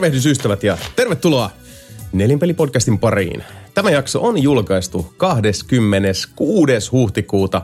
Tervehdys 0.00 0.26
ystävät 0.26 0.64
ja 0.64 0.78
tervetuloa 0.96 1.50
Nelinpeli-podcastin 2.12 2.98
pariin. 2.98 3.44
Tämä 3.74 3.90
jakso 3.90 4.22
on 4.22 4.42
julkaistu 4.42 5.14
26. 5.16 6.90
huhtikuuta 6.92 7.62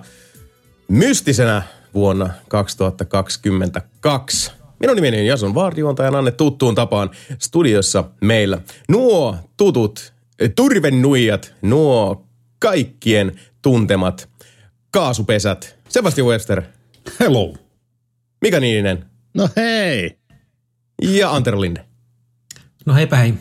mystisenä 0.88 1.62
vuonna 1.94 2.30
2022. 2.48 4.52
Minun 4.78 4.96
nimeni 4.96 5.20
on 5.20 5.26
Jason 5.26 5.54
Vaarjuontaja 5.54 6.10
ja 6.10 6.18
Anne 6.18 6.30
tuttuun 6.30 6.74
tapaan 6.74 7.10
studiossa 7.38 8.04
meillä. 8.20 8.58
Nuo 8.88 9.36
tutut 9.56 10.12
turvennuijat, 10.56 11.54
nuo 11.62 12.26
kaikkien 12.58 13.40
tuntemat 13.62 14.28
kaasupesät. 14.90 15.76
Sebastian 15.88 16.28
Webster. 16.28 16.62
Hello. 17.20 17.54
Mika 18.40 18.60
Niininen. 18.60 19.04
No 19.34 19.48
hei. 19.56 20.18
Ja 21.02 21.30
Antero 21.30 21.60
Linde. 21.60 21.85
No 22.86 22.94
heipä 22.94 23.16
hei. 23.16 23.34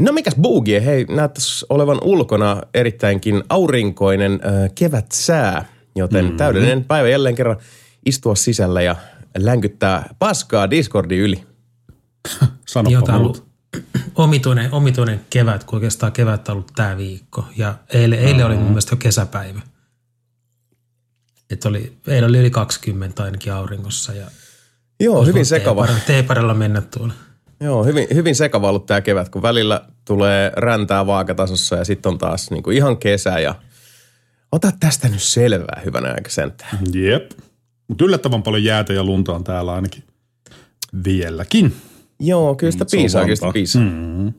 No 0.00 0.12
mikäs 0.12 0.34
Boogie, 0.40 0.84
hei, 0.84 1.04
näyttäisi 1.04 1.66
olevan 1.68 1.98
ulkona 2.02 2.62
erittäinkin 2.74 3.42
aurinkoinen 3.48 4.32
äh, 4.32 4.70
kevätsää, 4.74 5.64
joten 5.96 6.24
mm-hmm. 6.24 6.36
täydellinen 6.36 6.84
päivä 6.84 7.08
jälleen 7.08 7.34
kerran 7.34 7.56
istua 8.06 8.34
sisällä 8.34 8.82
ja 8.82 8.96
länkyttää 9.38 10.14
paskaa 10.18 10.70
Discordin 10.70 11.18
yli. 11.18 11.46
Sanoppa 12.68 12.98
Jota 12.98 13.18
muut. 13.18 13.46
omituinen, 14.14 14.72
omituinen 14.72 15.20
kevät, 15.30 15.64
kun 15.64 15.76
oikeastaan 15.76 16.12
kevät 16.12 16.48
on 16.48 16.52
ollut 16.52 16.72
tämä 16.74 16.96
viikko. 16.96 17.44
Ja 17.56 17.74
eilen, 17.94 18.18
eilen 18.18 18.46
oli 18.46 18.54
mun 18.54 18.66
mielestä 18.66 18.92
jo 18.92 18.96
kesäpäivä. 18.96 19.60
Et 21.50 21.64
oli, 21.64 21.96
eilen 22.06 22.30
oli 22.30 22.38
yli 22.38 22.50
20 22.50 23.22
ainakin 23.24 23.52
auringossa. 23.52 24.12
Ja 24.12 24.26
Joo, 25.00 25.24
hyvin 25.24 25.46
sekava. 25.46 25.88
Teeparilla 26.06 26.54
mennä 26.54 26.80
tuolla. 26.80 27.14
Joo, 27.62 27.84
hyvin, 27.84 28.06
hyvin 28.14 28.34
sekava 28.34 28.68
ollut 28.68 28.86
tämä 28.86 29.00
kevät, 29.00 29.28
kun 29.28 29.42
välillä 29.42 29.82
tulee 30.04 30.52
räntää 30.56 31.06
vaakatasossa 31.06 31.76
ja 31.76 31.84
sitten 31.84 32.12
on 32.12 32.18
taas 32.18 32.50
niinku 32.50 32.70
ihan 32.70 32.96
kesä 32.96 33.38
ja 33.38 33.54
ota 34.52 34.70
tästä 34.80 35.08
nyt 35.08 35.22
selvää 35.22 35.82
hyvänä 35.84 36.12
aika 36.14 36.30
sentään. 36.30 36.78
Jep. 36.94 37.30
Mutta 37.88 38.04
yllättävän 38.04 38.42
paljon 38.42 38.64
jäätä 38.64 38.92
ja 38.92 39.04
lunta 39.04 39.32
on 39.32 39.44
täällä 39.44 39.74
ainakin 39.74 40.04
vieläkin. 41.04 41.76
Joo, 42.20 42.54
kyllä 42.54 42.72
sitä 42.72 42.86
piisaa, 42.90 43.22
kyllä 43.22 43.36
sitä 43.36 43.52
piisaa. 43.52 43.82
Mm. 43.82 44.32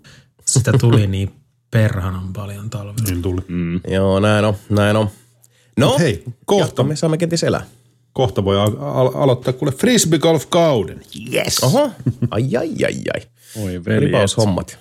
Sitä 0.46 0.72
tuli 0.80 1.08
niin 1.08 1.32
perhanan 1.72 2.34
paljon 2.34 2.70
talvella. 2.70 3.10
Niin 3.10 3.22
tuli. 3.22 3.42
Mm. 3.48 3.82
Joo, 3.88 4.20
näin 4.20 4.46
on, 4.46 4.56
näin 4.70 4.96
on. 4.96 5.10
No, 5.78 5.88
Mut 5.88 6.00
hei, 6.00 6.24
kohta. 6.46 6.84
me 6.84 6.96
saamme 6.96 7.18
kenties 7.18 7.44
elää. 7.44 7.66
Kohta 8.14 8.46
voi 8.46 8.58
al- 8.58 8.78
al- 8.80 9.12
aloittaa 9.16 9.54
kuule 9.54 9.72
frisbee 9.72 10.20
golf 10.20 10.46
kauden. 10.50 11.02
Yes. 11.34 11.64
Oho, 11.64 11.92
ai 12.32 12.58
ai 12.58 12.76
ai 12.86 13.02
ai. 13.14 13.22
Oi 13.64 14.00
Ripaus 14.00 14.38
hommat. 14.38 14.80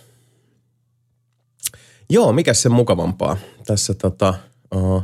Joo, 2.11 2.33
mikä 2.33 2.55
se 2.55 2.69
mukavampaa. 2.69 3.37
Tässä 3.67 3.95
tota, 3.95 4.35
uh, 4.75 5.03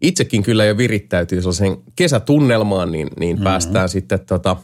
itsekin 0.00 0.42
kyllä 0.42 0.64
jo 0.64 0.76
virittäytyy 0.76 1.40
sellaisen 1.40 1.76
kesätunnelmaan, 1.96 2.92
niin, 2.92 3.10
niin 3.18 3.36
mm-hmm. 3.36 3.44
päästään 3.44 3.88
sitten 3.88 4.20
tota, 4.20 4.56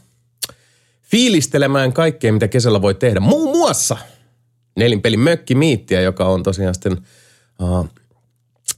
fiilistelemään 1.01 1.93
kaikkea, 1.93 2.33
mitä 2.33 2.47
kesällä 2.47 2.81
voi 2.81 2.95
tehdä. 2.95 3.19
Muun 3.19 3.57
muassa 3.57 3.97
nelinpelin 4.77 5.19
mökkimiittiä, 5.19 6.01
joka 6.01 6.25
on 6.25 6.43
tosiaan 6.43 6.75
sitten 6.75 6.97
uh, 7.61 7.89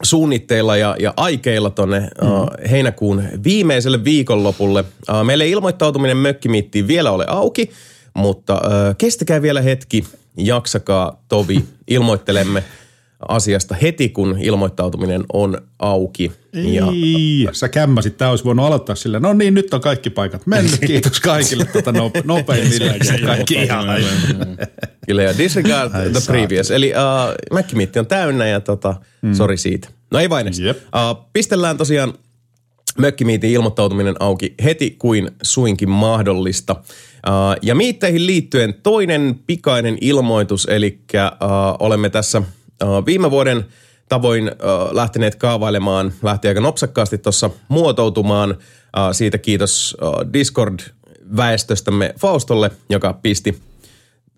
suunnitteilla 0.03 0.77
ja, 0.77 0.95
ja 0.99 1.13
aikeilla 1.17 1.69
tonne 1.69 1.99
mm. 1.99 2.31
uh, 2.31 2.49
heinäkuun 2.71 3.23
viimeiselle 3.43 4.03
viikonlopulle. 4.03 4.83
Uh, 5.09 5.23
meille 5.25 5.47
ilmoittautuminen 5.47 6.17
mökkimiittiin 6.17 6.87
vielä 6.87 7.11
ole 7.11 7.25
auki, 7.27 7.71
mutta 8.13 8.53
uh, 8.53 8.95
kestäkää 8.97 9.41
vielä 9.41 9.61
hetki, 9.61 10.05
jaksakaa 10.37 11.23
tovi, 11.27 11.63
ilmoittelemme 11.87 12.63
asiasta 13.27 13.75
heti, 13.81 14.09
kun 14.09 14.37
ilmoittautuminen 14.39 15.23
on 15.33 15.61
auki. 15.79 16.31
Ja, 16.53 16.85
Ei, 16.85 17.47
sä 17.51 17.69
kämmäsit, 17.69 18.17
tää 18.17 18.29
olisi 18.29 18.43
voinut 18.43 18.65
aloittaa 18.65 18.95
sillä. 18.95 19.19
No 19.19 19.33
niin, 19.33 19.53
nyt 19.53 19.73
on 19.73 19.81
kaikki 19.81 20.09
paikat 20.09 20.47
mennyt. 20.47 20.79
Kiitos 20.87 21.19
kaikille 21.19 21.65
nope, 21.91 22.21
nopeimmille. 22.25 22.95
kaikki 23.25 23.53
ihan. 23.53 23.87
kyllä, 25.05 25.23
ja 25.23 25.37
disregard 25.37 25.91
the 25.91 26.21
previous. 26.27 26.71
Eli 26.71 26.91
uh, 26.91 27.53
mökkimiitti 27.53 27.99
on 27.99 28.07
täynnä 28.07 28.47
ja 28.47 28.59
tota, 28.59 28.95
mm. 29.21 29.33
sori 29.33 29.57
siitä. 29.57 29.89
No 30.11 30.19
ei 30.19 30.29
vain. 30.29 30.47
Jep. 30.61 30.77
Uh, 30.77 31.25
pistellään 31.33 31.77
tosiaan 31.77 32.13
mökkimiitin 32.97 33.49
ilmoittautuminen 33.49 34.15
auki 34.19 34.53
heti 34.63 34.95
kuin 34.99 35.31
suinkin 35.43 35.89
mahdollista. 35.89 36.73
Uh, 36.73 37.57
ja 37.61 37.75
miitteihin 37.75 38.27
liittyen 38.27 38.73
toinen 38.83 39.39
pikainen 39.47 39.97
ilmoitus, 40.01 40.67
eli 40.69 40.99
uh, 41.13 41.19
olemme 41.79 42.09
tässä 42.09 42.37
uh, 42.83 43.05
viime 43.05 43.31
vuoden 43.31 43.65
tavoin 44.09 44.47
uh, 44.47 44.95
lähteneet 44.95 45.35
kaavailemaan, 45.35 46.13
lähti 46.23 46.47
aika 46.47 46.61
nopsakkaasti 46.61 47.17
tuossa 47.17 47.49
muotoutumaan. 47.67 48.49
Uh, 48.49 48.57
siitä 49.11 49.37
kiitos 49.37 49.97
uh, 50.01 50.33
Discord-väestöstämme 50.33 52.13
Faustolle, 52.19 52.71
joka 52.89 53.13
pisti 53.13 53.61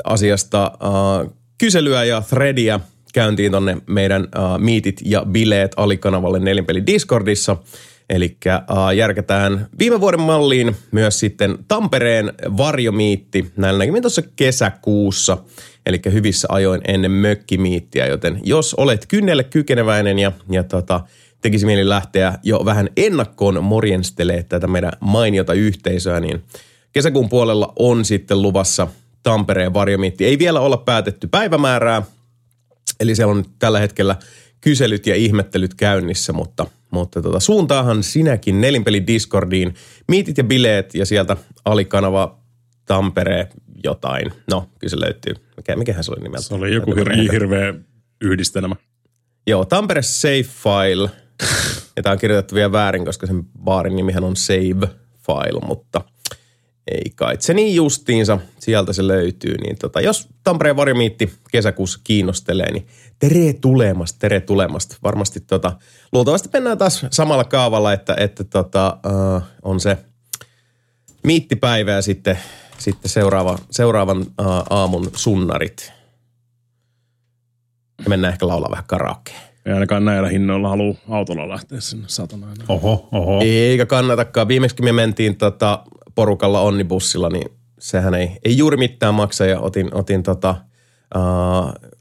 asiasta 0.03 0.71
uh, 0.73 1.33
kyselyä 1.57 2.03
ja 2.03 2.21
threadia 2.21 2.79
käyntiin 3.13 3.51
tonne 3.51 3.77
meidän 3.87 4.23
uh, 4.23 4.59
miitit 4.59 5.01
ja 5.05 5.25
bileet 5.31 5.71
alikanavalle 5.77 6.39
Nelinpeli 6.39 6.85
Discordissa. 6.85 7.57
Eli 8.09 8.37
uh, 8.45 8.89
järkätään 8.95 9.67
viime 9.79 10.01
vuoden 10.01 10.19
malliin 10.19 10.75
myös 10.91 11.19
sitten 11.19 11.57
Tampereen 11.67 12.33
varjomiitti 12.57 13.51
näillä 13.57 13.77
näkymin 13.77 14.01
tuossa 14.01 14.21
kesäkuussa. 14.35 15.37
Eli 15.85 16.01
hyvissä 16.11 16.47
ajoin 16.51 16.81
ennen 16.87 17.11
mökkimiittiä, 17.11 18.07
joten 18.07 18.39
jos 18.43 18.73
olet 18.73 19.05
kynnelle 19.07 19.43
kykeneväinen 19.43 20.19
ja, 20.19 20.31
ja 20.49 20.63
tota, 20.63 21.01
tekisi 21.41 21.65
mieli 21.65 21.89
lähteä 21.89 22.39
jo 22.43 22.65
vähän 22.65 22.89
ennakkoon 22.97 23.63
morjenstelee 23.63 24.43
tätä 24.43 24.67
meidän 24.67 24.91
mainiota 24.99 25.53
yhteisöä, 25.53 26.19
niin 26.19 26.43
kesäkuun 26.91 27.29
puolella 27.29 27.73
on 27.79 28.05
sitten 28.05 28.41
luvassa 28.41 28.87
Tampereen 29.25 29.73
varjomiitti. 29.73 30.25
Ei 30.25 30.39
vielä 30.39 30.59
olla 30.59 30.77
päätetty 30.77 31.27
päivämäärää, 31.27 32.01
eli 32.99 33.15
siellä 33.15 33.31
on 33.31 33.45
tällä 33.59 33.79
hetkellä 33.79 34.15
kyselyt 34.61 35.07
ja 35.07 35.15
ihmettelyt 35.15 35.73
käynnissä, 35.73 36.33
mutta, 36.33 36.65
mutta 36.91 37.21
tota, 37.21 37.39
suuntaahan 37.39 38.03
sinäkin 38.03 38.61
nelinpeli 38.61 39.07
Discordiin, 39.07 39.75
miitit 40.07 40.37
ja 40.37 40.43
bileet 40.43 40.95
ja 40.95 41.05
sieltä 41.05 41.37
alikanava 41.65 42.39
Tampere 42.85 43.47
jotain. 43.83 44.31
No, 44.51 44.69
kyllä 44.79 44.91
se 44.91 44.99
löytyy. 44.99 45.33
Mikä, 45.57 45.75
mikähän 45.75 46.03
se 46.03 46.11
oli 46.11 46.23
nimeltä? 46.23 46.47
Se 46.47 46.55
oli 46.55 46.73
joku 46.73 46.91
hir- 46.91 47.31
hirveä 47.31 47.73
yhdistelmä. 48.21 48.75
Joo, 49.47 49.65
Tampere 49.65 50.01
Save 50.01 50.43
File. 50.43 51.09
Ja 51.97 52.03
tämä 52.03 52.11
on 52.11 52.19
kirjoitettu 52.19 52.55
vielä 52.55 52.71
väärin, 52.71 53.05
koska 53.05 53.27
sen 53.27 53.43
baarin 53.63 53.95
nimihän 53.95 54.23
on 54.23 54.35
Save 54.35 54.87
File, 55.25 55.67
mutta 55.67 56.01
ei 56.87 57.11
kai. 57.15 57.35
Se 57.39 57.53
niin 57.53 57.75
justiinsa, 57.75 58.39
sieltä 58.59 58.93
se 58.93 59.07
löytyy. 59.07 59.57
Niin 59.57 59.77
tota, 59.77 60.01
jos 60.01 60.27
Tampereen 60.43 60.75
varjomiitti 60.75 61.33
kesäkuussa 61.51 61.99
kiinnostelee, 62.03 62.71
niin 62.71 62.87
tere 63.19 63.53
tulemasta, 63.53 64.19
tere 64.19 64.41
tulemasta. 64.41 64.97
Varmasti 65.03 65.39
tota, 65.39 65.71
luultavasti 66.11 66.49
mennään 66.53 66.77
taas 66.77 67.05
samalla 67.11 67.43
kaavalla, 67.43 67.93
että, 67.93 68.15
että 68.19 68.43
tota, 68.43 68.97
uh, 69.05 69.41
on 69.61 69.79
se 69.79 69.97
miittipäivä 71.23 71.91
ja 71.91 72.01
sitten, 72.01 72.39
sitten 72.77 73.09
seuraava, 73.11 73.59
seuraavan 73.71 74.21
uh, 74.21 74.27
aamun 74.69 75.11
sunnarit. 75.15 75.91
Ja 78.03 78.09
mennään 78.09 78.33
ehkä 78.33 78.47
laulaa 78.47 78.71
vähän 78.71 78.85
karaokea. 78.87 79.39
Ei 79.65 79.73
ainakaan 79.73 80.05
näillä 80.05 80.29
hinnoilla 80.29 80.69
halua 80.69 80.95
autolla 81.09 81.49
lähteä 81.49 81.79
sinne 81.79 82.05
satana. 82.07 82.47
Oho, 82.67 83.07
oho. 83.11 83.41
Eikä 83.43 83.85
kannatakaan. 83.85 84.47
Viimeksi 84.47 84.81
me 84.81 84.91
mentiin 84.91 85.35
tota 85.35 85.83
porukalla 86.15 86.61
onnibussilla, 86.61 87.29
niin 87.29 87.51
sehän 87.79 88.13
ei, 88.13 88.31
ei 88.45 88.57
juuri 88.57 88.77
mitään 88.77 89.13
maksa. 89.13 89.45
Ja 89.45 89.59
otin, 89.59 89.95
otin 89.95 90.23
tota, 90.23 90.55
uh, 91.15 91.91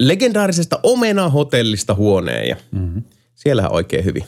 legendaarisesta 0.00 0.80
Omena-hotellista 0.82 1.94
huoneen 1.94 2.48
ja 2.48 2.56
mm-hmm. 2.70 3.02
siellähän 3.34 3.72
oikein 3.72 4.04
hyvin 4.04 4.24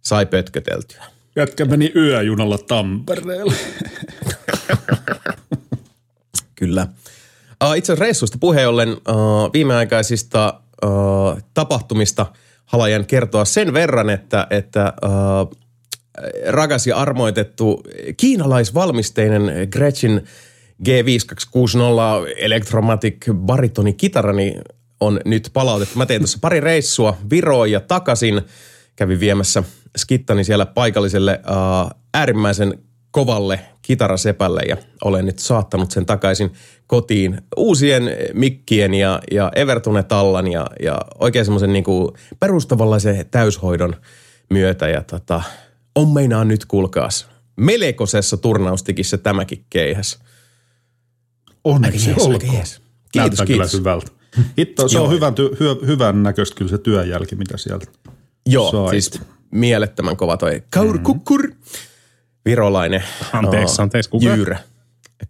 sai 0.00 0.26
pötköteltyä. 0.26 1.04
Jätkä 1.36 1.64
meni 1.64 1.92
yöjunalla 1.96 2.58
Tampereelle. 2.58 3.54
Kyllä. 6.54 6.86
Uh, 7.64 7.76
itse 7.76 7.92
asiassa 7.92 8.04
reissuista 8.04 8.38
puheen 8.40 8.68
ollen 8.68 8.92
uh, 8.92 9.52
viimeaikaisista 9.52 10.60
uh, 10.84 11.42
tapahtumista 11.54 12.26
halajan 12.64 13.06
kertoa 13.06 13.44
sen 13.44 13.72
verran, 13.74 14.10
että, 14.10 14.46
että 14.50 14.92
uh, 15.04 15.61
rakas 16.46 16.86
ja 16.86 16.96
armoitettu 16.96 17.82
kiinalaisvalmisteinen 18.16 19.68
Gretchen 19.70 20.22
G5260 20.88 22.34
Electromatic 22.36 23.16
baritoni 23.34 23.92
kitarani 23.92 24.54
on 25.00 25.20
nyt 25.24 25.50
palautettu. 25.52 25.98
Mä 25.98 26.06
tein 26.06 26.20
tuossa 26.20 26.38
pari 26.40 26.60
reissua 26.60 27.16
Viroon 27.30 27.70
ja 27.70 27.80
takaisin. 27.80 28.42
Kävin 28.96 29.20
viemässä 29.20 29.62
skittani 29.98 30.44
siellä 30.44 30.66
paikalliselle 30.66 31.40
uh, 31.50 31.90
äärimmäisen 32.14 32.78
kovalle 33.10 33.60
kitarasepälle 33.82 34.62
ja 34.68 34.76
olen 35.04 35.26
nyt 35.26 35.38
saattanut 35.38 35.90
sen 35.90 36.06
takaisin 36.06 36.52
kotiin 36.86 37.40
uusien 37.56 38.02
mikkien 38.32 38.94
ja, 38.94 39.20
ja 39.30 39.52
Evertune-tallan 39.56 40.52
ja, 40.52 40.66
ja 40.82 40.98
oikein 41.20 41.44
semmoisen 41.44 41.72
niinku 41.72 42.16
perustavanlaisen 42.40 43.26
täyshoidon 43.30 43.96
myötä. 44.50 44.88
Ja 44.88 45.02
tota, 45.02 45.42
on 45.94 46.08
meinaa 46.08 46.44
nyt 46.44 46.64
kuulkaas 46.64 47.26
melekosessa 47.56 48.36
turnaustikissä 48.36 49.18
tämäkin 49.18 49.64
keihäs. 49.70 50.18
Onneksi 51.64 52.10
Aika 52.10 52.20
jees, 52.20 52.26
aika 52.26 52.34
olkoon. 52.34 52.54
jees. 52.54 52.70
Kiitos, 53.12 53.16
Näyttää 53.16 53.46
kiitos. 53.46 53.70
kyllä 53.70 53.80
hyvältä. 53.80 54.06
Hitto, 54.58 54.88
se 54.88 54.98
on 54.98 55.10
hyvän, 55.10 55.34
ty, 55.34 55.50
hy, 55.60 55.86
hyvän 55.86 56.22
näköistä 56.22 56.56
kyllä 56.56 56.70
se 56.70 56.78
työnjälki, 56.78 57.36
mitä 57.36 57.56
sieltä 57.56 57.86
Joo, 58.46 58.70
sait. 58.70 58.90
siis 58.90 59.20
mielettömän 59.50 60.16
kova 60.16 60.36
toi 60.36 60.62
Kaur 60.70 60.98
Kukkur. 60.98 61.52
Virolainen. 62.44 63.02
Anteeksi, 63.32 63.74
aa, 63.78 63.82
anteeksi, 63.82 64.10
kuka? 64.10 64.24
Jyyrä. 64.26 64.58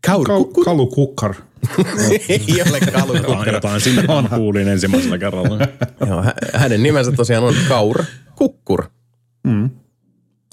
Kaur 0.07 0.27
Kau, 0.27 0.45
Kukkur. 0.45 0.65
kalu 0.65 0.87
kukkar. 0.87 1.35
Ei 2.29 2.63
ole 2.71 2.81
Kaur 2.81 3.21
Kukkar. 3.21 3.55
Jotain 3.55 3.81
sinne 3.81 4.05
vaan 4.09 4.29
kuulin 4.29 4.69
ensimmäisellä 4.69 5.19
kerralla. 5.19 5.59
Joo, 6.07 6.23
hä- 6.23 6.35
hänen 6.55 6.83
nimensä 6.83 7.13
tosiaan 7.13 7.45
on 7.45 7.55
Kaur 7.69 8.05
Kukkur. 8.37 8.85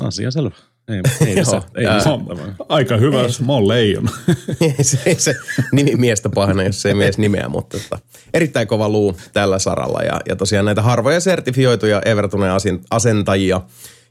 Asia 0.01 0.31
selvä. 0.31 0.55
Ei, 0.87 1.01
ei 1.27 1.35
Joo, 1.35 1.39
lisää, 1.39 1.61
ei 1.75 1.85
lisättävää. 1.95 2.55
Aika 2.69 2.97
hyvä, 2.97 3.17
mä 3.45 3.53
oon 3.53 3.67
leijona. 3.67 4.11
se, 4.81 4.99
ei 5.05 5.15
se 5.15 5.35
nimi 5.71 5.95
miestä 5.95 6.29
pahana, 6.29 6.63
jos 6.63 6.81
se 6.81 6.89
ei 6.89 6.95
mies 6.95 7.17
nimeä, 7.17 7.49
mutta 7.49 7.77
tota, 7.79 7.99
erittäin 8.33 8.67
kova 8.67 8.89
luu 8.89 9.17
tällä 9.33 9.59
saralla. 9.59 10.01
Ja, 10.01 10.21
ja 10.29 10.35
tosiaan 10.35 10.65
näitä 10.65 10.81
harvoja 10.81 11.19
sertifioituja 11.19 12.01
Evertunen 12.05 12.51
asen- 12.51 12.83
asentajia, 12.91 13.61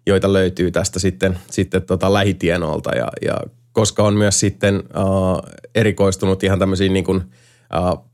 joita 0.07 0.33
löytyy 0.33 0.71
tästä 0.71 0.99
sitten, 0.99 1.39
sitten 1.51 1.83
tota 1.83 2.13
lähitienolta. 2.13 2.91
Ja, 2.97 3.09
ja 3.23 3.41
koska 3.73 4.03
on 4.03 4.15
myös 4.15 4.41
sitten 4.41 4.77
uh, 4.77 5.43
erikoistunut 5.75 6.45
ihan 6.45 6.59
tämmöisiin 6.59 6.93
niin 6.93 7.05
kuin, 7.05 7.17
uh, 7.17 8.09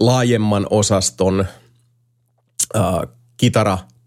laajemman 0.00 0.66
osaston 0.70 1.46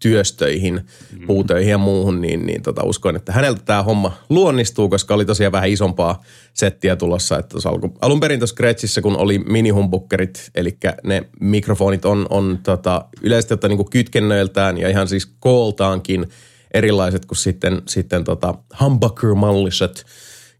uh, 0.06 0.16
kitaratyöstöihin, 0.16 0.80
puutöihin 1.26 1.70
ja 1.70 1.78
muuhun, 1.78 2.20
niin, 2.20 2.46
niin 2.46 2.62
tota, 2.62 2.82
uskoin, 2.84 3.16
että 3.16 3.32
häneltä 3.32 3.62
tämä 3.64 3.82
homma 3.82 4.12
luonnistuu, 4.28 4.88
koska 4.88 5.14
oli 5.14 5.24
tosiaan 5.24 5.52
vähän 5.52 5.68
isompaa 5.68 6.22
settiä 6.54 6.96
tulossa. 6.96 7.38
Että 7.38 7.58
alku, 7.68 7.94
alun 8.00 8.20
perin 8.20 8.40
tuossa 8.40 8.56
Gretchissä, 8.56 9.00
kun 9.00 9.16
oli 9.16 9.38
minihumbukkerit, 9.38 10.50
eli 10.54 10.78
ne 11.04 11.22
mikrofonit 11.40 12.04
on, 12.04 12.26
on 12.30 12.58
tota, 12.62 13.04
yleisesti 13.22 13.54
ottaen 13.54 13.76
niin 13.76 13.90
kytkennöiltään 13.90 14.78
ja 14.78 14.88
ihan 14.88 15.08
siis 15.08 15.26
kooltaankin 15.26 16.26
erilaiset 16.74 17.26
kuin 17.26 17.38
sitten, 17.38 17.82
sitten 17.86 18.24
tota 18.24 18.54
humbucker-malliset 18.80 20.04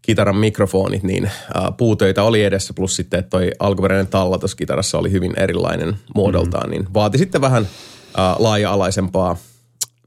kitaran 0.02 0.36
mikrofonit, 0.36 1.02
niin 1.02 1.24
äh, 1.24 1.32
puutöitä 1.76 2.22
oli 2.22 2.44
edessä, 2.44 2.74
plus 2.74 2.96
sitten, 2.96 3.20
että 3.20 3.30
toi 3.30 3.50
alkuperäinen 3.58 4.06
talla 4.06 4.38
tuossa 4.38 4.56
kitarassa 4.56 4.98
oli 4.98 5.10
hyvin 5.10 5.32
erilainen 5.36 5.96
muodoltaan, 6.14 6.70
niin 6.70 6.86
vaati 6.94 7.18
sitten 7.18 7.40
vähän 7.40 7.62
äh, 7.62 7.95
laaja-alaisempaa 8.38 9.36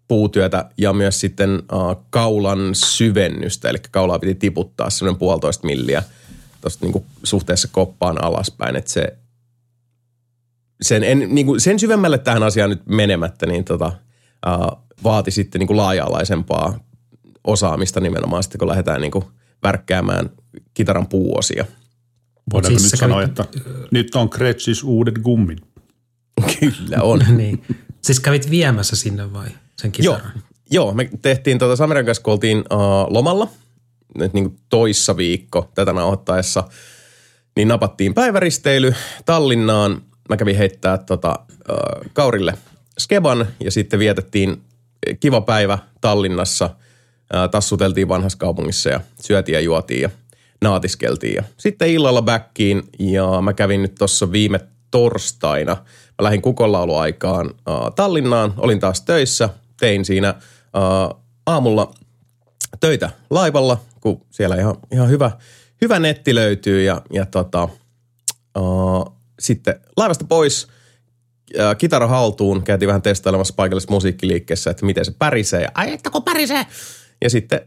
puutyötä 0.07 0.65
ja 0.77 0.94
myös 0.94 1.19
sitten 1.19 1.50
äh, 1.50 2.03
kaulan 2.09 2.59
syvennystä, 2.73 3.69
eli 3.69 3.77
kaulaa 3.91 4.19
piti 4.19 4.35
tiputtaa 4.35 4.89
semmoinen 4.89 5.19
puolitoista 5.19 5.67
milliä 5.67 6.03
tuosta 6.61 6.85
niinku 6.85 7.06
suhteessa 7.23 7.67
koppaan 7.71 8.23
alaspäin, 8.23 8.75
että 8.75 8.91
se 8.91 9.17
sen, 10.81 11.03
en, 11.03 11.27
niinku, 11.29 11.59
sen 11.59 11.79
syvemmälle 11.79 12.17
tähän 12.17 12.44
asiaan 12.44 12.69
nyt 12.69 12.81
menemättä, 12.85 13.45
niin 13.45 13.65
tota, 13.65 13.91
äh, 14.47 14.83
vaati 15.03 15.31
sitten 15.31 15.59
niinku 15.59 15.77
laaja-alaisempaa 15.77 16.79
osaamista 17.44 18.00
nimenomaan 18.00 18.44
sitten, 18.44 18.59
kun 18.59 18.67
lähdetään 18.67 19.01
niinku 19.01 19.31
värkkäämään 19.63 20.29
kitaran 20.73 21.07
puuosia. 21.07 21.65
Voidaanko 22.53 22.79
Siis 22.79 22.91
nyt 22.91 23.00
sanoa, 23.00 23.21
kävit- 23.21 23.29
että 23.29 23.45
nyt 23.91 24.15
on 24.15 24.27
Gretschis 24.31 24.83
uudet 24.83 25.19
gummit. 25.23 25.59
Kyllä 26.59 26.97
on. 27.01 27.19
niin. 27.38 27.63
Siis 28.01 28.19
kävit 28.19 28.50
viemässä 28.50 28.96
sinne 28.96 29.34
vai 29.34 29.48
sen 29.81 29.92
Joo, 30.00 30.16
kitaran? 30.16 30.44
joo, 30.72 30.94
me 30.94 31.10
tehtiin 31.22 31.60
tuota 31.60 31.75
Sameran 31.75 32.06
kanssa, 32.06 32.24
kun 32.24 32.34
oltiin 32.34 32.57
uh, 32.57 33.13
lomalla, 33.13 33.48
nyt 34.18 34.34
niin 34.34 34.60
toissa 34.69 35.18
viikko 35.18 35.72
tätä 35.75 35.94
nauhoittaessa, 35.94 36.63
niin 37.56 37.68
napattiin 37.68 38.13
päiväristeily 38.13 38.94
Tallinnaan. 39.25 40.01
Mä 40.30 40.38
kävin 40.38 40.57
heittää 40.57 40.98
tota, 40.98 41.40
uh, 41.50 42.10
Kaurille 42.13 42.54
skeban 43.00 43.48
ja 43.60 43.72
sitten 43.72 44.00
vietettiin 44.00 44.62
kiva 45.19 45.42
päivä 45.42 45.78
Tallinnassa. 46.01 46.66
Uh, 46.66 47.50
tassuteltiin 47.51 48.07
vanhassa 48.07 48.38
kaupungissa 48.38 48.90
ja 48.90 49.01
syötiin 49.22 49.54
ja 49.54 49.60
juotiin 49.60 50.01
ja 50.01 50.10
naatiskeltiin. 50.62 51.36
Ja 51.36 51.44
sitten 51.57 51.90
illalla 51.90 52.22
backiin 52.22 52.84
ja 53.00 53.42
mä 53.42 53.54
kävin 53.54 53.81
nyt 53.81 53.96
tuossa 53.96 54.31
viime 54.31 54.60
torstaina. 54.92 55.78
Mä 56.19 56.24
lähdin 56.24 56.42
kukonlauluaikaan 56.42 57.50
uh, 57.50 57.94
Tallinnaan, 57.95 58.54
olin 58.57 58.80
taas 58.80 59.01
töissä, 59.01 59.50
tein 59.80 60.06
siinä 60.06 60.33
uh, 60.33 61.21
aamulla 61.45 61.92
töitä 62.80 63.10
laivalla, 63.30 63.77
kun 64.01 64.22
siellä 64.29 64.55
ihan, 64.55 64.75
ihan 64.91 65.10
hyvä, 65.10 65.32
hyvä 65.82 66.00
netti 66.00 66.36
löytyy 66.36 66.84
ja, 66.84 67.01
ja 67.13 67.25
tota, 67.25 67.70
uh, 68.58 69.15
sitten 69.39 69.79
laivasta 69.98 70.25
pois, 70.25 70.67
kitara 71.77 72.08
haltuun, 72.08 72.63
käytiin 72.63 72.88
vähän 72.88 73.01
testailemassa 73.01 73.53
paikallisessa 73.58 73.93
musiikkiliikkeessä, 73.93 74.72
että 74.72 74.86
miten 74.86 75.05
se 75.05 75.13
pärisee. 75.20 75.67
Ai 75.74 75.93
että 75.93 76.10
kun 76.10 76.24
pärisee. 76.24 76.65
Ja 77.22 77.29
sitten, 77.29 77.60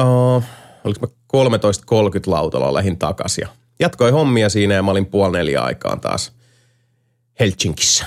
uh, 0.00 0.44
oliko 0.84 1.00
mä 1.00 1.12
13.30 1.36 2.20
lautalla 2.26 2.74
lähin 2.74 2.98
takaisin 2.98 3.42
ja 3.42 3.48
jatkoin 3.80 4.14
hommia 4.14 4.48
siinä 4.48 4.74
ja 4.74 4.82
mä 4.82 4.90
olin 4.90 5.06
puoli 5.06 5.38
neljä 5.38 5.62
aikaan 5.62 6.00
taas 6.00 6.39
Helsingissä. 7.40 8.04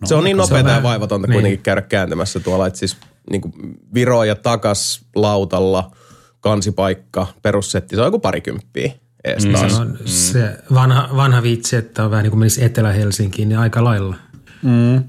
No, 0.00 0.06
se 0.06 0.14
on 0.14 0.24
niin 0.24 0.36
se 0.36 0.42
on 0.42 0.48
nopeata 0.48 0.70
ja 0.70 0.82
vaivatonta 0.82 1.26
niin. 1.26 1.32
kuitenkin 1.34 1.62
käydä 1.62 1.82
kääntämässä 1.82 2.40
tuolla, 2.40 2.66
että 2.66 2.78
siis 2.78 2.96
niin 3.30 3.40
kuin 3.40 3.52
Viro 3.94 4.24
ja 4.24 4.34
takas 4.34 5.04
lautalla, 5.14 5.90
kansipaikka, 6.40 7.26
perussetti, 7.42 7.96
se 7.96 8.00
on 8.02 8.06
joku 8.06 8.18
parikymppiä 8.18 8.92
ees 9.24 9.42
Se 9.42 9.52
taas. 9.52 9.78
on 9.78 9.98
se 10.04 10.58
vanha, 10.74 11.08
vanha 11.16 11.42
vitsi, 11.42 11.76
että 11.76 12.04
on 12.04 12.10
vähän 12.10 12.22
niin 12.22 12.30
kuin 12.30 12.38
menisi 12.38 12.64
Etelä-Helsinkiin, 12.64 13.48
niin 13.48 13.58
aika 13.58 13.84
lailla. 13.84 14.16
Mm. 14.62 15.04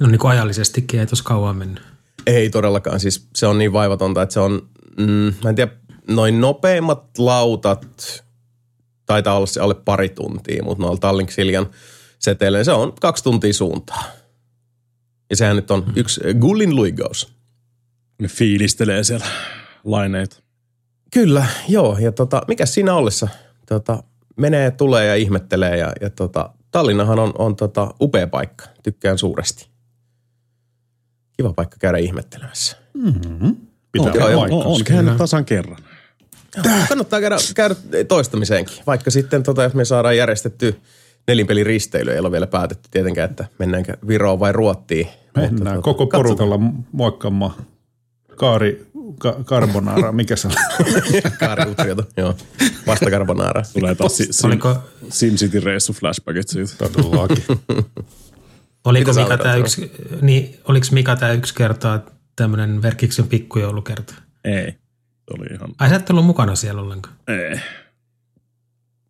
No 0.00 0.08
niin 0.08 0.18
kuin 0.18 0.30
ajallisestikin, 0.30 1.00
ei 1.00 1.06
tuossa 1.06 1.24
kauan 1.24 1.56
mennyt. 1.56 1.82
Ei 2.26 2.50
todellakaan, 2.50 3.00
siis 3.00 3.28
se 3.34 3.46
on 3.46 3.58
niin 3.58 3.72
vaivatonta, 3.72 4.22
että 4.22 4.32
se 4.32 4.40
on, 4.40 4.68
mm, 4.98 5.34
mä 5.44 5.48
en 5.48 5.54
tiedä, 5.54 5.72
noin 6.08 6.40
nopeimmat 6.40 7.18
lautat 7.18 8.24
taitaa 9.12 9.36
olla 9.36 9.46
se 9.46 9.60
alle 9.60 9.74
pari 9.74 10.08
tuntia, 10.08 10.62
mutta 10.62 10.82
noilla 10.82 10.98
Tallink 10.98 11.30
Siljan 11.30 11.66
seteillä, 12.18 12.58
niin 12.58 12.64
se 12.64 12.72
on 12.72 12.92
kaksi 13.00 13.24
tuntia 13.24 13.52
suuntaa. 13.52 14.04
Ja 15.30 15.36
sehän 15.36 15.56
nyt 15.56 15.70
on 15.70 15.92
yksi 15.96 16.20
Gullin 16.40 16.76
luigaus. 16.76 17.34
Ne 18.18 18.28
fiilistelee 18.28 19.04
siellä 19.04 19.26
laineita. 19.84 20.36
Kyllä, 21.10 21.46
joo. 21.68 21.98
Ja 21.98 22.12
tota, 22.12 22.42
mikä 22.48 22.66
siinä 22.66 22.94
ollessa? 22.94 23.28
Tota, 23.68 24.02
menee, 24.36 24.70
tulee 24.70 25.06
ja 25.06 25.14
ihmettelee. 25.14 25.76
Ja, 25.76 25.92
ja 26.00 26.10
tota, 26.10 26.50
Tallinnahan 26.70 27.18
on, 27.18 27.32
on 27.38 27.56
tota, 27.56 27.94
upea 28.00 28.26
paikka. 28.26 28.64
Tykkään 28.82 29.18
suuresti. 29.18 29.68
Kiva 31.36 31.52
paikka 31.52 31.76
käydä 31.80 31.98
ihmettelemässä. 31.98 32.76
Pitää 33.92 34.12
Joo, 34.14 34.24
olla 34.24 34.30
joo, 34.30 34.40
paikkansa. 34.40 34.68
On, 34.68 34.74
on 34.74 34.84
käynyt 34.84 35.16
tasan 35.16 35.44
kerran. 35.44 35.78
Kannattaa 36.88 37.20
käydä, 37.20 37.36
käydä 37.54 37.74
toistamiseenkin. 38.08 38.76
Vaikka 38.86 39.10
sitten, 39.10 39.42
tota, 39.42 39.62
jos 39.62 39.74
me 39.74 39.84
saadaan 39.84 40.16
järjestetty 40.16 40.80
nelinpelin 41.26 41.66
risteily, 41.66 42.10
ei 42.12 42.18
ole 42.18 42.32
vielä 42.32 42.46
päätetty 42.46 42.88
tietenkään, 42.90 43.30
että 43.30 43.46
mennäänkö 43.58 43.96
Viroon 44.08 44.40
vai 44.40 44.52
Ruottiin. 44.52 45.08
Mennään 45.36 45.76
tota, 45.76 45.82
koko 45.82 46.06
katsotaan. 46.06 46.22
porukalla 46.22 46.58
muokkaamaan 46.92 47.54
kaari, 48.36 48.86
ka, 49.18 49.36
carbonara, 49.44 50.12
mikä 50.22 50.36
se 50.36 50.48
on? 50.48 50.54
Kaari 51.38 51.70
Utriota, 51.70 52.04
joo. 52.16 52.34
Vasta 52.86 53.10
carbonara. 53.10 53.62
Tulee 53.72 53.94
taas 53.94 54.16
si- 54.16 54.32
sim, 54.32 54.50
Oliko, 54.50 54.76
SimCity-reissu 55.10 55.92
flashbackit 55.92 56.48
siitä. 56.48 56.84
Oliko 58.84 59.10
Mitä 59.10 59.22
Mika 59.22 59.38
tämä 59.38 59.56
yksi, 59.56 59.92
niin, 60.20 60.58
oliko 60.68 60.86
Mika 60.92 61.16
tämä 61.16 61.32
yksi 61.32 61.54
kertaa 61.54 62.00
tämmöinen 62.36 62.82
Verkiksen 62.82 63.28
pikkujoulukerta? 63.28 64.14
Ei. 64.44 64.74
Oli 65.38 65.46
ihan, 65.54 65.70
Ai 65.78 65.88
sä 65.88 65.96
et 65.96 66.10
ollut 66.10 66.26
mukana 66.26 66.54
siellä 66.54 66.82
ollenkaan? 66.82 67.14
ei. 67.28 67.60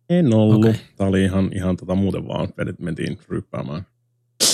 En 0.09 0.33
ollut. 0.33 0.65
Okay. 0.65 0.73
Tämä 0.95 1.07
oli 1.07 1.23
ihan, 1.23 1.49
ihan 1.55 1.77
tota 1.77 1.95
muuten 1.95 2.27
vaan, 2.27 2.47
vedet 2.57 2.79
mentiin 2.79 3.19
ryppäämään 3.29 3.85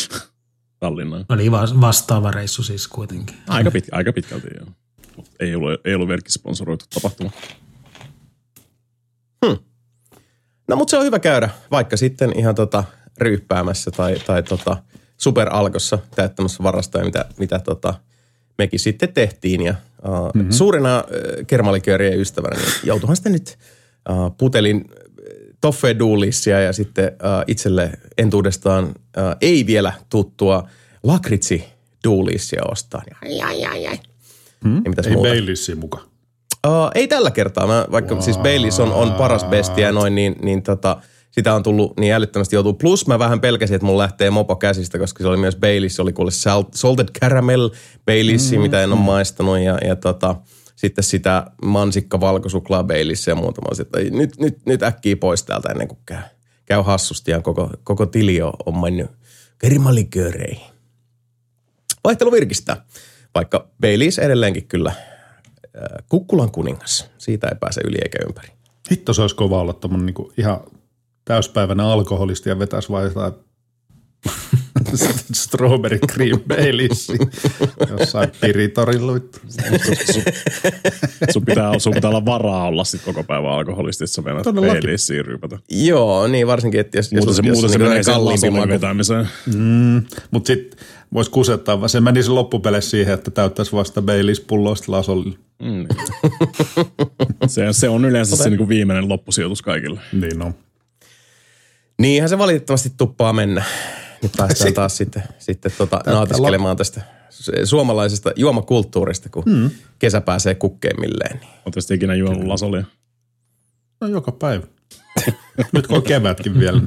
Tallinnaan. 0.79 1.25
Oli 1.29 1.51
va- 1.51 1.81
vastaava 1.81 2.31
reissu 2.31 2.63
siis 2.63 2.87
kuitenkin. 2.87 3.35
Aika, 3.47 3.71
pit, 3.71 3.87
aika 3.91 4.13
pitkälti 4.13 4.47
joo. 4.59 4.67
Mut 5.17 5.27
ei 5.39 5.55
ollut, 5.55 5.81
ei 5.85 5.95
ollut 5.95 6.07
verkkisponsoroitu 6.07 6.85
tapahtuma. 6.93 7.31
No 10.67 10.75
mutta 10.75 10.91
se 10.91 10.97
on 10.97 11.03
hyvä 11.05 11.19
käydä, 11.19 11.49
vaikka 11.71 11.97
sitten 11.97 12.39
ihan 12.39 12.55
tota 12.55 12.83
ryyppäämässä 13.17 13.91
tai, 13.91 14.19
tai 14.19 14.43
tota 14.43 14.77
superalkossa 15.17 15.99
täyttämässä 16.15 16.63
varastoja, 16.63 17.05
mitä, 17.05 17.25
mitä 17.37 17.59
tota 17.59 17.93
mekin 18.59 18.79
sitten 18.79 19.13
tehtiin. 19.13 19.61
Ja 19.61 19.75
uh, 20.07 20.31
mm-hmm. 20.35 20.51
suurena 20.51 20.99
uh, 20.99 21.45
kermaliköörien 21.47 22.19
ystävänä 22.19 22.55
niin 22.55 22.71
joutuhan 22.83 23.15
sitten 23.15 23.31
nyt 23.31 23.57
uh, 24.09 24.37
putelin 24.37 24.85
toffee 25.61 25.99
duulissia 25.99 26.61
ja 26.61 26.73
sitten 26.73 27.05
uh, 27.05 27.43
itselle 27.47 27.91
entuudestaan 28.17 28.85
uh, 28.85 28.93
ei 29.41 29.65
vielä 29.65 29.93
tuttua 30.09 30.69
lakritsi 31.03 31.63
duulissia 32.03 32.61
ostaa. 32.71 33.03
Ai, 33.21 33.41
ai, 33.41 33.65
ai, 33.65 33.87
ai. 33.87 33.99
Hmm? 34.63 34.81
mitäs 34.87 35.07
Ei 35.07 35.13
muuta? 35.13 35.29
Baileysin 35.29 35.77
mukaan. 35.77 36.05
Uh, 36.67 36.91
ei 36.95 37.07
tällä 37.07 37.31
kertaa. 37.31 37.67
Mä, 37.67 37.85
vaikka 37.91 38.15
wow. 38.15 38.23
siis 38.23 38.37
Baileys 38.37 38.79
on, 38.79 38.91
on 38.93 39.13
paras 39.13 39.43
besti 39.43 39.81
ja 39.81 39.91
noin, 39.91 40.15
niin, 40.15 40.35
niin 40.41 40.63
tota, 40.63 41.01
sitä 41.31 41.53
on 41.53 41.63
tullut 41.63 41.97
niin 41.99 42.13
älyttömästi 42.13 42.55
joutuu. 42.55 42.73
Plus 42.73 43.07
mä 43.07 43.19
vähän 43.19 43.41
pelkäsin, 43.41 43.75
että 43.75 43.85
mun 43.85 43.97
lähtee 43.97 44.29
mopo 44.29 44.55
käsistä, 44.55 44.99
koska 44.99 45.23
se 45.23 45.27
oli 45.27 45.37
myös 45.37 45.55
Baileys, 45.55 45.95
se 45.95 46.01
oli 46.01 46.13
kuule 46.13 46.31
salt, 46.31 46.73
salted 46.73 47.07
caramel 47.21 47.69
Baileys, 48.05 48.51
mm, 48.51 48.59
mitä 48.59 48.83
en 48.83 48.91
ole 48.91 48.99
maistanut. 48.99 49.59
Ja, 49.59 49.77
ja 49.87 49.95
tota, 49.95 50.35
sitten 50.75 51.03
sitä 51.03 51.51
mansikka 51.63 52.19
valkosuklaa 52.19 52.83
Baileys 52.83 53.27
ja 53.27 53.35
muuta. 53.35 53.61
Mä 53.61 53.65
olisin, 53.67 53.85
että 53.85 54.17
nyt, 54.17 54.39
nyt, 54.39 54.65
nyt 54.65 54.83
äkkiä 54.83 55.15
pois 55.15 55.43
täältä 55.43 55.69
ennen 55.69 55.87
kuin 55.87 55.99
käy, 56.05 56.21
käy 56.65 56.81
hassusti 56.81 57.31
ja 57.31 57.41
koko, 57.41 57.69
koko 57.83 58.05
tili 58.05 58.41
on, 58.41 58.53
on 58.65 58.81
mennyt 58.81 59.11
kermalikööreihin. 59.57 60.67
Vaihtelu 62.03 62.31
virkistää, 62.31 62.85
vaikka 63.35 63.67
Baileys 63.81 64.19
edelleenkin 64.19 64.67
kyllä– 64.67 64.93
Kukkulan 66.09 66.51
kuningas. 66.51 67.09
Siitä 67.17 67.47
ei 67.47 67.55
pääse 67.59 67.81
yli 67.85 67.97
eikä 68.03 68.17
ympäri. 68.27 68.49
Hitto 68.91 69.13
se 69.13 69.21
olisi 69.21 69.35
kova 69.35 69.61
olla 69.61 69.73
tommonen 69.73 70.05
niinku 70.05 70.31
ihan 70.37 70.59
täyspäivänä 71.29 71.87
alkoholisti 71.87 72.49
ja 72.49 72.59
vetäisi 72.59 72.89
vaan 72.89 73.03
jotain 73.03 73.33
strawberry 75.33 75.99
cream 76.11 76.39
Baileys 76.47 77.07
jossain 77.99 78.29
piritorilla. 78.41 79.13
sun, 81.31 81.45
pitää, 81.45 81.79
sun 81.79 81.93
pitää 81.93 82.09
olla 82.09 82.25
varaa 82.25 82.67
olla 82.67 82.83
sit 82.83 83.01
koko 83.05 83.23
päivän 83.23 83.51
alkoholisti, 83.51 84.03
että 84.03 84.13
sä 84.13 84.21
menet. 84.21 84.43
Baileysiin 84.43 85.25
ryypätä. 85.25 85.59
Joo, 85.71 86.27
niin 86.27 86.47
varsinkin, 86.47 86.79
että 86.79 86.97
jos, 86.97 87.11
Muuten 87.11 87.33
se, 87.33 87.41
jos, 87.45 87.53
muuten 87.53 87.69
se 87.69 87.77
niin 87.77 87.89
menee 87.89 88.03
sen 88.03 88.13
kalliimpi 88.13 88.47
lasolin 88.47 88.53
maku. 88.53 88.69
vetämiseen. 88.69 89.27
Mm, 89.55 90.03
Mutta 90.31 90.47
sitten 90.47 90.79
voisi 91.13 91.31
kusettaa, 91.31 91.79
vaan 91.79 91.89
se 91.89 91.99
menisi 91.99 92.29
loppupeleissä 92.29 92.89
siihen, 92.91 93.13
että 93.13 93.31
täyttäisi 93.31 93.71
vasta 93.71 94.01
Baileys 94.01 94.39
pulloista 94.41 94.91
lasolille. 94.91 95.37
Mm. 95.61 95.87
se, 97.47 97.73
se 97.73 97.89
on 97.89 98.05
yleensä 98.05 98.35
se 98.35 98.49
niinku 98.49 98.69
viimeinen 98.69 99.09
loppusijoitus 99.09 99.61
kaikille. 99.61 99.99
Niin 100.13 100.41
on. 100.41 100.53
Niinhän 101.99 102.29
se 102.29 102.37
valitettavasti 102.37 102.91
tuppaa 102.97 103.33
mennä. 103.33 103.63
Nyt 104.23 104.31
päästään 104.37 104.73
taas 104.73 104.97
sitten, 104.97 105.23
sitten 105.39 105.71
tota, 105.77 106.01
nautiskelemaan 106.05 106.77
tästä 106.77 107.01
suomalaisesta 107.63 108.31
juomakulttuurista, 108.35 109.29
kun 109.29 109.43
hmm. 109.43 109.71
kesä 109.99 110.21
pääsee 110.21 110.55
kukkeimmilleen. 110.55 111.39
Niin. 111.39 111.49
Oletko 111.65 111.81
sitten 111.81 111.95
ikinä 111.95 112.15
juonut 112.15 112.43
lasolia? 112.43 112.83
No 114.01 114.07
joka 114.07 114.31
päivä. 114.31 114.67
Nyt 115.73 115.87
kun 115.87 115.97
on 115.97 116.03
kevätkin 116.03 116.59
vielä. 116.59 116.81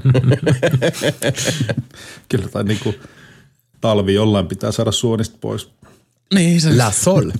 Kyllä 2.28 2.48
tai 2.48 2.64
niinku 2.64 2.94
talvi 3.80 4.14
jollain 4.14 4.46
pitää 4.46 4.72
saada 4.72 4.92
suonista 4.92 5.38
pois. 5.40 5.70
Niin, 6.34 6.60
se 6.60 6.76
La 6.76 6.90
Sol. 6.90 7.30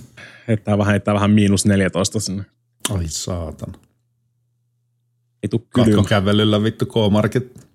heittää 0.47 0.77
vähän, 0.77 0.91
heittää 0.91 1.13
vähän 1.13 1.31
miinus 1.31 1.65
14 1.65 2.19
sinne. 2.19 2.43
Ai 2.89 3.03
saatan. 3.07 3.75
Ei 5.43 5.49
tuu 5.49 5.67
kylmä. 5.73 5.89
Kakkokävelyllä 5.89 6.63
vittu 6.63 6.85
K-Market. 6.85 7.67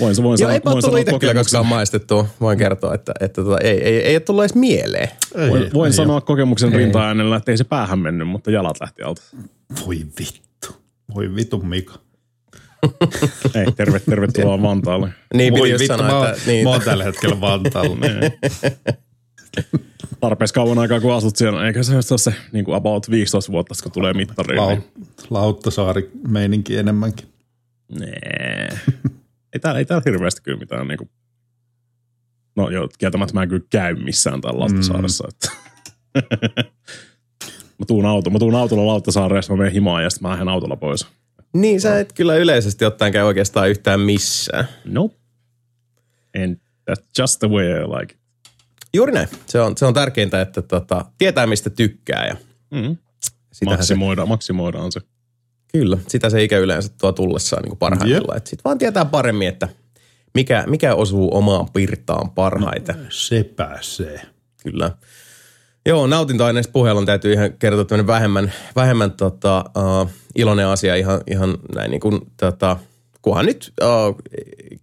Voin, 0.00 0.16
voin 0.16 0.24
Joo, 0.24 0.36
sanoa, 0.36 0.52
eipä 0.52 0.70
ole 0.70 0.74
voin 0.74 0.82
tullut 0.82 0.82
sanoa 0.82 0.98
itse 0.98 1.18
kyllä 1.18 1.34
koskaan 1.34 1.66
maistettua. 1.66 2.26
Voin 2.40 2.58
kertoa, 2.58 2.94
että, 2.94 3.12
että 3.20 3.44
tota, 3.44 3.58
ei, 3.58 3.82
ei, 3.82 3.96
ei 4.02 4.14
ole 4.14 4.20
tullut 4.20 4.42
edes 4.42 4.54
mieleen. 4.54 5.08
Voin, 5.50 5.70
voin 5.74 5.88
ei 5.88 5.92
sanoa 5.92 6.20
kokemuksen 6.20 6.72
rinta-äänellä, 6.72 7.36
että 7.36 7.50
ei 7.50 7.56
se 7.56 7.64
päähän 7.64 7.98
mennyt, 7.98 8.28
mutta 8.28 8.50
jalat 8.50 8.80
lähti 8.80 9.02
alta. 9.02 9.22
Voi 9.86 9.96
vittu. 10.18 10.76
Voi 11.14 11.34
vittu 11.34 11.58
Mika. 11.62 11.94
Ei, 13.54 13.72
terve, 13.76 14.00
tervetuloa 14.00 14.62
Vantaalle. 14.62 15.08
Niin 15.34 15.52
Voi 15.52 15.72
vittu, 15.72 15.86
sanoa, 15.86 16.20
mä, 16.20 16.30
että... 16.30 16.42
Niin, 16.46 16.64
mä 16.64 16.70
oon 16.70 16.82
tällä 16.82 17.04
hetkellä 17.04 17.40
Vantaalla. 17.40 17.96
Tarpeeksi 20.20 20.54
kauan 20.54 20.78
aikaa, 20.78 21.00
kun 21.00 21.14
asut 21.14 21.36
siellä. 21.36 21.66
Eikä 21.66 21.82
se 21.82 21.94
ole 21.94 22.18
se 22.18 22.34
niin 22.52 22.64
kuin 22.64 22.74
about 22.74 23.10
15 23.10 23.52
vuotta, 23.52 23.74
kun 23.82 23.92
tulee 23.92 24.14
mittariin. 24.14 24.60
Lau, 24.60 24.68
Niin. 24.68 24.84
Lauttasaari 25.30 26.10
meininki 26.28 26.76
enemmänkin. 26.76 27.28
Nee. 28.00 28.68
ei, 29.52 29.60
täällä, 29.60 29.78
ei 29.78 29.84
täällä 29.84 30.02
hirveästi 30.06 30.42
kyllä 30.42 30.58
mitään 30.58 30.88
niin 30.88 30.98
kuin... 30.98 31.10
No 32.56 32.70
joo, 32.70 32.88
kieltämättä 32.98 33.34
mä 33.34 33.42
en 33.42 33.48
kyllä 33.48 33.66
käy 33.70 33.94
missään 33.94 34.40
täällä 34.40 34.60
Lauttasaaressa. 34.60 35.24
Mm. 35.24 35.28
Että... 35.28 35.50
mä 37.78 37.86
tuun, 37.86 38.06
auto, 38.06 38.30
mä 38.30 38.38
tuun 38.38 38.54
autolla 38.54 38.86
Lauttasaareen, 38.86 39.42
mä 39.48 39.56
menen 39.56 39.72
himaan 39.72 40.02
ja 40.02 40.10
sitten 40.10 40.28
mä 40.28 40.32
lähden 40.32 40.48
autolla 40.48 40.76
pois. 40.76 41.06
niin 41.54 41.80
sä 41.80 42.00
et 42.00 42.12
kyllä 42.12 42.36
yleisesti 42.36 42.84
ottaen 42.84 43.12
käy 43.12 43.22
oikeastaan 43.22 43.70
yhtään 43.70 44.00
missään. 44.00 44.64
Nope. 44.84 45.14
And 46.44 46.56
that's 46.90 47.04
just 47.18 47.38
the 47.38 47.48
way 47.48 47.66
I 47.66 47.86
like 47.98 48.14
it. 48.14 48.19
Juuri 48.94 49.12
näin. 49.12 49.28
Se 49.46 49.60
on, 49.60 49.76
se 49.76 49.86
on 49.86 49.94
tärkeintä, 49.94 50.40
että 50.40 50.62
tota, 50.62 51.04
tietää 51.18 51.46
mistä 51.46 51.70
tykkää 51.70 52.26
ja 52.26 52.36
Mm. 52.70 52.96
sitähän 53.52 53.84
se, 53.84 53.94
Maksimoidaan, 54.26 54.92
se. 54.92 55.00
kyllä, 55.72 55.98
sitä 56.08 56.30
se 56.30 56.42
ikä 56.42 56.58
yleensä 56.58 56.92
tuo 57.00 57.12
tullessaan 57.12 57.62
niin 57.62 57.76
parhaimmillaan. 57.76 58.36
Että 58.36 58.50
sit 58.50 58.64
vaan 58.64 58.78
tietää 58.78 59.04
paremmin, 59.04 59.48
että 59.48 59.68
mikä, 60.34 60.64
mikä 60.66 60.94
osuu 60.94 61.36
omaan 61.36 61.66
pirtaan 61.72 62.30
parhaiten. 62.30 63.06
Se 63.08 63.44
pääsee. 63.56 64.20
Kyllä. 64.62 64.90
Joo, 65.86 66.06
nautintoaineista 66.06 66.72
puheella 66.72 67.04
täytyy 67.04 67.32
ihan 67.32 67.52
kertoa 67.52 67.84
tämmöinen 67.84 68.06
vähemmän, 68.06 68.52
vähemmän 68.76 69.10
tota, 69.12 69.64
uh, 69.76 70.10
iloinen 70.34 70.66
asia 70.66 70.96
ihan, 70.96 71.20
ihan 71.30 71.58
näin 71.74 71.90
niin 71.90 72.00
kuin, 72.00 72.20
tota, 72.36 72.76
kunhan 73.22 73.46
nyt 73.46 73.72
uh, 73.82 74.16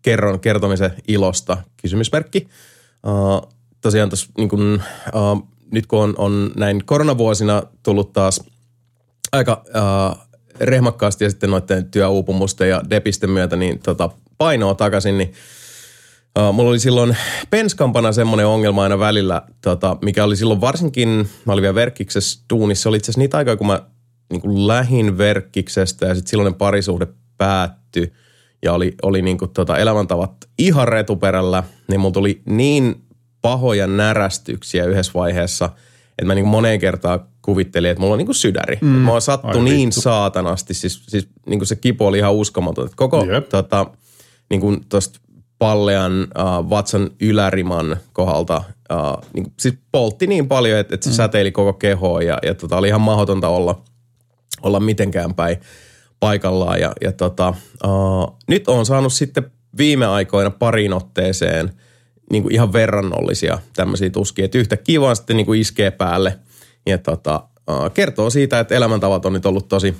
kerron 0.01 0.39
kertomisen 0.39 0.91
ilosta, 1.07 1.57
kysymysmerkki. 1.81 2.47
Uh, 3.07 3.56
tosiaan 3.87 4.09
tuossa 4.09 4.29
niin 4.37 4.49
kuin, 4.49 4.81
uh, 5.13 5.47
nyt 5.71 5.87
kun 5.87 5.99
on, 5.99 6.15
on 6.17 6.51
näin 6.55 6.85
koronavuosina 6.85 7.63
tullut 7.83 8.13
taas 8.13 8.43
aika 9.31 9.63
uh, 9.67 10.27
rehmakkaasti 10.59 11.23
ja 11.23 11.29
sitten 11.29 11.49
noiden 11.49 11.91
työuupumusten 11.91 12.69
ja 12.69 12.81
depisten 12.89 13.29
myötä 13.29 13.55
niin 13.55 13.79
tota, 13.79 14.09
painoa 14.37 14.75
takaisin, 14.75 15.17
niin 15.17 15.33
Uh, 16.39 16.53
mulla 16.53 16.69
oli 16.69 16.79
silloin 16.79 17.17
penskampana 17.49 18.11
semmoinen 18.11 18.47
ongelma 18.47 18.83
aina 18.83 18.99
välillä, 18.99 19.41
tota, 19.61 19.97
mikä 20.01 20.23
oli 20.23 20.35
silloin 20.35 20.61
varsinkin, 20.61 21.29
mä 21.45 21.53
olin 21.53 21.61
vielä 21.61 21.75
verkkiksessä 21.75 22.43
duunissa, 22.49 22.89
oli 22.89 22.97
itse 22.97 23.05
asiassa 23.05 23.19
niitä 23.19 23.37
aikaa, 23.37 23.55
kun 23.55 23.67
mä 23.67 23.81
niin 24.31 24.41
kuin 24.41 24.67
lähin 24.67 25.17
verkkiksestä 25.17 26.05
ja 26.05 26.15
sitten 26.15 26.29
silloinen 26.29 26.53
parisuhde 26.53 27.07
päättyi 27.37 28.13
ja 28.63 28.73
oli, 28.73 28.95
oli 29.03 29.21
niin 29.21 29.37
kuin, 29.37 29.51
tota, 29.51 29.77
elämäntavat 29.77 30.31
ihan 30.57 30.87
retuperällä, 30.87 31.63
niin 31.87 31.99
mulla 31.99 32.13
tuli 32.13 32.41
niin 32.45 33.06
pahoja 33.47 33.87
närästyksiä 33.87 34.85
yhdessä 34.85 35.11
vaiheessa, 35.15 35.65
että 36.09 36.25
mä 36.25 36.35
niin 36.35 36.47
moneen 36.47 36.79
kertaan 36.79 37.19
kuvittelin, 37.41 37.91
että 37.91 38.01
mulla 38.01 38.13
on 38.13 38.17
niin 38.17 38.25
kuin 38.25 38.35
sydäri. 38.35 38.77
Mm, 38.81 38.87
mä 38.87 39.11
oon 39.11 39.21
sattu 39.21 39.47
ai 39.47 39.59
niin 39.59 39.87
vittu. 39.87 40.01
saatanasti, 40.01 40.73
siis, 40.73 41.03
siis 41.07 41.27
niin 41.45 41.59
kuin 41.59 41.67
se 41.67 41.75
kipu 41.75 42.05
oli 42.05 42.17
ihan 42.17 42.33
uskomaton. 42.33 42.85
Että 42.85 42.97
koko 42.97 43.25
Jep. 43.25 43.49
tota, 43.49 43.85
niin 44.49 44.61
kuin 44.61 44.85
tosta 44.89 45.19
pallean 45.59 46.21
uh, 46.21 46.69
vatsan 46.69 47.09
yläriman 47.21 47.97
kohdalta 48.13 48.63
uh, 48.93 49.29
niin 49.33 49.43
kuin, 49.43 49.53
siis 49.59 49.77
poltti 49.91 50.27
niin 50.27 50.47
paljon, 50.47 50.79
että, 50.79 50.95
että 50.95 51.03
se 51.03 51.09
mm. 51.09 51.15
säteili 51.15 51.51
koko 51.51 51.73
kehoon 51.73 52.25
ja, 52.25 52.37
ja 52.43 52.53
tota, 52.55 52.77
oli 52.77 52.87
ihan 52.87 53.01
mahdotonta 53.01 53.47
olla, 53.47 53.81
olla 54.63 54.79
mitenkään 54.79 55.33
päin 55.33 55.57
paikallaan. 56.19 56.79
Ja, 56.79 56.93
ja 57.01 57.11
tota, 57.11 57.53
uh, 57.85 58.37
nyt 58.47 58.67
on 58.67 58.85
saanut 58.85 59.13
sitten 59.13 59.51
viime 59.77 60.05
aikoina 60.05 60.49
pariin 60.51 60.93
otteeseen 60.93 61.71
niin 62.31 62.43
kuin 62.43 62.53
ihan 62.53 62.73
verrannollisia 62.73 63.59
tämmöisiä 63.75 64.09
tuskia, 64.09 64.45
että 64.45 64.57
yhtäkkiä 64.57 65.01
vaan 65.01 65.15
sitten 65.15 65.37
niin 65.37 65.45
kuin 65.45 65.61
iskee 65.61 65.91
päälle. 65.91 66.39
Ja 66.85 66.97
tota, 66.97 67.47
kertoo 67.93 68.29
siitä, 68.29 68.59
että 68.59 68.75
elämäntavat 68.75 69.25
on 69.25 69.33
nyt 69.33 69.45
ollut 69.45 69.67
tosi 69.67 69.95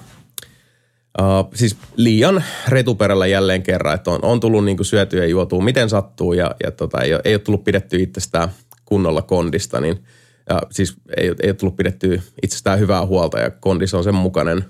Uh, 1.22 1.50
siis 1.54 1.78
liian 1.96 2.44
retuperällä 2.68 3.28
jälleen 3.28 3.64
kerran, 3.64 3.96
että 3.96 4.12
on, 4.12 4.20
on 4.22 4.40
tullut 4.40 4.66
niinku 4.66 4.84
syötyä 4.84 5.24
ja 5.24 5.28
juotua 5.28 5.64
miten 5.64 5.90
sattuu. 5.90 6.34
Ja, 6.34 6.56
ja 6.64 6.72
tota, 6.72 7.02
ei, 7.02 7.14
ole, 7.14 7.22
ei 7.26 7.34
ole 7.34 7.40
tullut 7.40 7.64
pidettyä 7.64 8.00
itsestään 8.00 8.50
kunnolla 8.86 9.22
kondista, 9.22 9.82
niin 9.82 10.04
ja 10.50 10.62
siis 10.72 10.96
ei, 11.18 11.28
ei 11.28 11.50
ole 11.50 11.54
tullut 11.54 11.76
pidettyä 11.76 12.22
itsestään 12.44 12.80
hyvää 12.80 13.06
huolta 13.06 13.40
ja 13.40 13.52
kondis 13.52 13.94
on 13.94 14.04
sen 14.04 14.16
mukainen. 14.16 14.66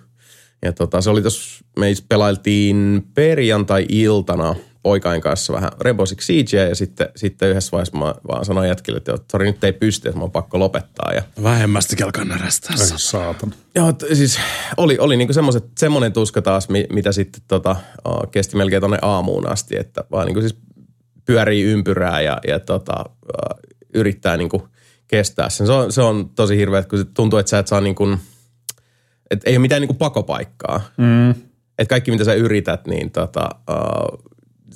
Ja 0.66 0.74
tota, 0.74 1.02
se 1.02 1.10
oli 1.10 1.22
tuossa, 1.22 1.66
me 1.80 1.88
pelailtiin 2.10 3.08
perjantai-iltana 3.14 4.56
poikain 4.84 5.22
kanssa 5.22 5.54
vähän 5.54 5.72
Six 6.06 6.24
Siege 6.26 6.70
ja 6.70 6.76
sitten, 6.76 7.10
sitten 7.16 7.50
yhdessä 7.50 7.72
vaiheessa 7.72 7.98
mä 7.98 8.16
vaan 8.28 8.46
sanoin 8.46 8.70
jätkille, 8.70 8.98
että 8.98 9.18
sori 9.32 9.46
nyt 9.46 9.64
ei 9.64 9.74
pysty, 9.74 10.10
että 10.10 10.20
mä 10.20 10.24
on 10.24 10.32
pakko 10.32 10.60
lopettaa 10.60 11.14
ja 11.14 11.24
Vähemmästi 11.44 11.96
kelkaa 11.96 12.26
närästää. 12.26 12.76
Ai 12.80 12.86
saatan. 12.96 13.54
Joo, 13.76 13.94
siis 14.14 14.40
oli, 14.78 14.98
oli 15.00 15.18
niinku 15.18 15.34
semmoset, 15.34 15.66
semmoinen 15.78 16.14
tuska 16.14 16.42
taas, 16.42 16.70
mi, 16.70 16.88
mitä 16.94 17.12
sitten 17.12 17.42
tota, 17.48 17.76
kesti 18.32 18.58
melkein 18.58 18.82
tonne 18.82 18.98
aamuun 19.02 19.50
asti, 19.52 19.78
että 19.78 20.04
vaan 20.12 20.26
niinku 20.26 20.42
siis 20.42 20.56
pyörii 21.26 21.64
ympyrää 21.64 22.22
ja, 22.22 22.40
ja 22.48 22.60
tota, 22.60 23.06
yrittää 23.94 24.38
niin 24.38 24.50
kuin 24.50 24.64
kestää 25.08 25.50
sen. 25.50 25.68
Se 25.68 25.74
on, 25.74 25.92
se 25.92 26.02
on 26.02 26.30
tosi 26.30 26.58
hirveä, 26.58 26.84
kun 26.84 27.00
se 27.00 27.06
tuntuu, 27.06 27.40
että 27.40 27.50
sä 27.50 27.60
et 27.60 27.68
saa 27.68 27.82
niin 27.82 27.96
kuin, 27.96 28.18
että 29.32 29.50
ei 29.50 29.56
ole 29.56 29.62
mitään 29.62 29.82
niin 29.82 29.88
kuin 29.88 29.98
pakopaikkaa. 29.98 30.82
Mm. 30.98 31.30
Että 31.80 31.90
kaikki 31.90 32.12
mitä 32.12 32.24
sä 32.24 32.34
yrität, 32.34 32.88
niin 32.88 33.12
tota, 33.12 33.50
uh, 33.70 34.27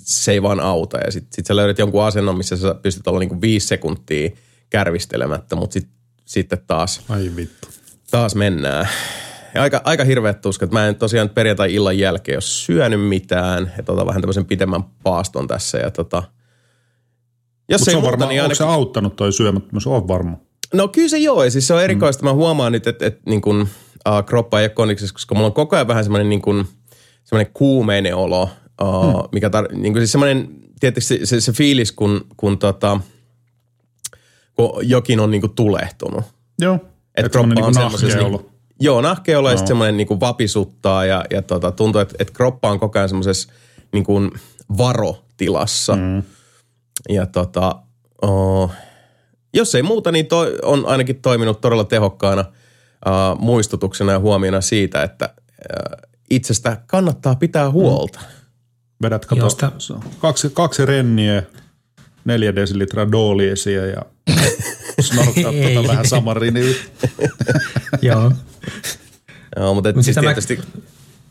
se 0.05 0.31
ei 0.31 0.41
vaan 0.41 0.59
auta. 0.59 0.97
Ja 0.97 1.11
sitten 1.11 1.33
sit 1.33 1.45
sä 1.45 1.55
löydät 1.55 1.79
jonkun 1.79 2.03
asennon, 2.03 2.37
missä 2.37 2.57
sä 2.57 2.75
pystyt 2.75 3.07
olla 3.07 3.19
niin 3.19 3.29
kuin 3.29 3.41
viisi 3.41 3.67
sekuntia 3.67 4.29
kärvistelemättä, 4.69 5.55
mutta 5.55 5.73
sit, 5.73 5.87
sitten 6.25 6.59
taas, 6.67 7.01
Ai 7.09 7.31
vittu. 7.35 7.67
taas 8.11 8.35
mennään. 8.35 8.87
Ja 9.53 9.61
aika, 9.61 9.81
aika 9.83 10.03
hirveät 10.03 10.41
tuskat. 10.41 10.71
Mä 10.71 10.87
en 10.87 10.95
tosiaan 10.95 11.29
perjantai-illan 11.29 11.97
jälkeen 11.97 12.35
ole 12.35 12.41
syönyt 12.41 13.07
mitään. 13.07 13.71
Että 13.79 13.91
otan 13.91 14.07
vähän 14.07 14.21
tämmöisen 14.21 14.45
pitemmän 14.45 14.83
paaston 15.03 15.47
tässä. 15.47 15.77
Ja 15.77 15.91
tota, 15.91 16.23
jos 17.69 17.87
ei 17.87 17.91
se 17.91 17.97
on 17.97 18.03
varmaan, 18.03 18.29
niin 18.29 18.41
ainakin... 18.41 18.57
se 18.57 18.63
auttanut 18.63 19.15
toi 19.15 19.33
syömättömyys? 19.33 19.87
On 19.87 20.07
varma. 20.07 20.37
No 20.73 20.87
kyllä 20.87 21.09
se 21.09 21.17
joo, 21.17 21.43
ja 21.43 21.51
siis 21.51 21.67
se 21.67 21.73
on 21.73 21.83
erikoista. 21.83 22.23
Mm. 22.23 22.27
Mä 22.27 22.33
huomaan 22.33 22.71
nyt, 22.71 22.87
että, 22.87 23.05
että 23.05 23.21
niin 23.25 23.41
kun, 23.41 23.67
kroppa 24.25 24.59
ei 24.59 24.65
ole 24.65 24.69
kondiksessa, 24.69 25.13
koska 25.13 25.35
mulla 25.35 25.47
on 25.47 25.53
koko 25.53 25.75
ajan 25.75 25.87
vähän 25.87 26.03
semmoinen 26.03 26.29
niin 26.29 26.41
kun, 26.41 26.65
semmoinen 27.23 27.53
kuumeinen 27.53 28.15
olo, 28.15 28.49
uh, 28.81 29.23
mm. 29.23 29.29
mikä 29.31 29.47
tar- 29.47 29.75
niin 29.75 29.93
kuin 29.93 30.01
siis 30.01 30.11
semmoinen, 30.11 30.49
tietysti 30.79 31.17
se, 31.17 31.25
se, 31.25 31.41
se 31.41 31.51
fiilis, 31.51 31.91
kun, 31.91 32.25
kun, 32.37 32.57
tota, 32.57 32.99
kun 34.55 34.69
jokin 34.81 35.19
on 35.19 35.31
niin 35.31 35.41
kuin 35.41 35.55
tulehtunut. 35.55 36.23
Joo. 36.59 36.79
Et 37.15 37.25
Et 37.25 37.31
kroppa 37.31 37.65
on 37.65 37.73
nahkea 37.73 38.07
niin, 38.07 38.25
olo. 38.25 38.45
Joo, 38.79 39.01
nahkea 39.01 39.39
olo 39.39 39.49
ja 39.49 39.57
sitten 39.57 39.67
semmoinen 39.67 39.97
niin 39.97 40.07
kuin 40.07 40.19
vapisuttaa 40.19 41.05
ja, 41.05 41.25
ja 41.29 41.41
tota, 41.41 41.71
tuntuu, 41.71 42.01
että, 42.01 42.15
että 42.19 42.33
kroppa 42.33 42.69
on 42.69 42.79
koko 42.79 42.99
ajan 42.99 43.09
semmoisessa 43.09 43.53
niin 43.93 44.03
kuin 44.03 44.31
varotilassa. 44.77 45.95
Mm. 45.95 46.23
Ja 47.09 47.25
tota, 47.25 47.75
oh, 48.21 48.71
jos 49.53 49.75
ei 49.75 49.83
muuta, 49.83 50.11
niin 50.11 50.25
toi 50.25 50.57
on 50.63 50.85
ainakin 50.85 51.21
toiminut 51.21 51.61
todella 51.61 51.83
tehokkaana 51.83 52.41
uh, 52.41 53.39
muistutuksena 53.39 54.11
ja 54.11 54.19
huomiona 54.19 54.61
siitä, 54.61 55.03
että 55.03 55.33
uh, 55.37 56.09
itsestä 56.29 56.81
kannattaa 56.87 57.35
pitää 57.35 57.71
huolta. 57.71 58.19
Mm. 58.19 58.40
Vedät 59.01 59.25
kato, 59.25 59.39
Joo, 59.39 59.49
sitä- 59.49 59.71
kaksi, 60.19 60.49
kaksi 60.49 60.85
renniä, 60.85 61.43
neljä 62.25 62.55
desilitraa 62.55 63.11
dooliesiä 63.11 63.85
ja 63.85 64.01
snorkkaa 65.01 65.51
Ei. 65.51 65.75
tota 65.75 65.87
vähän 65.87 66.07
samarinia. 66.07 66.75
Joo. 68.01 68.31
Joo, 69.57 69.73
mutta 69.73 69.89
et 69.89 69.95
Mut 69.95 70.05
siis 70.05 70.15
mä- 70.17 70.21
tietysti... 70.21 70.59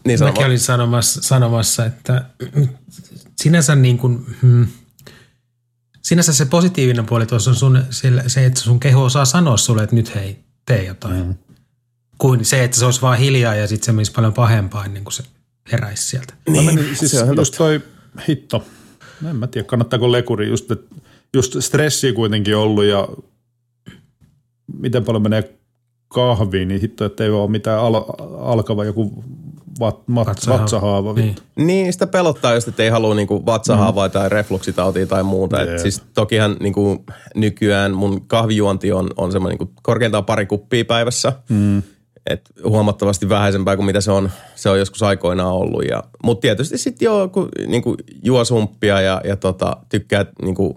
niin 0.06 0.18
sano 0.18 0.30
Mäkin 0.30 0.46
olin 0.46 0.58
sanomassa, 0.60 1.22
sanomassa 1.22 1.86
että 1.86 2.24
sinänsä 3.42 3.74
niin 3.74 3.98
kuin, 3.98 4.26
hmm, 4.42 4.66
sinänsä 6.02 6.32
se 6.32 6.44
positiivinen 6.46 7.06
puoli 7.06 7.26
tuossa 7.26 7.50
on 7.50 7.56
sun, 7.56 7.84
se, 8.26 8.46
että 8.46 8.60
sun 8.60 8.80
keho 8.80 9.04
osaa 9.04 9.24
sanoa 9.24 9.56
sulle, 9.56 9.82
että 9.82 9.96
nyt 9.96 10.14
hei, 10.14 10.38
tee 10.66 10.84
jotain. 10.84 11.26
Mm. 11.26 11.34
Kuin 12.18 12.44
se, 12.44 12.64
että 12.64 12.78
se 12.78 12.84
olisi 12.84 13.02
vaan 13.02 13.18
hiljaa 13.18 13.54
ja 13.54 13.66
sitten 13.66 13.86
se 13.86 13.92
menisi 13.92 14.12
paljon 14.12 14.32
pahempaa 14.32 14.84
ennen 14.84 15.04
kuin 15.04 15.12
se 15.12 15.22
heräisi 15.72 16.02
sieltä. 16.02 16.34
Niin, 16.48 16.64
mä 16.64 16.72
menin, 16.72 16.96
siis 16.96 17.10
se 17.10 17.18
on 17.18 17.24
ihan 17.24 17.36
just 17.36 17.54
toi 17.58 17.80
hitto. 18.28 18.64
En 19.30 19.36
mä 19.36 19.46
tiedä, 19.46 19.66
kannattaako 19.66 20.12
lekuri. 20.12 20.48
Just, 20.48 20.70
et, 20.70 20.80
just 21.34 21.56
stressi 21.60 22.12
kuitenkin 22.12 22.56
ollut 22.56 22.84
ja 22.84 23.08
miten 24.78 25.04
paljon 25.04 25.22
menee 25.22 25.54
kahviin, 26.08 26.68
niin 26.68 26.80
hitto, 26.80 27.04
että 27.04 27.24
ei 27.24 27.30
ole 27.30 27.50
mitään 27.50 27.80
al, 27.80 27.94
alkava 28.38 28.84
joku 28.84 29.24
vat, 29.80 30.08
mat, 30.08 30.26
Vatsahaava. 30.28 30.62
vatsahaava. 30.62 31.12
Niin. 31.12 31.36
Niin, 31.56 31.92
sitä 31.92 32.06
pelottaa 32.06 32.54
just, 32.54 32.68
että 32.68 32.82
ei 32.82 32.88
halua 32.88 33.14
niinku 33.14 33.46
vatsahaavaa 33.46 34.08
mm. 34.08 34.12
tai 34.12 34.28
refluksitautia 34.28 35.06
tai 35.06 35.22
muuta. 35.22 35.60
Jep. 35.60 35.68
Et 35.68 35.78
siis 35.78 36.02
tokihan 36.14 36.56
niinku 36.60 37.04
nykyään 37.34 37.94
mun 37.94 38.26
kahvijuonti 38.26 38.92
on, 38.92 39.10
on 39.16 39.32
semmoinen 39.32 39.58
niinku 39.58 39.74
korkeintaan 39.82 40.24
pari 40.24 40.46
kuppia 40.46 40.84
päivässä. 40.84 41.32
Mm. 41.48 41.82
Et 42.26 42.50
huomattavasti 42.64 43.28
vähäisempää 43.28 43.76
kuin 43.76 43.86
mitä 43.86 44.00
se 44.00 44.10
on, 44.10 44.30
se 44.54 44.70
on 44.70 44.78
joskus 44.78 45.02
aikoinaan 45.02 45.52
ollut. 45.52 45.84
Ja, 45.84 46.02
mutta 46.24 46.40
tietysti 46.40 46.78
sitten 46.78 47.06
joo, 47.06 47.28
kun 47.28 47.48
niinku 47.66 47.96
juo 48.22 48.44
sumppia 48.44 49.00
ja, 49.00 49.20
ja 49.24 49.36
tota, 49.36 49.76
tykkää 49.88 50.26
niinku 50.42 50.76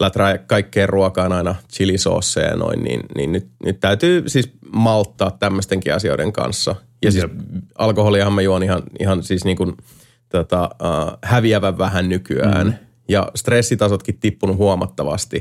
läträä 0.00 0.38
kaikkeen 0.38 0.88
ruokaan 0.88 1.32
aina 1.32 1.54
chilisoosseja 1.72 2.48
ja 2.48 2.56
noin, 2.56 2.82
niin, 2.82 3.00
niin 3.16 3.32
nyt, 3.32 3.48
nyt 3.64 3.80
täytyy 3.80 4.22
siis 4.26 4.50
malttaa 4.72 5.30
tämmöistenkin 5.30 5.94
asioiden 5.94 6.32
kanssa. 6.32 6.74
Ja 7.04 7.12
siis 7.12 7.24
alkoholiahan 7.78 8.32
mä 8.32 8.42
juon 8.42 8.62
ihan, 8.62 8.82
ihan 9.00 9.22
siis 9.22 9.44
niin 9.44 9.56
kuin, 9.56 9.76
tota, 10.28 10.70
uh, 10.82 11.18
häviävän 11.24 11.78
vähän 11.78 12.08
nykyään. 12.08 12.66
Mm. 12.66 12.74
Ja 13.08 13.28
stressitasotkin 13.34 14.18
tippunut 14.20 14.56
huomattavasti. 14.56 15.40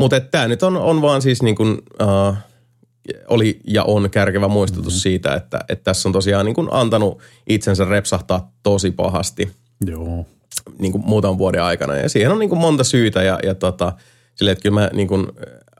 Mutta 0.00 0.20
tämä 0.20 0.48
nyt 0.48 0.62
on, 0.62 0.76
on 0.76 1.02
vaan 1.02 1.22
siis 1.22 1.42
niin 1.42 1.56
kuin, 1.56 1.78
uh, 2.02 2.34
oli 3.28 3.60
ja 3.66 3.84
on 3.84 4.10
kärkevä 4.10 4.48
muistutus 4.48 4.94
mm. 4.94 4.98
siitä, 4.98 5.34
että, 5.34 5.60
että 5.68 5.84
tässä 5.84 6.08
on 6.08 6.12
tosiaan 6.12 6.46
niin 6.46 6.54
kuin 6.54 6.68
antanut 6.70 7.18
itsensä 7.48 7.84
repsahtaa 7.84 8.52
tosi 8.62 8.90
pahasti 8.90 9.50
Joo. 9.86 10.26
niin 10.78 10.92
kuin 10.92 11.04
muutaman 11.06 11.38
vuoden 11.38 11.62
aikana. 11.62 11.96
Ja 11.96 12.08
siihen 12.08 12.32
on 12.32 12.38
niin 12.38 12.48
kuin 12.48 12.60
monta 12.60 12.84
syytä 12.84 13.22
ja, 13.22 13.38
ja 13.42 13.54
tota, 13.54 13.92
silleen, 14.34 14.52
että 14.52 14.62
kyllä 14.62 14.80
mä 14.80 14.90
niin 14.92 15.08
kuin 15.08 15.26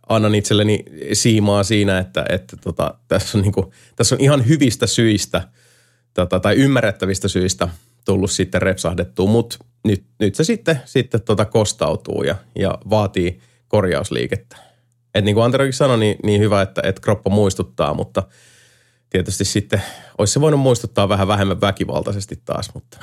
annan 0.09 0.35
itselleni 0.35 0.85
siimaa 1.13 1.63
siinä, 1.63 1.99
että, 1.99 2.25
että 2.29 2.57
tota, 2.57 2.95
tässä, 3.09 3.39
on 3.39 3.43
niin 3.43 3.53
kuin, 3.53 3.67
tässä 3.97 4.15
on 4.15 4.21
ihan 4.21 4.49
hyvistä 4.49 4.87
syistä 4.87 5.49
tota, 6.15 6.41
tai 6.41 6.55
ymmärrettävistä 6.55 7.29
syistä 7.29 7.69
tullut 8.05 8.31
sitten 8.31 8.63
repsahdettua, 8.63 9.27
mutta 9.27 9.59
nyt, 9.85 10.05
nyt 10.19 10.35
se 10.35 10.45
sitten, 10.45 10.81
sitten 10.85 11.23
tota 11.23 11.45
kostautuu 11.45 12.23
ja, 12.23 12.35
ja 12.59 12.79
vaatii 12.91 13.41
korjausliikettä. 13.69 14.66
Et 15.17 15.25
niin 15.25 15.35
kuin 15.35 15.45
Anterokin 15.45 15.73
sanoi, 15.73 15.99
niin, 15.99 16.17
niin 16.23 16.41
hyvä, 16.41 16.63
että, 16.63 16.81
että 16.85 17.01
kroppa 17.01 17.31
muistuttaa, 17.31 17.95
mutta 17.95 18.23
tietysti 19.11 19.45
sitten 19.45 19.83
olisi 20.19 20.33
se 20.33 20.41
voinut 20.41 20.61
muistuttaa 20.61 21.09
vähän 21.09 21.29
vähemmän 21.29 21.61
väkivaltaisesti 21.61 22.43
taas, 22.45 22.75
mutta 22.75 22.99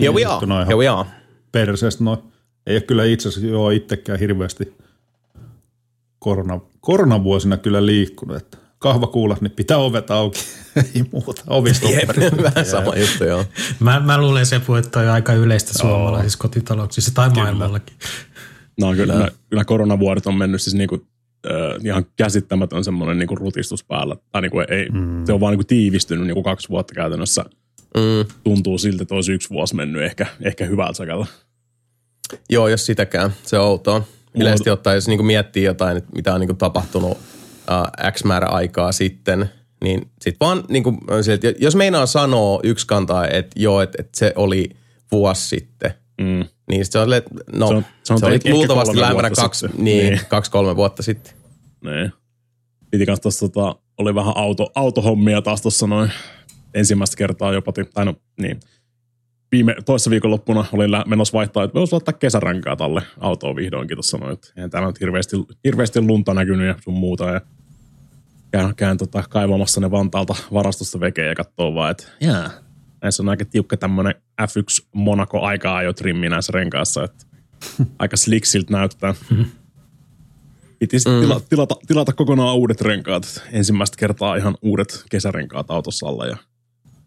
here 0.00 0.12
we 0.12 0.20
Juttu 0.20 0.46
noin 0.46 0.52
are, 0.52 0.62
ihan 0.62 0.66
here 0.66 0.76
we 0.76 0.88
are. 0.88 1.08
perseestä 1.52 2.04
noin. 2.04 2.18
Ei 2.66 2.74
ole 2.74 2.80
kyllä 2.80 3.04
itse 3.04 3.28
asiassa 3.28 3.48
joo 3.48 3.70
itsekään 3.70 4.18
hirveästi 4.18 4.76
korona, 6.18 6.60
koronavuosina 6.80 7.56
kyllä 7.56 7.86
liikkunut. 7.86 8.36
Että 8.36 8.58
kahvakuulat, 8.78 9.40
niin 9.40 9.50
pitää 9.50 9.76
ovet 9.76 10.10
auki. 10.10 10.40
Ei 10.94 11.04
muuta. 11.12 11.42
Ovistopperit. 11.46 12.42
Vähän 12.42 12.66
sama 12.66 12.96
juttu, 12.96 13.24
joo. 13.24 13.44
Mä, 13.80 14.00
mä 14.00 14.18
luulen 14.18 14.46
se, 14.46 14.56
että 14.56 14.90
toi 14.90 15.06
on 15.08 15.12
aika 15.12 15.32
yleistä 15.32 15.78
suomalaisissa 15.78 16.38
kotitalouksissa 16.38 17.14
tai 17.14 17.30
maailmallakin. 17.30 17.96
No 18.80 18.94
kyllä, 18.94 19.12
kyllä, 19.12 19.28
kyllä 19.50 19.64
koronavuodet 19.64 20.26
on 20.26 20.34
mennyt 20.34 20.62
siis 20.62 20.74
niinku, 20.74 21.06
äh, 21.46 21.84
ihan 21.84 22.06
käsittämätön 22.16 22.84
semmoinen 22.84 23.18
niinku 23.18 23.34
rutistus 23.34 23.84
päällä. 23.84 24.16
Tai 24.32 24.42
niinku 24.42 24.60
ei, 24.60 24.88
mm. 24.88 25.26
se 25.26 25.32
on 25.32 25.40
vaan 25.40 25.52
niinku 25.52 25.64
tiivistynyt 25.64 26.26
niinku 26.26 26.42
kaksi 26.42 26.68
vuotta 26.68 26.94
käytännössä. 26.94 27.44
Mm. 27.96 28.34
Tuntuu 28.44 28.78
siltä, 28.78 29.02
että 29.02 29.14
olisi 29.14 29.32
yksi 29.32 29.50
vuosi 29.50 29.74
mennyt 29.74 30.02
ehkä, 30.02 30.26
ehkä 30.42 30.64
hyvältä 30.64 30.94
säkällä. 30.94 31.26
Joo, 32.50 32.68
jos 32.68 32.86
sitäkään. 32.86 33.30
Se 33.42 33.58
on 33.58 33.66
outoa. 33.66 34.02
Yleisesti 34.34 34.70
ottaen, 34.70 34.94
jos 34.94 35.08
niinku 35.08 35.24
miettii 35.24 35.64
jotain, 35.64 35.96
että 35.96 36.10
mitä 36.14 36.34
on 36.34 36.40
niinku 36.40 36.54
tapahtunut 36.54 37.10
uh, 37.10 38.10
X 38.12 38.24
määrä 38.24 38.46
aikaa 38.46 38.92
sitten, 38.92 39.50
niin 39.84 40.10
sit 40.20 40.36
vaan 40.40 40.64
niinku, 40.68 40.98
on 41.08 41.24
se, 41.24 41.32
että 41.32 41.52
jos 41.58 41.76
meinaa 41.76 42.06
sanoa 42.06 42.60
yksi 42.62 42.86
kantaa, 42.86 43.28
että 43.28 43.60
joo, 43.60 43.82
että, 43.82 43.96
että 44.00 44.18
se 44.18 44.32
oli 44.36 44.70
vuosi 45.12 45.48
sitten, 45.48 45.94
Mm. 46.20 46.44
niin 46.70 46.86
se 46.86 46.98
on, 46.98 47.08
no, 47.52 47.66
Se 47.68 47.72
on- 47.74 47.76
on, 47.76 47.84
se 48.02 48.12
on 48.12 48.18
se 48.20 48.26
ehkä 48.26 48.50
luultavasti 48.50 48.86
kolme 48.86 49.00
lähempänä 49.00 49.28
vuotta 49.28 49.42
kaksi, 49.42 49.58
sitten. 49.60 49.84
niin, 49.84 49.98
Niin. 50.04 50.12
niin. 50.12 50.26
kaksi-kolme 50.28 50.76
vuotta 50.76 51.02
sitten. 51.02 51.32
Niin. 51.84 52.12
Piti 52.90 53.06
kans 53.06 53.20
tossa, 53.20 53.48
tota, 53.48 53.76
oli 53.98 54.14
vähän 54.14 54.32
auto, 54.36 54.70
autohommia 54.74 55.42
taas 55.42 55.62
tuossa 55.62 55.86
noin 55.86 56.10
ensimmäistä 56.74 57.16
kertaa 57.16 57.52
jopa, 57.52 57.72
tai 57.94 58.04
no 58.04 58.14
niin. 58.40 58.60
Viime, 59.52 59.74
toissa 59.84 60.10
viikonloppuna 60.10 60.64
olin 60.72 60.90
menossa 61.06 61.38
vaihtaa, 61.38 61.64
että 61.64 61.78
voisi 61.78 61.92
laittaa 61.92 62.12
kesärankaa 62.12 62.76
tälle 62.76 63.02
autoon 63.20 63.56
vihdoinkin 63.56 63.96
tuossa 63.96 64.18
noin. 64.18 64.32
että 64.32 64.48
Eihän 64.56 64.70
täällä 64.70 64.88
nyt 64.88 65.00
hirveästi, 65.00 65.36
hirveästi 65.64 66.00
lunta 66.00 66.34
näkynyt 66.34 66.66
ja 66.66 66.74
sun 66.84 66.94
muuta. 66.94 67.24
Ja 67.30 67.40
käyn, 68.50 68.74
käyn 68.76 68.96
tota, 68.98 69.24
kaivamassa 69.30 69.80
ne 69.80 69.90
Vantaalta 69.90 70.34
varastosta 70.52 71.00
vekeä 71.00 71.26
ja 71.26 71.34
katsoo 71.34 71.74
vaan, 71.74 71.90
että 71.90 72.04
jää. 72.20 72.50
Näissä 73.02 73.22
on 73.22 73.28
aika 73.28 73.44
tiukka 73.44 73.76
tämmönen 73.76 74.14
F1 74.42 74.88
Monaco 74.94 75.40
aikaa 75.40 75.76
ajo 75.76 75.92
trimmi 75.92 76.28
näissä 76.28 76.52
renkaassa, 76.54 77.04
että 77.04 77.26
aika 77.98 78.16
slicksiltä 78.16 78.72
näyttää. 78.72 79.14
Piti 80.78 80.96
mm. 80.96 81.20
tilata, 81.20 81.46
tilata, 81.48 81.74
tilata 81.86 82.12
kokonaan 82.12 82.56
uudet 82.56 82.80
renkaat. 82.80 83.42
Ensimmäistä 83.52 83.96
kertaa 83.96 84.36
ihan 84.36 84.56
uudet 84.62 85.04
kesärenkaat 85.10 85.70
autossa 85.70 86.08
alla. 86.08 86.26
Ja 86.26 86.36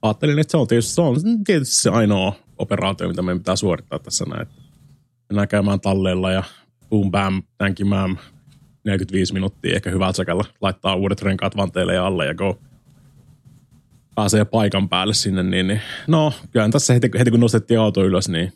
ajattelin, 0.02 0.40
että 0.40 0.52
se 0.52 0.58
on 0.58 0.68
tietysti 0.68 0.94
se, 0.94 1.02
on 1.02 1.44
tietysti 1.46 1.76
se 1.76 1.90
ainoa 1.90 2.36
operaatio, 2.58 3.08
mitä 3.08 3.22
meidän 3.22 3.40
pitää 3.40 3.56
suorittaa 3.56 4.00
tässä 4.00 4.26
näin. 4.26 4.48
Mennään 5.30 5.48
käymään 5.48 5.80
talleilla 5.80 6.32
ja 6.32 6.44
boom 6.90 7.12
bam, 7.12 7.44
tänkimään 7.58 8.20
45 8.84 9.34
minuuttia 9.34 9.76
ehkä 9.76 9.90
hyvältä 9.90 10.18
säkällä. 10.18 10.44
Laittaa 10.62 10.96
uudet 10.96 11.22
renkaat 11.22 11.58
vanteille 11.58 11.94
ja 11.94 12.08
alle 12.08 12.26
ja 12.26 12.34
go. 12.34 12.60
Pääsee 14.16 14.46
paikan 14.46 14.90
päälle 14.90 15.14
sinne, 15.14 15.44
niin, 15.44 15.68
niin 15.68 15.82
no, 16.08 16.34
kyllä 16.52 16.70
tässä 16.70 16.94
heti, 16.94 17.10
heti 17.20 17.32
kun 17.32 17.40
nostettiin 17.40 17.80
auto 17.80 18.04
ylös, 18.04 18.30
niin 18.30 18.54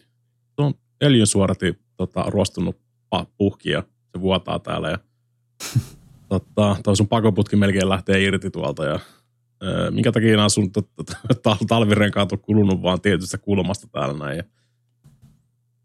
se 0.56 0.62
on 0.62 0.74
öljyn 1.04 1.28
suorati 1.28 1.80
tota, 1.98 2.24
ruostunut 2.28 2.78
puhki 3.38 3.70
ja 3.70 3.84
se 4.12 4.22
vuotaa 4.22 4.60
täällä 4.60 4.90
ja 4.90 4.98
tota, 6.30 6.76
toi 6.84 6.98
sun 6.98 7.08
pakoputki 7.08 7.56
melkein 7.56 7.90
lähtee 7.90 8.24
irti 8.24 8.52
tuolta 8.52 8.86
ja 8.86 9.00
ö, 9.64 9.92
minkä 9.92 10.12
takia 10.12 10.36
nämä 10.36 10.50
sun 10.50 10.72
talvirenkaat 11.68 12.32
on 12.32 12.40
kulunut 12.40 12.82
vaan 12.82 13.02
tietystä 13.02 13.38
kulmasta 13.38 13.88
täällä 13.92 14.26
näin 14.26 14.38
ja 14.38 14.44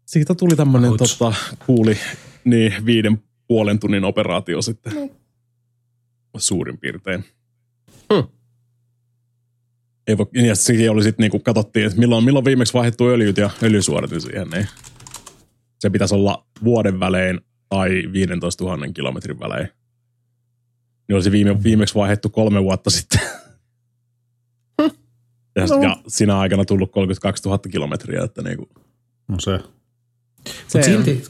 siitä 0.05 0.35
tuli 0.35 0.55
tämmönen 0.55 0.91
Ouch. 0.91 1.17
tota, 1.17 1.33
kuuli 1.65 1.97
niin 2.43 2.85
viiden 2.85 3.23
puolen 3.47 3.79
tunnin 3.79 4.03
operaatio 4.03 4.61
sitten 4.61 4.93
suurin 6.37 6.77
piirtein. 6.77 7.25
Hmm. 8.13 8.27
Ei 10.07 10.17
voi, 10.17 10.25
ja 10.33 10.55
siihen 10.55 10.91
oli 10.91 11.03
sitten 11.03 11.23
niinku 11.23 11.39
katsottiin, 11.39 11.85
että 11.85 11.99
milloin, 11.99 12.23
milloin 12.23 12.45
viimeksi 12.45 12.73
vaihdettu 12.73 13.07
öljyt 13.07 13.37
ja 13.37 13.49
öljysuodatin 13.63 14.21
siihen, 14.21 14.47
niin 14.49 14.67
se 15.79 15.89
pitäisi 15.89 16.15
olla 16.15 16.45
vuoden 16.63 16.99
välein 16.99 17.39
tai 17.69 18.03
15 18.13 18.63
000 18.63 18.87
kilometrin 18.93 19.39
välein. 19.39 19.67
Niin 21.07 21.13
olisi 21.15 21.31
viime, 21.31 21.63
viimeksi 21.63 21.95
vaihdettu 21.95 22.29
kolme 22.29 22.63
vuotta 22.63 22.89
sitten. 22.89 23.19
ja, 25.55 25.65
No. 25.69 25.81
ja 25.83 25.97
siinä 26.07 26.39
aikana 26.39 26.65
tullut 26.65 26.91
32 26.91 27.43
000 27.45 27.59
kilometriä, 27.71 28.23
että 28.23 28.41
niinku, 28.41 28.69
No 29.27 29.39
se. 29.39 29.59
Mutta 30.73 30.81
silti 30.85 31.23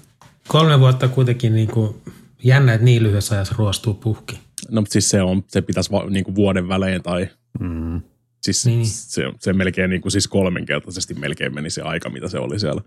kolme 0.48 0.80
vuotta 0.80 1.08
kuitenkin 1.08 1.54
niin 1.56 1.68
kuin 1.68 1.96
jännä, 2.44 2.74
että 2.74 2.86
niin 2.86 3.04
lyhyessä 3.04 3.36
ajassa 3.36 3.56
ruostuu 3.58 3.94
puhki. 3.94 4.40
no 4.72 4.82
mutta 4.82 4.94
siis 4.94 5.10
se 5.10 5.22
on, 5.22 5.44
se 5.48 5.62
pitäisi 5.62 5.92
va, 5.92 6.10
niinku 6.10 6.36
vuoden 6.36 6.68
välein 6.68 7.04
tai 7.04 7.28
Mm. 7.60 8.02
Siis 8.44 8.66
Niin. 8.66 8.86
se, 8.88 9.24
se 9.40 9.54
melkein 9.54 9.90
niin 9.90 10.02
kuin 10.02 10.12
siis 10.12 10.28
kolmenkertaisesti 10.28 11.14
melkein 11.14 11.56
meni 11.56 11.70
se 11.70 11.82
aika, 11.82 12.10
mitä 12.10 12.28
se 12.28 12.38
oli 12.40 12.60
siellä. 12.60 12.82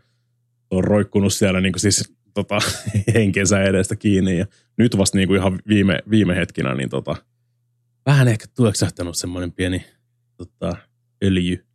Se 0.58 0.68
on 0.70 0.84
roikkunut 0.84 1.32
siellä 1.32 1.60
niin 1.60 1.72
kuin 1.72 1.80
siis 1.80 2.12
tota, 2.34 2.58
henkensä 3.14 3.62
edestä 3.62 3.96
kiinni 3.96 4.38
ja 4.38 4.46
nyt 4.78 4.98
vasta 4.98 5.18
niin 5.18 5.28
kuin 5.28 5.38
ihan 5.38 5.58
viime, 5.68 5.98
viime 6.10 6.36
hetkinä 6.36 6.74
niin 6.74 6.88
tota, 6.90 7.16
vähän 8.06 8.28
ehkä 8.28 8.46
tuoksähtänyt 8.56 9.14
semmoinen 9.16 9.52
pieni 9.52 9.84
tota, 10.36 10.76
öljy. 11.24 11.66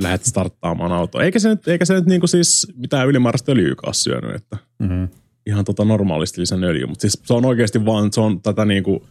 Lähdet 0.00 0.24
starttaamaan 0.24 0.92
autoa. 0.92 1.22
Eikä 1.22 1.38
se 1.38 1.48
nyt, 1.48 1.68
eikä 1.68 1.84
se 1.84 1.94
nyt 1.94 2.06
niin 2.06 2.20
kuin 2.20 2.28
siis 2.28 2.66
mitään 2.76 3.08
ylimääräistä 3.08 3.52
öljyykä 3.52 3.86
ole 3.86 3.94
syönyt, 3.94 4.34
että 4.34 4.56
Mm-hmm. 4.78 5.08
ihan 5.46 5.64
tota 5.64 5.84
normaalisti 5.84 6.40
lisän 6.40 6.64
öljy, 6.64 6.86
mutta 6.86 7.00
siis 7.00 7.18
se 7.24 7.34
on 7.34 7.44
oikeasti 7.44 7.84
vaan, 7.84 8.12
se 8.12 8.20
on 8.20 8.42
tätä 8.42 8.64
niinku 8.64 9.06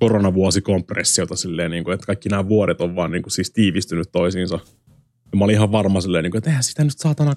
koronavuosikompressiota 0.00 1.36
silleen, 1.36 1.70
niinku, 1.70 1.90
että 1.90 2.06
kaikki 2.06 2.28
nämä 2.28 2.48
vuodet 2.48 2.80
on 2.80 2.96
vaan 2.96 3.10
niinku 3.10 3.30
siis 3.30 3.50
tiivistynyt 3.50 4.08
toisiinsa. 4.12 4.58
Ja 5.32 5.38
mä 5.38 5.44
olin 5.44 5.54
ihan 5.54 5.72
varma 5.72 6.00
silleen, 6.00 6.22
niinku, 6.22 6.38
että 6.38 6.50
eihän 6.50 6.62
sitä 6.62 6.84
nyt 6.84 6.98
saatana 6.98 7.34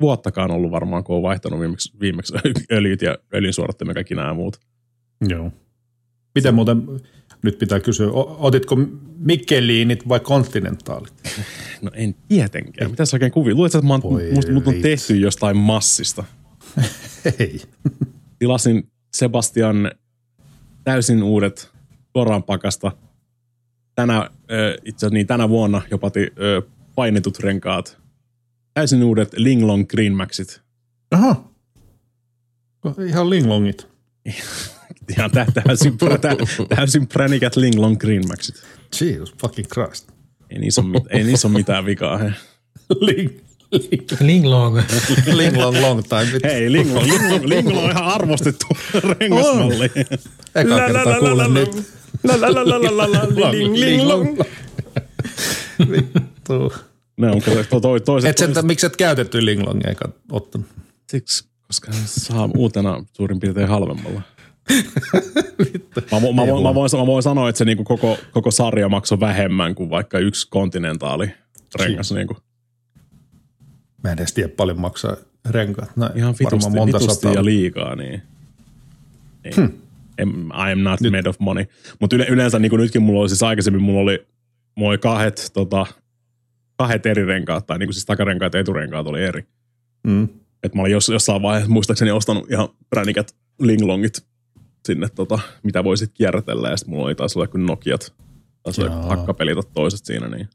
vuottakaan 0.00 0.50
ollut 0.50 0.70
varmaan, 0.70 1.04
kun 1.04 1.16
on 1.16 1.22
vaihtanut 1.22 1.60
viimeksi, 1.60 1.92
viimeksi 2.00 2.34
öljyt 2.72 3.02
ja 3.02 3.18
öljynsuodattimet 3.34 3.90
ja 3.90 3.94
kaikki 3.94 4.14
nämä 4.14 4.34
muut. 4.34 4.60
Joo. 5.28 5.52
Miten 6.34 6.54
muuten, 6.54 6.82
nyt 7.42 7.58
pitää 7.58 7.80
kysyä, 7.80 8.10
otitko 8.38 8.76
Mikkeliinit 9.18 10.08
vai 10.08 10.20
kontinentaalit? 10.20 11.14
No 11.82 11.90
en 11.94 12.14
tietenkään. 12.28 12.90
Mitä 12.90 13.04
sä 13.04 13.16
oikein 13.16 13.32
kuvia? 13.32 13.54
Luuletko, 13.54 13.78
että 13.78 13.88
mä 13.88 13.94
oon, 13.94 14.02
mut 14.52 14.66
on 14.66 14.74
tehty 14.74 15.16
jostain 15.16 15.56
massista? 15.56 16.24
Ei. 17.38 17.60
tilasin 18.38 18.88
Sebastian 19.14 19.90
täysin 20.84 21.22
uudet 21.22 21.70
suoraan 22.12 22.42
pakasta. 22.42 22.92
Tänä, 23.94 24.30
itse 24.84 25.06
asiassa 25.06 25.14
niin 25.14 25.26
tänä 25.26 25.48
vuonna 25.48 25.82
jopa 25.90 26.10
painetut 26.94 27.38
renkaat. 27.38 27.98
Täysin 28.74 29.02
uudet 29.04 29.32
Linglong 29.36 29.86
Green 29.88 30.14
Maxit. 30.14 30.60
Aha. 31.10 31.44
Ihan 33.08 33.30
linglongit. 33.30 33.86
Ihan 35.16 35.30
tä, 35.30 35.46
täysin, 35.54 35.98
tä, 35.98 36.36
täysin 36.76 37.06
pränikät 37.06 37.56
Linglong 37.56 37.98
Green 37.98 38.28
Maxit. 38.28 38.62
Jesus 39.00 39.34
fucking 39.40 39.68
Christ. 39.68 40.08
Ei 40.50 40.58
niissä 40.58 40.80
ole, 40.80 40.90
mit- 40.90 41.06
ei 41.10 41.24
niissä 41.24 41.48
ole 41.48 41.56
mitään 41.56 41.84
vikaa. 41.84 42.18
He. 42.18 42.32
Ling, 43.00 43.38
Linglong. 44.20 44.82
linglong 45.34 45.80
long 45.80 46.02
time. 46.02 46.40
Hei, 46.44 46.72
Linglong, 46.72 47.06
Linglong, 47.06 47.44
Linglong 47.44 47.84
on 47.84 47.90
ihan 47.90 48.04
arvostettu 48.04 48.66
rengasmalli. 48.94 49.90
Eka 50.54 50.86
kertaa 50.86 51.18
kuulen 51.18 51.54
nyt. 51.54 51.94
La 52.24 52.40
la 52.40 52.54
la 52.54 52.64
la 52.70 52.82
la 52.82 52.96
la 52.96 53.12
la, 53.12 53.50
ling, 53.52 53.74
ling, 53.76 54.02
long. 54.02 54.38
Vittu. 55.90 56.72
Ne 57.16 57.30
on 57.30 57.42
to, 57.42 57.50
to, 57.70 57.80
to, 57.80 58.00
toiset, 58.00 58.30
Et 58.30 58.38
sen, 58.38 58.66
miksi 58.66 58.86
et 58.86 58.96
käytetty 58.96 59.44
linglongia 59.46 59.88
eikä 59.88 60.04
ottanut? 60.32 60.66
Siksi, 61.10 61.44
koska 61.66 61.92
saa 62.06 62.48
uutena 62.56 63.04
suurin 63.12 63.40
piirtein 63.40 63.68
halvemmalla. 63.68 64.22
mä, 66.12 66.18
vo- 66.18 66.32
mä, 66.34 66.46
voin, 66.46 66.62
mä, 66.62 66.74
voin, 66.74 66.90
mä 66.98 67.06
voin 67.06 67.22
sanoa, 67.22 67.48
että 67.48 67.58
se 67.58 67.64
niinku 67.64 67.84
koko, 67.84 68.18
koko 68.32 68.50
sarja 68.50 68.88
maksoi 68.88 69.20
vähemmän 69.20 69.74
kuin 69.74 69.90
vaikka 69.90 70.18
yksi 70.18 70.48
kontinentaali 70.50 71.30
rengas. 71.80 72.12
Niinku. 72.12 72.36
Mä 74.04 74.12
en 74.12 74.18
edes 74.18 74.32
tiedä 74.32 74.48
paljon 74.48 74.80
maksaa 74.80 75.16
renkaat. 75.50 75.96
No, 75.96 76.10
Ihan 76.14 76.34
vitusti, 76.40 76.70
monta 76.70 76.98
vitusti 76.98 77.14
sataa. 77.14 77.32
ja 77.32 77.44
liikaa. 77.44 77.96
Niin. 77.96 78.22
niin. 79.44 79.54
Hmm. 79.56 80.50
I 80.50 80.72
am 80.72 80.78
not 80.82 81.00
Nyt. 81.00 81.12
made 81.12 81.28
of 81.28 81.36
money. 81.38 81.64
Mutta 82.00 82.16
yle, 82.16 82.26
yleensä 82.28 82.58
niin 82.58 82.70
kuin 82.70 82.80
nytkin 82.80 83.02
mulla 83.02 83.20
oli 83.20 83.28
siis 83.28 83.42
aikaisemmin, 83.42 83.82
mulla 83.82 84.00
oli, 84.00 84.26
mulla 84.74 84.90
oli 84.90 84.98
kahdet, 84.98 85.50
tota, 85.54 85.86
kahdet 86.76 87.06
eri 87.06 87.24
renkaat, 87.24 87.66
tai 87.66 87.78
niin 87.78 87.86
kuin 87.86 87.94
siis 87.94 88.06
takarenkaat 88.06 88.54
ja 88.54 88.60
eturenkaat 88.60 89.06
oli 89.06 89.22
eri. 89.22 89.44
Mm. 90.06 90.28
että 90.62 90.78
mä 90.78 90.82
olin 90.82 90.92
jos, 90.92 91.08
jossain 91.08 91.42
vaiheessa 91.42 91.72
muistaakseni 91.72 92.10
ostanut 92.10 92.50
ihan 92.50 92.68
pränikät 92.90 93.34
linglongit 93.60 94.26
sinne, 94.86 95.08
tota, 95.08 95.38
mitä 95.62 95.84
voisit 95.84 96.10
kierrätellä, 96.14 96.68
ja 96.68 96.76
sitten 96.76 96.94
mulla 96.94 97.06
oli 97.06 97.14
taas 97.14 97.36
olla 97.36 97.46
kuin 97.46 97.66
Nokiat, 97.66 98.12
taas 98.62 98.78
oli 98.78 98.88
hakkapelit 98.88 99.58
toiset 99.74 100.04
siinä, 100.04 100.28
niin 100.28 100.48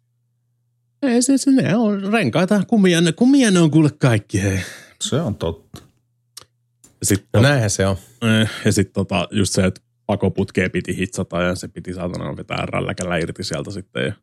ei 1.02 1.22
se, 1.22 1.38
se 1.38 1.52
ne 1.52 1.76
on 1.76 2.14
renkaita, 2.14 2.64
kumia, 2.68 3.02
ne, 3.02 3.12
kumia 3.12 3.52
ne 3.52 3.60
on 3.60 3.72
kuule 3.72 3.90
kaikki, 4.00 4.42
hei. 4.44 4.60
Se 5.02 5.16
on 5.22 5.36
totta. 5.36 5.82
Ja 6.84 7.06
sitten 7.06 7.28
No 7.34 7.42
näinhän 7.42 7.70
se 7.70 7.88
on. 7.88 7.96
Eh, 8.42 8.50
Ja 8.66 8.72
sitten 8.72 8.94
tota, 8.94 9.28
just 9.32 9.54
se, 9.54 9.66
että 9.66 9.82
pakoputkea 10.06 10.70
piti 10.70 10.98
hitsata 10.98 11.42
ja 11.42 11.56
se 11.56 11.68
piti 11.68 11.94
saatana 11.94 12.38
vetää 12.38 12.66
rälläkällä 12.66 13.18
irti 13.18 13.44
sieltä 13.44 13.72
sitten 13.72 14.06
ja 14.06 14.14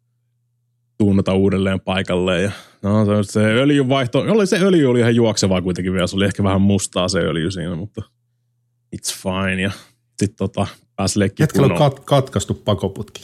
tuunnata 0.98 1.34
uudelleen 1.34 1.80
paikalleen. 1.80 2.42
Ja, 2.42 2.50
no 2.82 3.04
se, 3.04 3.32
se 3.32 3.40
öljynvaihto, 3.40 4.18
oli 4.18 4.46
se 4.46 4.58
öljy 4.58 4.86
oli 4.86 5.00
ihan 5.00 5.14
juoksevaa 5.14 5.62
kuitenkin 5.62 5.92
vielä, 5.92 6.06
se 6.06 6.16
oli 6.16 6.24
ehkä 6.24 6.42
vähän 6.42 6.60
mustaa 6.60 7.08
se 7.08 7.18
öljy 7.18 7.50
siinä, 7.50 7.74
mutta 7.74 8.02
it's 8.96 9.14
fine. 9.22 9.62
Ja 9.62 9.70
sitten 10.18 10.36
tota, 10.36 10.66
pääsi 10.96 11.18
leikkiin 11.18 11.44
Hetkellä 11.44 11.66
on 11.66 11.78
kat, 11.78 12.00
katkaistu 12.00 12.54
pakoputki. 12.54 13.22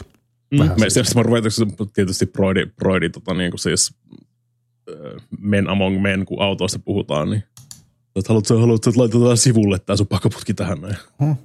Vähän 0.58 0.76
Mm, 0.76 0.80
me, 0.80 0.90
siis. 0.90 0.94
siis. 0.94 1.14
mä 1.14 1.22
ruvetaan 1.22 1.90
tietysti 1.94 2.26
Broidi, 2.26 2.66
Broidi 2.66 3.10
tota, 3.10 3.34
niin 3.34 3.50
kuin 3.50 3.58
siis, 3.60 3.94
men 5.38 5.68
among 5.68 6.02
men, 6.02 6.24
kun 6.24 6.42
autoista 6.42 6.78
puhutaan, 6.78 7.30
niin 7.30 7.44
että 8.16 8.28
haluatko, 8.28 8.58
haluatko, 8.58 8.90
että 8.90 9.00
laitetaan 9.00 9.36
sivulle 9.36 9.78
tämä 9.78 9.96
sun 9.96 10.06
pakoputki 10.06 10.54
tähän 10.54 10.80
näin. 10.80 10.96
Hmm. 11.24 11.36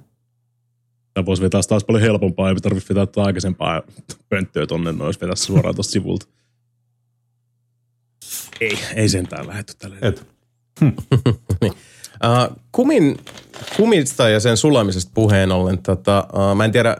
Tämä 1.14 1.26
voisi 1.26 1.42
vetää 1.42 1.60
taas 1.68 1.84
paljon 1.84 2.02
helpompaa, 2.02 2.48
ei 2.48 2.54
tarvitse 2.54 2.94
vetää 2.94 3.06
tätä 3.06 3.22
aikaisempaa 3.22 3.82
pönttöä 4.28 4.66
tonne, 4.66 4.92
ne 4.92 5.04
olisi 5.04 5.20
vetää 5.20 5.36
suoraan 5.36 5.74
tuosta 5.74 5.92
sivulta. 5.92 6.26
Ei, 8.60 8.78
ei 8.94 9.08
sentään 9.08 9.46
lähetty 9.46 9.72
tälle. 9.78 9.96
Et. 10.02 10.26
Uh, 10.82 10.92
kumin, 12.72 13.18
kumista 13.76 14.28
ja 14.28 14.40
sen 14.40 14.56
sulamisesta 14.56 15.10
puheen 15.14 15.52
ollen, 15.52 15.78
tota, 15.78 16.28
uh, 16.32 16.56
mä 16.56 16.64
en 16.64 16.72
tiedä 16.72 16.96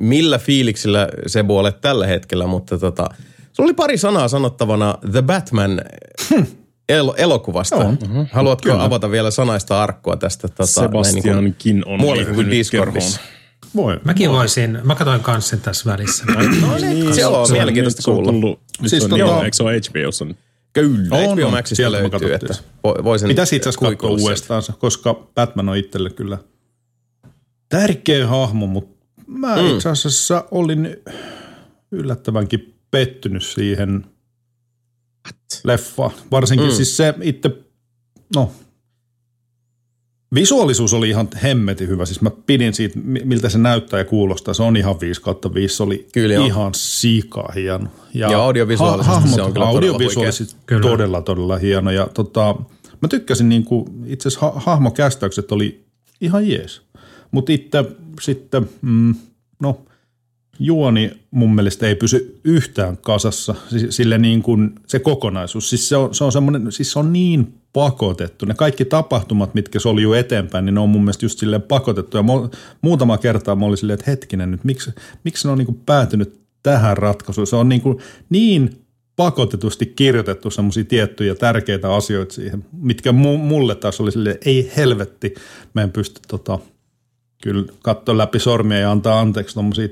millä 0.00 0.38
fiiliksillä 0.38 1.08
Sebu 1.26 1.58
olet 1.58 1.80
tällä 1.80 2.06
hetkellä, 2.06 2.46
mutta 2.46 2.78
tota, 2.78 3.06
sulla 3.52 3.66
oli 3.66 3.74
pari 3.74 3.98
sanaa 3.98 4.28
sanottavana 4.28 4.98
The 5.12 5.22
Batman 5.22 5.80
el- 6.88 7.12
elokuvasta. 7.16 7.76
On. 7.76 7.98
Haluatko 8.32 8.68
Kyllä. 8.70 8.84
avata 8.84 9.10
vielä 9.10 9.30
sanaista 9.30 9.82
arkkua 9.82 10.16
tästä? 10.16 10.48
Tota, 10.48 10.62
näin 10.80 10.90
niin 10.90 10.90
Sebastiankin 11.22 11.82
on 11.86 12.00
muuallakin 12.00 12.34
kuin 12.34 12.50
Discordissa. 12.50 13.20
Voi. 13.76 14.00
Mäkin 14.04 14.30
voisin, 14.30 14.78
mä 14.84 14.94
katsoin 14.94 15.20
kanssa 15.20 15.50
sen 15.50 15.60
tässä 15.60 15.90
välissä. 15.90 16.24
No 16.26 16.76
niin, 16.80 17.14
se 17.14 17.26
on 17.26 17.50
mielenkiintoista 17.52 17.98
nyt 17.98 18.04
se 18.04 18.10
on 18.10 18.16
kuulla. 18.16 18.32
tullut, 18.32 18.60
Siis 18.86 19.02
se 19.02 19.04
on, 19.04 19.10
tota- 19.10 19.18
joo, 19.18 19.42
eikö 19.42 19.56
se 19.56 19.62
ole 19.62 19.80
HBOssa? 19.90 20.26
Kyllä, 20.72 21.16
On, 21.16 21.38
HBO. 21.38 21.50
Maxista 21.50 21.92
löytyy, 21.92 22.34
että 22.34 22.52
se. 22.52 22.62
vo- 22.88 23.04
voisin 23.04 23.28
Pitäisi 23.28 23.56
itse 23.56 23.68
asiassa 23.68 23.90
katsoa 23.90 24.10
uudestaan, 24.10 24.62
se, 24.62 24.72
koska 24.78 25.14
Batman 25.34 25.68
on 25.68 25.76
itselle 25.76 26.10
kyllä 26.10 26.38
tärkeä 27.68 28.26
hahmo, 28.26 28.66
mutta 28.66 28.93
mä 29.26 29.56
mm. 29.56 29.66
itse 29.66 29.88
asiassa 29.88 30.44
olin 30.50 30.96
yllättävänkin 31.92 32.74
pettynyt 32.90 33.44
siihen 33.44 34.04
leffaan. 35.64 36.10
Varsinkin 36.30 36.66
mm. 36.68 36.72
siis 36.72 36.96
se 36.96 37.14
itse, 37.22 37.50
no 38.36 38.52
visuaalisuus 40.34 40.92
oli 40.92 41.08
ihan 41.08 41.28
hemmetin 41.42 41.88
hyvä. 41.88 42.06
Siis 42.06 42.20
mä 42.20 42.30
pidin 42.46 42.74
siitä, 42.74 42.98
mi- 42.98 43.22
miltä 43.24 43.48
se 43.48 43.58
näyttää 43.58 43.98
ja 43.98 44.04
kuulostaa. 44.04 44.54
Se 44.54 44.62
on 44.62 44.76
ihan 44.76 45.00
5 45.00 45.22
kautta 45.22 45.54
5. 45.54 45.76
Se 45.76 45.82
oli 45.82 46.06
Kyllä 46.12 46.46
ihan 46.46 46.74
sika 46.74 47.52
hieno. 47.54 47.86
Ja 48.14 48.42
audiovisuaalisesti 48.42 49.28
se 49.28 49.42
on 49.42 49.52
kyllä 49.52 49.66
todella 49.66 49.68
audiovisuaalisesti 49.68 50.56
huikea. 50.70 50.90
todella, 50.90 51.22
todella 51.22 51.56
hieno. 51.56 51.90
Ja 51.90 52.08
tota, 52.14 52.56
Mä 53.04 53.08
tykkäsin 53.08 53.48
niin 53.48 53.64
kuin, 53.64 53.86
itse 54.06 54.28
asiassa 54.28 54.46
ha- 54.46 54.60
hahmokästäykset 54.60 55.52
oli 55.52 55.84
ihan 56.20 56.48
jees. 56.48 56.82
Mutta 57.30 57.52
itse 57.52 57.84
sitten, 58.20 58.68
mm, 58.82 59.14
no 59.60 59.80
juoni 60.58 61.10
mun 61.30 61.54
mielestä 61.54 61.86
ei 61.86 61.94
pysy 61.94 62.40
yhtään 62.44 62.96
kasassa, 62.96 63.54
sille 63.90 64.18
niin 64.18 64.42
kuin 64.42 64.74
se 64.86 64.98
kokonaisuus. 64.98 65.70
Siis 65.70 65.88
se 65.88 65.96
on, 65.96 66.14
se 66.14 66.24
on 66.24 66.32
semmoinen, 66.32 66.72
siis 66.72 66.92
se 66.92 66.98
on 66.98 67.12
niin 67.12 67.54
pakotettu. 67.72 68.46
Ne 68.46 68.54
kaikki 68.54 68.84
tapahtumat, 68.84 69.54
mitkä 69.54 69.78
soljuu 69.78 70.12
eteenpäin, 70.12 70.64
niin 70.64 70.74
ne 70.74 70.80
on 70.80 70.88
mun 70.88 71.00
mielestä 71.00 71.24
just 71.24 71.38
silleen 71.38 71.62
pakotettu. 71.62 72.16
Ja 72.16 72.22
mu- 72.22 72.56
muutama 72.82 73.18
kertaa 73.18 73.56
mä 73.56 73.66
olin 73.66 73.76
silleen, 73.76 73.94
että 73.98 74.10
hetkinen 74.10 74.50
nyt, 74.50 74.64
miksi, 74.64 74.90
miksi 75.24 75.48
ne 75.48 75.52
on 75.52 75.58
niin 75.58 75.66
kuin 75.66 75.80
päätynyt 75.86 76.40
tähän 76.62 76.96
ratkaisuun? 76.96 77.46
Se 77.46 77.56
on 77.56 77.68
niin, 77.68 77.80
kuin 77.80 77.98
niin 78.30 78.84
pakotetusti 79.16 79.86
kirjoitettu 79.86 80.50
semmoisia 80.50 80.84
tiettyjä 80.84 81.34
tärkeitä 81.34 81.94
asioita 81.94 82.34
siihen, 82.34 82.64
mitkä 82.72 83.10
mu- 83.10 83.38
mulle 83.38 83.74
taas 83.74 84.00
oli 84.00 84.12
silleen, 84.12 84.38
ei 84.44 84.72
helvetti, 84.76 85.34
mä 85.74 85.82
en 85.82 85.92
pysty 85.92 86.20
tota, 86.28 86.58
kyllä 87.44 87.64
katsoa 87.82 88.18
läpi 88.18 88.38
sormia 88.38 88.78
ja 88.78 88.90
antaa 88.90 89.20
anteeksi 89.20 89.54
tommosia 89.54 89.88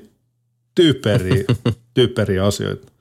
typeriä, 0.74 1.44
typeriä 1.94 2.44
asioita. 2.46 2.92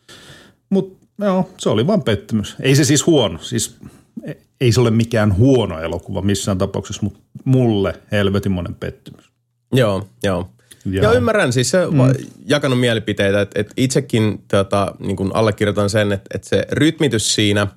Mutta 0.70 1.06
joo, 1.26 1.50
se 1.58 1.70
oli 1.70 1.88
vain 1.88 2.02
pettymys. 2.04 2.56
Ei 2.60 2.76
se 2.76 2.84
siis 2.84 3.06
huono, 3.08 3.38
siis 3.40 3.76
e- 4.24 4.34
ei 4.62 4.72
se 4.72 4.82
ole 4.82 4.92
mikään 4.92 5.38
huono 5.38 5.80
elokuva 5.80 6.22
missään 6.22 6.58
tapauksessa, 6.58 7.04
mutta 7.04 7.20
mulle 7.46 7.94
helvetimoinen 8.12 8.76
pettymys. 8.76 9.26
Joo, 9.74 10.08
joo. 10.24 10.50
Ja- 10.86 11.04
Ja, 11.04 11.12
ymmärrän, 11.14 11.54
siis 11.54 11.70
se 11.70 11.86
mm. 11.86 11.98
jakanut 12.46 12.80
mielipiteitä, 12.80 13.42
että, 13.42 13.60
että 13.60 13.74
itsekin 13.78 14.44
tota, 14.48 14.96
niin 15.00 15.18
allekirjoitan 15.34 15.90
sen, 15.90 16.12
että, 16.12 16.30
että 16.36 16.50
se 16.50 16.66
rytmitys 16.72 17.36
siinä 17.36 17.68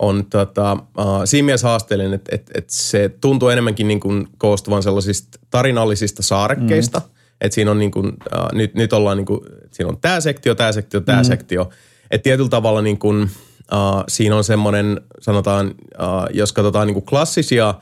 on 0.00 0.26
tota, 0.30 0.72
uh, 0.72 1.20
siinä 1.24 1.46
mielessä 1.46 1.68
haasteellinen, 1.68 2.14
että, 2.14 2.34
että, 2.34 2.52
että 2.54 2.74
se 2.74 3.10
tuntuu 3.20 3.48
enemmänkin 3.48 3.88
niin 3.88 4.00
kuin 4.00 4.28
koostuvan 4.38 4.82
sellaisista 4.82 5.38
tarinallisista 5.50 6.22
saarekkeista, 6.22 6.98
mm. 6.98 7.04
että 7.40 7.54
siinä 7.54 7.70
on 7.70 7.78
niin 7.78 7.90
kuin, 7.90 8.06
uh, 8.06 8.52
nyt, 8.52 8.74
nyt 8.74 8.92
ollaan 8.92 9.16
niin 9.16 9.26
kuin, 9.26 9.40
siinä 9.70 9.88
on 9.88 9.98
tämä 10.00 10.20
sektio, 10.20 10.54
tämä 10.54 10.72
sektio, 10.72 11.00
tämä 11.00 11.22
mm. 11.22 11.24
sektio, 11.24 11.70
että 12.10 12.22
tietyllä 12.22 12.48
tavalla 12.48 12.82
niin 12.82 12.98
kuin, 12.98 13.22
uh, 13.22 14.04
siinä 14.08 14.36
on 14.36 14.44
semmoinen, 14.44 15.00
sanotaan, 15.20 15.66
uh, 15.66 16.34
jos 16.34 16.52
katsotaan 16.52 16.86
niin 16.86 16.94
kuin 16.94 17.06
klassisia 17.06 17.74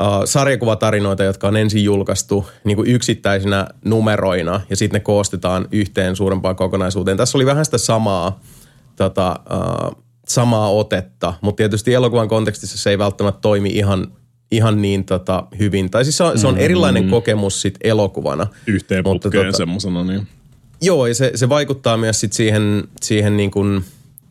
uh, 0.00 0.24
sarjakuvatarinoita, 0.24 1.24
jotka 1.24 1.48
on 1.48 1.56
ensin 1.56 1.84
julkaistu 1.84 2.46
niin 2.64 2.76
kuin 2.76 2.90
yksittäisinä 2.90 3.66
numeroina 3.84 4.60
ja 4.70 4.76
sitten 4.76 4.98
ne 4.98 5.04
koostetaan 5.04 5.68
yhteen 5.72 6.16
suurempaan 6.16 6.56
kokonaisuuteen. 6.56 7.16
Tässä 7.16 7.38
oli 7.38 7.46
vähän 7.46 7.64
sitä 7.64 7.78
samaa, 7.78 8.40
tota, 8.96 9.40
uh, 9.50 10.01
samaa 10.28 10.70
otetta, 10.70 11.34
mutta 11.40 11.56
tietysti 11.56 11.94
elokuvan 11.94 12.28
kontekstissa 12.28 12.78
se 12.78 12.90
ei 12.90 12.98
välttämättä 12.98 13.40
toimi 13.40 13.68
ihan, 13.68 14.12
ihan 14.50 14.82
niin 14.82 15.04
tota, 15.04 15.46
hyvin. 15.58 15.90
Tai 15.90 16.04
siis 16.04 16.16
se 16.16 16.24
on, 16.24 16.38
se 16.38 16.46
on 16.46 16.58
erilainen 16.58 17.10
kokemus 17.10 17.62
sit 17.62 17.78
elokuvana. 17.84 18.46
Yhteen 18.66 19.04
Mutta 19.04 19.28
putkeen 19.28 19.52
tota- 19.52 19.56
semmosena, 19.56 20.04
niin 20.04 20.28
Joo, 20.82 21.06
ja 21.06 21.14
se, 21.14 21.32
se 21.34 21.48
vaikuttaa 21.48 21.96
myös 21.96 22.20
sit 22.20 22.32
siihen, 22.32 22.84
siihen 23.02 23.36
niin 23.36 23.50
kuin, 23.50 23.84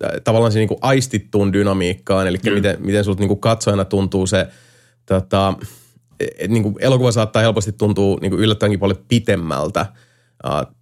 äh, 0.03 0.09
tavallaan 0.23 0.51
siihen 0.51 0.61
niin 0.61 0.79
kuin 0.79 0.89
aistittuun 0.89 1.53
dynamiikkaan, 1.53 2.27
eli 2.27 2.37
mm. 2.45 2.53
miten, 2.53 2.77
miten 2.79 3.03
sulta 3.03 3.19
niin 3.19 3.27
kuin 3.27 3.39
katsojana 3.39 3.85
tuntuu 3.85 4.27
se, 4.27 4.47
tota, 5.05 5.53
niin 6.47 6.63
kuin 6.63 6.75
elokuva 6.79 7.11
saattaa 7.11 7.41
helposti 7.41 7.71
tuntua 7.71 8.17
niin 8.21 8.31
kuin 8.31 8.41
yllättävänkin 8.41 8.79
paljon 8.79 9.03
pitemmältä 9.07 9.85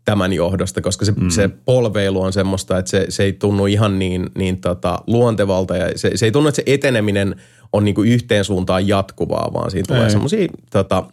tämän 0.05 0.33
johdosta, 0.33 0.81
koska 0.81 1.05
se, 1.05 1.11
mm. 1.11 1.29
se 1.29 1.49
polveilu 1.65 2.21
on 2.21 2.33
semmoista, 2.33 2.77
että 2.77 2.91
se, 2.91 3.05
se 3.09 3.23
ei 3.23 3.33
tunnu 3.33 3.65
ihan 3.65 3.99
niin, 3.99 4.29
niin 4.35 4.61
tota, 4.61 4.99
luontevalta 5.07 5.77
ja 5.77 5.97
se, 5.97 6.11
se 6.15 6.25
ei 6.25 6.31
tunnu, 6.31 6.49
että 6.49 6.55
se 6.55 6.63
eteneminen 6.65 7.35
on 7.73 7.85
niin 7.85 7.95
kuin 7.95 8.09
yhteen 8.09 8.45
suuntaan 8.45 8.87
jatkuvaa, 8.87 9.53
vaan 9.53 9.71
siinä 9.71 9.85
tulee 9.87 10.09
semmoisia 10.09 10.47
tota, 10.71 11.03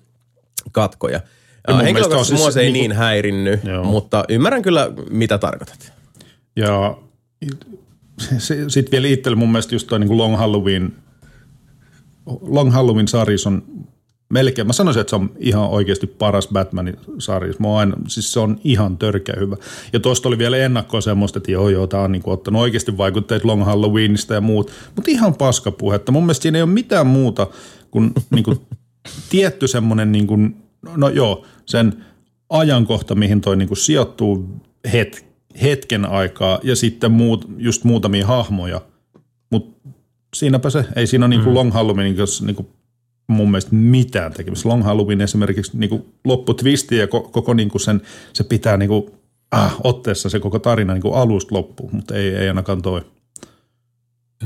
katkoja. 0.73 1.21
Ja 1.69 1.75
on 1.75 1.85
henkilökohtaisesti 1.85 2.37
siis 2.37 2.41
mua 2.41 2.51
se 2.51 2.61
ei 2.61 2.73
niinku- 2.73 2.89
niin 2.89 2.93
häirinnyt, 2.93 3.65
Joo. 3.65 3.85
mutta 3.85 4.25
ymmärrän 4.29 4.63
kyllä, 4.63 4.91
mitä 5.11 5.39
tarkoitat. 5.39 5.93
Ja 6.57 6.97
sitten 8.69 8.91
vielä 8.93 9.09
itselle 9.09 9.37
mun 9.37 9.53
mielestä 9.53 9.75
just 9.75 9.87
toi 9.87 10.01
niin 10.01 10.19
Long 10.19 10.37
Halloween, 10.37 10.93
Long 12.41 12.73
Halloween 12.73 13.09
sarjis 13.09 13.47
on 13.47 13.63
melkein, 14.29 14.67
mä 14.67 14.73
sanoisin, 14.73 15.01
että 15.01 15.11
se 15.11 15.17
on 15.17 15.31
ihan 15.39 15.69
oikeasti 15.69 16.07
paras 16.07 16.49
Batmanin 16.53 16.97
sarjis. 17.19 17.59
Mä 17.59 17.77
aina, 17.77 17.97
siis 18.09 18.33
se 18.33 18.41
on 18.41 18.61
ihan 18.65 18.99
törkeä 18.99 19.35
hyvä. 19.41 19.57
Ja 19.93 20.01
tuosta 20.01 20.29
oli 20.29 20.39
vielä 20.39 20.57
ennakkoa 20.57 21.01
semmoista, 21.01 21.39
että 21.39 21.53
joo 21.53 21.69
joo, 21.69 21.87
tää 21.87 22.01
on 22.01 22.13
niinku 22.13 22.31
ottanut 22.31 22.63
oikeasti 22.63 22.97
vaikutteet 22.97 23.45
Long 23.45 23.65
Halloweenista 23.65 24.35
ja 24.35 24.41
muut, 24.41 24.71
mutta 24.97 25.11
ihan 25.11 25.35
paskapuhetta. 25.35 26.13
Mun 26.13 26.23
mielestä 26.23 26.43
siinä 26.43 26.59
ei 26.59 26.63
ole 26.63 26.71
mitään 26.71 27.07
muuta 27.07 27.47
kuin 27.91 28.13
niinku 28.35 28.67
tietty 29.31 29.69
semmoinen, 29.69 30.13
niinku, 30.13 30.39
no 30.97 31.09
joo, 31.09 31.47
sen 31.67 32.05
ajankohta, 32.51 33.15
mihin 33.15 33.41
toi 33.41 33.57
niinku 33.57 33.75
sijoittuu 33.75 34.49
het, 34.93 35.27
hetken 35.63 36.05
aikaa 36.05 36.61
ja 36.63 36.77
sitten 36.77 37.13
muut, 37.13 37.47
just 37.59 37.85
muutamia 37.85 38.27
hahmoja, 38.27 38.81
mutta 39.51 39.89
siinäpä 40.35 40.71
se, 40.71 40.85
ei 40.97 41.07
siinä 41.07 41.27
ole 41.27 41.35
niinku 41.35 41.55
Long 41.55 41.73
Halloweenin 41.73 42.17
niinku 42.41 42.71
mun 43.27 43.51
mielestä 43.51 43.75
mitään 43.75 44.33
tekemistä. 44.33 44.69
Long 44.69 44.85
Halloween 44.85 45.21
esimerkiksi 45.21 45.73
niinku 45.79 46.07
lopputwisti 46.25 46.97
ja 46.97 47.07
ko- 47.07 47.29
koko 47.31 47.55
niinku 47.55 47.79
sen, 47.79 48.03
se 48.33 48.45
pitää 48.45 48.77
niinku, 48.77 49.11
ah, 49.51 49.77
otteessa 49.85 50.29
se 50.29 50.41
koko 50.41 50.59
tarina 50.59 50.93
niinku 50.93 51.13
alusta 51.13 51.55
loppuun, 51.55 51.91
mutta 51.93 52.15
ei, 52.15 52.37
ei 52.37 52.49
ainakaan 52.49 52.83
toi. 52.83 53.01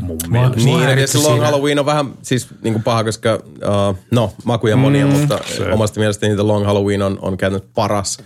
Mun 0.00 0.18
mua 0.28 0.48
Niin, 0.48 0.98
ja 1.00 1.06
se 1.06 1.18
Long 1.18 1.28
siinä- 1.34 1.44
Halloween 1.46 1.78
on 1.78 1.86
vähän 1.86 2.12
siis 2.22 2.48
niin 2.62 2.72
kuin 2.74 2.82
paha, 2.82 3.04
koska 3.04 3.34
uh, 3.44 3.96
no, 4.10 4.32
makuja 4.44 4.76
monia, 4.76 5.06
mm, 5.06 5.12
mutta 5.12 5.38
se. 5.56 5.72
omasta 5.72 6.00
mielestäni 6.00 6.34
The 6.34 6.42
Long 6.42 6.66
Halloween 6.66 7.02
on, 7.02 7.18
on 7.22 7.36
käynyt 7.36 7.64
paras 7.74 8.18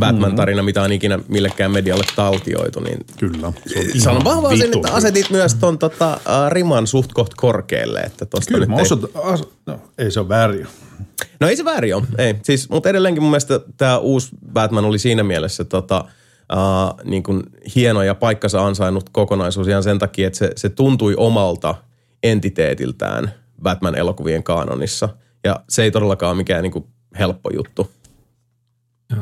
Batman-tarina, 0.00 0.62
mitä 0.62 0.82
on 0.82 0.92
ikinä 0.92 1.18
millekään 1.28 1.70
medialle 1.70 2.04
taltioitu. 2.16 2.80
Niin 2.80 2.98
Kyllä. 3.18 3.52
Se 3.98 4.10
on 4.10 4.24
vaan 4.24 4.42
vaan 4.42 4.58
sen, 4.58 4.72
että 4.74 4.92
asetit 4.92 5.30
myös 5.30 5.54
ton 5.54 5.78
tota, 5.78 6.14
uh, 6.14 6.50
riman 6.50 6.86
suht 6.86 7.12
koht 7.12 7.34
korkealle. 7.36 8.00
Että 8.00 8.26
tosta 8.26 8.48
Kyllä, 8.48 8.60
nyt 8.60 8.68
mä 8.68 8.76
ei, 8.76 8.82
osoitan, 8.82 9.10
no, 9.66 9.80
ei 9.98 10.10
se 10.10 10.20
ole 10.20 10.28
väärin. 10.28 10.66
No 11.40 11.48
ei 11.48 11.56
se 11.56 11.64
väärin 11.64 11.96
ole, 11.96 12.04
ei. 12.18 12.34
Siis, 12.42 12.70
mutta 12.70 12.88
edelleenkin 12.88 13.22
mun 13.22 13.30
mielestä 13.30 13.60
tämä 13.76 13.98
uusi 13.98 14.28
Batman 14.52 14.84
oli 14.84 14.98
siinä 14.98 15.22
mielessä 15.22 15.64
tota, 15.64 16.04
uh, 16.52 17.04
niin 17.04 17.22
kuin 17.22 17.42
hieno 17.74 18.02
ja 18.02 18.14
paikkansa 18.14 18.66
ansainnut 18.66 19.08
kokonaisuus 19.08 19.68
ihan 19.68 19.82
sen 19.82 19.98
takia, 19.98 20.26
että 20.26 20.38
se, 20.38 20.50
se 20.56 20.68
tuntui 20.68 21.14
omalta 21.16 21.74
entiteetiltään 22.22 23.32
Batman-elokuvien 23.62 24.42
kaanonissa. 24.42 25.08
Ja 25.44 25.60
se 25.68 25.82
ei 25.82 25.90
todellakaan 25.90 26.30
ole 26.30 26.36
mikään 26.36 26.62
niin 26.62 26.72
kuin 26.72 26.84
helppo 27.18 27.50
juttu. 27.54 27.90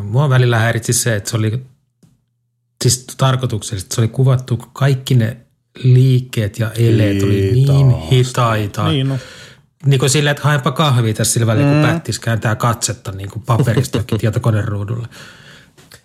Mua 0.02 0.28
välillä 0.28 0.58
häiritsi 0.58 0.92
se, 0.92 1.16
että 1.16 1.30
se 1.30 1.36
oli 1.36 1.62
siis 2.82 3.06
tarkoituksellisesti, 3.16 3.94
se 3.94 4.00
oli 4.00 4.08
kuvattu 4.08 4.56
kaikki 4.72 5.14
ne 5.14 5.36
liikkeet 5.84 6.58
ja 6.58 6.70
eleet 6.72 7.22
oli 7.22 7.32
niin 7.32 7.54
Hitaasti. 7.54 8.16
hitaita. 8.16 8.88
Niin, 8.88 9.08
no. 9.08 9.18
Niin 9.86 10.00
kuin 10.00 10.10
silleen, 10.10 10.30
että 10.30 10.42
haepa 10.48 10.70
kahvia 10.72 11.14
tässä 11.14 11.32
sillä 11.32 11.46
välillä, 11.46 11.70
kun 11.72 11.82
pättis 11.92 12.18
kääntää 12.18 12.54
katsetta 12.56 13.12
niin 13.12 13.30
kuin 13.30 13.42
paperista 13.42 13.96
johonkin 13.98 14.18
tietokoneruudulle. 14.20 15.08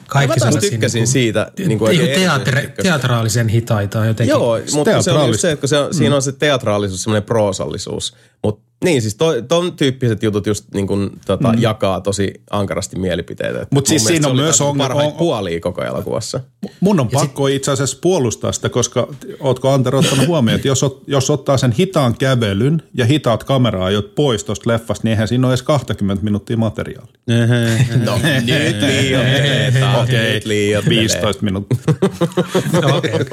Kaikki 0.08 0.28
Mä 0.28 0.36
taas 0.40 0.48
sellaisia 0.54 0.70
tykkäsin 0.72 1.00
niin 1.00 1.06
kuin- 1.08 1.12
siitä. 1.14 1.52
Niin 1.68 1.80
kuin 1.80 1.98
teatre, 2.00 2.62
koska- 2.62 2.84
teatraalisen 2.84 3.48
hitaita 3.48 4.00
on 4.00 4.08
jotenkin. 4.08 4.32
Joo, 4.32 4.60
mutta 4.74 5.02
se 5.02 5.12
on 5.12 5.28
just 5.28 5.40
se, 5.40 5.52
että 5.52 5.60
kun 5.62 5.70
se 5.70 5.78
on, 5.78 5.94
siinä 5.94 6.16
on 6.16 6.22
se 6.22 6.32
teatraalisuus, 6.32 7.04
semmoinen 7.04 7.24
proosallisuus. 7.24 8.16
Mutta 8.44 8.64
niin, 8.86 9.02
siis 9.02 9.16
to, 9.16 9.42
ton 9.42 9.74
tyyppiset 9.74 10.24
jutut 10.24 10.48
just 10.48 10.66
niin 10.74 10.88
kuin, 10.88 11.10
tota, 11.26 11.54
mm. 11.54 11.62
jakaa 11.62 12.02
tosi 12.02 12.34
ankarasti 12.50 13.00
mielipiteitä. 13.00 13.62
Et 13.62 13.72
Mut 13.72 13.84
mun 13.84 13.88
siis 13.88 14.06
siinä 14.06 14.28
on 14.28 14.36
myös 14.36 14.58
taas 14.58 14.70
on- 14.70 14.78
parhaita 14.78 15.12
on- 15.12 15.18
puolia 15.18 15.60
koko 15.60 15.84
elokuvassa. 15.84 16.40
Mun 16.80 17.00
on 17.00 17.08
pakko 17.08 17.48
itse 17.48 17.72
asiassa 17.72 17.98
puolustaa 18.02 18.52
sitä, 18.52 18.70
koska 18.70 19.08
ootko 19.40 19.70
Antero 19.72 20.00
ottanut 20.00 20.28
huomioon, 20.28 20.56
että 20.56 20.68
jos, 20.68 20.84
ot, 20.84 21.04
jos 21.08 21.30
ottaa 21.30 21.58
sen 21.58 21.72
hitaan 21.72 22.16
kävelyn 22.18 22.82
ja 22.94 23.06
hitaat 23.06 23.44
kameraajot 23.44 24.16
pois 24.16 24.44
tuosta 24.44 24.70
leffasta, 24.70 25.04
niin 25.04 25.12
eihän 25.12 25.28
siinä 25.28 25.48
ole 25.48 25.52
edes 25.52 25.64
20 25.64 26.24
minuuttia 26.24 26.58
materiaalia. 26.58 27.14
No, 28.06 28.18
nyt 28.24 28.46
liioittelee 28.46 30.02
Okei, 30.04 30.42
liioittelee. 30.46 31.00
15 31.02 31.44
minuuttia. 31.44 31.78
No, 32.82 32.98
okay. 32.98 33.26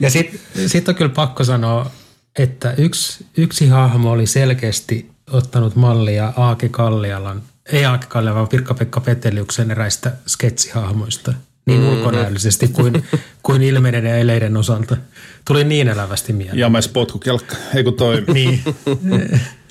Ja 0.00 0.10
sitten 0.10 0.40
sit 0.66 0.88
on 0.88 0.94
kyllä 0.94 1.12
pakko 1.14 1.44
sanoa, 1.44 1.90
että 2.38 2.74
yksi, 2.78 3.26
yksi 3.36 3.68
hahmo 3.68 4.10
oli 4.10 4.26
selkeästi 4.26 5.10
ottanut 5.32 5.76
mallia 5.76 6.32
Aake 6.36 6.68
Kallialan, 6.68 7.42
ei 7.72 7.84
Aake 7.84 8.06
Kallialan, 8.08 8.36
vaan 8.36 8.48
Pirkka-Pekka 8.48 9.00
Peteliuksen 9.00 9.70
eräistä 9.70 10.12
sketsihahmoista. 10.26 11.34
Niin 11.66 11.82
ulkonäöllisesti 11.84 12.68
kuin, 12.68 13.04
kuin 13.42 13.62
ilmeiden 13.62 14.04
ja 14.06 14.16
eleiden 14.16 14.56
osalta. 14.56 14.96
Tuli 15.44 15.64
niin 15.64 15.88
elävästi 15.88 16.32
mieleen. 16.32 16.58
James 16.58 16.88
potkukelkka. 16.88 17.56
Ei 17.74 17.84
kun 17.84 17.94
toi. 17.94 18.24
Niin. 18.32 18.62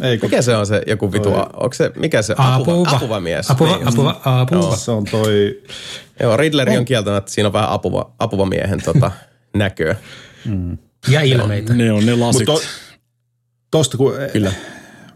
Ei 0.02 0.18
kun 0.18 0.30
Mikä 0.30 0.42
se 0.42 0.56
on 0.56 0.66
se 0.66 0.82
joku 0.88 1.12
vitu, 1.12 1.30
onko 1.34 1.74
se, 1.74 1.92
mikä 1.96 2.22
se, 2.22 2.34
apuva, 2.38 2.56
Apuva. 2.74 2.90
apuva 2.90 3.20
mies? 3.20 3.52
Apuva, 3.52 3.76
Niin, 3.78 3.88
apuva, 3.88 4.22
apuva. 4.24 4.76
se 4.76 4.92
on 4.92 5.06
toi. 5.06 5.62
Joo, 6.20 6.38
Riddleri 6.38 6.78
on 6.78 6.86
kieltämättä, 6.86 7.32
siinä 7.32 7.48
on 7.48 7.54
vähän 7.54 7.70
apuva, 7.70 8.12
apuva 8.20 8.46
miehen 8.46 8.84
tota, 8.84 9.12
näköä. 9.54 9.96
Ja 11.08 11.22
ilmeitä. 11.22 11.74
ne 11.74 11.92
on 11.92 12.06
ne 12.06 12.16
lasit. 12.16 12.48
Mutta 12.48 12.68
Tosta 13.72 13.98
kun, 13.98 14.14
Kyllä. 14.34 14.54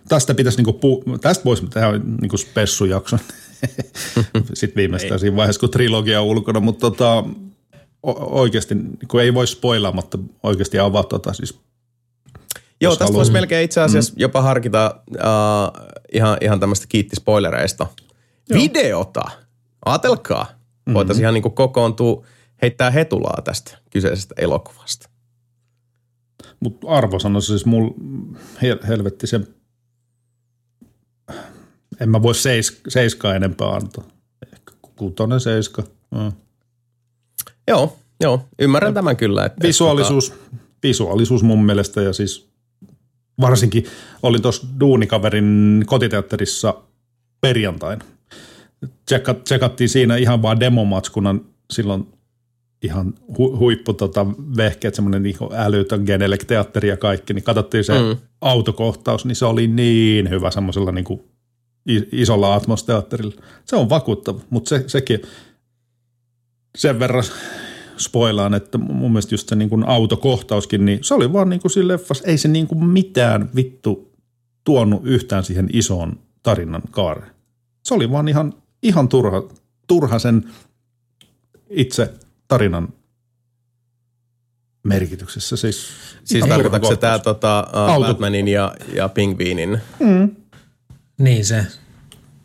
Tästä 0.09 0.33
pitäisi 0.33 0.57
niinku 0.57 0.73
pu, 0.73 1.03
tästä 1.21 1.43
voisi 1.43 1.67
tehdä 1.67 1.87
niinku 2.21 2.37
spessujakson. 2.37 3.19
Sitten 4.53 4.75
viimeistään 4.75 5.19
siinä 5.19 5.35
vaiheessa, 5.35 5.59
kun 5.59 5.69
trilogia 5.69 6.21
on 6.21 6.27
ulkona, 6.27 6.59
mutta 6.59 6.91
tota, 6.91 7.23
oikeasti, 8.03 8.75
kun 9.07 9.21
ei 9.21 9.33
voi 9.33 9.47
spoilaamatta 9.47 10.19
oikeasti 10.43 10.79
avata 10.79 11.09
tota, 11.09 11.33
siis 11.33 11.59
Joo, 12.81 12.95
tästä 12.95 13.13
voisi 13.13 13.31
melkein 13.31 13.65
itse 13.65 13.81
asiassa 13.81 14.13
mm. 14.13 14.19
jopa 14.19 14.41
harkita 14.41 14.95
uh, 15.09 15.89
ihan, 16.13 16.37
ihan 16.41 16.59
tämmöistä 16.59 16.85
kiittispoilereista. 16.89 17.87
Joo. 18.49 18.61
Videota, 18.61 19.23
ajatelkaa, 19.85 20.43
mm-hmm. 20.43 20.93
voitaisiin 20.93 21.23
ihan 21.23 21.33
niin 21.33 21.41
kuin 21.41 21.55
kokoontua, 21.55 22.25
heittää 22.61 22.91
hetulaa 22.91 23.41
tästä 23.43 23.77
kyseisestä 23.89 24.35
elokuvasta. 24.37 25.09
Mutta 26.63 26.87
arvosana 26.87 27.41
siis 27.41 27.65
mul 27.65 27.89
hel, 28.61 28.77
helvetti 28.87 29.27
se, 29.27 29.39
en 31.99 32.09
mä 32.09 32.21
voi 32.21 32.35
seis, 32.35 32.81
seiskaa 32.87 33.35
enempää 33.35 33.69
antaa. 33.69 34.03
Ehkä 34.53 34.71
kutonen 34.95 35.39
seiska. 35.39 35.83
Mm. 36.11 36.31
Joo, 37.67 37.97
joo, 38.21 38.45
ymmärrän 38.59 38.89
ja 38.89 38.93
tämän 38.93 39.17
kyllä. 39.17 39.45
Että 39.45 39.67
visuaalisuus, 39.67 40.29
että, 40.29 40.57
visuaalisuus 40.83 41.43
mun 41.43 41.65
mielestä 41.65 42.01
ja 42.01 42.13
siis 42.13 42.47
varsinkin 43.41 43.85
olin 44.23 44.41
tuossa 44.41 44.67
duunikaverin 44.79 45.83
kotiteatterissa 45.85 46.73
perjantaina. 47.41 48.05
Tsekat, 49.05 49.43
tsekattiin 49.43 49.89
siinä 49.89 50.15
ihan 50.15 50.41
vaan 50.41 50.59
demomatskuna 50.59 51.35
silloin 51.73 52.07
ihan 52.83 53.13
hu, 53.37 53.57
huippu 53.57 53.93
tota, 53.93 54.25
vehkeet, 54.57 54.95
semmoinen 54.95 55.23
niin 55.23 55.35
älytön 55.51 56.03
Genelec 56.03 56.47
teatteri 56.47 56.89
ja 56.89 56.97
kaikki, 56.97 57.33
niin 57.33 57.43
katsottiin 57.43 57.83
se 57.83 57.93
mm. 57.93 58.17
autokohtaus, 58.41 59.25
niin 59.25 59.35
se 59.35 59.45
oli 59.45 59.67
niin 59.67 60.29
hyvä 60.29 60.51
semmoisella 60.51 60.91
niin 60.91 61.05
kuin 61.05 61.21
isolla 62.11 62.55
atmosteatterilla. 62.55 63.35
Se 63.65 63.75
on 63.75 63.89
vakuuttava, 63.89 64.39
mutta 64.49 64.69
se, 64.69 64.83
sekin 64.87 65.21
sen 66.77 66.99
verran 66.99 67.23
spoilaan, 67.97 68.53
että 68.53 68.77
mun 68.77 69.11
mielestä 69.11 69.33
just 69.33 69.49
se 69.49 69.55
niin 69.55 69.69
kuin 69.69 69.87
autokohtauskin, 69.87 70.85
niin 70.85 70.99
se 71.01 71.13
oli 71.13 71.33
vaan 71.33 71.49
niin 71.49 71.61
kuin 71.61 71.71
siinä 71.71 71.87
leffassa, 71.87 72.23
ei 72.27 72.37
se 72.37 72.47
niin 72.47 72.67
kuin 72.67 72.85
mitään 72.85 73.49
vittu 73.55 74.11
tuonut 74.63 75.01
yhtään 75.05 75.43
siihen 75.43 75.69
isoon 75.73 76.19
tarinan 76.43 76.81
kaareen. 76.91 77.31
Se 77.83 77.93
oli 77.93 78.11
vaan 78.11 78.27
ihan, 78.27 78.53
ihan 78.83 79.09
turha, 79.09 79.43
turha 79.87 80.19
sen 80.19 80.43
itse 81.69 82.13
tarinan 82.47 82.93
merkityksessä. 84.83 85.57
Siis, 85.57 85.87
siis 86.23 86.45
tarkoitatko 86.45 86.89
se 86.89 86.95
tämä 86.95 87.19
tota, 87.19 87.67
uh, 87.97 88.07
Batmanin 88.07 88.47
ja, 88.47 88.75
ja 88.95 89.09
Pingviinin? 89.09 89.81
Mm. 89.99 90.35
Niin 91.19 91.45
se. 91.45 91.65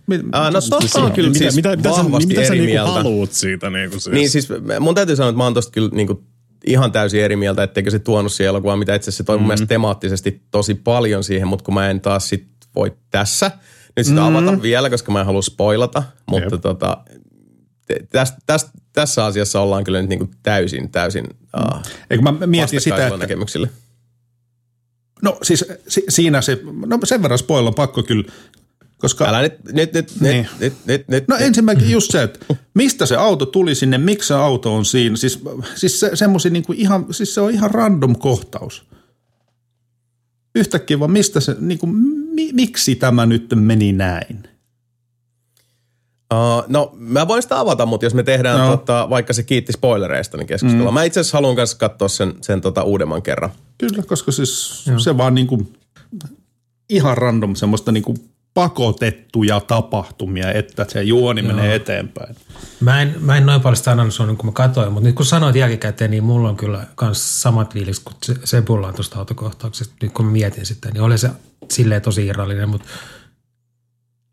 Mit, 0.07 0.21
uh, 0.21 0.53
no 0.53 0.61
tosta 0.71 1.03
on 1.03 1.13
kyllä 1.13 1.35
siis 1.35 1.57
mitä, 1.57 1.77
mitä, 1.77 1.91
vahvasti 1.91 2.27
mitä 2.27 2.43
eri 2.43 2.57
niinku 2.59 2.73
mieltä. 2.73 2.91
haluut 2.91 3.33
siitä? 3.33 3.71
Niinku 3.71 4.01
siis? 4.01 4.15
Niin 4.15 4.31
siis 4.31 4.49
mun 4.81 4.95
täytyy 4.95 5.17
sanoa, 5.17 5.29
että 5.29 5.39
mä 5.39 5.45
oon 5.45 5.55
tosta 5.55 5.73
kyllä 5.73 5.89
niinku 5.93 6.25
ihan 6.67 6.93
täysin 6.93 7.21
eri 7.21 7.37
mieltä, 7.37 7.63
etteikö 7.63 7.91
se 7.91 7.99
tuonut 7.99 8.33
siihen 8.33 8.49
elokuvaan, 8.49 8.79
mitä 8.79 8.95
itse 8.95 9.11
asiassa 9.11 9.23
se 9.23 9.27
toi 9.27 9.37
mm. 9.37 9.41
mun 9.41 9.47
mielestä 9.47 9.67
temaattisesti 9.67 10.43
tosi 10.51 10.75
paljon 10.75 11.25
siihen, 11.25 11.49
mutta 11.49 11.65
kun 11.65 11.75
mä 11.75 11.91
en 11.91 12.01
taas 12.01 12.29
sit 12.29 12.47
voi 12.75 12.93
tässä 13.11 13.51
nyt 13.97 14.07
sitä 14.07 14.21
mm. 14.21 14.27
avata 14.27 14.63
vielä, 14.63 14.91
koska 14.91 15.13
mä 15.13 15.21
en 15.21 15.27
halua 15.27 15.43
spoilata, 15.43 16.03
mutta 16.31 16.55
Jep. 16.55 16.63
tota, 16.63 16.97
täs, 18.11 18.35
täs, 18.47 18.71
tässä 18.93 19.25
asiassa 19.25 19.61
ollaan 19.61 19.85
kyllä 19.85 20.01
nyt 20.01 20.09
niinku 20.09 20.31
täysin, 20.43 20.91
täysin 20.91 21.25
uh, 21.61 21.83
Eikö 22.11 22.23
mä 22.23 22.47
mietin 22.47 22.81
sitä, 22.81 23.07
että... 23.07 23.19
näkemyksille. 23.19 23.71
No 25.23 25.39
siis 25.43 25.65
si, 25.89 26.05
siinä 26.09 26.43
se, 26.43 26.59
no 26.87 26.99
sen 27.05 27.23
verran 27.23 27.39
spoil 27.39 27.67
on 27.67 27.75
pakko 27.75 28.03
kyllä 28.03 28.25
koska, 28.99 29.29
Älä 29.29 29.43
nyt, 29.43 29.65
nyt, 29.73 29.93
nyt, 29.93 30.21
niin. 30.21 30.49
nyt, 30.61 30.75
nyt, 30.87 31.09
nyt, 31.09 31.29
No 31.29 31.37
ensimmäisenkin 31.37 31.93
just 31.93 32.11
se, 32.11 32.23
että 32.23 32.55
mistä 32.75 33.07
se 33.07 33.17
auto 33.17 33.47
tuli 33.47 33.75
sinne, 33.75 33.99
miksi 33.99 34.29
se 34.29 34.35
auto 34.35 34.75
on 34.75 34.85
siinä. 34.85 35.17
Siis, 35.17 35.41
siis 35.75 36.01
se, 36.01 36.11
semmosia 36.15 36.51
niinku 36.51 36.73
ihan, 36.73 37.07
siis 37.11 37.35
se 37.35 37.41
on 37.41 37.51
ihan 37.51 37.71
random 37.71 38.17
kohtaus. 38.17 38.87
Yhtäkkiä 40.55 41.01
vaan 41.01 41.11
mistä 41.11 41.41
se, 41.41 41.57
niinku, 41.61 41.87
mi, 42.35 42.53
miksi 42.53 42.95
tämä 42.95 43.27
nyt 43.27 43.47
meni 43.55 43.93
näin? 43.93 44.49
Uh, 46.35 46.65
no 46.69 46.93
mä 46.95 47.29
voin 47.29 47.43
sitä 47.43 47.61
avata, 47.61 47.87
mutta 47.87 48.07
jos 48.07 48.15
me 48.15 48.23
tehdään 48.23 48.59
no. 48.61 48.77
tota, 48.77 49.07
vaikka 49.11 49.33
se 49.33 49.43
kiitti 49.43 49.73
spoilereista, 49.73 50.37
niin 50.37 50.47
keskustellaan. 50.47 50.93
Mm. 50.93 50.95
Mä 50.95 51.05
itse 51.05 51.21
asiassa 51.21 51.37
haluan 51.37 51.55
myös 51.55 51.75
katsoa 51.75 52.09
sen, 52.09 52.35
sen 52.41 52.61
tota 52.61 52.83
uudemman 52.83 53.23
kerran. 53.23 53.51
Kyllä, 53.79 54.03
koska 54.03 54.33
siis 54.33 54.85
Joo. 54.87 54.99
se 54.99 55.17
vaan 55.17 55.35
niinku, 55.35 55.73
ihan 56.89 57.19
random 57.19 57.55
semmoista 57.55 57.93
niinku 57.93 58.15
pakotettuja 58.55 59.61
tapahtumia, 59.61 60.53
että 60.53 60.87
se 60.89 61.03
juoni 61.03 61.45
Joo. 61.45 61.55
menee 61.55 61.75
eteenpäin. 61.75 62.37
Mä 62.81 63.03
en, 63.03 63.15
mä 63.21 63.37
en 63.37 63.47
noin 63.47 63.61
paljon 63.61 63.77
sitä 63.77 63.93
analysoinut, 63.93 64.39
kun 64.39 64.47
mä 64.47 64.53
katsoin, 64.53 64.93
mutta 64.93 65.07
nyt 65.07 65.17
kun 65.17 65.27
sanoit 65.27 65.57
jälkikäteen, 65.57 66.11
niin 66.11 66.25
mulla 66.25 66.49
on 66.49 66.57
kyllä 66.57 66.87
myös 67.03 67.43
samat 67.43 67.73
fiilis 67.73 68.01
kuin 68.01 68.17
se, 68.23 68.35
Sebulla 68.45 68.89
on 68.89 68.95
tuosta 68.95 69.19
autokohtauksesta. 69.19 69.95
Nyt 70.03 70.13
kun 70.13 70.25
mä 70.25 70.33
mietin 70.33 70.67
sitä, 70.67 70.91
niin 70.91 71.03
oli 71.03 71.19
se 71.19 71.31
silleen 71.71 72.03
tosi 72.03 72.27
irrallinen, 72.27 72.69
mutta 72.69 72.87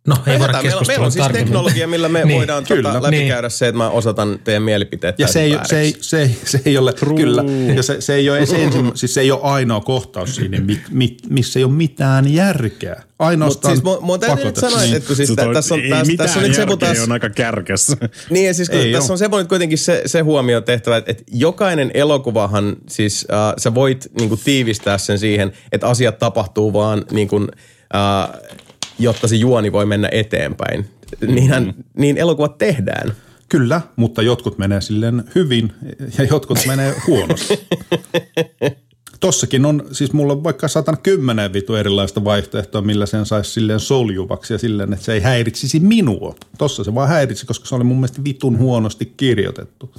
No, 0.05 0.15
ei 0.27 0.39
voida 0.39 0.61
meillä, 0.63 0.81
meillä 0.87 1.05
on 1.05 1.11
siis 1.11 1.23
tarkemmin. 1.23 1.45
teknologia, 1.45 1.87
millä 1.87 2.09
me 2.09 2.23
niin, 2.25 2.37
voidaan 2.37 2.63
kyllä, 2.63 2.89
tota 2.89 3.03
läpikäydä 3.03 3.47
niin. 3.47 3.51
se, 3.51 3.67
että 3.67 3.77
mä 3.77 3.89
osoitan 3.89 4.39
teidän 4.43 4.63
mielipiteet. 4.63 5.19
Ja 5.19 5.27
se 5.27 5.41
ei, 5.41 5.57
se, 5.63 5.79
ei, 5.79 5.95
se, 5.99 6.21
ei, 6.21 6.37
se 6.43 6.61
ei 6.65 6.77
ole, 6.77 6.93
True. 6.93 7.15
kyllä, 7.15 7.43
ja 7.75 7.83
se, 7.83 8.01
se, 8.01 8.15
ei 8.15 8.29
ole, 8.29 8.45
se, 8.45 8.63
ensi, 8.63 8.77
siis 8.95 9.13
se 9.13 9.21
ei 9.21 9.31
ole 9.31 9.39
ainoa 9.43 9.81
kohtaus 9.81 10.35
siinä, 10.35 10.59
mi, 10.59 10.81
mi, 10.91 11.17
missä 11.29 11.59
ei 11.59 11.63
ole 11.63 11.71
mitään 11.71 12.33
järkeä. 12.33 13.03
Ainoastaan 13.19 13.75
Mutta 13.75 13.91
siis 13.91 14.01
mun 14.01 14.19
täytyy 14.19 14.45
nyt 14.45 14.55
sanoa, 14.55 14.79
niin. 14.79 14.95
että 14.95 15.07
kun 15.07 15.15
siis 15.15 15.33
tä, 15.35 15.45
tässä 15.53 15.75
on, 15.75 15.81
täs, 15.89 16.07
tässä 16.17 16.39
on 16.39 16.45
nyt 16.45 16.55
Sebu 16.55 16.77
taas... 16.77 16.99
on 16.99 17.11
aika 17.11 17.29
kärkessä. 17.29 17.97
Niin 18.29 18.45
ja 18.45 18.53
siis 18.53 18.69
kun 18.69 18.79
tässä 18.93 19.13
on 19.13 19.17
Sebu 19.17 19.37
nyt 19.37 19.47
kuitenkin 19.47 19.77
se, 19.77 20.01
se 20.05 20.19
huomio 20.21 20.61
tehtävä, 20.61 20.97
että, 20.97 21.11
että 21.11 21.23
jokainen 21.31 21.91
elokuvahan, 21.93 22.75
siis 22.89 23.27
äh, 23.33 23.53
sä 23.57 23.75
voit 23.75 24.07
niin 24.19 24.29
kuin, 24.29 24.41
tiivistää 24.43 24.97
sen 24.97 25.19
siihen, 25.19 25.51
että 25.71 25.87
asiat 25.87 26.19
tapahtuu 26.19 26.73
vaan 26.73 27.05
niin 27.11 27.27
kuin, 27.27 27.47
äh, 27.95 28.57
jotta 28.99 29.27
se 29.27 29.35
juoni 29.35 29.71
voi 29.71 29.85
mennä 29.85 30.09
eteenpäin. 30.11 30.85
Niinhän, 31.27 31.63
mm. 31.63 31.83
Niin 31.97 32.17
elokuvat 32.17 32.57
tehdään. 32.57 33.13
Kyllä, 33.49 33.81
mutta 33.95 34.21
jotkut 34.21 34.57
menee 34.57 34.81
silleen 34.81 35.23
hyvin 35.35 35.71
ja 36.17 36.23
jotkut 36.23 36.59
menee 36.67 36.95
huonosti. 37.07 37.59
Tossakin 39.19 39.65
on, 39.65 39.87
siis 39.91 40.13
mulla 40.13 40.33
on 40.33 40.43
vaikka 40.43 40.67
kymmenen 41.03 41.53
vitu 41.53 41.75
erilaista 41.75 42.23
vaihtoehtoa, 42.23 42.81
millä 42.81 43.05
sen 43.05 43.25
saisi 43.25 43.51
silleen 43.51 43.79
soljuvaksi 43.79 44.53
ja 44.53 44.57
silleen, 44.57 44.93
että 44.93 45.05
se 45.05 45.13
ei 45.13 45.19
häiritsisi 45.19 45.79
minua. 45.79 46.35
Tossa 46.57 46.83
se 46.83 46.95
vaan 46.95 47.09
häiritsi, 47.09 47.45
koska 47.45 47.65
se 47.65 47.75
oli 47.75 47.83
mun 47.83 47.97
mielestä 47.97 48.23
vitun 48.23 48.57
huonosti 48.57 49.13
kirjoitettu. 49.17 49.93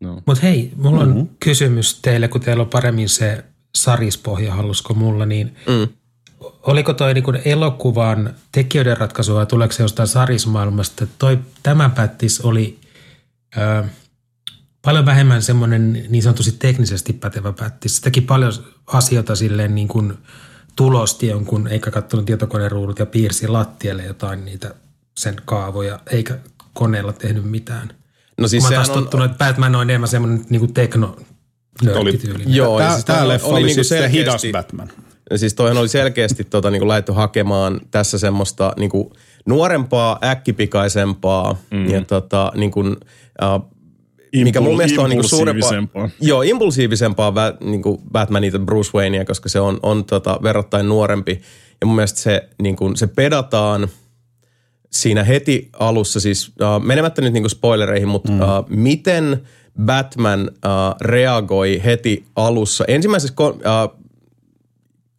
No. 0.00 0.22
Mutta 0.26 0.42
hei, 0.42 0.72
mulla 0.76 1.00
on 1.00 1.08
mm-hmm. 1.08 1.28
kysymys 1.40 2.00
teille, 2.02 2.28
kun 2.28 2.40
teillä 2.40 2.62
on 2.62 2.68
paremmin 2.68 3.08
se 3.08 3.44
sarispohja 3.74 4.54
hallusko 4.54 4.94
mulla, 4.94 5.26
niin 5.26 5.56
mm 5.68 5.88
oliko 6.40 6.94
toi 6.94 7.14
niin 7.14 7.42
elokuvan 7.44 8.34
tekijöiden 8.52 8.96
ratkaisu 8.96 9.34
vai 9.34 9.46
tuleeko 9.46 9.72
se 9.72 9.82
jostain 9.82 10.08
sarismaailmasta? 10.08 11.06
Toi 11.18 11.38
tämä 11.62 11.88
pättis 11.88 12.40
oli 12.40 12.78
ö, 13.56 13.84
paljon 14.82 15.06
vähemmän 15.06 15.42
semmoinen 15.42 16.06
niin 16.08 16.22
sanotusti 16.22 16.52
teknisesti 16.58 17.12
pätevä 17.12 17.52
pättis. 17.52 17.96
Se 17.96 18.02
teki 18.02 18.20
paljon 18.20 18.52
asioita 18.86 19.36
silleen 19.36 19.74
niin 19.74 19.88
kuin 19.88 20.18
tulosti 20.76 21.26
jonkun, 21.26 21.68
eikä 21.68 21.90
katsonut 21.90 22.26
tietokoneen 22.26 22.70
ruudut 22.70 22.98
ja 22.98 23.06
piirsi 23.06 23.48
lattialle 23.48 24.04
jotain 24.04 24.44
niitä 24.44 24.74
sen 25.18 25.36
kaavoja, 25.44 26.00
eikä 26.12 26.38
koneella 26.72 27.12
tehnyt 27.12 27.44
mitään. 27.44 27.94
No 28.38 28.48
siis 28.48 28.64
Mä 28.64 28.70
taas 28.70 28.90
tottunut, 28.90 29.24
on... 29.24 29.30
että 29.30 29.44
Batman 29.44 29.74
on 29.74 29.90
enemmän 29.90 30.08
semmoinen 30.08 30.46
niin 30.50 30.60
kuin 30.60 30.74
tekno 30.74 31.16
oli, 31.94 32.18
Joo, 32.46 32.78
tämä, 32.78 32.92
siis 32.92 33.04
tämä 33.04 33.28
leffa 33.28 33.46
oli, 33.46 33.62
oli 33.62 33.74
siis 33.74 33.88
se 33.88 34.10
hidas 34.12 34.42
Batman. 34.52 34.90
Siis 35.36 35.54
toihan 35.54 35.78
oli 35.78 35.88
selkeästi 35.88 36.44
tota, 36.44 36.70
niin 36.70 36.80
kuin 36.80 36.88
lähdetty 36.88 37.12
hakemaan 37.12 37.80
tässä 37.90 38.18
semmoista 38.18 38.72
niin 38.78 38.90
kuin 38.90 39.10
nuorempaa, 39.46 40.18
äkkipikaisempaa 40.24 41.56
mm. 41.70 41.88
ja 41.88 42.04
tota, 42.04 42.52
niin 42.56 42.70
kuin, 42.70 42.96
uh, 43.42 43.70
mikä 44.44 44.60
mun 44.60 44.76
mielestä 44.76 45.00
on 45.00 45.10
niin 45.10 45.20
kuin 45.20 45.28
suurempaa. 45.28 46.08
Joo, 46.20 46.42
impulsiivisempaa 46.42 47.32
niin 47.60 47.82
kuin 47.82 48.00
Batmanita 48.12 48.58
Bruce 48.58 48.90
Waynea, 48.94 49.24
koska 49.24 49.48
se 49.48 49.60
on, 49.60 49.80
on 49.82 50.04
tota, 50.04 50.38
verrattain 50.42 50.88
nuorempi. 50.88 51.40
Ja 51.80 51.86
mun 51.86 51.96
mielestä 51.96 52.20
se, 52.20 52.48
niin 52.62 52.76
kuin, 52.76 52.96
se 52.96 53.06
pedataan 53.06 53.88
siinä 54.90 55.24
heti 55.24 55.68
alussa, 55.78 56.20
siis 56.20 56.48
uh, 56.48 56.84
menemättä 56.84 57.22
nyt 57.22 57.32
niin 57.32 57.42
kuin 57.42 57.50
spoilereihin, 57.50 58.08
mutta 58.08 58.32
mm. 58.32 58.40
uh, 58.40 58.46
miten 58.68 59.40
Batman 59.84 60.40
uh, 60.40 61.00
reagoi 61.00 61.82
heti 61.84 62.24
alussa. 62.36 62.84
Ensimmäisessä 62.88 63.34
uh, 63.42 63.99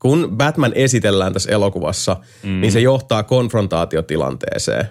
kun 0.01 0.29
Batman 0.37 0.71
esitellään 0.75 1.33
tässä 1.33 1.51
elokuvassa, 1.51 2.17
mm. 2.43 2.61
niin 2.61 2.71
se 2.71 2.79
johtaa 2.79 3.23
konfrontaatiotilanteeseen. 3.23 4.85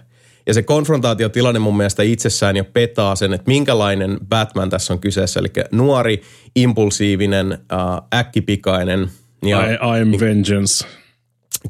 Ja 0.47 0.55
se 0.55 0.63
konfrontaatiotilanne 0.63 1.59
mun 1.59 1.77
mielestä 1.77 2.03
itsessään 2.03 2.57
jo 2.57 2.65
petaa 2.65 3.17
sen, 3.17 3.33
että 3.33 3.51
minkälainen 3.51 4.19
Batman 4.29 4.71
tässä 4.71 4.93
on 4.93 4.99
kyseessä. 5.01 5.41
Eli 5.41 5.49
nuori, 5.73 6.23
impulsiivinen, 6.57 7.53
äh, 7.53 8.19
äkkipikainen 8.21 9.11
Ja, 9.47 9.71
I, 9.71 9.77
I'm 9.77 10.21
vengeance. 10.21 10.87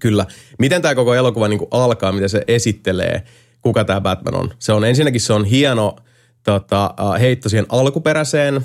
Kyllä. 0.01 0.26
Miten 0.59 0.82
tämä 0.82 0.95
koko 0.95 1.14
elokuva 1.14 1.49
niin 1.49 1.61
alkaa, 1.70 2.12
miten 2.12 2.28
se 2.28 2.43
esittelee, 2.49 3.22
kuka 3.62 3.84
tämä 3.84 4.01
Batman 4.01 4.34
on? 4.34 4.55
Se 4.59 4.72
on 4.72 4.84
ensinnäkin 4.84 5.20
se 5.20 5.32
on 5.32 5.45
hieno 5.45 5.97
tota, 6.43 6.95
uh, 7.01 7.20
heitto 7.20 7.49
siihen 7.49 7.66
alkuperäiseen, 7.68 8.57
uh, 8.57 8.62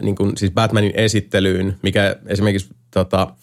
niin 0.00 0.16
kuin, 0.16 0.36
siis 0.36 0.52
Batmanin 0.52 0.92
esittelyyn, 0.94 1.76
mikä 1.82 2.16
esimerkiksi 2.26 2.68
tota, 2.90 3.34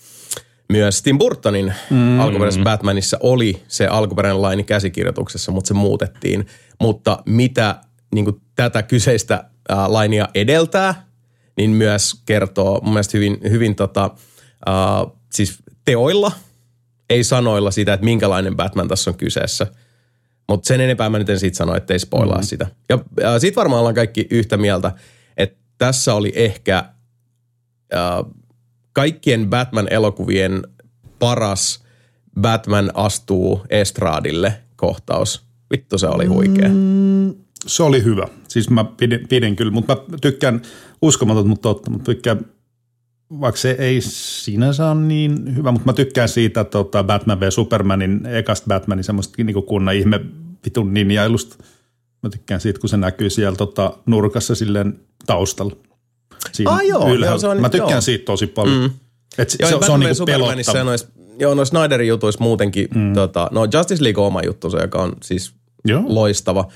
myös 0.70 1.02
Tim 1.02 1.18
Burtonin 1.18 1.74
mm. 1.90 2.20
alkuperäisessä 2.20 2.64
Batmanissa 2.64 3.18
oli 3.20 3.64
se 3.68 3.88
alkuperäinen 3.88 4.42
laini 4.42 4.64
käsikirjoituksessa, 4.64 5.52
mutta 5.52 5.68
se 5.68 5.74
muutettiin. 5.74 6.48
Mutta 6.82 7.20
mitä 7.26 7.82
niin 8.14 8.26
kuin 8.26 8.42
tätä 8.56 8.84
kyseistä 8.84 9.44
uh, 9.72 9.78
lainia 9.88 10.28
edeltää, 10.36 11.06
niin 11.58 11.70
myös 11.70 12.22
kertoo 12.26 12.82
mun 12.82 12.94
mielestä 12.94 13.18
hyvin, 13.18 13.38
hyvin 13.50 13.76
tota, 13.76 14.06
uh, 14.70 15.20
siis 15.34 15.58
teoilla, 15.86 16.32
ei 17.10 17.24
sanoilla 17.24 17.72
sitä, 17.72 17.94
että 17.94 18.06
minkälainen 18.06 18.56
Batman 18.56 18.88
tässä 18.88 19.12
on 19.12 19.18
kyseessä. 19.18 19.68
Mutta 20.50 20.68
sen 20.68 20.82
enempää 20.82 21.10
mä 21.10 21.20
nyt 21.20 21.30
en 21.30 21.40
siitä 21.40 21.58
sano, 21.58 21.76
ettei 21.76 22.00
spoilaa 22.00 22.36
mm-hmm. 22.36 22.48
sitä. 22.48 22.68
Ja 22.90 23.00
äh, 23.24 23.40
siitä 23.40 23.56
varmaan 23.56 23.80
ollaan 23.80 23.96
kaikki 23.96 24.28
yhtä 24.30 24.58
mieltä, 24.58 24.92
että 25.38 25.58
tässä 25.78 26.14
oli 26.14 26.32
ehkä 26.36 26.78
äh, 26.78 28.32
kaikkien 28.96 29.50
Batman-elokuvien 29.50 30.64
paras 31.20 31.84
Batman 32.42 32.92
astuu 32.94 33.62
estraadille 33.70 34.54
kohtaus. 34.76 35.46
Vittu 35.72 35.98
se 35.98 36.08
oli 36.08 36.26
huikea. 36.26 36.70
Mm, 36.70 37.34
se 37.68 37.84
oli 37.84 38.04
hyvä. 38.04 38.28
Siis 38.48 38.70
mä 38.70 38.84
pidin, 38.84 39.28
pidin 39.30 39.56
kyllä, 39.56 39.72
mutta 39.72 39.96
mä 40.08 40.18
tykkään, 40.22 40.62
uskomaton, 41.02 41.48
mutta 41.50 41.70
totta, 41.70 41.92
mutta 41.92 42.06
tykkään 42.06 42.46
vaikka 43.40 43.62
se 43.62 43.76
ei 43.80 44.02
sinänsä 44.02 44.92
ole 44.92 45.02
niin 45.02 45.56
hyvä, 45.56 45.72
mutta 45.72 45.86
mä 45.86 45.94
tykkään 45.94 46.30
siitä 46.30 46.64
tota 46.64 47.04
Batman 47.04 47.40
v 47.40 47.44
Supermanin, 47.50 48.26
ekasta 48.26 48.68
Batmanin 48.68 49.04
semmoista 49.04 49.44
niin 49.44 49.64
kunnan 49.64 49.96
ihme 49.96 50.20
vitun 50.66 50.94
ninjailusta. 50.94 51.64
Mä 52.24 52.30
tykkään 52.30 52.62
siitä, 52.62 52.80
kun 52.80 52.90
se 52.90 52.98
näkyy 52.98 53.30
siellä 53.30 53.56
tota, 53.56 53.98
nurkassa 54.06 54.56
silleen 54.56 55.00
taustalla. 55.26 55.76
Siinä 56.52 56.72
ah, 56.72 56.86
joo, 56.88 57.14
joo, 57.14 57.38
se 57.38 57.48
on, 57.48 57.62
Mä 57.62 57.70
tykkään 57.70 57.92
joo. 57.92 58.02
siitä 58.02 58.26
tosi 58.26 58.48
paljon. 58.48 58.78
Mm. 58.78 58.92
Et 59.38 59.56
joo, 59.60 59.70
se, 59.70 59.86
se 59.86 59.92
on 59.92 60.00
niinku 60.00 60.26
pelottava. 60.26 60.84
Nois, 60.84 61.08
joo, 61.40 61.54
no 61.54 61.66
Snyderin 61.66 62.08
jutuissa 62.08 62.44
muutenkin, 62.44 62.88
mm. 62.96 63.14
tota, 63.14 63.48
no 63.52 63.68
Justice 63.74 64.04
League 64.04 64.22
on 64.22 64.28
oma 64.28 64.42
juttu, 64.46 64.78
joka 64.82 65.02
on 65.02 65.14
siis 65.24 65.54
joo. 65.86 66.04
loistava. 66.08 66.68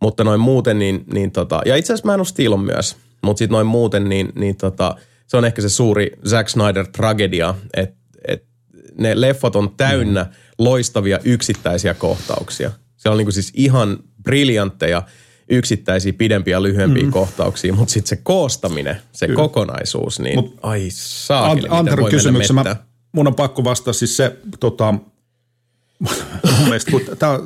Mutta 0.00 0.24
noin 0.24 0.40
muuten, 0.40 0.78
niin, 0.78 1.04
niin 1.12 1.30
tota, 1.30 1.60
ja 1.66 1.76
itse 1.76 1.92
asiassa 1.92 2.06
Man 2.06 2.20
of 2.20 2.26
Steel 2.26 2.52
on 2.52 2.60
myös, 2.60 2.96
mutta 3.22 3.38
sitten 3.38 3.52
noin 3.52 3.66
muuten, 3.66 4.08
niin, 4.08 4.32
niin 4.34 4.56
tota, 4.56 4.94
se 5.26 5.36
on 5.36 5.44
ehkä 5.44 5.62
se 5.62 5.68
suuri 5.68 6.10
Zack 6.28 6.48
Snyder-tragedia, 6.48 7.54
että 7.74 7.98
et 8.28 8.44
ne 8.98 9.20
leffot 9.20 9.56
on 9.56 9.74
täynnä 9.76 10.22
mm. 10.22 10.30
loistavia 10.58 11.18
yksittäisiä 11.24 11.94
kohtauksia. 11.94 12.70
Se 12.96 13.08
on 13.08 13.16
niinku 13.16 13.32
siis 13.32 13.52
ihan 13.54 13.98
briljantteja 14.22 15.02
yksittäisiä 15.50 16.12
pidempiä 16.12 16.56
ja 16.56 16.62
lyhyempiä 16.62 17.02
mm. 17.02 17.10
kohtauksia, 17.10 17.72
mutta 17.72 17.92
sitten 17.92 18.08
se 18.08 18.16
koostaminen, 18.22 18.96
se 19.12 19.26
Kyllä. 19.26 19.36
kokonaisuus, 19.36 20.20
niin 20.20 20.34
Mut, 20.34 20.58
ai 20.62 20.88
saakeli, 20.90 21.68
An- 21.70 21.78
Antero 21.78 22.04
kysymyksen, 22.04 22.54
mä, 22.54 22.76
mun 23.12 23.26
on 23.26 23.34
pakko 23.34 23.64
vastata 23.64 23.92
siis 23.92 24.16
se, 24.16 24.36
tota, 24.60 24.94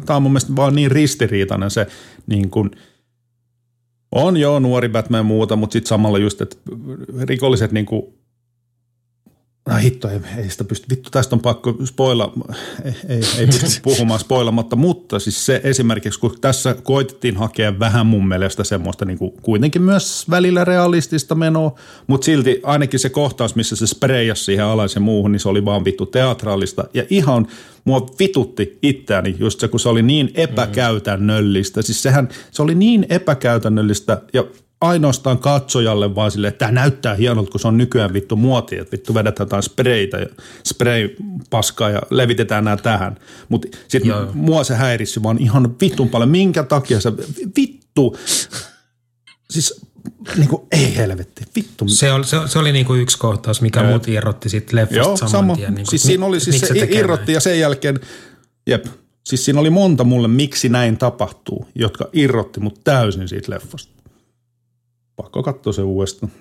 tämä 0.07 0.17
on 0.17 0.23
mun 0.23 0.33
mielestä 0.33 0.57
vaan 0.57 0.75
niin 0.75 0.91
ristiriitainen 0.91 1.71
se 1.71 1.87
niin 2.27 2.51
kuin– 2.51 2.71
on 4.13 4.37
joo, 4.37 4.59
nuori 4.59 4.89
Batman 4.89 5.19
ja 5.19 5.23
muuta, 5.23 5.57
mutta 5.57 5.73
sitten 5.73 5.89
samalla 5.89 6.19
just, 6.19 6.41
että 6.41 6.57
rikolliset 7.21 7.73
niinku 7.73 8.15
No 9.69 9.77
hitto, 9.77 10.09
ei, 10.09 10.21
ei 10.37 10.51
sitä 10.51 10.65
pysty, 10.65 10.87
vittu 10.91 11.11
tästä 11.11 11.37
on 11.37 11.41
pakko 11.41 11.77
spoilla, 11.85 12.33
ei, 12.85 12.95
ei, 13.09 13.21
ei 13.39 13.47
pysty 13.47 13.67
puhumaan 13.83 14.21
spoilamatta, 14.21 14.77
mutta 14.77 15.19
siis 15.19 15.47
se 15.47 15.61
esimerkiksi, 15.65 16.21
kun 16.21 16.37
tässä 16.41 16.75
koitettiin 16.83 17.37
hakea 17.37 17.79
vähän 17.79 18.07
mun 18.07 18.29
mielestä 18.29 18.65
semmoista 18.65 19.05
niin 19.05 19.19
kuin 19.19 19.33
kuitenkin 19.43 19.83
myös 19.83 20.31
välillä 20.31 20.65
realistista 20.65 21.35
menoa, 21.35 21.75
mutta 22.07 22.25
silti 22.25 22.61
ainakin 22.63 23.01
se 23.01 23.09
kohtaus, 23.09 23.55
missä 23.55 23.77
se 23.77 23.87
spreijasi 23.87 24.45
siihen 24.45 24.65
alas 24.65 24.95
ja 24.95 25.01
muuhun, 25.01 25.33
niin 25.33 25.41
se 25.41 25.49
oli 25.49 25.65
vaan 25.65 25.85
vittu 25.85 26.07
teatraalista 26.07 26.85
ja 26.95 27.05
ihan 27.11 27.47
mua 27.85 28.07
vitutti 28.19 28.79
itseäni 28.83 29.37
just 29.39 29.61
se, 29.61 29.69
kun 29.69 29.81
se 29.81 29.89
oli 29.89 30.03
niin 30.03 30.31
epäkäytännöllistä. 30.35 31.83
Siis 31.83 32.03
sehän, 32.03 32.29
se 32.51 32.63
oli 32.63 32.75
niin 32.75 33.07
epäkäytännöllistä 33.09 34.23
ja 34.33 34.45
ainoastaan 34.83 35.39
katsojalle 35.39 36.15
vaan 36.15 36.31
sille, 36.31 36.49
että 36.49 36.59
tämä 36.59 36.73
näyttää 36.73 37.15
hienolta, 37.15 37.51
kun 37.51 37.61
se 37.61 37.69
on 37.69 37.79
nykyään 37.79 38.13
vittu 38.13 38.37
muoti, 38.37 38.79
että 38.79 38.93
vittu 38.93 39.15
vedetään 39.15 39.47
jotain 39.47 39.63
spreitä 39.63 40.17
ja 40.19 40.27
spray-paskaa 40.65 41.91
ja 41.91 42.03
levitetään 42.11 42.65
nämä 42.65 42.77
tähän. 42.77 43.17
Mutta 43.49 43.69
sitten 43.89 44.15
mua 44.35 44.65
se 44.65 44.75
häirissi 44.75 45.23
vaan 45.23 45.39
ihan 45.39 45.77
vittun 45.81 46.09
paljon. 46.09 46.31
Minkä 46.31 46.63
takia 46.63 47.01
se 47.01 47.13
vittu, 47.57 48.17
siis 49.51 49.81
niin 50.37 50.49
kuin, 50.49 50.63
ei 50.73 50.97
helvetti, 50.97 51.45
vittu. 51.57 51.89
Se 51.89 52.13
oli, 52.13 52.25
se, 52.25 52.37
se 52.47 52.59
oli 52.59 52.73
niin 52.73 52.87
kuin 52.87 53.01
yksi 53.01 53.19
kohtaus, 53.19 53.61
mikä 53.61 53.81
ja. 53.81 53.89
muut 53.89 54.09
irrotti 54.09 54.49
sitten 54.49 54.77
leffasta 54.77 55.09
Joo, 55.09 55.17
saman 55.17 55.31
sama. 55.31 55.57
tien. 55.57 55.75
Niin 55.75 55.85
kuin, 55.85 55.91
siis 55.91 56.03
siinä 56.03 56.27
oli 56.27 56.41
siis 56.41 56.61
se, 56.61 56.67
se 56.67 56.89
irrotti 56.91 57.33
ja 57.33 57.41
sen 57.41 57.61
jälkeen, 57.61 58.01
jep, 58.67 58.87
siis 59.25 59.45
siinä 59.45 59.61
oli 59.61 59.71
monta 59.71 60.05
mulle, 60.05 60.29
miksi 60.29 60.69
näin 60.69 60.99
tapahtuu, 60.99 61.67
jotka 61.75 62.09
irrotti 62.13 62.61
mut 62.61 62.81
täysin 62.85 63.29
siitä 63.29 63.53
leffasta 63.53 64.02
pakko 65.17 65.43
katsoa 65.43 65.73
se 65.73 65.83
uudestaan. 65.83 66.33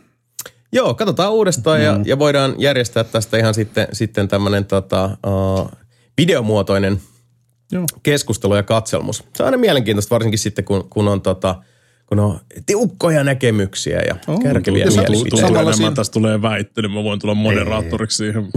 Joo, 0.73 0.93
katsotaan 0.93 1.31
uudestaan 1.31 1.79
mm. 1.79 1.85
ja, 1.85 1.99
ja 2.05 2.19
voidaan 2.19 2.55
järjestää 2.57 3.03
tästä 3.03 3.37
ihan 3.37 3.53
sitten, 3.53 3.87
sitten 3.91 4.27
tämmöinen 4.27 4.65
tota, 4.65 5.17
uh, 5.27 5.71
videomuotoinen 6.17 7.01
Joo. 7.71 7.85
keskustelu 8.03 8.55
ja 8.55 8.63
katselmus. 8.63 9.23
Se 9.35 9.43
on 9.43 9.45
aina 9.45 9.57
mielenkiintoista, 9.57 10.15
varsinkin 10.15 10.39
sitten 10.39 10.65
kun, 10.65 10.89
kun 10.89 11.07
on 11.07 11.21
tota, 11.21 11.55
kun 12.05 12.19
on 12.19 12.39
tiukkoja 12.65 13.23
näkemyksiä 13.23 14.01
ja 14.01 14.15
oh, 14.27 14.39
kärkeviä 14.43 14.85
mielipiteitä. 14.85 15.47
Tulee 15.47 15.61
enemmän 15.61 15.93
tästä 15.93 16.13
tulee 16.13 16.41
väittely, 16.41 16.87
mä 16.87 17.03
voin 17.03 17.19
tulla 17.19 17.33
moderaattoriksi 17.33 18.17
siihen. 18.17 18.47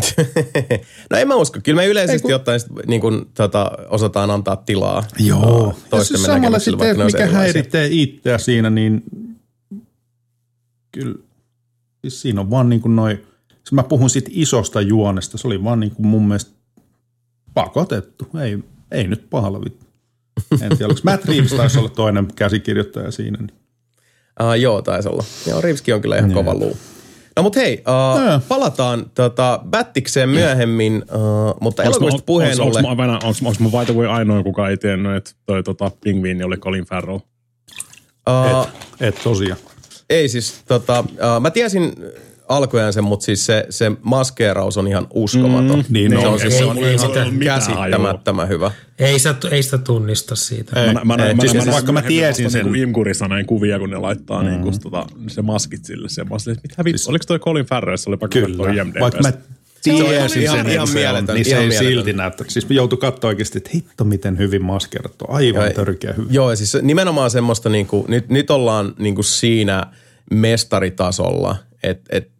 no 1.10 1.18
en 1.18 1.28
mä 1.28 1.34
usko. 1.34 1.58
Kyllä 1.62 1.76
me 1.76 1.86
yleisesti 1.86 2.22
kun... 2.22 2.34
ottaen 2.34 2.60
niin 2.86 3.00
kun, 3.00 3.30
tota, 3.34 3.70
osataan 3.88 4.30
antaa 4.30 4.56
tilaa 4.56 5.04
Joo. 5.18 5.74
toistemme 5.90 6.26
Samalla 6.26 6.58
sitten, 6.58 7.04
mikä 7.04 7.26
häiritsee 7.26 7.88
itseä 7.90 8.38
siinä, 8.38 8.70
niin 8.70 9.02
kyllä 10.94 11.14
siis 12.00 12.22
siinä 12.22 12.40
on 12.40 12.50
vaan 12.50 12.68
niin 12.68 12.80
kuin 12.80 12.96
noin, 12.96 13.16
siis 13.48 13.72
mä 13.72 13.82
puhun 13.82 14.10
siitä 14.10 14.30
isosta 14.32 14.80
juonesta, 14.80 15.38
se 15.38 15.46
oli 15.46 15.64
vaan 15.64 15.80
niin 15.80 15.94
kuin 15.94 16.06
mun 16.06 16.28
mielestä 16.28 16.50
pakotettu, 17.54 18.28
ei, 18.42 18.58
ei 18.90 19.08
nyt 19.08 19.30
pahalla 19.30 19.60
vittu. 19.60 19.86
En 20.52 20.68
tiedä, 20.68 20.86
oliko 20.86 21.00
Matt 21.04 21.24
Reeves 21.24 21.52
taisi 21.52 21.78
olla 21.78 21.88
toinen 21.88 22.28
käsikirjoittaja 22.36 23.10
siinä. 23.10 23.38
Niin. 23.38 23.52
Uh, 24.42 24.52
joo, 24.52 24.82
taisi 24.82 25.08
olla. 25.08 25.24
Joo, 25.46 25.60
Reeveskin 25.60 25.94
on 25.94 26.00
kyllä 26.00 26.16
ihan 26.16 26.32
kova 26.32 26.54
luu. 26.54 26.76
No 27.36 27.42
mut 27.42 27.56
hei, 27.56 27.84
uh, 27.88 28.42
palataan 28.48 29.10
tota, 29.14 29.60
Battikseen 29.70 30.28
myöhemmin, 30.28 31.04
uh, 31.14 31.60
mutta 31.60 31.82
elokuvista 31.82 32.22
puheen 32.26 32.60
ollen. 32.60 32.86
Onko 32.86 33.52
mä 33.60 33.68
by 33.78 33.84
the 33.92 33.94
way 33.94 34.06
ainoa, 34.06 34.42
kuka 34.42 34.68
ei 34.68 34.76
tiennyt, 34.76 35.16
että 35.16 35.30
toi 35.46 35.62
tota, 35.62 35.90
pingviini 36.04 36.44
oli 36.44 36.56
Colin 36.56 36.84
Farrell? 36.84 37.16
Uh, 37.16 38.62
et, 38.62 38.68
et 39.00 39.22
tosiaan. 39.24 39.58
Ei 40.10 40.28
siis, 40.28 40.62
tota, 40.68 41.00
uh, 41.00 41.40
mä 41.40 41.50
tiesin 41.50 41.92
alkujaan 42.48 42.92
sen, 42.92 43.04
mutta 43.04 43.24
siis 43.24 43.46
se, 43.46 43.66
se 43.70 43.92
maskeeraus 44.02 44.76
on 44.76 44.88
ihan 44.88 45.06
uskomaton. 45.14 45.78
Mm, 45.78 45.84
niin, 45.88 46.10
se 46.10 46.16
no, 46.16 46.32
on, 46.32 46.40
siis, 46.40 46.58
se 46.58 46.64
on 46.64 46.78
ei, 46.78 46.94
ihan 46.94 47.38
käsittämättömän 47.38 48.48
hyvä. 48.48 48.70
Ei 48.98 49.18
sitä, 49.18 49.34
ei 49.50 49.62
sitä 49.62 49.78
tunnista 49.78 50.36
siitä. 50.36 50.84
Ei, 50.84 50.94
mä, 50.94 51.00
mä, 51.04 51.14
ei, 51.14 51.34
mä, 51.34 51.42
siis 51.42 51.66
mä, 51.66 51.72
vaikka 51.72 51.92
mä 51.92 52.02
tiesin 52.02 52.50
sen. 52.50 52.66
Niin 52.66 52.82
imkurissa 52.82 53.28
näin 53.28 53.46
kuvia, 53.46 53.78
kun 53.78 53.90
ne 53.90 53.96
laittaa 53.96 54.42
mm. 54.42 54.48
niin 54.48 54.62
kuin, 54.62 54.80
tota, 54.80 55.06
se 55.26 55.42
maskit 55.42 55.84
sille. 55.84 56.08
Se, 56.08 56.24
mä 56.24 56.30
olin, 56.30 56.58
mitä 56.62 56.84
vittu, 56.84 56.98
siis, 56.98 57.08
oliko 57.08 57.24
toi 57.28 57.38
Colin 57.38 57.66
Farrell, 57.66 57.96
se 57.96 58.10
oli 58.10 58.16
pakko 58.16 58.40
katsoa 58.40 58.68
IMDb. 58.68 59.00
Vaikka 59.00 59.22
mä 59.22 59.32
tiesin 59.84 60.12
ihan, 60.12 60.30
sen, 60.30 60.72
ihan, 60.72 60.88
mieletön, 60.94 61.34
niin 61.34 61.44
se 61.44 61.58
ei 61.58 61.72
silti 61.72 62.12
näyttää. 62.12 62.46
Siis 62.48 62.66
joutui 62.70 62.98
katsoa 62.98 63.28
oikeasti, 63.28 63.58
että 63.58 63.70
hitto 63.74 64.04
miten 64.04 64.38
hyvin 64.38 64.64
maskerattu. 64.64 65.24
Aivan 65.28 65.66
ja, 65.66 65.70
törkeä 65.70 66.12
hyvin. 66.12 66.34
Joo, 66.34 66.50
ja 66.50 66.56
siis 66.56 66.76
nimenomaan 66.82 67.30
semmoista, 67.30 67.68
niin 67.68 67.86
kuin, 67.86 68.04
nyt, 68.08 68.28
nyt 68.28 68.50
ollaan 68.50 68.94
niin 68.98 69.14
kuin 69.14 69.24
siinä 69.24 69.86
mestaritasolla, 70.30 71.56
että 71.82 72.16
et, 72.16 72.30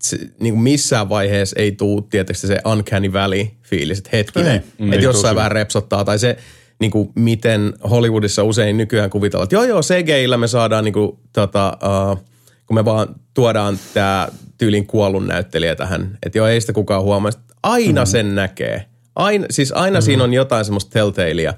niin 0.41 0.59
missään 0.59 1.09
vaiheessa 1.09 1.57
ei 1.59 1.73
tule 1.73 2.03
tietysti 2.11 2.47
se 2.47 2.59
uncanny 2.67 3.13
valley 3.13 3.47
fiilis, 3.63 3.99
että 3.99 4.11
hetkinen, 4.13 4.65
että 4.93 5.05
jossain 5.05 5.37
vähän 5.37 5.53
repsottaa 5.53 6.05
tai 6.05 6.19
se, 6.19 6.37
niin 6.79 6.91
kuin 6.91 7.13
miten 7.15 7.75
Hollywoodissa 7.91 8.43
usein 8.43 8.77
nykyään 8.77 9.11
kuvitellaan, 9.11 9.45
että 9.45 9.57
joo 9.57 9.65
joo, 9.65 9.81
CGI-llä 9.81 10.37
me 10.37 10.49
saadaan 10.49 10.85
niin 10.85 10.93
kuin, 10.93 11.19
tota, 11.33 11.79
uh, 12.13 12.25
kun 12.67 12.75
me 12.75 12.85
vaan 12.85 13.09
tuodaan 13.35 13.79
tämä 13.95 14.29
tyylin 14.65 14.87
kuollun 14.87 15.27
näyttelijä 15.27 15.75
tähän, 15.75 16.19
että 16.23 16.39
joo, 16.39 16.47
ei 16.47 16.61
sitä 16.61 16.73
kukaan 16.73 17.03
huomaa. 17.03 17.31
Aina 17.63 18.01
mm-hmm. 18.01 18.11
sen 18.11 18.35
näkee. 18.35 18.85
Aina, 19.17 19.47
siis 19.51 19.73
aina 19.73 19.91
mm-hmm. 19.91 20.05
siinä 20.05 20.25
on 20.25 20.35
jotain 20.35 20.65
semmoista 20.65 20.91
telltalea, 20.91 21.55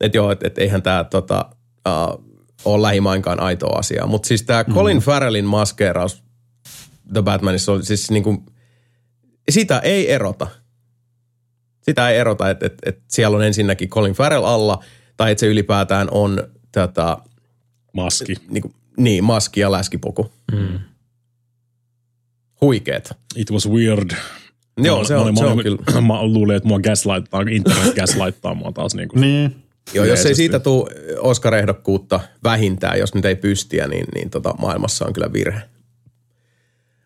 että 0.00 0.18
joo, 0.18 0.30
että 0.30 0.46
et 0.46 0.58
eihän 0.58 0.82
tämä 0.82 1.04
tota, 1.04 1.50
uh, 1.88 2.24
ole 2.64 2.82
lähimainkaan 2.82 3.40
aitoa 3.40 3.78
asiaa. 3.78 4.06
Mutta 4.06 4.28
siis 4.28 4.42
tämä 4.42 4.62
mm-hmm. 4.62 4.74
Colin 4.74 4.98
Farrellin 4.98 5.44
maskeeraus 5.44 6.22
The 7.12 7.22
Batmanissa 7.22 7.72
on 7.72 7.84
siis 7.84 8.10
niinku, 8.10 8.42
sitä 9.48 9.78
ei 9.78 10.12
erota. 10.12 10.46
Sitä 11.82 12.10
ei 12.10 12.18
erota, 12.18 12.50
että, 12.50 12.66
että, 12.66 12.90
että 12.90 13.02
siellä 13.08 13.36
on 13.36 13.44
ensinnäkin 13.44 13.88
Colin 13.88 14.14
Farrell 14.14 14.44
alla, 14.44 14.84
tai 15.16 15.32
että 15.32 15.40
se 15.40 15.46
ylipäätään 15.46 16.08
on 16.10 16.48
tätä, 16.72 17.16
Maski. 17.92 18.34
niin, 18.48 18.62
kuin, 18.62 18.74
niin 18.96 19.24
maski 19.24 19.60
ja 19.60 19.72
läskipuku. 19.72 20.32
Mm. 20.52 20.78
Huikeet. 22.60 23.10
It 23.36 23.50
was 23.50 23.68
weird. 23.70 24.10
Joo, 24.78 24.98
Mä- 24.98 25.04
se 25.04 25.16
on, 25.16 25.36
se 25.36 25.44
mä 25.44 25.50
on 25.50 25.62
kyllä. 25.62 25.78
Mä 26.06 26.22
luulin, 26.26 26.56
että 26.56 26.68
mua 26.68 26.78
gaslighttaa, 26.80 27.40
internet 27.50 27.94
gaslighttaa 27.94 28.54
mua 28.54 28.72
taas 28.72 28.94
niin 28.94 29.08
kuin. 29.08 29.20
Niin. 29.20 29.56
Joo, 29.94 30.04
jos 30.04 30.26
ei 30.26 30.34
siitä 30.34 30.58
tule 30.58 30.90
Oscar-ehdokkuutta 31.20 32.20
vähintään, 32.44 32.98
jos 32.98 33.14
nyt 33.14 33.24
ei 33.24 33.36
pystiä, 33.36 33.88
niin, 33.88 34.06
niin 34.14 34.30
tota, 34.30 34.54
maailmassa 34.58 35.06
on 35.06 35.12
kyllä 35.12 35.32
virhe. 35.32 35.60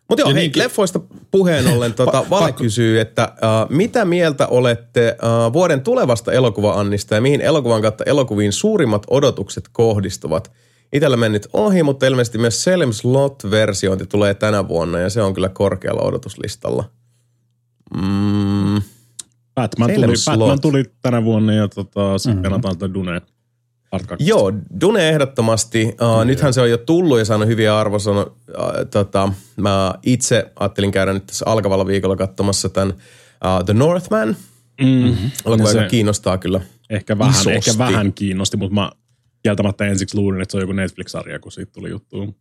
Mutta 0.09 0.21
joo, 0.21 0.29
Ja 0.29 0.33
hei, 0.35 0.43
niinkin- 0.43 0.63
leffoista 0.63 0.99
puheen 1.31 1.67
ollen 1.67 1.93
tota, 2.03 2.21
Pa- 2.21 2.29
Vale 2.29 2.45
pakko- 2.51 2.63
kysyy, 2.63 2.99
että 2.99 3.33
uh, 3.35 3.75
mitä 3.77 4.05
mieltä 4.05 4.47
olette 4.47 5.17
uh, 5.47 5.53
vuoden 5.53 5.81
tulevasta 5.81 6.31
elokuva-annista 6.31 7.15
ja 7.15 7.21
mihin 7.21 7.41
elokuvan 7.41 7.81
kautta 7.81 8.03
elokuviin 8.03 8.51
suurimmat 8.53 9.03
odotukset 9.09 9.63
kohdistuvat? 9.71 10.51
Itellä 10.93 11.17
mennyt 11.17 11.47
ohi, 11.53 11.83
mutta 11.83 12.05
ilmeisesti 12.05 12.37
myös 12.37 12.63
Selm 12.63 12.91
Slot-versiointi 12.91 14.05
tulee 14.05 14.33
tänä 14.33 14.67
vuonna 14.67 14.99
ja 14.99 15.09
se 15.09 15.21
on 15.21 15.33
kyllä 15.33 15.49
korkealla 15.49 16.01
odotuslistalla. 16.01 16.83
Mm, 17.95 18.81
Batman 19.55 19.89
Salem 19.89 20.01
tuli, 20.01 20.17
Slot. 20.17 20.39
Batman 20.39 20.61
tuli 20.61 20.83
tänä 21.01 21.23
vuonna 21.23 21.53
ja 21.53 21.67
tota, 21.67 22.17
sitten 22.17 22.51
mm-hmm. 22.51 22.61
tätä 22.61 22.93
Dune. 22.93 23.21
Joo, 24.19 24.53
Dune 24.81 25.09
ehdottomasti. 25.09 25.85
Uh, 25.85 26.25
nythän 26.25 26.53
se 26.53 26.61
on 26.61 26.69
jo 26.69 26.77
tullut 26.77 27.19
ja 27.19 27.25
saanut 27.25 27.47
hyviä 27.47 27.77
arvosanoja. 27.77 28.25
Uh, 28.25 28.35
tota, 28.91 29.33
mä 29.57 29.93
itse 30.03 30.51
ajattelin 30.59 30.91
käydä 30.91 31.13
nyt 31.13 31.25
tässä 31.25 31.45
alkavalla 31.47 31.87
viikolla 31.87 32.15
katsomassa 32.15 32.69
tämän 32.69 32.89
uh, 32.89 33.65
The 33.65 33.73
Northman. 33.73 34.35
Mm-hmm. 34.81 35.31
Elokuva, 35.45 35.71
se- 35.71 35.87
kiinnostaa 35.89 36.37
kyllä. 36.37 36.61
Ehkä 36.89 37.17
vähän, 37.17 37.33
Isosti. 37.33 37.51
ehkä 37.51 37.77
vähän 37.77 38.13
kiinnosti, 38.13 38.57
mutta 38.57 38.75
mä 38.75 38.91
kieltämättä 39.43 39.85
ensiksi 39.85 40.17
luulin, 40.17 40.41
että 40.41 40.51
se 40.51 40.57
on 40.57 40.61
joku 40.63 40.73
Netflix-sarja, 40.73 41.39
kun 41.39 41.51
siitä 41.51 41.71
tuli 41.71 41.89
juttu. 41.89 42.35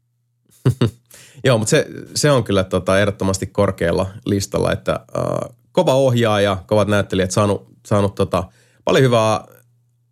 Joo, 1.45 1.59
mutta 1.59 1.71
se, 1.71 1.87
se 2.15 2.31
on 2.31 2.45
kyllä 2.45 2.65
tota, 2.65 3.01
ehdottomasti 3.01 3.47
korkealla 3.47 4.07
listalla, 4.27 4.73
että 4.73 5.01
uh, 5.19 5.57
kova 5.73 5.95
ohjaaja, 5.95 6.63
kovat 6.67 6.89
näyttelijät, 6.89 7.31
saanut, 7.31 7.69
saanut 7.87 8.15
tota, 8.15 8.45
paljon 8.85 9.05
hyvää 9.05 9.45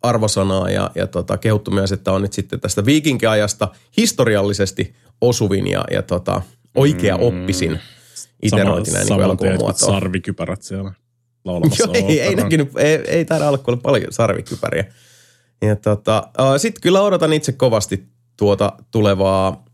arvosanaa 0.01 0.69
ja, 0.69 0.91
ja 0.95 1.07
tota, 1.07 1.37
kehuttu 1.37 1.71
myös, 1.71 1.91
että 1.91 2.11
on 2.11 2.21
nyt 2.21 2.33
sitten 2.33 2.59
tästä 2.59 2.85
viikinkiajasta 2.85 3.67
historiallisesti 3.97 4.95
osuvin 5.21 5.67
ja, 5.67 5.83
ja 5.91 6.01
tota, 6.01 6.41
oikea 6.75 7.15
oppisin 7.15 7.79
iterointina 8.41 8.99
niin 8.99 9.07
kuin 9.07 9.21
elokuvan 9.21 9.37
teet, 9.37 9.59
muotoa. 9.59 9.87
sarvikypärät 9.87 10.61
siellä 10.61 10.93
laulamassa 11.45 11.83
Joo, 11.83 11.93
ei, 11.93 12.21
ei 12.21 12.35
näkynyt, 12.35 12.69
ei, 12.77 12.95
ei 12.95 13.25
taida 13.25 13.57
kuule 13.57 13.79
paljon 13.79 14.13
sarvikypäriä. 14.13 14.85
Ja 15.61 15.75
tota, 15.75 16.29
uh, 16.39 16.57
sitten 16.57 16.81
kyllä 16.81 17.01
odotan 17.01 17.33
itse 17.33 17.51
kovasti 17.51 18.07
tuota 18.37 18.73
tulevaa 18.91 19.65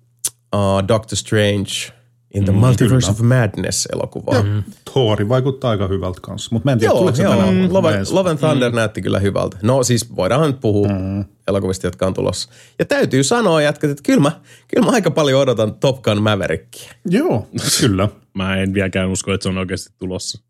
uh, 0.55 0.87
Doctor 0.87 1.17
Strange 1.17 1.95
in 2.35 2.45
the 2.45 2.51
mm, 2.51 2.59
Multiverse 2.59 3.11
of 3.11 3.19
Madness-elokuvaa. 3.19 4.43
Mm. 4.43 4.63
Thori 4.93 5.29
vaikuttaa 5.29 5.71
aika 5.71 5.87
hyvältä 5.87 6.19
kanssa, 6.21 6.49
mutta 6.51 6.67
mä 6.67 6.71
en 6.71 6.79
tiedä, 6.79 6.91
Joo, 6.91 6.99
tuleeko 6.99 7.15
se 7.15 7.23
joo. 7.23 7.33
tänä 7.33 7.45
vuonna. 7.45 7.73
Love, 7.73 8.01
Love 8.11 8.29
and 8.29 8.39
Thunder 8.39 8.71
mm. 8.71 8.75
näytti 8.75 9.01
kyllä 9.01 9.19
hyvältä. 9.19 9.57
No 9.61 9.83
siis 9.83 10.15
voidaanhan 10.15 10.51
nyt 10.51 10.59
puhua 10.59 10.87
mm. 10.87 11.25
elokuvista, 11.47 11.87
jotka 11.87 12.07
on 12.07 12.13
tulossa. 12.13 12.49
Ja 12.79 12.85
täytyy 12.85 13.23
sanoa, 13.23 13.61
jätkät, 13.61 13.89
että 13.89 14.03
kyllä 14.03 14.19
mä, 14.21 14.31
kyllä 14.67 14.85
mä 14.85 14.91
aika 14.91 15.11
paljon 15.11 15.41
odotan 15.41 15.75
Top 15.75 16.01
Gun 16.01 16.21
Maverickia. 16.21 16.93
Joo, 17.09 17.47
kyllä. 17.79 18.09
Mä 18.33 18.57
en 18.57 18.73
vieläkään 18.73 19.09
usko, 19.09 19.33
että 19.33 19.43
se 19.43 19.49
on 19.49 19.57
oikeasti 19.57 19.93
tulossa. 19.97 20.41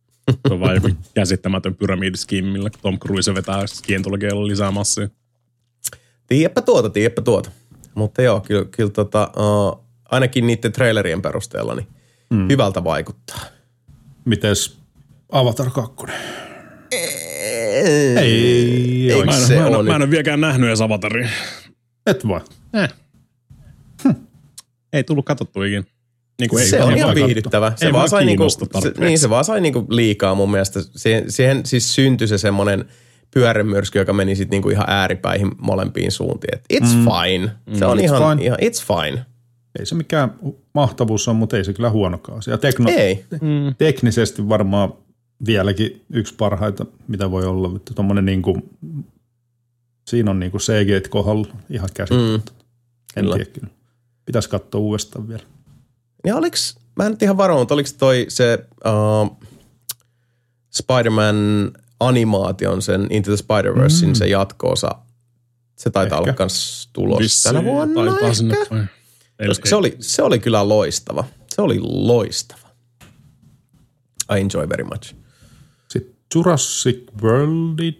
Se 0.47 0.53
on 0.53 0.59
vaan 0.59 0.75
joku 0.75 0.89
käsittämätön 1.13 1.75
pyramidiskiimi, 1.75 2.51
millä 2.51 2.69
Tom 2.81 2.99
Cruise 2.99 3.35
vetää 3.35 3.59
kientologeilla 3.87 4.47
lisää 4.47 4.71
massia. 4.71 5.09
Tiedäpä 6.27 6.61
tuota, 6.61 6.89
tiedäpä 6.89 7.21
tuota. 7.21 7.51
Mutta 7.95 8.21
joo, 8.21 8.41
kyllä, 8.41 8.65
kyllä 8.65 8.89
tota, 8.89 9.31
uh, 9.37 9.85
ainakin 10.05 10.47
niiden 10.47 10.71
trailerien 10.71 11.21
perusteella 11.21 11.75
niin 11.75 11.87
mm. 12.29 12.49
hyvältä 12.49 12.83
vaikuttaa. 12.83 13.39
Mites 14.25 14.77
Avatar 15.31 15.69
2? 15.71 15.95
Ei, 16.91 18.17
Ei 18.17 19.13
oikein. 19.13 19.25
Mä 19.25 19.35
en, 19.35 19.41
se 19.41 19.55
mä, 19.59 19.67
en, 19.67 19.75
ole 19.75 19.89
mä 19.89 19.95
en 19.95 20.01
ole 20.01 20.09
vieläkään 20.09 20.41
nähnyt 20.41 20.67
edes 20.67 20.81
Avataria. 20.81 21.29
Et 22.05 22.27
vai? 22.27 22.41
Eh. 22.73 22.89
Ei 24.93 25.03
tullut 25.03 25.25
katsottu 25.25 25.63
ikinä. 25.63 25.83
Niin 26.39 26.49
kuin 26.49 26.63
ei, 26.63 26.69
se 26.69 26.83
on 26.83 26.91
ei 26.91 26.97
ihan 26.97 27.07
vaan 27.07 27.15
viihdyttävä. 27.15 27.73
Se 27.75 27.85
Ei 27.85 27.93
vaan 27.93 27.99
vaan 27.99 28.09
sai 28.09 28.25
niinku, 28.25 28.49
se, 28.49 28.93
niin 28.97 29.19
se 29.19 29.29
vaan 29.29 29.45
sai 29.45 29.61
niinku 29.61 29.85
liikaa 29.89 30.35
mun 30.35 30.51
mielestä. 30.51 30.79
Siihen, 30.95 31.31
siihen 31.31 31.65
siis 31.65 31.95
syntyi 31.95 32.27
se 32.27 32.37
semmoinen 32.37 32.85
pyörämyrsky, 33.33 33.99
joka 33.99 34.13
meni 34.13 34.35
sitten 34.35 34.55
niinku 34.55 34.69
ihan 34.69 34.85
ääripäihin 34.89 35.51
molempiin 35.61 36.11
suuntiin. 36.11 36.55
Et 36.55 36.65
it's 36.73 36.95
mm. 36.95 37.05
fine. 37.05 37.51
Se 37.79 37.85
on 37.85 37.97
It's 37.97 38.01
ihan, 38.01 38.37
fine. 38.37 38.45
ihan, 38.45 38.57
it's 38.61 38.85
fine. 38.87 39.25
Ei 39.79 39.85
se 39.85 39.95
mikään 39.95 40.33
mahtavuus 40.73 41.27
on, 41.27 41.35
mutta 41.35 41.57
ei 41.57 41.63
se 41.63 41.73
kyllä 41.73 41.89
huonokaan. 41.89 42.41
Ja 42.47 42.57
tekno, 42.57 42.89
Ei. 42.89 43.25
teknisesti 43.77 44.49
varmaan 44.49 44.93
vieläkin 45.45 46.05
yksi 46.09 46.35
parhaita, 46.35 46.85
mitä 47.07 47.31
voi 47.31 47.45
olla. 47.45 47.69
Mutta 47.69 47.93
tommonen 47.93 48.25
niinku, 48.25 48.57
siinä 50.07 50.31
on 50.31 50.39
niinku 50.39 50.57
CG 50.57 51.09
kohdalla 51.09 51.47
ihan 51.69 51.89
käsittämätöntä. 51.93 52.51
Mm. 52.51 52.59
En 53.15 53.23
Kyllä. 53.23 53.35
tiedä 53.35 53.51
kyllä. 53.51 53.67
Pitäisi 54.25 54.49
katsoa 54.49 54.81
uudestaan 54.81 55.27
vielä. 55.27 55.43
Ja 56.25 56.35
oliks, 56.35 56.77
mä 56.95 57.05
en 57.05 57.11
nyt 57.11 57.21
ihan 57.21 57.37
varma, 57.37 57.57
mutta 57.57 57.73
oliks 57.73 57.93
toi 57.93 58.25
se 58.29 58.67
uh, 58.85 59.37
Spider-Man 60.69 61.71
animaation, 62.07 62.81
sen 62.81 63.07
Into 63.09 63.31
the 63.31 63.43
Spider-Versein 63.43 64.07
mm. 64.09 64.13
se 64.15 64.27
jatko-osa, 64.27 64.89
se 65.75 65.89
taitaa 65.89 66.17
Ehkä. 66.17 66.29
olla 66.29 66.33
kans 66.37 66.89
tulos 66.93 67.19
Vissiin 67.19 67.53
tänä 67.55 67.65
vuonna 67.65 68.01
ehkä. 68.15 68.33
sinne. 68.33 68.57
Ei- 69.39 69.47
Koska 69.47 69.69
se 69.69 69.75
oli, 69.75 69.95
se 69.99 70.23
oli 70.23 70.39
kyllä 70.39 70.69
loistava. 70.69 71.23
Se 71.55 71.61
oli 71.61 71.79
loistava. 71.83 72.67
I 74.37 74.41
enjoy 74.41 74.69
very 74.69 74.83
much. 74.83 75.15
Sitten 75.89 76.13
Jurassic 76.35 76.97
World 77.21 77.93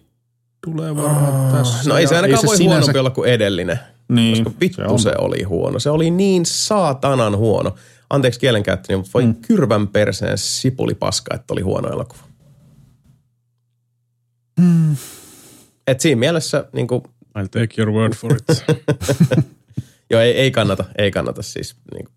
tulee 0.66 0.96
varmaan 0.96 1.52
tässä. 1.54 1.90
No 1.90 1.98
ei 1.98 2.08
se 2.08 2.16
ainakaan 2.16 2.46
voi 2.46 2.58
sinänsä- 2.58 2.76
huonompi 2.80 3.00
olla 3.00 3.10
kuin 3.10 3.30
edellinen. 3.30 3.80
Niin, 4.10 4.44
Koska 4.44 4.60
vittu 4.60 4.76
se, 4.82 4.88
on. 4.88 5.00
se 5.00 5.12
oli 5.18 5.44
huono. 5.44 5.80
Se 5.80 5.90
oli 5.90 6.12
niin 6.12 6.46
saatanan 6.46 7.38
huono. 7.38 7.76
Anteeksi 8.10 8.40
kielenkäyttöni, 8.40 8.98
mutta 8.98 9.12
voi 9.14 9.26
mm. 9.26 9.36
kyrvän 9.36 9.88
perseen 9.88 10.38
sipulipaska, 10.38 11.36
että 11.36 11.54
oli 11.54 11.62
huono 11.62 11.90
elokuva. 11.90 12.22
Mm. 14.60 14.96
Et 15.88 16.00
siinä 16.00 16.20
mielessä, 16.20 16.66
niin 16.74 16.88
kuin, 16.88 17.02
I'll 17.40 17.50
take 17.52 17.82
your 17.82 17.92
word 17.92 18.14
for 18.14 18.38
it. 18.38 18.44
joo 20.12 20.22
ei, 20.22 20.32
ei 20.32 20.52
kannata, 20.52 20.86
ei 20.98 21.12
kannata 21.12 21.42
siis. 21.42 21.76
Niin 21.94 22.06
kuin, 22.06 22.16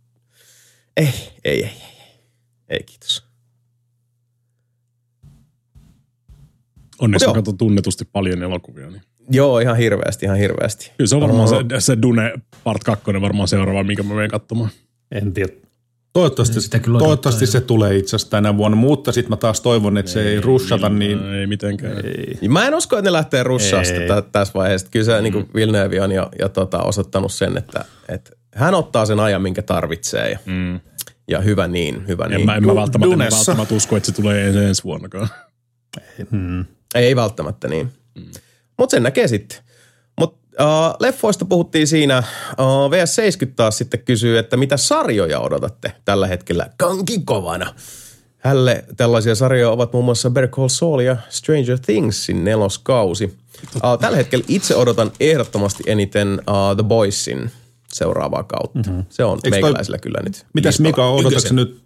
ei, 0.97 1.12
ei, 1.45 1.64
ei, 1.64 1.64
ei, 1.64 1.72
ei, 2.68 2.82
kiitos. 2.82 3.28
Onneksi 6.99 7.24
Joo. 7.24 7.34
katson 7.34 7.59
tunnetusti 7.59 8.05
paljon 8.12 8.43
elokuvia. 8.43 8.91
Niin. 8.91 9.03
Joo, 9.30 9.59
ihan 9.59 9.76
hirveästi, 9.76 10.26
ihan 10.26 10.39
hirveästi. 10.39 10.93
Kyllä 10.97 11.09
se 11.09 11.14
on 11.16 11.22
varmaan 11.22 11.49
Oho. 11.49 11.62
se, 11.70 11.80
se 11.80 11.99
Dune 12.03 12.32
Part 12.64 12.84
2 12.84 13.05
varmaan 13.20 13.49
seuraava, 13.49 13.84
minkä 13.84 14.03
mä 14.03 14.14
menen 14.14 14.30
katsomaan. 14.30 14.70
En 15.11 15.32
tiedä. 15.32 15.53
Toivottavasti, 16.19 16.61
Sitä 16.61 16.79
kyllä 16.79 16.99
toivottavasti 16.99 17.47
se 17.47 17.61
tulee 17.61 17.97
itse 17.97 18.16
asiassa 18.16 18.31
tänä 18.31 18.57
vuonna, 18.57 18.77
mutta 18.77 19.12
sitten 19.12 19.31
mä 19.33 19.37
taas 19.37 19.61
toivon, 19.61 19.99
että 19.99 20.11
se 20.12 20.23
ei 20.29 20.41
rushata 20.41 20.89
niin. 20.89 21.33
Ei 21.35 21.47
mitenkään. 21.47 21.97
Ei. 22.07 22.49
Mä 22.49 22.66
en 22.66 22.75
usko, 22.75 22.97
että 22.99 23.09
ne 23.09 23.12
lähtee 23.12 23.43
russaa 23.43 23.81
Ei. 23.81 23.87
sitä 23.87 24.01
tä- 24.07 24.23
tässä 24.33 24.55
vaiheessa. 24.55 24.87
Kyllä 24.91 25.05
se 25.05 25.16
mm. 25.16 25.23
niin 25.23 25.49
Villeneuve 25.55 26.01
on 26.01 26.12
jo, 26.12 26.29
jo 26.39 26.49
tota, 26.49 26.83
osoittanut 26.83 27.33
sen, 27.33 27.59
että, 27.59 27.85
että 28.09 28.31
hän 28.55 28.75
ottaa 28.75 29.07
sen 29.07 29.21
ajan, 29.21 29.43
minkä 29.43 29.62
tarvitsee. 29.62 30.31
Ja, 30.31 30.39
Mm. 30.47 30.81
ja 31.29 31.41
hyvä 31.41 31.69
niin, 31.69 32.09
hyvä 32.09 32.25
En 32.25 32.31
niin. 32.31 32.47
mä, 32.47 32.57
en 32.57 32.66
mä 32.66 32.75
välttämättä, 32.75 33.12
en 33.25 33.33
välttämättä 33.33 33.75
usko, 33.75 33.97
että 33.97 34.07
se 34.07 34.12
tulee 34.12 34.49
ensi, 34.69 34.85
vuonnakaan. 34.85 35.29
Hmm. 36.31 36.64
Ei, 36.95 37.05
ei 37.07 37.16
välttämättä 37.16 37.69
niin. 37.69 37.93
Mm. 38.14 38.25
Mutta 38.79 38.91
sen 38.91 39.03
näkee 39.03 39.29
sitten. 39.29 39.59
Uh, 40.61 40.97
leffoista 41.01 41.45
puhuttiin 41.45 41.87
siinä. 41.87 42.19
Uh, 42.19 42.91
VS70 42.91 43.53
taas 43.57 43.79
sitten 43.79 44.01
kysyy, 44.05 44.39
että 44.39 44.57
mitä 44.57 44.77
sarjoja 44.77 45.41
odotatte 45.41 45.93
tällä 46.05 46.27
hetkellä 46.27 46.71
kankin 46.77 47.27
kovana? 47.27 47.75
Hälle 48.39 48.85
tällaisia 48.97 49.35
sarjoja 49.35 49.71
ovat 49.71 49.93
muun 49.93 50.05
muassa 50.05 50.31
Better 50.31 50.51
Call 50.51 50.69
Saul 50.69 51.01
ja 51.01 51.17
Stranger 51.29 51.79
Thingsin 51.79 52.45
neloskausi. 52.45 53.39
Uh, 53.75 53.99
tällä 54.01 54.17
hetkellä 54.17 54.45
itse 54.49 54.77
odotan 54.77 55.13
ehdottomasti 55.21 55.83
eniten 55.87 56.29
uh, 56.49 56.77
The 56.77 56.83
Boysin 56.83 57.51
seuraavaa 57.93 58.43
kautta. 58.43 58.79
Mm-hmm. 58.79 59.05
Se 59.09 59.25
on 59.25 59.39
Eikö 59.45 59.51
toi- 59.57 59.63
meikäläisellä 59.63 59.99
kyllä 59.99 60.21
nyt. 60.25 60.47
Mitäs 60.55 60.81
listalla 60.81 60.89
Mika, 60.89 61.29
odotatko 61.29 61.55
nyt, 61.55 61.81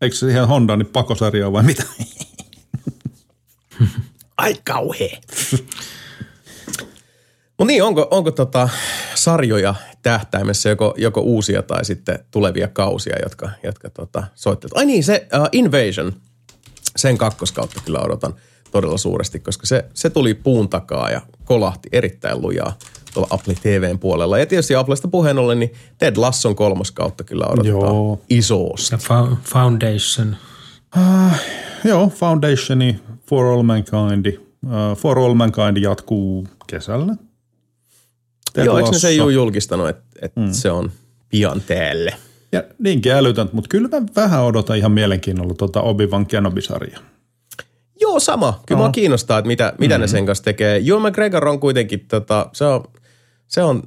eikö 0.00 0.16
se 0.16 0.30
ihan 0.30 0.48
Honda 0.48 0.76
niin 0.76 0.86
pakosarjaa 0.86 1.52
vai 1.52 1.62
mitä? 1.62 1.82
Ai 4.38 4.54
kauhea. 4.64 5.18
Mutta 7.58 7.72
niin, 7.72 7.82
onko, 7.82 8.08
onko 8.10 8.30
tota 8.30 8.68
sarjoja 9.14 9.74
tähtäimessä 10.02 10.68
joko, 10.68 10.94
joko 10.96 11.20
uusia 11.20 11.62
tai 11.62 11.84
sitten 11.84 12.18
tulevia 12.30 12.68
kausia, 12.68 13.16
jotka, 13.22 13.50
jotka 13.62 13.90
tota 13.90 14.24
soittavat? 14.34 14.78
Ai 14.78 14.86
niin, 14.86 15.04
se 15.04 15.28
uh, 15.40 15.48
Invasion, 15.52 16.12
sen 16.96 17.18
kakkoskautta 17.18 17.82
kyllä 17.84 18.00
odotan 18.00 18.34
todella 18.70 18.98
suuresti, 18.98 19.40
koska 19.40 19.66
se, 19.66 19.84
se 19.94 20.10
tuli 20.10 20.34
puun 20.34 20.68
takaa 20.68 21.10
ja 21.10 21.20
kolahti 21.44 21.88
erittäin 21.92 22.42
lujaa 22.42 22.72
tuolla 23.14 23.28
Apple 23.30 23.54
TVn 23.54 23.98
puolella. 23.98 24.38
Ja 24.38 24.46
tietysti 24.46 24.74
Applesta 24.74 25.08
puheen 25.08 25.38
ollen, 25.38 25.58
niin 25.58 25.72
Ted 25.98 26.16
Lasson 26.16 26.56
kolmoskautta 26.56 27.24
kyllä 27.24 27.46
odotetaan 27.46 27.80
Joo. 27.82 28.20
isosti. 28.30 28.94
Ja 28.94 28.98
fa- 28.98 29.36
Foundation. 29.42 30.36
Joo, 31.84 32.08
Foundationi 32.08 33.00
For 33.28 33.46
All 33.46 33.62
Mankind. 33.62 34.26
Uh, 34.26 34.96
For 34.96 35.18
All 35.18 35.34
Mankind 35.34 35.76
jatkuu 35.76 36.48
kesällä. 36.66 37.16
Ted 38.52 38.64
Joo, 38.64 38.78
eikö 38.78 38.90
ne 38.90 38.98
se 38.98 39.12
juu 39.12 39.28
julkistanut, 39.28 39.88
että, 39.88 40.04
että 40.22 40.40
mm. 40.40 40.52
se 40.52 40.70
on 40.70 40.92
pian 41.28 41.60
täällä? 41.60 42.12
Ja 42.52 42.64
niinkin 42.78 43.12
älytöntä, 43.12 43.54
mutta 43.54 43.68
kyllä 43.68 43.88
mä 43.88 44.06
vähän 44.16 44.42
odotan 44.44 44.76
ihan 44.76 44.92
mielenkiinnolla 44.92 45.54
tuota 45.54 45.80
Obi-Wan 45.80 46.26
Kenobi-sarjaa. 46.26 47.00
Joo, 48.00 48.20
sama. 48.20 48.62
Kyllä 48.66 48.78
mua 48.78 48.90
kiinnostaa, 48.90 49.38
että 49.38 49.46
mitä, 49.46 49.72
mitä 49.78 49.94
mm-hmm. 49.94 50.00
ne 50.00 50.08
sen 50.08 50.26
kanssa 50.26 50.44
tekee. 50.44 50.82
Ewan 50.86 51.02
McGregor 51.02 51.48
on 51.48 51.60
kuitenkin, 51.60 52.00
tota, 52.08 52.50
se, 52.52 52.64
on, 52.64 52.84
se 53.48 53.62
on 53.62 53.82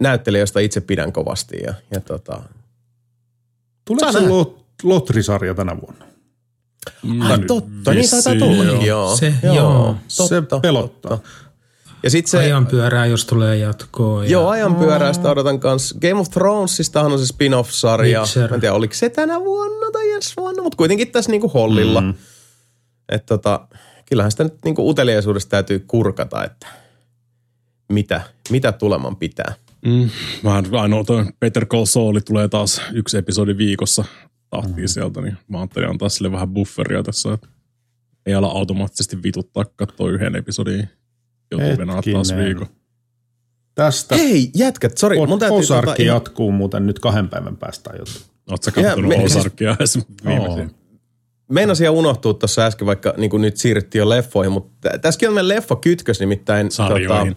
näyttelijä, 0.00 0.42
josta 0.42 0.60
itse 0.60 0.80
pidän 0.80 1.12
kovasti. 1.12 1.56
Ja, 1.66 1.74
ja 1.90 2.00
tota, 2.00 2.42
Tuleeko 3.84 4.12
se. 4.12 4.18
Lot- 4.18 4.60
Lotri-sarja 4.82 5.54
tänä 5.54 5.76
vuonna? 5.80 6.04
Ai 7.30 7.38
totta, 7.38 7.94
niin 7.94 8.10
taitaa 8.10 8.34
tullakin, 8.48 8.86
joo. 8.86 9.06
joo. 9.06 9.16
Se- 9.16 9.34
joo. 9.42 9.96
Se 10.08 10.42
pelottaa. 10.62 11.18
Ja 12.02 12.10
sitten 12.10 12.30
se, 12.30 12.38
Ajan 12.38 12.66
pyörää, 12.66 13.06
jos 13.06 13.24
tulee 13.24 13.56
jatkoa. 13.56 14.24
Ja 14.24 14.30
joo, 14.30 14.48
ajan 14.48 14.74
pyöräistä 14.74 15.30
odotan 15.30 15.60
kanssa. 15.60 15.98
Game 15.98 16.20
of 16.20 16.30
Thronesistahan 16.30 17.12
on 17.12 17.18
se 17.18 17.26
spin-off-sarja. 17.26 18.20
Witcher. 18.20 18.50
Mä 18.50 18.54
en 18.54 18.60
tiedä, 18.60 18.74
oliko 18.74 18.94
se 18.94 19.08
tänä 19.08 19.40
vuonna 19.40 19.90
tai 19.92 20.10
ensi 20.10 20.34
vuonna, 20.36 20.62
mutta 20.62 20.76
kuitenkin 20.76 21.12
tässä 21.12 21.30
niinku 21.30 21.48
hollilla. 21.48 22.00
Mm. 22.00 22.14
Että 23.08 23.26
tota, 23.26 23.68
kyllähän 24.08 24.30
sitä 24.30 24.44
nyt 24.44 24.54
niinku 24.64 24.90
uteliaisuudesta 24.90 25.50
täytyy 25.50 25.78
kurkata, 25.78 26.44
että 26.44 26.66
mitä, 27.92 28.20
mitä 28.50 28.72
tuleman 28.72 29.16
pitää. 29.16 29.54
Mm, 29.86 30.10
mä 30.42 30.80
ainoa 30.80 31.04
toi 31.04 31.24
Peter 31.40 31.66
Call 31.66 31.84
Saul 31.84 32.18
tulee 32.18 32.48
taas 32.48 32.82
yksi 32.92 33.18
episodi 33.18 33.56
viikossa 33.56 34.04
tahtiin 34.50 34.88
sieltä, 34.88 35.20
niin 35.20 35.36
mä 35.48 35.58
ajattelin 35.58 35.90
antaa 35.90 36.08
sille 36.08 36.32
vähän 36.32 36.48
bufferia 36.48 37.02
tässä, 37.02 37.32
että 37.32 37.48
ei 38.26 38.34
ala 38.34 38.46
automaattisesti 38.46 39.22
vituttaa 39.22 39.64
katsoa 39.64 40.10
yhden 40.10 40.36
episodin. 40.36 40.88
Joutuu 41.50 41.86
taas 42.12 42.36
viikon. 42.36 42.66
Tästä 43.74 44.16
Hei, 44.16 44.50
jätkät, 44.54 44.98
sori, 44.98 45.26
mun 45.26 45.38
täytyy... 45.38 45.58
Osarki 45.58 45.90
tota, 45.90 46.02
jatkuu 46.02 46.52
muuten 46.52 46.86
nyt 46.86 46.98
kahden 46.98 47.28
päivän 47.28 47.56
päästä 47.56 47.90
jotain. 47.98 48.16
Oot 48.50 48.62
sä 48.62 48.70
kattonut 48.70 49.08
me- 49.08 49.24
Ozarkia 49.24 49.76
edes 49.78 49.98
viimeisiä? 50.26 50.68
Meinasin 51.48 51.84
ihan 51.84 51.96
unohtua 51.96 52.34
tuossa 52.34 52.62
äsken, 52.66 52.86
vaikka 52.86 53.14
niin 53.16 53.30
kuin 53.30 53.40
nyt 53.42 53.56
siirryttiin 53.56 54.00
jo 54.00 54.08
leffoihin, 54.08 54.52
mutta 54.52 54.90
tä- 54.90 54.98
tässäkin 54.98 55.28
on 55.28 55.34
meidän 55.34 55.48
leffa 55.48 55.76
kytkös 55.76 56.20
nimittäin. 56.20 56.70
Sarjoihin. 56.70 57.36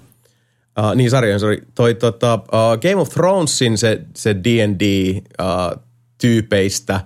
Tota, 0.75 0.89
uh, 0.89 0.95
niin, 0.95 1.09
sarjoihin, 1.11 1.39
sorry. 1.39 1.67
Toi 1.75 1.95
tota, 1.95 2.33
uh, 2.33 2.79
Game 2.81 2.95
of 2.95 3.09
Thronesin 3.09 3.77
se, 3.77 4.01
se 4.15 4.35
D&D 4.35 5.15
uh, 5.17 5.83
tyypeistä 6.21 6.99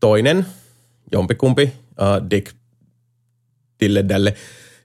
toinen, 0.00 0.46
jompikumpi, 1.12 1.62
uh, 1.90 2.30
Dick 2.30 2.52
Dilledälle, 3.80 4.34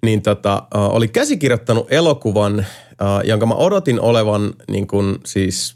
niin 0.05 0.21
tota, 0.21 0.63
oli 0.73 1.07
käsikirjoittanut 1.07 1.87
elokuvan, 1.93 2.65
jonka 3.23 3.45
mä 3.45 3.53
odotin 3.53 4.01
olevan 4.01 4.53
niin 4.71 4.87
kuin, 4.87 5.15
siis 5.25 5.75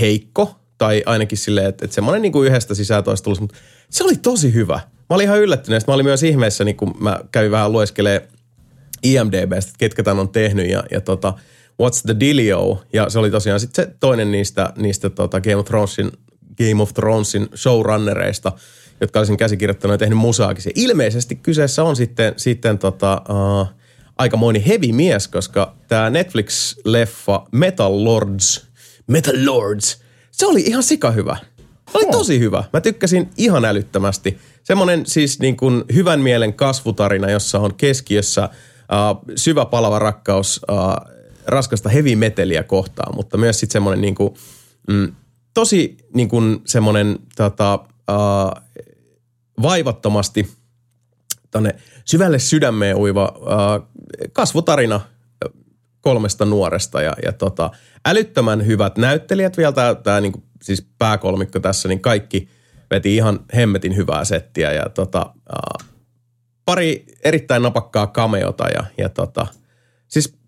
heikko, 0.00 0.54
tai 0.78 1.02
ainakin 1.06 1.38
silleen, 1.38 1.66
että, 1.66 1.84
että 1.84 1.94
semmoinen 1.94 2.22
niin 2.22 2.46
yhdestä 2.46 2.74
sisältöistä 2.74 3.24
tulisi, 3.24 3.42
mutta 3.42 3.56
se 3.90 4.04
oli 4.04 4.16
tosi 4.16 4.54
hyvä. 4.54 4.80
Mä 5.10 5.14
olin 5.16 5.24
ihan 5.24 5.40
yllättynyt, 5.40 5.86
mä 5.86 5.94
olin 5.94 6.06
myös 6.06 6.22
ihmeessä, 6.22 6.64
niin 6.64 6.76
kun 6.76 6.94
mä 7.00 7.20
kävin 7.32 7.50
vähän 7.50 7.72
lueskelemaan 7.72 8.30
IMDBstä, 9.02 9.72
ketkä 9.78 10.02
tämän 10.02 10.20
on 10.20 10.28
tehnyt 10.28 10.70
ja, 10.70 10.84
ja 10.90 11.00
tota, 11.00 11.34
What's 11.82 12.02
the 12.06 12.16
Dealio, 12.20 12.82
ja 12.92 13.10
se 13.10 13.18
oli 13.18 13.30
tosiaan 13.30 13.60
sitten 13.60 13.84
se 13.84 13.92
toinen 14.00 14.32
niistä, 14.32 14.72
niistä 14.76 15.10
tota 15.10 15.40
Game 15.40 15.56
of 15.56 15.66
Thronesin, 15.66 16.12
Game 16.58 16.82
of 16.82 16.94
Thronesin 16.94 17.48
showrunnereista, 17.56 18.52
jotka 19.00 19.20
olisin 19.20 19.36
käsikirjoittanut 19.36 19.92
ja 19.94 19.98
tehnyt 19.98 20.18
musaakin. 20.18 20.62
Se 20.62 20.70
ilmeisesti 20.74 21.36
kyseessä 21.36 21.84
on 21.84 21.96
sitten, 21.96 22.32
sitten 22.36 22.78
tota, 22.78 23.22
uh, 23.28 23.66
aikamoinen 24.18 24.62
heavy 24.62 24.92
mies, 24.92 25.28
koska 25.28 25.74
tämä 25.88 26.10
Netflix-leffa 26.10 27.48
Metal 27.52 28.04
Lords, 28.04 28.66
Metal 29.06 29.34
Lords, 29.44 30.02
se 30.30 30.46
oli 30.46 30.60
ihan 30.60 30.82
sika 30.82 31.10
hyvä. 31.10 31.36
Oli 31.94 32.06
tosi 32.06 32.38
hyvä. 32.38 32.64
Mä 32.72 32.80
tykkäsin 32.80 33.30
ihan 33.36 33.64
älyttömästi. 33.64 34.38
Semmoinen 34.64 35.06
siis 35.06 35.40
niin 35.40 35.56
kuin 35.56 35.84
hyvän 35.94 36.20
mielen 36.20 36.54
kasvutarina, 36.54 37.30
jossa 37.30 37.58
on 37.58 37.74
keskiössä 37.74 38.48
uh, 38.52 39.32
syvä 39.36 39.64
palava 39.64 39.98
rakkaus 39.98 40.60
uh, 40.70 41.12
raskasta 41.46 41.88
heavy 41.88 42.16
meteliä 42.16 42.62
kohtaan, 42.62 43.16
mutta 43.16 43.36
myös 43.36 43.60
sitten 43.60 43.72
semmoinen 43.72 44.00
niin 44.00 44.14
kuin, 44.14 44.34
mm, 44.88 45.12
tosi 45.54 45.96
niin 46.14 46.28
kuin 46.28 46.60
semmoinen 46.64 47.18
tota, 47.36 47.74
uh, 48.10 48.62
vaivattomasti 49.62 50.50
tonne 51.50 51.74
syvälle 52.04 52.38
sydämeen 52.38 52.96
uiva 52.96 53.34
uh, 53.36 53.88
kasvutarina 54.32 55.00
ö, 55.44 55.50
kolmesta 56.00 56.44
nuoresta. 56.44 57.02
Ja, 57.02 57.14
ja 57.24 57.32
tota, 57.32 57.70
älyttömän 58.06 58.66
hyvät 58.66 58.98
näyttelijät 58.98 59.56
vielä. 59.56 59.72
Tämä, 59.72 59.94
tämä 59.94 60.20
niin 60.20 60.32
siis 60.62 60.86
pääkolmikko 60.98 61.60
tässä, 61.60 61.88
niin 61.88 62.00
kaikki 62.00 62.48
veti 62.90 63.16
ihan 63.16 63.40
hemmetin 63.56 63.96
hyvää 63.96 64.24
settiä. 64.24 64.72
Ja 64.72 64.88
tota, 64.88 65.34
uh, 65.36 65.88
pari 66.64 67.04
erittäin 67.24 67.62
napakkaa 67.62 68.06
cameota 68.06 68.68
ja, 68.68 68.84
ja 68.98 69.08
tota, 69.08 69.46
siis 70.08 70.38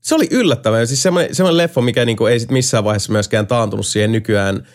se 0.00 0.14
oli 0.14 0.28
yllättävää. 0.30 0.86
Siis 0.86 1.02
semmoinen, 1.02 1.34
semmoinen 1.34 1.70
mikä 1.84 2.04
niinku 2.04 2.26
ei 2.26 2.40
sit 2.40 2.50
missään 2.50 2.84
vaiheessa 2.84 3.12
myöskään 3.12 3.46
taantunut 3.46 3.86
siihen 3.86 4.12
nykyään 4.12 4.66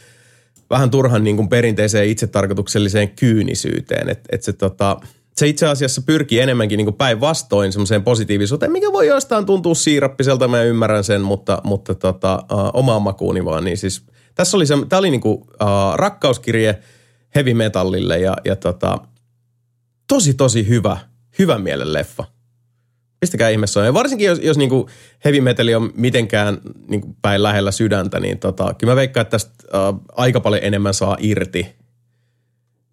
vähän 0.70 0.92
turhan 0.92 1.24
niinku 1.24 1.48
perinteiseen 1.48 2.10
itsetarkoitukselliseen 2.10 3.10
kyynisyyteen. 3.10 4.10
Että 4.10 4.30
et 4.32 4.44
se, 4.44 4.54
tota, 4.54 5.00
se 5.36 5.48
itse 5.48 5.68
asiassa 5.68 6.02
pyrkii 6.02 6.40
enemmänkin 6.40 6.78
niinku 6.78 6.92
päinvastoin 6.92 7.72
semmoiseen 7.72 8.04
positiivisuuteen, 8.04 8.72
mikä 8.72 8.92
voi 8.92 9.08
jostain 9.08 9.46
tuntua 9.46 9.76
siirappiselta, 9.76 10.48
mä 10.48 10.64
ymmärrän 10.64 11.04
sen, 11.04 11.22
mutta, 11.22 11.62
mutta 11.64 11.96
tota, 11.96 12.46
uh, 12.52 12.60
omaan 12.74 13.02
makuuni 13.02 13.46
vaan. 13.46 13.64
Niin 13.64 13.78
siis, 13.78 14.02
tässä 14.36 14.58
oli 14.58 14.66
se, 14.66 14.74
tämä 14.90 15.00
oli 15.00 15.12
niinku, 15.12 15.32
uh, 15.32 15.48
rakkauskirje 15.96 16.80
heavy 17.36 17.54
metallille 17.54 18.20
ja, 18.20 18.34
ja 18.46 18.56
tota, 18.56 18.98
tosi 20.08 20.34
tosi 20.34 20.68
hyvä, 20.68 20.98
hyvän 21.40 21.62
mielen 21.62 21.94
leffa. 21.94 22.37
Pistäkää 23.20 23.50
ihmeessä 23.50 23.86
Ja 23.86 23.94
varsinkin 23.94 24.28
jos, 24.28 24.40
jos 24.40 24.58
niinku 24.58 24.90
heavy 25.26 25.42
metali 25.42 25.76
on 25.76 25.92
mitenkään 25.96 26.58
niinku 26.88 27.16
päin 27.22 27.44
lähellä 27.44 27.72
sydäntä, 27.72 28.20
niin 28.20 28.40
tota, 28.40 28.74
kyllä 28.74 28.92
mä 28.92 28.96
veikkaan, 28.96 29.22
että 29.22 29.32
tästä 29.32 29.52
äh, 29.76 30.00
aika 30.16 30.40
paljon 30.40 30.64
enemmän 30.64 30.94
saa 30.94 31.18
irti. 31.20 31.76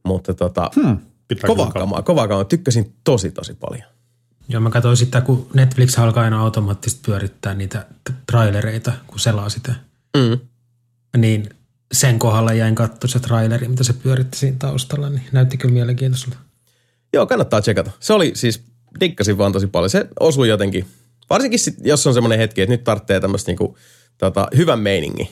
Mutta 0.05 0.35
tota, 0.35 0.70
hmm, 0.77 0.99
kovaa 1.47 1.70
kamaa, 1.70 2.03
kovaa 2.03 2.29
kamaa. 2.29 2.45
Tykkäsin 2.45 2.95
tosi 3.05 3.31
tosi 3.31 3.55
paljon. 3.55 3.85
Joo, 4.49 4.61
mä 4.61 4.70
katsoin 4.70 4.97
sitä, 4.97 5.20
kun 5.20 5.47
Netflix 5.55 5.99
alkaa 5.99 6.25
aina 6.25 6.41
automaattisesti 6.41 7.03
pyörittää 7.07 7.55
niitä 7.55 7.87
trailereita, 8.27 8.93
kun 9.07 9.18
selaa 9.18 9.49
sitä. 9.49 9.75
Mm. 10.16 10.39
Niin 11.16 11.49
sen 11.93 12.18
kohdalla 12.18 12.53
jäin 12.53 12.75
katsoa 12.75 13.09
se 13.09 13.20
traileri, 13.20 13.68
mitä 13.68 13.85
se 13.85 13.93
pyöritti 13.93 14.39
siinä 14.39 14.57
taustalla, 14.59 15.11
niin 15.11 15.22
näytti 15.33 15.57
kyllä 15.57 15.75
mielenkiintoiselta. 15.75 16.37
Joo, 17.12 17.27
kannattaa 17.27 17.61
tsekata. 17.61 17.91
Se 18.01 18.12
oli 18.12 18.33
siis, 18.35 18.62
dikkasin 19.01 19.38
vaan 19.38 19.53
tosi 19.53 19.66
paljon. 19.66 19.90
Se 19.90 20.09
osui 20.20 20.49
jotenkin, 20.49 20.86
varsinkin 21.30 21.59
sit, 21.59 21.74
jos 21.80 22.07
on 22.07 22.14
semmoinen 22.14 22.38
hetki, 22.38 22.62
että 22.62 22.72
nyt 22.72 22.84
tarvitsee 22.84 23.20
tämmöistä 23.20 23.51
niinku, 23.51 23.76
tota, 24.18 24.49
hyvän 24.57 24.78
meiningin 24.78 25.28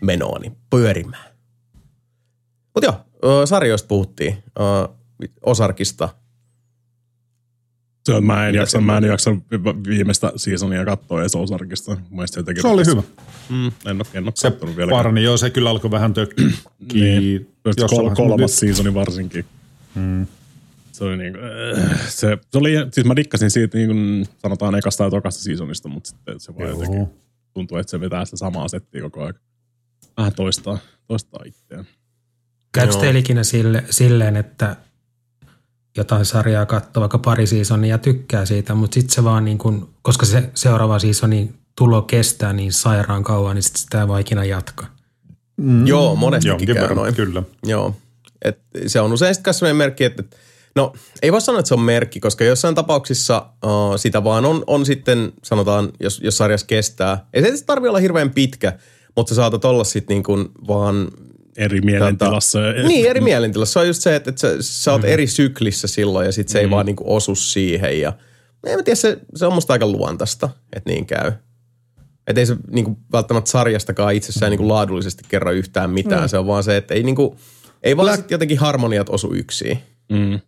menoa, 0.00 0.38
niin 0.38 0.56
pyörimään. 0.70 1.30
Mutta 2.74 3.04
joo, 3.22 3.46
sarjoista 3.46 3.88
puhuttiin. 3.88 4.36
Osarkista. 5.42 6.08
Se 8.04 8.14
on, 8.14 8.26
mä 8.26 8.48
en 8.48 8.54
jaksa, 8.54 8.80
mä 8.80 8.98
en 8.98 9.04
jaksa 9.04 9.30
viimeistä 9.88 10.32
seasonia 10.36 10.84
katsoa 10.84 11.20
edes 11.20 11.36
mielestä 12.10 12.44
se 12.44 12.60
Se 12.60 12.68
oli 12.68 12.86
hyvä. 12.86 13.02
Mm, 13.48 13.66
en 13.66 13.96
ole, 13.96 14.06
en 14.14 14.24
ole 14.24 14.32
Se 14.34 14.50
kattonut 14.50 14.76
vielä. 14.76 14.90
parani, 14.90 15.22
joo, 15.22 15.36
se 15.36 15.50
kyllä 15.50 15.70
alkoi 15.70 15.90
vähän 15.90 16.14
tökkiä. 16.14 16.46
Niin, 16.92 17.50
vaiheessa, 17.64 18.14
kolmas 18.16 18.40
mut 18.40 18.50
seasoni 18.50 18.94
varsinkin. 18.94 19.44
Se 20.96 21.04
oli 21.04 21.16
niin 21.16 21.36
äh, 21.36 22.00
se, 22.08 22.38
se 22.50 22.58
oli, 22.58 22.72
siis 22.92 23.06
mä 23.06 23.16
dikkasin 23.16 23.50
siitä 23.50 23.78
niin 23.78 23.88
kuin 23.88 24.26
sanotaan 24.38 24.74
ekasta 24.74 25.04
ja 25.04 25.10
tokasta 25.10 25.42
seasonista, 25.42 25.88
mutta 25.88 26.10
sitten 26.10 26.40
se 26.40 26.54
vaan 26.54 26.68
Joo. 26.68 26.80
jotenkin 26.80 27.06
tuntuu, 27.54 27.78
että 27.78 27.90
se 27.90 28.00
vetää 28.00 28.24
sitä 28.24 28.36
samaa 28.36 28.68
settiä 28.68 29.02
koko 29.02 29.22
ajan. 29.22 29.34
Vähän 30.16 30.34
toistaa, 30.34 30.78
toistaa 31.06 31.40
itseään. 31.46 31.86
Käykö 32.72 32.92
Joo. 32.92 33.00
teillä 33.00 33.18
ikinä 33.18 33.44
sille, 33.44 33.84
silleen, 33.90 34.36
että 34.36 34.76
jotain 35.96 36.24
sarjaa 36.24 36.66
katsoo 36.66 37.00
vaikka 37.00 37.18
pari 37.18 37.46
seasonia 37.46 37.90
ja 37.90 37.98
tykkää 37.98 38.46
siitä, 38.46 38.74
mutta 38.74 38.94
sitten 38.94 39.14
se 39.14 39.24
vaan 39.24 39.44
niin 39.44 39.58
kuin, 39.58 39.86
koska 40.02 40.26
se 40.26 40.50
seuraava 40.54 40.98
seasonin 40.98 41.54
tulo 41.78 42.02
kestää 42.02 42.52
niin 42.52 42.72
sairaan 42.72 43.24
kauan, 43.24 43.54
niin 43.54 43.62
sit 43.62 43.76
sitä 43.76 44.00
ei 44.00 44.08
voi 44.08 44.20
ikinä 44.20 44.44
jatkaa. 44.44 44.96
Mm. 45.56 45.86
Joo, 45.86 46.16
monestikin 46.16 46.50
Jonkin 46.50 46.66
käy 46.66 46.82
verran, 46.82 46.96
noin. 46.96 47.14
kyllä. 47.14 47.42
Joo. 47.64 47.96
Et 48.42 48.58
se 48.86 49.00
on 49.00 49.12
usein 49.12 49.34
sitten 49.34 49.54
sellainen 49.54 49.76
merkki, 49.76 50.04
että 50.04 50.22
No 50.76 50.92
ei 51.22 51.32
voi 51.32 51.40
sanoa, 51.40 51.58
että 51.58 51.68
se 51.68 51.74
on 51.74 51.80
merkki, 51.80 52.20
koska 52.20 52.44
jossain 52.44 52.74
tapauksissa 52.74 53.46
uh, 53.64 53.96
sitä 53.96 54.24
vaan 54.24 54.44
on, 54.44 54.64
on 54.66 54.86
sitten, 54.86 55.32
sanotaan, 55.42 55.92
jos, 56.00 56.20
jos 56.24 56.36
sarjas 56.36 56.64
kestää. 56.64 57.26
Ei 57.34 57.56
se 57.56 57.64
tarvitse 57.64 57.88
olla 57.88 57.98
hirveän 57.98 58.30
pitkä, 58.30 58.72
mutta 59.16 59.28
sä 59.28 59.34
saatat 59.34 59.64
olla 59.64 59.84
sitten 59.84 60.14
niin 60.14 60.22
kuin 60.22 60.48
vaan 60.68 61.08
Eri 61.56 61.80
mielentilassa. 61.80 62.58
Tota, 62.58 62.88
niin, 62.88 63.10
eri 63.10 63.20
mielentilassa. 63.20 63.72
Se 63.72 63.78
on 63.78 63.86
just 63.86 64.02
se, 64.02 64.16
että, 64.16 64.30
että 64.30 64.40
sä, 64.40 64.56
sä 64.60 64.92
oot 64.92 65.02
mm. 65.02 65.08
eri 65.08 65.26
syklissä 65.26 65.88
silloin 65.88 66.26
ja 66.26 66.32
sitten 66.32 66.52
se 66.52 66.58
mm. 66.58 66.64
ei 66.64 66.70
vaan 66.70 66.86
niin 66.86 66.96
kuin 66.96 67.08
osu 67.08 67.34
siihen. 67.34 68.00
Ja, 68.00 68.12
en 68.66 68.78
mä 68.78 68.82
tiedä, 68.82 68.96
se, 68.96 69.18
se 69.34 69.46
on 69.46 69.52
musta 69.54 69.72
aika 69.72 69.86
luontaista, 69.86 70.48
että 70.76 70.90
niin 70.90 71.06
käy. 71.06 71.32
Että 72.26 72.40
ei 72.40 72.46
se 72.46 72.56
niin 72.70 72.84
kuin, 72.84 72.96
välttämättä 73.12 73.50
sarjastakaan 73.50 74.14
itsessään 74.14 74.50
niin 74.50 74.58
kuin 74.58 74.68
laadullisesti 74.68 75.24
kerro 75.28 75.50
yhtään 75.50 75.90
mitään. 75.90 76.22
Mm. 76.22 76.28
Se 76.28 76.38
on 76.38 76.46
vaan 76.46 76.64
se, 76.64 76.76
että 76.76 76.94
ei, 76.94 77.02
niin 77.02 77.16
kuin, 77.16 77.36
ei 77.82 77.96
vaan 77.96 78.08
Black... 78.08 78.30
jotenkin 78.30 78.58
harmoniat 78.58 79.08
osu 79.08 79.34
yksin. 79.34 79.78
Mm. 80.08 80.40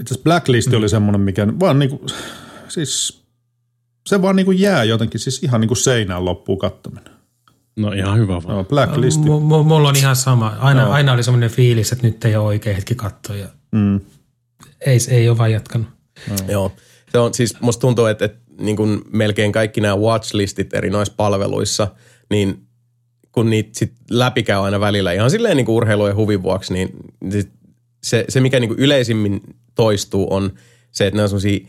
Itse 0.00 0.14
asiassa 0.14 0.24
Blacklist 0.24 0.70
mm. 0.70 0.76
oli 0.76 0.88
semmoinen, 0.88 1.20
mikä 1.20 1.46
vaan 1.60 1.78
niin 1.78 1.90
kuin, 1.90 2.00
siis 2.68 3.22
se 4.06 4.22
vaan 4.22 4.36
niin 4.36 4.46
kuin 4.46 4.60
jää 4.60 4.84
jotenkin 4.84 5.20
siis 5.20 5.42
ihan 5.42 5.60
niin 5.60 5.68
kuin 5.68 5.78
seinään 5.78 6.24
loppuun 6.24 6.58
kattominen. 6.58 7.16
No 7.76 7.92
ihan 7.92 8.18
hyvä 8.18 8.34
vaan. 8.34 8.56
No, 8.56 8.64
Blacklist. 8.64 9.20
M- 9.20 9.28
m- 9.28 9.66
mulla 9.66 9.88
on 9.88 9.96
ihan 9.96 10.16
sama. 10.16 10.56
Aina, 10.58 10.84
no. 10.84 10.90
aina 10.90 11.12
oli 11.12 11.22
semmoinen 11.22 11.50
fiilis, 11.50 11.92
että 11.92 12.06
nyt 12.06 12.24
ei 12.24 12.36
ole 12.36 12.46
oikea 12.46 12.74
hetki 12.74 12.94
katsoa. 12.94 13.36
Ja 13.36 13.48
mm. 13.72 14.00
ei, 14.86 14.98
ei 15.10 15.28
ole 15.28 15.38
vaan 15.38 15.52
jatkanut. 15.52 15.88
No. 16.28 16.36
Joo. 16.48 16.72
Se 17.12 17.18
on 17.18 17.34
siis, 17.34 17.60
musta 17.60 17.80
tuntuu, 17.80 18.06
että, 18.06 18.24
että 18.24 18.38
niin 18.60 18.76
kuin 18.76 19.02
melkein 19.12 19.52
kaikki 19.52 19.80
nämä 19.80 19.96
watchlistit 19.96 20.74
eri 20.74 20.90
noissa 20.90 21.14
palveluissa, 21.16 21.88
niin 22.30 22.66
kun 23.32 23.50
niitä 23.50 23.70
sit 23.72 23.92
läpikäy 24.10 24.64
aina 24.64 24.80
välillä 24.80 25.12
ihan 25.12 25.30
silleen 25.30 25.56
niin 25.56 25.66
kuin 25.66 25.76
urheilu 25.76 26.06
ja 26.06 26.14
huvin 26.14 26.42
vuoksi, 26.42 26.72
niin 26.72 26.88
se, 28.02 28.24
se 28.28 28.40
mikä 28.40 28.60
niin 28.60 28.68
kuin 28.68 28.80
yleisimmin 28.80 29.40
toistuu 29.76 30.34
on 30.34 30.52
se, 30.90 31.06
että 31.06 31.16
ne 31.16 31.22
on 31.22 31.28
semmosia, 31.28 31.66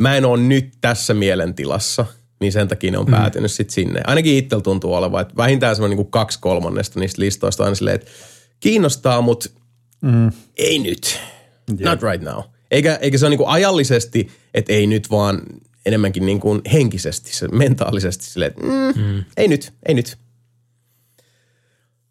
mä 0.00 0.16
en 0.16 0.24
ole 0.24 0.40
nyt 0.40 0.72
tässä 0.80 1.14
mielentilassa, 1.14 2.06
niin 2.40 2.52
sen 2.52 2.68
takia 2.68 2.90
ne 2.90 2.98
on 2.98 3.06
mm. 3.06 3.10
päätynyt 3.10 3.50
sitten 3.50 3.74
sinne. 3.74 4.00
Ainakin 4.06 4.36
itsellä 4.36 4.62
tuntuu 4.62 4.94
olevan, 4.94 5.22
että 5.22 5.36
vähintään 5.36 5.76
semmoinen 5.76 5.98
niin 5.98 6.10
kaksi 6.10 6.38
kolmannesta 6.40 7.00
niistä 7.00 7.22
listoista 7.22 7.64
on 7.64 7.76
silleen, 7.76 7.94
että 7.94 8.10
kiinnostaa, 8.60 9.20
mutta 9.20 9.48
mm. 10.00 10.32
ei 10.56 10.78
nyt. 10.78 11.20
Yeah. 11.80 11.92
Not 11.92 12.02
right 12.02 12.24
now. 12.24 12.42
Eikä, 12.70 12.98
eikä 13.00 13.18
se 13.18 13.26
ole 13.26 13.36
niin 13.36 13.48
ajallisesti, 13.48 14.28
että 14.54 14.72
ei 14.72 14.86
nyt 14.86 15.10
vaan 15.10 15.42
enemmänkin 15.86 16.26
niin 16.26 16.40
kuin 16.40 16.60
henkisesti, 16.72 17.36
se 17.36 17.48
mentaalisesti 17.48 18.24
silleen, 18.24 18.50
että 18.50 18.66
mm, 18.66 19.02
mm. 19.02 19.24
ei 19.36 19.48
nyt, 19.48 19.72
ei 19.88 19.94
nyt. 19.94 20.16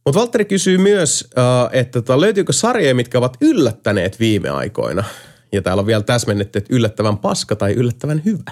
Mutta 0.05 0.19
Valtteri 0.19 0.45
kysyy 0.45 0.77
myös, 0.77 1.29
uh, 1.31 1.69
että 1.71 2.01
tota, 2.01 2.21
löytyykö 2.21 2.53
sarjoja, 2.53 2.95
mitkä 2.95 3.17
ovat 3.17 3.37
yllättäneet 3.41 4.19
viime 4.19 4.49
aikoina? 4.49 5.03
Ja 5.51 5.61
täällä 5.61 5.81
on 5.81 5.87
vielä 5.87 6.03
täsmennetty, 6.03 6.57
että 6.57 6.75
yllättävän 6.75 7.17
paska 7.17 7.55
tai 7.55 7.73
yllättävän 7.73 8.21
hyvä. 8.25 8.51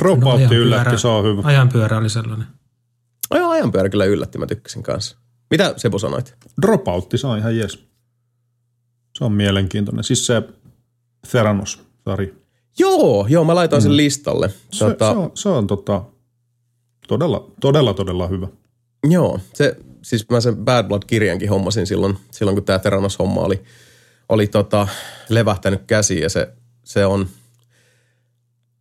Dropout 0.00 0.40
no, 0.40 0.52
yllätti, 0.52 0.98
se 0.98 1.08
on 1.08 1.24
hyvä. 1.24 1.42
Ajanpyörä 1.44 1.98
oli 1.98 2.08
sellainen. 2.08 2.46
Joo, 3.34 3.50
ajanpyörä 3.50 3.88
kyllä 3.88 4.04
yllätti, 4.04 4.38
mä 4.38 4.46
tykkäsin 4.46 4.82
kanssa. 4.82 5.16
Mitä 5.50 5.74
Sebu 5.76 5.98
sanoit? 5.98 6.34
Dropout, 6.62 7.10
se 7.16 7.26
on 7.26 7.38
ihan 7.38 7.56
jes. 7.56 7.88
Se 9.18 9.24
on 9.24 9.32
mielenkiintoinen. 9.32 10.04
Siis 10.04 10.26
se 10.26 10.42
Theranos-sari. 11.30 12.34
Joo, 12.78 13.26
joo, 13.28 13.44
mä 13.44 13.54
laitoin 13.54 13.82
sen 13.82 13.90
mm. 13.90 13.96
listalle. 13.96 14.50
Se, 14.72 14.84
tota, 14.84 15.12
se 15.12 15.18
on, 15.18 15.30
se 15.34 15.48
on 15.48 15.66
tota, 15.66 16.04
todella, 17.08 17.50
todella, 17.60 17.94
todella 17.94 18.26
hyvä. 18.26 18.48
Joo, 19.10 19.40
se, 19.54 19.76
siis 20.02 20.26
mä 20.30 20.40
sen 20.40 20.56
Bad 20.56 20.86
Blood-kirjankin 20.88 21.48
hommasin 21.48 21.86
silloin, 21.86 22.18
silloin 22.30 22.56
kun 22.56 22.64
tämä 22.64 22.78
Theranos-homma 22.78 23.40
oli, 23.40 23.62
oli 24.28 24.46
tota, 24.46 24.88
levähtänyt 25.28 25.82
käsiin 25.86 26.22
ja 26.22 26.28
se, 26.28 26.52
se 26.84 27.06
on 27.06 27.28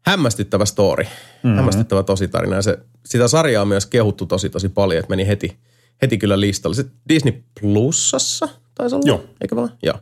hämmästyttävä 0.05 0.65
story, 0.65 1.03
mm-hmm. 1.03 1.55
hämmästyttävä 1.55 2.03
tositarina 2.03 2.55
ja 2.55 2.61
se, 2.61 2.79
sitä 3.05 3.27
sarjaa 3.27 3.61
on 3.61 3.67
myös 3.67 3.85
kehuttu 3.85 4.25
tosi 4.25 4.49
tosi 4.49 4.69
paljon, 4.69 4.99
että 4.99 5.09
meni 5.09 5.27
heti, 5.27 5.57
heti 6.01 6.17
kyllä 6.17 6.39
listalle. 6.39 6.75
Se 6.75 6.85
Disney 7.09 7.43
Plusassa 7.61 8.49
taisi 8.75 8.95
olla, 8.95 9.07
Joo. 9.07 9.23
eikö 9.41 9.55
vaan? 9.55 9.71
Joo. 9.83 9.99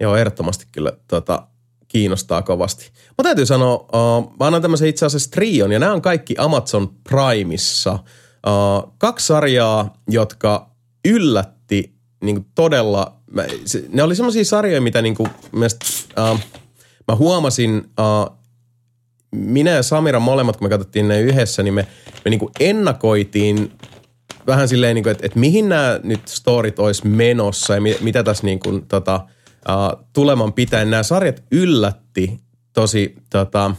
Joo, 0.00 0.16
ehdottomasti 0.16 0.66
kyllä 0.72 0.92
tota, 1.08 1.46
kiinnostaa 1.88 2.42
kovasti. 2.42 2.90
Mä 3.18 3.22
täytyy 3.22 3.46
sanoa, 3.46 3.74
uh, 3.74 4.36
mä 4.40 4.46
annan 4.46 4.62
tämmöisen 4.62 4.88
itse 4.88 5.06
asiassa 5.06 5.30
trion, 5.30 5.72
ja 5.72 5.78
nämä 5.78 5.92
on 5.92 6.02
kaikki 6.02 6.34
Amazon 6.38 6.88
Primeissa. 6.88 7.92
Uh, 7.92 8.94
kaksi 8.98 9.26
sarjaa, 9.26 9.94
jotka 10.08 10.70
yllätti 11.04 11.94
niin 12.22 12.46
todella, 12.54 13.17
mä, 13.30 13.44
se, 13.64 13.84
ne 13.88 14.02
oli 14.02 14.16
semmoisia 14.16 14.44
sarjoja, 14.44 14.80
mitä 14.80 15.02
niin 15.02 15.14
kuin, 15.14 15.30
mielestä, 15.52 15.86
uh, 16.32 16.40
mä 17.08 17.14
huomasin, 17.16 17.76
uh, 17.76 18.38
minä 19.30 19.70
ja 19.70 19.82
Samira 19.82 20.20
molemmat, 20.20 20.56
kun 20.56 20.64
me 20.64 20.70
katsottiin 20.70 21.08
ne 21.08 21.20
yhdessä, 21.20 21.62
niin 21.62 21.74
me, 21.74 21.86
me 22.24 22.30
niin 22.30 22.40
kuin 22.40 22.52
ennakoitiin 22.60 23.72
vähän 24.46 24.68
silleen, 24.68 24.94
niin 24.94 25.02
kuin, 25.02 25.10
että, 25.10 25.26
että 25.26 25.38
mihin 25.38 25.68
nämä 25.68 26.00
nyt 26.02 26.28
storit 26.28 26.78
olisi 26.78 27.06
menossa 27.06 27.74
ja 27.74 27.80
mitä 28.00 28.22
tässä 28.22 28.46
niin 28.46 28.60
kuin, 28.60 28.86
tota, 28.86 29.26
uh, 29.68 30.04
tuleman 30.12 30.52
pitäen. 30.52 30.90
Nämä 30.90 31.02
sarjat 31.02 31.42
yllätti 31.50 32.40
tosi, 32.72 33.14
tota, 33.30 33.74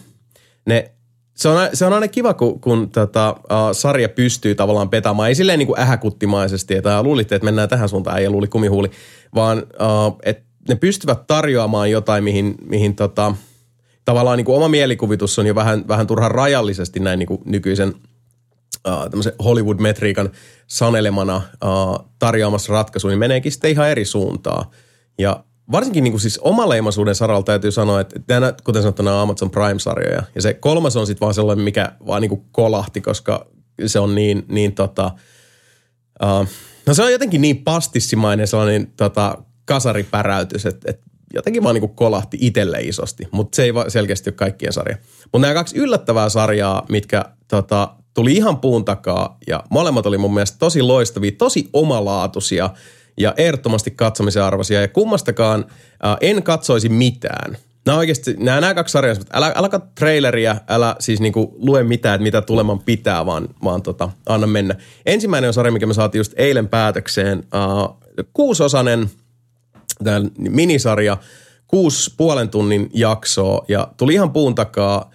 ne, 0.65 0.91
se 1.39 1.49
on, 1.49 1.69
se 1.73 1.85
on 1.85 1.93
aina 1.93 2.07
kiva, 2.07 2.33
kun, 2.33 2.59
kun 2.61 2.89
tota, 2.89 3.35
uh, 3.39 3.55
sarja 3.71 4.09
pystyy 4.09 4.55
tavallaan 4.55 4.89
petaamaan. 4.89 5.29
Ei 5.29 5.35
silleen 5.35 5.59
niin 5.59 5.67
kuin 5.67 5.79
ähäkuttimaisesti, 5.79 6.75
että 6.75 7.03
luulitte, 7.03 7.35
että 7.35 7.45
mennään 7.45 7.69
tähän 7.69 7.89
suuntaan, 7.89 8.17
ei 8.17 8.29
luuli 8.29 8.47
kumihuuli, 8.47 8.91
vaan 9.35 9.57
uh, 9.57 10.19
että 10.23 10.43
ne 10.69 10.75
pystyvät 10.75 11.27
tarjoamaan 11.27 11.91
jotain, 11.91 12.23
mihin, 12.23 12.55
mihin 12.65 12.95
tota, 12.95 13.35
tavallaan 14.05 14.37
niin 14.37 14.45
kuin 14.45 14.55
oma 14.55 14.67
mielikuvitus 14.67 15.39
on 15.39 15.47
jo 15.47 15.55
vähän, 15.55 15.87
vähän 15.87 16.07
turhan 16.07 16.31
rajallisesti 16.31 16.99
näin 16.99 17.19
niin 17.19 17.27
kuin 17.27 17.41
nykyisen 17.45 17.93
uh, 18.87 19.45
Hollywood-metriikan 19.45 20.29
sanelemana 20.67 21.35
uh, 21.35 22.09
tarjoamassa 22.19 22.73
ratkaisu, 22.73 23.07
niin 23.07 23.19
meneekin 23.19 23.51
sitten 23.51 23.71
ihan 23.71 23.89
eri 23.89 24.05
suuntaan. 24.05 24.65
Ja 25.17 25.43
varsinkin 25.71 26.03
niin 26.03 26.11
kuin 26.11 26.21
siis 26.21 26.39
omaleimaisuuden 26.39 27.15
saralla 27.15 27.43
täytyy 27.43 27.71
sanoa, 27.71 28.01
että 28.01 28.19
tänä, 28.27 28.53
kuten 28.63 28.81
sanottu, 28.81 29.03
nämä 29.03 29.21
Amazon 29.21 29.51
Prime-sarjoja. 29.51 30.23
Ja 30.35 30.41
se 30.41 30.53
kolmas 30.53 30.95
on 30.95 31.07
sitten 31.07 31.21
vaan 31.21 31.33
sellainen, 31.33 31.63
mikä 31.63 31.91
vaan 32.07 32.21
niin 32.21 32.29
kuin 32.29 32.45
kolahti, 32.51 33.01
koska 33.01 33.47
se 33.85 33.99
on 33.99 34.15
niin, 34.15 34.45
niin 34.47 34.75
tota, 34.75 35.11
uh, 36.23 36.47
no 36.85 36.93
se 36.93 37.03
on 37.03 37.11
jotenkin 37.11 37.41
niin 37.41 37.63
pastissimainen 37.63 38.47
sellainen 38.47 38.93
tota, 38.97 39.37
kasaripäräytys, 39.65 40.65
että, 40.65 40.91
että 40.91 41.03
jotenkin 41.33 41.63
vaan 41.63 41.75
niin 41.75 41.81
kuin 41.81 41.95
kolahti 41.95 42.37
itselle 42.41 42.79
isosti, 42.81 43.27
mutta 43.31 43.55
se 43.55 43.63
ei 43.63 43.71
selkeästi 43.87 44.29
ole 44.29 44.35
kaikkien 44.35 44.73
sarja. 44.73 44.97
Mutta 45.23 45.39
nämä 45.39 45.53
kaksi 45.53 45.77
yllättävää 45.77 46.29
sarjaa, 46.29 46.85
mitkä 46.89 47.25
tota, 47.47 47.95
tuli 48.13 48.33
ihan 48.33 48.57
puun 48.57 48.85
takaa 48.85 49.37
ja 49.47 49.63
molemmat 49.69 50.05
oli 50.05 50.17
mun 50.17 50.33
mielestä 50.33 50.57
tosi 50.59 50.81
loistavia, 50.81 51.31
tosi 51.37 51.69
omalaatuisia– 51.73 52.69
ja 53.19 53.33
ehdottomasti 53.37 53.91
katsomisen 53.91 54.43
arvoisia. 54.43 54.81
Ja 54.81 54.87
kummastakaan 54.87 55.65
äh, 56.05 56.17
en 56.21 56.43
katsoisi 56.43 56.89
mitään. 56.89 57.57
Nämä 57.85 57.97
oikeasti, 57.97 58.35
nämä, 58.39 58.61
nämä 58.61 58.73
kaksi 58.73 58.91
sarjaa, 58.91 59.15
älä, 59.33 59.51
älä 59.55 59.69
katso 59.69 59.89
traileria, 59.95 60.55
älä 60.67 60.95
siis 60.99 61.19
niinku 61.19 61.55
lue 61.57 61.83
mitään, 61.83 62.15
että 62.15 62.23
mitä 62.23 62.41
tuleman 62.41 62.79
pitää, 62.79 63.25
vaan, 63.25 63.47
vaan 63.63 63.81
tota, 63.81 64.09
anna 64.25 64.47
mennä. 64.47 64.75
Ensimmäinen 65.05 65.47
on 65.47 65.53
sarja, 65.53 65.71
mikä 65.71 65.85
me 65.85 65.93
saatiin 65.93 66.19
just 66.19 66.33
eilen 66.35 66.67
päätökseen. 66.67 67.43
Äh, 67.55 68.23
kuusosainen 68.33 69.09
tämä 70.03 70.21
minisarja, 70.37 71.17
kuusi 71.67 72.13
puolen 72.17 72.49
tunnin 72.49 72.89
jaksoa 72.93 73.65
ja 73.67 73.87
tuli 73.97 74.13
ihan 74.13 74.33
puun 74.33 74.55
takaa 74.55 75.11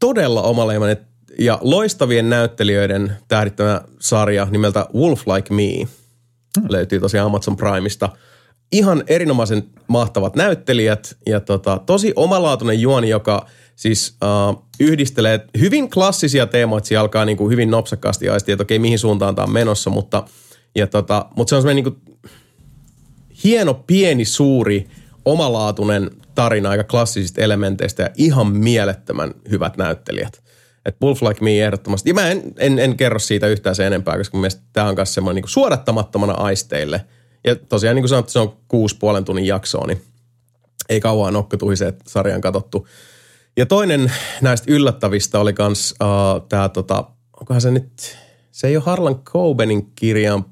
todella 0.00 0.42
omaleimainen 0.42 1.06
ja 1.38 1.58
loistavien 1.60 2.30
näyttelijöiden 2.30 3.16
tähdittämä 3.28 3.80
sarja 3.98 4.46
nimeltä 4.50 4.86
Wolf 4.94 5.22
Like 5.26 5.54
Me. 5.54 5.88
Löytyy 6.68 7.00
tosiaan 7.00 7.26
Amazon 7.26 7.56
Primeista. 7.56 8.08
Ihan 8.72 9.04
erinomaisen 9.06 9.64
mahtavat 9.88 10.36
näyttelijät 10.36 11.16
ja 11.26 11.40
tota, 11.40 11.80
tosi 11.86 12.12
omalaatuinen 12.16 12.80
juoni, 12.80 13.08
joka 13.08 13.46
siis 13.76 14.16
uh, 14.24 14.62
yhdistelee 14.80 15.46
hyvin 15.58 15.90
klassisia 15.90 16.46
teemoita. 16.46 16.86
Siellä 16.86 17.00
alkaa 17.00 17.24
niin 17.24 17.36
kuin 17.36 17.50
hyvin 17.50 17.70
nopsakkaasti 17.70 18.28
aistia, 18.28 18.52
että 18.52 18.62
okei, 18.62 18.78
mihin 18.78 18.98
suuntaan 18.98 19.34
tämä 19.34 19.44
on 19.44 19.52
menossa, 19.52 19.90
mutta, 19.90 20.24
ja 20.74 20.86
tota, 20.86 21.26
mutta 21.36 21.50
se 21.50 21.56
on 21.56 21.62
semmoinen 21.62 21.84
niin 21.84 21.94
kuin 21.94 22.18
hieno, 23.44 23.74
pieni, 23.74 24.24
suuri, 24.24 24.88
omalaatuinen 25.24 26.10
tarina 26.34 26.70
aika 26.70 26.84
klassisista 26.84 27.40
elementeistä 27.40 28.02
ja 28.02 28.10
ihan 28.16 28.46
mielettömän 28.46 29.34
hyvät 29.50 29.76
näyttelijät. 29.76 30.45
Että 30.86 31.06
Wolf 31.06 31.22
Like 31.22 31.44
Me 31.44 31.64
ehdottomasti. 31.64 32.10
Ja 32.10 32.14
mä 32.14 32.30
en, 32.30 32.42
en, 32.58 32.78
en 32.78 32.96
kerro 32.96 33.18
siitä 33.18 33.46
yhtään 33.46 33.76
sen 33.76 33.86
enempää, 33.86 34.16
koska 34.16 34.38
mun 34.38 34.48
tämä 34.72 34.88
on 34.88 34.94
myös 34.94 35.14
semmoinen 35.14 35.42
niin 35.42 35.50
suodattamattomana 35.50 36.32
aisteille. 36.32 37.04
Ja 37.44 37.56
tosiaan 37.56 37.96
niin 37.96 38.02
kuin 38.02 38.08
sanottu, 38.08 38.32
se 38.32 38.38
on 38.38 38.56
kuusi 38.68 38.96
puolen 38.98 39.24
tunnin 39.24 39.46
jaksoa, 39.46 39.86
niin 39.86 40.02
ei 40.88 41.00
kauan 41.00 41.32
nokkotuhiseet 41.32 41.96
sarjan 42.06 42.40
katsottu. 42.40 42.88
Ja 43.56 43.66
toinen 43.66 44.12
näistä 44.40 44.72
yllättävistä 44.72 45.40
oli 45.40 45.52
kans 45.52 45.94
uh, 46.02 46.46
tämä 46.48 46.68
tota, 46.68 47.04
onkohan 47.40 47.60
se 47.60 47.70
nyt, 47.70 48.16
se 48.52 48.66
ei 48.66 48.76
ole 48.76 48.84
Harlan 48.84 49.18
Cobenin 49.18 49.92
kirjan 49.94 50.44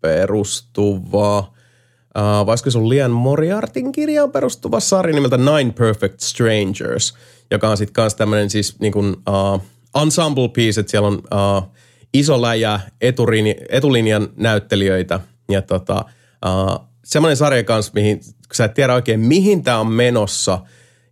perustuva. 0.00 1.38
uh, 1.38 2.46
vai 2.46 2.58
se 2.58 2.78
ollut 2.78 2.88
Lian 2.88 3.10
Moriartin 3.10 3.92
kirjaan 3.92 4.32
perustuva 4.32 4.80
sarja 4.80 5.14
nimeltä 5.14 5.36
Nine 5.36 5.72
Perfect 5.72 6.20
Strangers, 6.20 7.14
joka 7.50 7.68
on 7.68 7.76
sitten 7.76 7.94
kanssa 7.94 8.18
tämmöinen 8.18 8.50
siis 8.50 8.80
niin 8.80 8.92
kuin, 8.92 9.16
uh, 9.28 9.62
ensemble 10.02 10.48
piece, 10.48 10.80
että 10.80 10.90
siellä 10.90 11.08
on 11.08 11.14
uh, 11.14 11.72
iso 12.14 12.42
läjä 12.42 12.80
eturini, 13.00 13.56
etulinjan 13.68 14.28
näyttelijöitä. 14.36 15.20
Ja 15.50 15.62
tota, 15.62 16.04
uh, 16.46 16.88
semmoinen 17.04 17.36
sarja 17.36 17.64
kanssa, 17.64 17.92
mihin 17.94 18.20
sä 18.52 18.64
et 18.64 18.74
tiedä 18.74 18.94
oikein 18.94 19.20
mihin 19.20 19.62
tämä 19.62 19.78
on 19.78 19.86
menossa. 19.86 20.58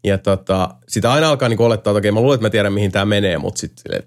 Ja 0.05 0.19
tota, 0.19 0.75
sitä 0.89 1.13
aina 1.13 1.29
alkaa 1.29 1.49
niin 1.49 1.61
olettaa, 1.61 1.91
että 1.91 1.99
okei 1.99 2.13
mä 2.13 2.21
luulen, 2.21 2.35
että 2.35 2.47
mä 2.47 2.51
tiedän 2.51 2.73
mihin 2.73 2.93
tämä 2.93 3.05
menee, 3.05 3.39
mutta 3.39 3.61
sitten 3.61 4.03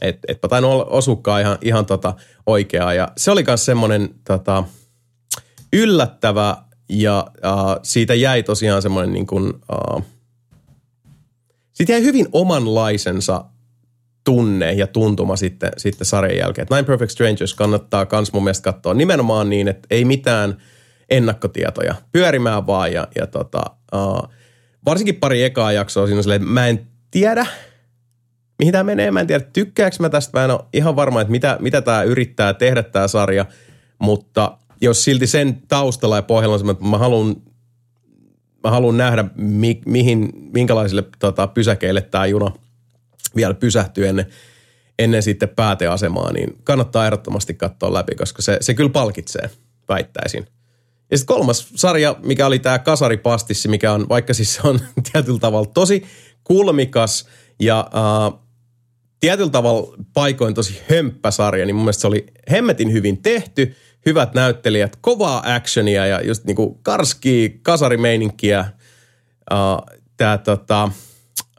et, 0.00 0.18
etpä 0.28 0.48
tainnut 0.48 0.86
osukkaan 0.90 1.40
ihan, 1.40 1.58
ihan 1.62 1.86
tota 1.86 2.14
oikeaa. 2.46 2.94
Ja 2.94 3.08
se 3.16 3.30
oli 3.30 3.44
myös 3.46 3.64
semmoinen 3.64 4.14
tota, 4.24 4.64
yllättävä 5.72 6.56
ja 6.88 7.26
uh, 7.28 7.80
siitä 7.82 8.14
jäi 8.14 8.42
tosiaan 8.42 8.82
semmoinen 8.82 9.12
niin 9.12 9.26
kuin, 9.26 9.52
uh, 9.52 10.02
siitä 11.72 11.92
jäi 11.92 12.02
hyvin 12.02 12.28
omanlaisensa 12.32 13.44
tunne 14.30 14.72
ja 14.72 14.86
tuntuma 14.86 15.36
sitten, 15.36 15.70
sitten 15.76 16.06
sarjan 16.06 16.38
jälkeen. 16.38 16.66
Nine 16.70 16.82
Perfect 16.82 17.10
Strangers 17.10 17.54
kannattaa 17.54 18.06
kans 18.06 18.32
mun 18.32 18.44
mielestä 18.44 18.72
katsoa 18.72 18.94
nimenomaan 18.94 19.50
niin, 19.50 19.68
että 19.68 19.86
ei 19.90 20.04
mitään 20.04 20.56
ennakkotietoja. 21.08 21.94
Pyörimään 22.12 22.66
vaan 22.66 22.92
ja, 22.92 23.08
ja 23.16 23.26
tota, 23.26 23.62
uh, 23.94 24.28
varsinkin 24.84 25.16
pari 25.16 25.42
ekaa 25.42 25.72
jaksoa 25.72 26.06
siinä 26.06 26.22
silleen, 26.22 26.42
että 26.42 26.52
mä 26.52 26.66
en 26.66 26.86
tiedä, 27.10 27.46
mihin 28.58 28.72
tämä 28.72 28.84
menee. 28.84 29.10
Mä 29.10 29.20
en 29.20 29.26
tiedä, 29.26 29.44
tykkääkö 29.52 29.96
mä 30.00 30.08
tästä. 30.08 30.38
Mä 30.38 30.44
en 30.44 30.50
ole 30.50 30.60
ihan 30.72 30.96
varma, 30.96 31.20
että 31.20 31.30
mitä, 31.30 31.56
mitä 31.60 31.82
tämä 31.82 32.02
yrittää 32.02 32.54
tehdä 32.54 32.82
tämä 32.82 33.08
sarja, 33.08 33.46
mutta 33.98 34.58
jos 34.80 35.04
silti 35.04 35.26
sen 35.26 35.62
taustalla 35.68 36.16
ja 36.16 36.22
pohjalla 36.22 36.56
on 36.56 36.70
että 36.70 36.84
mä 36.84 36.98
haluan 36.98 37.36
mä 38.64 38.70
haluan 38.70 38.96
nähdä, 38.96 39.24
mi, 39.36 39.80
mihin, 39.86 40.30
minkälaisille 40.52 41.04
tota, 41.18 41.46
pysäkeille 41.46 42.00
tämä 42.00 42.26
juna 42.26 42.52
vielä 43.36 43.54
pysähtyy 43.54 44.08
ennen, 44.08 44.26
ennen 44.98 45.22
sitten 45.22 45.48
pääteasemaa, 45.48 46.32
niin 46.32 46.58
kannattaa 46.64 47.04
ehdottomasti 47.04 47.54
katsoa 47.54 47.92
läpi, 47.92 48.14
koska 48.14 48.42
se, 48.42 48.56
se 48.60 48.74
kyllä 48.74 48.90
palkitsee, 48.90 49.50
väittäisin. 49.88 50.46
Ja 51.10 51.18
sitten 51.18 51.36
kolmas 51.36 51.68
sarja, 51.74 52.16
mikä 52.22 52.46
oli 52.46 52.58
tämä 52.58 52.78
Kasaripastissi, 52.78 53.68
mikä 53.68 53.92
on, 53.92 54.08
vaikka 54.08 54.34
siis 54.34 54.54
se 54.54 54.60
on 54.64 54.80
tietyllä 55.12 55.38
tavalla 55.38 55.70
tosi 55.74 56.06
kulmikas 56.44 57.26
ja 57.60 57.90
uh, 57.94 58.40
tietyllä 59.20 59.50
tavalla 59.50 59.96
paikoin 60.14 60.54
tosi 60.54 60.80
hömppäsarja, 60.90 61.66
niin 61.66 61.76
mun 61.76 61.84
mielestä 61.84 62.00
se 62.00 62.06
oli 62.06 62.26
hemmetin 62.50 62.92
hyvin 62.92 63.22
tehty, 63.22 63.74
hyvät 64.06 64.34
näyttelijät, 64.34 64.96
kovaa 65.00 65.54
actionia 65.54 66.06
ja 66.06 66.20
just 66.20 66.44
niinku 66.44 66.80
karskii 66.82 67.60
kasarimeininkiä. 67.62 68.64
Uh, 69.52 70.00
Tämä 70.20 70.38
tota, 70.38 70.90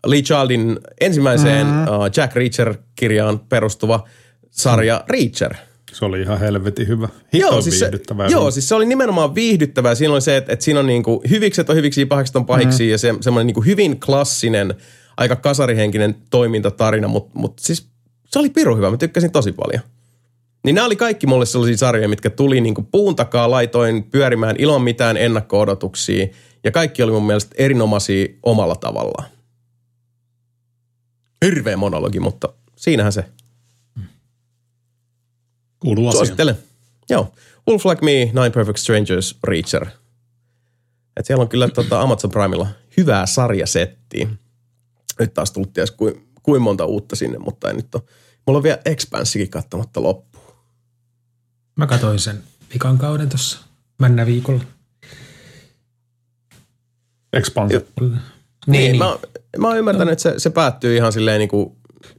Lee 0.05 0.21
Childin 0.21 0.79
ensimmäiseen 1.01 1.67
mm-hmm. 1.67 1.83
uh, 1.83 2.05
Jack 2.17 2.35
Reacher-kirjaan 2.35 3.39
perustuva 3.39 4.07
sarja 4.49 4.97
mm. 4.97 5.11
Reacher. 5.13 5.55
Se 5.93 6.05
oli 6.05 6.21
ihan 6.21 6.39
helvetin 6.39 6.87
hyvä. 6.87 7.07
Hito 7.33 7.47
joo, 7.47 7.61
siis 7.61 7.79
se, 7.79 7.91
joo, 8.29 8.51
siis 8.51 8.69
se 8.69 8.75
oli 8.75 8.85
nimenomaan 8.85 9.35
viihdyttävää. 9.35 9.95
Siinä 9.95 10.13
oli 10.13 10.21
se, 10.21 10.37
että, 10.37 10.53
että 10.53 10.65
siinä 10.65 10.79
on 10.79 10.87
niinku 10.87 11.23
hyvikset 11.29 11.69
on 11.69 11.75
hyviksi, 11.75 12.05
pahikset 12.05 12.35
on 12.35 12.45
pahiksi 12.45 12.83
mm-hmm. 12.83 12.91
ja 12.91 12.97
se, 12.97 13.13
semmoinen 13.21 13.47
niinku 13.47 13.61
hyvin 13.61 13.99
klassinen– 13.99 14.73
aika 15.17 15.35
kasarihenkinen 15.35 16.15
toimintatarina, 16.29 17.07
mutta 17.07 17.31
mut 17.33 17.59
siis 17.59 17.87
se 18.27 18.39
oli 18.39 18.49
piru 18.49 18.75
hyvä. 18.75 18.91
Mä 18.91 18.97
tykkäsin 18.97 19.31
tosi 19.31 19.51
paljon. 19.51 19.81
Niin 20.63 20.75
nämä 20.75 20.85
oli 20.85 20.95
kaikki 20.95 21.27
mulle 21.27 21.45
sellaisia 21.45 21.77
sarjoja, 21.77 22.09
mitkä 22.09 22.29
tuli 22.29 22.61
niin 22.61 22.75
kuin 22.75 22.87
puun 22.91 23.15
takaa, 23.15 23.51
laitoin 23.51 24.03
pyörimään 24.03 24.55
ilman 24.59 24.81
mitään 24.81 25.17
ennakko-odotuksia. 25.17 26.27
Ja 26.63 26.71
kaikki 26.71 27.03
oli 27.03 27.11
mun 27.11 27.25
mielestä 27.25 27.55
erinomaisia 27.57 28.27
omalla 28.43 28.75
tavallaan. 28.75 29.29
Hirveä 31.45 31.77
monologi, 31.77 32.19
mutta 32.19 32.53
siinähän 32.75 33.13
se. 33.13 33.25
Kuuluu 35.79 36.07
asiaan. 36.07 36.25
Suosittelen. 36.25 36.57
Joo. 37.09 37.33
Wolf 37.67 37.85
Like 37.85 38.05
Me, 38.05 38.11
Nine 38.11 38.49
Perfect 38.49 38.77
Strangers, 38.77 39.39
Reacher. 39.43 39.87
Et 41.17 41.25
siellä 41.25 41.41
on 41.41 41.49
kyllä 41.49 41.67
tota 41.67 42.01
Amazon 42.01 42.31
Primella 42.31 42.67
hyvää 42.97 43.25
sarjasettiä 43.25 44.27
nyt 45.19 45.33
taas 45.33 45.51
tullut 45.51 45.73
ties 45.73 45.91
kuin, 45.91 46.27
kuin 46.43 46.61
monta 46.61 46.85
uutta 46.85 47.15
sinne, 47.15 47.37
mutta 47.37 47.69
ei 47.69 47.75
nyt 47.75 47.95
ole. 47.95 48.03
Mulla 48.47 48.57
on 48.57 48.63
vielä 48.63 48.79
Expanssikin 48.85 49.49
kattamatta 49.49 50.03
loppuun. 50.03 50.55
Mä 51.75 51.87
katsoin 51.87 52.19
sen 52.19 52.43
vikan 52.73 52.97
kauden 52.97 53.29
tuossa 53.29 53.59
männä 53.99 54.25
viikolla. 54.25 54.63
Expanse. 57.33 57.85
Niin, 58.67 58.91
niin, 58.91 58.97
Mä, 58.97 59.17
mä 59.57 59.67
oon 59.67 59.77
ymmärtänyt, 59.77 60.07
no. 60.07 60.11
että 60.11 60.23
se, 60.23 60.33
se 60.37 60.49
päättyy 60.49 60.95
ihan 60.95 61.13
silleen 61.13 61.39
niin 61.39 61.49
kuin 61.49 61.71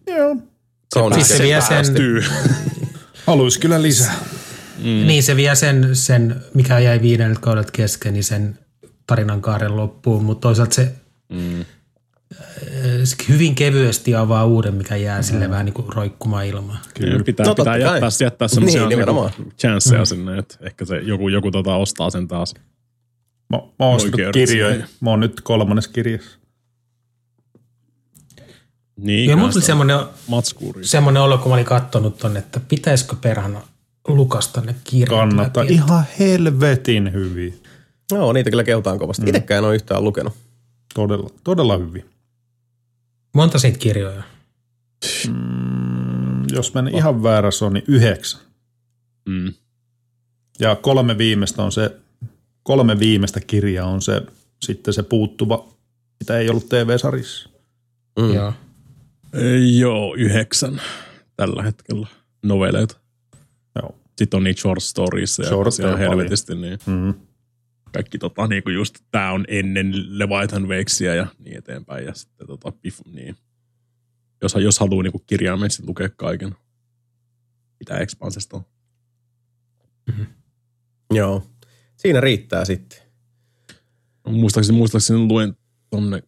Joo. 0.06 0.36
Siis 1.14 1.28
se, 1.28 1.36
se 1.36 1.42
vie 1.42 1.60
sen, 1.60 1.84
Haluaisi 3.26 3.60
kyllä 3.60 3.82
lisää. 3.82 4.14
Mm. 4.78 4.84
Niin, 4.84 5.22
se 5.22 5.36
vie 5.36 5.54
sen, 5.54 5.96
sen, 5.96 6.42
mikä 6.54 6.78
jäi 6.78 7.02
viidennet 7.02 7.38
kaudet 7.38 7.70
kesken, 7.70 8.12
niin 8.12 8.24
sen 8.24 8.58
tarinan 9.06 9.40
kaaren 9.40 9.76
loppuun, 9.76 10.24
mutta 10.24 10.48
toisaalta 10.48 10.74
se 10.74 10.94
mm 11.28 11.64
hyvin 13.28 13.54
kevyesti 13.54 14.14
avaa 14.14 14.46
uuden, 14.46 14.74
mikä 14.74 14.96
jää 14.96 15.18
mm. 15.18 15.22
sille 15.22 15.50
vähän 15.50 15.64
niin 15.64 15.74
kuin 15.74 15.92
roikkumaan 15.92 16.46
ilmaan. 16.46 16.78
Kyllä, 16.94 17.24
pitää, 17.24 17.46
no, 17.46 17.54
pitää 17.54 17.76
jättää, 17.76 18.08
jättää 18.20 18.48
semmoisia 18.48 18.88
niin, 18.88 18.98
niin 18.98 19.50
chanceja 19.58 20.00
mm. 20.00 20.06
sinne, 20.06 20.38
että 20.38 20.54
ehkä 20.60 20.84
se 20.84 20.98
joku, 20.98 21.28
joku 21.28 21.50
tota 21.50 21.76
ostaa 21.76 22.10
sen 22.10 22.28
taas. 22.28 22.54
Mä, 23.52 23.58
mä 23.78 23.86
oon 23.86 24.00
kirjoja. 24.32 24.86
Mä 25.00 25.10
oon 25.10 25.20
nyt 25.20 25.40
kolmannes 25.40 25.88
kirjassa. 25.88 26.38
Niin, 28.96 29.30
ja 29.30 29.36
mulla 29.36 29.52
tuli 29.52 29.64
semmoinen, 29.64 29.96
semmoinen 30.82 31.22
olo, 31.22 31.38
kun 31.38 31.48
mä 31.48 31.54
olin 31.54 31.64
katsonut 31.64 32.18
ton, 32.18 32.36
että 32.36 32.60
pitäisikö 32.60 33.16
perhana 33.16 33.60
lukasta 34.08 34.60
ne 34.60 34.74
kirjat. 34.84 35.08
Kannattaa. 35.08 35.64
Ihan 35.68 36.04
helvetin 36.18 37.12
hyvin. 37.12 37.62
Joo, 38.12 38.32
niitä 38.32 38.50
kyllä 38.50 38.64
kehutaan 38.64 38.98
kovasti. 38.98 39.22
Mm. 39.22 39.28
Itsekään 39.28 39.58
en 39.58 39.64
ole 39.64 39.74
yhtään 39.74 40.04
lukenut. 40.04 40.32
Todella, 40.94 41.30
todella 41.44 41.76
hyvin. 41.76 42.04
Monta 43.34 43.58
siitä 43.58 43.78
kirjoja? 43.78 44.22
Mm, 45.28 46.44
jos 46.52 46.74
menen 46.74 46.94
ihan 46.94 47.22
väärässä 47.22 47.66
on, 47.66 47.72
niin 47.72 47.84
yhdeksän. 47.88 48.40
Mm. 49.28 49.52
Ja 50.60 50.76
kolme 50.76 51.18
viimeistä 51.18 51.62
on 51.62 51.72
se, 51.72 51.96
kolme 52.62 52.98
viimeistä 52.98 53.40
kirjaa 53.40 53.88
on 53.88 54.02
se 54.02 54.22
sitten 54.62 54.94
se 54.94 55.02
puuttuva, 55.02 55.68
mitä 56.20 56.38
ei 56.38 56.50
ollut 56.50 56.68
TV-sarissa. 56.68 57.50
Mm. 58.20 58.34
Joo. 58.34 58.52
Joo, 59.78 60.14
yhdeksän 60.14 60.82
tällä 61.36 61.62
hetkellä 61.62 62.06
noveleita. 62.42 62.96
Joo. 63.82 63.94
Sitten 64.18 64.38
on 64.38 64.44
niitä 64.44 64.60
short 64.60 64.82
stories 64.82 65.38
ja 65.38 65.44
short 65.44 65.74
on 65.92 65.98
helvetisti. 65.98 66.54
Niin. 66.54 66.78
Mm 66.86 67.14
kaikki 67.92 68.18
tota, 68.18 68.46
niin 68.46 68.62
kuin 68.62 68.74
just 68.74 68.98
tää 69.10 69.32
on 69.32 69.44
ennen 69.48 70.18
Leviathan 70.18 70.68
Wakesia 70.68 71.14
ja 71.14 71.26
niin 71.38 71.58
eteenpäin. 71.58 72.04
Ja 72.04 72.14
sitten 72.14 72.46
tota, 72.46 72.72
pif, 72.72 73.00
niin. 73.06 73.36
Jos, 74.42 74.54
jos 74.54 74.78
haluaa 74.78 75.02
niin 75.02 75.22
kirjaimellisesti 75.26 75.86
lukea 75.86 76.08
kaiken, 76.08 76.54
mitä 77.80 77.98
Expansesta 77.98 78.56
on. 78.56 78.64
Mm-hmm. 80.06 80.26
Joo, 81.10 81.46
siinä 82.02 82.20
riittää 82.20 82.64
sitten. 82.64 82.98
No, 84.26 84.32
muistaakseni, 84.32 84.78
muistaakseni 84.78 85.28
luen 85.28 85.56
tonne 85.90 86.22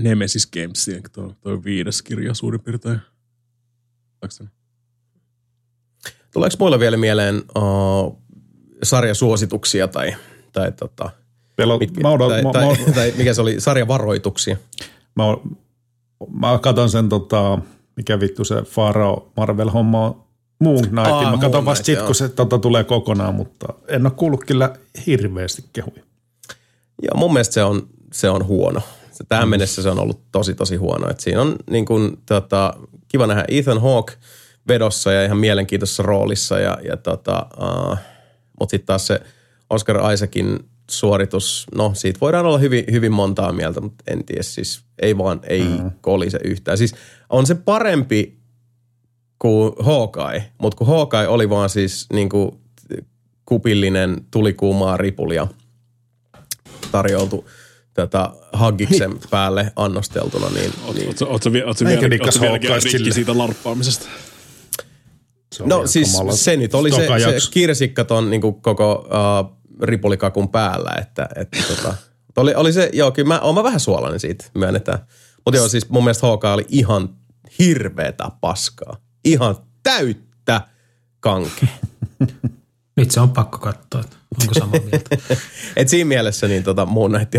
Nemesis 0.00 0.46
Gamesin, 0.46 1.02
tuo, 1.12 1.34
tuo 1.40 1.64
viides 1.64 2.02
kirja 2.02 2.34
suurin 2.34 2.60
piirtein. 2.60 3.00
Tuleeko 6.32 6.56
muilla 6.58 6.78
vielä 6.78 6.96
mieleen 6.96 7.42
uh, 7.56 8.22
sarjasuosituksia 8.82 9.88
tai 9.88 10.16
tai, 10.52 10.72
tota, 10.72 11.10
mitkä, 11.78 12.00
mä 12.00 12.08
odot, 12.08 12.28
tai, 12.28 12.42
mä, 12.42 12.50
tai, 12.52 12.66
mä, 12.86 12.92
tai, 12.94 13.14
mikä 13.16 13.34
se 13.34 13.40
oli, 13.40 13.60
sarjavaroituksia. 13.60 14.56
Mä, 15.14 15.24
mä 16.40 16.58
katson 16.58 16.90
sen, 16.90 17.08
tota, 17.08 17.58
mikä 17.96 18.20
vittu 18.20 18.44
se 18.44 18.62
Faro 18.62 19.32
Marvel-homma 19.36 20.06
on, 20.06 20.21
Moon 20.62 20.88
Knight. 20.88 21.06
Aa, 21.06 21.30
mä 21.30 21.38
katson 21.38 21.64
vasta 21.64 21.84
sitten, 21.84 22.06
kun 22.06 22.14
se 22.14 22.28
tota, 22.28 22.58
tulee 22.58 22.84
kokonaan, 22.84 23.34
mutta 23.34 23.74
en 23.88 24.06
ole 24.06 24.12
kuullut 24.16 24.44
kyllä 24.44 24.76
hirveästi 25.06 25.64
kehuja. 25.72 26.02
Joo, 27.02 27.16
mun 27.16 27.32
mielestä 27.32 27.54
se 27.54 27.64
on, 27.64 27.88
se 28.12 28.30
on 28.30 28.46
huono. 28.46 28.80
Se, 29.12 29.24
tähän 29.28 29.48
mm. 29.48 29.50
mennessä 29.50 29.82
se 29.82 29.90
on 29.90 30.00
ollut 30.00 30.20
tosi, 30.32 30.54
tosi 30.54 30.76
huono. 30.76 31.10
Et 31.10 31.20
siinä 31.20 31.40
on 31.40 31.56
niin 31.70 31.84
kun, 31.84 32.18
tota, 32.26 32.74
kiva 33.08 33.26
nähdä 33.26 33.44
Ethan 33.48 33.82
Hawke 33.82 34.12
vedossa 34.68 35.12
ja 35.12 35.24
ihan 35.24 35.38
mielenkiintoisessa 35.38 36.02
roolissa. 36.02 36.58
Ja, 36.58 36.78
ja 36.88 36.96
tota, 36.96 37.46
uh, 37.60 37.96
mutta 38.60 38.70
sitten 38.70 38.86
taas 38.86 39.06
se– 39.06 39.20
Oscar 39.72 40.12
Isaacin 40.12 40.58
suoritus, 40.90 41.66
no 41.74 41.92
siitä 41.94 42.20
voidaan 42.20 42.46
olla 42.46 42.58
hyvin, 42.58 42.84
hyvin 42.90 43.12
montaa 43.12 43.52
mieltä, 43.52 43.80
mutta 43.80 44.04
en 44.06 44.24
tiedä, 44.24 44.42
siis 44.42 44.84
ei 45.02 45.18
vaan, 45.18 45.40
ei 45.42 45.64
mm. 45.64 45.90
kolise 46.00 46.38
yhtään. 46.44 46.78
Siis 46.78 46.94
on 47.30 47.46
se 47.46 47.54
parempi 47.54 48.41
kuin 49.42 49.72
Hawkeye, 49.80 50.52
mutta 50.58 50.76
kun 50.76 50.86
Hawkeye 50.86 51.28
oli 51.28 51.50
vaan 51.50 51.70
siis 51.70 52.06
niin 52.12 52.28
kuin 52.28 52.50
kupillinen 53.44 54.20
tulikuumaa 54.30 54.96
ripulia 54.96 55.46
tarjoltu 56.92 57.48
tätä 57.94 58.30
Haggiksen 58.52 59.18
päälle 59.30 59.72
annosteltuna. 59.76 60.48
Niin, 60.48 60.72
niin. 60.94 61.08
Oletko, 61.08 61.50
Eikä 61.88 62.10
vielä, 62.10 62.48
Haukkaista 62.48 62.88
rikki 62.92 63.12
siitä 63.12 63.38
larppaamisesta? 63.38 64.08
Se 65.54 65.64
No 65.66 65.86
siis 65.86 66.12
kamala 66.12 66.36
se 66.36 66.56
nyt 66.56 66.74
oli 66.74 66.90
se, 66.90 67.06
se 67.06 67.50
kirsikka 67.50 68.04
ton 68.04 68.30
niin 68.30 68.40
koko 68.40 68.92
uh, 68.92 69.58
ripulikakun 69.82 70.48
päällä, 70.48 70.90
että, 71.00 71.28
että 71.36 71.58
tota, 71.68 71.94
oli, 72.36 72.54
oli 72.54 72.72
se, 72.72 72.90
joo 72.92 73.12
kyllä 73.12 73.28
mä 73.28 73.40
oon 73.40 73.54
mä 73.54 73.62
vähän 73.62 73.80
suolainen 73.80 74.20
siitä, 74.20 74.44
myönnetään. 74.54 74.98
Mutta 75.44 75.56
joo 75.56 75.68
siis 75.68 75.88
mun 75.88 76.04
mielestä 76.04 76.26
HK 76.26 76.44
oli 76.44 76.64
ihan 76.68 77.08
hirveetä 77.58 78.24
paskaa. 78.40 78.96
Ihan 79.24 79.56
täyttä 79.82 80.60
kankea. 81.20 81.68
Nyt 82.96 83.10
se 83.10 83.20
on 83.20 83.30
pakko 83.30 83.58
katsoa, 83.58 84.00
että 84.00 84.16
onko 84.40 84.54
samaa 84.54 84.80
mieltä. 84.90 85.16
Et 85.76 85.88
siinä 85.88 86.08
mielessä 86.08 86.48
niin 86.48 86.62
tota, 86.62 86.86
Moon 86.86 87.12
Knight 87.12 87.34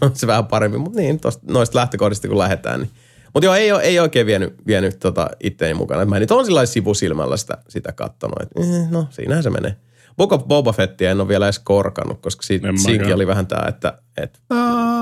on 0.00 0.10
se 0.16 0.26
vähän 0.26 0.46
parempi, 0.46 0.78
mutta 0.78 1.00
niin, 1.00 1.20
tosta, 1.20 1.46
noista 1.50 1.78
lähtökohdista 1.78 2.28
kun 2.28 2.38
lähdetään. 2.38 2.80
Niin. 2.80 2.90
Mutta 3.34 3.44
joo, 3.44 3.54
ei, 3.54 3.72
oo- 3.72 3.80
ei 3.80 4.00
oikein 4.00 4.26
vienyt, 4.26 4.54
vienyt 4.66 4.98
tota 4.98 5.30
itteeni 5.40 5.74
mukana. 5.74 6.02
Et 6.02 6.08
Mä 6.08 6.18
nyt 6.18 6.30
on 6.30 6.44
sillä 6.44 6.66
sivusilmällä 6.66 7.36
sitä, 7.36 7.58
sitä 7.68 7.92
kattonut, 7.92 8.42
että 8.42 8.60
eh, 8.60 8.90
no 8.90 9.06
siinähän 9.10 9.42
se 9.42 9.50
menee. 9.50 9.76
Book 10.16 10.32
of 10.32 10.44
Boba 10.44 10.72
Fettia 10.72 11.10
en 11.10 11.20
ole 11.20 11.28
vielä 11.28 11.46
edes 11.46 11.58
korkannut, 11.58 12.20
koska 12.20 12.42
En 12.68 12.78
siinäkin 12.78 13.14
oli 13.14 13.26
vähän 13.26 13.46
tämä, 13.46 13.68
että, 13.68 13.98
että 14.16 14.38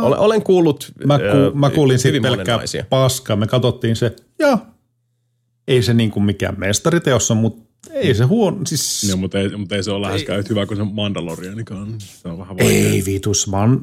olen, 0.03 0.19
olen 0.19 0.43
kuullut 0.43 0.93
Mä, 1.07 1.15
ö, 1.15 1.51
ku, 1.51 1.59
mä 1.59 1.71
kuulin 1.71 1.99
siitä 1.99 2.21
pelkkää 2.21 2.59
paskaa. 2.89 3.37
Me 3.37 3.47
katsottiin 3.47 3.97
se, 3.97 4.17
ja 4.39 4.59
ei 5.69 5.83
se 5.83 5.95
niin 5.95 6.11
kuin 6.11 6.25
mikään 6.25 6.55
mestariteos 6.61 7.31
on, 7.31 7.37
mutta 7.37 7.65
ei 7.93 8.15
se 8.15 8.25
huono. 8.25 8.59
Siis, 8.67 9.05
Joo, 9.09 9.17
mutta 9.17 9.39
ei, 9.39 9.57
mutta 9.57 9.77
ei 9.77 9.83
se 9.83 9.91
ole 9.91 10.07
läheskään 10.07 10.39
yhtä 10.39 10.49
hyvä 10.51 10.67
kuin 10.67 10.77
se 10.79 10.85
Mandalorianikaan. 10.93 11.95
Se 11.99 12.29
on 12.29 12.39
vähän 12.39 12.57
vaikea. 12.57 12.91
ei 12.91 13.03
vitus, 13.07 13.51
vaan 13.51 13.81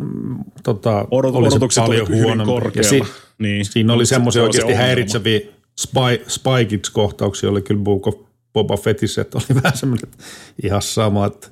tota, 0.63 1.07
Odot, 1.11 1.35
oli 1.35 1.51
se 1.51 1.81
paljon 1.81 2.07
huonompi. 2.07 2.53
korkealla. 2.53 2.97
Ja 2.97 3.05
si, 3.05 3.11
niin. 3.39 3.65
siinä 3.65 3.93
oli 3.93 4.05
Se- 4.05 4.09
semmoisia 4.09 4.39
se 4.39 4.43
se 4.43 4.45
oikeasti 4.45 4.71
ongelma. 4.71 4.85
häiritseviä 4.85 5.39
spy, 5.79 6.25
Spy 6.27 6.65
Kids-kohtauksia, 6.69 7.49
oli 7.49 7.61
kyllä 7.61 7.81
Book 7.81 8.07
of 8.07 8.15
Boba 8.53 8.77
Fettissä, 8.77 9.21
että 9.21 9.37
oli 9.37 9.55
vähän 9.63 9.77
semmoinen 9.77 10.09
että 10.09 10.23
ihan 10.63 10.81
sama, 10.81 11.25
että 11.25 11.47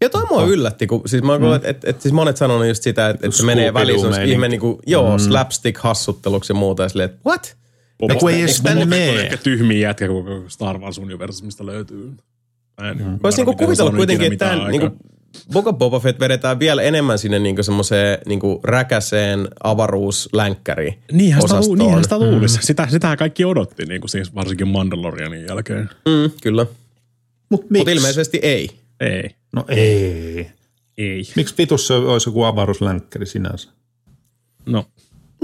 Ja 0.00 0.10
toi 0.10 0.26
mua 0.30 0.44
yllätti, 0.44 0.86
kun 0.86 1.02
siis 1.06 1.22
mä 1.22 1.38
mm. 1.38 1.52
että 1.52 1.68
et, 1.68 1.84
et, 1.84 2.00
siis 2.00 2.12
monet 2.14 2.36
sanonut 2.36 2.66
just 2.68 2.82
sitä, 2.82 3.08
että 3.08 3.26
et 3.26 3.34
se 3.34 3.42
menee 3.44 3.70
Scooby-Doo-meininki. 3.70 4.32
ihme 4.32 4.48
niinku, 4.48 4.80
joo, 4.86 5.18
mm. 5.18 5.24
slapstick-hassutteluksi 5.24 6.50
ja 6.50 6.54
muuta, 6.54 6.82
ja 6.82 6.88
silleen, 6.88 7.10
että 7.10 7.20
what? 7.26 7.56
Edes 8.00 8.62
Boba 8.62 8.76
Fett 8.76 8.88
mene. 8.88 9.10
on 9.10 9.18
ehkä 9.18 9.36
tyhmiä 9.36 9.88
jätkä 9.88 10.08
koko 10.08 10.44
Star 10.48 10.78
Wars 10.78 10.98
universumista 10.98 11.66
löytyy. 11.66 12.12
Mm. 12.80 13.18
Voisi 13.22 13.38
niinku 13.38 13.56
kuvitella 13.64 13.90
kuitenkin, 13.90 14.32
että 14.32 14.48
tämän, 14.48 14.70
niinku, 14.70 14.86
of 15.54 15.78
Boba 15.78 16.00
Fett 16.00 16.20
vedetään 16.20 16.58
vielä 16.58 16.82
enemmän 16.82 17.18
sinne 17.18 17.38
niinku 17.38 17.62
semmoiseen 17.62 18.18
niinku 18.26 18.60
räkäseen 18.64 19.48
avaruuslänkkäriin 19.64 20.94
Niinhän 21.12 21.42
sitä, 21.42 21.60
lu- 21.60 21.74
niinhän 21.74 22.02
sitä 22.04 22.18
luulisi. 22.18 22.58
Sitä, 22.62 22.86
sitähän 22.90 23.18
kaikki 23.18 23.44
odotti, 23.44 23.86
niin 23.86 24.00
kuin 24.00 24.10
siis 24.10 24.34
varsinkin 24.34 24.68
Mandalorianin 24.68 25.46
jälkeen. 25.48 25.90
Mm, 26.08 26.30
kyllä. 26.42 26.62
Mutta 26.64 26.76
Mutta 27.50 27.66
miksi? 27.70 27.92
ilmeisesti 27.94 28.38
ei. 28.42 28.70
Ei. 29.00 29.30
No 29.52 29.64
ei. 29.68 30.50
Ei. 30.98 31.22
Miksi 31.36 31.54
vitus 31.58 31.86
se 31.86 31.94
olisi 31.94 32.28
joku 32.28 32.44
avaruuslänkkäri 32.44 33.26
sinänsä? 33.26 33.68
No, 34.66 34.84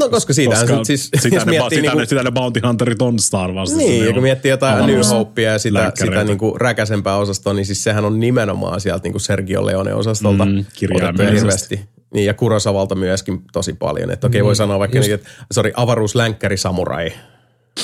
No 0.01 0.09
koska 0.09 0.32
koska 0.34 0.66
koska 0.66 0.84
siis, 0.84 1.11
sitä, 1.20 1.34
jos 1.36 1.47
ne, 1.47 1.51
miettii 1.51 1.70
sitä, 1.70 1.82
niinku, 1.82 1.99
ne, 1.99 2.07
sitä 2.07 2.22
ne 2.22 2.30
Bounty 2.30 2.61
Hunterit 2.66 3.03
on 3.03 3.18
Star 3.18 3.53
Wars. 3.53 3.76
niin, 3.76 4.07
ja 4.07 4.12
kun 4.12 4.22
miettii 4.22 4.51
jotain 4.51 4.86
New 4.86 5.01
Hopea 5.11 5.53
ja 5.53 5.59
sitä, 5.59 5.74
länkkäreitä. 5.78 6.20
sitä 6.20 6.24
niinku 6.24 6.57
räkäsempää 6.59 7.16
osastoa, 7.16 7.53
niin 7.53 7.66
siis 7.66 7.84
sehän 7.84 8.05
on 8.05 8.20
nimenomaan 8.20 8.80
sieltä 8.80 9.03
niinku 9.03 9.18
Sergio 9.18 9.66
Leone-osastolta 9.66 10.45
Mm, 10.45 10.64
otettu 10.95 11.22
hirveästi. 11.22 11.80
Niin, 12.14 12.26
ja 12.26 12.34
Kurosavalta 12.34 12.95
myöskin 12.95 13.42
tosi 13.53 13.72
paljon. 13.72 14.11
Että 14.11 14.26
okei, 14.26 14.45
voi 14.45 14.57
sanoa 14.57 14.78
vaikka, 14.78 14.99
just- 14.99 15.07
niin, 15.07 15.14
että 15.14 15.28
sori, 15.53 15.72
avaruuslänkkäri 15.76 16.57
samurai 16.57 17.12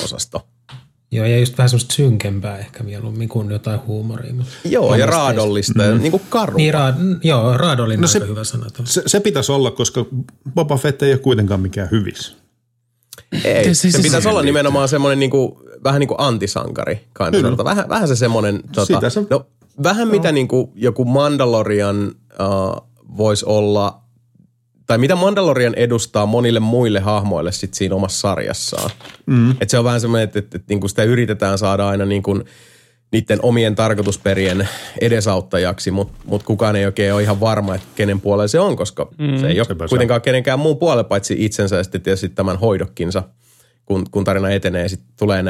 osasto. 0.03 0.47
Joo, 1.11 1.25
ja 1.25 1.39
just 1.39 1.57
vähän 1.57 1.69
semmoista 1.69 1.93
synkempää 1.93 2.57
ehkä 2.57 2.83
mieluummin 2.83 3.29
kuin 3.29 3.51
jotain 3.51 3.79
huumoria. 3.87 4.33
Mutta 4.33 4.51
Joo, 4.65 4.95
ja 4.95 5.05
raadollista, 5.05 5.83
mm. 5.83 6.01
niin 6.01 6.11
kuin 6.11 6.23
karu. 6.29 6.57
Niin, 6.57 6.73
ra- 6.73 7.19
joo, 7.23 7.57
Raadolin 7.57 8.01
no 8.01 8.07
se- 8.07 8.17
aika 8.17 8.27
hyvä 8.29 8.43
sana. 8.43 8.65
Se, 8.83 9.03
se 9.05 9.19
pitäisi 9.19 9.51
olla, 9.51 9.71
koska 9.71 10.05
Boba 10.55 10.77
Fett 10.77 11.01
ei 11.01 11.11
ole 11.11 11.19
kuitenkaan 11.19 11.59
mikään 11.59 11.87
hyvis. 11.91 12.35
Ei, 13.43 13.63
Se- 13.63 13.73
se, 13.73 13.73
se- 13.73 13.91
se 13.91 13.97
se- 13.97 14.03
pitäisi 14.03 14.23
se- 14.23 14.29
olla 14.29 14.41
nimenomaan 14.41 14.87
semmoinen 14.89 15.19
niinku, 15.19 15.61
vähän 15.83 15.99
niin 15.99 16.07
kuin 16.07 16.19
antisankari. 16.19 16.95
Kind 16.95 17.57
vähän, 17.63 17.89
vähän 17.89 18.07
se 18.07 18.15
semmoinen, 18.15 18.61
tota, 18.75 19.09
se- 19.09 19.25
no, 19.29 19.45
vähän 19.83 20.07
mitä 20.07 20.31
niinku 20.31 20.71
joku 20.75 21.05
Mandalorian 21.05 22.11
uh, 22.31 22.87
voisi 23.17 23.45
olla, 23.45 24.00
tai 24.87 24.97
mitä 24.97 25.15
Mandalorian 25.15 25.75
edustaa 25.75 26.25
monille 26.25 26.59
muille 26.59 26.99
hahmoille 26.99 27.51
sit 27.51 27.73
siinä 27.73 27.95
omassa 27.95 28.19
sarjassaan. 28.19 28.89
Mm. 29.25 29.51
Et 29.61 29.69
se 29.69 29.77
on 29.77 29.85
vähän 29.85 30.01
semmoinen, 30.01 30.23
että, 30.23 30.39
että, 30.39 30.57
että 30.57 30.65
niinku 30.69 30.87
sitä 30.87 31.03
yritetään 31.03 31.57
saada 31.57 31.87
aina 31.87 32.05
niinku 32.05 32.43
niiden 33.11 33.39
omien 33.41 33.75
tarkoitusperien 33.75 34.69
edesauttajaksi, 35.01 35.91
mutta 35.91 36.13
mut 36.25 36.43
kukaan 36.43 36.75
ei 36.75 36.85
oikein 36.85 37.13
ole 37.13 37.23
ihan 37.23 37.39
varma, 37.39 37.75
että 37.75 37.87
kenen 37.95 38.21
puolella 38.21 38.47
se 38.47 38.59
on, 38.59 38.75
koska 38.75 39.07
mm, 39.17 39.37
se 39.37 39.47
ei 39.47 39.59
ole 39.59 39.67
sepä 39.67 39.85
se 39.85 39.89
kuitenkaan 39.89 40.21
kenenkään 40.21 40.59
muun 40.59 40.77
puolella, 40.77 41.03
paitsi 41.03 41.35
itsensä 41.45 41.75
ja 41.75 41.83
sitten 41.83 42.01
tietysti 42.01 42.29
tämän 42.29 42.59
hoidokkinsa, 42.59 43.23
kun, 43.85 44.05
kun 44.11 44.23
tarina 44.23 44.49
etenee, 44.49 44.87
sitten 44.87 45.13
tulee 45.19 45.43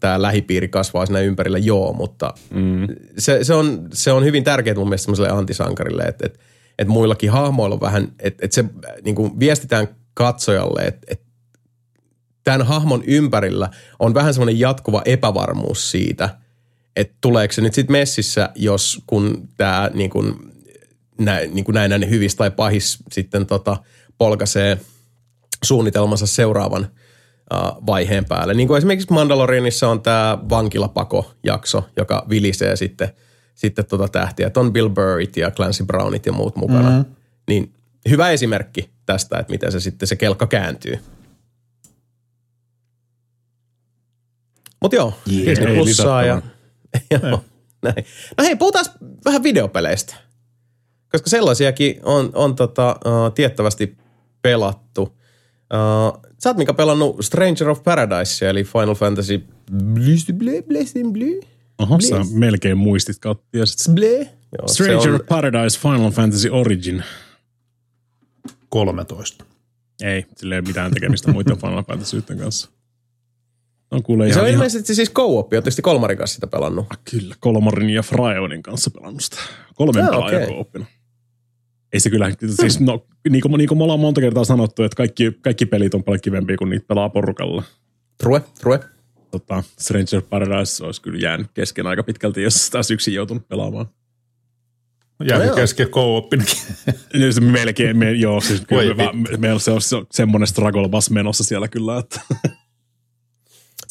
tämä 0.00 0.22
lähipiiri 0.22 0.68
kasvaa 0.68 1.06
siinä 1.06 1.20
ympärillä, 1.20 1.58
joo, 1.58 1.92
mutta 1.92 2.34
mm. 2.50 2.86
se, 3.18 3.44
se, 3.44 3.54
on, 3.54 3.88
se 3.92 4.12
on 4.12 4.24
hyvin 4.24 4.44
tärkeää 4.44 4.76
mun 4.76 4.88
mielestä 4.88 5.04
semmoiselle 5.04 5.30
antisankarille, 5.30 6.02
että, 6.02 6.26
että, 6.26 6.38
että 6.78 6.92
muillakin 6.92 7.30
hahmoilla 7.30 7.74
on 7.74 7.80
vähän, 7.80 8.12
että, 8.18 8.44
että 8.44 8.54
se 8.54 8.64
niin 9.04 9.14
kuin 9.14 9.40
viestitään 9.40 9.88
katsojalle, 10.14 10.82
että, 10.82 11.06
että 11.10 11.26
tämän 12.44 12.66
hahmon 12.66 13.02
ympärillä 13.06 13.70
on 13.98 14.14
vähän 14.14 14.34
semmoinen 14.34 14.58
jatkuva 14.58 15.02
epävarmuus 15.04 15.90
siitä, 15.90 16.38
että 16.96 17.16
tuleeko 17.20 17.52
se 17.52 17.60
nyt 17.60 17.74
sitten 17.74 17.92
messissä, 17.92 18.50
jos 18.54 19.02
kun 19.06 19.48
tämä 19.56 19.90
niin 19.94 20.10
kuin, 20.10 20.34
nä, 21.18 21.40
niin 21.40 21.64
kuin 21.64 21.74
näin 21.74 22.10
hyvis 22.10 22.34
tai 22.34 22.50
pahis 22.50 22.98
sitten 23.12 23.46
tota, 23.46 23.76
polkaisee 24.18 24.80
suunnitelmansa 25.64 26.26
seuraavan 26.26 26.90
uh, 27.54 27.86
vaiheen 27.86 28.24
päälle. 28.24 28.54
Niin 28.54 28.68
kuin 28.68 28.78
esimerkiksi 28.78 29.12
Mandalorianissa 29.12 29.88
on 29.88 30.02
tämä 30.02 30.38
vankilapako-jakso, 30.48 31.84
joka 31.96 32.26
vilisee 32.28 32.76
sitten, 32.76 33.12
sitten 33.56 33.84
tota 33.86 34.08
tähtiä. 34.08 34.46
Että 34.46 34.60
on 34.60 34.72
Bill 34.72 34.88
Burrit 34.88 35.36
ja 35.36 35.50
Clancy 35.50 35.84
Brownit 35.84 36.26
ja 36.26 36.32
muut 36.32 36.56
mukana. 36.56 36.90
Mm-hmm. 36.90 37.14
Niin 37.48 37.72
hyvä 38.08 38.30
esimerkki 38.30 38.90
tästä, 39.06 39.38
että 39.38 39.50
miten 39.50 39.72
se 39.72 39.80
sitten 39.80 40.08
se 40.08 40.16
kelkka 40.16 40.46
kääntyy. 40.46 40.98
Mutta 44.82 44.96
joo, 44.96 45.14
Jee, 45.26 45.46
Disney 45.46 45.68
ei 45.68 45.76
Plussaa 45.76 46.24
ja... 46.24 46.42
joo, 47.10 47.44
näin. 47.82 48.04
No 48.38 48.44
hei, 48.44 48.56
puhutaan 48.56 48.84
vähän 49.24 49.42
videopeleistä. 49.42 50.14
Koska 51.12 51.30
sellaisiakin 51.30 52.00
on, 52.02 52.30
on 52.34 52.56
tota, 52.56 52.96
uh, 53.04 53.34
tiettävästi 53.34 53.96
pelattu. 54.42 55.02
Uh, 55.02 56.22
sä 56.38 56.50
oot 56.50 56.56
Mika 56.56 56.74
pelannut 56.74 57.24
Stranger 57.24 57.68
of 57.68 57.82
Paradise, 57.82 58.48
eli 58.48 58.64
Final 58.64 58.94
Fantasy 58.94 59.44
Blue, 59.72 60.34
Blue, 60.38 60.62
Blue, 60.62 61.12
Blue, 61.12 61.40
Oho, 61.78 62.00
sä 62.00 62.08
Please. 62.16 62.34
melkein 62.38 62.78
muistit. 62.78 63.16
Joo, 63.24 63.34
se 64.68 64.74
Stranger 64.74 65.08
on- 65.08 65.14
of 65.20 65.26
Paradise 65.28 65.80
Final 65.80 66.10
Fantasy 66.10 66.48
Origin. 66.48 67.02
13. 68.68 69.44
Ei, 70.02 70.26
sillä 70.36 70.54
ei 70.54 70.58
ole 70.58 70.66
mitään 70.68 70.92
tekemistä 70.94 71.32
muiden 71.32 71.58
Final 71.58 71.82
Fantasyiden 71.82 72.38
kanssa. 72.38 72.70
On 73.90 74.02
kuule 74.02 74.32
Se 74.32 74.40
on 74.40 74.46
ihan, 74.46 74.54
ilmeisesti 74.54 74.94
siis 74.94 75.10
co-op, 75.12 75.48
tietysti 75.50 75.82
Kolmarin 75.82 76.18
kanssa 76.18 76.34
sitä 76.34 76.46
pelannut. 76.46 76.86
kyllä, 77.10 77.34
Kolmarin 77.40 77.90
ja 77.90 78.02
Fraionin 78.02 78.62
kanssa 78.62 78.90
pelannut 78.90 79.20
sitä. 79.22 79.36
Kolmen 79.74 80.04
Ah, 80.04 80.10
pelaajan 80.10 80.42
okay. 80.58 80.82
Ei 81.92 82.00
se 82.00 82.10
kyllä, 82.10 82.32
siis 82.60 82.80
no, 82.80 83.06
niin 83.30 83.40
kuin, 83.42 83.58
niin 83.58 83.68
kuin 83.68 83.78
me 83.78 83.84
ollaan 83.84 84.00
monta 84.00 84.20
kertaa 84.20 84.44
sanottu, 84.44 84.82
että 84.82 84.96
kaikki, 84.96 85.32
kaikki 85.40 85.66
pelit 85.66 85.94
on 85.94 86.04
paljon 86.04 86.20
kivempiä, 86.20 86.56
kun 86.56 86.70
niitä 86.70 86.86
pelaa 86.86 87.08
porukalla. 87.08 87.62
True, 88.22 88.42
true. 88.60 88.80
Tota, 89.30 89.62
Stranger 89.78 90.22
Paradise 90.22 90.84
olisi 90.84 91.02
kyllä 91.02 91.18
jäänyt 91.18 91.46
kesken 91.54 91.86
aika 91.86 92.02
pitkälti, 92.02 92.42
jos 92.42 92.70
taas 92.70 92.90
yksin 92.90 93.14
joutunut 93.14 93.48
pelaamaan. 93.48 93.86
Jääkö 95.28 95.44
joo. 95.44 95.56
kesken 95.56 95.88
co-opinkin? 95.88 96.58
Niin 97.14 97.32
se 97.32 97.40
melkein, 97.40 97.96
me, 97.98 98.12
joo, 98.12 98.40
siis 98.40 98.60
kyllä 98.60 98.94
me, 98.94 99.36
meillä 99.38 99.58
se 99.58 99.70
on 99.70 99.80
se- 99.80 100.06
semmoinen 100.10 100.46
struggle 100.46 100.88
bus 100.88 101.10
menossa 101.10 101.44
siellä 101.44 101.68
kyllä, 101.68 101.98
että 101.98 102.20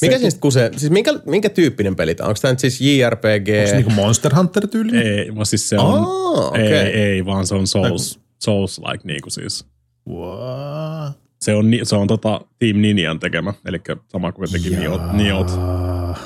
Mikä 0.02 0.20
siis 0.20 0.36
kun 0.36 0.52
se, 0.52 0.72
siis 0.78 0.92
minkä, 0.92 1.14
minkä 1.26 1.50
tyyppinen 1.50 1.96
peli 1.96 2.16
tämä 2.16 2.26
on? 2.26 2.30
Onko 2.30 2.40
tämä 2.42 2.52
nyt 2.52 2.60
siis 2.60 2.82
JRPG? 2.82 3.50
Onko 3.58 3.70
se 3.70 3.76
niinku 3.76 3.92
Monster 3.92 4.36
Hunter 4.36 4.68
tyyli? 4.68 4.98
ei, 4.98 5.36
vaan 5.36 5.46
siis 5.46 5.70
se 5.70 5.78
on, 5.80 6.00
Aa, 6.04 6.48
okei. 6.50 6.64
ei, 6.74 6.94
ei, 6.94 7.26
vaan 7.26 7.48
se 7.48 7.56
on 7.56 7.68
Souls, 7.68 8.20
Souls-like 8.44 9.02
niinku 9.04 9.30
siis. 9.30 9.66
Wow. 10.10 11.12
Se 11.46 11.56
on, 11.56 11.66
se 11.84 11.96
on 11.96 12.08
tota 12.08 12.42
Team 12.60 12.78
Ninjan 12.78 13.20
tekemä, 13.20 13.54
eli 13.66 13.82
sama 14.08 14.32
kuin 14.32 14.52
teki 14.52 14.70
Niot. 14.70 15.14
Niot. 15.14 15.52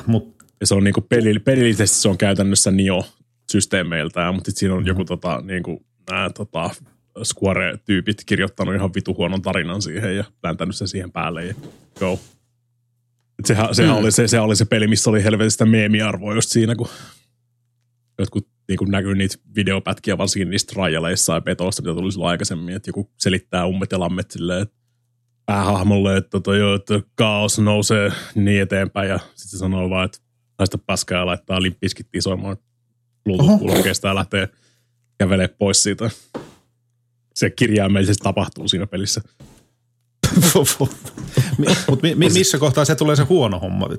Mut 0.08 0.36
Ja 0.60 0.68
se 0.68 0.76
on 0.76 0.84
niinku 0.84 1.02
peli, 1.02 1.40
pelillisesti 1.40 1.98
se 1.98 2.10
on 2.10 2.18
käytännössä 2.18 2.72
Nio 2.72 3.06
systeemeiltään, 3.52 4.36
mutta 4.36 4.52
siinä 4.52 4.76
on 4.76 4.86
joku 4.86 5.06
tota, 5.06 5.42
niin 5.42 5.64
kuin, 5.64 5.86
nämä 6.10 6.30
tota, 6.30 6.70
Square-tyypit 7.24 8.24
kirjoittanut 8.26 8.76
ihan 8.76 8.94
vitu 8.94 9.16
huonon 9.18 9.42
tarinan 9.42 9.82
siihen 9.82 10.18
ja 10.18 10.24
pläntänyt 10.42 10.76
sen 10.76 10.88
siihen 10.88 11.12
päälle 11.12 11.46
ja 11.46 11.54
go. 12.00 12.20
Et 13.40 13.46
sehän, 13.46 13.76
sehän 13.76 13.96
mm. 13.96 13.98
oli 13.98 14.12
se, 14.12 14.28
se, 14.28 14.40
oli 14.40 14.56
se 14.56 14.66
peli, 14.66 14.88
missä 14.88 15.10
oli 15.10 15.24
helvetistä 15.24 15.66
meemiarvoa 15.66 16.36
just 16.36 16.50
siinä, 16.50 16.76
kun 16.76 16.88
jotkut 18.20 18.48
niin 18.68 18.78
kuin 18.78 18.92
näkyy 18.92 19.16
niitä 19.16 19.36
videopätkiä 19.56 20.18
varsinkin 20.18 20.50
niistä 20.50 20.74
rajaleissa 20.76 21.34
ja 21.34 21.42
petoista, 21.42 21.82
mitä 21.82 21.94
tuli 21.94 22.12
silloin 22.12 22.30
aikaisemmin, 22.30 22.76
että 22.76 22.90
joku 22.90 23.12
selittää 23.18 23.66
ummet 23.66 23.92
ja 23.92 24.00
lammet 24.00 24.32
silleen, 24.32 24.62
että 24.62 24.79
päähahmolle, 25.50 26.18
että, 26.18 26.30
tota, 26.30 26.56
joo, 26.56 26.76
että 26.76 27.02
kaos 27.16 27.60
nousee 27.60 28.12
niin 28.36 28.62
eteenpäin 28.62 29.10
ja 29.10 29.18
sitten 29.18 29.50
se 29.50 29.58
sanoo 29.58 29.90
vaan, 29.90 30.06
että 30.06 30.18
naista 30.60 30.78
paskaa 30.78 31.18
ja 31.18 31.26
laittaa 31.26 31.62
limppiskittiin 31.62 32.22
soimaan 32.22 32.58
Bluetooth-kuulokkeesta 33.24 34.08
ja 34.08 34.16
lähtee 34.16 34.50
kävelee 35.18 35.48
pois 35.48 35.84
siitä. 35.84 36.10
Se 37.36 37.50
kirjaimellisesti 37.50 38.24
tapahtuu 38.24 38.68
siinä 38.68 38.88
pelissä. 38.88 39.22
Mutta 41.90 42.02
mi, 42.02 42.16
mi, 42.16 42.30
missä 42.30 42.58
kohtaa 42.58 42.86
se 42.86 42.96
tulee 42.96 43.16
se 43.16 43.24
huono 43.24 43.60
homma? 43.60 43.90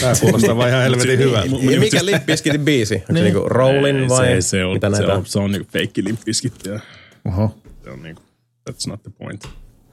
Tämä 0.00 0.12
kuulostaa 0.20 0.56
vaan 0.56 0.68
ihan 0.68 0.82
helvetin 0.82 1.18
hyvä. 1.18 1.44
Ja 1.72 1.80
mikä 1.80 2.04
Limp 2.04 2.26
Bizkitin 2.26 2.64
biisi? 2.64 2.94
Onko 2.94 3.12
se 3.14 3.22
niinku 3.22 3.48
Rollin 3.48 4.08
vai 4.08 4.26
se, 4.26 4.40
se 4.40 4.64
on, 4.64 4.72
mitä 4.72 4.90
se 4.90 4.96
näitä 4.96 5.14
on, 5.14 5.26
se 5.26 5.38
on 5.38 5.52
niinku 5.52 5.68
feikki 5.72 6.04
Limp 6.04 6.20
Bizkit 6.24 6.54
ja 6.66 6.80
Oho. 7.28 7.58
se 7.84 7.90
on 7.90 8.02
niinku, 8.02 8.22
that's 8.70 8.88
not 8.88 9.02
the 9.02 9.12
point. 9.18 9.48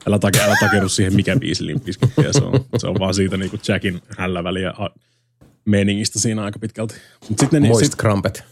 Älä, 0.08 0.18
take, 0.18 0.40
älä 0.40 0.54
takeru 0.60 0.88
siihen, 0.88 1.14
mikä 1.14 1.36
biisi 1.36 1.66
Limp 1.66 1.84
Bizkittiä 1.84 2.32
se 2.32 2.44
on. 2.44 2.64
Se 2.78 2.86
on 2.86 2.96
vaan 2.98 3.14
siitä 3.14 3.36
niinku 3.36 3.56
Jackin 3.68 4.00
hällä 4.18 4.44
väliä 4.44 4.74
meningistä 5.64 6.18
siinä 6.18 6.44
aika 6.44 6.58
pitkälti. 6.58 6.94
Mut 7.28 7.38
sit 7.38 7.52
ne, 7.52 7.60
Moist 7.60 7.90
sit, 7.90 8.00
Crumpet? 8.00 8.44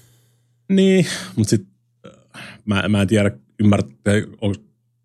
niin, 0.69 1.07
mutta 1.37 1.51
sitten 1.51 1.73
mä, 2.65 2.89
mä 2.89 3.03
en 3.03 3.09
tiedä, 3.09 3.31
ymmärrätte, 3.61 4.27
onko 4.41 4.59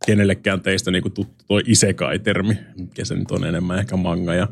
kenellekään 0.05 0.61
teistä 0.61 0.91
niinku 0.91 1.09
tuttu 1.09 1.45
toi 1.47 1.61
isekai-termi, 1.65 2.57
mikä 2.77 3.05
se 3.05 3.15
nyt 3.15 3.31
on 3.31 3.45
enemmän 3.45 3.79
ehkä 3.79 3.95
manga 3.95 4.33
ja 4.33 4.47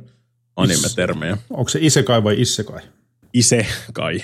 anime-termejä. 0.55 1.37
Onko 1.49 1.69
se 1.69 1.79
isekai 1.81 2.23
vai 2.23 2.41
issekai? 2.41 2.81
Isekai. 3.33 4.23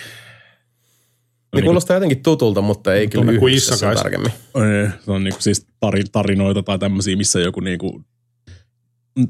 Ne 1.55 1.61
kuulostaa 1.61 1.95
jotenkin 1.95 2.23
tutulta, 2.23 2.61
mutta 2.61 2.93
ei 2.93 3.07
kyllä 3.07 3.31
yhdistä 3.31 3.75
sen 3.75 3.95
tarkemmin. 3.95 4.31
Ö, 4.57 4.89
Se 5.05 5.11
on 5.11 5.23
niinku 5.23 5.41
siis 5.41 5.67
tari- 5.79 6.03
tarinoita 6.11 6.63
tai 6.63 6.79
tämmöisiä, 6.79 7.15
missä 7.15 7.39
joku 7.39 7.59
niinku 7.59 8.01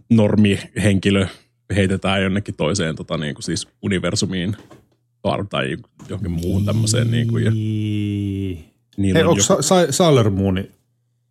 normihenkilö 0.09 1.27
heitetään 1.75 2.23
jonnekin 2.23 2.55
toiseen 2.55 2.95
tota 2.95 3.17
niinku 3.17 3.41
siis 3.41 3.67
universumiin 3.81 4.55
tai 5.49 5.77
johonkin 6.09 6.31
muuhun 6.31 6.65
tämmöiseen. 6.65 7.11
Niinku, 7.11 7.37
ja 7.37 7.51
niillä 8.97 9.17
Hei, 9.19 9.23
on 9.23 9.29
onko 9.29 9.41
joku- 9.51 9.61
Sa- 9.63 9.85
Sa- 9.85 9.91
Sailor 9.91 10.29
Moon? 10.29 10.63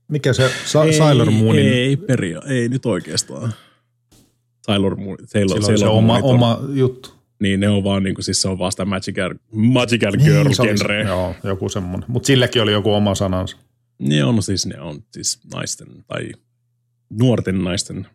Mikä 0.08 0.32
se 0.32 0.50
Sa- 0.66 0.92
Sailor 0.98 1.30
Moonin? 1.30 1.66
Ei, 1.66 1.72
ei, 1.78 1.96
peria, 1.96 2.42
ei 2.48 2.68
nyt 2.68 2.86
oikeastaan. 2.86 3.52
Sailor 4.66 4.96
Moon, 4.96 5.18
Sailor, 5.26 5.56
Sillä 5.62 5.72
on 5.72 5.78
se 5.78 5.86
oma, 5.86 6.18
oma 6.18 6.60
juttu. 6.72 7.10
Niin 7.44 7.60
ne 7.60 7.68
on 7.68 7.84
vaan 7.84 8.02
niinku, 8.02 8.22
siis 8.22 8.42
se 8.42 8.48
on 8.48 8.58
vaan 8.58 8.72
sitä 8.72 8.84
Magical, 8.84 9.34
magical 9.52 10.12
Girl 10.24 10.44
Niin, 10.44 10.56
se- 10.56 10.62
genre. 10.62 11.02
Joo, 11.02 11.34
joku 11.44 11.68
semmoinen. 11.68 12.10
Mutta 12.10 12.26
silläkin 12.26 12.62
oli 12.62 12.72
joku 12.72 12.92
oma 12.92 13.14
sanansa. 13.14 13.56
Ne 13.98 14.24
on 14.24 14.42
siis, 14.42 14.66
ne 14.66 14.80
on 14.80 15.04
siis 15.12 15.40
naisten 15.54 15.88
tai 16.06 16.32
nuorten 17.10 17.64
naisten 17.64 18.06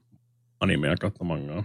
animea 0.60 0.96
kautta 0.98 1.24
mangaa. 1.24 1.64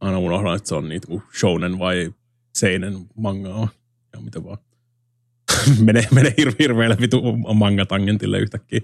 Aina 0.00 0.18
unohdan, 0.18 0.56
että 0.56 0.68
se 0.68 0.74
on 0.74 0.88
niitä 0.88 1.06
kuin 1.06 1.22
shounen 1.40 1.78
vai 1.78 2.14
seinen 2.54 2.94
mangaa. 3.16 3.68
Ja 4.12 4.20
mitä 4.20 4.44
vaan. 4.44 4.58
mene, 5.86 6.06
mene 6.14 6.34
hir- 6.40 6.54
hirveälle 6.58 6.96
vitu 7.00 7.22
manga-tangentille 7.54 8.38
yhtäkkiä. 8.38 8.80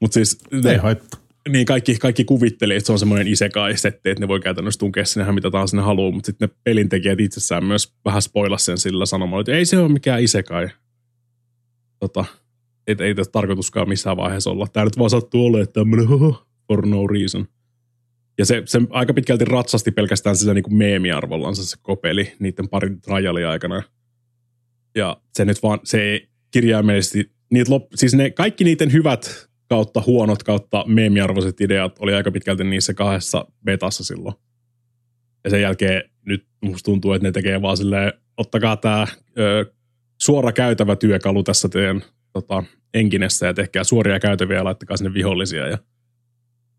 Mutta 0.00 0.14
siis 0.14 0.38
Ei 0.52 0.60
ne, 0.60 0.76
haittaa. 0.76 1.20
Niin 1.48 1.66
kaikki, 1.66 1.96
kaikki 1.98 2.24
kuvitteli, 2.24 2.74
että 2.74 2.86
se 2.86 2.92
on 2.92 2.98
semmoinen 2.98 3.28
isekai-setti, 3.28 4.10
että 4.10 4.20
ne 4.20 4.28
voi 4.28 4.40
käytännössä 4.40 4.78
tunkea 4.78 5.04
sinne 5.04 5.32
mitä 5.32 5.50
tahansa 5.50 5.76
ne 5.76 5.82
haluaa, 5.82 6.10
mutta 6.10 6.26
sitten 6.26 6.48
ne 6.48 6.54
pelintekijät 6.64 7.20
itsessään 7.20 7.64
myös 7.64 7.94
vähän 8.04 8.22
spoilas 8.22 8.64
sen 8.64 8.78
sillä 8.78 9.06
sanomalla, 9.06 9.40
että 9.40 9.52
ei 9.52 9.64
se 9.64 9.78
ole 9.78 9.92
mikään 9.92 10.22
isekai. 10.22 10.68
Tota, 12.00 12.24
et, 12.86 13.00
ei 13.00 13.14
tässä 13.14 13.32
tarkoituskaan 13.32 13.88
missään 13.88 14.16
vaiheessa 14.16 14.50
olla. 14.50 14.66
Tämä 14.66 14.84
nyt 14.84 14.98
vaan 14.98 15.10
sattuu 15.10 15.46
olemaan 15.46 15.68
tämmöinen 15.72 16.08
for 16.68 16.86
no 16.86 17.06
reason. 17.06 17.48
Ja 18.38 18.44
se, 18.46 18.62
se 18.64 18.80
aika 18.90 19.14
pitkälti 19.14 19.44
ratsasti 19.44 19.90
pelkästään 19.90 20.36
sillä 20.36 20.54
niin 20.54 20.62
kuin 20.62 20.74
meemiarvollansa 20.74 21.64
se 21.64 21.76
kopeli 21.82 22.32
niiden 22.38 22.68
parin 22.68 23.00
trialin 23.00 23.46
aikana. 23.46 23.82
Ja 24.94 25.20
se 25.32 25.44
nyt 25.44 25.62
vaan, 25.62 25.80
se 25.84 26.20
kirjaimellisesti, 26.50 27.30
niitä 27.50 27.72
lop, 27.72 27.86
siis 27.94 28.14
ne, 28.14 28.30
kaikki 28.30 28.64
niiden 28.64 28.92
hyvät 28.92 29.48
kautta 29.72 30.02
huonot 30.06 30.42
kautta 30.42 30.84
meemiarvoiset 30.86 31.60
ideat 31.60 31.96
oli 31.98 32.14
aika 32.14 32.30
pitkälti 32.30 32.64
niissä 32.64 32.94
kahdessa 32.94 33.46
betassa 33.64 34.04
silloin. 34.04 34.34
Ja 35.44 35.50
sen 35.50 35.62
jälkeen 35.62 36.02
nyt 36.26 36.46
musta 36.60 36.84
tuntuu, 36.84 37.12
että 37.12 37.28
ne 37.28 37.32
tekee 37.32 37.62
vaan 37.62 37.76
silleen, 37.76 38.12
ottakaa 38.36 38.76
tämä 38.76 39.06
suora 40.22 40.52
käytävä 40.52 40.96
työkalu 40.96 41.42
tässä 41.42 41.68
teidän 41.68 42.02
tota, 42.32 42.64
enkinessä 42.94 43.46
ja 43.46 43.54
tehkää 43.54 43.84
suoria 43.84 44.20
käytäviä 44.20 44.56
ja 44.56 44.64
laittakaa 44.64 44.96
sinne 44.96 45.14
vihollisia. 45.14 45.68
Ja 45.68 45.78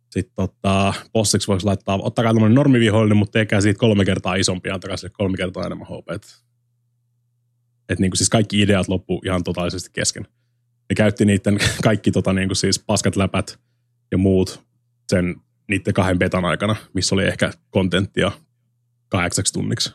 sitten 0.10 0.36
tota, 0.36 0.94
bossiksi 1.14 1.48
voisi 1.48 1.66
laittaa, 1.66 2.00
ottakaa 2.02 2.34
tämmöinen 2.34 2.56
normivihollinen, 2.56 3.18
mutta 3.18 3.40
tehkää 3.40 3.62
siitä 3.62 3.80
kolme 3.80 4.06
kertaa 4.06 4.36
isompi 4.36 4.70
ja 4.70 4.74
antakaa 4.74 4.98
sille 4.98 5.14
kolme 5.18 5.38
kertaa 5.38 5.66
enemmän 5.66 5.88
HP. 5.88 6.10
Että 6.12 6.28
niinku 8.00 8.16
siis 8.16 8.30
kaikki 8.30 8.62
ideat 8.62 8.88
loppu 8.88 9.22
ihan 9.26 9.44
totaalisesti 9.44 9.90
kesken. 9.94 10.28
Ne 10.94 10.96
käytti 10.96 11.26
niiden 11.26 11.58
kaikki 11.84 12.12
tota 12.12 12.34
niinku 12.34 12.56
siis 12.56 12.80
paskat 12.80 13.16
läpät 13.16 13.60
ja 14.12 14.18
muut 14.18 14.64
sen 15.10 15.36
niiden 15.70 15.94
kahden 15.94 16.20
betan 16.20 16.46
aikana, 16.46 16.76
missä 16.94 17.16
oli 17.16 17.26
ehkä 17.26 17.52
kontenttia 17.70 18.32
kahdeksaksi 19.10 19.54
tunniksi. 19.54 19.94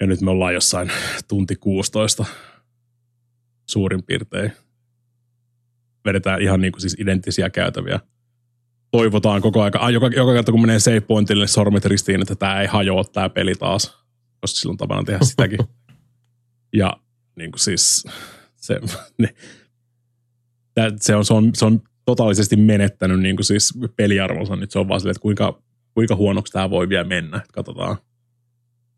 Ja 0.00 0.06
nyt 0.06 0.20
me 0.20 0.30
ollaan 0.30 0.54
jossain 0.54 0.92
tunti 1.28 1.56
16 1.56 2.24
suurin 3.70 4.02
piirtein. 4.02 4.52
Vedetään 6.04 6.42
ihan 6.42 6.60
niin 6.60 6.72
kuin 6.72 6.80
siis 6.80 6.96
identtisiä 7.00 7.50
käytäviä. 7.50 8.00
Toivotaan 8.90 9.42
koko 9.42 9.62
aika, 9.62 9.78
ah, 9.78 9.92
joka, 9.92 10.06
joka 10.06 10.32
kerta 10.32 10.52
kun 10.52 10.60
menee 10.60 10.78
save 10.78 11.00
pointille 11.00 11.46
sormet 11.46 11.84
ristiin, 11.84 12.22
että 12.22 12.34
tämä 12.34 12.60
ei 12.60 12.66
hajoa 12.66 13.04
tämä 13.04 13.28
peli 13.28 13.54
taas, 13.54 13.86
koska 14.40 14.58
silloin 14.58 14.78
tapana 14.78 15.04
tehdä 15.04 15.20
sitäkin. 15.22 15.58
ja 16.80 16.96
niin 17.36 17.52
kuin 17.52 17.60
siis 17.60 18.04
se, 18.60 18.80
ne, 19.18 19.34
se, 20.96 21.16
on, 21.16 21.24
se, 21.24 21.34
on, 21.34 21.50
se 21.54 21.64
on 21.64 21.82
totaalisesti 22.04 22.56
menettänyt 22.56 23.20
niin 23.20 23.36
kuin 23.36 23.44
siis 23.44 23.74
peliarvonsa. 23.96 24.56
Nyt 24.56 24.70
se 24.70 24.78
on 24.78 24.88
vaan 24.88 25.00
silleen, 25.00 25.12
että 25.16 25.22
kuinka, 25.22 25.62
kuinka 25.94 26.16
huonoksi 26.16 26.52
tämä 26.52 26.70
voi 26.70 26.88
vielä 26.88 27.04
mennä. 27.04 27.40
Katsotaan, 27.52 27.96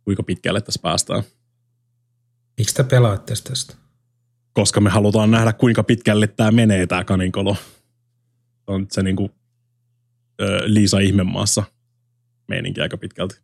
kuinka 0.04 0.22
pitkälle 0.22 0.60
tässä 0.60 0.80
päästään. 0.82 1.22
Miksi 2.58 2.74
te 2.74 2.84
pelaatte 2.84 3.34
tästä? 3.44 3.74
Koska 4.52 4.80
me 4.80 4.90
halutaan 4.90 5.30
nähdä, 5.30 5.52
kuinka 5.52 5.82
pitkälle 5.82 6.26
tämä 6.26 6.50
menee, 6.50 6.86
tämä 6.86 7.04
kaninkolo. 7.04 7.56
On 8.66 8.86
se 8.90 9.02
niin 9.02 9.16
kuin, 9.16 9.32
ö, 10.40 10.62
Liisa 10.64 10.98
Ihmemaassa 10.98 11.64
meininki 12.48 12.80
aika 12.80 12.96
pitkälti. 12.96 13.40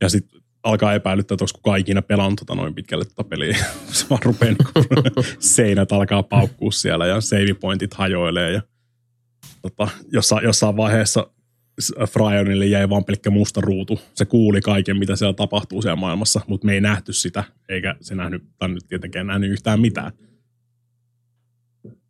Ja 0.00 0.08
sitten 0.08 0.40
alkaa 0.68 0.94
epäilyttää, 0.94 1.34
että 1.34 1.44
onko 1.44 1.52
kukaan 1.54 1.78
ikinä 1.78 2.02
pelannut 2.02 2.38
tota 2.38 2.54
noin 2.54 2.74
pitkälle 2.74 3.04
tota 3.04 3.24
peliä. 3.24 3.56
se 3.92 4.06
vaan 4.10 4.22
rupeaa 4.24 4.54
niin 4.54 5.24
seinät 5.38 5.92
alkaa 5.92 6.22
paukkua 6.22 6.72
siellä 6.72 7.06
ja 7.06 7.20
save 7.20 7.54
pointit 7.60 7.94
hajoilee. 7.94 8.52
Ja, 8.52 8.62
tota, 9.62 9.88
jossain, 10.12 10.44
jossain 10.44 10.76
vaiheessa 10.76 11.26
Fryonille 12.10 12.66
jäi 12.66 12.88
vaan 12.88 13.04
pelkkä 13.04 13.30
musta 13.30 13.60
ruutu. 13.60 14.00
Se 14.14 14.24
kuuli 14.24 14.60
kaiken, 14.60 14.96
mitä 14.96 15.16
siellä 15.16 15.34
tapahtuu 15.34 15.82
siellä 15.82 15.96
maailmassa, 15.96 16.40
mutta 16.46 16.66
me 16.66 16.74
ei 16.74 16.80
nähty 16.80 17.12
sitä, 17.12 17.44
eikä 17.68 17.94
se 18.00 18.14
nähnyt, 18.14 18.42
tai 18.58 18.68
nyt 18.68 18.86
tietenkään 18.88 19.26
nähnyt 19.26 19.50
yhtään 19.50 19.80
mitään. 19.80 20.12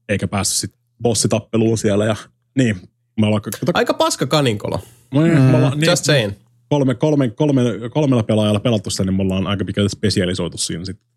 Eikä 0.09 0.29
päässyt 0.29 0.59
sitten 0.59 0.81
bossitappeluun 1.03 1.79
siellä 1.79 2.05
ja 2.05 2.17
niin. 2.57 2.77
Me 3.21 3.27
ollaan, 3.27 3.43
Aika 3.75 3.95
paska 3.95 4.27
kaninkolo. 4.27 4.81
me, 5.15 5.21
me 5.21 5.57
ollaan, 5.57 5.79
niin, 5.79 5.91
Just 5.91 6.05
saying. 6.05 6.33
Kolme, 6.69 6.95
kolme, 6.95 7.29
kolme, 7.29 7.63
kolmella 7.91 8.23
pelaajalla 8.23 8.61
pelattu 8.61 8.91
sitä, 8.91 9.05
niin 9.05 9.15
me 9.15 9.23
ollaan 9.23 9.47
aika 9.47 9.65
pitkälti 9.65 9.89
spesialisoitu 9.89 10.59
siinä 10.59 10.85
sitten. 10.85 11.09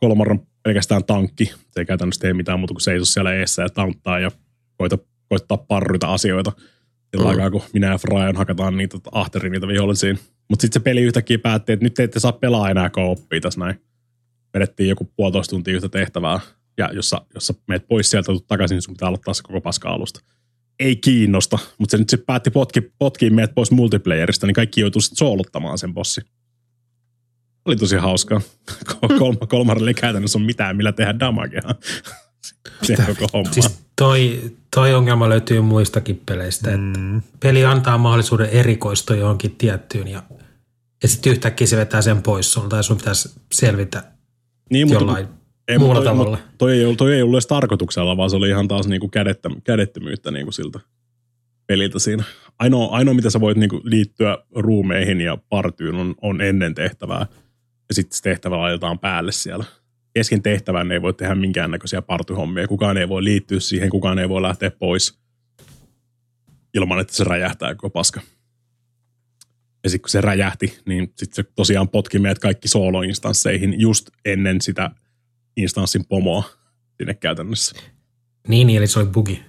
Kolmar 0.00 0.30
on 0.30 0.46
pelkästään 0.62 1.04
tankki. 1.04 1.44
Se 1.44 1.80
ei 1.80 1.84
käytännössä 1.84 2.20
tee 2.20 2.34
mitään 2.34 2.58
muuta 2.60 2.74
kuin 2.74 2.80
seiso 2.80 3.04
siellä 3.04 3.34
eessä 3.34 3.62
ja 3.62 3.68
tanttaa 3.68 4.18
ja 4.18 4.30
koita, 4.76 4.98
koittaa 5.28 5.56
parryta 5.58 6.12
asioita. 6.12 6.52
Sillä 7.10 7.24
mm. 7.24 7.30
aikaa, 7.30 7.50
kun 7.50 7.62
minä 7.72 7.86
ja 7.86 7.98
Fryan 7.98 8.36
hakataan 8.36 8.76
niitä 8.76 8.98
ahterin 9.12 9.52
niitä 9.52 9.68
vihollisia. 9.68 10.14
Mutta 10.48 10.62
sitten 10.62 10.80
se 10.80 10.84
peli 10.84 11.02
yhtäkkiä 11.02 11.38
päätti, 11.38 11.72
että 11.72 11.84
nyt 11.84 11.94
te 11.94 12.02
ette 12.02 12.20
saa 12.20 12.32
pelaa 12.32 12.70
enää 12.70 12.90
kooppia 12.90 13.40
tässä 13.40 13.60
näin. 13.60 13.80
Vedettiin 14.54 14.88
joku 14.88 15.12
puolitoista 15.16 15.50
tuntia 15.50 15.74
yhtä 15.74 15.88
tehtävää. 15.88 16.40
Ja 16.78 16.90
jos 16.92 17.10
sä, 17.10 17.20
jos 17.34 17.46
sä 17.46 17.54
meet 17.66 17.88
pois 17.88 18.10
sieltä 18.10 18.32
takaisin, 18.46 18.74
niin 18.74 18.82
sun 18.82 18.94
pitää 18.94 19.08
aloittaa 19.08 19.34
se 19.34 19.42
koko 19.42 19.60
paska 19.60 19.88
alusta. 19.88 20.20
Ei 20.80 20.96
kiinnosta, 20.96 21.58
mutta 21.78 21.90
se 21.90 21.98
nyt 21.98 22.08
se 22.08 22.16
päätti 22.16 22.50
potki, 22.50 22.80
potkiin 22.98 23.34
meidät 23.34 23.54
pois 23.54 23.70
multiplayerista, 23.70 24.46
niin 24.46 24.54
kaikki 24.54 24.80
joutuu 24.80 25.00
sitten 25.00 25.16
soolottamaan 25.16 25.78
sen 25.78 25.94
bossi. 25.94 26.20
Oli 27.64 27.76
tosi 27.76 27.96
hauskaa. 27.96 28.40
Kolma, 29.18 29.46
kolmarille 29.46 29.90
ei 29.90 29.94
käytännössä 29.94 30.38
ole 30.38 30.46
mitään, 30.46 30.76
millä 30.76 30.92
tehdä 30.92 31.18
damagea. 31.18 31.62
Siis 32.82 33.80
toi, 33.96 34.52
toi 34.74 34.94
ongelma 34.94 35.28
löytyy 35.28 35.60
muistakin 35.60 36.22
peleistä, 36.26 36.76
mm. 36.76 37.16
että 37.16 37.28
peli 37.40 37.64
antaa 37.64 37.98
mahdollisuuden 37.98 38.50
erikoistua 38.50 39.16
johonkin 39.16 39.56
tiettyyn 39.56 40.08
ja, 40.08 40.22
ja 41.02 41.08
sitten 41.08 41.32
yhtäkkiä 41.32 41.66
se 41.66 41.76
vetää 41.76 42.02
sen 42.02 42.22
pois 42.22 42.52
sulta 42.52 42.76
ja 42.76 42.82
sun 42.82 42.96
pitäisi 42.96 43.30
selvitä 43.52 44.04
niin, 44.70 44.86
mutta, 44.88 45.04
jollain 45.04 45.28
ei, 45.68 45.78
muulla 45.78 45.94
toi, 45.94 46.04
tavalla. 46.04 46.38
Toi 46.58 46.72
ei, 46.72 46.84
ollut, 46.84 46.98
toi 46.98 47.14
ei 47.14 47.22
ollut 47.22 47.34
edes 47.34 47.46
tarkoituksella, 47.46 48.16
vaan 48.16 48.30
se 48.30 48.36
oli 48.36 48.48
ihan 48.48 48.68
taas 48.68 48.88
niinku 48.88 49.08
kädettä, 49.08 49.50
kädettömyyttä 49.64 50.30
niinku 50.30 50.52
siltä 50.52 50.80
peliltä 51.66 51.98
siinä. 51.98 52.24
Ainoa, 52.58 52.96
ainoa 52.96 53.14
mitä 53.14 53.30
sä 53.30 53.40
voit 53.40 53.56
niinku 53.56 53.80
liittyä 53.84 54.38
ruumeihin 54.54 55.20
ja 55.20 55.38
partyyn, 55.48 55.94
on, 55.94 56.14
on 56.22 56.40
ennen 56.40 56.74
tehtävää. 56.74 57.26
Ja 57.88 57.94
sitten 57.94 58.16
se 58.16 58.22
tehtävä 58.22 58.58
laitetaan 58.58 58.98
päälle 58.98 59.32
siellä. 59.32 59.64
Kesken 60.14 60.42
tehtävän 60.42 60.92
ei 60.92 61.02
voi 61.02 61.14
tehdä 61.14 61.34
minkäännäköisiä 61.34 62.02
partyhommia. 62.02 62.68
Kukaan 62.68 62.96
ei 62.96 63.08
voi 63.08 63.24
liittyä 63.24 63.60
siihen, 63.60 63.90
kukaan 63.90 64.18
ei 64.18 64.28
voi 64.28 64.42
lähteä 64.42 64.70
pois 64.70 65.18
ilman, 66.74 67.00
että 67.00 67.16
se 67.16 67.24
räjähtää 67.24 67.74
koko 67.74 67.90
paska. 67.90 68.20
Ja 69.84 69.90
sitten 69.90 70.02
kun 70.02 70.10
se 70.10 70.20
räjähti, 70.20 70.78
niin 70.86 71.12
sitten 71.16 71.44
se 71.44 71.50
tosiaan 71.54 71.88
potki 71.88 72.18
meidät 72.18 72.38
kaikki 72.38 72.68
solo-instansseihin 72.68 73.80
just 73.80 74.10
ennen 74.24 74.60
sitä 74.60 74.90
instanssin 75.56 76.06
pomoa 76.06 76.44
sinne 76.98 77.14
käytännössä. 77.14 77.76
Niin, 78.48 78.70
eli 78.70 78.86
se 78.86 78.98
oli 78.98 79.08
bugi. 79.08 79.42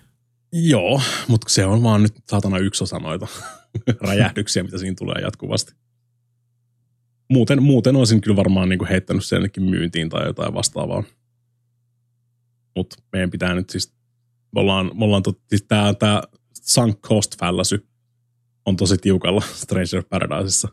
Joo, 0.51 1.01
mutta 1.27 1.49
se 1.49 1.65
on 1.65 1.83
vaan 1.83 2.03
nyt 2.03 2.13
saatana 2.29 2.57
yksi 2.57 2.83
osa 2.83 2.99
noita 2.99 3.27
räjähdyksiä, 4.07 4.63
mitä 4.63 4.77
siinä 4.77 4.95
tulee 4.97 5.21
jatkuvasti. 5.21 5.73
Muuten, 7.29 7.63
muuten 7.63 7.95
olisin 7.95 8.21
kyllä 8.21 8.35
varmaan 8.35 8.69
niinku 8.69 8.85
heittänyt 8.89 9.25
sen 9.25 9.37
jonnekin 9.37 9.63
myyntiin 9.63 10.09
tai 10.09 10.25
jotain 10.25 10.53
vastaavaa. 10.53 11.03
Mutta 12.75 12.95
meidän 13.11 13.31
pitää 13.31 13.53
nyt 13.53 13.69
siis, 13.69 13.93
me 14.55 14.61
ollaan, 14.61 14.91
me 14.93 15.05
ollaan 15.05 15.23
tot, 15.23 15.39
siis 15.49 15.63
tää, 15.63 15.93
tää 15.93 16.23
sunk 16.53 16.99
cost 17.01 17.39
fallacy 17.39 17.87
on 18.65 18.75
tosi 18.75 18.97
tiukalla 18.97 19.41
Stranger 19.63 20.03
Paradiseissa. 20.09 20.67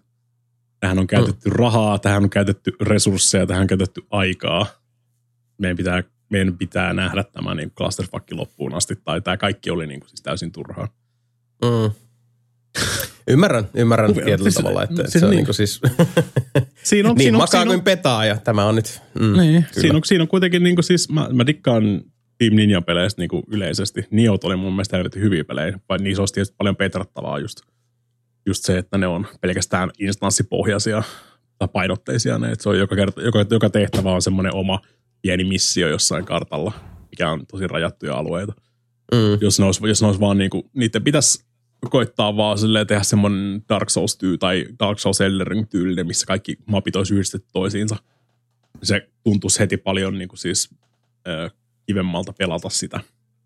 Tähän 0.80 0.98
on 0.98 1.06
käytetty 1.06 1.48
mm. 1.48 1.56
rahaa, 1.56 1.98
tähän 1.98 2.22
on 2.22 2.30
käytetty 2.30 2.72
resursseja, 2.80 3.46
tähän 3.46 3.60
on 3.60 3.66
käytetty 3.66 4.02
aikaa. 4.10 4.66
Meidän 5.58 5.76
pitää, 5.76 6.02
meidän 6.30 6.58
pitää 6.58 6.92
nähdä 6.94 7.24
tämä 7.24 7.54
niin 7.54 7.70
clusterfuck 7.70 8.32
loppuun 8.32 8.74
asti, 8.74 8.96
tai 9.04 9.20
tämä 9.20 9.36
kaikki 9.36 9.70
oli 9.70 9.86
niin 9.86 10.00
kuin 10.00 10.08
siis 10.10 10.22
täysin 10.22 10.52
turhaa. 10.52 10.88
Mm. 11.64 11.90
Ymmärrän, 13.28 13.64
ymmärrän 13.74 14.10
Kuvi- 14.10 14.24
tietyllä 14.24 14.50
siis- 14.50 14.54
tavalla, 14.54 14.82
että, 14.82 14.94
siis 14.96 15.06
että 15.08 15.18
se 15.18 15.24
on 15.24 15.30
niin. 15.30 15.36
niin 15.36 15.44
kuin 15.44 15.54
siis 15.54 15.80
Siinä 16.82 17.10
on, 17.10 17.14
niin 17.16 17.22
siinä 17.24 17.38
on, 17.38 17.42
makaa 17.42 17.60
siinä 17.60 17.70
on, 17.70 17.76
kuin 17.76 17.84
petaa 17.84 18.24
ja 18.24 18.36
tämä 18.38 18.64
on 18.64 18.74
nyt, 18.74 19.02
mm, 19.20 19.20
Niin, 19.40 19.62
kyllä. 19.62 19.80
siinä 19.80 19.96
on, 19.96 20.02
siinä 20.04 20.22
on 20.22 20.28
kuitenkin 20.28 20.62
niin 20.62 20.76
kuin 20.76 20.84
siis, 20.84 21.08
mä, 21.08 21.28
mä 21.32 21.46
dikkaan 21.46 22.00
Team 22.38 22.54
Ninjan 22.54 22.84
peleistä 22.84 23.22
niin 23.22 23.28
kuin 23.28 23.42
yleisesti. 23.48 24.06
Niot 24.10 24.44
oli 24.44 24.56
mun 24.56 24.72
mielestä 24.72 24.96
helvetin 24.96 25.22
hyviä 25.22 25.44
pelejä, 25.44 25.78
vai 25.88 25.98
niissä 25.98 26.22
olisi 26.22 26.34
tietysti 26.34 26.54
paljon 26.58 26.76
petrattavaa 26.76 27.38
just, 27.38 27.60
just 28.46 28.64
se, 28.64 28.78
että 28.78 28.98
ne 28.98 29.06
on 29.06 29.26
pelkästään 29.40 29.90
instanssipohjaisia 29.98 31.02
tai 31.58 31.68
painotteisia. 31.72 32.38
Ne, 32.38 32.52
että 32.52 32.62
se 32.62 32.68
on 32.68 32.78
joka, 32.78 32.96
kerta, 32.96 33.22
joka, 33.22 33.44
joka 33.50 33.70
tehtävä 33.70 34.12
on 34.12 34.22
semmoinen 34.22 34.54
oma 34.54 34.80
pieni 35.24 35.44
missio 35.44 35.88
jossain 35.88 36.24
kartalla, 36.24 36.72
mikä 37.10 37.30
on 37.30 37.46
tosi 37.46 37.66
rajattuja 37.66 38.14
alueita. 38.14 38.52
Mm. 39.12 39.38
Jos 39.40 39.58
ne 39.58 39.64
olisi, 39.64 39.88
jos 39.88 40.00
ne 40.00 40.06
olisi 40.06 40.20
vaan 40.20 40.38
niinku, 40.38 40.70
niiden 40.74 41.04
pitäisi 41.04 41.44
koittaa 41.90 42.36
vaan 42.36 42.58
silleen 42.58 42.86
tehdä 42.86 43.02
semmoinen 43.02 43.62
Dark 43.68 43.90
Souls 43.90 44.16
tyy 44.16 44.38
tai 44.38 44.66
Dark 44.78 44.98
Souls 44.98 45.18
tyylinen, 45.70 46.06
missä 46.06 46.26
kaikki 46.26 46.56
mapit 46.66 46.96
olisi 46.96 47.14
yhdistetty 47.14 47.48
toisiinsa. 47.52 47.96
Se 48.82 49.08
tuntuisi 49.22 49.58
heti 49.58 49.76
paljon 49.76 50.18
niinku 50.18 50.36
siis 50.36 50.70
ö, 51.28 51.50
kivemmalta 51.86 52.32
pelata 52.32 52.68
sitä. 52.68 53.00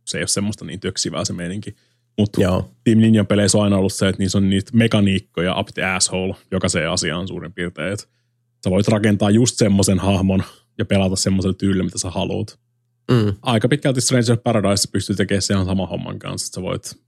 Se 0.04 0.18
ei 0.18 0.22
ole 0.22 0.28
semmoista 0.28 0.64
niin 0.64 0.80
töksivää 0.80 1.24
se 1.24 1.32
meininki. 1.32 1.76
Mutta. 2.18 2.40
Team 2.84 2.98
Ninjan 2.98 3.26
peleissä 3.26 3.58
on 3.58 3.64
aina 3.64 3.76
ollut 3.76 3.92
se, 3.92 4.08
että 4.08 4.22
niissä 4.22 4.38
on 4.38 4.50
niitä 4.50 4.70
mekaniikkoja 4.74 5.54
up 5.58 5.68
the 5.74 5.84
asshole, 5.84 6.34
joka 6.50 6.68
se 6.68 6.86
asia 6.86 7.18
on 7.18 7.28
suurin 7.28 7.52
piirtein. 7.52 7.92
Että 7.92 8.06
sä 8.64 8.70
voit 8.70 8.88
rakentaa 8.88 9.30
just 9.30 9.56
semmoisen 9.56 9.98
hahmon 9.98 10.42
ja 10.78 10.84
pelata 10.84 11.16
semmoisella 11.16 11.54
tyylillä, 11.54 11.84
mitä 11.84 11.98
sä 11.98 12.10
haluat 12.10 12.58
Mm. 13.10 13.34
aika 13.42 13.68
pitkälti 13.68 14.00
Stranger 14.00 14.36
Paradise 14.36 14.90
pystyy 14.92 15.16
tekemään 15.16 15.42
sen 15.42 15.64
saman 15.64 15.88
homman 15.88 16.18
kanssa, 16.18 16.46
että 16.46 16.54
sä 16.54 16.62
voit 16.62 17.02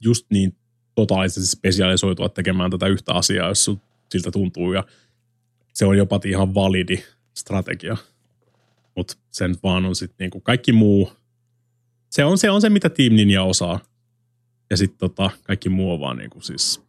just 0.00 0.26
niin 0.30 0.56
totaalisesti 0.94 1.46
spesialisoitua 1.56 2.28
tekemään 2.28 2.70
tätä 2.70 2.86
yhtä 2.86 3.12
asiaa, 3.14 3.48
jos 3.48 3.70
siltä 4.10 4.30
tuntuu, 4.30 4.72
ja 4.72 4.84
se 5.74 5.86
on 5.86 5.98
jopa 5.98 6.20
ihan 6.24 6.54
validi 6.54 7.04
strategia. 7.36 7.96
Mutta 8.96 9.16
sen 9.30 9.56
vaan 9.62 9.84
on 9.84 9.96
sitten 9.96 10.16
niinku 10.18 10.40
kaikki 10.40 10.72
muu, 10.72 11.12
se 12.10 12.24
on, 12.24 12.38
se 12.38 12.50
on 12.50 12.60
se, 12.60 12.68
mitä 12.68 12.90
Team 12.90 13.12
Ninja 13.12 13.42
osaa. 13.42 13.80
Ja 14.70 14.76
sitten 14.76 14.98
tota, 14.98 15.30
kaikki 15.42 15.68
muu 15.68 15.92
on 15.92 16.00
vaan 16.00 16.16
niinku 16.16 16.40
siis 16.40 16.82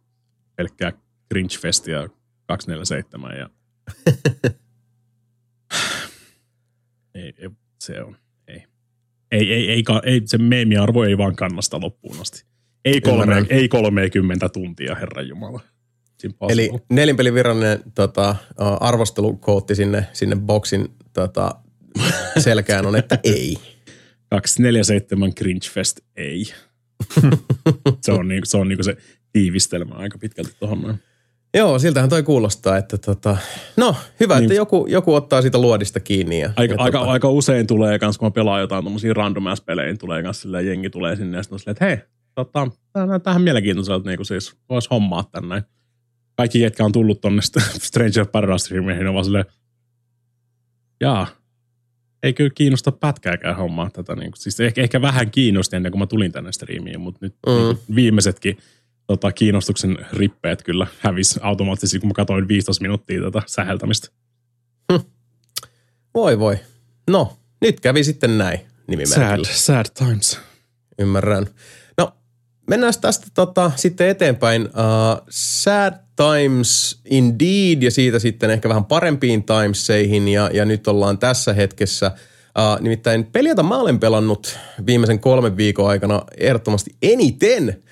pelkkää 0.56 0.92
cringe-festiä 1.34 2.08
247 2.46 3.38
ja 3.38 3.50
ei, 7.18 7.34
ei, 7.38 7.50
se 7.80 8.02
on, 8.02 8.16
ei. 8.48 8.62
Ei, 9.32 9.52
ei, 9.52 9.70
ei, 9.70 9.84
ei 10.04 10.22
se 10.24 10.38
meemiarvo 10.38 11.04
ei 11.04 11.18
vaan 11.18 11.36
kannasta 11.36 11.80
loppuun 11.80 12.20
asti. 12.20 12.44
Ei, 12.84 13.00
kolme, 13.00 13.46
ei 13.50 13.68
30 13.68 14.48
tuntia, 14.48 14.94
herran 14.94 15.28
jumala. 15.28 15.60
Eli 16.48 16.70
nelinpelin 16.90 17.34
virallinen 17.34 17.82
tota, 17.94 18.36
arvostelukootti 18.80 19.74
sinne, 19.74 20.06
sinne 20.12 20.36
boksin 20.36 20.88
tota, 21.12 21.54
selkään 22.38 22.86
on, 22.86 22.96
että 22.96 23.18
ei. 23.24 23.56
247 24.30 25.34
Cringe 25.34 25.68
Fest, 25.72 26.00
ei. 26.16 26.44
se 28.04 28.12
on, 28.12 28.28
niinku, 28.28 28.46
se, 28.46 28.56
on 28.56 28.68
niinku 28.68 28.82
se 28.82 28.96
tiivistelmä 29.32 29.94
aika 29.94 30.18
pitkälti 30.18 30.52
tuohon 30.58 30.82
noin. 30.82 31.02
Joo, 31.58 31.78
siltähän 31.78 32.10
toi 32.10 32.22
kuulostaa, 32.22 32.76
että 32.76 32.98
tota, 32.98 33.36
no 33.76 33.96
hyvä, 34.20 34.34
Niin. 34.34 34.42
että 34.44 34.54
joku, 34.54 34.86
joku 34.88 35.14
ottaa 35.14 35.42
siitä 35.42 35.58
luodista 35.60 36.00
kiinni. 36.00 36.40
Ja, 36.40 36.52
Aika, 36.56 36.74
ja 36.74 36.80
aika, 36.82 36.98
tota, 36.98 37.10
aika 37.12 37.28
usein 37.30 37.66
tulee 37.66 37.98
kans, 37.98 38.18
kun 38.18 38.26
mä 38.26 38.30
pelaan 38.30 38.60
jotain 38.60 38.84
tommosia 38.84 39.14
random 39.14 39.44
pelejä, 39.66 39.86
niin 39.86 39.98
tulee 39.98 40.22
kans 40.22 40.40
silleen, 40.40 40.66
jengi 40.66 40.90
tulee 40.90 41.16
sinne 41.16 41.36
ja 41.36 41.42
sitten 41.42 41.54
on 41.54 41.58
silleen, 41.60 41.72
että 41.72 41.84
hei, 41.84 41.96
tota, 42.34 42.66
ihan 43.30 43.42
mielenkiintoiselta, 43.42 44.08
niin 44.08 44.16
kuin 44.18 44.26
siis 44.26 44.56
vois 44.68 44.90
hommaa 44.90 45.24
tän 45.32 45.48
näin. 45.48 45.62
Kaikki, 46.36 46.58
ketkä 46.60 46.84
on 46.84 46.92
tullut 46.92 47.20
tonne 47.20 47.42
Stranger 47.78 48.26
Paradise 48.26 48.64
streamiin, 48.64 49.06
on 49.06 49.14
vaan 49.14 49.24
silleen, 49.24 49.44
jaa, 51.00 51.26
ei 52.22 52.32
kyllä 52.32 52.50
kiinnosta 52.54 52.92
pätkääkään 52.92 53.56
hommaa 53.56 53.90
tätä. 53.90 54.16
Niin 54.16 54.30
kuin, 54.30 54.40
siis 54.40 54.60
ehkä, 54.60 54.82
ehkä 54.82 55.02
vähän 55.02 55.30
kiinnosti 55.30 55.76
ennen 55.76 55.92
kuin 55.92 56.00
mä 56.00 56.06
tulin 56.06 56.32
tänne 56.32 56.52
striimiin, 56.52 57.00
mutta 57.00 57.18
nyt 57.22 57.34
Mm. 57.46 57.52
mm. 57.52 57.58
niin 57.58 57.76
kuin 57.76 57.96
viimeisetkin 57.96 58.58
tota, 59.08 59.32
kiinnostuksen 59.32 59.98
rippeet 60.12 60.62
kyllä 60.62 60.86
hävis 60.98 61.38
automaattisesti, 61.42 61.98
kun 61.98 62.08
mä 62.08 62.14
katsoin 62.14 62.48
15 62.48 62.82
minuuttia 62.82 63.22
tätä 63.22 63.42
säheltämistä. 63.46 64.08
Voi 66.14 66.38
voi. 66.38 66.58
No, 67.10 67.38
nyt 67.60 67.80
kävi 67.80 68.04
sitten 68.04 68.38
näin 68.38 68.60
nimimerkillä. 68.88 69.48
sad 69.52 69.86
times. 69.94 70.38
Ymmärrän. 70.98 71.46
No, 71.98 72.12
mennään 72.70 72.92
tästä 73.00 73.26
tota, 73.34 73.70
sitten 73.76 74.08
eteenpäin. 74.08 74.62
Uh, 74.62 75.26
sad 75.30 75.94
times 76.16 77.00
indeed 77.04 77.82
ja 77.82 77.90
siitä 77.90 78.18
sitten 78.18 78.50
ehkä 78.50 78.68
vähän 78.68 78.84
parempiin 78.84 79.44
timeseihin 79.44 80.28
ja, 80.28 80.50
ja 80.52 80.64
nyt 80.64 80.88
ollaan 80.88 81.18
tässä 81.18 81.52
hetkessä. 81.52 82.10
Uh, 82.58 82.82
nimittäin 82.82 83.24
peli, 83.24 83.48
jota 83.48 83.62
mä 83.62 83.78
olen 83.78 84.00
pelannut 84.00 84.58
viimeisen 84.86 85.20
kolmen 85.20 85.56
viikon 85.56 85.90
aikana 85.90 86.22
ehdottomasti 86.36 86.90
eniten 87.02 87.82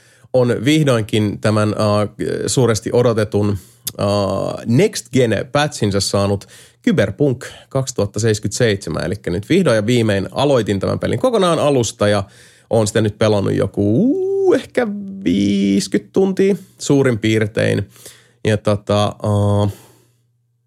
on 0.40 0.56
vihdoinkin 0.64 1.40
tämän 1.40 1.68
uh, 1.68 2.26
suuresti 2.46 2.90
odotetun 2.92 3.48
uh, 3.48 4.54
Next 4.66 5.06
Gen 5.12 5.48
patchinsa 5.52 6.00
saanut 6.00 6.46
Cyberpunk 6.84 7.44
2077. 7.68 9.04
Eli 9.04 9.14
nyt 9.26 9.48
vihdoin 9.48 9.76
ja 9.76 9.86
viimein 9.86 10.28
aloitin 10.32 10.80
tämän 10.80 10.98
pelin 10.98 11.18
kokonaan 11.18 11.58
alusta 11.58 12.08
ja 12.08 12.24
on 12.70 12.86
sitä 12.86 13.00
nyt 13.00 13.18
pelannut 13.18 13.54
joku 13.54 14.10
uh, 14.46 14.54
ehkä 14.54 14.86
50 15.24 16.12
tuntia 16.12 16.56
suurin 16.78 17.18
piirtein. 17.18 17.88
Ja 18.44 18.56
tota, 18.56 19.16
uh, 19.24 19.72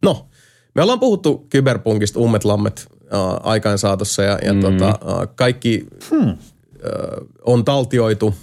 no, 0.04 0.28
me 0.76 0.82
ollaan 0.82 1.00
puhuttu 1.00 1.48
Cyberpunkista 1.52 2.20
ummet 2.20 2.46
lammet 2.46 2.88
uh, 2.92 3.40
aikaan 3.44 3.78
saatossa 3.78 4.24
ja, 4.24 4.40
ja 4.46 4.54
mm. 4.54 4.60
tota, 4.60 4.90
uh, 4.90 5.36
kaikki 5.36 5.88
hmm. 6.10 6.30
uh, 6.30 6.38
on 7.46 7.66
taltioitu, 7.66 8.34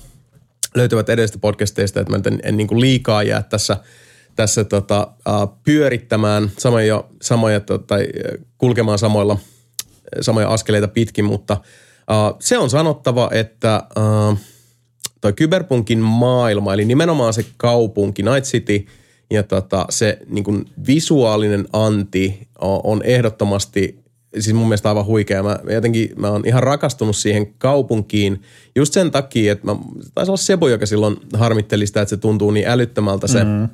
löytyvät 0.76 1.08
edestä 1.08 1.38
podcasteista, 1.38 2.00
että 2.00 2.12
mä 2.12 2.20
en, 2.26 2.40
en 2.42 2.56
niin 2.56 2.66
kuin 2.66 2.80
liikaa 2.80 3.22
jää 3.22 3.42
tässä, 3.42 3.76
tässä 4.36 4.64
tota, 4.64 5.08
uh, 5.28 5.58
pyörittämään. 5.64 6.50
Samoja, 6.58 7.04
samoja 7.22 7.60
to, 7.60 7.78
tai 7.78 8.06
kulkemaan 8.58 8.98
samoilla, 8.98 9.38
samoja 10.20 10.48
askeleita 10.48 10.88
pitkin, 10.88 11.24
mutta 11.24 11.56
uh, 12.10 12.36
se 12.40 12.58
on 12.58 12.70
sanottava, 12.70 13.30
että 13.32 13.82
uh, 13.96 14.38
toi 15.20 15.32
Cyberpunkin 15.32 15.98
maailma, 15.98 16.74
eli 16.74 16.84
nimenomaan 16.84 17.34
se 17.34 17.44
kaupunki, 17.56 18.22
Night 18.22 18.44
City 18.44 18.86
ja 19.30 19.42
tota, 19.42 19.86
se 19.90 20.18
niin 20.28 20.44
kuin 20.44 20.64
visuaalinen 20.86 21.66
anti 21.72 22.48
on 22.60 23.02
ehdottomasti 23.02 24.05
siis 24.34 24.54
mun 24.54 24.68
mielestä 24.68 24.88
aivan 24.88 25.06
huikea. 25.06 25.42
Mä 25.42 25.58
jotenkin, 25.70 26.10
mä 26.16 26.30
oon 26.30 26.42
ihan 26.46 26.62
rakastunut 26.62 27.16
siihen 27.16 27.54
kaupunkiin 27.58 28.42
just 28.76 28.92
sen 28.92 29.10
takia, 29.10 29.52
että 29.52 29.66
mä, 29.66 29.76
taisi 30.14 30.30
olla 30.30 30.36
Sebu, 30.36 30.68
joka 30.68 30.86
silloin 30.86 31.16
harmitteli 31.32 31.86
sitä, 31.86 32.00
että 32.00 32.10
se 32.10 32.16
tuntuu 32.16 32.50
niin 32.50 32.68
älyttömältä 32.68 33.26
se, 33.26 33.44
mm. 33.44 33.68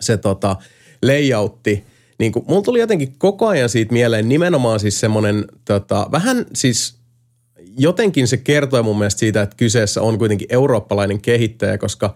se 0.00 0.16
tota, 0.16 0.56
layoutti. 1.02 1.84
Niin 2.18 2.32
kuin, 2.32 2.44
mulla 2.48 2.62
tuli 2.62 2.80
jotenkin 2.80 3.14
koko 3.18 3.48
ajan 3.48 3.68
siitä 3.68 3.92
mieleen 3.92 4.28
nimenomaan 4.28 4.80
siis 4.80 5.00
semmoinen 5.00 5.44
tota, 5.64 6.08
vähän 6.12 6.46
siis 6.54 7.00
jotenkin 7.78 8.28
se 8.28 8.36
kertoo 8.36 8.82
mun 8.82 8.98
mielestä 8.98 9.18
siitä, 9.18 9.42
että 9.42 9.56
kyseessä 9.56 10.02
on 10.02 10.18
kuitenkin 10.18 10.48
eurooppalainen 10.50 11.20
kehittäjä, 11.20 11.78
koska 11.78 12.14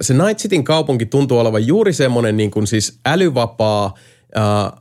se 0.00 0.14
Night 0.14 0.38
Cityn 0.38 0.64
kaupunki 0.64 1.06
tuntuu 1.06 1.38
olevan 1.38 1.66
juuri 1.66 1.92
semmoinen 1.92 2.36
niin 2.36 2.50
kuin 2.50 2.66
siis 2.66 2.98
älyvapaa, 3.06 3.94
ää, 4.34 4.72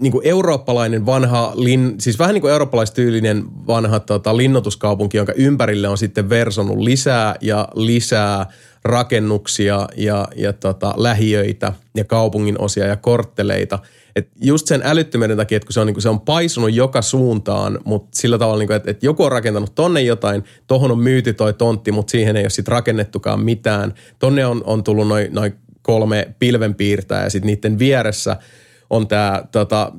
niin 0.00 0.12
kuin 0.12 0.26
eurooppalainen 0.26 1.06
vanha, 1.06 1.52
lin, 1.54 1.94
siis 1.98 2.18
vähän 2.18 2.34
niin 2.34 2.40
kuin 2.40 2.52
eurooppalaistyylinen 2.52 3.44
vanha 3.66 4.00
tota, 4.00 4.36
linnoituskaupunki, 4.36 5.16
jonka 5.16 5.32
ympärille 5.36 5.88
on 5.88 5.98
sitten 5.98 6.28
versonut 6.28 6.78
lisää 6.78 7.34
ja 7.40 7.68
lisää 7.74 8.46
rakennuksia 8.84 9.88
ja, 9.96 10.28
ja 10.36 10.52
tota, 10.52 10.94
lähiöitä 10.96 11.72
ja 11.96 12.04
kaupungin 12.04 12.60
osia 12.60 12.86
ja 12.86 12.96
kortteleita. 12.96 13.78
Et 14.16 14.28
just 14.40 14.66
sen 14.66 14.82
älyttömyyden 14.84 15.36
takia, 15.36 15.56
että 15.56 15.66
kun 15.66 15.72
se 15.72 15.80
on, 15.80 15.86
niin 15.86 15.94
kuin, 15.94 16.02
se 16.02 16.08
on 16.08 16.20
paisunut 16.20 16.72
joka 16.72 17.02
suuntaan, 17.02 17.78
mutta 17.84 18.08
sillä 18.14 18.38
tavalla, 18.38 18.58
niin 18.58 18.66
kuin, 18.66 18.76
että, 18.76 18.90
että 18.90 19.06
joku 19.06 19.24
on 19.24 19.32
rakentanut 19.32 19.74
tonne 19.74 20.02
jotain, 20.02 20.44
tohon 20.66 20.90
on 20.90 20.98
myyty 20.98 21.32
toi 21.32 21.52
tontti, 21.52 21.92
mutta 21.92 22.10
siihen 22.10 22.36
ei 22.36 22.44
ole 22.44 22.50
sitten 22.50 22.72
rakennettukaan 22.72 23.40
mitään. 23.40 23.94
Tonne 24.18 24.46
on, 24.46 24.62
on 24.66 24.84
tullut 24.84 25.08
noin 25.08 25.28
noi 25.34 25.52
kolme 25.82 26.28
pilvenpiirtää 26.38 27.24
ja 27.24 27.30
sitten 27.30 27.46
niiden 27.46 27.78
vieressä– 27.78 28.36
on 28.92 29.08
tämä 29.08 29.44
tota, 29.52 29.92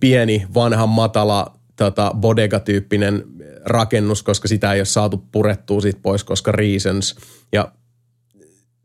pieni, 0.00 0.46
vanha, 0.54 0.86
matala 0.86 1.58
tota, 1.76 2.12
bodega-tyyppinen 2.20 3.24
rakennus, 3.64 4.22
koska 4.22 4.48
sitä 4.48 4.72
ei 4.72 4.80
ole 4.80 4.84
saatu 4.84 5.24
purettua 5.32 5.80
siitä 5.80 6.00
pois, 6.02 6.24
koska 6.24 6.52
reasons. 6.52 7.16
Ja 7.52 7.72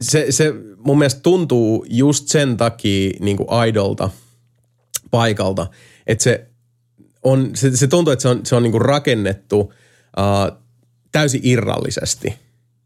se, 0.02 0.26
se 0.30 0.54
mun 0.78 0.98
mielestä 0.98 1.22
tuntuu 1.22 1.86
just 1.90 2.28
sen 2.28 2.58
takia 2.58 3.12
niin 3.20 3.38
kuin 3.38 3.48
idolta 3.68 4.10
paikalta, 5.12 5.68
että 6.08 6.24
se, 6.24 6.48
on, 7.24 7.52
se, 7.56 7.78
se 7.78 7.88
tuntuu, 7.88 8.12
että 8.12 8.22
se 8.22 8.30
on, 8.30 8.46
se 8.46 8.56
on 8.56 8.64
niin 8.64 8.72
kuin 8.72 8.82
rakennettu 8.82 9.60
uh, 9.60 10.58
täysin 11.12 11.42
irrallisesti– 11.44 12.34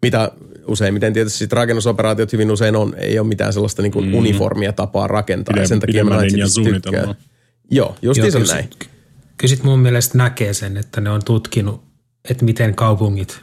mitä 0.06 0.32
useimmiten 0.68 1.14
tietysti 1.14 1.40
sit 1.40 1.54
rakennusoperaatiot 1.54 2.34
hyvin 2.34 2.52
usein 2.52 2.76
on, 2.76 2.94
ei 2.98 3.20
ole 3.20 3.28
mitään 3.28 3.54
sellaista 3.54 3.82
niin 3.82 3.92
kuin 3.92 4.06
mm. 4.06 4.14
uniformia 4.14 4.74
tapaa 4.74 5.08
rakentaa. 5.08 5.54
Pidem, 5.54 5.64
ja 5.64 5.68
sen 5.68 5.80
takia 5.80 6.06
mä 6.06 6.22
tykkään. 6.64 7.16
Joo, 7.72 7.96
just 8.02 8.18
Joo, 8.18 8.32
kyllä, 8.32 8.54
näin. 8.54 8.70
Kyllä 9.38 9.56
sit 9.56 9.64
mun 9.64 9.80
mielestä 9.80 10.18
näkee 10.18 10.54
sen, 10.54 10.78
että 10.78 11.02
ne 11.02 11.10
on 11.10 11.24
tutkinut, 11.26 11.84
että 12.30 12.46
miten 12.46 12.76
kaupungit 12.76 13.42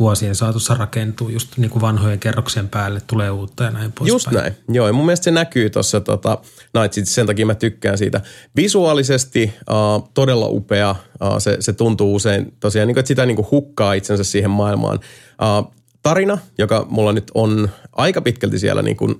vuosien 0.00 0.34
saatossa 0.34 0.74
rakentuu 0.74 1.28
just 1.28 1.56
niin 1.56 1.70
kuin 1.70 1.80
vanhojen 1.80 2.18
kerroksien 2.18 2.68
päälle, 2.68 3.00
tulee 3.06 3.30
uutta 3.30 3.64
ja 3.64 3.70
näin 3.70 3.92
poispäin. 3.92 4.14
Just 4.14 4.24
päin. 4.24 4.36
näin. 4.36 4.54
Joo, 4.68 4.86
ja 4.86 4.92
mun 4.92 5.06
mielestä 5.06 5.24
se 5.24 5.30
näkyy 5.30 5.70
tuossa 5.70 6.00
tota, 6.00 6.38
Night 6.78 6.92
City, 6.92 7.10
sen 7.10 7.26
takia 7.26 7.46
mä 7.46 7.54
tykkään 7.54 7.98
siitä. 7.98 8.20
Visuaalisesti 8.56 9.52
uh, 9.70 10.08
todella 10.14 10.46
upea. 10.48 10.90
Uh, 10.90 11.38
se, 11.38 11.56
se 11.60 11.72
tuntuu 11.72 12.14
usein 12.14 12.54
tosiaan, 12.60 12.86
niin 12.86 12.94
kuin, 12.94 13.00
että 13.00 13.08
sitä 13.08 13.26
niin 13.26 13.36
kuin 13.36 13.48
hukkaa 13.50 13.92
itsensä 13.92 14.24
siihen 14.24 14.50
maailmaan. 14.50 14.98
Uh, 14.98 15.74
tarina, 16.04 16.38
joka 16.58 16.86
mulla 16.88 17.12
nyt 17.12 17.30
on 17.34 17.70
aika 17.92 18.20
pitkälti 18.20 18.58
siellä 18.58 18.82
niin 18.82 18.96
kuin 18.96 19.18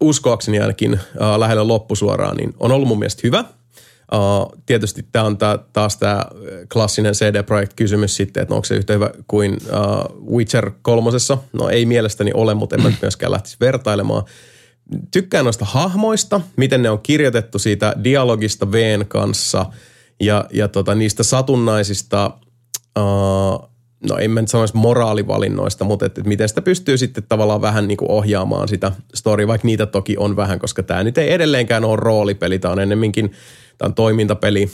uskoakseni 0.00 0.60
ainakin 0.60 0.92
uh, 0.92 1.38
lähellä 1.38 1.68
loppusuoraan, 1.68 2.36
niin 2.36 2.54
on 2.60 2.72
ollut 2.72 2.88
mun 2.88 2.98
mielestä 2.98 3.20
hyvä. 3.24 3.44
Uh, 4.14 4.62
tietysti 4.66 5.06
tämä 5.12 5.24
on 5.24 5.38
tää, 5.38 5.58
taas 5.72 5.96
tämä 5.96 6.24
klassinen 6.72 7.12
CD 7.12 7.42
Projekt 7.42 7.72
kysymys 7.76 8.16
sitten, 8.16 8.42
että 8.42 8.54
onko 8.54 8.64
se 8.64 8.74
yhtä 8.74 8.92
hyvä 8.92 9.10
kuin 9.28 9.52
uh, 9.52 10.36
Witcher 10.36 10.70
kolmosessa. 10.82 11.38
No 11.52 11.68
ei 11.68 11.86
mielestäni 11.86 12.30
ole, 12.34 12.54
mutta 12.54 12.76
en 12.76 12.82
mä 12.82 12.92
myöskään 13.02 13.32
lähtisi 13.32 13.56
vertailemaan. 13.60 14.22
Tykkään 15.10 15.44
noista 15.44 15.64
hahmoista, 15.64 16.40
miten 16.56 16.82
ne 16.82 16.90
on 16.90 17.00
kirjoitettu 17.02 17.58
siitä 17.58 17.94
dialogista 18.04 18.72
Vn 18.72 19.04
kanssa 19.08 19.66
ja, 20.20 20.44
ja 20.52 20.68
tota, 20.68 20.94
niistä 20.94 21.22
satunnaisista 21.22 22.30
uh, 22.98 23.70
no 24.08 24.16
en 24.16 24.30
mä 24.30 24.40
nyt 24.40 24.50
sanoisi 24.50 24.76
moraalivalinnoista, 24.76 25.84
mutta 25.84 26.06
että, 26.06 26.20
että 26.20 26.28
miten 26.28 26.48
sitä 26.48 26.62
pystyy 26.62 26.98
sitten 26.98 27.24
tavallaan 27.28 27.60
vähän 27.60 27.88
niin 27.88 27.98
kuin 27.98 28.10
ohjaamaan 28.10 28.68
sitä 28.68 28.92
story, 29.14 29.46
vaikka 29.46 29.66
niitä 29.66 29.86
toki 29.86 30.16
on 30.18 30.36
vähän, 30.36 30.58
koska 30.58 30.82
tämä 30.82 31.04
nyt 31.04 31.18
ei 31.18 31.32
edelleenkään 31.32 31.84
ole 31.84 31.96
roolipeli, 31.96 32.58
tämä 32.58 32.72
on 32.72 32.80
ennemminkin 32.80 33.32
tämä 33.78 33.86
on 33.86 33.94
toimintapeli 33.94 34.70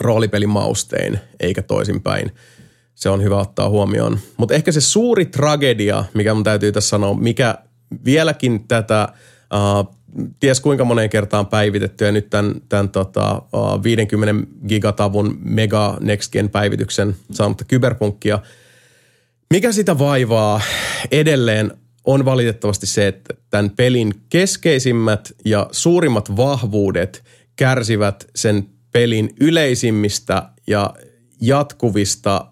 roolipelimaustein, 0.00 1.20
eikä 1.40 1.62
toisinpäin. 1.62 2.32
Se 2.94 3.08
on 3.08 3.22
hyvä 3.22 3.40
ottaa 3.40 3.68
huomioon. 3.68 4.18
Mutta 4.36 4.54
ehkä 4.54 4.72
se 4.72 4.80
suuri 4.80 5.26
tragedia, 5.26 6.04
mikä 6.14 6.34
mun 6.34 6.44
täytyy 6.44 6.72
tässä 6.72 6.88
sanoa, 6.88 7.14
mikä 7.14 7.58
vieläkin 8.04 8.68
tätä 8.68 9.08
uh, 9.54 9.96
ties 10.40 10.60
kuinka 10.60 10.84
moneen 10.84 11.10
kertaan 11.10 11.46
päivitetty 11.46 12.04
ja 12.04 12.12
nyt 12.12 12.30
tämän, 12.30 12.54
tämän 12.68 12.88
tota, 12.88 13.42
50 13.82 14.46
gigatavun 14.68 15.38
mega 15.40 15.96
next 16.00 16.32
gen 16.32 16.48
päivityksen 16.48 17.16
saamatta 17.32 17.64
kyberpunkkia. 17.64 18.38
Mikä 19.50 19.72
sitä 19.72 19.98
vaivaa 19.98 20.60
edelleen 21.10 21.72
on 22.04 22.24
valitettavasti 22.24 22.86
se, 22.86 23.06
että 23.06 23.34
tämän 23.50 23.70
pelin 23.70 24.14
keskeisimmät 24.28 25.32
ja 25.44 25.68
suurimmat 25.72 26.36
vahvuudet 26.36 27.24
kärsivät 27.56 28.26
sen 28.34 28.68
pelin 28.92 29.34
yleisimmistä 29.40 30.48
ja 30.66 30.94
jatkuvista 31.40 32.46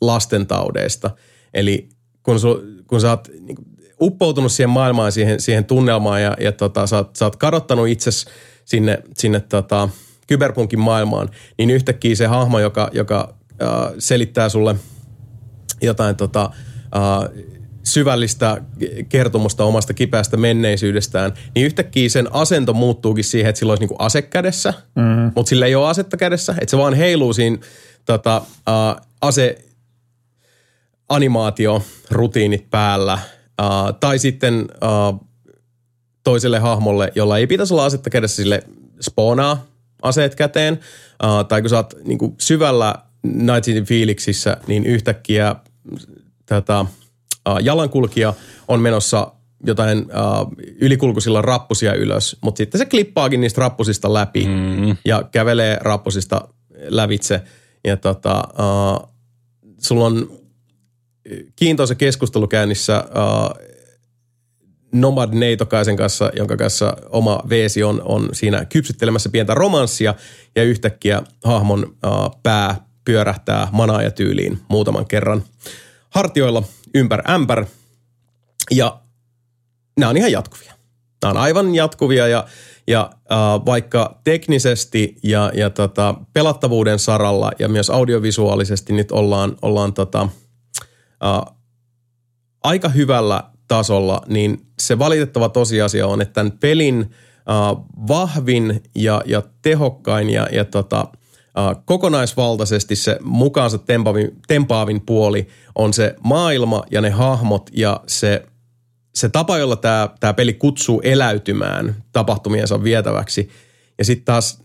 lastentaudeista. 0.00 1.10
Eli 1.54 1.88
kun, 2.22 2.40
su, 2.40 2.62
kun 2.86 3.00
sä 3.00 3.10
oot 3.10 3.28
niin 3.40 3.56
uppoutunut 4.00 4.52
siihen 4.52 4.70
maailmaan, 4.70 5.12
siihen, 5.12 5.40
siihen 5.40 5.64
tunnelmaan 5.64 6.22
ja, 6.22 6.36
ja 6.40 6.52
tota, 6.52 6.86
sä, 6.86 6.96
oot, 6.96 7.16
sä 7.16 7.24
oot 7.24 7.36
kadottanut 7.36 7.88
itsesi 7.88 8.26
sinne, 8.64 9.02
sinne 9.18 9.40
tota, 9.40 9.88
kyberpunkin 10.26 10.80
maailmaan, 10.80 11.28
niin 11.58 11.70
yhtäkkiä 11.70 12.14
se 12.14 12.26
hahmo, 12.26 12.58
joka, 12.58 12.90
joka 12.92 13.34
äh, 13.62 13.68
selittää 13.98 14.48
sulle 14.48 14.76
jotain 15.82 16.16
tota, 16.16 16.50
äh, 16.96 17.44
syvällistä 17.84 18.62
kertomusta 19.08 19.64
omasta 19.64 19.94
kipeästä 19.94 20.36
menneisyydestään, 20.36 21.32
niin 21.54 21.66
yhtäkkiä 21.66 22.08
sen 22.08 22.34
asento 22.34 22.72
muuttuukin 22.72 23.24
siihen, 23.24 23.48
että 23.48 23.58
sillä 23.58 23.70
olisi 23.70 23.82
niinku 23.82 23.96
ase 23.98 24.22
kädessä, 24.22 24.74
mm-hmm. 24.96 25.32
mutta 25.36 25.48
sillä 25.48 25.66
ei 25.66 25.74
ole 25.74 25.88
asetta 25.88 26.16
kädessä, 26.16 26.52
että 26.60 26.70
se 26.70 26.78
vaan 26.78 26.94
heiluu 26.94 27.32
siinä 27.32 27.58
tota, 28.04 28.36
äh, 28.68 29.06
ase 29.20 29.64
animaatio, 31.08 31.82
rutiinit 32.10 32.70
päällä– 32.70 33.18
Uh, 33.60 33.94
tai 34.00 34.18
sitten 34.18 34.60
uh, 34.60 35.28
toiselle 36.24 36.58
hahmolle, 36.58 37.12
jolla 37.14 37.38
ei 37.38 37.46
pitäisi 37.46 37.74
olla 37.74 37.84
asetta 37.84 38.10
kädessä, 38.10 38.36
sille 38.36 38.62
spoonaa 39.00 39.66
aseet 40.02 40.34
käteen. 40.34 40.80
Uh, 41.24 41.44
tai 41.44 41.60
kun 41.60 41.70
sä 41.70 41.76
oot 41.76 41.94
niin 42.04 42.18
kuin 42.18 42.34
syvällä 42.38 42.94
Night 43.22 43.64
City 43.64 43.82
fiiliksissä, 43.82 44.56
niin 44.66 44.86
yhtäkkiä 44.86 45.56
tätä 46.46 46.80
uh, 46.80 47.58
jalankulkija 47.62 48.34
on 48.68 48.80
menossa 48.80 49.32
jotain 49.66 49.98
uh, 49.98 50.52
ylikulkuisilla 50.80 51.42
rappusia 51.42 51.94
ylös, 51.94 52.36
mutta 52.40 52.58
sitten 52.58 52.78
se 52.78 52.84
klippaakin 52.84 53.40
niistä 53.40 53.60
rappusista 53.60 54.14
läpi 54.14 54.46
mm. 54.46 54.96
ja 55.04 55.22
kävelee 55.32 55.78
rappusista 55.80 56.48
lävitse. 56.88 57.42
Ja 57.84 57.96
tota, 57.96 58.42
uh, 58.52 59.08
sulla 59.78 60.06
on 60.06 60.39
kiintoisa 61.56 61.94
keskustelu 61.94 62.46
käynnissä 62.46 63.04
uh, 63.08 63.70
Nomad 64.92 65.34
Neitokaisen 65.34 65.96
kanssa, 65.96 66.30
jonka 66.36 66.56
kanssa 66.56 66.96
oma 67.08 67.42
veesi 67.48 67.82
on, 67.82 68.02
on 68.04 68.28
siinä 68.32 68.64
kypsyttelemässä 68.64 69.28
pientä 69.28 69.54
romanssia 69.54 70.14
ja 70.56 70.62
yhtäkkiä 70.62 71.22
hahmon 71.44 71.84
uh, 71.84 72.40
pää 72.42 72.86
pyörähtää 73.04 73.68
manaaja 73.72 74.10
tyyliin 74.10 74.58
muutaman 74.68 75.06
kerran 75.06 75.42
hartioilla 76.10 76.62
ympär 76.94 77.30
ämpär 77.30 77.66
ja 78.70 79.00
nämä 79.98 80.10
on 80.10 80.16
ihan 80.16 80.32
jatkuvia. 80.32 80.72
Nämä 81.22 81.30
on 81.30 81.36
aivan 81.36 81.74
jatkuvia 81.74 82.28
ja, 82.28 82.46
ja 82.86 83.10
uh, 83.14 83.66
vaikka 83.66 84.20
teknisesti 84.24 85.16
ja, 85.22 85.52
ja 85.54 85.70
tota, 85.70 86.14
pelattavuuden 86.32 86.98
saralla 86.98 87.52
ja 87.58 87.68
myös 87.68 87.90
audiovisuaalisesti 87.90 88.92
nyt 88.92 89.12
ollaan, 89.12 89.56
ollaan 89.62 89.92
tota, 89.92 90.28
uh, 91.24 91.56
aika 92.62 92.88
hyvällä 92.88 93.42
tasolla, 93.68 94.22
niin 94.26 94.66
se 94.80 94.98
valitettava 94.98 95.48
tosiasia 95.48 96.06
on, 96.06 96.20
että 96.20 96.32
tämän 96.32 96.52
pelin 96.52 97.00
uh, 97.00 97.86
vahvin 98.08 98.82
ja, 98.94 99.22
ja 99.26 99.42
tehokkain 99.62 100.30
ja, 100.30 100.48
ja 100.52 100.64
tota, 100.64 101.00
uh, 101.02 101.84
kokonaisvaltaisesti 101.84 102.96
se 102.96 103.18
mukaansa 103.22 103.78
tempaavin, 103.78 104.30
tempaavin 104.48 105.00
puoli 105.00 105.48
on 105.74 105.92
se 105.92 106.16
maailma 106.24 106.82
ja 106.90 107.00
ne 107.00 107.10
hahmot 107.10 107.70
ja 107.72 108.00
se 108.06 108.46
se 109.14 109.28
tapa, 109.28 109.58
jolla 109.58 109.76
tämä, 109.76 110.08
tämä 110.20 110.34
peli 110.34 110.52
kutsuu 110.52 111.00
eläytymään 111.04 112.04
tapahtumiensa 112.12 112.82
vietäväksi. 112.82 113.48
Ja 113.98 114.04
sitten 114.04 114.24
taas 114.24 114.62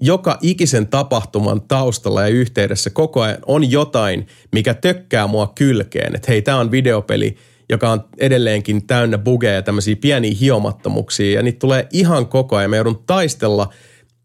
joka 0.00 0.38
ikisen 0.42 0.86
tapahtuman 0.86 1.62
taustalla 1.62 2.22
ja 2.22 2.28
yhteydessä 2.28 2.90
koko 2.90 3.22
ajan 3.22 3.38
on 3.46 3.70
jotain, 3.70 4.26
mikä 4.52 4.74
tökkää 4.74 5.26
mua 5.26 5.52
kylkeen. 5.54 6.16
Että 6.16 6.32
hei, 6.32 6.42
tämä 6.42 6.58
on 6.58 6.70
videopeli, 6.70 7.36
joka 7.68 7.90
on 7.90 8.04
edelleenkin 8.18 8.86
täynnä 8.86 9.18
bugeja 9.18 9.54
ja 9.54 9.62
tämmöisiä 9.62 9.96
pieniä 9.96 10.36
hiomattomuuksia. 10.40 11.34
Ja 11.34 11.42
niitä 11.42 11.58
tulee 11.58 11.86
ihan 11.92 12.26
koko 12.26 12.56
ajan. 12.56 12.70
Mä 12.70 12.76
joudun 12.76 13.04
taistella 13.06 13.72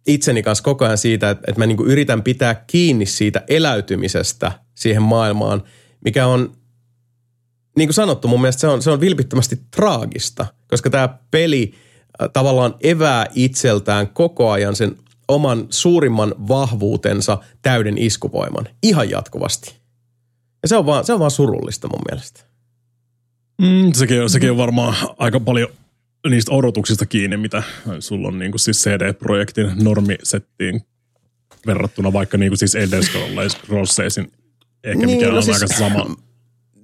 itseni 0.07 0.43
kanssa 0.43 0.63
koko 0.63 0.85
ajan 0.85 0.97
siitä, 0.97 1.29
että, 1.29 1.43
että 1.47 1.61
mä 1.61 1.65
niin 1.65 1.85
yritän 1.85 2.23
pitää 2.23 2.63
kiinni 2.67 3.05
siitä 3.05 3.43
eläytymisestä 3.47 4.51
siihen 4.75 5.01
maailmaan, 5.01 5.63
mikä 6.05 6.27
on 6.27 6.51
niin 7.77 7.87
kuin 7.87 7.93
sanottu, 7.93 8.27
mun 8.27 8.41
mielestä 8.41 8.59
se 8.59 8.67
on, 8.67 8.81
se 8.81 8.91
on 8.91 9.01
vilpittömästi 9.01 9.59
traagista, 9.75 10.45
koska 10.67 10.89
tämä 10.89 11.17
peli 11.31 11.73
äh, 12.21 12.29
tavallaan 12.33 12.75
evää 12.83 13.25
itseltään 13.33 14.07
koko 14.07 14.51
ajan 14.51 14.75
sen 14.75 14.95
oman 15.29 15.67
suurimman 15.69 16.35
vahvuutensa 16.47 17.37
täyden 17.61 17.97
iskuvoiman 17.97 18.67
ihan 18.83 19.09
jatkuvasti. 19.09 19.75
Ja 20.61 20.67
se 20.67 20.77
on 20.77 20.85
vaan, 20.85 21.05
se 21.05 21.13
on 21.13 21.19
vaan 21.19 21.31
surullista 21.31 21.87
mun 21.87 22.01
mielestä. 22.11 22.41
Mm, 23.61 23.93
sekin, 23.93 24.21
on, 24.21 24.29
sekin 24.29 24.51
on 24.51 24.57
varmaan 24.57 24.95
aika 25.17 25.39
paljon 25.39 25.69
niistä 26.29 26.51
odotuksista 26.51 27.05
kiinni, 27.05 27.37
mitä 27.37 27.63
sulla 27.99 28.27
on 28.27 28.39
niin 28.39 28.51
kuin 28.51 28.59
siis 28.59 28.83
CD-projektin 28.83 29.71
normisettiin 29.83 30.81
verrattuna 31.65 32.13
vaikka 32.13 32.37
niin 32.37 32.49
kuin 32.49 32.57
siis 32.57 32.75
Elder 32.75 33.03
Scrollsin 33.49 34.31
ehkä 34.83 35.05
niin, 35.05 35.17
mikä 35.17 35.31
no 35.31 35.37
on 35.37 35.43
siis, 35.43 35.61
aika 35.61 35.73
sama. 35.73 36.15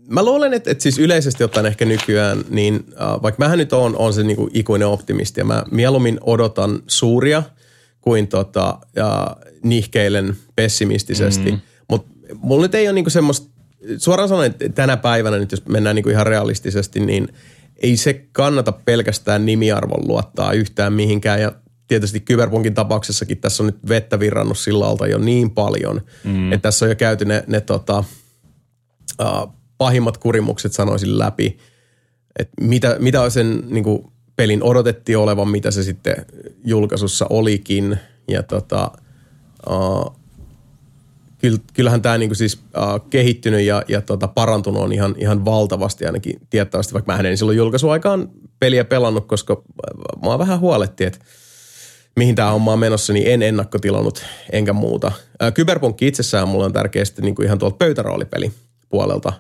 Mä 0.08 0.24
luulen, 0.24 0.54
että, 0.54 0.72
että 0.72 0.82
siis 0.82 1.00
yleisesti 1.00 1.44
ottaen 1.44 1.66
ehkä 1.66 1.86
nykyään, 1.86 2.44
niin 2.50 2.76
uh, 2.76 3.24
vaikka 3.24 3.44
mähän 3.44 3.58
nyt 3.58 3.74
on, 3.74 3.98
on 3.98 4.14
se 4.14 4.24
niin 4.24 4.38
kuin 4.38 4.52
ikuinen 4.54 4.88
optimisti 4.88 5.42
ja 5.42 5.46
mä 5.46 5.64
mieluummin 5.72 6.18
odotan 6.22 6.80
suuria 6.88 7.44
kuin 8.06 8.28
tota, 8.28 8.80
ja 8.96 9.38
nihkeilen 9.64 10.36
pessimistisesti, 10.56 11.52
mm. 11.52 11.60
mutta 11.90 12.12
mulla 12.36 12.62
nyt 12.62 12.76
ei 12.76 12.88
ole 12.88 12.94
niin 12.94 13.12
semmoista, 13.12 13.50
suoraan 13.98 14.30
sanoen, 14.30 14.52
että 14.52 14.70
tänä 14.70 14.98
päivänä 14.98 15.38
nyt 15.38 15.52
jos 15.52 15.66
mennään 15.66 15.96
niin 15.96 16.04
kuin 16.04 16.14
ihan 16.14 16.28
realistisesti, 16.28 17.00
niin 17.00 17.28
ei 17.78 17.98
se 17.98 18.14
kannata 18.32 18.72
pelkästään 18.72 19.46
nimiarvon 19.46 20.08
luottaa 20.08 20.54
yhtään 20.54 20.94
mihinkään 20.94 21.42
ja 21.42 21.52
tietysti 21.88 22.20
Kyberpunkin 22.20 22.74
tapauksessakin 22.74 23.38
tässä 23.38 23.64
on 23.64 23.68
nyt 23.68 23.90
vettä 23.90 24.20
virrannut 24.20 24.58
sillä 24.58 24.88
alta 24.88 25.08
jo 25.08 25.18
niin 25.18 25.52
paljon, 25.52 26.02
mm. 26.24 26.54
että 26.54 26.62
tässä 26.62 26.86
on 26.86 26.90
jo 26.90 26.96
käyty 26.96 27.26
ne, 27.26 27.44
ne 27.48 27.62
tota, 27.62 28.04
uh, 29.22 29.54
pahimmat 29.78 30.18
kurimukset 30.18 30.74
sanoisin 30.74 31.20
läpi, 31.20 31.58
että 32.40 32.54
mitä, 32.62 32.96
mitä 33.00 33.30
sen 33.30 33.64
niin 33.66 33.84
kuin, 33.84 34.12
pelin 34.36 34.64
odotettiin 34.64 35.18
olevan, 35.18 35.50
mitä 35.50 35.72
se 35.72 35.84
sitten 35.84 36.26
julkaisussa 36.64 37.26
olikin. 37.30 38.00
Ja 38.28 38.44
tota, 38.44 38.92
uh, 39.70 40.16
kyllähän 41.74 42.02
tämä 42.02 42.18
niinku 42.18 42.36
siis 42.36 42.56
uh, 42.56 43.10
kehittynyt 43.10 43.62
ja, 43.62 43.84
ja 43.88 44.02
tota, 44.02 44.28
parantunut 44.28 44.84
on 44.84 44.94
ihan, 44.94 45.16
ihan 45.18 45.46
valtavasti 45.46 46.06
ainakin 46.06 46.40
tiettävästi, 46.50 46.94
vaikka 46.94 47.14
mä 47.14 47.20
en 47.20 47.38
silloin 47.38 47.58
julkaisuaikaan 47.58 48.30
peliä 48.60 48.86
pelannut, 48.86 49.26
koska 49.28 49.62
mä 50.26 50.40
vähän 50.40 50.60
huoletti, 50.60 51.04
että 51.04 51.20
mihin 52.16 52.36
tämä 52.36 52.52
homma 52.52 52.74
on 52.74 52.80
menossa, 52.80 53.14
niin 53.14 53.28
en 53.28 53.42
ennakkotilannut 53.42 54.26
enkä 54.52 54.74
muuta. 54.74 55.12
Kyberpunk 55.54 56.02
itsessään 56.02 56.48
mulla 56.48 56.66
on 56.66 56.74
tärkeästi 56.74 57.22
niin 57.22 57.36
kuin 57.36 57.46
ihan 57.46 57.60
tuolta 57.60 57.78
pöytäroolipeli 57.78 58.52
puolelta, 58.90 59.34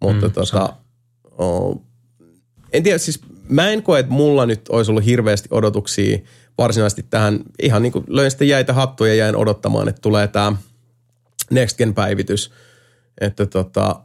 mutta 0.00 0.26
mm, 0.26 0.32
tota, 0.32 0.72
oh, 1.38 1.82
en 2.72 2.82
tiedä, 2.82 2.98
siis 2.98 3.20
mä 3.48 3.70
en 3.70 3.82
koe, 3.82 4.00
että 4.00 4.12
mulla 4.12 4.46
nyt 4.46 4.68
olisi 4.68 4.90
ollut 4.90 5.04
hirveästi 5.04 5.48
odotuksia 5.52 6.18
varsinaisesti 6.58 7.06
tähän. 7.10 7.40
Ihan 7.62 7.82
niin 7.82 7.92
kuin 7.92 8.04
löin 8.08 8.30
sitten 8.30 8.48
jäitä 8.48 8.72
hattuja 8.72 9.14
ja 9.14 9.18
jäin 9.18 9.36
odottamaan, 9.36 9.88
että 9.88 10.00
tulee 10.00 10.28
tämä 10.28 10.56
Next 11.50 11.78
Gen-päivitys. 11.78 12.50
Että 13.20 13.46
tota, 13.46 14.00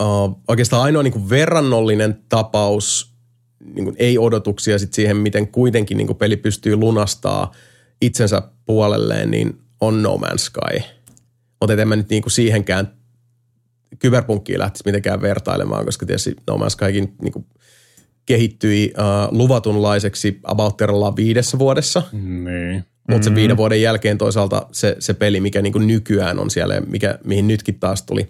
uh, 0.00 0.40
oikeastaan 0.48 0.82
ainoa 0.82 1.02
niin 1.02 1.12
kuin 1.12 1.30
verrannollinen 1.30 2.18
tapaus, 2.28 3.14
niin 3.74 3.84
kuin 3.84 3.96
ei 3.98 4.18
odotuksia 4.18 4.78
sit 4.78 4.94
siihen, 4.94 5.16
miten 5.16 5.48
kuitenkin 5.48 5.96
niin 5.96 6.06
kuin 6.06 6.16
peli 6.16 6.36
pystyy 6.36 6.76
lunastaa 6.76 7.52
itsensä 8.00 8.42
puolelleen, 8.66 9.30
niin 9.30 9.58
on 9.80 10.02
No 10.02 10.16
Man's 10.16 10.38
Sky. 10.38 10.82
Mutta 11.60 11.82
en 11.82 11.88
mä 11.88 11.96
nyt 11.96 12.08
niin 12.08 12.22
kuin 12.22 12.32
siihenkään 12.32 12.94
kyberpunkkiin 13.98 14.58
lähtisi 14.58 14.82
mitenkään 14.86 15.20
vertailemaan, 15.20 15.84
koska 15.84 16.06
tietysti 16.06 16.36
No 16.46 16.56
Man's 16.56 16.70
Skykin 16.70 17.14
niin 17.22 17.32
kuin 17.32 17.46
kehittyi 18.26 18.92
uh, 18.98 19.38
luvatunlaiseksi 19.38 20.40
about 20.44 20.76
viidessä 21.16 21.58
vuodessa. 21.58 22.02
Niin. 22.12 22.84
Mutta 23.08 23.28
mm-hmm. 23.28 23.34
viiden 23.40 23.56
vuoden 23.56 23.82
jälkeen 23.82 24.18
toisaalta 24.18 24.66
se, 24.72 24.96
se 24.98 25.14
peli, 25.14 25.40
mikä 25.40 25.62
niin 25.62 25.72
kuin 25.72 25.86
nykyään 25.86 26.38
on 26.38 26.50
siellä, 26.50 26.80
mikä, 26.80 27.18
mihin 27.24 27.48
nytkin 27.48 27.80
taas 27.80 28.02
tuli 28.02 28.28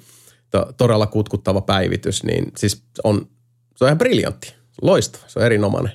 to, 0.50 0.72
todella 0.76 1.06
kutkuttava 1.06 1.60
päivitys, 1.60 2.24
niin 2.24 2.52
siis 2.56 2.82
on, 3.04 3.28
se 3.76 3.84
on 3.84 3.88
ihan 3.88 3.98
briljantti, 3.98 4.54
loistava, 4.82 5.24
se 5.26 5.38
on 5.38 5.44
erinomainen. 5.46 5.92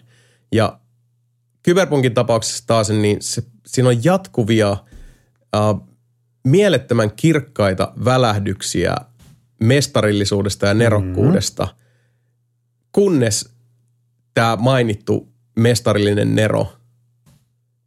Ja 0.52 0.80
Kyberpunkin 1.64 2.14
tapauksessa 2.14 2.64
taas, 2.68 2.90
niin 2.90 3.18
se, 3.20 3.44
siinä 3.66 3.90
on 3.90 4.04
jatkuvia, 4.04 4.78
uh, 5.58 5.90
mielettömän 6.44 7.12
kirkkaita 7.12 7.94
välähdyksiä 8.06 8.96
mestarillisuudesta 9.64 10.66
ja 10.66 10.74
nerokkuudesta, 10.74 11.64
mm-hmm. 11.64 11.80
kunnes 12.92 13.50
tämä 14.34 14.56
mainittu 14.56 15.32
mestarillinen 15.56 16.36
Nero 16.36 16.74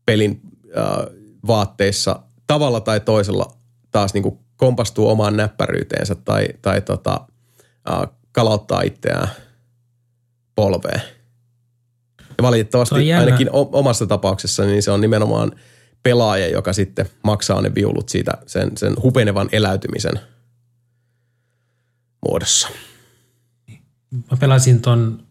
pelin 0.06 0.40
äh, 0.76 1.06
vaatteissa 1.46 2.22
tavalla 2.46 2.80
tai 2.80 3.00
toisella 3.00 3.56
taas 3.90 4.14
niin 4.14 4.22
kuin 4.22 4.38
kompastuu 4.56 5.08
omaan 5.08 5.36
näppäryyteensä 5.36 6.14
tai, 6.14 6.48
tai 6.62 6.80
tota, 6.80 7.26
äh, 7.90 8.08
kalauttaa 8.32 8.82
itseään 8.82 9.28
polveen. 10.54 11.02
Ja 12.38 12.42
valitettavasti 12.42 13.12
ainakin 13.12 13.48
omassa 13.52 14.06
tapauksessa 14.06 14.64
niin 14.64 14.82
se 14.82 14.90
on 14.90 15.00
nimenomaan 15.00 15.52
pelaaja, 16.02 16.48
joka 16.48 16.72
sitten 16.72 17.06
maksaa 17.24 17.62
ne 17.62 17.74
viulut 17.74 18.08
siitä 18.08 18.32
sen, 18.46 18.76
sen 18.76 18.94
hupenevan 19.02 19.48
eläytymisen 19.52 20.20
muodossa. 22.28 22.68
Mä 24.30 24.36
pelasin 24.40 24.82
ton 24.82 25.26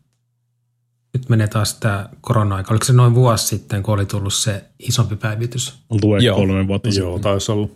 nyt 1.13 1.29
menee 1.29 1.47
taas 1.47 1.73
tämä 1.73 2.09
korona-aika. 2.21 2.71
Oliko 2.73 2.85
se 2.85 2.93
noin 2.93 3.15
vuosi 3.15 3.47
sitten, 3.47 3.83
kun 3.83 3.93
oli 3.93 4.05
tullut 4.05 4.33
se 4.33 4.63
isompi 4.79 5.15
päivitys? 5.15 5.73
Tulee 6.01 6.21
Joo. 6.21 6.37
kolme 6.37 6.67
vuotta 6.67 6.89
Joo, 6.89 6.93
sitten. 6.93 7.21
taisi 7.21 7.51
olla. 7.51 7.67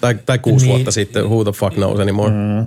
tai, 0.00 0.18
tai 0.26 0.38
kuusi 0.38 0.66
niin, 0.66 0.74
vuotta 0.74 0.90
sitten, 0.90 1.24
who 1.24 1.44
the 1.44 1.52
fuck 1.52 1.74
knows 1.74 2.00
anymore. 2.00 2.30
Mm. 2.30 2.66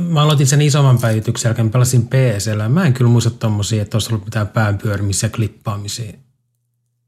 Mä 0.00 0.22
aloitin 0.22 0.46
sen 0.46 0.62
isomman 0.62 0.98
päivityksen 0.98 1.48
jälkeen, 1.48 1.70
pelasin 1.70 2.06
PCllä. 2.06 2.68
Mä 2.68 2.86
en 2.86 2.92
kyllä 2.92 3.10
muista 3.10 3.30
tommosia, 3.30 3.82
että 3.82 3.96
olisi 3.96 4.08
ollut 4.10 4.24
mitään 4.24 4.48
päänpyörimisiä 4.48 5.26
ja 5.26 5.36
klippaamisia. 5.36 6.12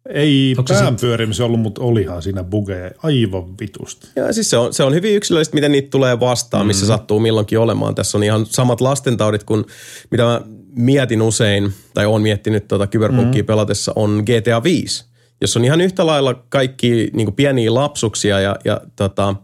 Ei 0.09 0.55
päänpyörimisiä 0.69 1.47
ollut, 1.47 1.61
mutta 1.61 1.83
olihan 1.83 2.23
siinä 2.23 2.45
bugeja 2.45 2.91
aivan 3.03 3.59
vitusti. 3.61 4.09
Ja 4.17 4.33
siis 4.33 4.51
se 4.51 4.57
on, 4.57 4.75
se 4.75 4.83
on 4.83 4.95
hyvin 4.95 5.17
yksilöllistä, 5.17 5.55
miten 5.55 5.73
niitä 5.73 5.91
tulee 5.91 6.21
vastaan, 6.21 6.67
missä 6.67 6.85
mm. 6.85 6.89
sattuu 6.89 7.21
milloinkin 7.21 7.59
olemaan. 7.59 7.95
Tässä 7.95 8.19
on 8.19 8.25
ihan 8.25 8.47
samat 8.47 8.81
lastentaudit 8.81 9.45
kuin 9.45 9.65
mitä 10.11 10.23
mä 10.23 10.41
mietin 10.77 11.23
usein, 11.23 11.73
tai 11.95 12.07
on 12.07 12.23
miettinyt 12.23 12.69
tuota 12.69 12.87
kyberpunkkia 12.87 13.43
mm. 13.43 13.47
pelatessa, 13.47 13.93
on 13.97 14.23
GTA 14.27 14.63
5, 14.63 15.05
jossa 15.41 15.61
on 15.61 15.65
ihan 15.65 15.81
yhtä 15.81 16.07
lailla 16.07 16.35
kaikki 16.49 17.11
niin 17.13 17.27
kuin 17.27 17.35
pieniä 17.35 17.75
lapsuksia 17.75 18.41
ja, 18.41 18.57
ja 18.65 18.81
tota, 18.97 19.35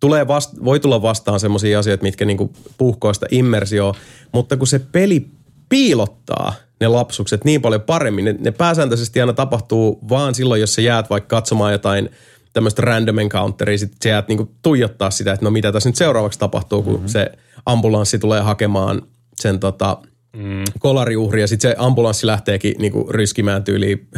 tulee 0.00 0.28
vast, 0.28 0.64
voi 0.64 0.80
tulla 0.80 1.02
vastaan 1.02 1.40
sellaisia 1.40 1.78
asioita, 1.78 2.02
mitkä 2.02 2.24
niin 2.24 2.36
kuin 2.36 2.52
puhkoo 2.78 3.14
sitä 3.14 3.26
immersioa, 3.30 3.94
mutta 4.32 4.56
kun 4.56 4.66
se 4.66 4.78
peli 4.78 5.26
piilottaa 5.68 6.54
ne 6.80 6.88
lapsukset 6.88 7.44
niin 7.44 7.62
paljon 7.62 7.80
paremmin, 7.80 8.24
ne, 8.24 8.36
ne 8.38 8.50
pääsääntöisesti 8.50 9.20
aina 9.20 9.32
tapahtuu 9.32 9.98
vaan 10.08 10.34
silloin, 10.34 10.60
jos 10.60 10.74
sä 10.74 10.82
jäät 10.82 11.10
vaikka 11.10 11.36
katsomaan 11.36 11.72
jotain 11.72 12.10
tämmöistä 12.52 12.82
random 12.82 13.18
encounteria, 13.18 13.78
sit 13.78 13.92
sä 14.02 14.08
jäät 14.08 14.28
niinku 14.28 14.50
tuijottaa 14.62 15.10
sitä, 15.10 15.32
että 15.32 15.44
no 15.44 15.50
mitä 15.50 15.72
tässä 15.72 15.88
nyt 15.88 15.96
seuraavaksi 15.96 16.38
tapahtuu, 16.38 16.82
kun 16.82 16.92
mm-hmm. 16.92 17.08
se 17.08 17.32
ambulanssi 17.66 18.18
tulee 18.18 18.40
hakemaan 18.40 19.02
sen 19.40 19.60
tota, 19.60 19.98
mm. 20.36 20.64
kolariuhri 20.78 21.40
ja 21.40 21.46
sitten 21.46 21.70
se 21.70 21.76
ambulanssi 21.78 22.26
lähteekin 22.26 22.74
niinku 22.78 23.06
ryskimään 23.10 23.64
tyyliin 23.64 24.08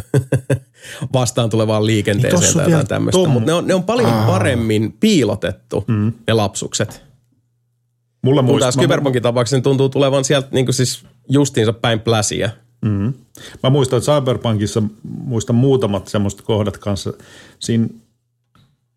vastaan 1.13 1.51
tulevaan 1.51 1.87
liikenteeseen 1.87 2.43
niin 2.43 2.55
tai 2.55 2.71
jotain 2.71 2.87
tämmöistä. 2.87 3.29
Mutta 3.29 3.47
ne 3.47 3.53
on, 3.53 3.67
ne 3.67 3.75
on 3.75 3.83
paljon 3.83 4.11
Aa. 4.11 4.27
paremmin 4.27 4.93
piilotettu 4.93 5.85
mm. 5.89 6.13
ne 6.27 6.33
lapsukset. 6.33 7.03
Mulle 8.23 8.43
Kun 8.43 8.61
taas 8.61 8.77
Cyberpunkin 8.77 9.23
tapauksessa 9.23 9.61
tuntuu 9.61 9.89
tulevan 9.89 10.25
sieltä 10.25 10.49
niinku 10.51 10.73
siis 10.73 11.05
justiinsa 11.29 11.73
päin 11.73 12.01
pläsiä. 12.01 12.51
Mm. 12.85 13.13
Mä 13.63 13.71
muistan, 13.71 13.97
että 13.97 14.13
Cyberpunkissa 14.13 14.83
muistan 15.03 15.57
muutamat 15.57 16.09
semmoista 16.09 16.43
kohdat 16.43 16.79
kanssa. 16.79 17.13
Siinä 17.59 17.89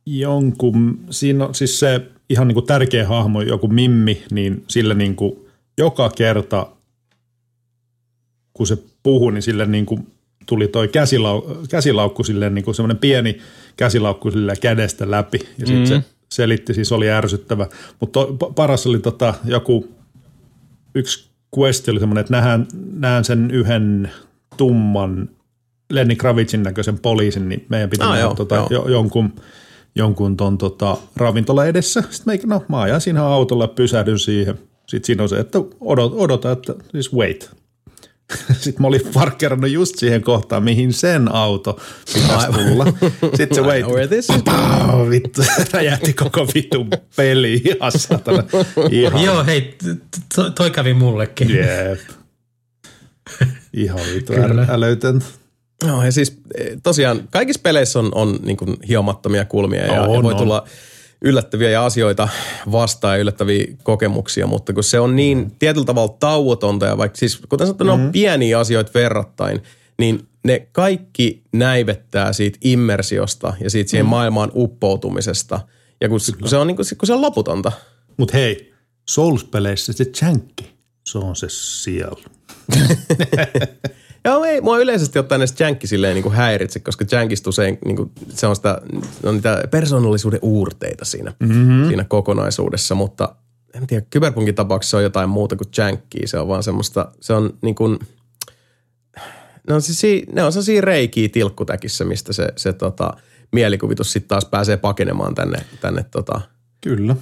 jonkun, 0.06 1.00
siinä 1.10 1.46
on 1.46 1.56
siis 1.56 1.80
se 1.80 2.02
ihan 2.30 2.48
niin 2.48 2.54
kuin 2.54 2.66
tärkeä 2.66 3.08
hahmo, 3.08 3.42
joku 3.42 3.68
Mimmi, 3.68 4.24
niin 4.32 4.64
sillä 4.68 4.94
niin 4.94 5.16
kuin 5.16 5.34
joka 5.78 6.10
kerta 6.10 6.68
kun 8.58 8.68
se 8.68 8.78
puhui, 9.04 9.32
niin 9.34 9.42
sille 9.42 9.66
niin 9.66 9.86
kuin 9.86 10.08
tuli 10.46 10.68
toi 10.68 10.88
käsilau, 10.88 11.42
käsilaukku 11.70 12.24
silleen 12.24 12.56
niin 12.56 12.66
kuin 12.66 12.76
semmoinen 12.76 12.98
pieni 12.98 13.38
käsilaukku 13.78 14.32
sille 14.32 14.54
kädestä 14.62 15.12
läpi 15.12 15.40
ja 15.58 15.68
sitten 15.68 15.80
mm. 15.80 15.86
se 15.86 16.04
selitti, 16.32 16.74
siis 16.74 16.92
oli 16.92 17.10
ärsyttävä. 17.10 17.68
Mutta 18.00 18.20
paras 18.56 18.88
oli 18.88 19.00
tota, 19.00 19.34
joku, 19.46 19.88
yksi 20.96 21.30
quest 21.60 21.90
oli 21.90 22.00
semmoinen, 22.00 22.22
että 22.22 22.34
nähdään, 22.34 22.68
nähdään 22.94 23.26
sen 23.26 23.52
yhden 23.52 24.12
tumman 24.58 25.30
Lenny 25.90 26.16
Kravitsin 26.16 26.64
näköisen 26.64 27.00
poliisin, 27.00 27.50
niin 27.50 27.66
meidän 27.70 27.90
pitää 27.90 28.10
ah, 28.10 28.20
joo, 28.20 28.34
tota, 28.34 28.56
joo. 28.56 28.68
Jo, 28.72 28.88
jonkun, 28.88 29.34
jonkun 29.96 30.38
ton 30.38 30.58
tota, 30.58 30.98
ravintola 31.16 31.66
edessä. 31.66 32.02
Sitten 32.02 32.24
meikä, 32.26 32.48
no 32.48 32.64
mä 32.68 32.82
ajan 32.82 33.02
siinä 33.02 33.24
autolla 33.24 33.64
ja 33.64 33.68
pysähdyn 33.68 34.20
siihen. 34.20 34.60
Sitten 34.88 35.06
siinä 35.06 35.24
on 35.24 35.30
se, 35.30 35.40
että 35.40 35.60
odota, 35.82 36.16
odota 36.16 36.52
että 36.52 36.74
siis 36.92 37.14
wait. 37.14 37.57
Sitten 38.62 38.82
mä 38.82 38.88
olin 38.88 39.02
parkkerannut 39.14 39.70
just 39.70 39.98
siihen 39.98 40.22
kohtaan, 40.22 40.64
mihin 40.64 40.94
sen 40.94 41.32
auto 41.32 41.80
pitäisi 42.14 42.48
tulla. 42.48 42.86
Sitten 43.22 43.56
se 43.56 43.62
wait. 43.62 43.86
Where 43.86 44.08
this 44.08 44.30
is 44.30 44.44
vittu, 45.10 45.42
räjähti 45.74 46.14
koko 46.14 46.48
vittu 46.56 46.88
peli 47.16 47.62
ihan 47.66 47.92
satana. 47.92 48.44
Ihan. 48.92 49.24
Joo, 49.24 49.44
hei, 49.44 49.78
toi 50.56 50.72
kävi 50.72 50.94
mullekin. 50.94 51.50
Jep. 51.56 52.00
Ihan 53.74 54.00
vittu 54.14 54.34
älytön. 54.70 55.22
No 55.84 56.04
ja 56.04 56.12
siis 56.12 56.38
e, 56.56 56.64
tosiaan 56.84 57.28
kaikissa 57.32 57.62
peleissä 57.64 58.00
on, 58.00 58.12
on 58.16 58.40
niin 58.42 58.58
hiomattomia 58.88 59.46
kulmia 59.46 59.86
ja, 59.86 59.94
ja 59.94 60.08
voi 60.08 60.24
no. 60.24 60.34
tulla 60.34 60.66
yllättäviä 61.22 61.70
ja 61.70 61.86
asioita 61.86 62.30
vastaan 62.72 63.16
ja 63.16 63.22
yllättäviä 63.22 63.66
kokemuksia, 63.84 64.48
mutta 64.48 64.74
kun 64.74 64.84
se 64.84 65.00
on 65.00 65.16
niin 65.16 65.38
mm. 65.38 65.52
tietyllä 65.60 65.86
tavalla 65.86 66.16
tauotonta 66.20 66.86
ja 66.86 66.98
vaikka 66.98 67.18
siis 67.18 67.38
kuten 67.50 67.68
sanottu, 67.68 67.84
mm. 67.84 67.88
ne 67.88 67.94
on 67.94 68.00
mm-hmm. 68.00 68.12
pieniä 68.12 68.60
asioita 68.60 68.92
verrattain, 68.94 69.64
niin 70.00 70.28
ne 70.44 70.68
kaikki 70.72 71.44
näivettää 71.54 72.34
siitä 72.34 72.58
immersiosta 72.64 73.54
ja 73.60 73.70
siitä 73.70 73.90
siihen 73.90 74.06
mm. 74.06 74.10
maailmaan 74.10 74.52
uppoutumisesta. 74.56 75.60
Ja 76.02 76.10
kun, 76.10 76.20
kun, 76.40 76.50
se 76.50 76.58
on, 76.58 76.68
niin 76.68 76.76
kuin, 76.76 76.86
kun 76.98 77.08
se 77.08 77.14
on 77.14 77.22
loputonta. 77.22 77.72
Mutta 78.18 78.38
hei, 78.38 78.74
Souls-peleissä 79.10 79.94
se 79.94 80.06
chankki, 80.06 80.74
se 81.04 81.18
on 81.18 81.36
se 81.36 81.48
sielu. 81.50 82.24
Joo, 84.26 84.44
ei, 84.44 84.62
mua 84.62 84.78
yleisesti 84.78 85.20
ottaen 85.20 85.42
edes 85.42 85.60
jänkki 85.60 85.88
silleen 85.88 86.14
niin 86.14 86.24
kuin 86.24 86.36
häiritse, 86.36 86.80
koska 86.80 87.06
jänkistä 87.12 87.50
usein 87.50 87.78
niin 87.86 87.96
kuin, 87.96 88.12
se 88.30 88.48
on 88.48 88.56
sitä, 88.56 88.82
on 89.24 89.36
niitä 89.36 89.64
persoonallisuuden 89.72 90.40
uurteita 90.42 91.06
siinä, 91.06 91.34
mm-hmm. 91.40 91.88
siinä 91.88 92.04
kokonaisuudessa, 92.04 92.96
mutta 92.96 93.36
en 93.74 93.88
tiedä, 93.88 94.06
Kyberpunkin 94.10 94.56
tapauksessa 94.56 94.98
on 94.98 95.04
jotain 95.04 95.30
muuta 95.30 95.56
kuin 95.56 95.70
jänkkiä, 95.78 96.28
se 96.28 96.40
on 96.40 96.48
vaan 96.48 96.64
semmoista, 96.64 97.12
se 97.22 97.34
on 97.34 97.54
niin 97.62 97.76
kuin, 97.76 98.00
ne 99.68 99.74
on, 99.74 99.82
siis, 99.82 100.26
ne 100.32 100.44
on 100.44 100.52
sellaisia 100.52 100.82
reikiä 100.82 101.30
tilkkutäkissä, 101.30 102.06
mistä 102.06 102.34
se, 102.34 102.48
se 102.56 102.74
tota, 102.74 103.14
mielikuvitus 103.52 104.14
sitten 104.14 104.28
taas 104.28 104.46
pääsee 104.46 104.78
pakenemaan 104.78 105.36
tänne, 105.36 105.58
tänne 105.82 106.06
tota, 106.12 106.42
Kyllä 106.82 107.16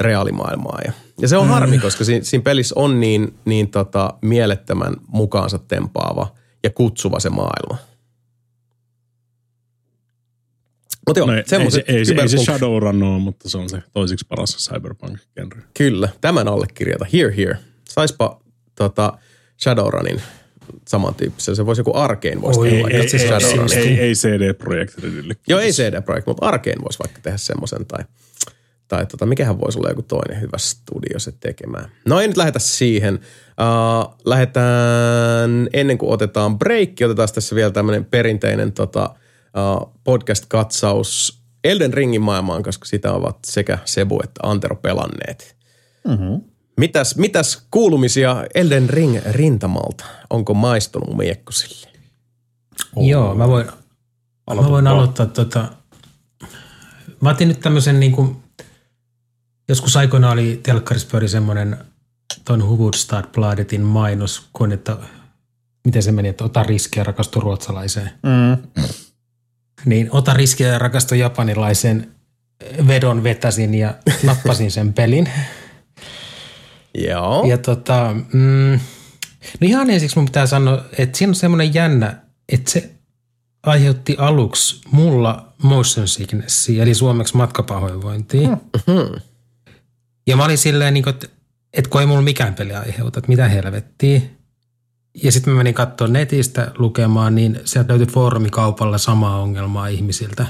reaalimaailmaa. 0.00 0.78
Ja, 0.84 0.92
ja 1.20 1.28
se 1.28 1.36
on 1.36 1.48
harmi, 1.48 1.76
mm. 1.76 1.82
koska 1.82 2.04
siinä, 2.04 2.24
siinä 2.24 2.42
pelissä 2.42 2.74
on 2.78 3.00
niin, 3.00 3.34
niin 3.44 3.70
tota, 3.70 4.14
mielettömän 4.22 4.94
mukaansa 5.06 5.58
tempaava 5.58 6.34
ja 6.64 6.70
kutsuva 6.70 7.20
se 7.20 7.30
maailma. 7.30 7.78
Mutta 11.06 11.20
joo, 11.20 11.26
no, 11.26 11.32
ei, 11.32 11.38
ei, 11.38 11.70
se, 11.70 11.84
ei, 11.88 11.96
ei 12.20 12.28
se 12.28 12.38
Shadowrun 12.38 13.02
ole, 13.02 13.18
mutta 13.20 13.48
se 13.48 13.58
on 13.58 13.68
se 13.68 13.82
toisiksi 13.92 14.26
paras 14.28 14.56
cyberpunk-genre. 14.56 15.62
Kyllä, 15.74 16.08
tämän 16.20 16.48
allekirjata. 16.48 17.06
Here, 17.12 17.36
here. 17.36 17.58
Saispa 17.88 18.40
tota, 18.74 19.18
Shadowrunin 19.62 20.22
samantyyppisen. 20.88 21.56
Se 21.56 21.66
voisi 21.66 21.80
joku 21.80 21.92
Arkane 21.94 22.40
voisi 22.40 22.60
tehdä 22.60 22.82
vaikka 22.82 22.98
ei, 22.98 23.08
Shadowrunin. 23.08 23.78
Ei, 23.78 23.88
ei, 23.88 24.00
ei 24.00 24.12
CD 24.12 24.54
Projekt 24.54 24.98
Redille. 24.98 25.36
Joo, 25.48 25.60
ei 25.60 25.72
CD 25.72 26.02
Projekt, 26.02 26.26
mutta 26.26 26.46
Arkane 26.46 26.82
voisi 26.84 26.98
vaikka 26.98 27.20
tehdä 27.22 27.38
semmoisen. 27.38 27.86
Tai 27.86 28.04
tai 28.88 29.06
tota, 29.06 29.26
mikähän 29.26 29.60
voisi 29.60 29.78
olla 29.78 29.88
joku 29.88 30.02
toinen 30.02 30.40
hyvä 30.40 30.58
studio 30.58 31.18
se 31.18 31.32
tekemään. 31.32 31.90
No 32.06 32.20
ei 32.20 32.28
nyt 32.28 32.36
lähetä 32.36 32.58
siihen. 32.58 33.14
Uh, 33.14 34.18
lähdetään, 34.24 35.68
ennen 35.72 35.98
kuin 35.98 36.12
otetaan 36.12 36.58
breikki, 36.58 37.04
otetaan 37.04 37.28
tässä 37.34 37.56
vielä 37.56 37.70
tämmöinen 37.70 38.04
perinteinen 38.04 38.72
tota, 38.72 39.14
uh, 39.80 39.94
podcast-katsaus 40.04 41.38
Elden 41.64 41.94
Ringin 41.94 42.22
maailmaan, 42.22 42.62
koska 42.62 42.84
sitä 42.84 43.12
ovat 43.12 43.38
sekä 43.46 43.78
Sebu 43.84 44.20
että 44.24 44.40
Antero 44.42 44.76
pelanneet. 44.76 45.56
Mm-hmm. 46.08 46.40
Mitäs, 46.76 47.16
mitäs 47.16 47.66
kuulumisia 47.70 48.44
Elden 48.54 48.90
Ring 48.90 49.18
rintamalta? 49.30 50.04
Onko 50.30 50.54
maistunut 50.54 51.16
miekkosille? 51.16 51.88
Oh. 52.96 53.06
Joo, 53.06 53.34
mä 53.34 53.48
voin, 53.48 53.66
mä 54.54 54.70
voin 54.70 54.86
aloittaa 54.86 55.26
tota, 55.26 55.68
mä 57.20 57.30
otin 57.30 57.48
nyt 57.48 57.60
tämmöisen 57.60 58.00
niin 58.00 58.12
kuin 58.12 58.36
Joskus 59.68 59.96
aikoina 59.96 60.30
oli 60.30 60.60
telkkarissa 60.62 61.08
pyöri 61.10 61.28
semmoinen 61.28 61.78
Ton 62.44 62.68
Huvudstad 62.68 63.24
Bladetin 63.32 63.80
mainos, 63.80 64.48
kun 64.52 64.72
että 64.72 64.96
miten 65.84 66.02
se 66.02 66.12
meni, 66.12 66.28
että 66.28 66.44
ota 66.44 66.62
riskiä 66.62 67.04
rakastu 67.04 67.40
ruotsalaiseen. 67.40 68.10
Mm. 68.22 68.84
Niin 69.84 70.08
ota 70.10 70.34
riskiä 70.34 70.68
ja 70.68 70.78
rakastu 70.78 71.14
japanilaisen 71.14 72.10
vedon 72.86 73.24
vetäsin 73.24 73.74
ja 73.74 73.94
nappasin 74.22 74.70
sen 74.70 74.92
pelin. 74.92 75.28
Joo. 76.94 77.44
Ja 77.46 77.58
tota, 77.58 78.14
mm, 78.32 78.80
no 79.60 79.66
ihan 79.66 79.90
ensiksi 79.90 80.16
mun 80.16 80.26
pitää 80.26 80.46
sanoa, 80.46 80.84
että 80.98 81.18
siinä 81.18 81.30
on 81.30 81.34
semmoinen 81.34 81.74
jännä, 81.74 82.22
että 82.48 82.70
se 82.70 82.90
aiheutti 83.62 84.16
aluksi 84.18 84.80
mulla 84.90 85.52
motion 85.62 86.08
sicknessia, 86.08 86.82
eli 86.82 86.94
suomeksi 86.94 87.36
matkapahoinvointia. 87.36 88.48
Mm-hmm. 88.48 89.20
Ja 90.28 90.36
mä 90.36 90.44
olin 90.44 90.58
silleen, 90.58 90.94
niin 90.94 91.04
kuin, 91.04 91.14
että, 91.14 91.28
että 91.72 91.90
kun 91.90 92.00
ei 92.00 92.06
mulla 92.06 92.22
mikään 92.22 92.54
peli 92.54 92.74
aiheuta, 92.74 93.18
että 93.18 93.28
mitä 93.28 93.48
helvettiä. 93.48 94.20
Ja 95.22 95.32
sitten 95.32 95.52
mä 95.52 95.56
menin 95.56 95.74
katsomaan 95.74 96.12
netistä 96.12 96.72
lukemaan, 96.78 97.34
niin 97.34 97.60
sieltä 97.64 97.88
löytyi 97.88 98.06
foorumikaupalla 98.06 98.98
samaa 98.98 99.40
ongelmaa 99.40 99.88
ihmisiltä. 99.88 100.46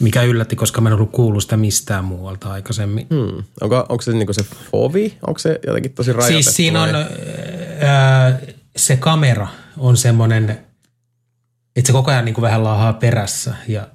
Mikä 0.00 0.22
yllätti, 0.22 0.56
koska 0.56 0.80
mä 0.80 0.88
en 0.88 0.92
ollut 0.92 1.12
kuullut 1.12 1.42
sitä 1.42 1.56
mistään 1.56 2.04
muualta 2.04 2.52
aikaisemmin. 2.52 3.06
Hmm. 3.10 3.44
Onko, 3.60 3.86
onko 3.88 4.02
se 4.02 4.12
niin 4.12 4.34
se 4.34 4.44
fovi? 4.70 5.18
Onko 5.26 5.38
se 5.38 5.60
jotenkin 5.66 5.92
tosi 5.92 6.12
rajoitettu? 6.12 6.42
Siis 6.42 6.56
siinä 6.56 6.82
on, 6.82 6.90
ää, 7.80 8.38
se 8.76 8.96
kamera 8.96 9.48
on 9.76 9.96
semmoinen, 9.96 10.50
että 11.76 11.86
se 11.86 11.92
koko 11.92 12.10
ajan 12.10 12.24
niin 12.24 12.40
vähän 12.40 12.64
laahaa 12.64 12.92
perässä 12.92 13.54
ja 13.68 13.88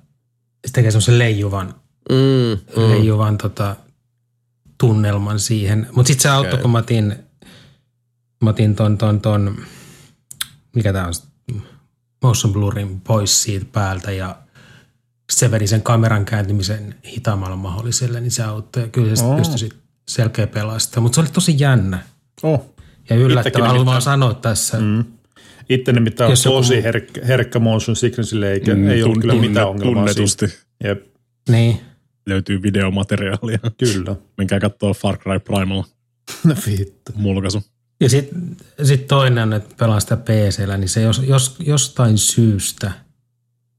se 0.67 0.73
tekee 0.73 0.91
semmoisen 0.91 1.19
leijuvan, 1.19 1.75
mm, 2.09 2.17
mm. 2.77 2.89
leijuvan 2.89 3.37
tota, 3.37 3.75
tunnelman 4.81 5.39
siihen. 5.39 5.87
Mutta 5.91 6.07
sitten 6.07 6.21
se 6.21 6.29
auttoi, 6.29 6.53
okay. 6.53 6.61
kun 6.61 6.71
mä 6.71 6.77
otin, 6.77 7.15
mä 8.43 8.49
otin 8.49 8.75
ton, 8.75 8.97
ton, 8.97 9.21
ton, 9.21 9.57
mikä 10.75 10.93
tämä 10.93 11.07
on, 11.07 11.13
motion 12.23 12.53
blurin 12.53 13.01
pois 13.01 13.43
siitä 13.43 13.65
päältä 13.71 14.11
ja 14.11 14.35
se 15.31 15.51
veri 15.51 15.67
sen 15.67 15.81
kameran 15.81 16.25
kääntymisen 16.25 16.95
hitaammalla 17.05 17.55
mahdolliselle, 17.55 18.21
niin 18.21 18.31
se 18.31 18.43
auttoi. 18.43 18.83
Ja 18.83 18.89
kyllä 18.89 19.15
se 19.15 19.23
oh. 19.23 19.37
pystyi 19.37 19.69
selkeä 20.09 20.47
pelastaa. 20.47 21.01
Mutta 21.03 21.15
se 21.15 21.21
oli 21.21 21.29
tosi 21.33 21.55
jännä. 21.59 21.99
Oh. 22.43 22.75
Ja 23.09 23.15
yllättävää 23.15 23.67
haluan 23.67 23.85
vaan 23.85 24.01
sanoa 24.01 24.33
tässä. 24.33 24.79
Mm. 24.79 25.03
Itse 25.69 25.91
nimittäin 25.91 26.31
on 26.31 26.37
tosi 26.43 26.73
joku... 26.73 26.83
herkkä, 26.83 27.21
herkkä 27.25 27.59
motion 27.59 27.95
sicknessille, 27.95 28.51
eikä 28.51 28.75
mm, 28.75 28.89
ei 28.89 29.03
ole 29.03 29.15
kyllä 29.21 29.33
mitään 29.33 29.67
ongelmaa 29.67 29.93
Tunnetusti. 29.93 30.45
Jep. 30.83 31.05
Niin 31.49 31.90
löytyy 32.25 32.61
videomateriaalia. 32.61 33.59
Kyllä. 33.77 34.15
Menkää 34.37 34.59
katsoa 34.59 34.93
Far 34.93 35.17
Cry 35.17 35.39
Primal. 35.39 35.83
No 36.43 36.55
vittu. 36.65 37.11
Mulkaisu. 37.15 37.63
Ja 37.99 38.09
sitten 38.09 38.57
sit 38.83 39.07
toinen 39.07 39.53
että 39.53 39.75
pelaa 39.77 39.99
sitä 39.99 40.17
PCllä, 40.17 40.77
niin 40.77 40.89
se 40.89 41.01
jos, 41.01 41.21
jos, 41.27 41.55
jostain 41.59 42.17
syystä 42.17 42.91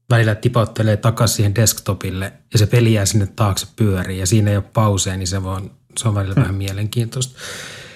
välillä 0.09 0.35
tipottelee 0.35 0.97
takaisin 0.97 1.35
siihen 1.35 1.55
desktopille 1.55 2.33
ja 2.53 2.59
se 2.59 2.65
peli 2.65 2.93
jää 2.93 3.05
sinne 3.05 3.27
taakse 3.27 3.67
pyöriin 3.75 4.19
ja 4.19 4.25
siinä 4.25 4.51
ei 4.51 4.57
ole 4.57 4.65
pauseja, 4.73 5.17
niin 5.17 5.27
se, 5.27 5.37
on, 5.37 5.71
se 5.97 6.07
on 6.07 6.15
välillä 6.15 6.33
hmm. 6.33 6.41
vähän 6.41 6.55
mielenkiintoista. 6.55 7.39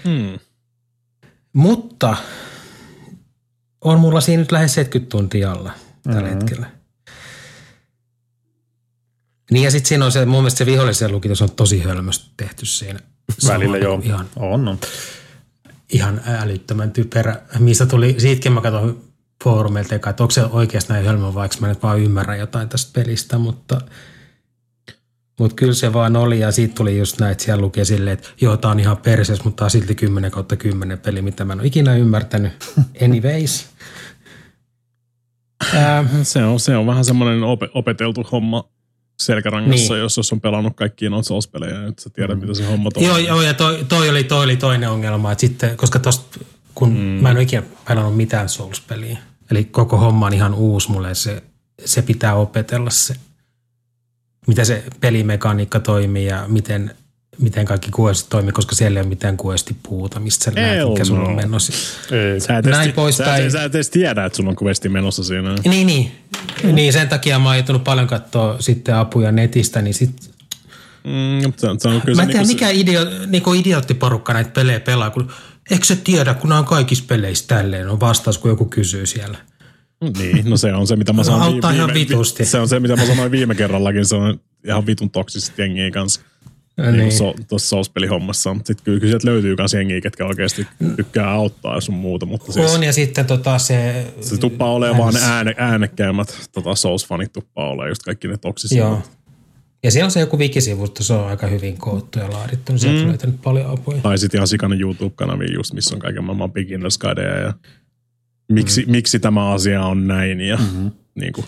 Hmm. 0.03 0.39
Mutta 1.53 2.17
on 3.81 3.99
mulla 3.99 4.21
siinä 4.21 4.41
nyt 4.41 4.51
lähes 4.51 4.73
70 4.73 5.11
tuntia 5.11 5.51
alla 5.51 5.71
tällä 6.03 6.21
mm-hmm. 6.21 6.33
hetkellä. 6.33 6.76
Niin 9.51 9.63
ja 9.63 9.71
sitten 9.71 9.89
siinä 9.89 10.05
on 10.05 10.11
se, 10.11 10.25
mun 10.25 10.41
mielestä 10.41 10.57
se 10.57 10.65
vihollisen 10.65 11.11
lukitus 11.11 11.41
on 11.41 11.51
tosi 11.51 11.79
hölmösti 11.81 12.31
tehty 12.37 12.65
siinä. 12.65 12.99
Välillä 13.47 13.77
joo, 13.77 14.01
ihan, 14.03 14.29
on, 14.35 14.67
on. 14.67 14.79
Ihan 15.93 16.21
älyttömän 16.25 16.91
typerä, 16.91 17.41
mistä 17.59 17.85
tuli, 17.85 18.15
siitäkin 18.17 18.51
mä 18.51 18.61
katsoin 18.61 19.01
foorumeilta, 19.43 19.95
että 19.95 20.23
onko 20.23 20.31
se 20.31 20.43
oikeasti 20.43 20.93
näin 20.93 21.05
hölmö, 21.05 21.33
vaikka 21.33 21.57
mä 21.59 21.67
nyt 21.67 21.83
vaan 21.83 21.99
ymmärrän 21.99 22.39
jotain 22.39 22.69
tästä 22.69 22.93
pelistä, 22.93 23.37
mutta 23.37 23.81
Mutta 25.39 25.55
kyllä 25.55 25.73
se 25.73 25.93
vaan 25.93 26.15
oli 26.15 26.39
ja 26.39 26.51
siitä 26.51 26.75
tuli 26.75 26.97
just 26.97 27.19
näin, 27.19 27.31
että 27.31 27.43
siellä 27.43 27.61
luki 27.61 27.85
silleen, 27.85 28.13
että 28.13 28.29
joo, 28.41 28.57
tää 28.57 28.71
on 28.71 28.79
ihan 28.79 28.97
persees, 28.97 29.43
mutta 29.43 29.59
tää 29.59 29.65
on 29.65 29.71
silti 29.71 29.95
10 29.95 30.31
kautta 30.31 30.55
10 30.55 30.99
peli, 30.99 31.21
mitä 31.21 31.45
mä 31.45 31.53
en 31.53 31.59
ole 31.59 31.67
ikinä 31.67 31.95
ymmärtänyt. 31.95 32.53
Anyways. 33.05 33.65
Ää, 35.73 36.05
Se 36.23 36.43
on, 36.43 36.59
se 36.59 36.77
on 36.77 36.85
vähän 36.85 37.05
semmoinen 37.05 37.43
ope, 37.43 37.69
opeteltu 37.73 38.23
homma 38.31 38.69
selkärangassa, 39.19 39.93
Niin. 39.93 40.01
jos, 40.01 40.17
jos 40.17 40.33
on 40.33 40.41
pelannut 40.41 40.75
kaikkia 40.75 41.09
noita 41.09 41.27
Souls-pelejä, 41.27 41.87
että 41.87 42.01
sä 42.03 42.09
tiedät, 42.09 42.39
mitä 42.39 42.53
se 42.53 42.65
homma 42.65 42.91
toimii. 42.91 43.09
joo, 43.09 43.17
joo, 43.17 43.41
ja 43.41 43.53
toi, 43.53 43.85
toi, 43.89 44.09
oli, 44.09 44.23
toi 44.23 44.43
oli 44.43 44.57
toinen 44.57 44.89
ongelma, 44.89 45.31
että 45.31 45.41
sitten, 45.41 45.77
koska 45.77 45.99
tosta, 45.99 46.39
kun 46.75 46.89
mm. 46.93 46.97
mä 46.97 47.29
en 47.29 47.35
ole 47.35 47.43
ikinä 47.43 47.63
pelannut 47.87 48.17
mitään 48.17 48.49
Souls-peliä, 48.49 49.17
eli 49.51 49.63
koko 49.63 49.97
homma 49.97 50.25
on 50.25 50.33
ihan 50.33 50.53
uusi 50.53 50.91
mulle, 50.91 51.15
se, 51.15 51.43
se 51.85 52.01
pitää 52.01 52.35
opetella 52.35 52.89
se, 52.89 53.15
mitä 54.47 54.65
se 54.65 54.83
pelimekaniikka 54.99 55.79
toimii 55.79 56.25
ja 56.25 56.45
miten, 56.47 56.95
miten 57.39 57.65
kaikki 57.65 57.91
questit 57.99 58.29
toimii, 58.29 58.51
koska 58.51 58.75
siellä 58.75 58.99
ei 58.99 59.01
ole 59.01 59.09
mitään 59.09 59.37
questipuuta, 59.45 60.19
mistä 60.19 60.45
sä 60.45 60.51
näet, 60.51 60.81
sulla 61.03 61.21
no. 61.23 61.27
on 61.29 61.35
menossa. 61.35 61.73
Ei. 62.15 62.39
Sä 62.39 62.57
et, 62.57 62.65
Näin 62.65 62.93
poispäin. 62.93 63.51
sä, 63.51 63.57
sä 63.59 63.63
et 63.63 63.75
edes 63.75 63.89
tiedä, 63.89 64.25
että 64.25 64.37
sulla 64.37 64.49
on 64.49 64.55
questi 64.63 64.89
menossa 64.89 65.23
siinä. 65.23 65.55
Niin, 65.65 65.87
niin. 65.87 66.11
Niin, 66.73 66.93
sen 66.93 67.09
takia 67.09 67.39
mä 67.39 67.49
oon 67.49 67.55
joutunut 67.57 67.83
paljon 67.83 68.07
katsoa 68.07 68.55
sitten 68.59 68.95
apuja 68.95 69.31
netistä, 69.31 69.81
niin 69.81 69.93
sit, 69.93 70.31
Mm, 71.03 71.53
se, 71.57 71.69
on- 71.69 71.79
se 71.79 71.87
on 71.87 72.01
kyllä 72.01 72.15
mä 72.15 72.31
se, 72.31 72.37
en 72.39 72.47
tiedä, 72.47 72.47
niinku 72.47 72.53
mikä 72.65 72.69
idio, 72.69 73.01
niinku 73.27 73.53
idioottiporukka 73.53 74.33
näitä 74.33 74.49
pelejä 74.49 74.79
pelaa, 74.79 75.09
kun 75.09 75.31
eikö 75.71 75.85
se 75.85 75.95
tiedä, 75.95 76.33
kun 76.33 76.49
nämä 76.49 76.59
on 76.59 76.65
kaikissa 76.65 77.03
peleissä 77.07 77.45
tälleen, 77.47 77.89
on 77.89 77.99
vastaus, 77.99 78.37
kun 78.37 78.51
joku 78.51 78.65
kysyy 78.65 79.05
siellä. 79.05 79.37
se, 80.17 80.23
niin, 80.23 80.49
no 80.49 80.57
se 80.57 80.73
on 80.73 80.87
se, 80.87 80.95
mitä 80.95 81.13
mä 81.13 81.17
No, 81.17 81.23
sanoin 81.23 81.43
auttaa 81.43 81.71
ihan 81.71 81.93
vitusti. 81.93 82.45
Se 82.45 82.59
on 82.59 82.67
se, 82.69 82.79
mitä 82.79 82.95
mä 82.95 83.05
sanoin 83.05 83.31
viime 83.31 83.55
kerrallakin, 83.55 84.05
se 84.05 84.15
on 84.15 84.39
ihan 84.65 84.85
vitun 84.85 85.09
toksista 85.09 85.61
jengiä 85.61 85.91
kanssa. 85.91 86.21
Niin. 86.77 86.97
niin. 86.97 87.11
So, 87.11 87.35
tuossa 87.47 87.69
Souls-pelihommassa. 87.69 88.55
Sitten 88.55 88.83
kyllä, 88.83 88.99
kyllä 88.99 89.11
sieltä 89.11 89.27
löytyy 89.27 89.55
myös 89.57 89.73
jengiä, 89.73 90.01
ketkä 90.01 90.25
oikeasti 90.25 90.67
tykkää 90.95 91.29
auttaa 91.29 91.81
sun 91.81 91.95
muuta, 91.95 92.25
mutta 92.25 92.51
siis 92.51 92.71
On 92.71 92.83
ja 92.83 92.93
sitten 92.93 93.25
tota 93.25 93.57
se... 93.57 94.07
se 94.21 94.37
tuppaa 94.37 94.71
olemaan 94.71 94.97
vaan 94.97 95.13
ne 95.13 95.19
ääne, 95.23 95.55
äänekkäimmät 95.57 96.49
tota 96.51 96.69
Souls-fanit 96.69 97.29
tuppaa 97.33 97.69
olemaan 97.69 97.89
just 97.89 98.03
kaikki 98.03 98.27
ne 98.27 98.37
toksisimmat. 98.37 98.89
Joo. 98.89 99.01
Ja 99.83 99.91
siellä 99.91 100.05
on 100.05 100.11
se 100.11 100.19
joku 100.19 100.37
wikisivusto, 100.37 101.03
se 101.03 101.13
on 101.13 101.27
aika 101.27 101.47
hyvin 101.47 101.77
koottu 101.77 102.19
ja 102.19 102.31
laadittu, 102.31 102.71
niin 102.71 102.79
sieltä 102.79 103.01
mm. 103.01 103.07
löytänyt 103.07 103.41
paljon 103.41 103.71
apuja. 103.71 104.01
Tai 104.01 104.17
sitten 104.17 104.37
ihan 104.37 104.47
sikana 104.47 104.75
YouTube-kanavia 104.75 105.53
just, 105.53 105.73
missä 105.73 105.95
on 105.95 105.99
kaiken 105.99 106.23
maailman 106.23 106.51
beginners 106.51 106.99
ja 107.45 107.53
miksi, 108.51 108.85
mm. 108.85 108.91
miksi 108.91 109.19
tämä 109.19 109.51
asia 109.51 109.85
on 109.85 110.07
näin 110.07 110.41
ja 110.41 110.57
mm-hmm. 110.57 110.91
niin 111.15 111.33
kuin. 111.33 111.45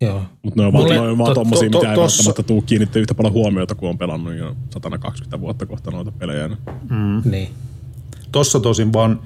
Joo. 0.00 0.22
Mutta 0.42 0.60
ne 0.62 0.66
on 0.66 0.72
Mulle- 0.72 0.88
vaan, 0.94 1.04
ne 1.04 1.10
on 1.10 1.18
vaan 1.18 1.28
to- 1.30 1.34
tommosia, 1.34 1.70
to- 1.70 1.78
mitä 1.78 1.90
ei 1.90 1.96
tossa- 1.96 2.16
välttämättä 2.24 2.42
tuu 2.42 2.62
kiinnittää 2.62 3.00
yhtä 3.00 3.14
paljon 3.14 3.32
huomiota, 3.34 3.74
kun 3.74 3.88
on 3.88 3.98
pelannut 3.98 4.34
jo 4.34 4.56
120 4.70 5.40
vuotta 5.40 5.66
kohta 5.66 5.90
noita 5.90 6.10
pelejä. 6.12 6.50
Niin. 7.24 7.48
Tossa 8.32 8.60
tosin 8.60 8.92
vaan 8.92 9.20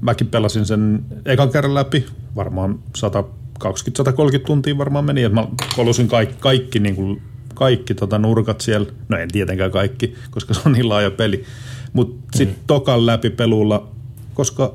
mäkin 0.00 0.26
pelasin 0.26 0.66
sen 0.66 1.04
ekan 1.24 1.50
kerran 1.50 1.74
läpi, 1.74 2.06
varmaan 2.36 2.78
120-130 2.98 4.38
tuntia 4.46 4.78
varmaan 4.78 5.04
meni, 5.04 5.22
että 5.22 5.34
mä 5.40 5.48
kolusin 5.76 6.08
kaikki, 6.08 6.36
kaikki, 6.40 6.78
niin 6.80 6.96
kuin, 6.96 7.22
kaikki 7.54 7.94
tota 7.94 8.18
nurkat 8.18 8.60
siellä, 8.60 8.90
no 9.08 9.18
en 9.18 9.30
tietenkään 9.32 9.70
kaikki, 9.70 10.14
koska 10.30 10.54
se 10.54 10.60
on 10.66 10.72
niin 10.72 10.88
laaja 10.88 11.10
peli, 11.10 11.44
mutta 11.92 12.38
sitten 12.38 12.58
tokan 12.66 13.06
läpi 13.06 13.30
pelulla, 13.30 13.88
koska 14.34 14.74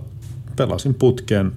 pelasin 0.56 0.94
putkeen 0.94 1.52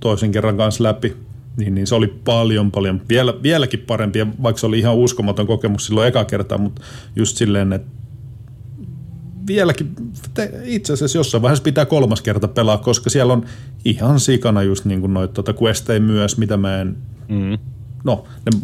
toisen 0.00 0.32
kerran 0.32 0.56
kanssa 0.56 0.84
läpi, 0.84 1.16
niin, 1.56 1.74
niin 1.74 1.86
se 1.86 1.94
oli 1.94 2.06
paljon, 2.24 2.70
paljon, 2.70 3.00
vielä, 3.08 3.34
vieläkin 3.42 3.80
parempi, 3.80 4.26
vaikka 4.42 4.60
se 4.60 4.66
oli 4.66 4.78
ihan 4.78 4.94
uskomaton 4.96 5.46
kokemus 5.46 5.86
silloin 5.86 6.08
eka 6.08 6.24
kertaa, 6.24 6.58
mutta 6.58 6.82
just 7.16 7.36
silleen, 7.36 7.72
että 7.72 7.88
vieläkin, 9.46 9.94
te, 10.34 10.52
itse 10.64 10.92
asiassa 10.92 11.18
jossain 11.18 11.42
vaiheessa 11.42 11.62
pitää 11.62 11.84
kolmas 11.86 12.22
kerta 12.22 12.48
pelaa, 12.48 12.78
koska 12.78 13.10
siellä 13.10 13.32
on 13.32 13.44
ihan 13.84 14.20
sikana 14.20 14.62
just 14.62 14.84
niin 14.84 15.00
kuin 15.00 15.14
noita 15.14 15.34
tuota 15.42 15.62
questejä 15.62 16.00
myös, 16.00 16.38
mitä 16.38 16.56
mä 16.56 16.80
en, 16.80 16.96
Mm. 17.28 17.58
no, 18.04 18.24
ne 18.46 18.60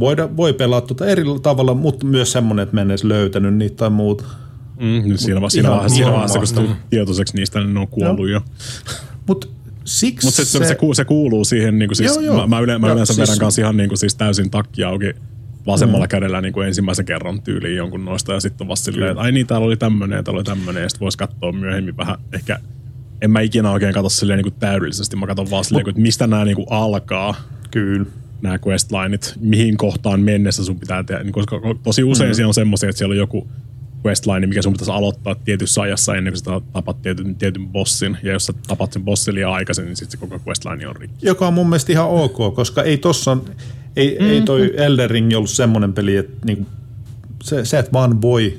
voida, 0.00 0.36
voi 0.36 0.52
pelaa 0.52 0.80
tuota 0.80 1.06
eri 1.06 1.24
tavalla, 1.42 1.74
mutta 1.74 2.06
myös 2.06 2.32
semmoinen, 2.32 2.62
että 2.62 2.74
mä 2.76 2.80
en 2.80 2.90
edes 2.90 3.04
löytänyt 3.04 3.54
niitä 3.54 3.76
tai 3.76 3.90
muuta. 3.90 4.24
Mm, 4.80 5.16
siinä, 5.16 5.48
siinä, 5.48 5.68
Ihan 5.68 5.72
vaiheessa, 5.76 5.96
siinä 5.96 6.10
varma. 6.10 6.28
vaiheessa, 6.28 6.38
kun 6.60 6.64
tulet 6.66 6.90
tietoiseksi 6.90 7.36
niistä, 7.36 7.58
niin 7.60 7.74
ne 7.74 7.80
on 7.80 7.88
kuollut 7.88 8.28
jo. 8.30 8.40
Mutta 9.28 9.46
siksi 9.84 10.26
Mutta 10.26 10.36
se, 10.36 10.44
se, 10.44 10.58
se, 10.58 10.76
se, 10.94 11.04
kuuluu 11.04 11.44
siihen, 11.44 11.78
niin 11.78 11.88
kuin 11.88 11.96
siis, 11.96 12.14
Joo, 12.14 12.20
joo. 12.20 12.36
mä, 12.40 12.46
mä, 12.46 12.60
yle, 12.60 12.78
mä 12.78 12.92
yleensä 12.92 13.14
siis- 13.14 13.28
vedän 13.28 13.38
kanssa 13.38 13.62
ihan 13.62 13.76
niin 13.76 13.88
kuin 13.88 13.98
siis 13.98 14.14
täysin 14.14 14.50
takki 14.50 14.84
auki 14.84 15.14
vasemmalla 15.66 16.04
mm. 16.04 16.08
kädellä 16.08 16.40
niin 16.40 16.52
kuin 16.52 16.66
ensimmäisen 16.66 17.04
kerran 17.04 17.42
tyyliin 17.42 17.76
jonkun 17.76 18.04
noista 18.04 18.32
ja 18.32 18.40
sitten 18.40 18.68
vasta 18.68 18.84
silleen, 18.84 19.10
että 19.10 19.22
ai 19.22 19.32
niin, 19.32 19.46
täällä 19.46 19.66
oli 19.66 19.76
tämmöinen 19.76 20.16
ja 20.16 20.22
täällä 20.22 20.38
oli 20.38 20.44
tämmöinen 20.44 20.82
ja 20.82 20.88
sitten 20.88 21.00
voisi 21.00 21.18
katsoa 21.18 21.52
myöhemmin 21.52 21.96
vähän 21.96 22.16
ehkä 22.32 22.58
en 23.22 23.30
mä 23.30 23.40
ikinä 23.40 23.70
oikein 23.70 23.94
katso 23.94 24.08
silleen 24.08 24.36
niin 24.36 24.52
kuin 24.52 24.60
täydellisesti, 24.60 25.16
mä 25.16 25.26
katson 25.26 25.50
vaan 25.50 25.64
silleen, 25.64 25.88
että 25.88 26.02
mistä 26.02 26.26
nämä 26.26 26.44
niin 26.44 26.56
kuin 26.56 26.66
alkaa, 26.70 27.34
Kyllä. 27.70 28.04
nämä 28.42 28.58
questlineit, 28.66 29.34
mihin 29.40 29.76
kohtaan 29.76 30.20
mennessä 30.20 30.64
sun 30.64 30.80
pitää 30.80 31.04
tehdä, 31.04 31.22
niin 31.22 31.32
koska 31.32 31.60
tosi 31.82 32.04
usein 32.04 32.30
mm. 32.30 32.34
siellä 32.34 32.48
on 32.48 32.54
semmoisia, 32.54 32.88
että 32.88 32.98
siellä 32.98 33.12
on 33.12 33.18
joku 33.18 33.48
questline, 34.06 34.46
mikä 34.46 34.62
sun 34.62 34.72
pitäisi 34.72 34.92
aloittaa 34.92 35.34
tietyssä 35.34 35.82
ajassa 35.82 36.16
ennen 36.16 36.32
kuin 36.32 36.38
sä 36.38 36.60
tapat 36.72 37.02
tietyn, 37.02 37.34
tietyn 37.34 37.68
bossin, 37.68 38.18
ja 38.22 38.32
jos 38.32 38.46
sä 38.46 38.52
tapat 38.66 38.92
sen 38.92 39.04
bossin 39.04 39.34
liian 39.34 39.52
aikaisin, 39.52 39.84
niin 39.84 39.96
sitten 39.96 40.20
se 40.20 40.26
koko 40.26 40.40
questline 40.48 40.88
on 40.88 40.96
rikki. 40.96 41.26
Joka 41.26 41.46
on 41.46 41.54
mun 41.54 41.68
mielestä 41.68 41.92
ihan 41.92 42.08
ok, 42.08 42.54
koska 42.54 42.82
ei 42.82 42.98
tossa 42.98 43.30
on, 43.30 43.44
ei, 43.96 44.16
mm. 44.20 44.30
ei 44.30 44.40
toi 44.40 44.72
Elden 44.76 45.10
Ring 45.10 45.36
ollut 45.36 45.50
semmoinen 45.50 45.92
peli, 45.92 46.16
että 46.16 46.46
niinku, 46.46 46.66
se, 47.42 47.64
se, 47.64 47.78
et 47.78 47.92
vaan 47.92 48.22
voi 48.22 48.58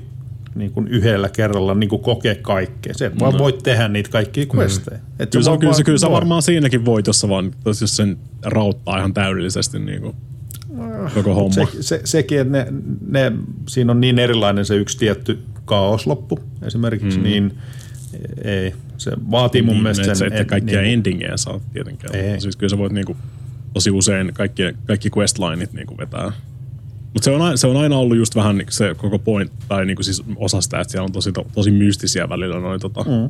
niinku 0.55 0.83
yhdellä 0.89 1.29
kerralla 1.29 1.75
niinku 1.75 1.97
kokea 1.97 2.35
kaikkea. 2.41 2.93
Se, 2.93 3.11
vaan 3.19 3.37
voit 3.37 3.63
tehdä 3.63 3.87
niitä 3.87 4.09
kaikkia 4.09 4.45
questeja. 4.55 4.97
Mm. 4.97 5.03
Et 5.19 5.29
Kyllä, 5.29 5.43
se, 5.43 5.49
vaan- 5.49 5.59
kyllä, 5.59 5.73
se, 5.73 5.83
kyllä 5.83 5.97
sä 5.97 6.11
varmaan 6.11 6.41
siinäkin 6.41 6.85
voit, 6.85 7.07
jos, 7.07 7.19
sä 7.19 7.29
vaan, 7.29 7.51
jos 7.65 7.79
sen 7.85 8.17
rauttaa 8.43 8.97
ihan 8.97 9.13
täydellisesti 9.13 9.79
niin 9.79 10.01
kuin, 10.01 10.15
koko 11.13 11.33
homma. 11.35 11.53
Se, 11.53 11.67
se, 11.81 12.01
sekin, 12.03 12.39
että 12.39 12.51
ne, 12.51 12.67
ne, 13.07 13.31
siinä 13.67 13.91
on 13.91 14.01
niin 14.01 14.19
erilainen 14.19 14.65
se 14.65 14.75
yksi 14.75 14.97
tietty 14.97 15.39
kaosloppu 15.65 16.39
esimerkiksi, 16.61 17.17
mm. 17.17 17.23
niin 17.23 17.57
ei. 18.43 18.73
Se 18.97 19.11
vaatii 19.31 19.61
mun 19.61 19.73
Niin, 19.73 19.83
mielestä 19.83 20.15
sen... 20.15 20.27
että 20.27 20.41
et- 20.41 20.47
kaikkia 20.47 20.81
niin, 20.81 20.93
endingejä 20.93 21.37
saa 21.37 21.59
tietenkään. 21.73 22.15
Ei. 22.15 22.41
Siis 22.41 22.55
kyllä 22.55 22.69
sä 22.69 22.77
voit 22.77 22.93
niinku, 22.93 23.17
tosi 23.73 23.91
usein 23.91 24.31
kaikki, 24.33 24.63
kaikki 24.87 25.09
questlineit 25.17 25.73
niinku 25.73 25.97
vetää. 25.97 26.31
Mutta 27.13 27.23
se, 27.23 27.31
on 27.31 27.57
se 27.57 27.67
on 27.67 27.77
aina 27.77 27.97
ollut 27.97 28.17
just 28.17 28.35
vähän 28.35 28.57
niinku 28.57 28.71
se 28.71 28.95
koko 28.97 29.19
point, 29.19 29.51
tai 29.67 29.85
niinku 29.85 30.03
siis 30.03 30.23
osa 30.35 30.61
sitä, 30.61 30.79
että 30.79 30.91
siellä 30.91 31.05
on 31.05 31.11
tosi, 31.11 31.31
to, 31.31 31.47
tosi 31.53 31.71
mystisiä 31.71 32.29
välillä 32.29 32.59
noin 32.59 32.79
tota, 32.79 33.01
mm. 33.03 33.29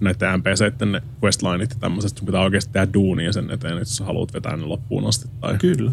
näiden 0.00 0.38
NPCiden 0.38 0.92
ne 0.92 1.02
questlineit 1.24 1.70
ja 1.70 1.76
tämmöiset. 1.80 2.18
Sun 2.18 2.26
pitää 2.26 2.40
oikeasti 2.40 2.72
tehdä 2.72 2.92
duunia 2.94 3.32
sen 3.32 3.50
eteen, 3.50 3.78
että 3.78 3.94
sä 3.94 4.04
haluat 4.04 4.34
vetää 4.34 4.56
ne 4.56 4.64
loppuun 4.64 5.06
asti. 5.06 5.28
Tai... 5.40 5.58
Kyllä. 5.58 5.90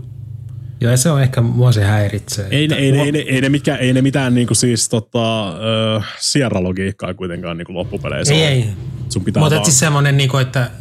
Joo, 0.82 0.92
ja 0.92 0.98
se 0.98 1.10
on 1.10 1.22
ehkä, 1.22 1.42
mua 1.42 1.72
se 1.72 1.84
häiritsee. 1.84 2.48
Ei, 2.52 2.68
ne, 2.68 2.76
ei, 2.76 2.92
ne, 2.92 3.02
ei, 3.02 3.12
ne, 3.12 3.20
ei, 3.20 3.42
ne 3.42 3.50
mitään, 3.50 3.80
ei 3.80 3.94
ne 3.94 4.02
mitään 4.02 4.36
niinku 4.36 4.56
siis 4.56 4.90
tota, 4.90 5.50
äh, 5.98 6.08
sierralogiikkaa 6.20 7.14
kuitenkaan 7.14 7.58
niinku 7.58 7.74
loppupeleissä 7.74 8.34
Ei, 8.34 8.42
ole. 8.42 8.50
ei. 8.50 8.66
Sun 9.10 9.24
pitää 9.24 9.42
Mutta 9.42 9.56
vaan... 9.56 9.66
siis 9.66 9.80
semmoinen, 9.80 10.18
niin 10.18 10.30
kuin, 10.30 10.42
että 10.42 10.72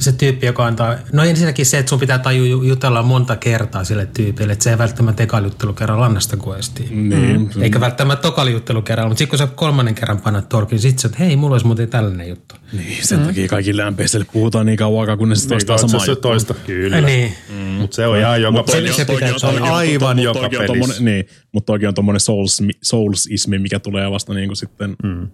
se 0.00 0.12
tyyppi, 0.12 0.46
joka 0.46 0.66
antaa... 0.66 0.96
No 1.12 1.24
ensinnäkin 1.24 1.66
se, 1.66 1.78
että 1.78 1.90
sun 1.90 2.00
pitää 2.00 2.18
tajua 2.18 2.46
ju- 2.46 2.62
jutella 2.62 3.02
monta 3.02 3.36
kertaa 3.36 3.84
sille 3.84 4.06
tyypille, 4.06 4.52
että 4.52 4.62
se 4.62 4.70
ei 4.70 4.78
välttämättä 4.78 5.22
ekalijuttelu 5.22 5.72
kerran 5.72 6.02
annasta 6.02 6.36
questiin. 6.46 7.08
Niin, 7.08 7.50
mm. 7.56 7.62
Eikä 7.62 7.80
välttämättä 7.80 8.22
tokalijuttelu 8.22 8.82
kerralla, 8.82 9.08
mutta 9.08 9.18
sitten 9.18 9.38
kun 9.38 9.48
sä 9.48 9.54
kolmannen 9.54 9.94
kerran 9.94 10.20
painat 10.20 10.48
torkin, 10.48 10.78
sit 10.78 10.98
sä, 10.98 11.08
että 11.08 11.18
hei, 11.18 11.36
mulla 11.36 11.54
olisi 11.54 11.66
muuten 11.66 11.88
tällainen 11.88 12.28
juttu. 12.28 12.54
Niin, 12.72 12.98
sen 13.06 13.18
mm. 13.20 13.26
takia 13.26 13.48
kaikille 13.48 13.90
NPCille 13.90 14.26
puhutaan 14.32 14.66
niin 14.66 14.78
kauan 14.78 15.00
aikaa, 15.00 15.16
kunnes 15.16 15.42
se 15.42 15.48
toistaa 15.48 15.76
Niin, 15.76 15.88
samaa 15.90 16.06
se 16.06 16.16
toista. 16.16 16.54
Kyllä. 16.66 17.00
Niin. 17.00 17.32
Mutta 17.78 17.94
se 17.96 18.06
on 18.06 18.18
ihan 18.18 18.42
joka 18.42 18.62
peli. 18.62 18.88
se- 18.88 18.94
se 18.94 19.04
pitää- 19.04 19.38
se 19.38 19.46
on 19.46 19.62
aivan 19.62 20.18
joka 20.18 20.48
pelissä. 20.48 21.02
Niin, 21.02 21.24
mutta 21.52 21.72
toki 21.72 21.86
on 21.86 21.94
tommonen 21.94 22.20
souls, 22.20 22.62
soulsismi, 22.82 23.58
mikä 23.58 23.78
tulee 23.80 24.10
vasta 24.10 24.34
niinku 24.34 24.54
sitten 24.54 24.96
mm. 25.02 25.28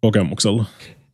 kokemuksella. 0.00 0.64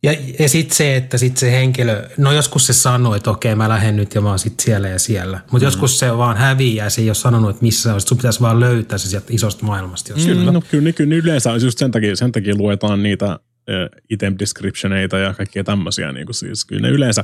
Ja, 0.05 0.15
ja 0.39 0.49
sitten 0.49 0.77
se, 0.77 0.95
että 0.95 1.17
sit 1.17 1.37
se 1.37 1.51
henkilö, 1.51 2.09
no 2.17 2.31
joskus 2.31 2.67
se 2.67 2.73
sanoo, 2.73 3.15
että 3.15 3.31
okei 3.31 3.55
mä 3.55 3.69
lähden 3.69 3.95
nyt 3.95 4.15
ja 4.15 4.21
mä 4.21 4.29
oon 4.29 4.39
sit 4.39 4.59
siellä 4.59 4.87
ja 4.87 4.99
siellä. 4.99 5.39
Mutta 5.51 5.57
mm. 5.57 5.67
joskus 5.67 5.99
se 5.99 6.17
vaan 6.17 6.37
häviää, 6.37 6.89
se 6.89 7.01
ei 7.01 7.09
ole 7.09 7.15
sanonut, 7.15 7.49
että 7.49 7.61
missä 7.61 7.83
se 7.83 7.93
on. 7.93 8.01
Sit 8.01 8.07
Sun 8.07 8.17
pitäisi 8.17 8.41
vaan 8.41 8.59
löytää 8.59 8.97
se 8.97 9.09
sieltä 9.09 9.27
isosta 9.29 9.65
maailmasta. 9.65 10.13
Jos 10.13 10.25
Kyllä. 10.25 10.51
No, 10.51 10.61
kyllä, 10.71 10.91
kyllä 10.91 11.15
yleensä 11.15 11.51
just 11.51 11.77
sen 11.77 11.91
takia, 11.91 12.15
sen 12.15 12.31
takia 12.31 12.55
luetaan 12.57 13.03
niitä 13.03 13.31
äh, 13.31 14.01
item 14.09 14.35
descriptioneita 14.39 15.17
ja 15.17 15.33
kaikkia 15.33 15.63
tämmöisiä. 15.63 16.11
Niin 16.11 16.25
kuin 16.25 16.35
siis. 16.35 16.65
Kyllä 16.65 16.87
ne 16.87 16.89
yleensä, 16.89 17.23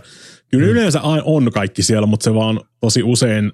kyllä 0.51 0.65
mm. 0.65 0.71
yleensä 0.71 1.01
on 1.01 1.51
kaikki 1.53 1.83
siellä, 1.83 2.05
mutta 2.05 2.23
se 2.23 2.33
vaan 2.33 2.61
tosi 2.79 3.03
usein 3.03 3.51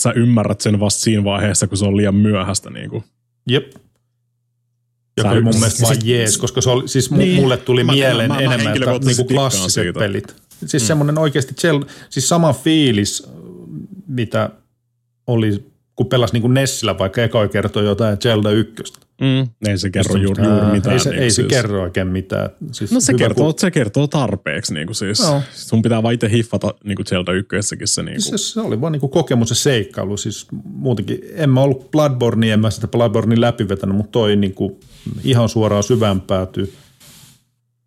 sä 0.00 0.12
ymmärrät 0.16 0.60
sen 0.60 0.80
vasta 0.80 1.00
siinä 1.00 1.24
vaiheessa, 1.24 1.66
kun 1.66 1.78
se 1.78 1.84
on 1.84 1.96
liian 1.96 2.14
myöhäistä. 2.14 2.70
Niin 2.70 2.90
kuin. 2.90 3.04
Jep. 3.48 3.72
Joka 5.18 5.30
oli 5.30 5.40
mun 5.40 5.54
mielestä 5.54 5.76
siis- 5.78 5.88
vaan 5.88 5.98
jees, 6.08 6.38
koska 6.38 6.60
se 6.60 6.70
oli, 6.70 6.88
siis 6.88 7.10
Niin. 7.10 7.34
mulle 7.34 7.56
tuli 7.56 7.84
Mä- 7.84 7.92
mieleen 7.92 8.28
mä- 8.30 8.34
mä 8.34 8.40
enemmän, 8.40 8.76
että 8.76 9.06
niinku 9.06 9.24
klassiset 9.24 9.70
siitä. 9.72 9.98
pelit. 9.98 10.34
Siis 10.66 10.82
mm. 10.82 10.86
semmoinen 10.86 11.18
oikeasti, 11.18 11.54
siis 12.10 12.28
sama 12.28 12.52
fiilis, 12.52 13.26
mitä 14.06 14.50
oli 15.26 15.64
kun 15.96 16.06
pelasi 16.06 16.32
niin 16.32 16.40
kuin 16.42 16.54
Nessillä 16.54 16.98
vaikka 16.98 17.22
ekoi 17.22 17.48
kertoi 17.48 17.84
jotain 17.84 18.18
Zelda 18.18 18.50
1. 18.50 18.92
Mm. 19.20 19.48
Ei 19.70 19.78
se 19.78 19.90
kerro 19.90 20.16
juuri, 20.16 20.44
juuri 20.44 20.66
mitään. 20.66 20.92
Ei 20.92 20.98
se, 21.00 21.10
niin 21.10 21.22
ei 21.22 21.30
se 21.30 21.34
siis. 21.34 21.48
kerro 21.48 21.82
oikein 21.82 22.06
mitään. 22.08 22.50
Siis 22.72 22.92
No 22.92 23.00
se 23.00 23.14
kertoo, 23.14 23.44
kun- 23.52 23.58
se 23.60 23.70
kertoo 23.70 24.06
tarpeeksi. 24.06 24.74
Niin 24.74 24.86
kuin 24.86 24.94
siis. 24.96 25.18
Joo. 25.18 25.42
Sun 25.54 25.82
pitää 25.82 26.02
vaan 26.02 26.14
itse 26.14 26.30
hiffata 26.30 26.74
niin 26.84 26.96
kuin 26.96 27.06
Zelda 27.06 27.32
ykkössäkin 27.32 27.88
se. 27.88 28.02
Niin 28.02 28.14
kuin. 28.14 28.38
Se, 28.38 28.38
se 28.38 28.60
oli 28.60 28.80
vaan 28.80 28.92
niinku 28.92 29.08
kokemus 29.08 29.50
ja 29.50 29.56
seikkailu. 29.56 30.16
Siis 30.16 30.46
muutenkin, 30.64 31.18
en 31.34 31.50
mä 31.50 31.60
ollut 31.60 31.90
Bloodborne, 31.90 32.52
en 32.52 32.60
mä 32.60 32.70
sitä 32.70 32.88
Bloodbornein 32.88 33.40
läpi 33.40 33.68
vetänyt, 33.68 33.96
mutta 33.96 34.12
toi 34.12 34.36
niinku 34.36 34.80
ihan 35.24 35.48
suoraan 35.48 35.82
syvään 35.82 36.20
päätyy. 36.20 36.72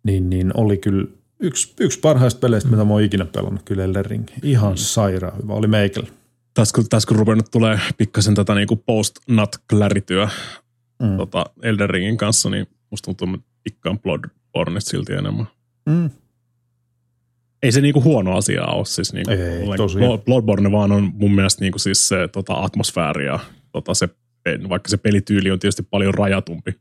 Niin, 0.04 0.30
niin 0.30 0.50
oli 0.56 0.76
kyllä 0.76 1.06
yksi, 1.40 1.72
yksi 1.80 2.00
parhaista 2.00 2.40
peleistä, 2.40 2.70
mitä 2.70 2.84
mä 2.84 2.92
oon 2.92 3.02
ikinä 3.02 3.24
pelannut 3.24 3.62
kyllä 3.64 3.84
Elden 3.84 4.04
Ring. 4.06 4.24
Ihan 4.42 4.78
sairaan 4.78 5.42
hyvä. 5.42 5.52
Oli 5.52 5.66
meikällä. 5.66 6.08
tässä 6.54 6.74
kun, 6.74 6.88
tässä 6.88 7.08
kun 7.08 7.16
ruvennut 7.16 7.50
tulee 7.50 7.80
pikkasen 7.98 8.34
tätä 8.34 8.54
niin 8.54 8.68
post-nut 8.86 9.56
clarityä 9.70 10.28
Mm. 11.02 11.16
tota 11.16 11.44
Elden 11.62 11.90
Ringin 11.90 12.16
kanssa, 12.16 12.50
niin 12.50 12.66
musta 12.90 13.04
tuntuu, 13.04 13.24
että 13.24 13.36
mä 13.38 13.44
pikkaan 13.62 13.98
Bloodborneista 13.98 14.90
silti 14.90 15.12
enemmän. 15.12 15.46
Mm. 15.86 16.10
Ei 17.62 17.72
se 17.72 17.80
niinku 17.80 18.02
huono 18.02 18.36
asia 18.36 18.66
ole. 18.66 18.84
Siis 18.84 19.12
niinku, 19.12 19.30
Ei, 19.30 19.76
tosiaan. 19.76 20.18
Blood- 20.18 20.24
Bloodborne 20.24 20.72
vaan 20.72 20.92
on 20.92 21.10
mun 21.14 21.34
mielestä 21.34 21.60
niinku 21.64 21.78
siis 21.78 22.08
se 22.08 22.28
tota, 22.28 22.54
atmosfääri 22.54 23.26
ja 23.26 23.38
tota, 23.72 23.94
se, 23.94 24.08
vaikka 24.68 24.88
se 24.88 24.96
pelityyli 24.96 25.50
on 25.50 25.58
tietysti 25.58 25.82
paljon 25.82 26.14
rajatumpi 26.14 26.74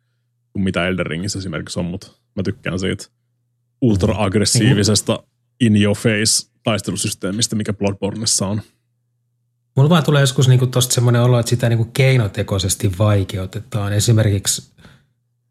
kuin 0.53 0.63
mitä 0.63 0.87
Elden 0.87 1.05
Ringissä 1.05 1.39
esimerkiksi 1.39 1.79
on, 1.79 1.85
mutta 1.85 2.07
mä 2.35 2.43
tykkään 2.43 2.79
siitä 2.79 3.05
ultra-aggressiivisesta 3.81 5.23
in 5.59 5.81
your 5.81 5.97
face 5.97 6.51
taistelusysteemistä, 6.63 7.55
mikä 7.55 7.73
Bloodborneissa 7.73 8.47
on. 8.47 8.61
Mulla 9.75 9.89
vaan 9.89 10.03
tulee 10.03 10.21
joskus 10.21 10.47
niinku 10.47 10.67
tosta 10.67 10.93
semmoinen 10.93 11.21
olo, 11.21 11.39
että 11.39 11.49
sitä 11.49 11.69
niinku 11.69 11.85
keinotekoisesti 11.93 12.91
vaikeutetaan. 12.99 13.93
Esimerkiksi 13.93 14.71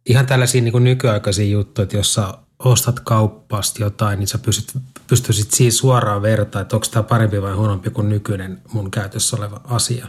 ihan 0.07 0.27
tällaisia 0.27 0.63
niinku 0.63 0.79
nykyaikaisia 0.79 1.51
juttuja, 1.51 1.83
että 1.83 1.97
jos 1.97 2.15
sä 2.15 2.35
ostat 2.59 3.01
kauppaasta 3.01 3.83
jotain, 3.83 4.19
niin 4.19 4.29
sä 4.29 4.39
pystyt, 4.39 4.83
pystyisit 5.07 5.51
siinä 5.51 5.71
suoraan 5.71 6.23
vertaa, 6.23 6.63
että 6.63 6.77
onko 6.77 6.87
tämä 6.91 7.03
parempi 7.03 7.43
vai 7.43 7.55
huonompi 7.55 7.91
kuin 7.91 8.09
nykyinen 8.09 8.63
mun 8.73 8.91
käytössä 8.91 9.37
oleva 9.37 9.61
asia. 9.65 10.07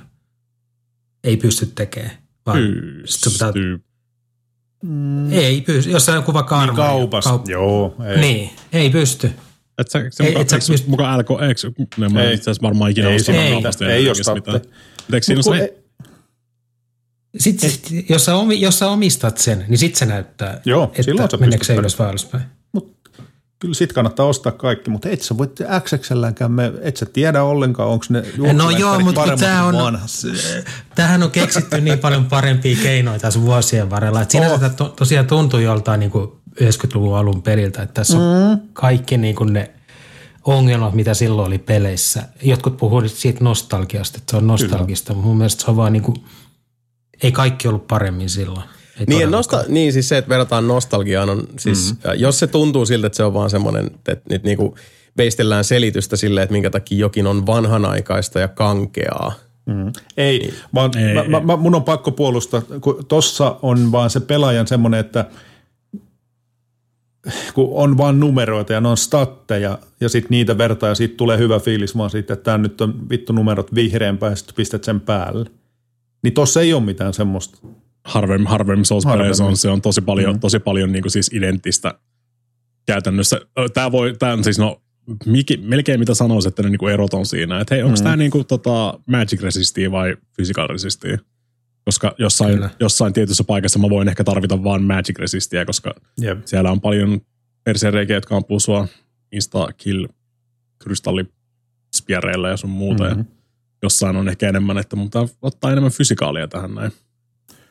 Ei 1.24 1.38
pysty 1.38 1.66
tekemään. 1.66 2.18
Vaan 2.46 2.60
sit 3.06 3.34
pitää, 3.34 3.54
Pystyy. 3.54 3.84
ei 5.32 5.62
pysty. 5.62 5.92
Jos 5.92 6.10
on 6.10 6.24
kuva 6.24 6.40
Niin 6.42 6.48
karma. 6.48 6.76
kaupasta. 6.76 7.30
kaup- 7.38 7.50
Joo, 7.50 7.96
ei. 8.08 8.20
Niin, 8.20 8.50
ei 8.74 8.90
pysty. 8.90 9.32
Et 9.82 9.92
sä, 9.92 10.00
se 10.10 10.24
Ei, 10.24 10.30
muka, 10.30 10.42
et 10.42 10.50
sä 10.50 10.56
eikö 10.56 10.66
se 10.66 10.74
pyst- 10.74 10.88
muka 10.90 11.18
LK, 11.18 11.30
eikö, 11.48 11.72
ne 11.98 12.10
mä 12.10 12.24
Ei. 12.24 12.34
itse 12.34 12.44
asiassa 12.52 12.68
varmaan 12.68 12.92
ikinä 12.92 13.10
Ei 13.10 13.16
ostanut 13.16 13.42
siinä 13.42 13.52
kaupasta 13.54 13.84
mitään. 13.84 13.92
Ei 13.92 14.08
Elden 14.08 14.18
jos 14.18 14.28
mitään. 14.36 14.62
Eikö 15.14 15.26
siinä 15.26 15.40
Mut 15.40 15.48
ole 15.48 15.58
se, 15.58 15.64
ei- 15.64 15.82
Sitten, 17.38 17.70
sit, 17.70 18.10
jos, 18.10 18.26
sä 18.26 18.36
omi, 18.36 18.62
jos 18.62 18.80
sä 18.80 18.88
omistat 18.90 19.38
sen, 19.38 19.66
niin 19.68 19.78
sitten 19.78 20.00
se 20.00 20.06
näyttää, 20.06 20.62
Joo, 20.66 20.92
silloin 21.02 21.26
että 21.26 21.38
sä 21.38 21.42
meneekö 21.42 21.66
se 21.66 21.76
ylös 21.76 22.00
vai 22.00 22.10
alaspäin. 22.10 22.44
Kyllä 23.60 23.74
sit 23.74 23.94
kannattaa 23.94 24.26
ostaa 24.26 24.52
kaikki, 24.52 24.90
mutta 24.90 25.10
et 25.10 25.22
sä 25.22 25.38
voit 25.38 25.60
XXLäänkään, 25.86 26.52
me, 26.52 26.72
et 26.82 26.98
sä 26.98 27.06
tiedä 27.06 27.44
ollenkaan, 27.44 27.90
onko 27.90 28.06
ne 28.10 28.24
No 28.54 28.70
joo, 28.70 29.00
mutta 29.00 29.22
kun 29.24 29.40
kuin 29.40 29.50
on, 29.52 29.76
vanhat. 29.76 30.10
tämähän 30.96 31.24
on 31.24 31.32
keksitty 31.32 31.82
niin 31.82 32.00
paljon 32.00 32.26
parempia 32.26 32.78
keinoja 32.84 33.20
tässä 33.20 33.42
vuosien 33.42 33.90
varrella. 33.90 34.22
Että 34.22 34.32
sinänsä 34.32 34.66
Oh. 34.66 34.72
to, 34.76 34.90
tosiaan 34.90 35.28
tuntuu 35.28 35.60
joltain 35.60 36.00
niin 36.00 36.12
kuin 36.12 36.32
90-luvun 36.62 37.18
alun 37.18 37.42
periltä, 37.42 37.82
että 37.82 37.94
tässä 37.94 38.18
on 38.18 38.50
Mm. 38.52 38.60
kaikki 38.74 39.18
niin 39.18 39.36
kuin 39.36 39.54
ne 39.54 39.72
ongelmat, 40.46 40.94
mitä 40.94 41.14
silloin 41.14 41.48
oli 41.48 41.58
peleissä. 41.58 42.24
Jotkut 42.42 42.78
puhuu 42.78 43.00
nyt 43.00 43.12
siitä 43.12 43.44
nostalgiasta, 43.44 44.18
että 44.18 44.32
se 44.32 44.38
on 44.38 44.48
nostalgista, 44.48 45.14
mutta 45.14 45.28
mun 45.28 45.38
mielestä 45.38 45.64
se 45.66 45.72
on 45.72 45.78
vaan 45.78 45.94
niin 45.94 46.04
kuin, 46.04 46.16
ei 47.24 47.32
kaikki 47.32 47.68
ollut 47.68 47.88
paremmin 47.88 48.30
silloin. 48.30 48.64
Ei 49.00 49.06
Niin, 49.08 49.32
nosta, 49.32 49.64
niin 49.68 49.94
siis 49.94 50.10
se, 50.10 50.18
että 50.18 50.30
verrataan 50.30 50.68
nostalgiaan 50.68 51.30
on 51.30 51.48
siis, 51.60 51.94
mm-hmm. 51.94 52.20
jos 52.20 52.40
se 52.40 52.48
tuntuu 52.48 52.86
siltä, 52.86 53.08
että 53.08 53.18
se 53.18 53.24
on 53.24 53.34
vaan 53.34 53.50
semmoinen, 53.50 53.92
että 54.08 54.30
nyt 54.30 54.44
niinku 54.44 54.76
veistellään 55.18 55.64
selitystä 55.64 56.16
sille, 56.16 56.42
että 56.42 56.54
minkä 56.54 56.70
takia 56.70 56.98
jokin 56.98 57.28
on 57.28 57.46
vanhanaikaista 57.46 58.40
ja 58.40 58.48
kankeaa. 58.48 59.34
Ei, 60.18 60.54
vaan 60.74 60.98
Ei, 60.98 61.14
mä, 61.14 61.22
ei. 61.22 61.30
mä, 61.30 61.40
mä, 61.40 61.56
mun 61.56 61.76
on 61.76 61.84
pakko 61.84 62.12
puolustaa, 62.12 62.62
kun 62.82 63.06
tossa 63.08 63.56
on 63.62 63.92
vaan 63.92 64.10
se 64.10 64.20
pelaajan 64.20 64.68
semmoinen, 64.68 65.00
että 65.00 65.26
kun 67.54 67.70
on 67.72 67.98
vaan 67.98 68.20
numeroita 68.20 68.74
ja 68.74 68.82
ne 68.82 68.88
on 68.88 68.98
statteja 68.98 69.80
ja 70.00 70.10
sitten 70.10 70.30
niitä 70.30 70.58
vertaa 70.58 70.90
ja 70.90 70.96
siitä 70.96 71.18
tulee 71.18 71.38
hyvä 71.38 71.60
fiilis 71.60 71.98
vaan 71.98 72.10
siitä, 72.10 72.34
että 72.34 72.44
tämä 72.44 72.58
nyt 72.58 72.82
on 72.82 73.10
vittu 73.10 73.34
numerot 73.34 73.76
vihreämpää 73.76 74.30
ja 74.30 74.36
sitten 74.36 74.56
pistät 74.56 74.84
sen 74.84 75.02
päälle. 75.02 75.50
Niin 76.24 76.34
tossa 76.34 76.62
ei 76.62 76.74
ole 76.74 76.84
mitään 76.84 77.14
semmoista. 77.14 77.68
harvemmin, 78.06 78.48
harvemmin 78.48 78.86
Souls 78.86 79.06
Harvemmin. 79.06 79.42
on, 79.42 79.58
se 79.58 79.70
on 79.70 79.82
tosi 79.82 80.02
paljon, 80.02 80.36
mm. 80.36 80.40
tosi 80.40 80.60
paljon 80.60 80.92
niin 80.92 81.02
kuin 81.02 81.12
siis 81.12 81.32
identtistä 81.34 81.94
käytännössä. 82.86 83.42
Tämä 83.74 83.92
voi, 83.92 84.16
tämä 84.20 84.34
on 84.34 84.44
siis 84.44 84.60
no, 84.60 84.82
miki, 85.26 85.58
melkein 85.58 86.00
mitä 86.00 86.14
sanoisi, 86.14 86.48
että 86.48 86.64
ne 86.64 86.70
niin 86.70 86.80
kuin 86.80 86.94
erot 86.94 87.14
on 87.14 87.26
siinä, 87.26 87.60
että 87.60 87.76
hei, 87.76 87.84
onko 87.84 87.98
mm. 87.98 88.04
tämä 88.04 88.16
niin 88.16 88.32
kuin, 88.32 88.46
tota, 88.46 89.00
magic 89.06 89.42
resistia 89.42 89.92
vai 89.92 90.18
physical 90.36 90.68
resistia? 90.68 91.18
Koska 91.86 92.16
jossain, 92.18 92.54
Kyllä. 92.54 92.70
jossain 92.80 93.14
tietyssä 93.14 93.44
paikassa 93.44 93.80
mä 93.80 93.90
voin 93.90 94.08
ehkä 94.08 94.24
tarvita 94.24 94.64
vain 94.64 94.84
magic 94.84 95.20
resistia, 95.20 95.66
koska 95.66 95.94
Jep. 96.22 96.40
siellä 96.46 96.72
on 96.72 96.82
paljon 96.82 97.22
perseenreikiä, 97.64 98.16
jotka 98.16 98.36
ampuu 98.36 98.60
sua 98.60 98.88
insta-kill 99.32 100.08
kristallispiereillä 100.80 102.50
ja 102.50 102.58
sun 102.58 102.70
muuta. 102.70 103.04
Mm-hmm. 103.04 103.20
Ja 103.20 103.26
jossain 103.84 104.16
on 104.16 104.30
ehkä 104.30 104.50
enemmän, 104.50 104.78
että 104.78 104.96
mun 104.96 105.08
pitää 105.08 105.26
ottaa 105.42 105.72
enemmän 105.72 105.92
fysikaalia 105.92 106.48
tähän 106.48 106.76
näin. 106.76 106.92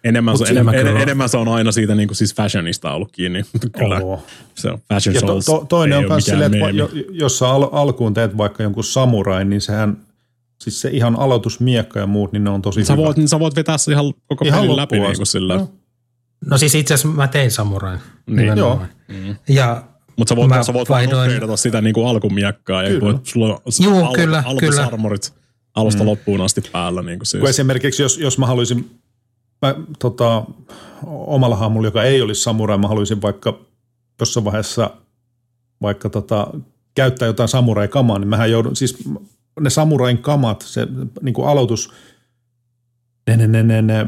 Enemmän, 0.05 0.33
Mut 0.33 0.47
se, 0.47 0.53
enemmän, 0.53 0.75
en, 0.75 0.87
enemmän 0.87 1.29
se 1.29 1.37
on 1.37 1.49
aina 1.49 1.73
siitä 1.73 1.95
niin 1.95 2.09
kuin 2.09 2.17
siis 2.17 2.35
fashionista 2.35 2.93
ollut 2.93 3.13
kiinni. 3.13 3.45
Kyllä, 3.79 4.01
Oo. 4.01 4.27
se 4.55 4.71
on 4.71 4.79
fashion 4.89 5.15
Ja 5.15 5.21
to, 5.21 5.41
to, 5.41 5.65
toinen 5.69 5.99
on 5.99 6.05
myös 6.09 6.25
silleen, 6.25 6.55
että 6.55 6.71
jo, 6.71 6.91
jos 7.11 7.39
sä 7.39 7.49
al, 7.49 7.69
alkuun 7.73 8.15
teet 8.15 8.37
vaikka 8.37 8.63
jonkun 8.63 8.85
samurain, 8.85 9.51
niin 9.51 9.61
sehän, 9.61 9.97
siis 10.61 10.81
se 10.81 10.89
ihan 10.93 11.17
aloitusmiekka 11.19 11.99
ja 12.01 12.07
muut, 12.07 12.33
niin 12.33 12.45
ne 12.45 12.51
on 12.51 12.63
tosi 12.63 12.85
Sä 12.85 12.93
hyvä. 12.93 13.05
voit, 13.05 13.17
sä 13.27 13.39
voit 13.41 13.57
vetää 13.57 13.79
se 13.79 13.93
ihan 13.93 14.05
koko 14.27 14.45
Ihan 14.45 14.61
pelin 14.61 14.77
läpi 14.77 14.99
niin 15.01 15.17
kuin 15.17 15.27
sillä. 15.27 15.55
Joo. 15.55 15.73
No 16.47 16.59
siis 16.59 16.75
itse 16.75 16.95
asiassa 16.95 17.17
mä 17.17 17.29
tein 17.29 17.51
samurain. 17.51 18.01
Niin. 18.27 18.37
nimenomaan. 18.37 18.89
Ja 19.49 19.85
Mutta 20.17 20.33
sä 20.33 20.37
voit, 20.37 20.49
Mä 20.49 20.63
sä 20.63 20.73
voit 20.73 20.89
vaihdoin- 20.89 21.59
sitä 21.59 21.81
niin 21.81 21.95
kuin 21.95 22.07
alkumiekkaa. 22.07 22.83
Ja 22.83 22.89
Kyllä. 22.89 23.01
voit, 23.01 23.27
sulla 23.27 23.47
on 23.55 23.59
Juu, 23.83 24.05
al- 24.05 24.15
kyllä, 24.15 24.43
aloitusarmorit 24.47 25.35
alusta 25.75 26.05
loppuun 26.07 26.41
asti 26.41 26.61
päällä. 26.73 27.03
Niin 27.03 27.19
kuin 27.19 27.27
siis. 27.27 27.41
Kun 27.41 27.49
esimerkiksi 27.51 28.03
jos, 28.03 28.19
jos 28.19 28.39
mä 28.39 28.47
haluaisin, 28.47 28.91
mä, 29.63 29.75
tota, 29.99 30.45
omalla 31.07 31.57
hahmolla, 31.57 31.87
joka 31.87 32.03
ei 32.03 32.23
olisi 32.23 32.43
samurai, 32.43 32.79
mä 32.79 32.89
haluaisin 32.89 33.23
vaikka 33.23 33.59
jossain 34.21 34.45
vaiheessa 34.45 34.91
vaikka 35.83 36.11
tota, 36.11 36.47
käyttää 36.95 37.27
jotain 37.27 37.49
samurai-kamaa, 37.49 38.19
niin 38.19 38.29
mähän 38.29 38.51
joudun, 38.51 38.77
siis 38.77 38.99
ne 39.61 39.71
samurain 39.71 40.19
kamat, 40.19 40.63
se 40.63 40.87
niin 41.23 41.35
kuin 41.35 41.49
aloitus, 41.49 41.93
ne, 43.27 43.37
ne, 43.37 43.47
ne, 43.47 43.63
ne, 43.63 43.83
ne, 43.83 44.07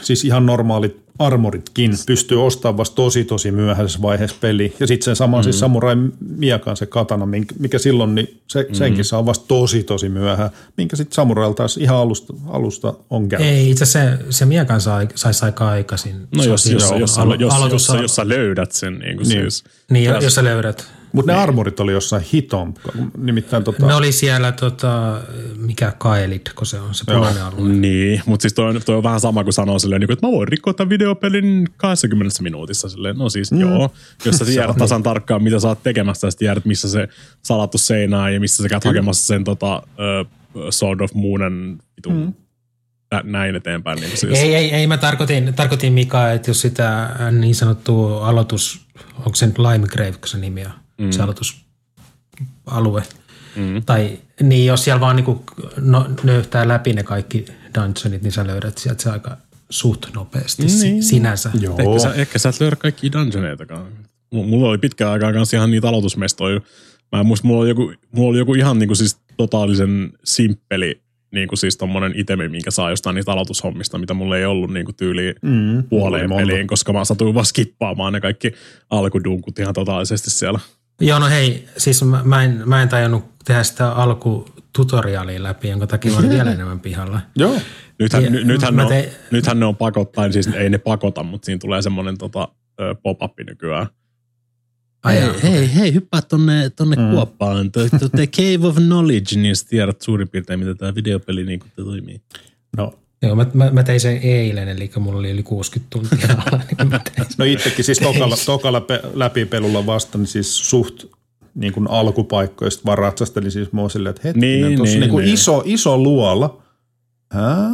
siis 0.00 0.24
ihan 0.24 0.46
normaalit 0.46 1.10
armoritkin 1.20 1.92
pystyy 2.06 2.46
ostamaan 2.46 2.76
vasta 2.76 2.94
tosi 2.94 3.24
tosi 3.24 3.50
myöhäisessä 3.50 4.02
vaiheessa 4.02 4.36
peli. 4.40 4.76
Ja 4.80 4.86
sitten 4.86 5.04
sen 5.04 5.16
saman 5.16 5.40
mm. 5.40 5.44
siis 5.44 5.60
samurai 5.60 5.96
miekan 6.36 6.76
se 6.76 6.86
katana, 6.86 7.28
mikä 7.58 7.78
silloin, 7.78 8.14
niin 8.14 8.40
se, 8.46 8.66
senkin 8.72 9.04
saa 9.04 9.26
vasta 9.26 9.44
tosi 9.48 9.82
tosi 9.82 10.08
myöhään, 10.08 10.50
minkä 10.76 10.96
sitten 10.96 11.14
samurailla 11.14 11.54
taas 11.54 11.76
ihan 11.76 11.96
alusta, 11.96 12.34
alusta 12.46 12.94
on 13.10 13.28
käynyt. 13.28 13.48
ei 13.48 13.70
itse 13.70 13.84
asiassa 13.84 14.24
se, 14.24 14.32
se 14.32 14.44
miekan 14.44 14.80
sai, 14.80 15.08
saisi 15.14 15.44
aika 15.44 15.68
aikaisin. 15.68 16.16
No 16.16 16.44
jos, 16.44 16.46
jos, 16.46 16.62
siis 16.62 17.00
jos, 17.00 17.18
alo- 17.18 17.34
jos, 17.34 17.54
jos, 17.72 17.88
jos, 17.88 18.02
jos 18.02 18.16
sä 18.16 18.28
löydät 18.28 18.72
sen. 18.72 18.98
Niin, 18.98 19.16
kuin 19.16 19.28
Niin. 19.28 19.40
Siis. 19.40 19.64
Niin, 19.90 20.04
jos, 20.04 20.24
jos 20.24 20.34
sä 20.34 20.44
löydät. 20.44 20.99
Mutta 21.12 21.32
ne 21.32 21.38
armorit 21.38 21.80
oli 21.80 21.92
jossain 21.92 22.24
hiton, 22.32 22.74
nimittäin 23.18 23.64
tota, 23.64 23.86
Ne 23.86 23.94
oli 23.94 24.12
siellä, 24.12 24.52
tota, 24.52 25.20
mikä 25.56 25.92
Kaelid, 25.98 26.46
kun 26.54 26.66
se 26.66 26.80
on 26.80 26.94
se 26.94 27.04
punainen 27.06 27.44
alue. 27.44 27.68
Niin, 27.68 28.22
mutta 28.26 28.42
siis 28.42 28.54
toi 28.54 28.68
on, 28.68 28.80
toi 28.86 28.96
on 28.96 29.02
vähän 29.02 29.20
sama 29.20 29.44
kuin 29.44 29.52
sanoo 29.52 29.78
silleen, 29.78 30.00
niin 30.00 30.12
että 30.12 30.26
mä 30.26 30.32
voin 30.32 30.48
rikkoa 30.48 30.74
tämän 30.74 30.90
videopelin 30.90 31.68
20 31.76 32.42
minuutissa. 32.42 32.88
Silleen, 32.88 33.16
no 33.16 33.28
siis 33.28 33.52
mm. 33.52 33.60
joo, 33.60 33.92
jos 34.24 34.36
sä 34.36 34.44
tiedät 34.54 34.76
tasan 34.76 35.02
tarkkaan, 35.02 35.42
mitä 35.42 35.60
sä 35.60 35.68
oot 35.68 35.82
tekemässä, 35.82 36.26
ja 36.26 36.30
tiedät, 36.38 36.64
missä 36.64 36.88
se 36.88 37.08
salattu 37.42 37.78
seinää 37.78 38.30
ja 38.30 38.40
missä 38.40 38.62
sä 38.62 38.68
käyt 38.68 38.84
hakemassa 38.84 39.26
sen 39.26 39.44
tota, 39.44 39.82
uh, 39.86 40.70
Sword 40.70 41.00
of 41.00 41.14
Moonen 41.14 41.78
vitun 41.96 42.14
mm. 42.14 42.32
näin 43.30 43.56
eteenpäin. 43.56 44.00
Niin 44.00 44.16
siis. 44.16 44.38
Ei, 44.38 44.54
ei, 44.54 44.74
ei, 44.74 44.86
mä 44.86 44.96
tarkoitin, 44.96 45.54
tarkoitin 45.54 45.92
Mika, 45.92 46.32
että 46.32 46.50
jos 46.50 46.60
sitä 46.60 47.02
äh, 47.02 47.32
niin 47.32 47.54
sanottua 47.54 48.28
aloitus, 48.28 48.86
onko 49.16 49.34
se 49.34 49.46
nyt 49.46 49.58
Limegrave, 49.58 50.12
kun 50.12 50.28
se 50.28 50.38
nimi 50.38 50.64
on, 50.64 50.72
mm. 51.00 51.10
se 51.10 51.22
aloitusalue. 51.22 53.02
Mm. 53.56 53.82
Tai 53.86 54.18
niin, 54.42 54.66
jos 54.66 54.84
siellä 54.84 55.00
vaan 55.00 55.16
niinku 55.16 55.44
no, 55.80 56.06
nöyhtää 56.22 56.68
läpi 56.68 56.92
ne 56.92 57.02
kaikki 57.02 57.44
dungeonit, 57.74 58.22
niin 58.22 58.32
sä 58.32 58.46
löydät 58.46 58.78
sieltä 58.78 59.02
se 59.02 59.10
aika 59.10 59.36
suht 59.70 60.06
nopeasti 60.14 60.66
niin. 60.66 61.02
sinänsä. 61.02 61.50
Joo. 61.60 61.76
Ehkä 61.78 61.98
sä, 61.98 62.14
ehkä 62.14 62.38
sä 62.38 62.48
et 62.48 62.60
löydä 62.60 62.76
kaikki 62.76 63.12
dungeoneitakaan. 63.12 63.86
M- 64.34 64.36
Mulla 64.36 64.68
oli 64.68 64.78
pitkään 64.78 65.12
aikaa 65.12 65.32
kanssa 65.32 65.56
ihan 65.56 65.70
niitä 65.70 65.88
aloitusmestoja. 65.88 66.60
Mä 67.12 67.20
en 67.20 67.26
muista, 67.26 67.46
mulla 67.46 67.60
oli 67.60 67.68
joku, 67.68 67.92
mulla 68.12 68.30
oli 68.30 68.38
joku 68.38 68.54
ihan 68.54 68.78
niinku 68.78 68.94
siis 68.94 69.18
totaalisen 69.36 70.12
simppeli 70.24 71.00
niin 71.32 71.48
kuin 71.48 71.58
siis 71.58 71.76
tommonen 71.76 72.12
itemi, 72.16 72.48
minkä 72.48 72.70
saa 72.70 72.90
jostain 72.90 73.14
niistä 73.14 73.32
aloitushommista, 73.32 73.98
mitä 73.98 74.14
mulla 74.14 74.36
ei 74.36 74.44
ollut 74.44 74.72
niin 74.72 74.84
kuin 74.84 74.96
tyyliin 74.96 75.34
Mm, 75.42 75.82
puoleen 75.82 76.30
peliin, 76.30 76.66
koska 76.66 76.92
mä 76.92 77.04
satuin 77.04 77.34
vaan 77.34 77.46
skippaamaan 77.46 78.12
ne 78.12 78.20
kaikki 78.20 78.52
alkudunkut 78.90 79.58
ihan 79.58 79.74
totaalisesti 79.74 80.30
siellä. 80.30 80.58
Joo, 81.00 81.18
no 81.18 81.26
hei, 81.28 81.68
siis 81.76 82.02
mä, 82.04 82.20
mä, 82.24 82.42
en, 82.44 82.62
mä 82.66 82.82
en 82.82 82.88
tajunnut 82.88 83.24
tehdä 83.44 83.62
sitä 83.62 83.92
alkututoriaalia 83.92 85.42
läpi, 85.42 85.68
jonka 85.68 85.86
takia 85.86 86.12
mä 86.12 86.18
olin 86.18 86.30
vielä 86.30 86.52
enemmän 86.52 86.80
pihalla. 86.80 87.20
Joo. 87.36 87.60
Nythän, 87.98 88.24
Ja 88.24 88.30
ny, 88.30 88.44
nythän, 88.44 88.76
ne 88.76 88.82
on, 88.82 88.88
tein- 88.88 89.10
nythän 89.30 89.60
ne 89.60 89.66
on 89.66 89.76
pakottain, 89.76 90.32
siis 90.32 90.46
ei 90.46 90.70
ne 90.70 90.78
pakota, 90.78 91.22
mutta 91.22 91.46
siinä 91.46 91.58
tulee 91.58 91.82
semmoinen 91.82 92.18
tota, 92.18 92.48
pop-up 93.02 93.32
nykyään. 93.46 93.86
Ai 95.02 95.14
hei, 95.14 95.22
jaa, 95.22 95.34
hei, 95.42 95.74
hei, 95.74 95.94
hyppää 95.94 96.22
tonne, 96.22 96.70
tonne 96.70 96.96
Mm. 96.96 97.10
kuoppaan, 97.10 97.72
to, 97.72 97.80
to, 97.98 98.08
the 98.08 98.26
Cave 98.26 98.66
of 98.68 98.76
Knowledge, 98.76 99.36
niin 99.36 99.54
tiedät 99.68 100.02
suurin 100.02 100.28
piirtein, 100.28 100.60
miten 100.60 100.76
tämä 100.78 100.94
videopeli 100.94 101.44
niin 101.44 101.60
kuin 101.60 101.72
toimii. 101.76 102.20
No, 102.76 102.92
Joo, 103.22 103.34
mä, 103.34 103.46
mä, 103.54 103.70
mä 103.70 103.82
tein 103.82 104.00
sen 104.00 104.16
eilen, 104.22 104.68
eli 104.68 104.90
mulla 104.98 105.18
oli 105.18 105.30
yli 105.30 105.42
60 105.42 105.90
tuntia 105.90 106.28
alla, 106.46 106.62
niin 106.78 107.00
no 107.38 107.44
itsekin 107.44 107.84
siis 107.84 107.98
tokalla, 107.98 108.36
tokalla 108.46 108.80
pe, 108.80 109.00
läpipelulla 109.14 109.86
vasta, 109.86 110.18
niin 110.18 110.26
siis 110.26 110.70
suht 110.70 111.04
niin 111.54 111.72
kuin 111.72 111.90
alkupaikkoista 111.90 112.82
vaan 112.86 112.98
ratsastelin 112.98 113.50
siis 113.50 113.72
mua 113.72 113.88
silleen, 113.88 114.10
että 114.10 114.28
hetkinen, 114.28 114.50
Niin, 114.50 114.76
tuossa 114.76 114.98
niin, 114.98 115.00
niin, 115.00 115.10
niin 115.10 115.24
niin. 115.24 115.34
iso, 115.34 115.62
iso 115.64 115.98
luolla. 115.98 116.62
Hää? 117.32 117.70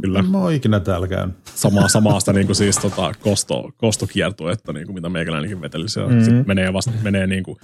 Kyllä. 0.00 0.22
Mä 0.22 0.38
oon 0.38 0.52
ikinä 0.52 0.80
täällä 0.80 1.08
käynyt. 1.08 1.36
Samaa, 1.54 1.88
samaasta 1.88 2.32
niin 2.32 2.46
kuin 2.46 2.56
siis 2.56 2.78
tota, 2.78 3.12
kosto, 3.20 3.70
kostokiertuetta, 3.76 4.72
niin 4.72 4.86
kuin 4.86 4.94
mitä 4.94 5.08
meikäläinenkin 5.08 5.60
veteli 5.60 5.88
siellä. 5.88 6.12
Mm. 6.12 6.20
Sitten 6.20 6.44
menee, 6.46 6.72
vasta, 6.72 6.90
menee 7.02 7.26
niin 7.26 7.42
kuin 7.42 7.56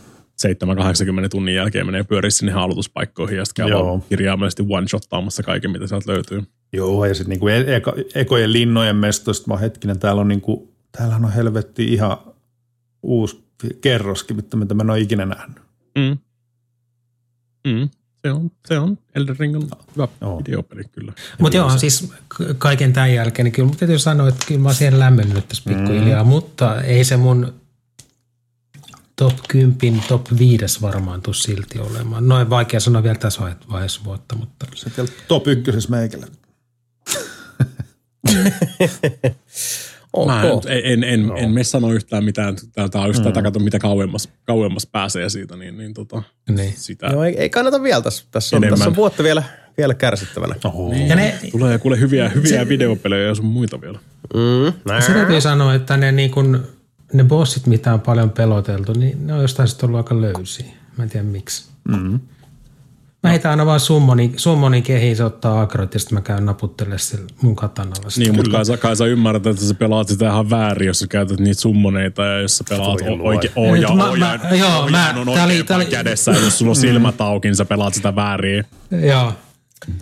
7-80 0.42 1.28
tunnin 1.30 1.54
jälkeen 1.54 1.86
menee 1.86 2.04
pyöriä 2.04 2.30
sinne 2.30 2.52
aloituspaikkoihin 2.52 3.38
ja 3.38 3.44
sitten 3.44 3.66
käy 3.66 3.78
vaan 3.78 4.02
kirjaimellisesti 4.02 4.62
one-shottaamassa 4.62 5.42
kaiken, 5.42 5.70
mitä 5.70 5.86
sieltä 5.86 6.12
löytyy. 6.12 6.42
Joo, 6.72 7.04
ja 7.04 7.14
sitten 7.14 7.30
niinku 7.30 7.48
e- 7.48 7.76
eka, 7.76 7.94
ekojen 8.14 8.52
linnojen 8.52 8.96
mestoista, 8.96 9.48
mä 9.48 9.54
oon 9.54 9.60
hetkinen, 9.60 9.98
täällä 9.98 10.20
on 10.20 10.28
niinku, 10.28 10.74
täällähän 10.92 11.24
on 11.24 11.32
helvetti 11.32 11.84
ihan 11.84 12.18
uusi 13.02 13.44
kerroskin, 13.80 14.36
mitä, 14.36 14.56
mitä 14.56 14.74
mä 14.74 14.82
en 14.82 14.90
ole 14.90 15.00
ikinä 15.00 15.26
nähnyt. 15.26 15.56
Mm. 15.98 16.18
Mm. 17.66 17.88
Se 18.24 18.32
on, 18.32 18.50
se 18.68 18.78
on 18.78 18.98
Elden 19.14 19.36
Ring 19.38 19.56
on 19.56 19.68
hyvä 19.96 20.08
Joo. 20.20 20.38
videopeli 20.38 20.82
kyllä. 20.92 21.12
Mutta 21.38 21.56
joo, 21.56 21.78
siis 21.78 22.12
kaiken 22.58 22.92
tämän 22.92 23.14
jälkeen, 23.14 23.44
niin 23.44 23.52
kyllä 23.52 23.68
mun 23.68 23.76
täytyy 23.76 23.98
sanoa, 23.98 24.28
että 24.28 24.46
kyllä 24.48 24.60
mä 24.60 24.68
oon 24.68 24.74
siihen 24.74 24.98
lämmennyt 24.98 25.48
tässä 25.48 25.70
pikkuhiljaa, 25.70 26.24
mm. 26.24 26.28
mutta 26.28 26.82
ei 26.82 27.04
se 27.04 27.16
mun 27.16 27.54
top 29.16 29.34
10, 29.48 30.02
top 30.08 30.26
5 30.38 30.80
varmaan 30.82 31.22
tuu 31.22 31.34
silti 31.34 31.78
olemaan. 31.78 32.28
Noin 32.28 32.50
vaikea 32.50 32.80
sanoa 32.80 33.02
vielä 33.02 33.18
tässä 33.18 33.40
vai- 33.40 33.56
vaiheessa 33.70 34.00
vuotta, 34.04 34.36
mutta 34.36 34.66
Se 34.74 35.00
on 35.00 35.08
top 35.28 35.48
ykkösessä 35.48 35.90
meikällä. 35.90 36.26
Ok. 40.16 40.26
Mä 40.26 40.42
en, 40.68 40.84
en, 40.84 41.04
en, 41.04 41.26
no. 41.26 41.36
en 41.36 41.50
mene 41.50 41.64
sanoa 41.64 41.92
yhtään 41.92 42.24
mitään. 42.24 42.56
Tämä 42.74 43.04
on 43.04 43.08
just 43.08 43.22
tätä, 43.22 43.42
kato 43.42 43.58
mitä 43.58 43.78
kauemmas, 43.78 44.28
kauemmas 44.44 44.86
pääsee 44.86 45.28
siitä, 45.28 45.56
niin, 45.56 45.78
niin 45.78 45.94
tota, 45.94 46.22
niin. 46.50 46.72
sitä. 46.76 47.06
Joo, 47.06 47.24
ei, 47.24 47.38
ei 47.38 47.50
kannata 47.50 47.82
vielä 47.82 48.02
tässä. 48.02 48.24
Tässä 48.30 48.56
on, 48.56 48.60
Enemmän. 48.64 48.78
tässä 48.78 48.90
on 48.90 48.96
vuotta 48.96 49.22
vielä, 49.22 49.42
vielä 49.78 49.94
kärsittävänä. 49.94 50.54
Oho. 50.64 50.92
Ja 51.08 51.16
ne, 51.16 51.38
Tulee 51.50 51.78
kuule 51.78 52.00
hyviä, 52.00 52.28
hyviä 52.28 52.58
se, 52.58 52.68
videopelejä 52.68 53.28
ja 53.28 53.34
sun 53.34 53.44
muita 53.44 53.80
vielä. 53.80 53.98
Mm, 54.34 54.72
näin. 54.88 55.02
se 55.02 55.12
täytyy 55.12 55.40
sanoa, 55.40 55.74
että 55.74 55.96
ne, 55.96 56.12
niin 56.12 56.30
kun, 56.30 56.66
ne 57.12 57.24
bossit, 57.24 57.66
mitä 57.66 57.94
on 57.94 58.00
paljon 58.00 58.30
peloteltu, 58.30 58.92
niin 58.92 59.26
ne 59.26 59.32
on 59.34 59.42
jostain 59.42 59.68
sitten 59.68 59.86
ollut 59.88 59.98
aika 59.98 60.20
löysiä. 60.20 60.66
Mä 60.96 61.04
en 61.04 61.10
tiedä 61.10 61.26
miksi. 61.26 61.64
Mm. 61.88 62.20
Mä 63.22 63.30
heitän 63.30 63.50
aina 63.50 63.66
vaan 63.66 63.80
summonin, 63.80 64.32
summonin 64.36 64.82
kehiin, 64.82 65.16
se 65.16 65.24
ottaa 65.24 65.60
agrot 65.60 65.94
ja 65.94 66.00
sitten 66.00 66.16
mä 66.18 66.20
käyn 66.22 66.46
naputtelemaan 66.46 66.98
sillä 66.98 67.24
mun 67.42 67.56
katanalla. 67.56 68.10
sitä. 68.10 68.20
Niin, 68.24 68.36
mutta 68.36 68.50
kai, 68.50 68.64
sä- 68.66 68.76
kai 68.76 68.96
sä 68.96 69.06
ymmärrät, 69.06 69.46
että 69.46 69.64
sä 69.64 69.74
pelaat 69.74 70.08
sitä 70.08 70.26
ihan 70.28 70.50
väärin, 70.50 70.86
jos 70.86 70.98
sä 70.98 71.06
käytät 71.06 71.40
niitä 71.40 71.60
summoneita 71.60 72.24
ja 72.24 72.40
jos 72.40 72.56
sä 72.58 72.64
pelaat 72.68 73.00
oikein 73.20 73.20
oja, 73.56 73.94
Mä- 73.94 74.10
oja, 74.10 74.18
mä- 74.18 74.56
joo, 74.56 74.78
oja 74.82 74.90
mä- 74.90 75.14
on 75.16 75.26
tää 75.34 75.44
oli- 75.44 75.62
tää 75.64 75.76
oli- 75.76 75.86
kädessä 75.86 76.30
ja 76.32 76.38
jos 76.38 76.58
sulla 76.58 76.70
on 76.70 76.76
silmät 76.76 77.20
auki, 77.20 77.48
niin 77.48 77.56
sä 77.56 77.64
pelaat 77.64 77.94
sitä 77.94 78.16
väärin. 78.16 78.64
Joo. 78.90 79.32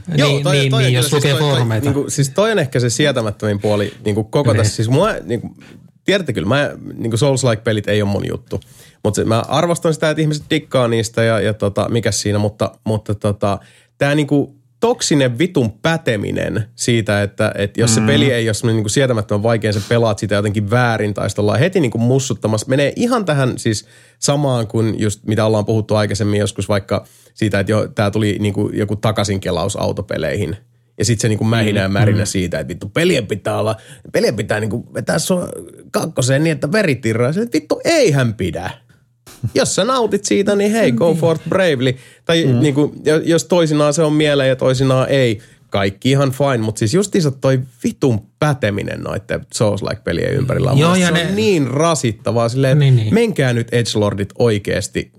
niin, 0.06 0.16
niin, 0.16 0.47
on 0.47 0.52
niin 0.52 0.70
kyllä 0.72 0.89
jos 0.89 1.12
lukee 1.12 1.31
toi, 1.31 1.40
toi, 1.40 1.48
foorumeita. 1.51 1.85
Niinku, 1.90 2.05
siis 2.10 2.31
toi 2.31 2.52
on 2.52 2.59
ehkä 2.59 2.81
se 2.81 2.90
sietämättömin 2.90 3.60
puoli 3.60 3.94
niinku 4.05 4.24
koko 4.24 4.52
Niin. 4.52 4.60
tässä. 4.62 4.76
Siis 4.76 4.89
mua, 4.89 5.09
niinku, 5.24 5.56
tiedätte 6.05 6.32
kyllä, 6.32 6.48
mä, 6.48 6.70
niinku 6.94 7.16
Souls-like-pelit 7.16 7.89
ei 7.89 8.02
ole 8.02 8.10
mun 8.10 8.28
juttu. 8.28 8.60
Mutta 9.05 9.24
mä 9.24 9.43
arvostan 9.48 9.94
sitä, 9.94 10.10
että 10.10 10.20
ihmiset 10.20 10.44
dikkaa 10.51 10.89
niistä 10.89 11.24
ja, 11.24 11.40
ja 11.40 11.55
tota, 11.55 11.89
mikä 11.89 12.12
siinä, 12.12 12.39
mutta, 12.39 12.72
mutta 12.85 13.14
tota, 13.14 13.59
tämä 13.98 14.14
niinku 14.14 14.55
toksinen 14.81 15.39
vitun 15.39 15.72
päteminen 15.72 16.64
siitä, 16.74 17.22
että, 17.22 17.52
että 17.59 17.81
jos 17.81 17.94
se 17.94 18.01
Mm. 18.01 18.06
peli 18.06 18.32
ei 18.32 18.48
ole 18.48 18.55
semmoinen 18.55 18.76
niinku 18.76 18.89
sietämättömän 18.89 19.43
vaikea, 19.43 19.72
sä 19.72 19.81
pelaat 19.89 20.18
sitä 20.18 20.35
jotenkin 20.35 20.70
väärin 20.70 21.14
tai 21.14 21.31
sitten 21.31 21.43
ollaan 21.43 21.59
heti 21.59 21.81
niinku 21.81 21.98
mussuttamassa. 21.98 22.66
Menee 22.68 22.93
ihan 22.97 23.24
tähän 23.24 23.59
siis 23.59 23.86
samaan 24.18 24.66
kuin 24.66 25.01
just 25.01 25.24
mitä 25.26 25.47
ollaan 25.47 25.64
puhuttu 25.64 25.94
aikaisemmin 25.94 26.40
joskus 26.40 26.68
vaikka 26.68 27.05
siitä, 27.35 27.60
että 27.60 27.72
jo, 27.72 27.89
tää 27.89 28.10
tuli 28.10 28.36
niinku 28.40 28.70
joku 28.72 28.97
takaisinkelaus 28.97 29.76
autopeleihin. 29.76 30.56
Ja 30.98 31.04
sitten 31.04 31.22
se 31.22 31.28
niinku 31.28 31.44
mähinä 31.44 31.80
ja 31.80 31.88
märinä 31.88 32.24
siitä, 32.24 32.58
että 32.58 32.68
vittu 32.68 32.88
pelien 32.88 33.26
pitää 33.26 33.58
olla, 33.58 33.76
pelien 34.12 34.36
pitää 34.36 34.60
niinku 34.60 34.86
vetää 34.94 35.18
sua 35.18 35.48
kakkoseen 35.90 36.44
niin, 36.44 36.52
että 36.54 36.72
veri 36.72 36.94
tirraa. 36.94 37.32
Sille, 37.32 37.44
että 37.44 37.58
vittu 37.58 37.80
eihän 37.84 38.34
pidä. 38.34 38.70
Jos 39.54 39.74
sä 39.74 39.84
nautit 39.84 40.24
siitä, 40.24 40.56
niin 40.56 40.72
hei, 40.72 40.92
go 40.92 41.14
for 41.14 41.38
bravely. 41.48 41.94
Tai 42.24 42.44
mm. 42.44 42.60
niinku, 42.60 42.94
jo- 43.04 43.20
jos 43.24 43.44
toisinaan 43.44 43.94
se 43.94 44.02
on 44.02 44.12
mieleen 44.12 44.48
ja 44.48 44.56
toisinaan 44.56 45.08
ei, 45.08 45.38
kaikki 45.70 46.10
ihan 46.10 46.32
fine. 46.32 46.58
Mutta 46.58 46.78
siis 46.78 46.94
justiinsa 46.94 47.30
toi 47.30 47.60
vitun 47.84 48.26
päteminen 48.38 49.00
noiden 49.00 49.46
Souls-like-pelien 49.54 50.32
ympärillä 50.32 50.70
on, 50.70 50.78
Joo, 50.78 50.94
ja 50.94 51.06
se 51.06 51.12
ne- 51.12 51.26
on 51.28 51.36
niin 51.36 51.66
rasittavaa. 51.66 52.48
Silleen, 52.48 52.78
Niin, 52.78 52.96
niin, 52.96 53.14
menkää 53.14 53.52
nyt 53.52 53.68
Edgelordit 53.72 54.28
oikeasti 54.38 55.12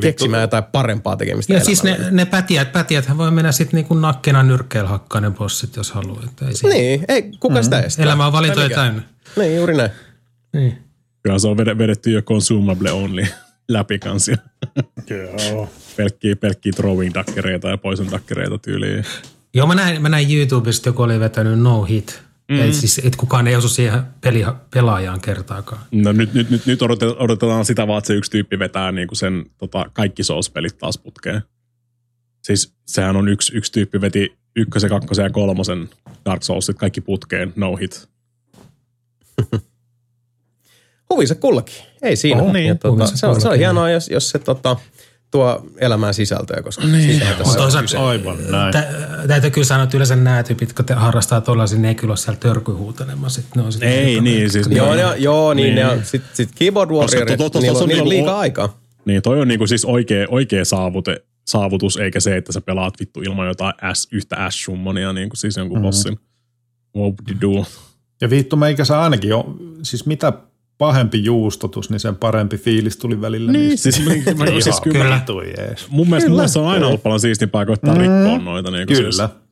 keksimään 0.00 0.42
jotain 0.42 0.64
parempaa 0.64 1.16
tekemistä 1.16 1.52
Ja 1.52 1.64
siis 1.64 1.82
ne, 1.82 1.98
ne 2.10 2.24
pätijät, 2.24 2.72
pätijäthän 2.72 3.18
voi 3.18 3.30
mennä 3.30 3.52
sitten 3.52 3.78
niinku 3.78 3.94
nakkena 3.94 4.42
nyrkkeellä 4.42 4.88
hakkaa 4.88 5.20
ne 5.20 5.30
bossit, 5.30 5.76
jos 5.76 5.92
haluaa. 5.92 6.22
Että 6.24 6.48
ei 6.48 6.56
siinä. 6.56 6.74
Niin, 6.74 7.04
ei, 7.08 7.22
kuka 7.40 7.62
sitä 7.62 7.80
estää? 7.80 8.04
Elämä 8.04 8.26
on 8.26 8.32
valintoja 8.32 8.68
täynnä. 8.68 9.02
Niin, 9.36 9.56
juuri 9.56 9.76
näin. 9.76 9.90
Niin. 10.52 10.78
Kyllä 11.22 11.38
se 11.38 11.48
on 11.48 11.56
vede- 11.56 11.78
vedetty 11.78 12.10
jo 12.10 12.22
consumable 12.22 12.92
only 12.92 13.26
läpi 13.68 13.98
kanssa. 13.98 14.32
Joo. 15.10 15.68
Pelkkiä, 15.96 16.36
pelkkiä 16.36 16.72
throwing 16.76 17.14
dakkereita 17.14 17.68
ja 17.68 17.78
poison 17.78 18.10
dakkereita 18.10 18.58
tyyliin. 18.58 19.04
Joo, 19.54 19.66
mä 19.66 19.74
näin, 19.74 20.02
mä 20.02 20.08
näin 20.08 20.36
YouTubesta, 20.36 20.88
joku 20.88 21.02
oli 21.02 21.20
vetänyt 21.20 21.60
no 21.60 21.82
hit. 21.82 22.22
Mm. 22.48 22.60
Et 22.60 22.74
siis, 22.74 23.00
et 23.04 23.16
kukaan 23.16 23.46
ei 23.46 23.56
osu 23.56 23.68
siihen 23.68 24.02
peli, 24.20 24.44
pelaajaan 24.74 25.20
kertaakaan. 25.20 25.80
No 25.92 26.12
nyt, 26.12 26.34
nyt, 26.34 26.50
nyt, 26.50 26.66
nyt 26.66 26.82
odotetaan, 27.18 27.64
sitä 27.64 27.86
vaan, 27.86 27.98
että 27.98 28.08
se 28.08 28.14
yksi 28.14 28.30
tyyppi 28.30 28.58
vetää 28.58 28.92
niinku 28.92 29.14
sen 29.14 29.46
tota, 29.58 29.86
kaikki 29.92 30.22
Souls-pelit 30.22 30.78
taas 30.78 30.98
putkeen. 30.98 31.42
Siis 32.42 32.74
sehän 32.86 33.16
on 33.16 33.28
yksi, 33.28 33.56
yksi 33.56 33.72
tyyppi 33.72 34.00
veti 34.00 34.36
ykkösen, 34.56 34.90
kakkosen 34.90 35.22
ja 35.22 35.30
kolmosen 35.30 35.88
Dark 36.24 36.42
Soulsit 36.42 36.78
kaikki 36.78 37.00
putkeen, 37.00 37.52
no 37.56 37.76
hit. 37.76 38.08
Huvinsa 41.10 41.34
kullakin. 41.34 41.84
Ei 42.02 42.16
siinä. 42.16 42.42
Oho, 42.42 42.52
niin, 42.52 42.66
ja, 42.66 42.74
tota, 42.74 42.92
huvinsa 42.92 43.16
se, 43.16 43.26
on, 43.26 43.40
se 43.40 43.48
on 43.48 43.58
hienoa, 43.58 43.90
jos, 43.90 44.08
jos 44.08 44.30
se 44.30 44.38
tota, 44.38 44.76
tuo 45.34 45.66
elämään 45.78 46.14
sisältöä, 46.14 46.62
koska 46.62 46.86
niin. 46.86 47.22
Mutta 47.28 47.50
on 47.50 47.56
toisaalta 47.56 47.80
kyse. 47.82 47.98
Aivan 47.98 48.36
näin. 48.50 48.72
tä, 48.72 48.86
täytyy 49.28 49.50
kyllä 49.50 49.64
sanoa, 49.64 49.84
että 49.84 49.96
yleensä 49.96 50.16
nämä 50.16 50.42
tyypit, 50.42 50.72
kun 50.72 50.84
te 50.84 50.94
harrastaa 50.94 51.40
tuollaisia, 51.40 51.78
ne 51.78 51.88
ei 51.88 51.94
kyllä 51.94 52.10
ole 52.10 52.16
siellä 52.16 52.40
törkyhuutelemassa. 52.40 53.42
Ne 53.56 53.62
on 53.62 53.72
sit 53.72 53.82
Ei 53.82 54.20
niin, 54.20 54.50
siis 54.50 54.66
Joo, 54.70 54.94
joo, 54.94 55.14
joo 55.14 55.54
niin, 55.54 55.74
Niin. 55.74 55.86
niin. 55.88 56.04
sitten 56.04 56.30
sit 56.36 56.50
Keyboard 56.54 56.90
Warriorit, 56.90 57.38
to- 57.38 57.44
to- 57.44 57.50
to- 57.50 57.58
niillä, 57.58 57.72
tossa 57.72 57.84
on, 57.84 57.88
niillä 57.88 58.02
on 58.02 58.08
niinku- 58.08 58.26
liikaa 58.28 58.40
aikaa. 58.40 58.78
Niin, 59.04 59.22
toi 59.22 59.40
on 59.40 59.48
niinku 59.48 59.66
siis 59.66 59.84
oikea, 59.84 60.26
oikea 60.30 60.64
saavute, 60.64 61.24
saavutus, 61.46 61.96
eikä 61.96 62.20
se, 62.20 62.36
että 62.36 62.52
sä 62.52 62.60
pelaat 62.60 62.94
vittu 63.00 63.20
ilman 63.20 63.46
jotain 63.46 63.74
S, 63.94 64.08
yhtä 64.12 64.50
S-summonia, 64.50 65.12
niin 65.12 65.28
kuin 65.28 65.38
siis 65.38 65.56
jonkun 65.56 65.78
mm-hmm. 65.78 65.86
bossin. 65.86 66.18
What 66.96 67.14
would 67.14 67.42
you 67.42 67.54
do? 67.54 67.66
Ja 68.20 68.30
vittu 68.30 68.56
meikä 68.56 68.84
saa 68.84 69.04
ainakin 69.04 69.30
jo, 69.30 69.56
siis 69.82 70.06
mitä 70.06 70.32
pahempi 70.78 71.24
juustotus, 71.24 71.90
niin 71.90 72.00
sen 72.00 72.16
parempi 72.16 72.56
fiilis 72.56 72.96
tuli 72.96 73.20
välillä. 73.20 73.52
Niin, 73.52 73.68
niistä. 73.68 73.90
siis, 73.90 74.06
mä, 74.38 74.46
siis 74.46 74.66
Ihan 74.66 74.80
kyllä. 74.82 75.14
vittu 75.14 75.40
jees. 75.40 75.86
Mun 75.90 76.08
mielestä, 76.08 76.30
mielestä 76.30 76.52
se 76.52 76.58
on 76.58 76.68
aina 76.68 76.86
ollut 76.86 77.02
paljon 77.02 77.20
siistimpää 77.20 77.66
koittaa 77.66 77.94
mm. 77.94 78.00
rikkoa 78.00 78.38
noita. 78.38 78.70
Niin 78.70 78.88
Kyllä. 78.88 79.28
Siis, 79.28 79.44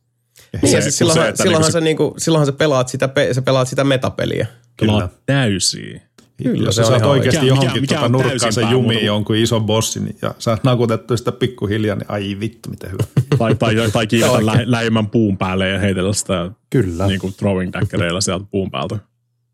Niin, 0.62 0.70
Se- 0.70 0.76
ja 0.76 0.82
siis 0.82 0.98
silloinhan, 0.98 1.24
se, 1.24 1.28
että 1.28 1.42
silloinhan, 1.42 1.72
niinku 1.72 1.72
se, 1.72 1.80
niinku, 1.80 2.14
silloinhan 2.18 2.46
sä 2.46 2.52
pelaat 2.52 2.88
sitä, 2.88 3.08
pe- 3.08 3.34
sä 3.34 3.42
pelaat 3.42 3.68
sitä 3.68 3.84
metapeliä. 3.84 4.46
pelaat 4.80 5.12
täysiä. 5.26 6.00
Kyllä, 6.42 6.72
se 6.72 6.84
sä 6.84 6.92
on 6.92 7.04
oikeasti 7.04 7.08
oikein. 7.08 7.42
Mikä- 7.44 7.46
johonkin 7.46 7.80
mikä 7.82 7.94
tuota 7.94 8.04
on 8.06 8.12
nurkkaan 8.12 8.30
täysin 8.40 8.52
sen 8.52 8.62
päämuoto? 8.64 8.82
jumiin 8.92 9.06
jonkun 9.06 9.36
ison 9.36 9.64
bossin 9.66 10.16
ja 10.22 10.34
sä 10.38 10.50
oot 10.50 10.64
nakutettu 10.64 11.16
sitä 11.16 11.32
pikkuhiljaa, 11.32 11.96
niin 11.96 12.10
ai 12.10 12.36
vittu, 12.40 12.70
miten 12.70 12.90
hyvä. 12.92 13.04
Tai, 13.38 13.54
tai, 13.54 13.74
tai 13.92 14.06
kiilata 14.06 14.46
lä, 14.46 14.62
lähimmän 14.64 15.10
puun 15.10 15.38
päälle 15.38 15.68
ja 15.68 15.78
heitellä 15.78 16.12
sitä 16.12 16.50
Kyllä. 16.70 17.06
niin 17.06 17.20
kuin 17.20 17.34
throwing 17.34 17.72
daggereilla 17.72 18.20
sieltä 18.20 18.44
puun 18.50 18.70
päältä. 18.70 18.98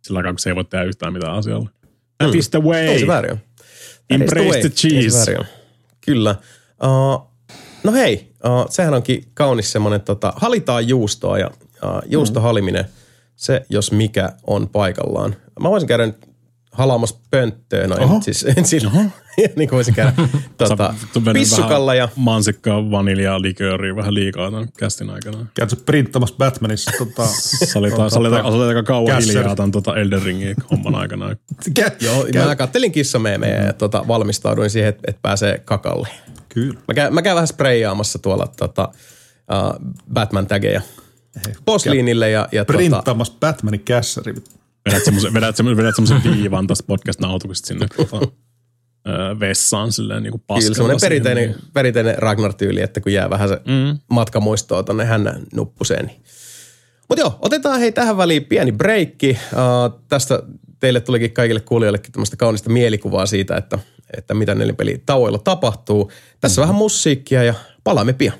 Sillä 0.08 0.18
aikaa, 0.18 0.32
kun 0.32 0.38
se 0.38 0.50
ei 0.50 0.56
voi 0.56 0.64
tehdä 0.64 0.84
yhtään 0.84 1.12
mitään 1.12 1.34
asialla. 1.34 1.70
That 2.18 2.34
is 2.34 2.50
the 2.50 2.62
way. 2.62 2.86
Ei 2.86 3.00
se 3.00 3.06
väärin 3.06 3.40
Embrace 4.10 4.60
the 4.60 4.68
se 4.68 4.68
cheese. 4.68 5.36
ole. 5.38 5.46
Kyllä. 6.00 6.34
Uh, 6.84 7.32
no 7.84 7.92
hei, 7.92 8.32
uh, 8.44 8.66
sehän 8.70 8.94
onkin 8.94 9.24
kaunis 9.34 9.72
semmoinen, 9.72 10.00
tota, 10.00 10.32
halitaan 10.36 10.88
juustoa 10.88 11.38
ja 11.38 11.46
uh, 11.46 12.02
juustohaliminen, 12.06 12.84
se 13.36 13.66
jos 13.68 13.92
mikä 13.92 14.32
on 14.46 14.68
paikallaan. 14.68 15.36
Mä 15.60 15.70
voisin 15.70 15.88
käydä 15.88 16.06
nyt 16.06 16.27
halaamassa 16.78 17.16
pönttöä, 17.30 17.86
no 17.86 17.96
en 17.96 18.22
siis, 18.22 18.44
en 18.56 18.64
sillä, 18.64 18.90
niin 19.36 19.54
kuin 19.56 19.70
voisin 19.70 19.94
käydä 19.94 20.12
tota, 20.58 20.94
pissukalla 21.32 21.94
ja 21.94 22.08
Mansikkaa, 22.16 22.90
vaniljaa, 22.90 23.42
likööriä 23.42 23.96
vähän 23.96 24.14
liikaa 24.14 24.50
tämän 24.50 24.68
kästin 24.78 25.10
aikana. 25.10 25.46
Käytkö 25.54 25.76
printtamassa 25.86 26.34
Batmanissa 26.38 26.90
tota, 26.98 27.22
olit, 27.22 27.70
sä 27.70 27.78
olit, 27.78 27.94
sä 28.12 28.18
olit 28.48 28.68
aika 28.68 28.82
kauan 28.82 29.14
Kässer. 29.14 29.36
hiljaa 29.36 29.56
tämän 29.56 29.70
tota 29.70 29.96
Elden 29.96 30.22
Ringin 30.22 30.56
homman 30.70 30.94
aikana. 30.94 31.36
Kä- 31.78 31.92
Joo, 32.00 32.46
mä 32.46 32.56
kattelin 32.56 32.92
kissameemejä 32.92 33.62
ja 33.62 33.72
tota, 33.72 34.04
valmistauduin 34.08 34.70
siihen, 34.70 34.88
että 34.88 35.02
et 35.08 35.18
pääsee 35.22 35.58
kakalle. 35.64 36.08
Kyllä. 36.48 36.80
Mä 36.88 36.94
käyn, 36.94 37.14
mä 37.14 37.22
käyn 37.22 37.34
vähän 37.34 37.48
spreijaamassa 37.48 38.18
tuolla 38.18 38.46
tota, 38.46 38.88
uh, 38.92 39.94
Batman-tägejä 40.12 40.82
posliinille 41.64 42.30
ja, 42.30 42.48
ja 42.52 42.64
tota, 42.64 42.76
Printtamassa 42.76 43.34
Batmanin 43.40 43.80
kässäri. 43.80 44.34
Vedät 44.92 45.04
semmoisen, 45.04 45.34
vedät 45.34 45.56
semmoisen, 45.56 45.76
vedät 45.76 45.96
semmoisen 45.96 46.32
viivan 46.32 46.66
tästä 46.66 46.84
podcast-nautuksesta 46.86 47.66
sinne 47.66 47.86
tota, 47.96 48.20
vessaan 49.40 49.92
silleen 49.92 50.22
niin 50.22 50.30
kuin 50.30 50.40
kyllä 50.40 50.56
paskalla. 50.56 50.74
semmoinen 50.74 51.00
siihen, 51.00 51.10
perinteinen, 51.10 51.50
niin- 51.50 51.72
perinteinen 51.72 52.18
Ragnar-tyyli, 52.18 52.80
että 52.80 53.00
kun 53.00 53.12
jää 53.12 53.30
vähän 53.30 53.48
se 53.48 53.54
mm. 53.54 53.98
matkamuistoa 54.10 54.82
tonne 54.82 55.04
hännän 55.04 55.42
nuppuseen. 55.54 56.06
Niin. 56.06 56.22
Mutta 57.08 57.22
joo, 57.22 57.38
otetaan 57.40 57.80
hei 57.80 57.92
tähän 57.92 58.16
väliin 58.16 58.44
pieni 58.44 58.72
breikki. 58.72 59.38
Uh, 59.52 60.00
tästä 60.08 60.42
teille 60.80 61.00
tulikin 61.00 61.32
kaikille 61.32 61.60
kuulijoillekin 61.60 62.12
tämmöistä 62.12 62.36
kaunista 62.36 62.70
mielikuvaa 62.70 63.26
siitä, 63.26 63.56
että, 63.56 63.78
että 64.16 64.34
mitä 64.34 64.54
nelinpeli 64.54 65.02
tauoilla 65.06 65.38
tapahtuu. 65.38 66.12
Tässä 66.40 66.60
mm. 66.60 66.62
vähän 66.62 66.74
musiikkia 66.74 67.44
ja 67.44 67.54
palaamme 67.84 68.12
pian. 68.12 68.34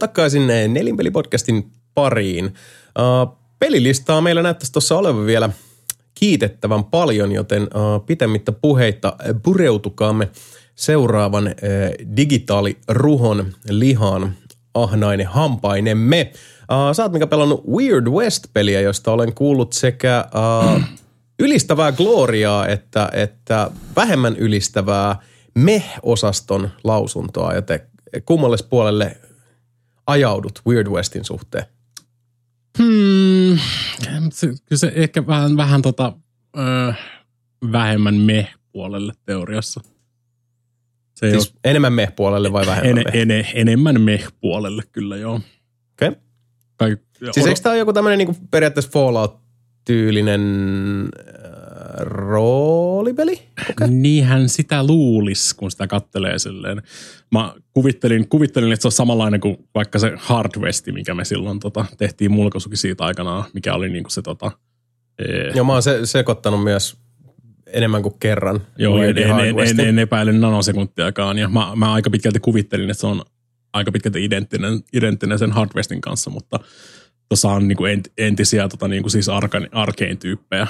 Takaisin 0.00 0.46
Nelinpeli-podcastin 0.46 1.70
pariin. 1.94 2.44
Uh, 2.46 3.38
pelilistaa 3.58 4.20
meillä 4.20 4.42
näyttäisi 4.42 4.72
tuossa 4.72 4.98
olevan 4.98 5.26
vielä 5.26 5.50
kiitettävän 6.14 6.84
paljon, 6.84 7.32
joten 7.32 7.62
uh, 7.62 8.06
pitemmittä 8.06 8.52
puheitta 8.52 9.16
uh, 9.28 9.40
pureutukaamme 9.42 10.28
seuraavan 10.74 11.46
uh, 11.46 12.06
digitaaliruhon 12.16 13.52
lihaan 13.68 14.34
ahnainen 14.74 15.26
hampainemme. 15.26 16.32
Uh, 16.32 16.94
sä 16.94 17.02
oot 17.02 17.12
mikä 17.12 17.26
pelannut 17.26 17.64
Weird 17.68 18.06
West-peliä, 18.06 18.80
josta 18.80 19.12
olen 19.12 19.34
kuullut 19.34 19.72
sekä 19.72 20.24
uh, 20.34 20.80
ylistävää 21.44 21.92
gloriaa 21.92 22.66
että, 22.68 23.10
että 23.12 23.70
vähemmän 23.96 24.36
ylistävää 24.36 25.16
meh-osaston 25.54 26.70
lausuntoa, 26.84 27.54
joten 27.54 27.80
kummalle 28.26 28.56
puolelle 28.70 29.16
ajaudut 30.10 30.62
Weird 30.66 30.86
Westin 30.86 31.24
suhteen? 31.24 31.64
Hmm, 32.78 33.58
kyllä 34.44 34.78
se 34.78 34.92
ehkä 34.94 35.26
vähän, 35.26 35.56
vähän 35.56 35.82
tota, 35.82 36.12
ö, 36.58 36.92
vähemmän 37.72 38.14
me-puolelle 38.14 39.12
teoriassa. 39.26 39.80
Se 41.14 41.30
Siis 41.30 41.54
enemmän 41.64 41.92
meh-puolelle 41.92 42.52
vai 42.52 42.62
ole, 42.62 42.70
vähemmän 42.70 42.90
ene, 42.90 43.04
meh? 43.04 43.22
ene, 43.22 43.46
enemmän 43.54 44.00
me-puolelle 44.00 44.82
kyllä 44.92 45.16
joo. 45.16 45.40
Okay. 45.92 46.14
Kai, 46.76 46.96
Siis 47.32 47.46
eikö 47.46 47.60
tämä 47.60 47.72
ole 47.72 47.78
joku 47.78 47.92
tämmöinen 47.92 48.18
niinku 48.18 48.36
periaatteessa 48.50 48.90
Fallout-tyylinen 48.90 50.40
roolipeli? 51.98 53.42
Niinhän 53.88 54.48
sitä 54.48 54.86
luulisi, 54.86 55.56
kun 55.56 55.70
sitä 55.70 55.86
kattelee 55.86 56.38
silleen. 56.38 56.82
Mä 57.32 57.54
kuvittelin, 57.72 58.28
kuvittelin, 58.28 58.72
että 58.72 58.82
se 58.82 58.88
on 58.88 58.92
samanlainen 58.92 59.40
kuin 59.40 59.56
vaikka 59.74 59.98
se 59.98 60.12
Hardwesti, 60.16 60.92
mikä 60.92 61.14
me 61.14 61.24
silloin 61.24 61.60
tota, 61.60 61.84
tehtiin 61.98 62.32
mulkaisukin 62.32 62.78
siitä 62.78 63.04
aikanaan, 63.04 63.44
mikä 63.54 63.74
oli 63.74 63.88
niinku 63.88 64.10
se 64.10 64.22
tota, 64.22 64.52
ee, 65.18 65.52
Joo, 65.54 65.64
mä 65.64 65.72
oon 65.72 65.82
se, 65.82 66.06
sekoittanut 66.06 66.64
myös 66.64 66.96
enemmän 67.66 68.02
kuin 68.02 68.14
kerran. 68.20 68.60
Joo, 68.78 69.02
en, 69.02 69.18
en, 69.18 69.30
en, 69.30 69.58
en, 69.58 69.80
en 69.80 69.98
epäile 69.98 70.32
nanosekuntiakaan. 70.32 71.38
Ja 71.38 71.48
mä, 71.48 71.72
mä 71.76 71.92
aika 71.92 72.10
pitkälti 72.10 72.40
kuvittelin, 72.40 72.90
että 72.90 73.00
se 73.00 73.06
on 73.06 73.22
aika 73.72 73.92
pitkälti 73.92 74.24
identtinen, 74.24 74.80
identtinen 74.92 75.38
sen 75.38 75.52
Hardwestin 75.52 76.00
kanssa, 76.00 76.30
mutta 76.30 76.60
tuossa 77.28 77.48
on 77.48 77.68
niinku 77.68 77.84
ent, 77.84 78.08
entisiä 78.18 78.68
tota, 78.68 78.88
niinku 78.88 79.08
siis 79.08 79.28
arkan, 79.28 79.68
arkein-tyyppejä 79.72 80.66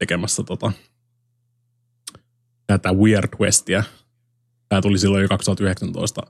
tekemässä 0.00 0.42
tota, 0.42 0.72
tätä 2.66 2.92
Weird 2.92 3.28
Westia. 3.40 3.82
Tämä 4.68 4.82
tuli 4.82 4.98
silloin 4.98 5.22
jo 5.22 5.28
2019 5.28 6.22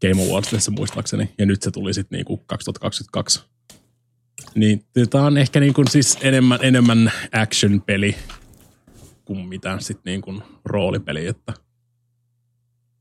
Game 0.00 0.22
Awardsissa 0.22 0.70
muistaakseni, 0.70 1.34
ja 1.38 1.46
nyt 1.46 1.62
se 1.62 1.70
tuli 1.70 1.94
sitten 1.94 2.16
niinku 2.16 2.36
2022. 2.36 3.40
Niin 4.54 4.84
tämä 5.10 5.26
on 5.26 5.38
ehkä 5.38 5.60
niinku 5.60 5.82
siis 5.90 6.18
enemmän, 6.20 6.58
enemmän 6.62 7.12
action-peli 7.32 8.16
kuin 9.24 9.48
mitään 9.48 9.82
sit 9.82 10.00
niin 10.04 10.20
kuin 10.20 10.42
roolipeli, 10.64 11.26
että 11.26 11.52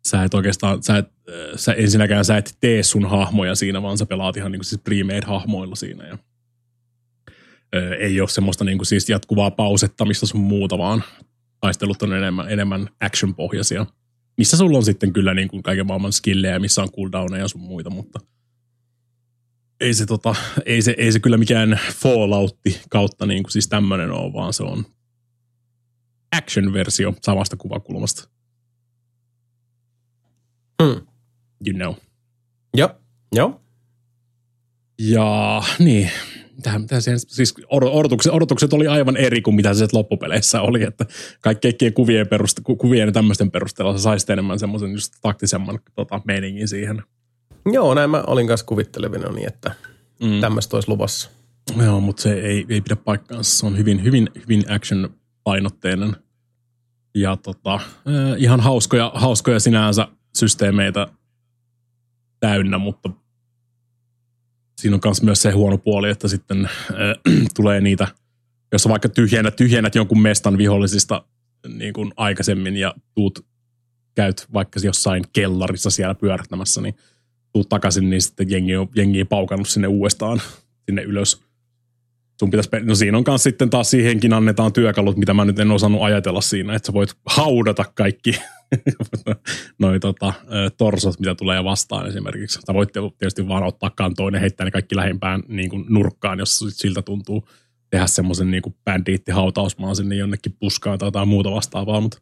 sä 0.08 0.24
et 0.24 0.34
oikeastaan, 0.34 0.84
sä, 0.84 0.98
et, 0.98 1.06
äh, 1.06 1.56
sä 1.56 1.74
ensinnäkään 1.74 2.26
sä 2.26 2.38
et 2.38 2.58
tee 2.60 2.84
sun 2.84 3.10
hahmoja 3.10 3.56
siinä, 3.56 3.82
vaan 3.82 3.98
sä 3.98 4.06
pelaat 4.06 4.38
ihan 4.38 4.52
niin 4.52 4.60
kuin 4.60 4.66
siis 4.66 4.82
pre-made-hahmoilla 4.82 5.76
siinä 5.76 6.08
ja 6.08 6.18
ei 8.00 8.22
ole 8.22 8.30
semmoista 8.30 8.64
niin 8.64 8.78
kuin 8.78 8.86
siis 8.86 9.10
jatkuvaa 9.10 9.52
pausettamista 9.52 10.26
sun 10.26 10.42
muuta, 10.42 10.78
vaan 10.78 11.04
taistelut 11.60 12.02
on 12.04 12.14
enemmän, 12.14 12.52
enemmän 12.52 12.90
action-pohjaisia, 13.00 13.86
missä 14.38 14.58
sulla 14.58 14.78
on 14.78 14.86
sitten 14.86 15.14
kyllä 15.14 15.34
niin 15.34 15.48
kuin 15.48 15.64
kaiken 15.64 15.88
maailman 15.88 16.14
skillejä, 16.14 16.60
missä 16.60 16.82
on 16.82 16.92
cooldowneja 16.92 17.44
ja 17.44 17.48
sun 17.48 17.62
muita, 17.62 17.90
mutta 17.90 18.20
ei 19.80 19.94
se, 19.94 20.06
tota, 20.06 20.36
ei 20.66 20.82
se, 20.82 20.96
ei 20.98 21.12
se 21.12 21.20
kyllä 21.20 21.38
mikään 21.38 21.80
Falloutti 21.94 22.82
kautta 22.90 23.26
niin 23.26 23.44
kuin 23.44 23.52
siis 23.52 23.68
tämmöinen 23.68 24.12
ole, 24.12 24.34
vaan 24.34 24.54
se 24.54 24.64
on 24.64 24.86
action-versio 26.38 27.14
samasta 27.22 27.58
kuvakulmasta. 27.58 28.30
Hmm. 30.84 31.08
You 31.68 31.76
know. 31.76 31.96
Joo, 32.78 32.90
joo. 33.36 33.62
Ja 35.00 35.62
niin, 35.80 36.12
tähän, 36.62 36.82
mitä 36.82 37.02
siihen, 37.02 37.20
siis 37.20 37.56
odot- 37.60 37.92
odotukset, 37.92 38.34
odotukset 38.34 38.74
oli 38.74 38.88
aivan 38.88 39.18
eri 39.18 39.42
kuin 39.42 39.56
mitä 39.56 39.74
se 39.74 39.88
loppupeleissä 39.94 40.62
oli, 40.62 40.84
että 40.84 41.06
kaikkien 41.42 41.94
kuvien, 41.94 42.28
peruste, 42.28 42.62
ku- 42.62 42.76
kuvien 42.76 43.08
ja 43.08 43.12
tämmöisten 43.12 43.52
perusteella 43.52 43.94
sä 43.94 44.04
saisit 44.04 44.30
enemmän 44.30 44.60
semmoisen 44.60 44.92
just 44.92 45.14
taktisemman 45.22 45.80
tota, 45.96 46.22
meiningin 46.26 46.68
siihen. 46.68 47.04
Joo, 47.72 47.94
näin 47.94 48.10
mä 48.10 48.24
olin 48.28 48.48
kanssa 48.48 48.66
kuvittelevina 48.66 49.32
niin, 49.32 49.48
että 49.48 49.72
mm. 50.24 50.42
tämmöistä 50.42 50.78
olisi 50.78 50.90
luvassa. 50.90 51.30
Joo, 51.84 52.00
mutta 52.00 52.22
se 52.22 52.34
ei, 52.34 52.66
ei 52.70 52.82
pidä 52.82 52.96
paikkaansa. 52.96 53.58
Se 53.58 53.66
on 53.66 53.78
hyvin, 53.78 54.04
hyvin, 54.04 54.30
hyvin 54.36 54.64
action-painotteinen. 54.68 56.16
Ja 57.16 57.38
tota, 57.38 57.80
ihan 58.38 58.60
hauskoja, 58.60 59.12
hauskoja 59.16 59.60
sinänsä 59.60 60.08
systeemeitä 60.36 61.08
täynnä, 62.40 62.78
mutta 62.78 63.10
siinä 64.82 64.96
on 64.96 65.16
myös 65.24 65.42
se 65.42 65.52
huono 65.52 65.78
puoli, 65.78 66.10
että 66.10 66.28
sitten 66.28 66.66
äh, 66.66 67.36
tulee 67.56 67.82
niitä, 67.82 68.08
jos 68.72 68.88
vaikka 68.88 69.10
tyhjennät, 69.10 69.56
tyhjennät 69.56 69.96
jonkun 69.96 70.22
mestan 70.22 70.58
vihollisista 70.58 71.24
niin 71.68 71.94
kuin 71.94 72.14
aikaisemmin 72.18 72.76
ja 72.76 72.94
tuut, 73.16 73.46
käyt 74.16 74.48
vaikka 74.54 74.80
jossain 74.84 75.24
kellarissa 75.34 75.90
siellä 75.90 76.16
pyörähtämässä, 76.16 76.82
niin 76.82 76.96
tuut 77.54 77.70
takaisin, 77.70 78.10
niin 78.10 78.22
sitten 78.22 78.52
jengi 78.52 78.76
on, 78.76 78.90
jengi 78.96 79.22
on 79.22 79.28
paukannut 79.28 79.70
sinne 79.70 79.88
uudestaan 79.88 80.42
sinne 80.86 81.02
ylös. 81.02 81.47
Sun 82.40 82.50
pitäisi, 82.50 82.70
no 82.84 82.96
siinä 82.96 83.18
on 83.18 83.24
myös 83.28 83.44
sitten 83.44 83.70
taas 83.70 83.90
siihenkin 83.90 84.34
annetaan 84.34 84.74
työkalut, 84.74 85.18
mitä 85.18 85.34
mä 85.34 85.46
nyt 85.46 85.60
en 85.60 85.72
osannut 85.72 86.02
ajatella 86.02 86.42
siinä, 86.42 86.76
että 86.76 86.88
sä 86.88 86.94
voit 86.94 87.14
haudata 87.26 87.86
kaikki 87.96 88.32
noi 89.80 90.00
tota, 90.00 90.34
torsot, 90.78 91.20
mitä 91.20 91.36
tulee 91.36 91.64
vastaan 91.64 92.08
esimerkiksi. 92.08 92.60
Sä 92.68 92.74
voit 92.74 92.90
tietysti 93.18 93.48
vaan 93.48 93.64
ottaa 93.64 93.90
kantoon 93.90 94.34
ja 94.34 94.40
heittää 94.40 94.66
ne 94.66 94.72
kaikki 94.72 94.96
lähimpään 94.96 95.44
niin 95.48 95.70
kuin 95.70 95.86
nurkkaan, 95.90 96.40
jos 96.40 96.60
siltä 96.70 97.02
tuntuu 97.02 97.48
tehdä 97.90 98.08
semmoisen 98.08 98.52
niin 98.52 98.76
bändiitti-hautausmaan 98.86 99.96
sinne 99.96 100.16
jonnekin 100.16 100.56
puskaan 100.60 101.00
tai 101.00 101.08
jotain 101.08 101.28
muuta 101.28 101.52
vastaavaa, 101.52 102.02
mutta 102.02 102.18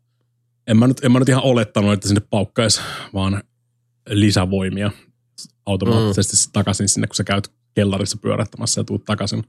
en 0.68 0.78
mä 0.78 0.88
nyt, 0.88 1.04
en 1.04 1.12
mä 1.12 1.20
nyt 1.20 1.30
ihan 1.30 1.44
olettanut, 1.44 1.94
että 1.94 2.08
sinne 2.08 2.22
paukkaisi 2.30 2.82
vaan 3.14 3.44
lisävoimia 4.10 4.92
automaattisesti 5.66 6.48
mm. 6.48 6.52
takaisin 6.54 6.90
sinne, 6.90 7.08
kun 7.08 7.16
sä 7.16 7.24
käyt 7.24 7.52
kellarissa 7.74 8.18
pyörähtämässä 8.18 8.82
ja 8.82 8.86
tuut 8.86 9.06
takaisin. 9.06 9.44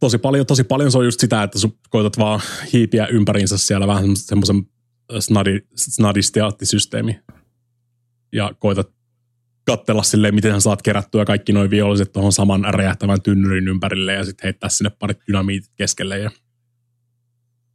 Tosi 0.00 0.18
paljon, 0.18 0.46
tosi 0.46 0.64
paljon 0.64 0.92
se 0.92 0.98
on 0.98 1.04
just 1.04 1.20
sitä, 1.20 1.42
että 1.42 1.58
sä 1.58 1.68
koetat 1.90 2.18
vaan 2.18 2.40
hiipiä 2.72 3.06
ympäriinsä 3.06 3.58
siellä 3.58 3.86
vähän 3.86 4.16
semmoisen 4.16 4.62
snadi, 5.20 5.60
snadistiaattisysteemi. 5.74 7.20
Ja 8.32 8.52
koetat 8.58 8.94
katsella 9.64 10.02
silleen, 10.02 10.34
miten 10.34 10.60
saat 10.60 10.82
kerättyä 10.82 11.24
kaikki 11.24 11.52
noin 11.52 11.70
viholliset 11.70 12.12
tuohon 12.12 12.32
saman 12.32 12.64
räjähtävän 12.74 13.22
tynnyrin 13.22 13.68
ympärille 13.68 14.12
ja 14.12 14.24
sitten 14.24 14.44
heittää 14.44 14.68
sinne 14.68 14.90
parit 14.90 15.18
dynamiitit 15.28 15.72
keskelle 15.76 16.18
ja 16.18 16.30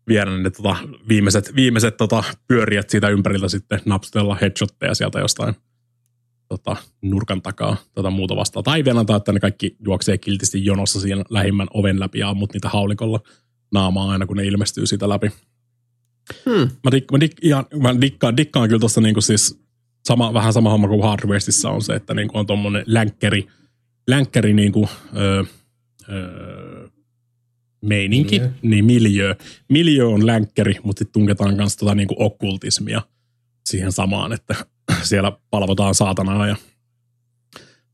viedä 0.07 0.37
ne 0.37 0.49
tota, 0.49 0.75
viimeiset, 1.09 1.55
viimeiset 1.55 1.97
tota, 1.97 2.23
pyöriät 2.47 2.89
siitä 2.89 3.09
ympäriltä 3.09 3.47
sitten 3.47 3.79
napsutella 3.85 4.37
headshotteja 4.41 4.93
sieltä 4.93 5.19
jostain 5.19 5.55
tota, 6.49 6.75
nurkan 7.01 7.41
takaa 7.41 7.77
tota 7.93 8.09
muuta 8.09 8.35
vastaan. 8.35 8.63
Tai 8.63 8.85
vielä 8.85 8.99
antaa, 8.99 9.17
että 9.17 9.31
ne 9.31 9.39
kaikki 9.39 9.75
juoksee 9.85 10.17
kiltisti 10.17 10.65
jonossa 10.65 10.99
siinä 10.99 11.23
lähimmän 11.29 11.67
oven 11.73 11.99
läpi 11.99 12.19
ja 12.19 12.29
ammut 12.29 12.53
niitä 12.53 12.69
haulikolla 12.69 13.19
naamaa 13.71 14.11
aina, 14.11 14.25
kun 14.25 14.37
ne 14.37 14.45
ilmestyy 14.45 14.85
siitä 14.85 15.09
läpi. 15.09 15.31
Hmm. 16.45 16.69
Mä, 16.83 16.91
dik, 16.91 17.11
mä, 17.11 17.19
dik, 17.19 17.31
ihan, 17.41 17.65
mä 17.81 18.01
dikkaan, 18.01 18.37
dikkaan 18.37 18.69
kyllä 18.69 18.79
tuossa 18.79 19.01
niinku 19.01 19.21
siis 19.21 19.59
sama, 20.05 20.33
vähän 20.33 20.53
sama 20.53 20.71
homma 20.71 20.87
kuin 20.87 21.03
Hard 21.03 21.29
Westissä 21.29 21.69
on 21.69 21.81
se, 21.81 21.93
että 21.93 22.13
niinku 22.13 22.37
on 22.37 22.47
tuommoinen 22.47 22.83
länkkäri, 22.87 23.47
länkkäri 24.07 24.53
niinku, 24.53 24.89
öö, 25.17 25.43
öö, 26.09 26.87
meininki, 27.81 28.39
miljö. 28.39 28.51
niin 28.61 28.85
miljö. 28.85 29.35
Miljö 29.69 30.07
on 30.07 30.25
länkkäri, 30.25 30.75
mutta 30.83 30.99
sitten 30.99 31.13
tunketaan 31.13 31.55
myös 31.55 31.77
tota 31.77 31.95
niinku 31.95 32.15
okkultismia 32.17 33.01
siihen 33.65 33.91
samaan, 33.91 34.33
että 34.33 34.55
siellä 35.03 35.31
palvotaan 35.49 35.95
saatanaa 35.95 36.47
ja 36.47 36.55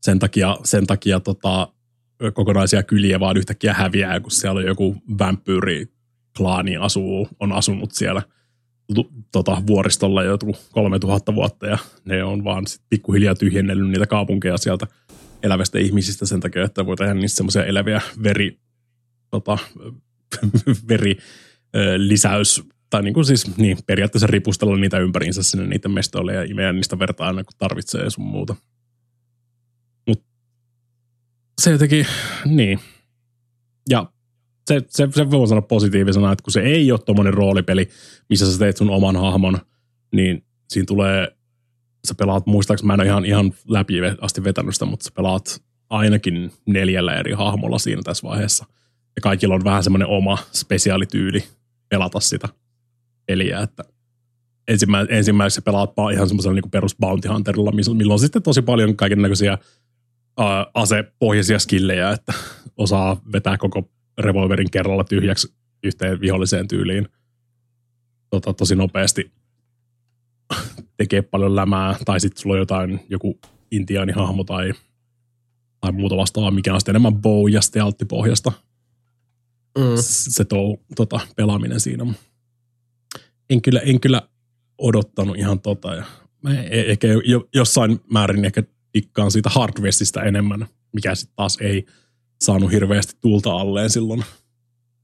sen 0.02 0.18
takia, 0.18 0.56
sen 0.64 0.86
takia 0.86 1.20
tota, 1.20 1.68
kokonaisia 2.34 2.82
kyliä 2.82 3.20
vaan 3.20 3.36
yhtäkkiä 3.36 3.74
häviää, 3.74 4.20
kun 4.20 4.30
siellä 4.30 4.58
on 4.58 4.66
joku 4.66 4.96
vampyyri 5.18 5.86
klaani 6.36 6.76
asuu, 6.76 7.28
on 7.40 7.52
asunut 7.52 7.92
siellä 7.92 8.22
tota, 9.32 9.62
vuoristolla 9.66 10.22
jo 10.22 10.38
3000 10.72 11.34
vuotta 11.34 11.66
ja 11.66 11.78
ne 12.04 12.24
on 12.24 12.44
vaan 12.44 12.66
sit 12.66 12.82
pikkuhiljaa 12.88 13.34
tyhjennellyt 13.34 13.90
niitä 13.90 14.06
kaupunkeja 14.06 14.58
sieltä 14.58 14.86
elävästä 15.42 15.78
ihmisistä 15.78 16.26
sen 16.26 16.40
takia, 16.40 16.64
että 16.64 16.86
voi 16.86 16.96
tehdä 16.96 17.14
niistä 17.14 17.36
semmoisia 17.36 17.64
eläviä 17.64 18.00
veri, 18.22 18.58
tota, 19.30 19.58
veri 20.88 21.16
lisäys 21.96 22.62
tai 22.96 23.02
niin 23.02 23.14
kuin 23.14 23.24
siis 23.24 23.56
niin, 23.56 23.78
periaatteessa 23.86 24.26
ripustella 24.26 24.76
niitä 24.76 24.98
ympäriinsä 24.98 25.42
sinne 25.42 25.66
niiden 25.66 25.90
mestoille 25.90 26.34
ja 26.34 26.42
imeä 26.42 26.72
niistä 26.72 26.98
vertaa 26.98 27.26
aina 27.26 27.44
kun 27.44 27.52
tarvitsee 27.58 28.04
ja 28.04 28.10
sun 28.10 28.24
muuta. 28.24 28.56
Mut 30.06 30.24
se 31.60 31.70
jotenkin, 31.70 32.06
niin. 32.44 32.80
Ja 33.88 34.10
se, 34.66 34.82
se, 34.88 35.08
se 35.14 35.30
voi 35.30 35.48
sanoa 35.48 35.62
positiivisena, 35.62 36.32
että 36.32 36.42
kun 36.42 36.52
se 36.52 36.60
ei 36.60 36.92
ole 36.92 37.00
tuommoinen 37.00 37.34
roolipeli, 37.34 37.88
missä 38.28 38.52
sä 38.52 38.58
teet 38.58 38.76
sun 38.76 38.90
oman 38.90 39.16
hahmon, 39.16 39.58
niin 40.12 40.44
siinä 40.68 40.86
tulee, 40.86 41.36
sä 42.08 42.14
pelaat, 42.14 42.46
muistaakseni 42.46 42.86
mä 42.86 42.94
en 42.94 43.00
ole 43.00 43.08
ihan, 43.08 43.24
ihan 43.24 43.52
läpi 43.68 43.94
asti 44.20 44.44
vetänyt 44.44 44.74
sitä, 44.74 44.84
mutta 44.84 45.04
sä 45.04 45.10
pelaat 45.14 45.62
ainakin 45.90 46.52
neljällä 46.66 47.14
eri 47.14 47.32
hahmolla 47.32 47.78
siinä 47.78 48.02
tässä 48.04 48.28
vaiheessa. 48.28 48.66
Ja 49.16 49.22
kaikilla 49.22 49.54
on 49.54 49.64
vähän 49.64 49.82
semmoinen 49.82 50.08
oma 50.08 50.38
spesiaalityyli 50.52 51.44
pelata 51.88 52.20
sitä 52.20 52.48
peliä, 53.26 53.60
että 53.60 53.84
ensimmä, 54.68 55.06
ensimmäisenä 55.08 55.64
pelaat 55.64 55.90
ihan 56.12 56.28
semmoisella 56.28 56.54
niin 56.54 56.70
perus 56.70 56.96
Bounty 56.96 57.28
Hunterilla, 57.28 57.72
milloin 57.72 58.10
on 58.10 58.18
sitten 58.18 58.42
tosi 58.42 58.62
paljon 58.62 58.96
kaiken 58.96 59.22
näköisiä 59.22 59.58
asepohjaisia 60.74 61.58
skillejä, 61.58 62.10
että 62.10 62.32
osaa 62.76 63.20
vetää 63.32 63.58
koko 63.58 63.90
revolverin 64.18 64.70
kerralla 64.70 65.04
tyhjäksi 65.04 65.54
yhteen 65.82 66.20
viholliseen 66.20 66.68
tyyliin 66.68 67.08
tota, 68.30 68.54
tosi 68.54 68.74
nopeasti 68.74 69.32
tekee 70.96 71.22
paljon 71.22 71.56
lämää, 71.56 71.96
tai 72.04 72.20
sitten 72.20 72.42
sulla 72.42 72.54
on 72.54 72.58
jotain, 72.58 73.00
joku 73.08 73.40
intiaanihahmo 73.70 74.44
tai, 74.44 74.72
tai 75.80 75.92
muuta 75.92 76.16
vastaavaa, 76.16 76.50
mikä 76.50 76.74
on 76.74 76.80
sitten 76.80 76.92
enemmän 76.92 77.14
bow- 77.14 77.52
ja 77.52 77.60
stealth-pohjasta. 77.60 78.52
Mm. 79.78 79.96
Se 79.96 80.44
tuo 80.44 80.78
tota, 80.96 81.20
pelaaminen 81.36 81.80
siinä. 81.80 82.06
En 83.50 83.62
kyllä, 83.62 83.80
en 83.80 84.00
kyllä 84.00 84.22
odottanut 84.78 85.36
ihan 85.36 85.60
tota. 85.60 85.94
Ja 85.94 86.04
mä 86.42 86.60
e- 86.60 86.90
ehkä 86.90 87.06
jo, 87.24 87.48
jossain 87.54 88.00
määrin 88.12 88.44
ehkä 88.44 88.62
dikkaan 88.94 89.30
siitä 89.30 89.50
Hardwestista 89.50 90.22
enemmän, 90.22 90.66
mikä 90.92 91.14
sitten 91.14 91.36
taas 91.36 91.58
ei– 91.60 91.86
saanut 92.40 92.72
hirveästi 92.72 93.14
tulta 93.20 93.50
alleen 93.50 93.90
silloin, 93.90 94.24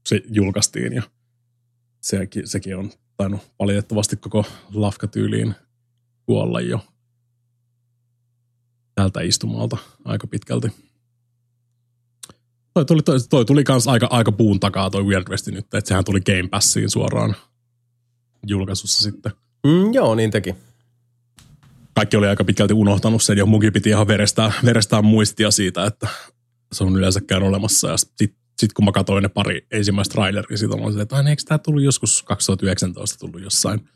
se 0.05 0.21
julkaistiin. 0.29 0.93
Ja 0.93 1.03
sekin, 2.01 2.47
sekin 2.47 2.77
on 2.77 2.91
tainnut 3.17 3.41
valitettavasti 3.59 4.15
koko 4.15 4.45
lafkatyyliin 4.73 5.55
kuolla 6.25 6.61
jo 6.61 6.79
tältä 8.95 9.21
istumalta 9.21 9.77
aika 10.05 10.27
pitkälti. 10.27 10.67
Toi 12.73 12.85
tuli, 12.85 13.01
toi, 13.01 13.19
toi 13.29 13.45
tuli 13.45 13.63
kans 13.63 13.87
aika, 13.87 14.07
aika 14.09 14.31
puun 14.31 14.59
takaa 14.59 14.89
toi 14.89 15.03
Weird 15.03 15.27
West 15.29 15.47
nyt, 15.47 15.57
että 15.57 15.87
sehän 15.87 16.05
tuli 16.05 16.21
Game 16.21 16.49
Passiin 16.49 16.89
suoraan 16.89 17.35
julkaisussa 18.47 19.03
sitten. 19.03 19.31
Mm, 19.67 19.93
joo, 19.93 20.15
niin 20.15 20.31
teki. 20.31 20.55
Kaikki 21.95 22.17
oli 22.17 22.27
aika 22.27 22.43
pitkälti 22.43 22.73
unohtanut 22.73 23.23
sen 23.23 23.37
ja 23.37 23.45
munkin 23.45 23.73
piti 23.73 23.89
ihan 23.89 24.07
verestää, 24.07 24.51
verestää 24.65 25.01
muistia 25.01 25.51
siitä, 25.51 25.85
että 25.85 26.07
se 26.71 26.83
on 26.83 26.97
yleensäkään 26.97 27.43
olemassa. 27.43 27.87
Ja 27.87 27.97
sitten 27.97 28.29
sit 28.59 28.73
kun 28.73 28.85
mä 28.85 28.91
katsoin 28.91 29.21
ne 29.21 29.29
pari 29.29 29.67
ensimmäistä 29.71 30.13
traileria, 30.13 30.57
siitä 30.57 30.75
on 30.75 31.01
että 31.01 31.23
eikö 31.29 31.43
tämä 31.45 31.57
tullut 31.57 31.83
joskus 31.83 32.23
2019 32.23 33.19
tullut 33.19 33.41
jossain 33.41 33.89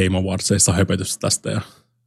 Game 0.00 0.18
Awardsissa 0.18 0.72
höpötystä 0.72 1.20
tästä 1.20 1.50
ja 1.50 1.60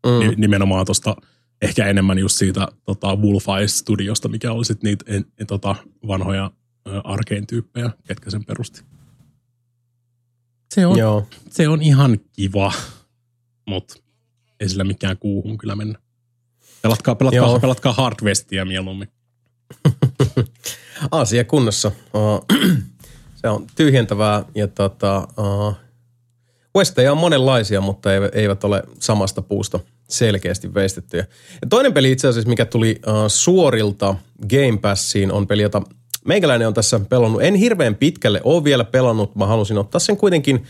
mm. 0.05 0.33
nimenomaan 0.37 0.85
tuosta 0.85 1.15
ehkä 1.61 1.85
enemmän 1.85 2.19
just 2.19 2.37
siitä 2.37 2.67
tota, 2.85 3.15
Wolfeye 3.15 3.67
Studiosta, 3.67 4.27
mikä 4.27 4.51
oli 4.51 4.65
sitten 4.65 4.87
niitä 4.87 5.05
en, 5.07 5.25
en, 5.39 5.47
tota, 5.47 5.75
vanhoja 6.07 6.51
Arkane-tyyppejä, 7.03 7.89
ketkä 8.07 8.29
sen 8.29 8.45
perusti. 8.45 8.83
Se 10.75 10.85
on, 10.85 10.97
Joo. 10.97 11.27
se 11.49 11.67
on 11.67 11.81
ihan 11.81 12.19
kiva, 12.33 12.73
mutta 13.65 13.95
ei 14.59 14.69
sillä 14.69 14.83
mikään 14.83 15.17
kuuhun 15.17 15.57
kyllä 15.57 15.75
mennä. 15.75 15.99
Pelatkaa, 16.81 17.15
pelatkaa, 17.15 17.59
pelatkaa 17.59 17.93
Hard 17.93 18.15
Westia 18.23 18.65
mieluummin. 18.65 19.07
Asia 21.11 21.43
kunnossa. 21.43 21.91
se 23.41 23.49
on 23.49 23.67
tyhjentävää 23.75 24.45
ja 24.55 24.67
tota, 24.67 25.27
uh, 25.37 25.75
Westejä 26.77 27.11
on 27.11 27.17
monenlaisia, 27.17 27.81
mutta 27.81 28.09
eivät 28.33 28.63
ole 28.63 28.83
samasta 28.99 29.41
puusta 29.41 29.79
selkeästi 30.09 30.73
veistettyjä. 30.73 31.25
Ja 31.61 31.67
toinen 31.69 31.93
peli 31.93 32.11
itse 32.11 32.27
asiassa, 32.27 32.49
mikä 32.49 32.65
tuli 32.65 33.01
uh, 33.07 33.13
suorilta 33.27 34.15
Game 34.49 34.77
Passiin, 34.81 35.31
on 35.31 35.47
peli, 35.47 35.61
jota 35.61 35.81
meikäläinen 36.27 36.67
on 36.67 36.73
tässä 36.73 36.99
pelannut. 36.99 37.41
En 37.41 37.55
hirveän 37.55 37.95
pitkälle 37.95 38.41
ole 38.43 38.63
vielä 38.63 38.83
pelannut, 38.83 39.35
mä 39.35 39.45
halusin 39.45 39.77
ottaa 39.77 39.99
sen 39.99 40.17
kuitenkin 40.17 40.63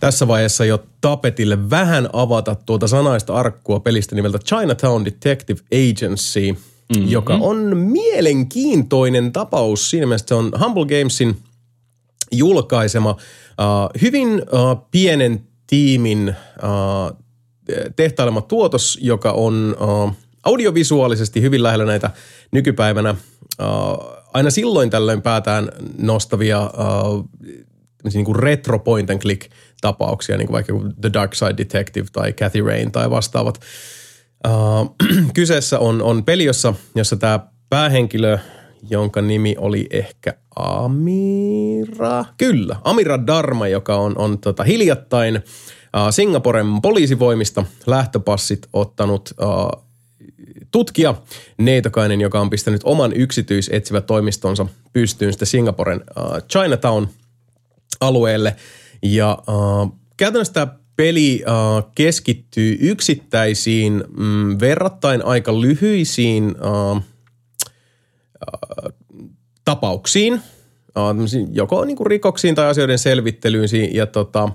tässä 0.00 0.28
vaiheessa 0.28 0.64
jo 0.64 0.84
tapetille 1.00 1.70
vähän 1.70 2.08
avata 2.12 2.54
tuota 2.54 2.88
sanaista 2.88 3.34
arkkua 3.34 3.80
pelistä 3.80 4.14
nimeltä 4.14 4.38
Chinatown 4.38 5.04
Detective 5.04 5.60
Agency– 5.72 6.54
mm-hmm. 6.88 7.10
joka 7.10 7.34
on 7.34 7.76
mielenkiintoinen 7.76 9.32
tapaus. 9.32 9.90
Siinä 9.90 10.06
mielessä 10.06 10.26
se 10.28 10.34
on 10.34 10.52
Humble 10.60 10.86
Gamesin 10.86 11.36
julkaisema 12.32 13.10
uh, 13.10 14.00
hyvin 14.02 14.28
uh, 14.28 14.88
pienen 14.90 15.46
tiimin 15.66 16.34
uh, 16.62 17.18
tehtailema 17.96 18.40
tuotos, 18.40 18.98
joka 19.00 19.32
on 19.32 19.76
uh, 19.80 20.12
audiovisuaalisesti 20.42 21.42
hyvin 21.42 21.62
lähellä 21.62 21.84
näitä 21.84 22.10
nykypäivänä 22.52 23.10
uh, 23.10 24.13
aina 24.34 24.50
silloin 24.50 24.90
tällöin 24.90 25.22
päätään 25.22 25.68
nostavia 25.98 26.62
uh, 26.62 27.28
niin 28.14 28.24
kuin 28.24 28.36
retro 28.36 28.78
point 28.78 29.10
and 29.10 29.20
click 29.20 29.50
tapauksia, 29.80 30.36
niin 30.36 30.46
kuin 30.46 30.54
vaikka 30.54 30.72
The 31.00 31.12
Dark 31.12 31.34
Side 31.34 31.56
Detective 31.56 32.06
tai 32.12 32.32
Cathy 32.32 32.60
Rain 32.60 32.92
tai 32.92 33.10
vastaavat. 33.10 33.60
Uh, 34.48 34.96
kyseessä 35.34 35.78
on, 35.78 36.02
on 36.02 36.24
peli, 36.24 36.44
jossa, 36.44 36.74
jossa 36.94 37.16
tämä 37.16 37.40
päähenkilö, 37.70 38.38
jonka 38.90 39.22
nimi 39.22 39.54
oli 39.58 39.86
ehkä 39.90 40.34
Amira, 40.56 42.24
kyllä, 42.36 42.76
Amira 42.84 43.26
Dharma, 43.26 43.68
joka 43.68 43.96
on, 43.96 44.18
on 44.18 44.38
tota, 44.38 44.64
hiljattain 44.64 45.36
uh, 45.36 46.10
Singaporen 46.10 46.66
poliisivoimista 46.82 47.64
lähtöpassit 47.86 48.68
ottanut 48.72 49.30
uh, 49.42 49.83
tutkija 50.74 51.14
Neitokainen, 51.58 52.20
joka 52.20 52.40
on 52.40 52.50
pistänyt 52.50 52.80
oman 52.84 53.12
yksityisetsivä 53.12 54.00
toimistonsa 54.00 54.66
pystyyn 54.92 55.32
sitten 55.32 55.46
Singaporen 55.46 56.00
uh, 56.00 56.04
Chinatown-alueelle. 56.52 58.56
Ja 59.02 59.38
uh, 59.48 59.92
käytännössä 60.16 60.52
tämä 60.52 60.66
peli 60.96 61.44
uh, 61.46 61.90
keskittyy 61.94 62.76
yksittäisiin, 62.80 64.04
mm, 64.16 64.60
verrattain 64.60 65.24
aika 65.24 65.60
lyhyisiin 65.60 66.44
uh, 66.44 66.96
uh, 66.96 67.02
tapauksiin, 69.64 70.34
uh, 70.34 70.40
joko 71.52 71.84
niin 71.84 71.96
kuin 71.96 72.06
rikoksiin 72.06 72.54
tai 72.54 72.66
asioiden 72.66 72.98
selvittelyyn 72.98 73.68
ja 73.92 74.06
tota, 74.06 74.44
uh, 74.44 74.50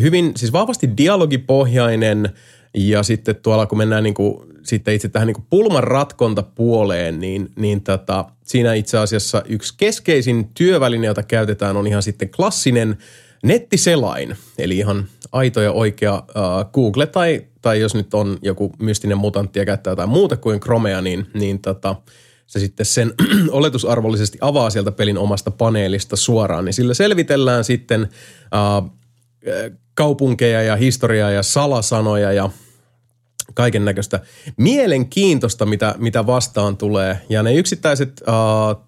hyvin 0.00 0.32
siis 0.36 0.52
vahvasti 0.52 0.96
dialogipohjainen 0.96 2.30
ja 2.74 3.02
sitten 3.02 3.36
tuolla 3.36 3.66
kun 3.66 3.78
mennään 3.78 4.02
niin 4.02 4.14
kuin 4.14 4.51
sitten 4.62 4.94
itse 4.94 5.08
tähän 5.08 5.26
niin 5.26 5.46
pulman 5.50 5.84
ratkontapuoleen, 5.84 7.20
niin, 7.20 7.52
niin 7.56 7.80
tota, 7.80 8.24
siinä 8.44 8.74
itse 8.74 8.98
asiassa 8.98 9.42
yksi 9.48 9.74
keskeisin 9.76 10.50
työväline, 10.54 11.06
jota 11.06 11.22
käytetään, 11.22 11.76
on 11.76 11.86
ihan 11.86 12.02
sitten 12.02 12.30
klassinen 12.30 12.98
nettiselain. 13.42 14.36
Eli 14.58 14.78
ihan 14.78 15.04
aito 15.32 15.60
ja 15.60 15.72
oikea 15.72 16.14
uh, 16.14 16.72
Google 16.72 17.06
tai, 17.06 17.46
tai 17.62 17.80
jos 17.80 17.94
nyt 17.94 18.14
on 18.14 18.38
joku 18.42 18.72
mystinen 18.78 19.18
mutantti 19.18 19.58
ja 19.58 19.64
käyttää 19.64 19.90
jotain 19.90 20.08
muuta 20.08 20.36
kuin 20.36 20.60
Chromea, 20.60 21.00
niin, 21.00 21.26
niin 21.34 21.58
tota, 21.58 21.96
se 22.46 22.60
sitten 22.60 22.86
sen 22.86 23.12
oletusarvollisesti 23.50 24.38
avaa 24.40 24.70
sieltä 24.70 24.92
pelin 24.92 25.18
omasta 25.18 25.50
paneelista 25.50 26.16
suoraan, 26.16 26.64
niin 26.64 26.72
sillä 26.72 26.94
selvitellään 26.94 27.64
sitten 27.64 28.02
uh, 28.02 28.90
kaupunkeja 29.94 30.62
ja 30.62 30.76
historiaa 30.76 31.30
ja 31.30 31.42
salasanoja 31.42 32.32
ja 32.32 32.50
kaiken 33.54 33.84
näköistä 33.84 34.20
mielenkiintoista, 34.56 35.66
mitä, 35.66 35.94
mitä 35.98 36.26
vastaan 36.26 36.76
tulee. 36.76 37.20
Ja 37.28 37.42
ne 37.42 37.54
yksittäiset 37.54 38.22
uh, 38.28 38.84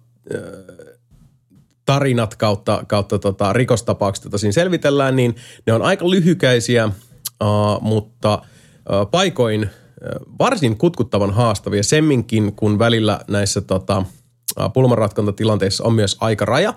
tarinat 1.85 2.35
kautta, 2.35 2.83
kautta 2.87 3.19
tota, 3.19 3.53
rikostapaukset, 3.53 4.25
joita 4.25 4.37
siinä 4.37 4.51
selvitellään, 4.51 5.15
niin 5.15 5.35
ne 5.67 5.73
on 5.73 5.81
aika 5.81 6.09
lyhykäisiä, 6.09 6.85
uh, 6.85 7.81
mutta 7.81 8.41
uh, 8.43 9.11
paikoin 9.11 9.61
uh, 9.63 10.37
varsin 10.39 10.77
kutkuttavan 10.77 11.33
haastavia. 11.33 11.83
Semminkin, 11.83 12.55
kun 12.55 12.79
välillä 12.79 13.19
näissä 13.27 13.61
tota, 13.61 13.97
uh, 13.97 14.73
pulmanratkontatilanteissa 14.73 15.83
on 15.83 15.93
myös 15.93 16.17
aikaraja. 16.19 16.73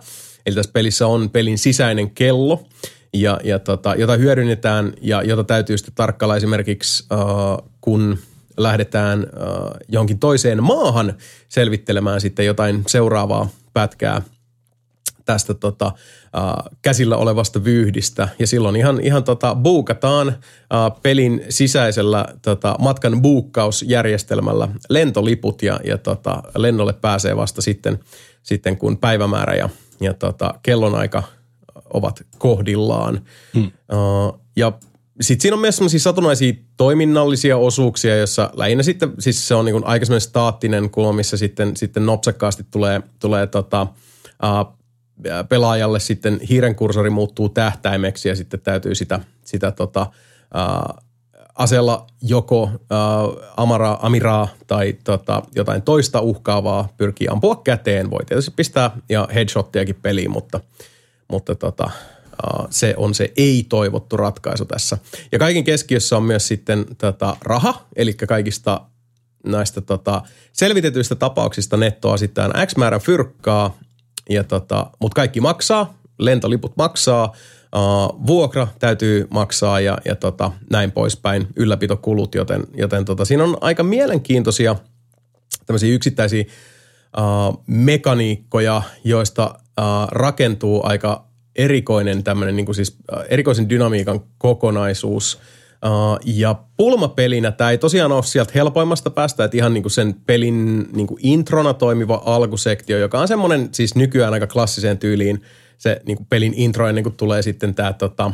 Eli 0.46 0.55
tässä 0.55 0.72
pelissä 0.72 1.06
on 1.06 1.30
pelin 1.30 1.59
sisäinen 1.59 2.10
kello, 2.10 2.64
ja, 3.12 3.40
ja 3.44 3.59
tota, 3.59 3.94
jota 3.94 4.16
hyödynnetään 4.16 4.93
ja 5.01 5.22
jota 5.22 5.44
täytyy 5.44 5.78
sitten 5.78 5.94
tarkkailla 5.94 6.36
esimerkiksi, 6.36 7.05
uh, 7.12 7.68
kun 7.80 8.18
lähdetään 8.56 9.20
uh, 9.20 9.76
johonkin 9.89 10.18
toiseen 10.18 10.62
maahan 10.62 11.14
selvittelemään 11.48 12.20
sitten 12.20 12.47
jotain 12.47 12.82
seuraavaa 12.86 13.48
pätkää 13.72 14.22
tästä 15.24 15.55
tota, 15.55 15.86
uh, 15.86 16.76
käsillä 16.82 17.16
olevasta 17.16 17.64
vyyhdistä. 17.64 18.28
Ja 18.39 18.47
silloin 18.47 18.76
ihan, 18.76 19.01
ihan 19.01 19.24
tota, 19.24 19.55
buukataan 19.55 20.28
uh, 20.28 21.01
pelin 21.02 21.44
sisäisellä 21.48 22.26
tota, 22.43 22.76
matkan 22.78 23.22
buukkausjärjestelmällä 23.22 24.68
lentoliput 24.89 25.62
ja, 25.62 25.80
ja 25.85 25.98
tota, 25.98 26.43
lennolle 26.56 26.93
pääsee 26.93 27.36
vasta 27.36 27.62
sitten, 27.62 27.98
sitten 28.43 28.76
kun 28.76 28.98
päivämäärä 28.98 29.55
ja, 29.55 29.68
ja 30.01 30.14
tota, 30.14 30.55
kellonaika– 30.62 31.22
ovat 31.94 32.27
kohdillaan. 32.39 33.20
Hmm. 33.55 33.65
Uh, 33.65 34.40
ja 34.56 34.73
sitten 35.20 35.43
siinä 35.43 35.55
on 35.55 35.60
myös 35.60 35.77
sellaisia 35.77 36.01
satunnaisia 36.01 36.52
toiminnallisia 36.77 37.56
osuuksia, 37.56 38.16
jossa 38.16 38.51
lähinnä 38.55 38.82
sitten, 38.82 39.12
siis 39.19 39.48
se 39.48 39.55
on 39.55 39.65
niin 39.65 39.86
aika 39.86 40.06
semmoinen 40.06 40.20
staattinen 40.20 40.90
kulma, 40.90 41.12
missä 41.12 41.36
sitten, 41.36 41.77
sitten 41.77 42.06
nopsakkaasti 42.06 42.66
tulee, 42.70 43.01
tulee 43.19 43.47
tota, 43.47 43.82
uh, 43.82 44.78
pelaajalle 45.48 46.01
sitten 46.01 46.40
hiiren 46.48 46.74
kursori 46.74 47.10
muuttuu 47.10 47.48
tähtäimeksi 47.48 48.28
ja 48.28 48.36
sitten 48.36 48.60
täytyy 48.60 48.94
sitä, 48.94 49.20
sitä 49.44 49.70
tota, 49.70 50.06
uh, 50.55 51.05
asella 51.55 52.06
joko 52.23 52.62
uh, 52.62 53.43
amara, 53.56 53.98
amiraa 54.02 54.48
tai 54.66 54.97
tota, 55.05 55.43
jotain 55.55 55.82
toista 55.82 56.20
uhkaavaa 56.20 56.89
pyrkii 56.97 57.28
ampua 57.28 57.56
käteen. 57.65 58.10
Voi 58.10 58.24
tietysti 58.27 58.52
pistää 58.56 58.90
ja 59.09 59.28
headshottiakin 59.35 59.98
peliin, 60.02 60.31
mutta– 60.31 60.60
mutta 61.28 61.55
tota, 61.55 61.90
se 62.70 62.94
on 62.96 63.14
se 63.14 63.32
ei-toivottu 63.36 64.16
ratkaisu 64.16 64.64
tässä. 64.64 64.98
Ja 65.32 65.38
kaiken 65.38 65.64
keskiössä 65.64 66.16
on 66.16 66.22
myös 66.22 66.48
sitten 66.48 66.86
tota, 66.98 67.36
raha, 67.42 67.86
eli 67.96 68.14
kaikista 68.14 68.80
näistä 69.46 69.80
tota, 69.80 70.22
selvitetyistä 70.52 71.14
tapauksista 71.14 71.76
nettoa 71.76 72.16
sitten 72.16 72.50
X 72.66 72.76
määrä 72.76 72.98
fyrkkaa, 72.98 73.78
ja 74.30 74.44
tota, 74.44 74.90
mutta 75.00 75.16
kaikki 75.16 75.40
maksaa, 75.40 75.94
lentoliput 76.18 76.76
maksaa, 76.76 77.32
vuokra 78.26 78.68
täytyy 78.78 79.26
maksaa 79.30 79.80
ja, 79.80 79.98
ja 80.05 80.16
tota, 80.16 80.52
näin 80.70 80.92
poispäin, 80.92 81.46
ylläpitokulut, 81.56 82.34
joten, 82.34 82.62
joten 82.74 83.05
tota, 83.05 83.24
siinä 83.24 83.44
on 83.44 83.59
aika 83.60 83.82
mielenkiintoisia 83.82 84.76
tämmöisiä 85.66 85.94
yksittäisiä 85.94 86.44
uh, 87.18 87.64
mekaniikkoja, 87.66 88.82
joista 89.05 89.55
uh, 89.78 90.09
rakentuu 90.10 90.80
aika 90.84 91.24
erikoinen 91.56 92.24
tämmöinen 92.24 92.56
niin 92.56 92.66
kuin 92.66 92.76
siis, 92.76 92.96
uh, 93.12 93.18
erikoisen 93.28 93.68
dynamiikan 93.68 94.20
kokonaisuus. 94.38 95.38
Uh, 95.86 96.18
ja 96.24 96.55
pulmapelinä 96.76 97.50
tämä 97.50 97.70
ei 97.70 97.78
tosiaan 97.78 98.12
ole 98.12 98.22
sieltä 98.22 98.52
helpoimmasta 98.55 99.10
päästä, 99.10 99.44
että 99.44 99.56
ihan 99.56 99.74
niin 99.74 99.82
kuin 99.82 99.92
sen 99.92 100.14
pelin 100.26 100.88
niin 100.92 101.06
kuin 101.06 101.20
introna 101.22 101.74
toimiva 101.74 102.22
alkusektio, 102.24 102.98
joka 102.98 103.20
on 103.20 103.28
semmoinen 103.28 103.68
siis 103.72 103.94
nykyään 103.94 104.32
aika 104.32 104.46
klassiseen 104.46 104.98
tyyliin 104.98 105.42
se 105.78 106.00
niin 106.06 106.16
kuin 106.16 106.26
pelin 106.26 106.55
intro 106.56 106.88
ennen 106.88 107.05
kuin 107.05 107.16
tulee 107.16 107.42
sitten 107.42 107.74
tämä 107.74 107.92
tota, 107.92 108.32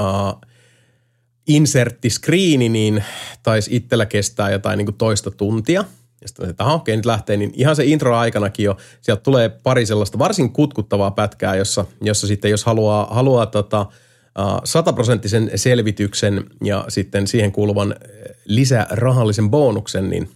uh, 0.00 0.40
inserttiskriini, 1.48 2.68
niin 2.68 3.04
taisi 3.42 3.76
itsellä 3.76 4.06
kestää 4.06 4.50
jotain 4.50 4.78
niin 4.78 4.86
kuin 4.86 4.96
toista 4.96 5.30
tuntia– 5.30 5.84
ja 6.22 6.28
sitten 6.28 6.50
että 6.50 6.64
okei, 6.64 6.96
nyt 6.96 7.06
lähtee, 7.06 7.36
niin 7.36 7.52
ihan 7.54 7.76
se 7.76 7.84
intro-aikanakin 7.84 8.64
jo, 8.64 8.76
sieltä 9.00 9.22
tulee 9.22 9.48
pari 9.48 9.86
sellaista 9.86 10.18
varsin 10.18 10.52
kutkuttavaa 10.52 11.10
pätkää, 11.10 11.56
jossa, 11.56 11.84
jossa 12.02 12.26
sitten 12.26 12.50
jos 12.50 12.64
haluaa, 12.64 13.06
haluaa 13.10 13.46
tota, 13.46 13.86
sataprosenttisen 14.64 15.50
selvityksen 15.54 16.44
ja 16.64 16.84
sitten 16.88 17.26
siihen 17.26 17.52
kuuluvan 17.52 17.94
lisärahallisen 18.44 19.50
bonuksen, 19.50 20.10
niin 20.10 20.30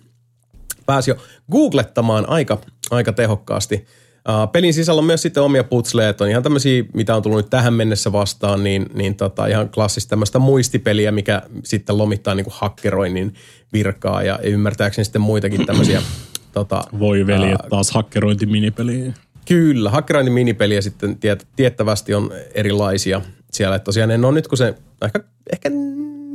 pääsi 0.86 1.10
jo 1.10 1.16
googlettamaan 1.50 2.28
aika, 2.28 2.58
aika 2.90 3.12
tehokkaasti– 3.12 3.86
Uh, 4.28 4.52
pelin 4.52 4.74
sisällä 4.74 4.98
on 4.98 5.04
myös 5.04 5.22
sitten 5.22 5.42
omia 5.42 5.64
putsleja, 5.64 6.08
että 6.08 6.24
on 6.24 6.30
ihan 6.30 6.42
tämmöisiä, 6.42 6.84
mitä 6.94 7.16
on 7.16 7.22
tullut 7.22 7.38
nyt 7.38 7.50
tähän 7.50 7.74
mennessä 7.74 8.12
vastaan, 8.12 8.64
niin, 8.64 8.86
niin 8.94 9.14
tota, 9.14 9.46
ihan 9.46 9.68
klassista 9.68 10.10
tämmöistä 10.10 10.38
muistipeliä, 10.38 11.12
mikä 11.12 11.42
sitten 11.64 11.98
lomittaa 11.98 12.34
niin 12.34 12.44
kuin 12.44 12.54
hakkeroinnin 12.56 13.34
virkaa 13.72 14.22
ja 14.22 14.38
ymmärtääkseni 14.38 15.04
sitten 15.04 15.22
muitakin 15.22 15.66
tämmöisiä. 15.66 16.02
tota, 16.52 16.84
Voi 16.98 17.26
veli, 17.26 17.52
uh, 17.52 17.58
taas 17.70 17.90
hakkerointiminipeliä. 17.90 19.12
Kyllä, 19.48 19.90
hakkerointiminipeliä 19.90 20.80
sitten 20.80 21.18
tiet, 21.18 21.46
tiettävästi 21.56 22.14
on 22.14 22.32
erilaisia 22.54 23.20
siellä. 23.52 23.76
Että 23.76 23.84
tosiaan 23.84 24.10
en 24.10 24.24
ole 24.24 24.34
nyt, 24.34 24.48
kun 24.48 24.58
se 24.58 24.74
ehkä, 25.04 25.20
ehkä 25.52 25.70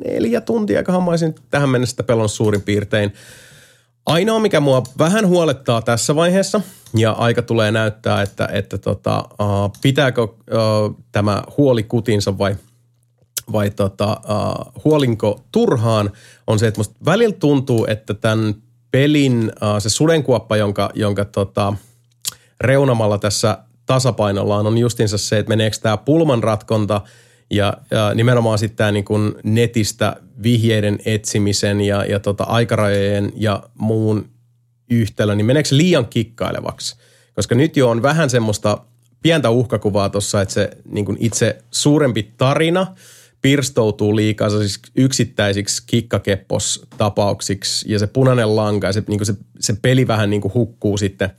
neljä 0.05 0.41
tuntia, 0.41 0.83
mä 0.87 1.09
olisin 1.09 1.35
tähän 1.49 1.69
mennessä 1.69 2.03
pelon 2.03 2.29
suurin 2.29 2.61
piirtein. 2.61 3.13
Ainoa, 4.05 4.39
mikä 4.39 4.59
mua 4.59 4.83
vähän 4.97 5.27
huolettaa 5.27 5.81
tässä 5.81 6.15
vaiheessa, 6.15 6.61
ja 6.95 7.11
aika 7.11 7.41
tulee 7.41 7.71
näyttää, 7.71 8.21
että, 8.21 8.49
että 8.51 8.77
tota, 8.77 9.25
pitääkö 9.81 10.27
tämä 11.11 11.43
huoli 11.57 11.83
kutinsa 11.83 12.37
vai, 12.37 12.55
vai 13.51 13.69
tota, 13.69 14.17
huolinko 14.85 15.43
turhaan, 15.51 16.11
on 16.47 16.59
se, 16.59 16.67
että 16.67 16.79
musta 16.79 16.95
välillä 17.05 17.35
tuntuu, 17.35 17.85
että 17.89 18.13
tämän 18.13 18.55
pelin 18.91 19.51
se 19.79 19.89
sudenkuoppa, 19.89 20.57
jonka, 20.57 20.89
jonka 20.93 21.25
tota, 21.25 21.73
reunamalla 22.61 23.17
tässä 23.17 23.57
tasapainollaan 23.85 24.67
on 24.67 24.77
justinsa 24.77 25.17
se, 25.17 25.39
että 25.39 25.49
meneekö 25.49 25.77
tämä 25.81 25.97
pulman 25.97 26.43
ratkonta 26.43 27.01
ja, 27.51 27.77
ja 27.91 28.13
nimenomaan 28.13 28.59
sitten 28.59 28.77
tämä 28.77 28.91
niin 28.91 29.05
kuin 29.05 29.33
netistä 29.43 30.15
vihjeiden 30.43 30.99
etsimisen 31.05 31.81
ja, 31.81 32.05
ja 32.05 32.19
tota 32.19 32.43
aikarajojen 32.43 33.31
ja 33.35 33.63
muun 33.77 34.29
yhtälö, 34.89 35.35
niin 35.35 35.45
meneekö 35.45 35.69
liian 35.71 36.05
kikkailevaksi? 36.05 36.95
Koska 37.33 37.55
nyt 37.55 37.77
jo 37.77 37.89
on 37.89 38.01
vähän 38.01 38.29
semmoista 38.29 38.77
pientä 39.21 39.49
uhkakuvaa 39.49 40.09
tuossa, 40.09 40.41
että 40.41 40.53
se 40.53 40.69
niin 40.85 41.05
kuin 41.05 41.17
itse 41.19 41.57
suurempi 41.71 42.33
tarina 42.37 42.95
pirstoutuu 43.41 44.15
liikaa 44.15 44.49
siis 44.49 44.79
yksittäisiksi 44.95 45.83
kikkakeppos-tapauksiksi 45.87 47.91
ja 47.91 47.99
se 47.99 48.07
punainen 48.07 48.55
lanka 48.55 48.87
ja 48.87 48.93
se, 48.93 49.03
niin 49.07 49.25
se, 49.25 49.33
se 49.59 49.75
peli 49.81 50.07
vähän 50.07 50.29
niin 50.29 50.41
hukkuu 50.53 50.97
sitten, 50.97 51.29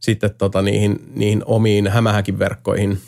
sitten 0.00 0.30
tota 0.38 0.62
niihin, 0.62 0.98
niihin 1.14 1.42
omiin 1.46 1.88
hämähäkin 1.88 2.38
verkkoihin, 2.38 2.98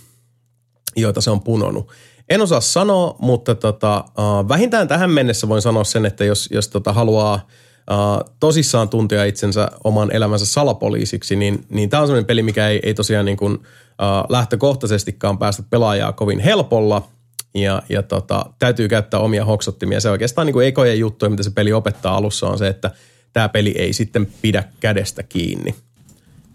joita 0.97 1.21
se 1.21 1.31
on 1.31 1.41
punonut. 1.41 1.91
En 2.29 2.41
osaa 2.41 2.61
sanoa, 2.61 3.17
mutta 3.19 3.55
tota, 3.55 4.05
uh, 4.19 4.49
vähintään 4.49 4.89
tähän 4.89 5.11
mennessä 5.11 5.49
voin 5.49 5.63
sanoa 5.63 5.85
sen, 5.85 6.07
että 6.07 6.25
jos, 6.25 6.49
jos 6.53 6.69
tota 6.69 6.93
haluaa 6.93 7.35
uh, 7.35 8.35
tosissaan 8.41 8.89
tuntea 8.89 9.25
itsensä 9.25 9.69
oman 9.85 10.13
elämänsä 10.13 10.47
salapoliisiksi, 10.47 11.37
niin, 11.37 11.67
niin 11.69 11.91
tämä 11.91 12.01
on 12.01 12.07
sellainen 12.07 12.27
peli, 12.27 12.43
mikä 12.43 12.69
ei, 12.69 12.81
ei 12.83 12.95
tosiaan 12.95 13.25
niin 13.25 13.37
kuin, 13.37 13.55
uh, 13.55 14.29
lähtökohtaisestikaan 14.29 15.39
päästä 15.39 15.63
pelaajaa 15.71 16.13
kovin 16.13 16.41
helpolla. 16.41 17.09
Ja, 17.55 17.83
ja 17.89 18.03
tota, 18.03 18.47
täytyy 18.59 18.89
käyttää 18.89 19.21
omia 19.21 19.45
hoksottimia. 19.45 20.01
Se 20.01 20.11
oikeastaan 20.11 20.47
niin 20.47 20.53
kuin 20.53 20.67
ekojen 20.67 20.99
juttuja, 20.99 21.31
mitä 21.31 21.43
se 21.43 21.51
peli 21.51 21.73
opettaa 21.73 22.17
alussa, 22.17 22.47
on 22.49 22.59
se, 22.59 22.69
että 22.69 22.91
tämä 23.33 23.49
peli 23.49 23.75
ei 23.79 23.93
sitten 23.93 24.29
pidä 24.43 24.65
kädestä 24.81 25.23
kiinni. 25.23 25.75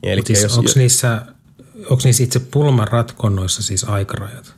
Eli 0.03 0.21
siis 0.25 0.43
jos, 0.43 0.57
onko, 0.57 0.71
niissä, 0.75 1.21
onko 1.89 2.01
niissä 2.03 2.23
itse 2.23 2.39
pulman 2.39 2.87
ratkonnoissa 2.87 3.63
siis 3.63 3.83
aikarajat? 3.83 4.56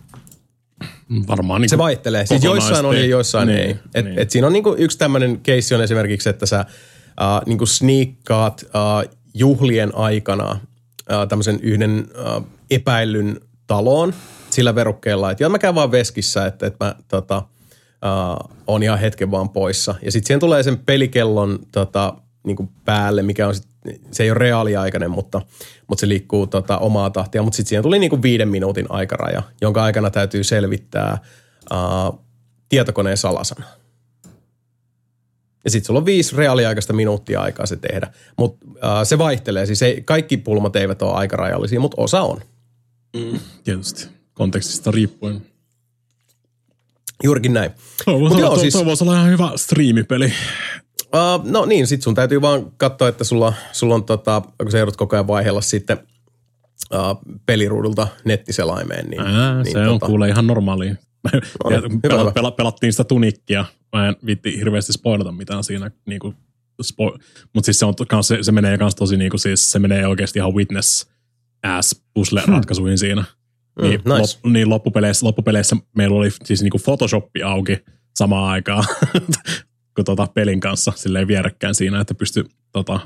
Varmaan 1.27 1.61
niin 1.61 1.69
Se 1.69 1.77
vaihtelee. 1.77 2.25
Siis 2.25 2.43
joissain 2.43 2.85
on 2.85 2.97
ja 2.97 3.05
joissain 3.05 3.47
niin, 3.47 3.59
ei. 3.59 3.75
Et, 3.93 4.05
niin. 4.05 4.19
et 4.19 4.31
siinä 4.31 4.47
on 4.47 4.53
niinku 4.53 4.75
yksi 4.77 4.97
tämmöinen 4.97 5.39
keissi 5.39 5.75
on 5.75 5.83
esimerkiksi, 5.83 6.29
että 6.29 6.45
sä 6.45 6.65
uh, 7.21 7.45
niinku 7.45 7.65
sniikkaat 7.65 8.63
uh, 8.63 9.15
juhlien 9.33 9.95
aikana 9.95 10.51
uh, 10.51 11.27
tämmöisen 11.29 11.59
yhden 11.61 12.07
uh, 12.37 12.45
epäillyn 12.71 13.41
taloon 13.67 14.13
sillä 14.49 14.75
verukkeella, 14.75 15.31
että 15.31 15.49
mä 15.49 15.59
käyn 15.59 15.75
vaan 15.75 15.91
veskissä, 15.91 16.45
että, 16.45 16.67
että 16.67 16.85
mä 16.85 16.95
tota, 17.07 17.37
uh, 17.37 18.49
on 18.67 18.83
ihan 18.83 18.99
hetken 18.99 19.31
vaan 19.31 19.49
poissa. 19.49 19.95
Ja 20.01 20.11
sitten 20.11 20.27
siihen 20.27 20.39
tulee 20.39 20.63
sen 20.63 20.77
pelikellon 20.77 21.59
tota, 21.71 22.13
niinku 22.43 22.69
päälle, 22.85 23.21
mikä 23.21 23.47
on 23.47 23.55
sit 23.55 23.68
se 24.11 24.23
ei 24.23 24.31
ole 24.31 24.37
reaaliaikainen, 24.37 25.11
mutta, 25.11 25.41
mutta 25.87 25.99
se 25.99 26.07
liikkuu 26.07 26.47
tota, 26.47 26.77
omaa 26.77 27.09
tahtia. 27.09 27.43
Mutta 27.43 27.57
sitten 27.57 27.69
siihen 27.69 27.83
tuli 27.83 27.99
niinku 27.99 28.21
viiden 28.21 28.49
minuutin 28.49 28.85
aikaraja, 28.89 29.43
jonka 29.61 29.83
aikana 29.83 30.09
täytyy 30.09 30.43
selvittää 30.43 31.17
uh, 31.73 32.19
tietokoneen 32.69 33.17
salasana. 33.17 33.65
Ja 35.63 35.71
sitten 35.71 35.87
sulla 35.87 35.99
on 35.99 36.05
viisi 36.05 36.35
reaaliaikaista 36.35 36.93
minuuttia 36.93 37.41
aikaa 37.41 37.65
se 37.65 37.75
tehdä. 37.75 38.11
Mutta 38.37 38.65
se 39.05 39.17
vaihtelee. 39.17 39.65
Siis 39.65 39.81
ei, 39.81 40.01
kaikki 40.01 40.37
pulmat 40.37 40.75
eivät 40.75 41.01
ole 41.01 41.13
aikarajallisia, 41.13 41.79
mutta 41.79 42.01
osa 42.01 42.21
on. 42.21 42.41
Mm, 43.15 43.39
tietysti. 43.63 44.07
Kontekstista 44.33 44.91
riippuen. 44.91 45.41
Juurikin 47.23 47.53
näin. 47.53 47.71
Tuo 48.05 48.19
voisi 48.19 48.43
olla, 48.43 48.59
siis... 48.59 48.85
voisi 48.85 49.03
olla 49.03 49.13
ihan 49.13 49.29
hyvä 49.29 49.51
striimipeli. 49.55 50.33
Uh, 51.15 51.51
no 51.51 51.65
niin, 51.65 51.87
sit 51.87 52.01
sun 52.01 52.15
täytyy 52.15 52.41
vaan 52.41 52.71
katsoa, 52.77 53.07
että 53.07 53.23
sulla, 53.23 53.53
sulla 53.71 53.95
on 53.95 54.03
tota, 54.03 54.41
kun 54.61 54.71
sä 54.71 54.77
joudut 54.77 54.97
koko 54.97 55.15
ajan 55.15 55.27
vaihella 55.27 55.61
sitten 55.61 55.97
uh, 56.93 57.39
peliruudulta 57.45 58.07
nettiselaimeen. 58.25 59.09
Niin, 59.09 59.21
Ää, 59.21 59.63
niin 59.63 59.65
se 59.65 59.73
tota... 59.73 59.89
on 59.89 59.99
kuule 59.99 60.29
ihan 60.29 60.47
normaali. 60.47 60.89
No, 60.89 61.69
niin, 61.69 61.81
pel- 62.07 62.31
pel- 62.31 62.55
pelattiin 62.57 62.93
sitä 62.93 63.03
tunikkia. 63.03 63.65
Mä 63.95 64.07
en 64.07 64.15
vitti 64.25 64.57
hirveästi 64.57 64.93
spoilata 64.93 65.31
mitään 65.31 65.63
siinä. 65.63 65.91
Niin 66.05 66.19
kuin 66.19 66.35
spo- 66.83 67.19
Mutta 67.53 67.65
siis 67.65 67.79
se, 67.79 67.85
on, 67.85 68.23
se, 68.23 68.37
se 68.41 68.51
menee 68.51 68.77
kans 68.77 68.95
tosi 68.95 69.17
niin 69.17 69.29
kuin, 69.29 69.39
siis 69.39 69.71
se 69.71 69.79
menee 69.79 70.07
oikeasti 70.07 70.39
ihan 70.39 70.53
witness 70.53 71.09
ass 71.63 72.03
puzzle 72.13 72.41
ratkaisuihin 72.47 72.93
hmm. 72.93 72.97
siinä. 72.97 73.23
Mm, 73.81 73.87
niin, 73.87 73.99
nice. 73.99 74.19
lop, 74.19 74.53
niin 74.53 74.69
loppupeleissä, 74.69 75.25
loppupeleissä 75.25 75.75
meillä 75.95 76.17
oli 76.17 76.29
siis 76.43 76.61
niinku 76.61 76.79
Photoshoppi 76.83 77.43
auki 77.43 77.77
samaan 78.15 78.49
aikaan 78.49 78.83
kuin 79.95 80.05
tota 80.05 80.27
pelin 80.33 80.59
kanssa 80.59 80.93
silleen 80.95 81.27
vierekkäin 81.27 81.75
siinä, 81.75 82.01
että 82.01 82.13
pysty 82.13 82.45
tota, 82.71 82.99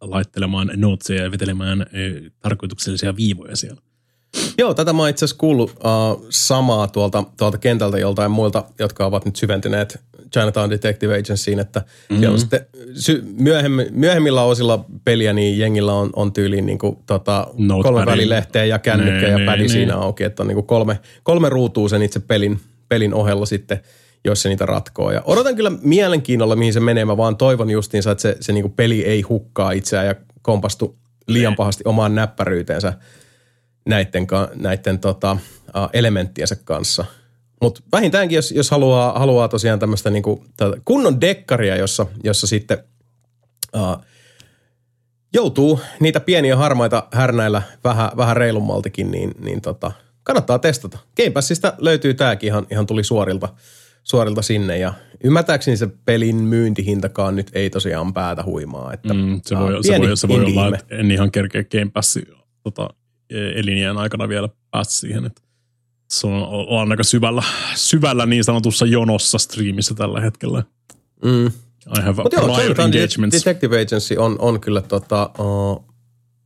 laittelemaan 0.00 0.70
notesia 0.76 1.22
ja 1.22 1.30
vetelemään 1.30 1.82
e, 1.82 2.30
tarkoituksellisia 2.40 3.16
viivoja 3.16 3.56
siellä. 3.56 3.82
Joo, 4.58 4.74
tätä 4.74 4.92
mä 4.92 5.08
itse 5.08 5.24
asiassa 5.24 5.40
kuullut 5.40 5.70
uh, 5.70 6.26
samaa 6.28 6.88
tuolta, 6.88 7.24
tuolta 7.36 7.58
kentältä 7.58 7.98
joltain 7.98 8.30
muilta, 8.30 8.64
jotka 8.78 9.06
ovat 9.06 9.24
nyt 9.24 9.36
syventyneet 9.36 10.00
Chinatown 10.32 10.70
Detective 10.70 11.18
Agencyin, 11.18 11.58
että 11.58 11.80
mm-hmm. 11.80 12.18
siellä 12.18 12.32
on 12.32 12.40
sitten 12.40 12.66
sy- 12.94 13.24
myöhemmi, 13.38 13.86
myöhemmillä 13.90 14.42
osilla 14.42 14.84
peliä, 15.04 15.32
niin 15.32 15.58
jengillä 15.58 15.92
on, 15.92 16.10
on 16.16 16.32
tyyliin 16.32 16.66
niin 16.66 16.78
kuin, 16.78 16.98
tota, 17.06 17.46
kolme 17.82 18.06
välilehteä 18.06 18.64
ja 18.64 18.78
kännykkä 18.78 19.26
nee, 19.26 19.30
ja 19.30 19.46
pädi 19.46 19.62
nee, 19.62 19.68
siinä 19.68 19.94
nee. 19.94 20.02
auki, 20.02 20.24
että 20.24 20.42
on 20.42 20.46
niin 20.46 20.56
kuin 20.56 20.66
kolme, 20.66 21.00
kolme 21.22 21.48
ruutua 21.48 21.88
sen 21.88 22.02
itse 22.02 22.20
pelin, 22.20 22.60
pelin 22.88 23.14
ohella 23.14 23.46
sitten– 23.46 23.80
jos 24.24 24.42
se 24.42 24.48
niitä 24.48 24.66
ratkoo. 24.66 25.10
Ja 25.10 25.22
odotan 25.24 25.56
kyllä 25.56 25.72
mielenkiinnolla, 25.82 26.56
mihin 26.56 26.72
se 26.72 26.80
menee. 26.80 27.04
Mä 27.04 27.16
vaan 27.16 27.36
toivon 27.36 27.70
justiinsa, 27.70 28.10
että 28.10 28.22
se, 28.22 28.36
se 28.40 28.52
niinku 28.52 28.68
peli 28.68 29.04
ei 29.04 29.22
hukkaa 29.22 29.72
itseään 29.72 30.06
ja 30.06 30.14
kompastu 30.42 30.98
liian 31.26 31.56
pahasti 31.56 31.84
omaan 31.86 32.14
näppäryyteensä 32.14 32.92
näiden, 33.88 34.26
näiden 34.54 34.98
tota, 34.98 35.36
elementtiensä 35.92 36.56
kanssa. 36.64 37.04
Mutta 37.62 37.82
vähintäänkin, 37.92 38.36
jos, 38.36 38.52
jos 38.52 38.70
haluaa, 38.70 39.18
haluaa 39.18 39.48
tosiaan 39.48 39.78
tämmöistä 39.78 40.10
niinku, 40.10 40.44
kunnon 40.84 41.20
dekkaria, 41.20 41.76
jossa, 41.76 42.06
jossa 42.24 42.46
sitten 42.46 42.78
uh, 43.74 44.04
joutuu 45.34 45.80
niitä 46.00 46.20
pieniä 46.20 46.56
harmaita 46.56 47.08
härnäillä 47.12 47.62
vähän, 47.84 48.10
vähän 48.16 48.36
reilummaltikin, 48.36 49.10
niin, 49.10 49.34
niin 49.38 49.60
tota, 49.60 49.92
kannattaa 50.22 50.58
testata. 50.58 50.98
Game 51.16 51.30
Passista 51.30 51.74
löytyy 51.78 52.14
tämäkin 52.14 52.46
ihan, 52.46 52.66
ihan 52.70 52.86
tuli 52.86 53.04
suorilta 53.04 53.48
suorilta 54.10 54.42
sinne 54.42 54.78
ja 54.78 54.94
ymmärtääkseni 55.24 55.76
se 55.76 55.88
pelin 56.04 56.36
myyntihintakaan 56.36 57.36
nyt 57.36 57.50
ei 57.52 57.70
tosiaan 57.70 58.14
päätä 58.14 58.44
huimaa. 58.44 58.92
Että, 58.92 59.14
mm, 59.14 59.40
se, 59.44 59.58
voi, 59.58 59.84
se, 59.84 59.98
voi, 59.98 60.16
se 60.16 60.28
voi 60.28 60.44
olla, 60.44 60.76
että 60.78 60.96
en 60.96 61.10
ihan 61.10 61.30
kerkeä 61.30 61.64
Game 61.64 61.90
Passin 61.92 62.26
tota, 62.62 62.88
elinjään 63.54 63.98
aikana 63.98 64.28
vielä 64.28 64.48
päästä 64.70 64.94
siihen, 64.94 65.26
että 65.26 65.42
se 66.10 66.26
on, 66.26 66.48
on 66.68 66.90
aika 66.90 67.02
syvällä, 67.02 67.42
syvällä 67.74 68.26
niin 68.26 68.44
sanotussa 68.44 68.86
jonossa 68.86 69.38
striimissä 69.38 69.94
tällä 69.94 70.20
hetkellä. 70.20 70.62
Mm. 71.24 71.46
I 71.46 72.02
have 72.02 72.22
Mut 72.22 72.32
joo, 72.32 72.58
engagements. 72.58 73.36
Detective 73.36 73.80
Agency 73.80 74.16
on, 74.16 74.36
on 74.38 74.60
kyllä 74.60 74.80
tota, 74.80 75.30
uh, 75.38 75.84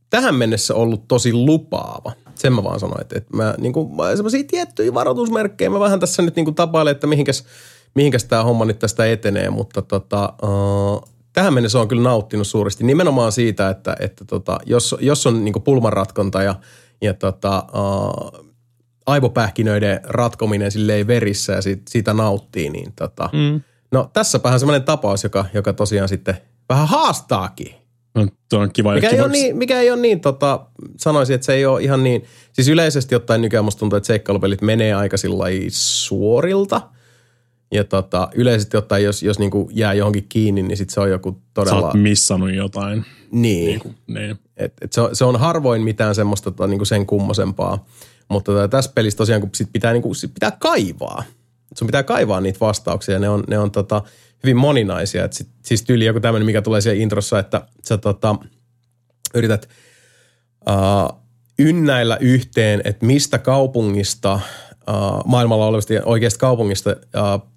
tähän 0.09 0.35
mennessä 0.35 0.75
ollut 0.75 1.07
tosi 1.07 1.33
lupaava– 1.33 2.11
sen 2.35 2.53
mä 2.53 2.63
vaan 2.63 2.79
sanoin, 2.79 3.01
että, 3.01 3.17
että 3.17 3.37
mä, 3.37 3.55
niin 3.57 3.73
kuin, 3.73 3.89
semmoisia 4.15 4.43
tiettyjä 4.47 4.93
varoitusmerkkejä 4.93 5.69
mä 5.69 5.79
vähän 5.79 5.99
tässä 5.99 6.21
nyt 6.21 6.35
niin 6.35 6.45
kuin 6.45 6.55
tapailen, 6.55 6.91
että 6.91 7.07
mihinkäs, 7.07 7.45
mihinkäs 7.95 8.23
tämä 8.23 8.43
homma 8.43 8.65
nyt 8.65 8.79
tästä 8.79 9.05
etenee, 9.05 9.49
mutta 9.49 9.81
tota, 9.81 10.33
uh, 10.43 11.09
tähän 11.33 11.53
mennessä 11.53 11.79
on 11.79 11.87
kyllä 11.87 12.03
nauttinut 12.03 12.47
suuresti 12.47 12.83
nimenomaan 12.83 13.31
siitä, 13.31 13.69
että, 13.69 13.95
että 13.99 14.25
tota, 14.25 14.59
jos, 14.65 14.95
jos 14.99 15.27
on 15.27 15.45
niin 15.45 15.63
pulmanratkonta 15.63 16.43
ja, 16.43 16.55
ja 17.01 17.13
tota, 17.13 17.63
uh, 17.73 18.45
aivopähkinöiden 19.05 19.99
ratkominen 20.03 20.71
silleen 20.71 21.07
verissä 21.07 21.53
ja 21.53 21.61
siitä, 21.61 21.83
siitä 21.89 22.13
nauttii, 22.13 22.69
niin 22.69 22.93
tota, 22.95 23.29
mm. 23.33 23.61
no 23.91 24.09
tässäpähän 24.13 24.59
semmoinen 24.59 24.83
tapaus, 24.83 25.23
joka, 25.23 25.45
joka 25.53 25.73
tosiaan 25.73 26.09
sitten 26.09 26.37
vähän 26.69 26.87
haastaakin 26.87 27.84
No, 28.15 28.27
tuo 28.49 28.59
on 28.59 28.71
kiva. 28.73 28.93
Mikä 28.93 29.09
ei, 29.09 29.21
ole 29.21 29.31
niin, 29.31 29.57
mikä 29.57 29.79
ei 29.79 29.91
ole 29.91 30.01
niin, 30.01 30.19
tota, 30.19 30.65
sanoisin, 30.97 31.35
että 31.35 31.45
se 31.45 31.53
ei 31.53 31.65
ole 31.65 31.83
ihan 31.83 32.03
niin, 32.03 32.23
siis 32.53 32.67
yleisesti 32.67 33.15
ottaen 33.15 33.41
nykyään 33.41 33.65
musta 33.65 33.79
tuntuu, 33.79 33.97
että 33.97 34.07
seikkailupelit 34.07 34.61
menee 34.61 34.93
aika 34.93 35.17
sillä 35.17 35.45
suorilta. 35.69 36.81
Ja 37.71 37.83
tota, 37.83 38.27
yleisesti 38.35 38.77
ottaen, 38.77 39.03
jos, 39.03 39.23
jos 39.23 39.39
niinku 39.39 39.69
jää 39.73 39.93
johonkin 39.93 40.25
kiinni, 40.29 40.63
niin 40.63 40.77
sit 40.77 40.89
se 40.89 40.99
on 40.99 41.09
joku 41.09 41.41
todella... 41.53 41.79
Sä 41.79 41.85
oot 41.85 41.93
missannut 41.93 42.53
jotain. 42.53 43.05
Niin. 43.31 43.65
Niinku, 43.65 43.93
niin. 44.07 44.39
Et, 44.57 44.73
et 44.81 44.93
se, 44.93 45.01
on, 45.01 45.15
se 45.15 45.25
on 45.25 45.39
harvoin 45.39 45.81
mitään 45.81 46.15
semmoista 46.15 46.51
tota, 46.51 46.67
niinku 46.67 46.85
sen 46.85 47.05
kummosempaa. 47.05 47.85
Mutta 48.29 48.51
tota, 48.51 48.67
tässä 48.67 48.91
pelissä 48.95 49.17
tosiaan, 49.17 49.41
kun 49.41 49.49
sit 49.53 49.69
pitää, 49.73 49.93
niinku, 49.93 50.13
sit 50.13 50.33
pitää 50.33 50.51
kaivaa. 50.51 51.23
Sun 51.77 51.85
pitää 51.85 52.03
kaivaa 52.03 52.41
niitä 52.41 52.59
vastauksia. 52.59 53.19
Ne 53.19 53.29
on, 53.29 53.43
ne 53.47 53.59
on 53.59 53.71
tota, 53.71 54.01
hyvin 54.43 54.57
moninaisia. 54.57 55.25
Et 55.25 55.33
sit, 55.33 55.49
siis 55.63 55.83
tyyli 55.83 56.05
joku 56.05 56.19
tämmöinen, 56.19 56.45
mikä 56.45 56.61
tulee 56.61 56.81
siellä 56.81 57.01
introssa, 57.01 57.39
että 57.39 57.67
sä 57.85 57.97
tota, 57.97 58.35
yrität 59.35 59.69
uh, 60.69 61.21
ynnäillä 61.59 62.17
yhteen, 62.21 62.81
että 62.83 63.05
mistä 63.05 63.37
kaupungista, 63.37 64.33
uh, 64.33 65.25
maailmalla 65.25 65.65
olevasta 65.65 65.93
oikeasta 66.05 66.39
kaupungista 66.39 66.89
uh, 66.89 67.51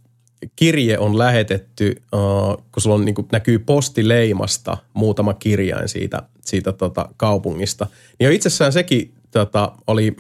kirje 0.57 0.99
on 0.99 1.19
lähetetty, 1.19 2.03
uh, 2.15 2.65
kun 2.73 2.83
sulla 2.83 2.97
on, 2.97 3.05
niin 3.05 3.15
kuin, 3.15 3.29
näkyy 3.33 3.59
postileimasta 3.59 4.77
muutama 4.95 5.35
kirjain 5.35 5.89
siitä, 5.89 6.23
siitä 6.45 6.73
tota, 6.73 7.09
kaupungista. 7.17 7.87
Niin 8.19 8.27
jo 8.27 8.31
itsessään 8.31 8.73
sekin 8.73 9.15
tota, 9.31 9.73
oli, 9.87 10.17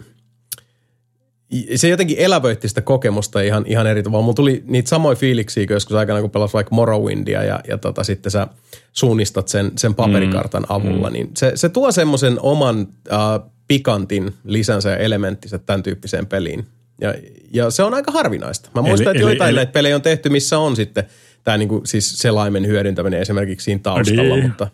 se 1.76 1.88
jotenkin 1.88 2.18
elävöitti 2.18 2.68
sitä 2.68 2.80
kokemusta 2.80 3.40
ihan, 3.40 3.64
ihan 3.66 3.86
eri 3.86 4.02
tavalla. 4.02 4.22
Mulla 4.22 4.34
tuli 4.34 4.64
niitä 4.66 4.88
samoja 4.88 5.16
fiiliksiä 5.16 5.66
kun 5.66 5.74
joskus 5.74 5.96
aikana, 5.96 6.20
kun 6.20 6.30
pelasit 6.30 6.54
vaikka 6.54 6.74
Morrowindia 6.74 7.44
ja, 7.44 7.60
ja 7.68 7.78
tota, 7.78 8.04
sitten 8.04 8.32
sä 8.32 8.46
suunnistat 8.92 9.48
sen, 9.48 9.72
sen 9.76 9.94
paperikartan 9.94 10.62
mm. 10.62 10.74
avulla, 10.76 11.08
mm. 11.08 11.12
niin 11.12 11.30
se, 11.36 11.52
se 11.54 11.68
tuo 11.68 11.92
semmoisen 11.92 12.38
oman 12.40 12.80
uh, 12.80 13.50
pikantin 13.68 14.34
lisänsä 14.44 14.90
ja 14.90 14.96
elementtinsä 14.96 15.58
tämän 15.58 15.82
tyyppiseen 15.82 16.26
peliin. 16.26 16.66
Ja, 17.00 17.14
ja 17.52 17.70
se 17.70 17.82
on 17.82 17.94
aika 17.94 18.12
harvinaista. 18.12 18.70
Mä 18.74 18.82
muistan, 18.82 19.06
eli, 19.06 19.16
että 19.16 19.30
joitain 19.30 19.48
eli, 19.48 19.56
näitä 19.56 19.72
pelejä 19.72 19.96
on 19.96 20.02
tehty, 20.02 20.28
missä 20.28 20.58
on 20.58 20.76
sitten 20.76 21.04
tämä 21.44 21.58
niinku, 21.58 21.82
siis 21.84 22.18
selaimen 22.18 22.66
hyödyntäminen 22.66 23.20
esimerkiksi 23.20 23.64
siinä 23.64 23.80
taustalla, 23.82 24.34
niin. 24.34 24.46
mutta, 24.46 24.68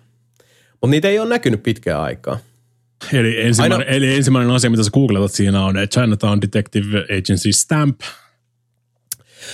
mutta 0.70 0.90
niitä 0.90 1.09
ei 1.09 1.18
ole 1.18 1.28
näkynyt 1.28 1.62
pitkään 1.62 2.01
aikaa. 2.01 2.38
Eli 3.12 3.40
ensimmäinen, 3.40 3.89
eli 3.89 4.14
ensimmäinen 4.14 4.51
asia, 4.51 4.70
mitä 4.70 4.82
sä 4.82 4.90
googletat 4.90 5.32
siinä 5.32 5.64
on 5.64 5.76
Chinatown 5.93 6.40
Detective 6.40 6.98
Agency 6.98 7.52
Stamp– 7.52 8.01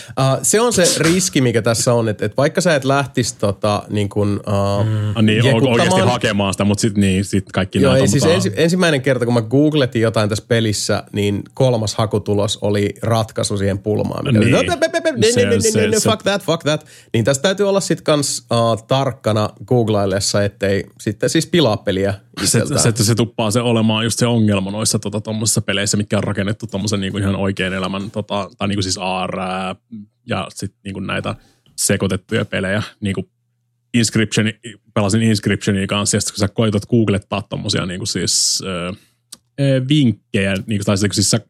Uh, 0.09 0.39
se 0.43 0.61
on 0.61 0.73
se 0.73 0.85
riski, 0.99 1.41
mikä 1.41 1.63
tässä 1.63 1.95
on, 1.95 2.09
että, 2.09 2.27
että 2.27 2.37
vaikka 2.37 2.61
sä 2.61 2.75
et 2.75 2.85
lähtisi 2.85 3.39
tota, 3.39 3.83
niin 3.89 4.09
kuin, 4.09 4.31
uh, 4.31 4.87
mm. 4.87 5.27
niin, 5.27 5.69
oikeasti 5.69 6.01
hakemaan 6.01 6.55
sitä, 6.55 6.65
mutta 6.65 6.81
sitten 6.81 7.01
niin, 7.01 7.25
sit 7.25 7.53
kaikki 7.53 7.81
Joo, 7.81 7.95
ei, 7.95 8.09
siis 8.09 8.25
ensi, 8.25 8.53
ensimmäinen 8.57 9.03
kerta, 9.03 9.25
kun 9.25 9.35
mä 9.35 9.43
googletin 9.43 10.03
jotain 10.03 10.29
tässä 10.29 10.45
pelissä, 10.49 11.05
niin 11.13 11.43
kolmas 11.55 11.95
hakutulos 11.95 12.59
oli 12.63 12.95
ratkaisu 13.03 13.57
siihen 13.57 13.79
pulmaan. 13.79 14.25
Niin. 14.25 14.57
Fuck 16.03 16.23
that, 16.23 16.43
fuck 16.43 16.63
that. 16.63 16.87
Niin 17.13 17.25
tästä 17.25 17.43
täytyy 17.43 17.69
olla 17.69 17.81
sitten 17.81 18.05
kans 18.05 18.47
uh, 18.53 18.87
tarkkana 18.87 19.51
googlaillessa, 19.67 20.45
ettei 20.45 20.85
sitten 21.01 21.31
siis 21.31 21.47
pilaa 21.47 21.77
peliä 21.77 22.15
se, 22.45 22.63
se, 22.77 23.05
se 23.05 23.15
tuppaa 23.15 23.51
se 23.51 23.61
olemaan 23.61 24.05
just 24.05 24.19
se 24.19 24.27
ongelma 24.27 24.71
noissa 24.71 24.99
tota, 24.99 25.21
peleissä, 25.67 25.97
mitkä 25.97 26.17
on 26.17 26.25
rakennettu 26.25 26.67
tommosen 26.67 27.01
niin 27.01 27.19
ihan 27.19 27.37
oikein 27.37 27.73
elämän, 27.73 28.11
tota, 28.11 28.51
tai 28.59 28.69
niin 28.69 28.77
kuin 28.77 28.83
siis 28.83 28.99
AR 28.99 29.33
ja 30.27 30.47
sitten 30.55 30.81
niin 30.85 31.07
näitä 31.07 31.35
sekoitettuja 31.77 32.45
pelejä, 32.45 32.83
niin 33.01 33.15
kuin 33.15 33.31
Inscription, 33.95 34.47
pelasin 34.95 35.23
Inscriptionia 35.23 35.87
kanssa, 35.87 36.17
ja 36.17 36.21
sitten 36.21 36.35
kun 36.35 36.39
sä 36.39 36.49
koitat 36.49 36.87
googlettaa 36.87 37.43
tommosia 37.43 37.87
niin 37.87 38.01
kuin 38.01 38.09
siis 38.09 38.63
äh, 38.67 38.97
vinkkejä, 39.89 40.55
niin 40.55 40.67
kuin, 40.67 40.85
tai 40.85 40.97
siis 40.99 41.31
sä, 41.31 41.41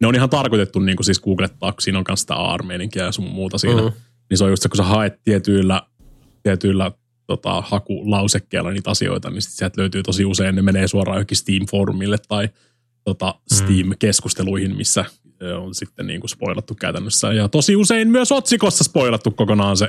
ne 0.00 0.06
on 0.06 0.14
ihan 0.14 0.30
tarkoitettu 0.30 0.78
niin 0.78 0.96
kuin 0.96 1.04
siis 1.04 1.20
googlettaa, 1.20 1.72
kun 1.72 1.82
siinä 1.82 1.98
on 1.98 2.04
kanssa 2.04 2.22
sitä 2.22 2.34
ar 2.34 2.60
ja 2.94 3.12
sun 3.12 3.24
muuta 3.24 3.58
siinä. 3.58 3.82
Mm-hmm. 3.82 4.00
Niin 4.30 4.38
se 4.38 4.44
on 4.44 4.50
just 4.50 4.62
se, 4.62 4.68
kun 4.68 4.76
sä 4.76 4.82
haet 4.82 5.20
tietyillä, 5.24 5.82
tietyillä 6.42 6.92
tota, 7.26 7.60
hakulausekkeella 7.60 8.70
niitä 8.70 8.90
asioita, 8.90 9.30
niin 9.30 9.42
sit 9.42 9.52
sieltä 9.52 9.80
löytyy 9.80 10.02
tosi 10.02 10.24
usein, 10.24 10.54
ne 10.54 10.62
menee 10.62 10.88
suoraan 10.88 11.16
johonkin 11.16 11.36
Steam-foorumille 11.36 12.16
tai 12.28 12.48
tota, 13.04 13.34
mm. 13.50 13.56
Steam-keskusteluihin, 13.56 14.76
missä 14.76 15.04
on 15.40 15.74
sitten 15.74 16.06
niin 16.06 16.20
kuin 16.20 16.30
spoilattu 16.30 16.74
käytännössä. 16.74 17.32
Ja 17.32 17.48
tosi 17.48 17.76
usein 17.76 18.10
myös 18.10 18.32
otsikossa 18.32 18.84
spoilattu 18.84 19.30
kokonaan 19.30 19.76
se 19.76 19.88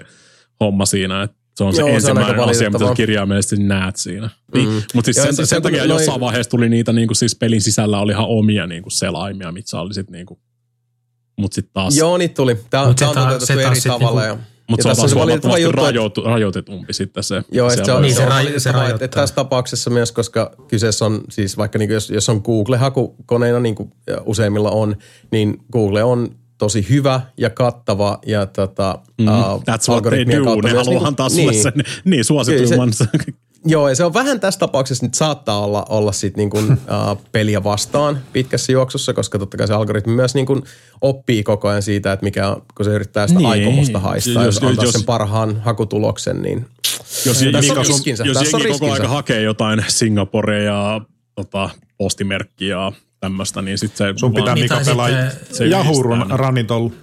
homma 0.60 0.86
siinä, 0.86 1.23
että 1.23 1.38
se 1.57 1.64
on 1.64 1.76
se 1.76 1.82
Joo, 1.82 1.90
ensimmäinen 1.90 2.36
se 2.36 2.41
on 2.41 2.49
asia, 2.49 2.69
mitä 2.69 2.94
kirjaimellisesti 2.95 3.64
näet 3.64 3.95
siinä. 3.95 4.30
Mm. 4.53 4.60
Niin, 4.60 4.84
Mutta 4.94 5.06
siis 5.06 5.15
sen, 5.15 5.26
siis 5.26 5.38
sen, 5.38 5.45
sen 5.48 5.61
takia 5.61 5.78
noin... 5.78 5.90
jossain 5.90 6.19
vaiheessa 6.19 6.49
tuli 6.49 6.69
niitä 6.69 6.94
niin 6.94 7.07
kuin 7.07 7.15
siis 7.15 7.36
pelin 7.36 7.61
sisällä 7.61 7.99
oli 7.99 8.11
ihan 8.11 8.26
omia 8.28 8.68
niin 8.68 8.84
kuin 8.84 8.91
selaimia, 8.91 9.52
mitkä 9.52 9.80
oli 9.80 9.94
sitten 9.94 10.14
niin 10.14 10.26
kuin, 10.26 10.40
mutta 11.38 11.56
sitten 11.56 11.73
taas... 11.73 11.98
Joo, 11.98 12.18
niitä 12.18 12.36
tuli. 12.36 12.56
Tämä, 12.69 12.88
Mut 12.88 12.95
tämä 12.95 13.11
on 13.11 13.15
toteutettu 13.15 13.53
eri 13.53 13.82
tavalla. 13.88 14.28
Niinku, 14.28 14.44
mutta 14.72 14.95
se 14.95 15.02
on 15.02 15.10
vaan 15.10 15.27
huomattavasti 15.27 15.72
rajoitu, 15.72 16.22
rajoitetumpi 16.22 16.93
sitten 16.93 17.23
se. 17.23 17.43
Joo, 17.52 17.69
se, 17.69 17.85
se, 17.85 17.91
on, 17.91 18.02
niin, 18.02 18.15
se, 18.15 18.27
se, 18.53 18.60
se 18.60 18.72
rajoittaa. 18.72 19.07
Tässä 19.07 19.35
tapauksessa 19.35 19.89
myös, 19.89 20.11
koska 20.11 20.52
kyseessä 20.68 21.06
on 21.06 21.22
siis 21.30 21.57
vaikka 21.57 21.80
niin 21.80 21.89
jos, 21.89 22.10
jos 22.10 22.30
on 22.30 22.41
Google-hakukoneina, 22.45 23.60
niin 23.60 23.76
kuin 23.76 23.93
useimmilla 24.26 24.72
on, 24.72 24.95
niin 25.31 25.57
Google 25.72 26.03
on 26.03 26.35
tosi 26.57 26.89
hyvä 26.89 27.22
ja 27.38 27.49
kattava 27.49 28.19
ja 28.26 28.45
tota, 28.45 28.99
mm, 29.18 29.27
uh, 29.27 29.34
That's 29.34 29.89
what 29.89 30.03
they 30.03 30.26
do. 30.26 30.61
Ne 30.61 30.73
haluaa 30.73 31.07
antaa 31.07 31.30
niin, 31.30 31.53
sulle 31.53 31.53
sen 31.53 31.73
niin 32.06 32.26
suosituimman. 32.26 32.91
Joo, 33.65 33.89
ja 33.89 33.95
se 33.95 34.03
on 34.03 34.13
vähän 34.13 34.39
tässä 34.39 34.59
tapauksessa 34.59 35.05
nyt 35.05 35.13
saattaa 35.13 35.59
olla, 35.59 35.85
olla 35.89 36.11
sit 36.11 36.38
niin 36.41 36.49
kuin, 36.49 36.71
uh, 36.71 37.21
peliä 37.31 37.63
vastaan 37.63 38.19
pitkässä 38.33 38.71
juoksussa, 38.71 39.13
koska 39.13 39.39
totta 39.39 39.57
kai 39.57 39.67
se 39.67 39.73
algoritmi 39.73 40.13
myös 40.13 40.35
niin 40.35 40.45
kuin 40.45 40.63
oppii 41.01 41.43
koko 41.43 41.67
ajan 41.67 41.81
siitä, 41.81 42.13
että 42.13 42.23
mikä, 42.23 42.57
kun 42.75 42.85
se 42.85 42.91
yrittää 42.91 43.27
sitä 43.27 43.39
niin. 43.39 43.49
aikomusta 43.49 43.99
haistaa, 43.99 44.45
jos, 44.45 44.55
jos 44.55 44.63
antaa 44.63 44.85
jos, 44.85 44.93
sen 44.93 45.03
parhaan 45.03 45.61
hakutuloksen, 45.61 46.41
niin 46.41 46.65
jos, 47.25 47.43
tässä 47.51 47.73
on 47.73 47.85
riskinsä. 47.85 48.23
Jos 48.23 48.38
tässä 48.38 48.57
on 48.57 48.61
riskinsä. 48.61 48.79
koko 48.79 48.93
aika 48.93 49.07
hakee 49.07 49.41
jotain 49.41 49.85
Singapore 49.88 50.63
ja 50.63 51.01
tota, 51.35 51.69
postimerkkiä 51.97 52.75
ja 52.75 52.91
tämmöistä, 53.19 53.61
niin 53.61 53.77
sitten 53.77 53.97
se... 53.97 54.19
Sun 54.19 54.33
pitää 54.33 54.55
Mika 54.55 54.81
pelaa 54.85 55.09
Jahurun 55.69 56.25
ranitollu. 56.29 56.93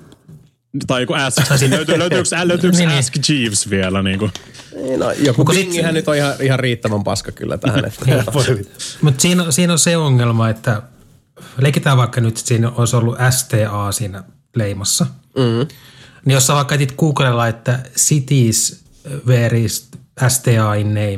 Tai 0.86 1.02
joku 1.02 1.12
Ask, 1.12 1.38
löytyy, 1.70 1.98
löytyykö, 1.98 2.28
löytyykö 2.42 2.76
niin, 2.76 2.90
Ask 2.90 3.14
Jeeves 3.28 3.70
vielä? 3.70 4.02
Niin 4.02 4.18
kuin? 4.18 4.32
Niin, 4.74 5.00
no, 5.00 5.12
joku 5.12 5.44
pingihän 5.44 5.94
nyt 5.94 6.08
on 6.08 6.16
ihan, 6.16 6.34
ihan 6.40 6.60
riittävän 6.60 7.04
paska 7.04 7.32
kyllä 7.32 7.58
tähän. 7.58 7.84
Että 7.84 8.04
niin, 8.04 8.66
Mutta 9.02 9.22
siinä, 9.22 9.50
siinä 9.50 9.72
on 9.72 9.78
se 9.78 9.96
ongelma, 9.96 10.48
että 10.48 10.82
leikitään 11.58 11.96
vaikka 11.96 12.20
nyt, 12.20 12.38
että 12.38 12.48
siinä 12.48 12.70
olisi 12.70 12.96
ollut 12.96 13.18
STA 13.30 13.92
siinä 13.92 14.24
leimassa. 14.56 15.06
Mm-hmm. 15.36 15.68
Niin 16.24 16.34
jos 16.34 16.46
sä 16.46 16.54
vaikka 16.54 16.74
etit 16.74 16.94
Googlella, 16.96 17.48
että 17.48 17.78
cities 17.96 18.84
where 19.26 19.60
is 19.60 19.88
STA 20.28 20.74
in 20.74 20.88
name, 20.88 21.16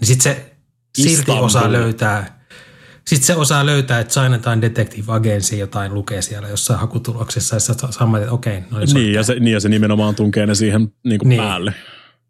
niin 0.00 0.06
sitten 0.06 0.34
se 0.34 0.52
silti 0.96 1.12
Istanbul. 1.12 1.44
osaa 1.44 1.72
löytää 1.72 2.39
sitten 3.10 3.26
se 3.26 3.34
osaa 3.34 3.66
löytää, 3.66 4.00
että 4.00 4.20
Chinatown 4.20 4.60
Detective 4.60 5.12
Agency 5.12 5.56
jotain 5.56 5.94
lukee 5.94 6.22
siellä 6.22 6.48
jossain 6.48 6.80
hakutuloksessa, 6.80 7.56
ja 7.56 7.60
sä 7.60 7.74
samat, 7.90 8.20
että 8.20 8.32
okei. 8.32 8.60
No 8.70 8.78
niin, 8.78 8.94
niin, 8.94 9.12
ja 9.12 9.22
se, 9.22 9.34
niin, 9.34 9.52
ja 9.52 9.60
se 9.60 9.68
nimenomaan 9.68 10.14
tunkee 10.14 10.46
ne 10.46 10.54
siihen 10.54 10.92
niin 11.04 11.18
kuin 11.18 11.28
niin. 11.28 11.42
päälle. 11.42 11.74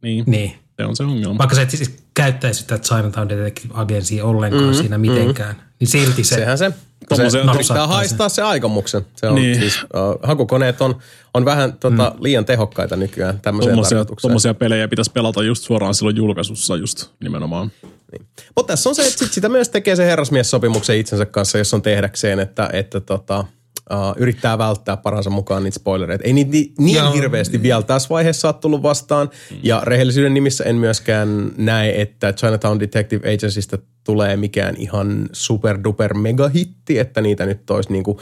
Niin. 0.02 0.24
niin. 0.27 0.52
Se 0.77 0.85
on 0.85 0.97
se 0.97 1.05
ongelma. 1.05 1.39
Vaikka 1.39 1.57
sä 1.57 1.62
et 1.62 1.70
siis 1.70 2.05
käyttäisi 2.15 2.61
sitä 2.61 2.78
Chinatown 2.78 3.28
Detective 3.28 3.74
Agency 3.77 4.20
ollenkaan 4.20 4.62
mm-hmm. 4.62 4.81
siinä 4.81 4.98
mitenkään, 4.98 5.55
mm-hmm. 5.57 5.69
Niin 5.81 5.89
silti 5.89 6.24
se... 6.24 6.35
Sehän 6.35 6.59
se. 6.59 6.73
Se 7.15 7.23
yrittää 7.55 7.86
haistaa 7.86 8.28
se 8.28 8.43
aikomuksen. 8.43 9.07
Se 9.16 9.28
on 9.28 9.35
niin. 9.35 9.61
siis, 9.61 9.82
uh, 9.82 10.20
hakukoneet 10.23 10.81
on, 10.81 10.98
on 11.35 11.44
vähän 11.44 11.73
tota, 11.73 12.12
mm. 12.16 12.23
liian 12.23 12.44
tehokkaita 12.44 12.97
nykyään 12.97 13.40
tämmöiseen 13.40 13.74
tommosia, 13.74 14.05
Tuommoisia 14.05 14.55
pelejä 14.55 14.89
pitäisi 14.89 15.11
pelata 15.11 15.43
just 15.43 15.65
suoraan 15.65 15.94
silloin 15.94 16.16
julkaisussa 16.16 16.77
just 16.77 17.07
nimenomaan. 17.20 17.73
Niin. 18.12 18.27
Mutta 18.57 18.73
tässä 18.73 18.89
on 18.89 18.94
se, 18.94 19.07
että 19.07 19.19
sit 19.19 19.32
sitä 19.32 19.48
myös 19.48 19.69
tekee 19.69 19.97
se 19.97 20.07
herrasmies-sopimuksen 20.07 20.97
itsensä 20.97 21.27
kanssa, 21.27 21.59
jos 21.59 21.74
on 21.74 21.82
tehdäkseen, 21.82 22.40
että, 22.40 22.70
että 22.73 23.01
tota, 23.01 23.44
uh, 23.92 24.14
yrittää 24.16 24.58
välttää 24.58 24.96
paransa 24.96 25.30
mukaan 25.30 25.62
niitä 25.62 25.74
spoilereita. 25.74 26.24
Ei 26.24 26.32
niitä 26.32 26.50
niin, 26.50 26.74
niin 26.78 27.12
hirveästi 27.12 27.62
vielä 27.62 27.82
tässä 27.82 28.08
vaiheessa 28.08 28.48
ole 28.48 28.54
tullut 28.60 28.82
vastaan. 28.82 29.30
Mm. 29.50 29.56
Ja 29.62 29.80
rehellisyyden 29.84 30.34
nimissä 30.34 30.64
en 30.64 30.76
myöskään 30.76 31.52
näe, 31.56 32.00
että 32.00 32.32
Chinatown 32.32 32.80
Detective 32.80 33.34
Agencystä 33.34 33.78
tulee 34.04 34.36
mikään 34.36 34.76
ihan 34.76 35.28
super 35.32 35.78
duper 35.84 36.14
megahitti, 36.14 36.98
että 36.98 37.20
niitä 37.20 37.46
nyt 37.46 37.70
olisi 37.70 37.92
niinku 37.92 38.20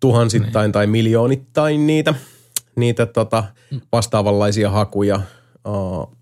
tuhansittain 0.00 0.64
niin. 0.64 0.72
tai 0.72 0.86
miljoonittain 0.86 1.86
niitä, 1.86 2.14
niitä 2.76 3.06
tota, 3.06 3.44
mm. 3.70 3.80
vastaavanlaisia 3.92 4.70
hakuja. 4.70 5.20
Uh, 5.68 6.16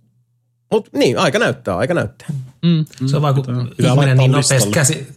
mutta 0.72 0.90
niin, 0.98 1.18
aika 1.18 1.38
näyttää, 1.38 1.76
aika 1.76 1.94
näyttää. 1.94 2.28
Mm, 2.62 2.84
se 3.06 3.16
on 3.16 3.22
vaan, 3.22 3.34
kun 3.34 3.70
ihminen 3.78 4.16
niin, 4.16 4.30
nopeasti 4.30 4.70
käsi, 4.70 5.08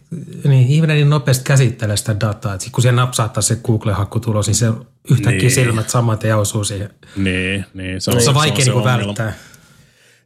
niin, 0.44 0.68
ihminen 0.68 0.96
niin 0.96 1.10
nopeasti 1.10 1.44
käsittelee 1.44 1.96
sitä 1.96 2.20
dataa, 2.20 2.54
että 2.54 2.66
kun 2.72 2.82
siellä 2.82 3.02
napsaattaa 3.02 3.42
se 3.42 3.58
Google-hakkutulos, 3.64 4.46
niin 4.46 4.54
se 4.54 4.72
yhtäkkiä 5.10 5.40
niin. 5.40 5.50
silmät 5.50 5.90
saman 5.90 6.18
ja 6.22 6.36
osuu 6.36 6.64
siihen. 6.64 6.90
Niin, 7.16 7.64
niin. 7.74 8.00
Se 8.00 8.10
on, 8.10 8.22
se 8.22 8.28
on 8.28 8.34
vaikea 8.34 8.64
se 8.64 8.72
on 8.72 8.76
niin 8.76 8.84
välttää. 8.84 9.32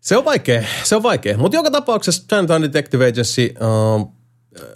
Se 0.01 0.16
on 0.16 0.24
vaikea, 0.24 0.62
se 0.84 0.97
on 0.97 1.02
vaikea. 1.02 1.38
Mutta 1.38 1.56
joka 1.56 1.70
tapauksessa 1.70 2.24
Chinatown 2.28 2.62
Detective 2.62 3.09
Agency 3.09 3.55
uh, 3.60 4.12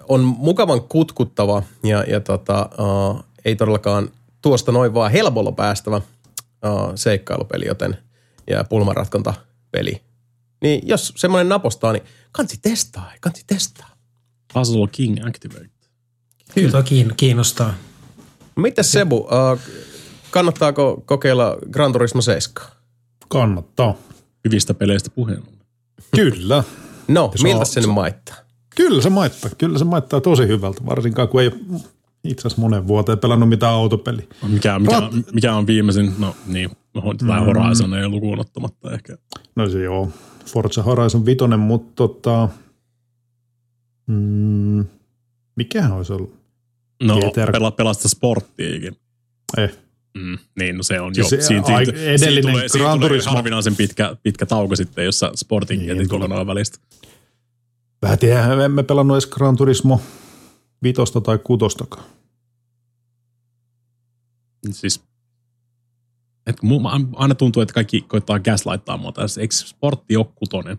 on 0.08 0.20
mukavan 0.20 0.82
kutkuttava 0.82 1.62
ja, 1.84 2.04
ja 2.08 2.20
tota, 2.20 2.70
uh, 2.78 3.24
ei 3.44 3.56
todellakaan 3.56 4.10
tuosta 4.42 4.72
noin 4.72 4.94
vaan 4.94 5.12
helpolla 5.12 5.52
päästävä 5.52 5.96
uh, 5.96 6.92
seikkailupeli, 6.94 7.66
joten 7.66 7.96
ja 8.50 8.64
pulmanratkontapeli 8.64 10.02
niin 10.62 10.88
jos 10.88 11.12
semmoinen 11.16 11.48
napostaa, 11.48 11.92
niin 11.92 12.02
kansi 12.32 12.58
testaa, 12.62 13.12
kansi 13.20 13.44
testaa. 13.46 13.90
Puzzle 14.54 14.88
King 14.92 15.26
Activate. 15.26 15.70
Kyllä 16.54 16.84
kiinnostaa. 17.16 17.74
Mitäs 18.56 18.92
Sebu, 18.92 19.16
uh, 19.16 19.58
kannattaako 20.30 21.02
kokeilla 21.06 21.56
Gran 21.70 21.92
Turismo 21.92 22.20
7? 22.20 22.68
Kannattaa. 23.28 23.94
Hyvistä 24.44 24.74
peleistä 24.74 25.10
puheen. 25.10 25.42
Kyllä. 26.16 26.64
No, 27.08 27.30
Jos 27.32 27.42
miltä 27.42 27.64
se 27.64 27.80
nyt 27.80 27.90
maittaa? 27.90 28.36
Kyllä 28.76 29.02
se 29.02 29.10
maittaa. 29.10 29.50
Kyllä 29.58 29.78
se 29.78 29.84
maittaa 29.84 30.20
tosi 30.20 30.46
hyvältä, 30.46 30.86
varsinkaan 30.86 31.28
kun 31.28 31.42
ei 31.42 31.50
itse 32.24 32.48
asiassa 32.48 32.62
monen 32.62 32.86
vuoteen 32.86 33.18
pelannut 33.18 33.48
mitään 33.48 33.72
autopeliä. 33.72 34.26
Mikä, 34.48 34.78
mikä, 34.78 35.02
mikä 35.32 35.54
on 35.54 35.66
viimeisin, 35.66 36.14
no 36.18 36.36
niin, 36.46 36.70
No, 36.94 37.02
tai 37.26 37.40
Horizon 37.44 37.94
ei 37.94 38.08
lukuun 38.08 38.40
ottamatta 38.40 38.92
ehkä. 38.92 39.16
No 39.56 39.68
se 39.68 39.82
joo. 39.82 40.08
Forza 40.46 40.82
Horizon 40.82 41.26
5, 41.26 41.38
mutta 41.58 41.92
tota, 41.96 42.48
mm, 44.06 44.84
mikähän 45.56 45.92
olisi 45.92 46.12
ollut? 46.12 46.34
No, 47.02 47.16
GTR. 47.20 47.52
pela, 47.52 47.70
pelasta 47.70 48.08
sporttiikin. 48.08 48.96
Eh. 49.58 49.78
Mm, 50.14 50.38
niin, 50.60 50.76
no 50.76 50.82
se 50.82 51.00
on 51.00 51.14
Siis 51.14 51.32
jo. 51.32 51.38
se 51.40 51.42
Siinä, 51.46 51.62
ai- 51.66 51.84
siitä, 51.84 52.00
edellinen 52.00 52.54
siitä 52.54 52.68
tulee, 52.68 52.68
Gran 52.68 53.00
Turismo- 53.00 53.30
harvinaisen 53.30 53.76
pitkä, 53.76 54.16
pitkä 54.22 54.46
tauko 54.46 54.76
sitten, 54.76 55.04
jossa 55.04 55.32
sportin 55.36 55.78
Niin, 55.78 55.88
jätit 55.88 56.08
kokonaan 56.08 56.46
välistä. 56.46 56.78
Vähän 58.02 58.18
tiedä, 58.18 58.64
emme 58.64 58.82
pelannut 58.82 59.14
edes 59.14 59.26
Gran 59.26 59.56
Turismo 59.56 60.00
vitosta 60.82 61.20
tai 61.20 61.38
kutostakaan. 61.44 62.04
Siis, 64.70 65.00
et 66.50 66.60
aina 67.16 67.34
tuntuu, 67.34 67.62
että 67.62 67.74
kaikki 67.74 68.00
koittaa 68.00 68.38
gaslighttaa 68.38 68.96
mua 68.96 69.12
tässä. 69.12 69.40
Eikö 69.40 69.54
sportti 69.54 70.16
ole 70.16 70.26
kutonen? 70.34 70.78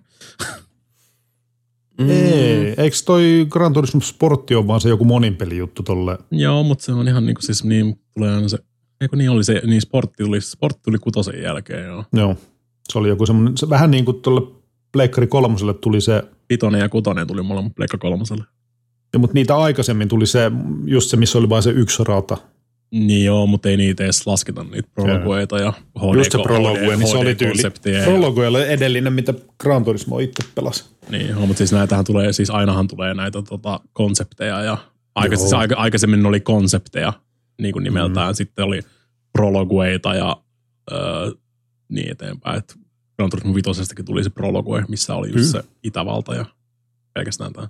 Mm. 1.99 2.09
Ei, 2.09 2.73
eikö 2.77 2.97
toi 3.05 3.47
Gran 3.49 3.73
Turismo 3.73 4.01
Sportti 4.01 4.55
ole 4.55 4.67
vaan 4.67 4.81
se 4.81 4.89
joku 4.89 5.05
moninpelijuttu 5.05 5.83
tolle? 5.83 6.17
Joo, 6.31 6.63
mutta 6.63 6.85
se 6.85 6.93
on 6.93 7.07
ihan 7.07 7.25
niin 7.25 7.35
kuin 7.35 7.45
siis 7.45 7.63
niin, 7.63 7.99
tulee 8.13 8.35
aina 8.35 8.49
se, 8.49 8.57
eikö 9.01 9.15
niin 9.15 9.29
oli 9.29 9.43
se, 9.43 9.61
niin 9.65 9.81
sportti 9.81 10.23
tuli, 10.23 10.41
sportti 10.41 10.81
tuli 10.83 10.97
kutosen 10.97 11.41
jälkeen, 11.41 11.85
joo. 11.85 12.05
Joo, 12.13 12.35
se 12.89 12.99
oli 12.99 13.09
joku 13.09 13.25
semmoinen, 13.25 13.57
se 13.57 13.69
vähän 13.69 13.91
niin 13.91 14.05
kuin 14.05 14.21
tuolle 14.21 14.51
Pleikkari 14.91 15.27
kolmoselle 15.27 15.73
tuli 15.73 16.01
se, 16.01 16.23
Pitonen 16.47 16.81
ja 16.81 16.89
kutonen 16.89 17.27
tuli 17.27 17.41
molemmat 17.41 17.75
Pleikka 17.75 17.97
kolmoselle. 17.97 18.43
ja, 19.13 19.19
mutta 19.19 19.33
niitä 19.33 19.57
aikaisemmin 19.57 20.07
tuli 20.07 20.25
se, 20.25 20.51
just 20.85 21.09
se, 21.09 21.17
missä 21.17 21.37
oli 21.37 21.49
vain 21.49 21.63
se 21.63 21.69
yksi 21.69 22.03
rauta. 22.03 22.37
Niin 22.91 23.25
joo, 23.25 23.47
mutta 23.47 23.69
ei 23.69 23.77
niitä 23.77 24.03
edes 24.03 24.27
lasketa 24.27 24.63
niitä 24.63 24.89
prologueita 24.93 25.59
ja 25.59 25.73
HD, 25.99 26.17
Just 26.17 26.31
se 26.31 26.37
Prologue, 26.43 26.95
niin 26.97 27.07
se 27.07 27.17
oli 27.17 27.35
tyyli. 27.35 28.03
Prologue 28.03 28.47
oli 28.47 28.61
edellinen, 28.61 29.13
mitä 29.13 29.33
Gran 29.61 29.83
Turismo 29.83 30.19
itse 30.19 30.43
pelasi. 30.55 30.85
Niin, 31.09 31.29
joo, 31.29 31.45
mutta 31.45 31.57
siis 31.57 31.71
näitähän 31.71 32.05
tulee, 32.05 32.33
siis 32.33 32.49
ainahan 32.49 32.87
tulee 32.87 33.13
näitä 33.13 33.41
tota, 33.41 33.79
konsepteja 33.93 34.61
ja 34.63 34.77
aika, 35.15 35.35
siis 35.35 35.53
aika, 35.53 35.75
aikaisemmin 35.75 36.25
oli 36.25 36.39
konsepteja 36.39 37.13
niin 37.61 37.73
kuin 37.73 37.83
nimeltään, 37.83 38.31
mm. 38.31 38.35
sitten 38.35 38.65
oli 38.65 38.79
prologueita 39.33 40.15
ja 40.15 40.37
öö, 40.91 41.31
niin 41.89 42.11
eteenpäin. 42.11 42.57
Et 42.57 42.75
Gran 43.15 43.29
Turismo 43.29 43.53
5 43.53 43.95
tuli 44.05 44.23
se 44.23 44.29
prologue, 44.29 44.85
missä 44.87 45.15
oli 45.15 45.27
just 45.27 45.53
Mm. 45.55 45.61
se 45.61 45.63
Itävalta 45.83 46.35
ja 46.35 46.45
pelkästään 47.13 47.53
tämä. 47.53 47.67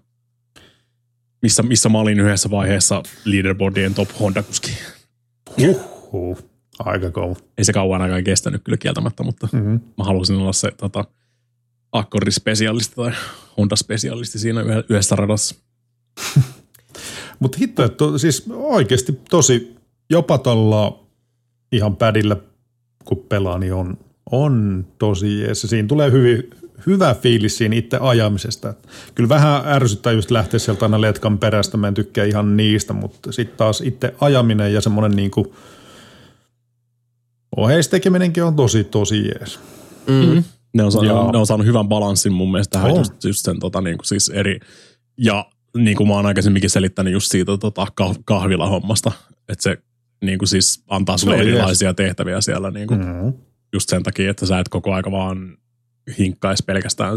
Missä, 1.42 1.64
missä 1.64 1.90
mä 1.90 2.00
olin 2.00 2.20
yhdessä 2.20 2.50
vaiheessa 2.52 3.04
leaderboardien 3.26 3.94
top 3.94 4.10
Honda-kuski. 4.20 4.72
Huhhuh, 5.58 6.44
aika 6.80 7.12
kova. 7.12 7.36
Ei 7.58 7.64
se 7.64 7.74
kauan 7.74 8.02
aikaa 8.02 8.22
kestänyt 8.22 8.62
kyllä 8.64 8.78
kieltämättä, 8.78 9.24
mutta 9.24 9.48
Mm-hmm. 9.52 9.80
mä 9.98 10.04
halusin 10.04 10.36
olla 10.36 10.54
se 10.54 10.72
tota, 10.78 11.06
akkordispesialisti 11.92 12.96
tai 12.96 13.12
Honda-spesialisti 13.58 14.40
siinä 14.40 14.62
yhdessä 14.90 15.16
radassa. 15.16 15.56
Mutta 17.40 17.58
hitto, 17.62 17.84
että 17.84 17.98
to, 17.98 18.18
siis 18.18 18.46
oikeasti 18.54 19.20
tosi, 19.30 19.76
jopa 20.10 20.38
tuolla 20.38 21.04
ihan 21.72 21.96
pädillä, 21.96 22.38
kun 23.06 23.18
pelaa, 23.30 23.58
niin 23.58 23.74
on, 23.74 23.98
on 24.32 24.86
tosi 24.98 25.40
jees. 25.40 25.62
Siinä 25.62 25.88
tulee 25.88 26.12
hyvin, 26.12 26.50
hyvä 26.88 27.16
fiilis 27.22 27.58
siinä 27.58 27.76
itse 27.76 27.98
ajamisesta. 28.02 28.70
Et 28.70 28.88
Kyllä 29.16 29.30
vähän 29.30 29.62
ärsyttää 29.66 30.14
just 30.14 30.32
lähteä 30.32 30.60
sieltä 30.60 30.86
aina 30.86 31.02
letkan 31.02 31.38
perästä, 31.38 31.78
mä 31.78 31.88
en 31.88 31.94
tykkää 31.94 32.26
ihan 32.26 32.58
niistä, 32.58 32.94
mutta 32.94 33.32
sitten 33.32 33.58
taas 33.58 33.82
itse 33.82 34.16
ajaminen 34.22 34.74
ja 34.74 34.82
semmoinen 34.82 35.16
niinku 35.16 35.56
oheistekeminenkin 37.58 38.44
on 38.44 38.56
tosi, 38.56 38.84
tosi 38.84 39.28
jees. 39.28 39.60
Mm. 40.08 40.44
Ne 40.74 40.84
on, 40.84 40.92
saanut, 40.92 41.32
ne 41.32 41.38
on 41.38 41.48
saanut 41.48 41.68
hyvän 41.68 41.88
balanssin 41.88 42.34
mun 42.34 42.52
mielestä 42.52 42.72
tähän 42.72 42.92
On. 42.92 42.98
just, 42.98 43.24
just 43.24 43.46
sen 43.46 43.60
tota, 43.60 43.82
niin 43.82 43.98
kuin 43.98 44.06
siis 44.06 44.30
eri, 44.30 44.60
ja 45.18 45.46
niin 45.78 45.98
kuin 45.98 46.08
mä 46.08 46.14
oon 46.14 46.26
aikaisemminkin 46.26 46.70
selittänyt 46.70 47.14
just 47.14 47.32
siitä 47.32 47.58
tota, 47.58 47.86
kah- 48.02 48.22
kahvilahommasta, 48.26 49.12
että 49.50 49.64
se 49.64 49.78
niin 50.22 50.40
kuin 50.40 50.50
siis 50.50 50.84
antaa 50.88 51.18
sulle 51.18 51.36
erilaisia 51.36 51.94
tehtäviä 51.94 52.42
siellä 52.42 52.72
niin 52.72 52.88
kuin, 52.88 53.00
mm. 53.00 53.06
Mm-hmm. 53.06 53.34
just 53.74 53.90
sen 53.90 54.04
takia, 54.04 54.32
että 54.32 54.46
sä 54.46 54.60
et 54.60 54.70
koko 54.70 54.94
aika 54.94 55.12
vaan 55.12 55.58
hinkkaisi 56.20 56.64
pelkästään 56.66 57.14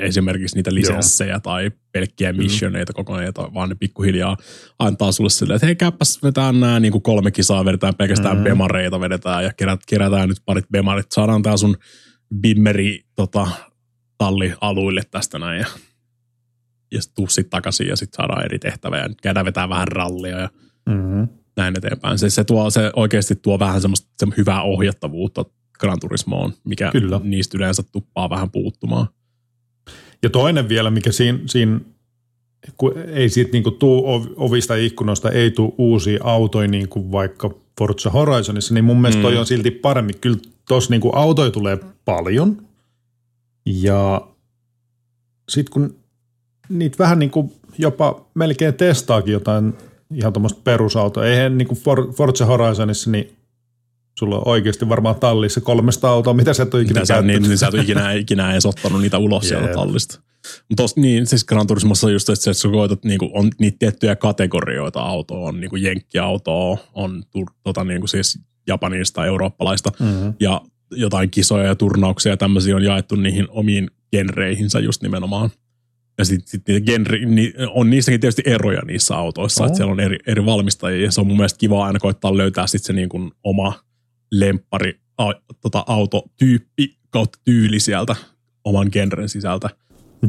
esimerkiksi 0.00 0.56
niitä 0.56 0.74
lisenssejä 0.74 1.40
tai 1.40 1.70
pelkkiä 1.92 2.32
missioneita 2.32 2.92
koko 2.92 3.12
ajan, 3.12 3.32
vaan 3.54 3.68
ne 3.68 3.74
pikkuhiljaa 3.74 4.36
antaa 4.78 5.12
sulle 5.12 5.30
silleen, 5.30 5.56
että 5.56 5.66
hei 5.66 5.76
käypäs 5.76 6.22
vetään 6.22 6.60
nämä 6.60 6.80
niin 6.80 6.92
kuin 6.92 7.02
kolme 7.02 7.30
kisaa, 7.30 7.64
vedetään 7.64 7.94
pelkästään 7.94 8.36
mm. 8.36 8.44
bemareita, 8.44 9.00
vedetään 9.00 9.44
ja 9.44 9.52
kerät, 9.56 9.80
kerätään 9.86 10.28
nyt 10.28 10.38
parit 10.44 10.66
bemarit, 10.72 11.12
saadaan 11.12 11.42
tää 11.42 11.56
sun 11.56 11.76
bimmeri 12.40 13.00
tota, 13.14 13.46
talli 14.18 14.54
aluille 14.60 15.02
tästä 15.10 15.38
näin 15.38 15.60
ja, 15.60 15.66
ja 16.92 17.00
tuu 17.14 17.28
sit 17.28 17.50
takaisin 17.50 17.88
ja 17.88 17.96
sitten 17.96 18.16
saadaan 18.16 18.44
eri 18.44 18.58
tehtäviä 18.58 18.98
ja 18.98 19.08
nyt 19.08 19.20
käydään 19.20 19.46
vetää 19.46 19.68
vähän 19.68 19.88
rallia 19.88 20.38
ja 20.38 20.48
Mm-hmm. 20.88 21.28
näin 21.56 21.78
eteenpäin. 21.78 22.18
Se, 22.18 22.30
se, 22.30 22.44
tuo, 22.44 22.70
se 22.70 22.90
oikeasti 22.96 23.36
tuo 23.36 23.58
vähän 23.58 23.80
semmoista 23.80 24.08
se 24.18 24.26
hyvää 24.36 24.62
ohjattavuutta 24.62 25.44
Gran 25.80 26.00
Turismoon, 26.00 26.52
mikä 26.64 26.90
Kyllä. 26.92 27.20
niistä 27.24 27.58
yleensä 27.58 27.82
tuppaa 27.92 28.30
vähän 28.30 28.50
puuttumaan. 28.50 29.06
Ja 30.22 30.30
toinen 30.30 30.68
vielä, 30.68 30.90
mikä 30.90 31.12
siinä, 31.12 31.38
siinä 31.46 31.80
kun 32.76 32.92
ei 32.98 33.28
siitä 33.28 33.52
niinku 33.52 33.70
tuu 33.70 34.06
ov- 34.06 34.32
ovista 34.36 34.74
ikkunoista, 34.74 35.30
ei 35.30 35.50
tuu 35.50 35.74
uusia 35.78 36.20
autoja 36.24 36.68
niin 36.68 36.88
kuin 36.88 37.12
vaikka 37.12 37.50
Forza 37.78 38.10
Horizonissa, 38.10 38.74
niin 38.74 38.84
mun 38.84 39.00
mielestä 39.00 39.22
toi 39.22 39.36
on 39.36 39.46
silti 39.46 39.70
paremmin. 39.70 40.18
Kyllä 40.20 40.38
tuossa 40.68 40.90
niinku 40.90 41.10
autoja 41.14 41.50
tulee 41.50 41.78
paljon 42.04 42.62
ja 43.66 44.28
sitten 45.48 45.72
kun 45.72 45.96
niitä 46.68 46.98
vähän 46.98 47.18
niinku 47.18 47.52
jopa 47.78 48.26
melkein 48.34 48.74
testaakin 48.74 49.32
jotain 49.32 49.74
ihan 50.14 50.32
tuommoista 50.32 50.60
perusautoa. 50.64 51.26
Eihän 51.26 51.58
niinku 51.58 51.74
For- 51.74 52.12
Forza 52.12 52.46
Horizonissa, 52.46 53.10
niin 53.10 53.36
sulla 54.18 54.36
on 54.36 54.48
oikeasti 54.48 54.88
varmaan 54.88 55.16
tallissa 55.16 55.60
300 55.60 56.10
autoa, 56.12 56.34
mitä 56.34 56.54
sä 56.54 56.62
et 56.62 56.74
ole 56.74 56.82
ikinä 56.82 57.00
Mitä 57.00 57.14
sä, 57.14 57.22
niin, 57.22 57.42
niin 57.42 57.58
sä 57.58 57.66
et 57.68 57.74
ole 57.74 57.82
ikinä, 57.82 58.12
ikinä 58.22 58.52
edes 58.52 58.66
ottanut 58.66 59.00
niitä 59.00 59.18
ulos 59.18 59.48
sieltä 59.48 59.66
Jep. 59.66 59.74
tallista. 59.74 60.20
Mutta 60.68 60.82
niin, 60.96 61.26
siis 61.26 61.44
Gran 61.44 61.66
Turismossa 61.66 62.10
just 62.10 62.26
se, 62.26 62.32
että 62.32 62.52
sä 62.54 62.68
koetat, 62.68 63.04
niinku, 63.04 63.30
on 63.34 63.50
niitä 63.60 63.76
tiettyjä 63.78 64.16
kategorioita 64.16 65.00
autoa, 65.00 65.48
on 65.48 65.60
niinku 65.60 65.76
jenkkiautoa, 65.76 66.78
on 66.92 67.22
tota, 67.62 67.84
niinku 67.84 68.06
siis 68.06 68.38
japanista, 68.66 69.26
eurooppalaista, 69.26 69.92
Mm-hmm. 70.00 70.34
ja 70.40 70.60
jotain 70.90 71.30
kisoja 71.30 71.64
ja 71.64 71.74
turnauksia 71.74 72.32
ja 72.32 72.36
tämmöisiä 72.36 72.76
on 72.76 72.84
jaettu 72.84 73.16
niihin 73.16 73.46
omiin 73.50 73.90
genreihinsä 74.12 74.80
just 74.80 75.02
nimenomaan. 75.02 75.50
Ja 76.18 76.24
sitten 76.24 76.48
sit 76.48 76.68
niitä 76.68 76.86
genre, 76.86 77.18
ni, 77.18 77.52
on 77.74 77.90
niissäkin 77.90 78.20
tietysti 78.20 78.42
eroja 78.46 78.82
niissä 78.86 79.16
autoissa, 79.16 79.62
On. 79.62 79.66
että 79.66 79.76
siellä 79.76 79.92
on 79.92 80.00
eri, 80.00 80.18
eri 80.26 80.46
valmistajia 80.46 81.04
ja 81.04 81.10
se 81.10 81.20
on 81.20 81.26
mun 81.26 81.36
mielestä 81.36 81.58
kiva 81.58 81.86
aina 81.86 81.98
koittaa 81.98 82.36
löytää 82.36 82.66
sitten 82.66 82.86
se 82.86 82.92
niin 82.92 83.08
kuin 83.08 83.32
oma 83.44 83.74
lemppari 84.40 85.00
a, 85.18 85.32
tota, 85.60 85.84
autotyyppi 85.86 86.96
kautta 87.10 87.38
tyyli 87.44 87.80
sieltä 87.80 88.16
oman 88.64 88.88
genren 88.92 89.28
sisältä. 89.28 89.70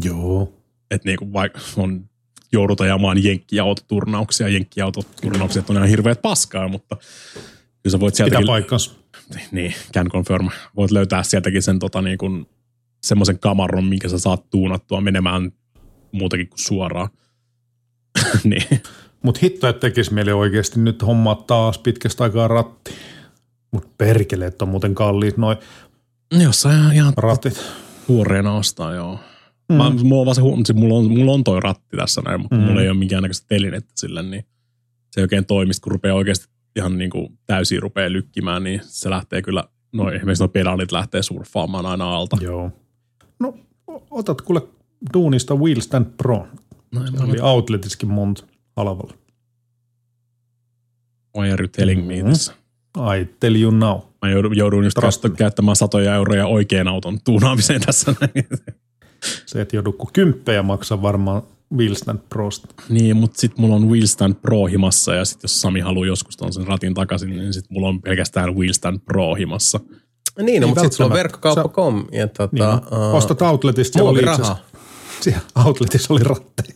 Joo. 0.03 0.53
Että 0.91 1.10
niin 1.10 1.18
kuin 1.18 1.34
vaikka 1.34 1.60
on 1.77 2.10
joudut 2.52 2.82
ajamaan 2.82 3.23
jenkkiautoturnauksia, 3.23 4.48
jenkkiautoturnauksia 4.48 5.64
on 5.69 5.76
ihan 5.76 5.90
hirveät 5.90 6.22
paskaa, 6.22 6.68
mutta 6.68 6.98
kyllä 7.84 7.91
sä 7.91 7.99
voit 7.99 8.14
Pitää 8.14 8.26
sieltäkin 8.26 8.48
paikkansa. 8.48 8.91
niin, 9.52 9.73
can 9.94 10.10
confirm. 10.10 10.49
Voit 10.76 10.91
löytää 10.91 11.23
sieltäkin 11.23 11.61
sen 11.61 11.80
tota, 11.80 12.02
niin 12.02 12.18
kuin, 12.18 12.45
semmoisen 13.03 13.40
kamaron, 13.40 13.86
minkä 13.86 14.10
sä 14.10 14.19
saat 14.19 14.49
tuunattua 14.49 15.02
menemään 15.02 15.52
muutakin 16.11 16.49
kuin 16.49 16.60
suoraan. 16.60 17.10
niin. 18.44 18.82
Mutta 19.23 19.40
hitto, 19.44 19.68
että 19.68 19.80
tekisi 19.80 20.14
mieli 20.14 20.32
oikeasti 20.32 20.80
nyt 20.80 21.02
hommaa 21.02 21.36
taas 21.36 21.77
pitkästä 21.77 22.23
aikaa 22.23 22.48
ratti. 22.48 22.91
Mutta 23.76 23.89
perkele, 23.97 24.45
että 24.45 24.65
on 24.65 24.69
muuten 24.69 24.95
kalliit 24.95 25.38
noin 25.38 25.57
Jossain 26.43 26.77
ihan, 26.77 26.93
ihan 26.93 27.14
ratit. 27.18 27.61
tuoreena 28.07 28.56
ostaa, 28.56 28.93
joo. 28.93 29.19
Mm. 29.69 29.76
Mä, 29.76 29.89
mulla, 29.89 30.30
on 30.31 30.35
se, 30.35 30.41
se, 30.65 30.73
mulla, 30.73 30.95
on, 30.95 31.11
mulla 31.11 31.31
on 31.31 31.43
toi 31.43 31.60
ratti 31.60 31.97
tässä 31.97 32.22
näin, 32.22 32.41
mutta 32.41 32.56
mm. 32.56 32.61
Mulla 32.61 32.81
ei 32.81 32.89
ole 32.89 32.97
minkäännäköistä 32.97 33.45
telinettä 33.47 33.91
sille, 33.95 34.23
niin 34.23 34.45
se 35.11 35.22
ei 35.22 35.23
oikein 35.23 35.45
toimisi, 35.45 35.81
kun 35.81 35.91
rupeaa 35.91 36.15
oikeasti 36.15 36.47
ihan 36.76 36.97
niin 36.97 37.10
kuin 37.10 37.39
täysin 37.45 37.81
rupeaa 37.81 38.11
lykkimään, 38.11 38.64
niin 38.64 38.81
se 38.84 39.10
lähtee 39.10 39.41
kyllä, 39.41 39.64
no 39.93 40.11
esimerkiksi 40.11 40.43
nuo 40.43 40.47
pedaalit 40.47 40.91
lähtee 40.91 41.23
surffaamaan 41.23 41.85
aina 41.85 42.15
alta. 42.15 42.38
Joo. 42.41 42.72
No, 43.39 43.53
otat 44.11 44.41
kuule 44.41 44.61
duunista 45.14 45.56
Wheel 45.56 45.80
Stand 45.80 46.06
Pro. 46.18 46.47
No, 46.91 47.07
Se 47.18 47.23
oli 47.23 47.39
outletiskin 47.41 48.10
monta 48.10 48.43
halvalla. 48.76 49.14
Why 51.38 51.52
are 51.52 51.64
you 51.64 51.68
telling 51.68 52.07
me 52.07 52.23
this? 52.23 52.52
I 53.19 53.26
tell 53.39 53.55
you 53.55 53.72
now. 53.72 53.99
Mä 54.22 54.30
joudun, 54.31 54.57
joudun 54.57 54.84
just 54.84 54.95
Trust 54.99 55.26
käyttämään 55.38 55.76
satoja 55.76 56.15
euroja 56.15 56.47
oikean 56.47 56.88
auton 56.88 57.17
tuunaamiseen 57.23 57.81
tässä. 57.81 58.15
näin. 58.22 58.47
Se 59.45 59.61
et 59.61 59.73
joudu 59.73 59.91
kuin 59.91 60.09
kymppejä 60.13 60.63
maksaa 60.63 61.01
varmaan 61.01 61.41
Wheel 61.77 61.95
Stand 61.95 62.19
Prosta. 62.30 62.67
niin, 62.89 63.17
mutta 63.17 63.41
sitten 63.41 63.61
mulla 63.61 63.76
on 63.76 63.89
Wheelstand 63.89 64.34
Pro 64.34 64.65
himassa 64.65 65.13
ja 65.13 65.26
sitten 65.26 65.43
jos 65.43 65.61
Sami 65.61 65.80
haluaa 65.80 66.07
joskus 66.07 66.38
ton 66.38 66.53
sen 66.53 66.67
ratin 66.67 66.93
takaisin, 66.93 67.30
niin 67.30 67.53
sitten 67.53 67.73
mulla 67.73 67.88
on 67.88 68.01
pelkästään 68.01 68.55
Wheelstand 68.55 68.99
Pro 69.05 69.34
himassa. 69.34 69.80
Niin, 70.41 70.61
no, 70.61 70.67
mutta 70.67 70.81
sitten 70.81 70.97
sulla 70.97 71.09
on 71.09 71.13
verkkokauppa.com 71.15 72.05
ja 72.11 72.27
tota, 72.27 72.49
Niin, 72.51 72.65
uh, 72.99 73.15
ostat 73.15 73.41
outletista, 73.41 73.93
siellä 73.93 74.09
oli 74.11 74.23
asiassa- 74.23 74.57
siellä 75.22 75.41
outletissa 75.65 76.13
oli 76.13 76.23
ratteja. 76.23 76.76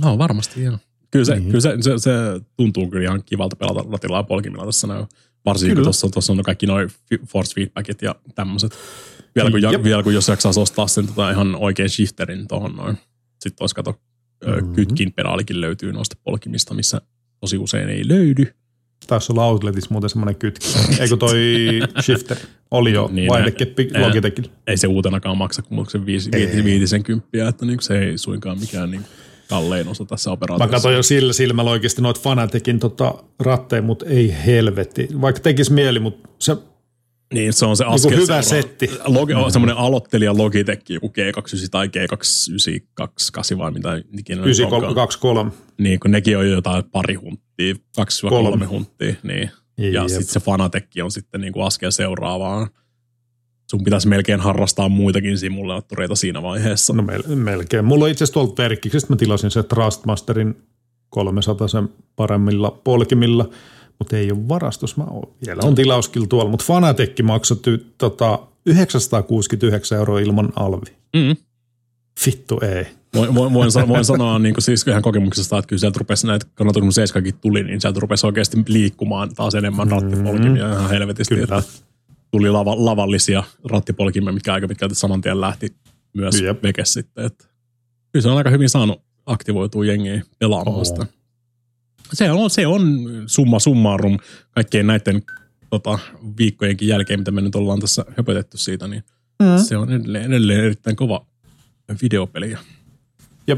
No 0.00 0.18
varmasti 0.18 0.62
joo. 0.64 0.78
Kyllä, 1.10 1.24
se, 1.24 1.34
niin. 1.34 1.44
kyllä 1.44 1.60
se, 1.60 1.76
se, 1.80 1.98
se, 1.98 2.10
tuntuu 2.56 2.90
kyllä 2.90 3.04
ihan 3.04 3.22
kivalta 3.26 3.56
pelata 3.56 3.84
ratilla 3.90 4.16
ja 4.16 4.22
polkimilla 4.22 4.66
tässä 4.66 4.86
näin. 4.86 5.06
Varsinkin 5.44 5.70
kun 5.70 5.76
Kyllä. 5.76 5.84
tuossa, 5.84 6.08
tuossa 6.08 6.32
on 6.32 6.42
kaikki 6.42 6.66
noin 6.66 6.88
force 7.26 7.54
feedbackit 7.54 8.02
ja 8.02 8.14
tämmöiset. 8.34 8.78
Vielä 9.34 9.50
kun, 9.50 9.62
ja, 9.62 9.84
vielä 9.84 10.02
kun 10.02 10.14
jos 10.14 10.28
jaksaa 10.28 10.52
ostaa 10.56 10.86
sen 10.86 11.06
tota 11.06 11.30
ihan 11.30 11.56
oikein 11.56 11.88
shifterin 11.88 12.48
tuohon 12.48 12.76
noin. 12.76 12.98
Sitten 13.40 13.62
olisi 13.62 13.74
kato, 13.74 14.00
mm-hmm. 14.46 14.72
kytkin 14.72 15.12
pedaalikin 15.12 15.60
löytyy 15.60 15.92
noista 15.92 16.16
polkimista, 16.24 16.74
missä 16.74 17.00
tosi 17.40 17.58
usein 17.58 17.88
ei 17.88 18.08
löydy. 18.08 18.54
Taisi 19.06 19.32
olla 19.32 19.44
outletissa 19.44 19.90
muuten 19.90 20.10
semmoinen 20.10 20.36
kytki. 20.36 20.66
Eikö 21.00 21.16
toi 21.16 21.38
shifter 22.04 22.36
oli 22.70 22.92
jo 22.92 23.08
Niin, 23.12 23.28
vaihdekeppi 23.28 23.90
Logitechilla? 23.98 24.52
Ei 24.66 24.76
se 24.76 24.86
uutenakaan 24.86 25.38
maksa 25.38 25.62
kuin 25.62 25.90
se 25.90 26.06
viisi, 26.06 26.30
viitisen 26.64 27.02
kymppiä, 27.02 27.48
että 27.48 27.66
niin 27.66 27.80
se 27.80 27.98
ei 27.98 28.18
suinkaan 28.18 28.60
mikään 28.60 28.90
niin 28.90 29.04
kallein 29.50 29.88
osa 29.88 30.04
tässä 30.04 30.30
Mä 30.30 30.32
operaatiossa. 30.32 30.72
katsoin 30.72 30.96
jo 30.96 31.02
sillä 31.02 31.32
silmällä 31.32 31.70
oikeasti 31.70 32.02
noita 32.02 32.20
Fanaticin 32.20 32.78
tota, 32.78 33.14
ratteja, 33.40 33.82
mutta 33.82 34.06
ei 34.06 34.34
helvetti. 34.46 35.08
Vaikka 35.20 35.40
tekisi 35.40 35.72
mieli, 35.72 35.98
mutta 35.98 36.28
se 36.38 36.56
Niin, 37.34 37.52
se 37.52 37.66
on 37.66 37.76
se 37.76 37.84
Joku 37.84 37.94
askel 37.94 38.10
hyvä 38.10 38.42
seuraava. 38.42 38.42
setti. 38.42 38.90
Logi, 39.06 39.34
mm. 39.34 39.40
Semmoinen 39.48 39.76
aloittelija 39.76 40.36
Logitech, 40.36 40.82
joku 40.90 41.06
G29 41.08 41.68
tai 41.70 41.86
G298 41.86 43.58
vai 43.58 43.70
mitä 43.70 43.96
ikinä. 44.18 44.42
nyt 44.46 44.60
onkaan. 44.60 44.82
923. 44.82 45.50
Niin, 45.78 46.00
kun 46.00 46.10
nekin 46.10 46.38
on 46.38 46.46
jo 46.48 46.52
jotain 46.54 46.84
pari 46.84 47.14
hunttia, 47.14 47.74
2-3 47.74 48.28
Kolme. 48.28 48.66
hunttia. 48.66 49.14
Niin. 49.22 49.50
Jep. 49.78 49.92
Ja 49.92 50.08
sitten 50.08 50.24
se 50.26 50.40
Fanatec 50.40 50.84
on 51.02 51.10
sitten 51.10 51.40
niin 51.40 51.52
kuin 51.52 51.66
askel 51.66 51.90
seuraavaan. 51.90 52.68
Sun 53.70 53.84
pitäisi 53.84 54.08
melkein 54.08 54.40
harrastaa 54.40 54.88
muitakin 54.88 55.38
simulaattoreita 55.38 56.14
siinä 56.14 56.42
vaiheessa. 56.42 56.92
No 56.92 57.02
mel- 57.02 57.34
melkein. 57.34 57.84
Mulla 57.84 58.04
on 58.04 58.10
itse 58.10 58.24
asiassa 58.24 58.40
tuolta 58.40 58.62
verkkiksestä, 58.62 59.12
mä 59.12 59.16
tilasin 59.16 59.50
se 59.50 59.62
Trustmasterin 59.62 60.56
300 61.10 61.68
sen 61.68 61.88
paremmilla 62.16 62.70
polkimilla, 62.84 63.50
mutta 63.98 64.16
ei 64.16 64.32
ole 64.32 64.48
varastus. 64.48 64.96
Mä 64.96 65.04
oon. 65.04 65.34
Vielä 65.46 65.60
on 65.64 65.74
tilauskilla 65.74 66.26
tuolla, 66.26 66.50
mutta 66.50 66.64
Fanatec 66.66 67.22
maksoi 67.22 67.56
ty- 67.56 67.84
tota, 67.98 68.38
969 68.66 69.98
euroa 69.98 70.20
ilman 70.20 70.52
alvi. 70.56 70.96
Mm. 71.16 71.36
Vittu 72.26 72.60
ei. 72.60 72.86
Voin, 73.14 73.34
voin, 73.34 73.52
voin, 73.52 73.70
sanoa, 73.70 73.88
voin 73.88 74.04
sanoa 74.04 74.38
niin 74.38 74.54
kuin 74.54 74.62
siis 74.62 74.86
ihan 74.86 75.02
kokemuksesta, 75.02 75.58
että 75.58 75.68
kyllä 75.68 75.80
sieltä 75.80 75.98
rupesi 75.98 76.26
näitä, 76.26 76.46
kun 76.56 76.92
7 76.92 77.22
tuli, 77.40 77.64
niin 77.64 77.80
sieltä 77.80 78.00
rupesi 78.00 78.26
oikeasti 78.26 78.56
liikkumaan 78.68 79.34
taas 79.34 79.54
enemmän 79.54 79.90
rattipolkimia 79.90 80.72
ihan 80.72 80.90
helvetisti. 80.90 81.34
Kyllä. 81.34 81.44
Että 81.58 81.62
tuli 82.30 82.50
lava, 82.50 82.84
lavallisia 82.84 83.42
rattipolkimia, 83.70 84.32
mitkä 84.32 84.52
aika 84.52 84.68
pitkälti 84.68 84.94
saman 84.94 85.20
tien 85.20 85.40
lähti 85.40 85.74
myös 86.12 86.40
Jep. 86.40 86.62
veke 86.62 86.84
sitten. 86.84 87.24
Että 87.24 87.44
kyllä 88.12 88.22
se 88.22 88.28
on 88.28 88.36
aika 88.36 88.50
hyvin 88.50 88.68
saanut 88.68 89.02
aktivoitua 89.26 89.84
jengiä 89.84 90.22
pelaamaan 90.38 90.86
sitä. 90.86 91.06
Se 92.12 92.30
on, 92.30 92.50
se 92.50 92.66
on 92.66 92.98
summa 93.26 93.58
summarum 93.58 94.18
kaikkien 94.50 94.86
näiden 94.86 95.22
tota, 95.70 95.98
viikkojenkin 96.38 96.88
jälkeen, 96.88 97.20
mitä 97.20 97.30
me 97.30 97.40
nyt 97.40 97.54
ollaan 97.54 97.80
tässä 97.80 98.04
höpötetty 98.16 98.58
siitä, 98.58 98.88
niin 98.88 99.04
mm. 99.42 99.64
se 99.64 99.76
on 99.76 99.92
edelleen, 99.92 100.24
edelleen 100.24 100.64
erittäin 100.64 100.96
kova 100.96 101.26
videopeli. 102.02 102.56
Ja 103.46 103.56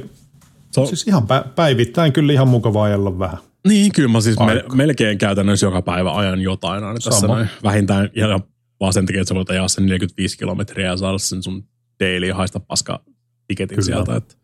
Se 0.71 0.81
on, 0.81 0.87
siis 0.87 1.07
ihan 1.07 1.23
pä- 1.23 1.49
päivittäin 1.49 2.13
kyllä 2.13 2.33
ihan 2.33 2.49
mukava 2.49 2.85
ajella 2.85 3.19
vähän. 3.19 3.39
Niin, 3.69 3.93
kyllä 3.93 4.09
mä 4.09 4.21
siis 4.21 4.39
me, 4.39 4.45
Aika. 4.45 4.77
melkein 4.77 5.19
käytännössä 5.19 5.67
joka 5.67 5.83
päivä 5.83 6.17
ajan 6.17 6.41
jotain 6.41 6.85
aina 6.85 6.95
tässä 7.01 7.21
Sama. 7.21 7.35
noin. 7.35 7.49
Vähintään 7.63 8.11
ja 8.17 8.41
vaan 8.83 8.93
sen 8.93 9.07
takia, 9.07 9.21
että 9.21 9.29
sä 9.29 9.35
voit 9.35 9.51
ajaa 9.51 9.69
sen 9.69 9.87
45 9.87 10.39
kilometriä 10.39 10.87
ja 10.87 10.97
saada 10.97 11.19
sen 11.19 11.43
sun 11.43 11.65
daily 12.01 12.31
haista 12.31 12.61
paska 12.61 13.05
tiketin 13.49 13.77
Kyllä. 13.77 13.87
sieltä. 13.87 14.17
Että. 14.17 14.35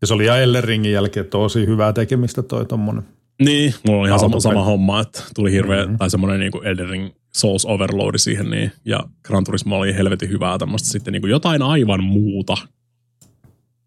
Ja 0.00 0.06
se 0.06 0.14
oli 0.14 0.26
ja 0.26 0.38
Ellen 0.38 0.64
Ringin 0.64 0.92
jälkeen 0.92 1.26
tosi 1.26 1.66
hyvää 1.66 1.92
tekemistä 1.92 2.42
toi 2.42 2.66
tommonen. 2.66 3.04
Niin, 3.42 3.74
mulla 3.86 4.00
on 4.00 4.06
ihan 4.06 4.18
sama, 4.18 4.40
sama 4.40 4.64
homma, 4.64 5.00
että 5.00 5.22
tuli 5.34 5.52
hirveä, 5.52 5.82
mm-hmm. 5.82 5.98
tai 5.98 6.10
semmoinen 6.10 6.40
niin 6.40 6.88
Ring 6.90 7.10
Souls 7.34 7.66
Overload 7.66 8.18
siihen, 8.18 8.50
niin, 8.50 8.72
ja 8.84 9.00
Gran 9.22 9.44
Turismo 9.44 9.78
oli 9.78 9.94
helvetin 9.94 10.28
hyvää 10.28 10.58
tämmöistä 10.58 10.88
sitten 10.88 11.12
niin 11.12 11.22
kuin 11.22 11.30
jotain 11.30 11.62
aivan 11.62 12.04
muuta 12.04 12.56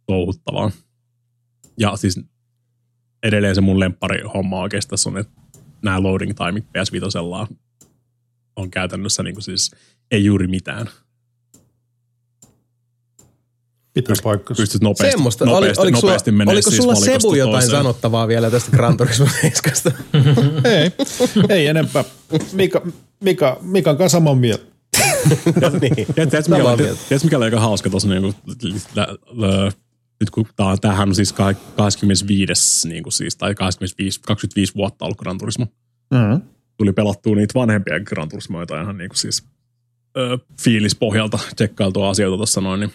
touhuttavaa. 0.06 0.72
Ja 1.80 1.96
siis 1.96 2.20
edelleen 3.24 3.56
se 3.56 3.62
mun 3.62 3.80
lemppari 3.80 4.22
homma 4.34 4.60
oikeastaan 4.60 5.00
on, 5.06 5.18
että 5.18 5.42
nämä 5.82 6.04
loading 6.04 6.34
timeit 6.38 6.66
PS5 6.66 7.67
on 8.58 8.72
käytännössä 8.72 9.24
niin 9.24 9.36
kuin 9.36 9.44
siis 9.44 9.72
ei 10.12 10.26
juuri 10.26 10.48
mitään. 10.48 10.90
Pitää 13.94 14.16
paikkansa. 14.24 14.62
Pystyt 14.62 14.82
nopeasti, 14.82 15.12
Semmoista. 15.12 15.46
nopeasti, 15.46 15.82
Oli, 15.82 15.88
oliko 15.88 16.00
sulla, 16.00 16.12
nopeasti 16.12 16.32
menee 16.32 16.52
oliko 16.54 16.70
siis 16.70 16.84
sulla 16.84 16.96
Sebu 16.96 17.34
jotain 17.36 17.52
toiseen. 17.54 17.72
sanottavaa 17.72 18.28
vielä 18.28 18.52
tästä 18.52 18.72
Gran 18.72 18.98
Turismo 18.98 19.28
7? 19.42 19.94
ei, 20.74 20.92
ei 21.50 21.68
enempää. 21.68 22.04
Mika, 22.54 22.82
Mika, 23.24 23.58
Mikan 23.62 23.98
kanssa 23.98 24.16
samaa 24.16 24.36
mieltä. 24.36 24.66
niin. 25.82 25.96
Tiedätkö, 26.16 26.42
mikä, 27.26 27.38
oli, 27.38 27.46
aika 27.46 27.60
hauska 27.60 27.90
tuossa 27.90 28.08
niinku, 28.10 28.34
lä- 28.96 29.18
nyt 30.20 30.30
kun 30.30 30.46
tää, 30.56 30.66
on- 30.66 30.80
tämähän 30.80 31.10
on 31.10 31.16
siis 31.16 31.34
ka- 31.34 31.54
25, 31.54 32.88
niin 32.88 33.04
kuin 33.04 33.14
siis, 33.14 33.36
tai 33.38 33.56
25, 33.56 34.20
25 34.22 34.76
vuotta 34.76 35.06
ollut 35.06 35.18
Gran 35.18 35.38
Turismo. 35.38 35.66
Mm. 36.14 36.42
Tuli 36.78 36.94
pelattua 36.94 37.36
niitä 37.36 37.60
vanhempia 37.60 38.00
Gran 38.00 38.30
Turismoita 38.30 38.82
ihan 38.82 38.98
niin 38.98 39.10
kuin 39.10 39.18
siis 39.18 39.48
ö, 40.18 40.38
fiilispohjalta 40.62 41.40
tsekkailtua 41.56 42.10
asioita 42.10 42.38
tuossa 42.38 42.62
noin, 42.62 42.80
niin 42.80 42.92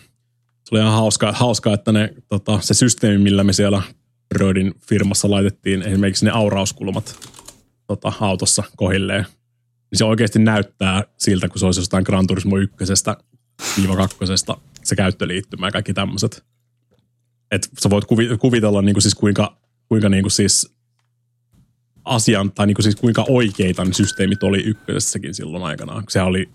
se 0.65 0.69
oli 0.71 0.81
ihan 0.81 0.93
hauskaa, 0.93 1.33
hauskaa 1.33 1.75
että 1.75 1.93
ne, 1.93 2.15
tota, 2.29 2.59
se 2.61 2.75
systeemi, 2.75 3.19
millä 3.19 3.45
me 3.45 3.53
siellä 3.53 3.83
Brodin 4.29 4.75
firmassa 4.89 5.31
laitettiin 5.31 5.83
esimerkiksi 5.83 6.25
ne 6.25 6.31
aurauskulmat 6.31 7.29
tota, 7.87 8.13
autossa 8.21 8.63
kohilleen, 8.77 9.25
niin 9.91 9.99
se 9.99 10.05
oikeasti 10.05 10.39
näyttää 10.39 11.05
siltä, 11.19 11.49
kun 11.49 11.59
se 11.59 11.67
olisi 11.67 11.81
jostain 11.81 12.05
Gran 12.07 12.27
Turismo 12.27 12.59
ykkösestä 12.59 13.17
viiva 13.77 13.97
kakkosesta 13.97 14.57
se 14.85 14.97
käyttöliittymä 14.97 15.67
ja 15.67 15.71
kaikki 15.71 15.95
tämmöiset. 15.95 16.45
Että 17.51 17.69
sä 17.83 17.91
voit 17.91 18.05
kuvi- 18.05 18.39
kuvitella 18.39 18.83
niin 18.83 18.95
kuin 18.95 19.03
siis 19.03 19.15
kuinka, 19.15 19.57
kuinka 19.89 20.09
niin 20.09 20.23
kuin 20.23 20.31
siis 20.31 20.75
asian, 22.05 22.53
tai 22.53 22.67
niin 22.67 22.75
kuin 22.75 22.85
siis 22.85 22.97
kuinka 22.97 23.25
oikeita 23.29 23.85
ne 23.85 23.93
systeemit 23.93 24.43
oli 24.43 24.63
ykkösessäkin 24.63 25.35
silloin 25.35 25.65
aikanaan. 25.65 26.05
Se 26.09 26.23
oli 26.23 26.49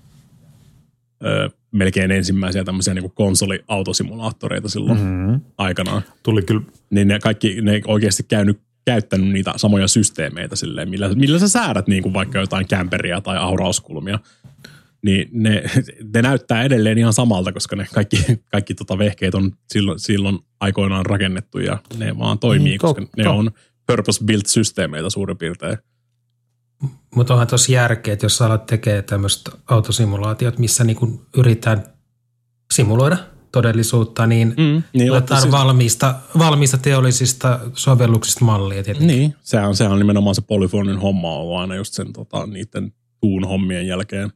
ö, 1.26 1.50
melkein 1.72 2.12
ensimmäisiä 2.12 2.64
tämmöisiä 2.64 2.94
niin 2.94 3.04
kuin 3.04 3.14
konsoliautosimulaattoreita 3.16 4.70
silloin 4.70 5.00
mm-hmm. 5.00 5.42
aikanaan 5.58 6.02
Tuli 6.24 6.42
kyllä 6.42 6.62
niin 6.90 7.08
ne 7.08 7.20
kaikki, 7.20 7.62
ne 7.62 7.82
oikeasti 7.88 8.24
käynyt, 8.24 8.60
käyttänyt 8.86 9.30
niitä 9.30 9.54
samoja 9.56 9.88
systeemeitä 9.88 10.56
silleen, 10.56 10.90
millä, 10.90 11.16
millä 11.16 11.40
sä 11.40 11.48
säädät 11.48 11.88
niin 11.88 12.04
kuin 12.04 12.14
vaikka 12.14 12.40
jotain 12.40 12.68
kämperiä 12.68 13.22
tai 13.22 13.38
aurauskulmia. 13.38 14.20
Niin 15.02 15.30
ne, 15.32 15.64
ne 16.14 16.22
näyttää 16.22 16.64
edelleen 16.64 16.98
ihan 16.98 17.14
samalta, 17.14 17.52
koska 17.52 17.76
ne 17.76 17.88
kaikki, 17.94 18.18
kaikki 18.52 18.76
tota 18.76 18.98
vehkeet 18.98 19.36
on 19.36 19.52
silloin, 19.68 20.00
silloin 20.00 20.40
aikoinaan 20.60 21.06
rakennettu 21.06 21.60
ja 21.60 21.78
ne 21.98 22.18
vaan 22.18 22.40
toimii, 22.40 22.78
Mm, 22.78 22.82
koska 22.82 23.06
ne 23.18 23.30
on 23.30 23.52
purpose-built-systeemeitä 23.88 25.10
suurin 25.10 25.38
piirtein. 25.38 25.78
Mutta 27.16 27.34
onhan 27.34 27.48
tosi 27.48 27.74
järkeä, 27.74 28.14
että 28.14 28.26
jos 28.26 28.38
sä 28.38 28.46
alat 28.46 28.66
tekee 28.66 29.02
tämmöistä 29.02 29.52
autosimulaatiot, 29.68 30.60
missä 30.60 30.84
niinku 30.84 31.26
yritetään 31.38 31.84
simuloida 32.74 33.18
todellisuutta, 33.52 34.28
niin 34.28 34.48
Mm, 34.58 34.84
niin, 34.94 35.12
otetaan 35.12 35.42
siis- 35.42 35.52
valmiista, 35.52 36.16
valmiista 36.38 36.78
teollisista 36.78 37.60
sovelluksista 37.74 38.46
mallia 38.46 38.84
tietenkin. 38.84 39.08
Niin, 39.08 39.36
sehän, 39.42 39.76
sehän 39.76 39.94
on 39.94 40.00
nimenomaan 40.00 40.36
se 40.36 40.42
Polyphonin 40.42 40.98
homma 41.00 41.34
ollut 41.34 41.58
aina 41.58 41.76
just 41.76 41.94
sen 41.94 42.14
tota, 42.14 42.46
niiden 42.48 42.94
tuun 43.22 43.48
hommien 43.48 43.88
jälkeen. 43.88 44.32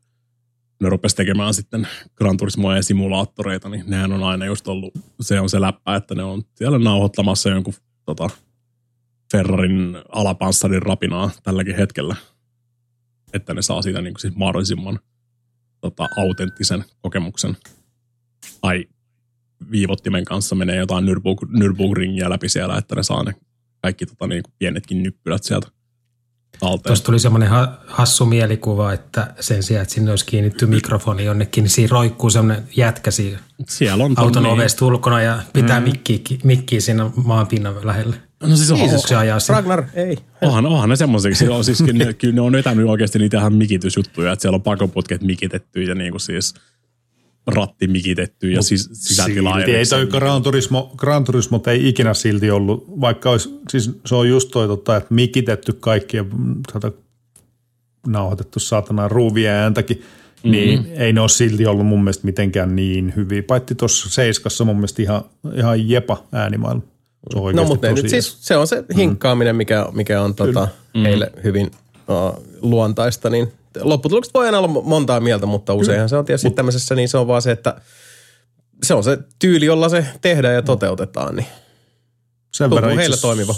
Ne 0.81 0.89
rupesi 0.89 1.15
tekemään 1.15 1.53
sitten 1.53 1.87
Gran 2.15 2.37
Turismoja 2.37 2.77
ja 2.77 2.83
simulaattoreita, 2.83 3.69
niin 3.69 3.83
nehän 3.87 4.11
on 4.13 4.23
aina 4.23 4.45
just 4.45 4.67
ollut, 4.67 4.93
se 5.21 5.39
on 5.39 5.49
se 5.49 5.61
läppä, 5.61 5.95
että 5.95 6.15
ne 6.15 6.23
on 6.23 6.41
siellä 6.55 6.79
nauhoittamassa 6.79 7.49
jonkun 7.49 7.73
tota, 8.05 8.29
Ferrarin 9.31 9.97
alapanssarin 10.09 10.81
rapinaa 10.81 11.31
tälläkin 11.43 11.75
hetkellä. 11.75 12.15
Että 13.33 13.53
ne 13.53 13.61
saa 13.61 13.81
siitä 13.81 14.01
niin 14.01 14.13
kuin 14.13 14.21
siis 14.21 14.35
mahdollisimman 14.35 14.99
tota, 15.81 16.07
autenttisen 16.17 16.85
kokemuksen. 17.01 17.57
Tai 18.61 18.85
viivottimen 19.71 20.25
kanssa 20.25 20.55
menee 20.55 20.75
jotain 20.75 21.05
Nürburg, 21.05 21.49
Nürburgringiä 21.49 22.29
läpi 22.29 22.49
siellä, 22.49 22.77
että 22.77 22.95
ne 22.95 23.03
saa 23.03 23.23
ne 23.23 23.35
kaikki 23.81 24.05
tota, 24.05 24.27
niin 24.27 24.43
kuin 24.43 24.53
pienetkin 24.59 25.03
nyppylät 25.03 25.43
sieltä 25.43 25.67
talteen. 26.59 26.83
Tuosta 26.83 27.05
tuli 27.05 27.19
semmoinen 27.19 27.49
ha- 27.49 27.77
hassu 27.87 28.25
mielikuva, 28.25 28.93
että 28.93 29.33
sen 29.39 29.63
sijaan, 29.63 29.81
että 29.81 29.93
sinne 29.93 30.11
olisi 30.11 30.25
kiinnitty 30.25 30.65
mikrofoni 30.65 31.25
jonnekin, 31.25 31.63
niin 31.63 31.71
siinä 31.71 31.91
roikkuu 31.91 32.29
semmoinen 32.29 32.63
jätkä 32.75 33.11
siinä 33.11 33.39
Siellä 33.69 34.03
on 34.03 34.13
auton 34.15 34.43
niin, 34.43 34.53
ovesta 34.53 34.85
ulkona 34.85 35.21
ja 35.21 35.39
pitää 35.53 35.79
mm. 35.79 35.83
mikkiä, 35.83 36.19
mikkiä 36.43 36.81
siinä 36.81 37.11
maanpinnan 37.15 37.87
lähellä. 37.87 38.30
No 38.41 38.55
siis 38.55 38.71
Onko 38.71 38.85
on, 38.95 38.99
se 39.07 39.15
ajaa 39.15 39.39
sen? 39.39 39.55
Ragnar, 39.55 39.83
ei. 39.93 40.17
onhan, 40.41 40.65
onhan 40.65 40.89
ne 40.89 40.95
semmoisia, 40.95 41.35
siis, 41.35 41.49
on, 41.49 41.63
siis 41.63 41.81
kyllä, 41.81 42.05
ne, 42.05 42.13
kyllä 42.13 42.33
ne 42.35 42.41
on 42.41 42.51
vetänyt 42.51 42.87
oikeasti 42.87 43.19
niitä 43.19 43.37
ihan 43.37 43.53
mikitysjuttuja, 43.53 44.31
että 44.31 44.41
siellä 44.41 44.55
on 44.55 44.61
pakoputket 44.61 45.21
mikitetty 45.21 45.83
ja 45.83 45.95
niin 45.95 46.11
kuin 46.11 46.21
siis 46.21 46.53
ratti 47.47 47.87
mikitetty 47.87 48.51
ja 48.51 48.61
sis, 48.61 48.89
sisätila. 48.93 49.55
Silti 49.55 49.75
ei 49.75 49.85
toi 49.85 50.07
Gran 50.07 50.43
Turismo, 50.43 50.93
Gran 50.97 51.23
Turismo 51.23 51.61
ei 51.67 51.87
ikinä 51.87 52.13
silti 52.13 52.51
ollut, 52.51 52.85
vaikka 53.01 53.31
olisi, 53.31 53.59
siis 53.69 53.91
se 54.05 54.15
on 54.15 54.29
just 54.29 54.51
toi, 54.51 54.67
tota, 54.67 54.95
että 54.95 55.13
mikitetty 55.13 55.73
kaikki 55.73 56.17
ja 56.17 56.25
tota, 56.73 56.91
nauhoitettu 58.07 58.59
saatana 58.59 59.07
ruuvia 59.07 59.51
ääntäkin, 59.51 59.97
mm-hmm. 59.97 60.51
niin 60.51 60.87
ei 60.95 61.13
ne 61.13 61.21
ole 61.21 61.29
silti 61.29 61.65
ollut 61.65 61.85
mun 61.85 62.03
mielestä 62.03 62.25
mitenkään 62.25 62.75
niin 62.75 63.13
hyviä. 63.15 63.43
Paitsi 63.43 63.75
tuossa 63.75 64.09
Seiskassa 64.09 64.65
mun 64.65 64.75
mielestä 64.75 65.01
ihan, 65.01 65.23
ihan 65.55 65.89
jepa 65.89 66.23
äänimaailma. 66.31 66.90
On 67.35 67.41
No 67.41 67.45
oikeasti 67.45 67.67
mutta 67.67 67.87
ne 67.87 67.93
nyt 67.93 68.09
siis, 68.09 68.37
se 68.39 68.57
on 68.57 68.67
se 68.67 68.83
hinkkaaminen, 68.95 69.55
mikä, 69.55 69.85
mikä 69.91 70.21
on 70.21 70.35
tota, 70.35 70.67
heille 71.03 71.31
hyvin 71.43 71.71
uh, 72.07 72.45
luontaista, 72.61 73.29
niin 73.29 73.51
lopputulokset 73.81 74.33
voi 74.33 74.45
aina 74.45 74.57
olla 74.57 74.67
montaa 74.67 75.19
mieltä, 75.19 75.45
mutta 75.45 75.73
useinhan 75.73 76.09
se 76.09 76.17
on 76.17 76.25
tietysti 76.25 76.51
tämmöisessä, 76.51 76.95
niin 76.95 77.09
se 77.09 77.17
on 77.17 77.27
vaan 77.27 77.41
se, 77.41 77.51
että 77.51 77.81
se 78.83 78.93
on 78.93 79.03
se 79.03 79.17
tyyli, 79.39 79.65
jolla 79.65 79.89
se 79.89 80.05
tehdään 80.21 80.55
ja 80.55 80.61
toteutetaan, 80.61 81.35
niin 81.35 81.47
sen 82.53 82.69
tuntuu 82.69 82.89
itse 82.89 83.01
heillä 83.01 83.17
toimiva. 83.17 83.55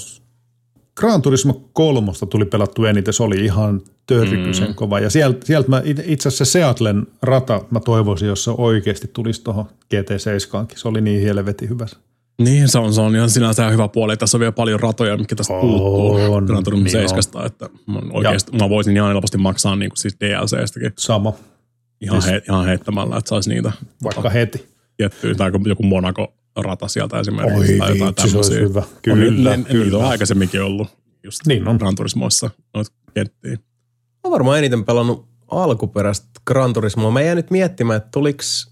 Gran 0.95 1.21
Turismo 1.21 1.69
kolmosta 1.73 2.25
tuli 2.25 2.45
pelattu 2.45 2.85
eniten, 2.85 3.13
se 3.13 3.23
oli 3.23 3.45
ihan 3.45 3.81
törkysen 4.05 4.67
mm. 4.67 4.75
kova. 4.75 4.99
Ja 4.99 5.09
sieltä, 5.09 5.45
sieltä 5.45 5.69
mä 5.69 5.81
it- 5.85 6.03
itse 6.05 6.27
asiassa 6.27 6.45
se 6.45 6.51
Seatlen 6.51 7.07
rata, 7.21 7.61
mä 7.71 7.79
toivoisin, 7.79 8.27
jos 8.27 8.43
se 8.43 8.51
oikeasti 8.57 9.09
tulisi 9.13 9.43
tuohon 9.43 9.65
GT7. 9.65 10.75
Se 10.75 10.87
oli 10.87 11.01
niin 11.01 11.21
helvetin 11.21 11.69
hyvä. 11.69 11.87
Niin, 12.41 12.69
se 12.69 12.79
on, 12.79 12.93
se 12.93 13.01
on 13.01 13.15
ihan 13.15 13.29
sinänsä 13.29 13.69
hyvä 13.69 13.87
puoli. 13.87 14.17
Tässä 14.17 14.37
on 14.37 14.39
vielä 14.39 14.51
paljon 14.51 14.79
ratoja, 14.79 15.17
mitkä 15.17 15.35
tästä 15.35 15.53
On, 15.53 15.61
puuttuu 15.61 16.41
Gran 16.45 16.63
Turismo 16.63 16.83
niin 16.83 16.91
7, 16.91 17.45
että 17.45 17.69
mä, 17.87 17.99
oikeasti, 18.11 18.57
mä 18.57 18.69
voisin 18.69 18.95
ihan 18.95 19.09
helposti 19.09 19.37
maksaa 19.37 19.75
niin 19.75 19.89
kuin 19.89 19.97
siis 19.97 20.17
DLCstäkin 20.19 20.91
Sama, 20.97 21.33
ihan, 22.01 22.23
he, 22.23 22.41
ihan 22.49 22.65
heittämällä, 22.65 23.17
että 23.17 23.29
saisi 23.29 23.49
niitä 23.49 23.71
vaikka 24.03 24.29
heti. 24.29 24.69
tiettyjä, 24.97 25.35
tai 25.35 25.51
joku- 25.65 25.83
Monaco-rata 25.83 26.87
sieltä 26.87 27.19
esimerkiksi, 27.19 27.73
Oi 27.73 27.79
tai 27.79 27.89
jotain 27.97 28.07
vitsi, 28.09 28.29
se 28.29 28.37
olisi 28.37 28.53
hyvä. 28.59 28.79
On, 28.79 28.85
Kyllä, 29.01 29.57
ne, 29.57 29.63
kyllä. 29.63 29.83
Niitä 29.83 29.97
on 29.97 30.05
aikaisemminkin 30.05 30.61
ollut 30.63 30.87
just 31.23 31.39
Niin 31.47 31.67
on. 31.67 31.75
Gran 31.75 31.95
Turismoissa 31.95 32.49
noita 32.73 32.91
kenttiä. 33.13 33.57
Mä 34.23 34.31
varmaan 34.31 34.57
eniten 34.57 34.85
pelannut 34.85 35.27
alkuperäistä 35.51 36.27
Gran 36.47 36.73
Turismoa. 36.73 37.11
Mä 37.11 37.21
jäin 37.21 37.35
nyt 37.35 37.51
miettimään, 37.51 37.97
että 37.97 38.09
tuliks, 38.11 38.71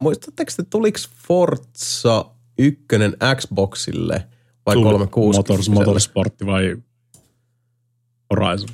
muistatteko 0.00 0.52
te, 0.56 0.62
tuliks 0.62 1.08
Forza 1.28 2.24
1 2.60 2.84
Xboxille 3.36 4.26
vai 4.66 4.74
Tuli 4.74 4.84
360? 4.84 5.38
Motors, 5.38 5.68
Motorsportti 5.68 6.46
vai 6.46 6.76
Horizon? 8.30 8.68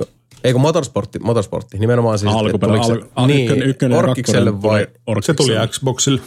Ei 0.44 0.52
kun 0.52 0.62
motorsportti, 0.62 1.18
motorsportti. 1.18 1.78
Nimenomaan 1.78 2.18
siis, 2.18 2.30
että 2.32 2.38
Alkuperä, 2.38 2.68
tuliko 2.72 2.86
se- 2.86 2.92
al, 2.92 3.08
al, 3.16 3.26
niin, 3.26 3.42
ykkönen, 3.42 3.68
ykkönen 3.68 3.96
ja 3.96 3.98
Orkikselle 3.98 4.62
vai? 4.62 4.86
Orkikselle, 5.06 5.36
Se 5.36 5.54
tuli 5.54 5.68
Xboxille. 5.68 6.20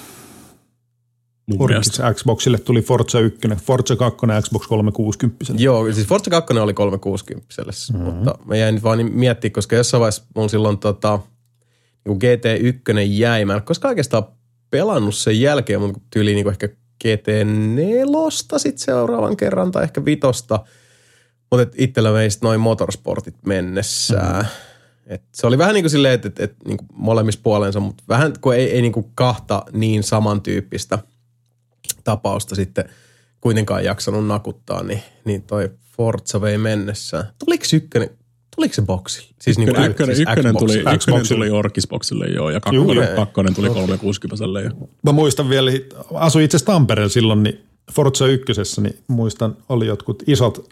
mun. 1.47 1.61
Orkis 1.61 2.01
Xboxille 2.13 2.57
tuli 2.57 2.81
Forza 2.81 3.19
1, 3.19 3.39
Forza 3.65 3.95
2 3.95 4.17
Xbox 4.41 4.67
360. 4.67 5.45
Joo, 5.57 5.93
siis 5.93 6.07
Forza 6.07 6.29
2 6.29 6.53
oli 6.53 6.73
360 6.73 7.47
mm-hmm. 7.93 8.05
mutta 8.05 8.35
mä 8.45 8.55
jäin 8.55 8.75
nyt 8.75 8.83
vaan 8.83 9.11
miettimään, 9.11 9.53
koska 9.53 9.75
jossain 9.75 9.99
vaiheessa 9.99 10.23
mun 10.35 10.49
silloin 10.49 10.77
tota, 10.77 11.19
niin 12.05 12.17
GT1 12.17 12.99
jäi. 12.99 13.45
Mä 13.45 13.53
en 13.53 13.55
ole 13.55 13.61
koskaan 13.61 13.89
oikeastaan 13.89 14.23
pelannut 14.69 15.15
sen 15.15 15.41
jälkeen, 15.41 15.81
mutta 15.81 15.99
tyyli 16.13 16.33
niin 16.35 16.49
ehkä 16.49 16.69
GT4 17.03 18.57
sit 18.57 18.77
seuraavan 18.77 19.37
kerran 19.37 19.71
tai 19.71 19.83
ehkä 19.83 20.05
vitosta. 20.05 20.63
Mutta 21.51 21.75
itsellä 21.77 22.13
vei 22.13 22.31
sit 22.31 22.41
noin 22.41 22.59
motorsportit 22.59 23.35
mennessään. 23.45 24.35
Mm-hmm. 24.35 24.69
Et 25.09 25.21
se 25.33 25.47
oli 25.47 25.57
vähän 25.57 25.73
niin 25.73 25.83
kuin 25.83 25.91
silleen, 25.91 26.13
että 26.13 26.27
et, 26.27 26.39
et, 26.39 26.55
niin 26.67 26.77
molemmissa 26.93 27.39
puolensa, 27.43 27.79
mutta 27.79 28.03
vähän 28.09 28.33
kun 28.41 28.55
ei, 28.55 28.71
ei 28.71 28.81
niin 28.81 28.91
kuin 28.91 29.11
kahta 29.15 29.63
niin 29.71 30.03
samantyyppistä 30.03 30.99
tapausta 32.03 32.55
sitten 32.55 32.89
kuitenkaan 33.41 33.85
jaksanut 33.85 34.27
nakuttaa, 34.27 34.83
niin, 34.83 35.03
niin 35.25 35.43
toi 35.43 35.69
Forza 35.97 36.41
vei 36.41 36.57
mennessään. 36.57 37.25
Tuliko 37.39 37.63
ykkönen, 37.73 38.09
tuliko 38.59 38.73
se 38.73 38.81
boksille? 38.81 39.29
Siis 39.41 39.57
niin 39.57 39.73
kuin 39.73 39.85
Ykkönen, 39.85 40.15
siis 40.15 40.29
ykkönen, 40.29 40.57
tuli, 40.57 40.73
Xboxille. 40.73 40.95
ykkönen 40.95 41.27
tuli 41.27 41.49
Orkisboxille 41.49 42.27
joo, 42.27 42.49
ja 42.49 42.59
kakkonen, 42.59 43.07
Juu. 43.07 43.15
kakkonen 43.15 43.55
tuli 43.55 43.69
360 43.69 44.45
ja 44.63 44.88
Mä 45.03 45.11
muistan 45.11 45.49
vielä, 45.49 45.71
asuin 46.13 46.45
itse 46.45 46.57
asiassa 46.57 46.73
Tampereella 46.73 47.09
silloin, 47.09 47.43
niin 47.43 47.59
Forza 47.91 48.27
1, 48.27 48.81
niin 48.81 48.97
muistan, 49.07 49.57
oli 49.69 49.88
jotkut 49.88 50.23
isot, 50.27 50.69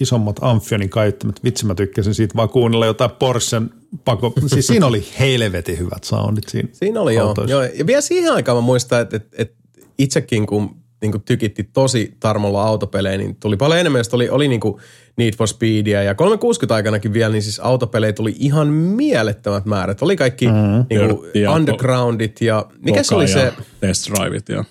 isommat 0.00 0.36
Amphionin 0.40 0.90
kaiuttamat. 0.90 1.44
Vitsi 1.44 1.66
mä 1.66 1.74
tykkäsin 1.74 2.14
siitä 2.14 2.36
vaan 2.36 2.48
kuunnella 2.48 2.86
jotain 2.86 3.10
Porschen 3.10 3.70
pako. 4.04 4.32
Siis 4.46 4.66
siinä 4.66 4.86
oli 4.86 5.04
helvetin 5.18 5.78
hyvät 5.78 6.04
soundit 6.04 6.48
siinä. 6.48 6.68
Siinä 6.72 7.00
oli 7.00 7.14
joo. 7.14 7.34
joo. 7.48 7.62
Ja 7.62 7.86
vielä 7.86 8.00
siihen 8.00 8.32
aikaan 8.32 8.58
mä 8.58 8.62
muistan, 8.62 9.00
että, 9.00 9.16
että, 9.16 9.36
että 9.38 9.56
itsekin 9.98 10.46
kun 10.46 10.76
niin 11.04 11.12
kuin 11.12 11.22
tykitti 11.22 11.64
tosi 11.72 12.16
tarmolla 12.20 12.62
autopelejä, 12.62 13.18
niin 13.18 13.36
tuli 13.36 13.56
paljon 13.56 13.80
enemmän. 13.80 14.04
Sit 14.04 14.14
oli, 14.14 14.28
oli 14.28 14.48
niin 14.48 14.60
kuin 14.60 14.80
Need 15.16 15.34
for 15.36 15.48
Speedia 15.48 16.02
ja 16.02 16.14
360 16.14 16.74
aikanakin 16.74 17.12
vielä, 17.12 17.32
niin 17.32 17.42
siis 17.42 17.60
autopelejä 17.60 18.12
tuli 18.12 18.34
ihan 18.38 18.68
mielettömät 18.68 19.64
määrät. 19.64 20.02
Oli 20.02 20.16
kaikki 20.16 20.46
mm-hmm. 20.46 20.86
niin 20.90 21.08
kuin 21.08 21.30
ja 21.34 21.52
Undergroundit 21.52 22.40
ja 22.40 22.66
mikä 22.78 23.02
se 23.02 23.14
oli 23.14 23.28
se, 23.28 23.52
Test 23.80 24.10
Driveit 24.10 24.48
ja 24.48 24.64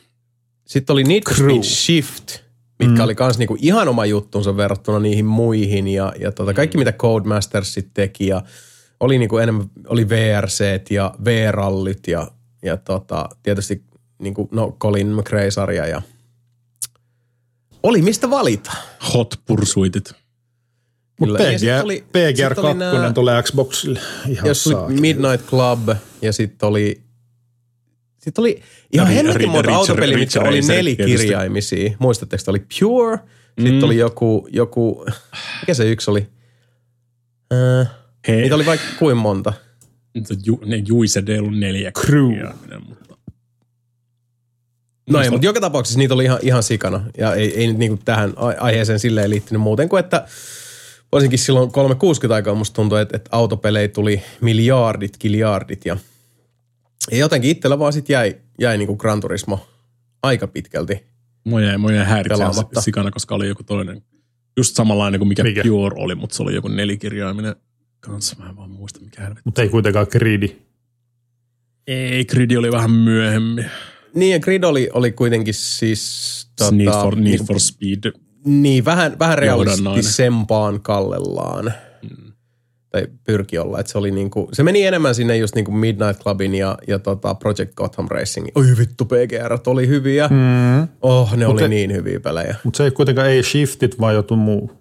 sitten 0.66 0.94
oli 0.94 1.04
Need 1.04 1.22
for 1.30 1.36
Crew. 1.36 1.50
Speed 1.50 1.64
Shift, 1.64 2.40
mitkä 2.80 2.98
mm. 2.98 3.04
oli 3.04 3.16
kans 3.16 3.38
niinku 3.38 3.58
ihan 3.62 3.88
oma 3.88 4.06
juttunsa 4.06 4.58
verrattuna 4.58 5.00
niihin 5.00 5.26
muihin 5.26 5.88
ja, 5.88 6.14
ja 6.20 6.32
tota, 6.32 6.54
kaikki 6.54 6.78
mitä 6.78 6.92
Codemastersit 6.92 7.88
teki 7.94 8.28
ja 8.28 8.42
oli 9.00 9.18
niinku 9.18 9.38
enemmän, 9.38 9.66
oli 9.88 10.10
VRC 10.10 10.82
ja 10.90 11.14
V-rallit 11.26 12.08
ja, 12.08 12.32
ja 12.64 12.78
tota, 12.78 13.30
tietysti 13.44 13.84
niinku, 14.20 14.50
no 14.52 14.78
Colin 14.80 15.08
McRae-sarja 15.08 15.88
ja 15.88 16.02
oli 17.84 18.02
mistä 18.02 18.30
valita. 18.30 18.72
Hot 19.14 19.34
Pursuitit. 19.46 20.12
Mutta 21.20 21.36
PGR, 21.38 21.84
oli- 21.86 22.04
PGR 22.12 22.56
sit 22.56 22.58
oli 22.58 22.76
2 22.76 22.78
nää- 22.78 23.14
tulee 23.14 23.44
Xboxille 23.44 24.00
ihan 24.30 24.48
Jos 24.48 24.68
oli. 24.68 24.94
Midnight 25.00 25.46
Club 25.50 25.90
ja 26.22 26.34
sitten 26.34 26.70
oli 26.70 27.02
sitten 28.18 28.42
oli 28.42 28.62
ihan 28.94 29.08
Ja 29.08 29.16
hemmetin 29.16 29.50
monta 29.50 29.76
autopeliä, 29.76 30.18
mitkä 30.18 30.42
oli 30.42 30.62
nelikirjaimisia. 30.62 31.92
Muistatteko, 32.00 32.44
oli 32.48 32.60
Pure, 32.80 33.18
sitten 33.60 33.74
Mm. 33.80 33.84
oli 33.84 33.98
joku, 33.98 34.48
joku, 34.52 35.06
mikä 35.62 35.74
se 35.74 35.90
yksi 35.92 36.12
oli? 36.12 36.28
Äh, 37.54 37.88
He, 38.28 38.36
niitä 38.36 38.56
oli 38.56 38.66
vaikka 38.66 38.88
kuin 39.00 39.18
monta. 39.18 39.54
Ju, 40.46 40.60
ne 40.66 40.84
Juise 40.88 41.24
ei 41.28 41.40
ollut 41.40 41.58
neljä. 41.60 41.92
Crew. 41.92 42.30
kirjaiminen, 42.30 42.82
mutta 42.88 43.03
No 45.10 45.22
ei, 45.22 45.30
mutta 45.30 45.46
joka 45.46 45.62
tapauksessa 45.62 46.00
niitä 46.00 46.14
oli 46.14 46.24
ihan, 46.24 46.40
ihan 46.42 46.64
sikana. 46.64 47.06
Ja 47.18 47.36
ei, 47.36 47.60
ei 47.60 47.68
nyt 47.68 47.78
niinku 47.78 48.00
tähän 48.06 48.34
ai- 48.36 48.56
aiheeseen 48.60 49.00
silleen 49.00 49.30
liittynyt 49.30 49.62
muuten 49.62 49.90
kuin, 49.90 50.00
että 50.00 50.28
varsinkin 51.12 51.40
silloin 51.40 51.72
360 51.72 52.36
aikaa 52.36 52.56
musta 52.56 52.76
tuntui, 52.76 53.02
että, 53.02 53.18
että 53.18 53.30
autopelejä 53.32 53.88
tuli 53.88 54.24
miljardit, 54.42 55.18
kiljardit 55.18 55.86
ja, 55.86 55.98
ja 57.12 57.18
jotenkin 57.18 57.52
itsellä 57.52 57.80
vaan 57.80 57.94
sit 57.94 58.10
jäi, 58.10 58.36
jäi 58.60 58.78
niinku 58.78 58.96
Gran 58.96 59.22
Turismo 59.22 59.68
aika 60.24 60.48
pitkälti. 60.48 61.04
Mua 61.44 61.62
jäi, 61.62 61.78
mua 61.78 61.92
jäi 61.92 62.24
se 62.52 62.82
sikana, 62.82 63.12
koska 63.12 63.36
oli 63.36 63.48
joku 63.48 63.64
toinen, 63.64 64.04
just 64.58 64.76
samanlainen 64.76 65.20
kuin 65.20 65.28
mikä, 65.28 65.44
Mikä? 65.44 65.64
Pure 65.64 65.96
oli, 66.00 66.16
mutta 66.16 66.36
se 66.36 66.44
oli 66.44 66.56
joku 66.56 66.68
nelikirjaiminen 66.68 67.56
kanssa. 68.00 68.36
Mä 68.40 68.50
en 68.50 68.56
vaan 68.56 68.70
muista, 68.70 69.00
mikä 69.00 69.22
helvetti. 69.22 69.42
Mutta 69.46 69.62
ei 69.62 69.70
kuitenkaan 69.70 70.08
Greedy. 70.12 70.62
Ei, 71.88 72.26
Gridi 72.26 72.58
oli 72.58 72.72
vähän 72.72 72.92
myöhemmin. 72.92 73.66
Niin 74.16 74.32
ja 74.32 74.40
Grid 74.40 74.64
oli, 74.64 74.90
oli 74.94 75.12
kuitenkin 75.12 75.54
siis 75.54 76.48
tota, 76.60 76.72
Need, 76.76 76.92
for, 76.92 77.16
Need 77.16 77.24
niinku- 77.24 77.46
for 77.46 77.60
Speed. 77.60 78.12
Niin, 78.46 78.86
vähän, 78.86 79.20
vähän 79.20 79.38
realistisempaan 79.38 80.82
kallellaan. 80.82 81.74
Mm. 82.10 82.32
Tai 82.90 83.08
pyrki 83.24 83.58
olla. 83.58 83.80
Että 83.80 83.92
se, 83.92 83.98
oli 83.98 84.12
niinku, 84.12 84.50
se 84.54 84.64
meni 84.64 84.84
enemmän 84.84 85.16
sinne 85.16 85.38
just 85.38 85.56
niinku 85.56 85.72
Midnight 85.72 86.22
Clubin 86.24 86.56
ja, 86.56 86.78
ja 86.88 87.00
tota 87.00 87.36
Project 87.36 87.76
Gotham 87.76 88.08
Racing. 88.10 88.48
Oi 88.56 88.66
vittu, 88.78 89.06
PGR 89.06 89.58
oli 89.66 89.88
hyviä. 89.88 90.28
Mm. 90.28 90.88
Oh, 91.02 91.36
ne 91.36 91.46
Mut 91.46 91.54
oli 91.54 91.62
se- 91.62 91.68
niin 91.68 91.94
hyviä 91.94 92.20
pelejä. 92.20 92.56
Mutta 92.64 92.78
se 92.78 92.84
ei 92.84 92.92
kuitenkaan 92.92 93.30
ei 93.30 93.44
shiftit, 93.44 94.00
vaan 94.00 94.16
joku 94.16 94.36
muu. 94.36 94.72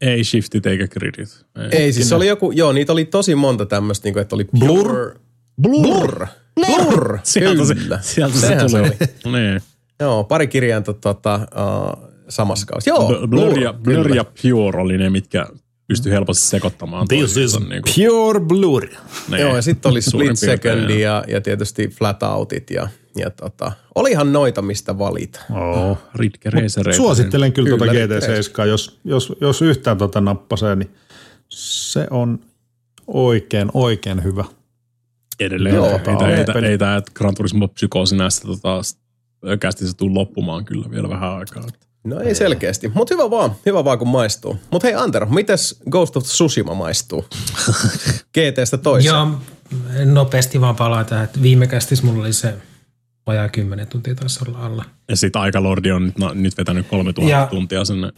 Ei 0.00 0.24
Shiftit 0.24 0.66
eikä 0.66 0.88
Gridit. 0.88 1.44
Ei. 1.56 1.78
Ei, 1.82 1.92
siis 1.92 2.08
se 2.08 2.14
oli 2.14 2.26
joku, 2.28 2.50
joo, 2.50 2.72
niitä 2.72 2.92
oli 2.92 3.04
tosi 3.04 3.34
monta 3.34 3.66
tämmöistä, 3.66 4.06
niinku, 4.06 4.18
että 4.18 4.34
oli 4.34 4.44
Blur. 4.58 5.18
Blur. 5.62 5.82
Blur. 5.82 6.26
Sieltä 7.22 7.64
se, 7.64 7.74
Kyllä. 7.74 7.98
sieltä 8.02 8.34
se 8.38 8.46
Sehän 8.46 8.70
se 8.70 8.78
tuli. 8.78 8.88
oli. 9.24 9.40
niin. 9.40 9.62
Joo, 10.00 10.24
pari 10.24 10.46
kirjainta 10.46 10.92
tota, 10.92 11.34
uh, 11.36 12.10
samassa 12.28 12.66
kausi. 12.66 12.90
Joo, 12.90 13.10
Bl- 13.10 13.26
Blur, 13.26 13.58
ja, 13.58 13.72
Blur 13.72 14.02
kyllä. 14.02 14.16
ja 14.16 14.24
Pure 14.24 14.80
oli 14.80 14.98
ne, 14.98 15.10
mitkä 15.10 15.46
pystyi 15.88 16.12
helposti 16.12 16.46
sekoittamaan. 16.46 17.08
This 17.08 17.22
is 17.22 17.34
toisiinsa, 17.34 17.60
pure 17.94 18.40
blur. 18.40 18.86
niin. 19.30 19.40
Joo, 19.40 19.56
ja 19.56 19.62
sitten 19.62 19.90
oli 19.90 20.02
Split 20.02 20.18
piirtein, 20.18 20.36
Second 20.36 20.90
ja, 20.90 21.24
ja 21.28 21.40
tietysti 21.40 21.88
Flat 21.88 22.22
Outit 22.22 22.70
ja, 22.70 22.88
ja 23.16 23.30
tota, 23.30 23.72
olihan 23.94 24.32
noita, 24.32 24.62
mistä 24.62 24.98
valita. 24.98 25.40
Oh. 25.50 25.98
Ridge 26.14 26.50
Racer. 26.50 26.94
Suosittelen 26.94 27.52
kyllä, 27.52 27.66
Kyllä, 27.68 27.78
tuota 27.78 27.92
Ridge 27.92 28.18
GT7, 28.62 28.66
jos, 28.66 28.98
jos, 29.04 29.32
jos 29.40 29.62
yhtään 29.62 29.98
tuota 29.98 30.20
nappasee, 30.20 30.76
niin 30.76 30.90
se 31.48 32.06
on 32.10 32.38
oikein, 33.06 33.68
oikein 33.74 34.24
hyvä. 34.24 34.44
Edelleen. 35.40 35.74
Joo, 35.74 35.90
ei, 35.92 35.98
tämä, 35.98 36.28
ei, 36.36 36.44
tämä, 36.44 36.66
ei 36.66 36.78
tämä 36.78 37.02
Gran 37.14 37.34
Turismo 37.34 37.68
Psykoosi 37.68 38.16
näistä 38.16 38.46
tota, 38.46 38.80
ökästi 39.48 39.86
se 39.86 39.96
tuu 39.96 40.14
loppumaan 40.14 40.64
kyllä 40.64 40.90
vielä 40.90 41.08
vähän 41.08 41.30
aikaa. 41.36 41.66
No 42.04 42.20
ei 42.20 42.34
selkeästi, 42.34 42.88
mutta 42.88 43.14
hyvä 43.14 43.30
vaan, 43.30 43.52
hyvä 43.66 43.84
vaan 43.84 43.98
kun 43.98 44.08
maistuu. 44.08 44.56
Mutta 44.70 44.88
hei 44.88 44.94
Antero, 44.94 45.26
mites 45.26 45.80
Ghost 45.90 46.16
of 46.16 46.24
Tsushima 46.24 46.74
maistuu? 46.74 47.24
GTstä 48.34 48.78
toiseen. 48.78 49.14
Joo, 49.14 49.28
nopeasti 50.04 50.60
vaan 50.60 50.76
palaa 50.76 51.04
tähän. 51.04 51.24
että 51.24 51.42
Viime 51.42 51.66
kästis 51.66 52.02
mulla 52.02 52.20
oli 52.20 52.32
se 52.32 52.54
vajaa 53.26 53.48
10 53.48 53.86
tuntia 53.86 54.14
taisi 54.14 54.40
olla 54.48 54.58
alla. 54.58 54.84
Ja 55.08 55.16
sitten 55.16 55.42
Aikalordi 55.42 55.90
on 55.92 56.06
nyt, 56.06 56.18
no, 56.18 56.32
nyt 56.34 56.58
vetänyt 56.58 56.86
3000 56.88 57.30
Ja- 57.30 57.46
tuntia 57.50 57.84
sinne. 57.84 58.12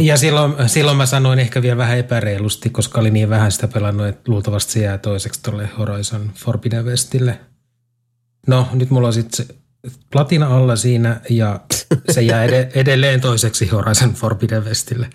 Ja 0.00 0.16
silloin, 0.16 0.54
silloin 0.66 0.96
mä 0.96 1.06
sanoin 1.06 1.38
ehkä 1.38 1.62
vielä 1.62 1.76
vähän 1.76 1.98
epäreilusti, 1.98 2.70
koska 2.70 3.00
oli 3.00 3.10
niin 3.10 3.30
vähän 3.30 3.52
sitä 3.52 3.68
pelannut, 3.68 4.06
että 4.06 4.32
luultavasti 4.32 4.72
se 4.72 4.80
jää 4.80 4.98
toiseksi 4.98 5.42
tuolle 5.42 5.68
Horizon 5.78 6.30
Forbidden 6.34 6.84
Westille. 6.84 7.40
No, 8.46 8.68
nyt 8.72 8.90
mulla 8.90 9.06
on 9.06 9.12
sitten 9.12 9.46
platina 10.10 10.56
alla 10.56 10.76
siinä 10.76 11.20
ja 11.30 11.60
se 12.10 12.22
jää 12.22 12.44
ed- 12.44 12.70
edelleen 12.74 13.20
toiseksi 13.20 13.68
Horizon 13.68 14.14
Forbidden 14.14 14.64
Westille. 14.64 15.10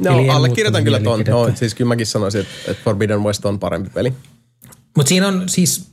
No, 0.00 0.18
Eli 0.18 0.30
allekirjoitan 0.30 0.84
kyllä 0.84 1.00
ton. 1.00 1.24
No, 1.28 1.50
siis 1.54 1.74
kyllä 1.74 1.88
mäkin 1.88 2.06
sanoisin, 2.06 2.40
että, 2.40 2.70
että 2.70 2.84
Forbidden 2.84 3.22
West 3.22 3.44
on 3.44 3.58
parempi 3.58 3.90
peli. 3.90 4.12
Mutta 4.96 5.08
siinä 5.08 5.28
on 5.28 5.48
siis, 5.48 5.90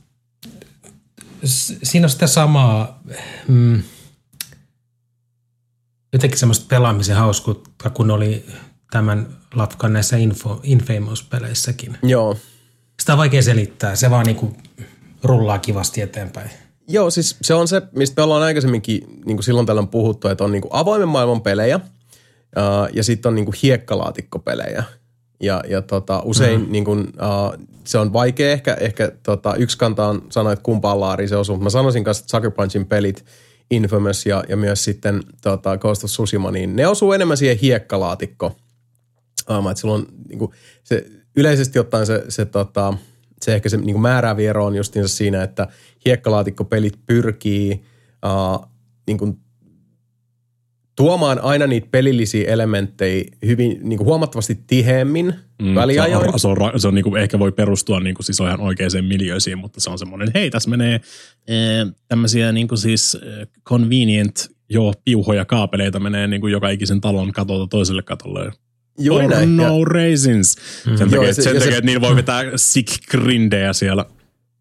siinä 1.82 2.06
on 2.06 2.10
sitä 2.10 2.26
samaa, 2.26 3.02
mm, 3.48 3.82
jotenkin 6.12 6.38
semmoista 6.38 6.66
pelaamisen 6.68 7.16
hauskuutta, 7.16 7.90
kun 7.90 8.10
oli 8.10 8.46
tämän 8.90 9.26
Lafkan 9.54 9.92
näissä 9.92 10.16
Info, 10.16 10.60
Infamous-peleissäkin. 10.62 11.98
Joo. 12.02 12.36
Sitä 13.00 13.12
on 13.12 13.18
vaikea 13.18 13.42
selittää, 13.42 13.96
se 13.96 14.10
vaan 14.10 14.26
niinku 14.26 14.56
rullaa 15.22 15.58
kivasti 15.58 16.00
eteenpäin. 16.00 16.50
Joo, 16.88 17.10
siis 17.10 17.36
se 17.42 17.54
on 17.54 17.68
se, 17.68 17.82
mistä 17.96 18.20
me 18.20 18.24
ollaan 18.24 18.42
aikaisemminkin 18.42 19.00
niin 19.24 19.36
kuin 19.36 19.44
silloin 19.44 19.66
tällöin 19.66 19.88
puhuttu, 19.88 20.28
että 20.28 20.44
on 20.44 20.52
niin 20.52 20.62
kuin 20.62 20.74
avoimen 20.74 21.08
maailman 21.08 21.42
pelejä 21.42 21.80
ää, 22.56 22.88
ja 22.92 23.04
sitten 23.04 23.28
on 23.28 23.34
niin 23.34 23.44
kuin 23.44 23.54
hiekkalaatikkopelejä. 23.62 24.84
Ja, 25.40 25.62
ja 25.68 25.82
tota, 25.82 26.22
usein 26.24 26.60
mm. 26.60 26.72
niin 26.72 26.84
kuin, 26.84 27.12
ää, 27.18 27.30
se 27.84 27.98
on 27.98 28.12
vaikea 28.12 28.52
ehkä, 28.52 28.74
ehkä 28.80 29.12
tota, 29.22 29.54
yksi 29.54 29.78
kantaan 29.78 30.22
sanoa, 30.30 30.52
että 30.52 30.62
kumpaan 30.62 31.00
laariin 31.00 31.28
se 31.28 31.36
osuu, 31.36 31.56
mä 31.56 31.70
sanoisin 31.70 32.04
kanssa, 32.04 32.22
että 32.22 32.30
Sucker 32.30 32.50
Punchin 32.50 32.86
pelit, 32.86 33.24
Infamous 33.72 34.26
ja, 34.26 34.44
ja 34.48 34.56
myös 34.56 34.84
sitten 34.84 35.22
tota, 35.42 35.76
Ghost 35.76 36.04
of 36.04 36.10
Tsushima, 36.10 36.50
niin 36.50 36.76
ne 36.76 36.86
osuu 36.86 37.12
enemmän 37.12 37.36
siihen 37.36 37.56
hiekkalaatikko. 37.56 38.56
Um, 39.50 39.68
että 39.68 39.80
silloin 39.80 40.06
niin 40.28 40.38
kuin, 40.38 40.50
se, 40.84 41.06
yleisesti 41.36 41.78
ottaen 41.78 42.06
se, 42.06 42.24
se, 42.28 42.44
tota, 42.44 42.94
se 43.42 43.54
ehkä 43.54 43.68
se 43.68 43.76
niin 43.76 43.94
kuin 43.94 44.02
on 44.64 44.74
justiinsa 44.76 45.16
siinä, 45.16 45.42
että 45.42 45.68
hiekkalaatikkopelit 46.06 46.98
pyrkii 47.06 47.84
uh, 48.26 48.68
niin 49.06 49.18
kuin, 49.18 49.38
tuomaan 50.96 51.40
aina 51.44 51.66
niitä 51.66 51.88
pelillisiä 51.90 52.50
elementtejä 52.52 53.24
hyvin 53.46 53.78
niin 53.82 53.96
kuin 53.96 54.06
huomattavasti 54.06 54.58
tiheemmin 54.66 55.34
mm, 55.62 55.74
väliajoin. 55.74 56.24
Se 56.40 56.48
on, 56.48 56.56
se 56.56 56.62
on, 56.64 56.80
se 56.80 56.88
on 56.88 56.94
niinku, 56.94 57.16
ehkä 57.16 57.38
voi 57.38 57.52
perustua 57.52 58.00
niinku, 58.00 58.22
siis 58.22 58.40
on 58.40 58.46
ihan 58.46 58.60
oikeaan 58.60 58.90
miljöisiin, 59.08 59.58
mutta 59.58 59.80
se 59.80 59.90
on 59.90 59.98
semmoinen, 59.98 60.30
hei 60.34 60.50
tässä 60.50 60.70
menee 60.70 61.00
ee, 61.48 61.86
tämmöisiä 62.08 62.52
niinku 62.52 62.76
siis 62.76 63.14
ee, 63.22 63.46
convenient, 63.68 64.48
joo, 64.70 64.94
piuhoja 65.04 65.44
kaapeleita 65.44 66.00
menee 66.00 66.26
niinku 66.26 66.46
joka 66.46 66.68
ikisen 66.68 67.00
talon 67.00 67.32
katolta 67.32 67.66
toiselle 67.66 68.02
katolle. 68.02 68.50
Or 69.10 69.22
näin. 69.30 69.56
no 69.56 69.62
Ja- 69.78 69.84
reasons. 69.92 70.52
Sen 70.84 70.92
Joo, 70.98 71.08
takia, 71.08 71.34
se- 71.34 71.42
sen 71.42 71.54
ja 71.54 71.60
se- 71.60 71.64
takia 71.66 71.78
että 71.78 71.86
niillä 71.86 72.00
voi 72.08 72.16
vetää 72.16 72.44
sick 72.56 72.88
grindejä 73.10 73.72
siellä. 73.72 74.04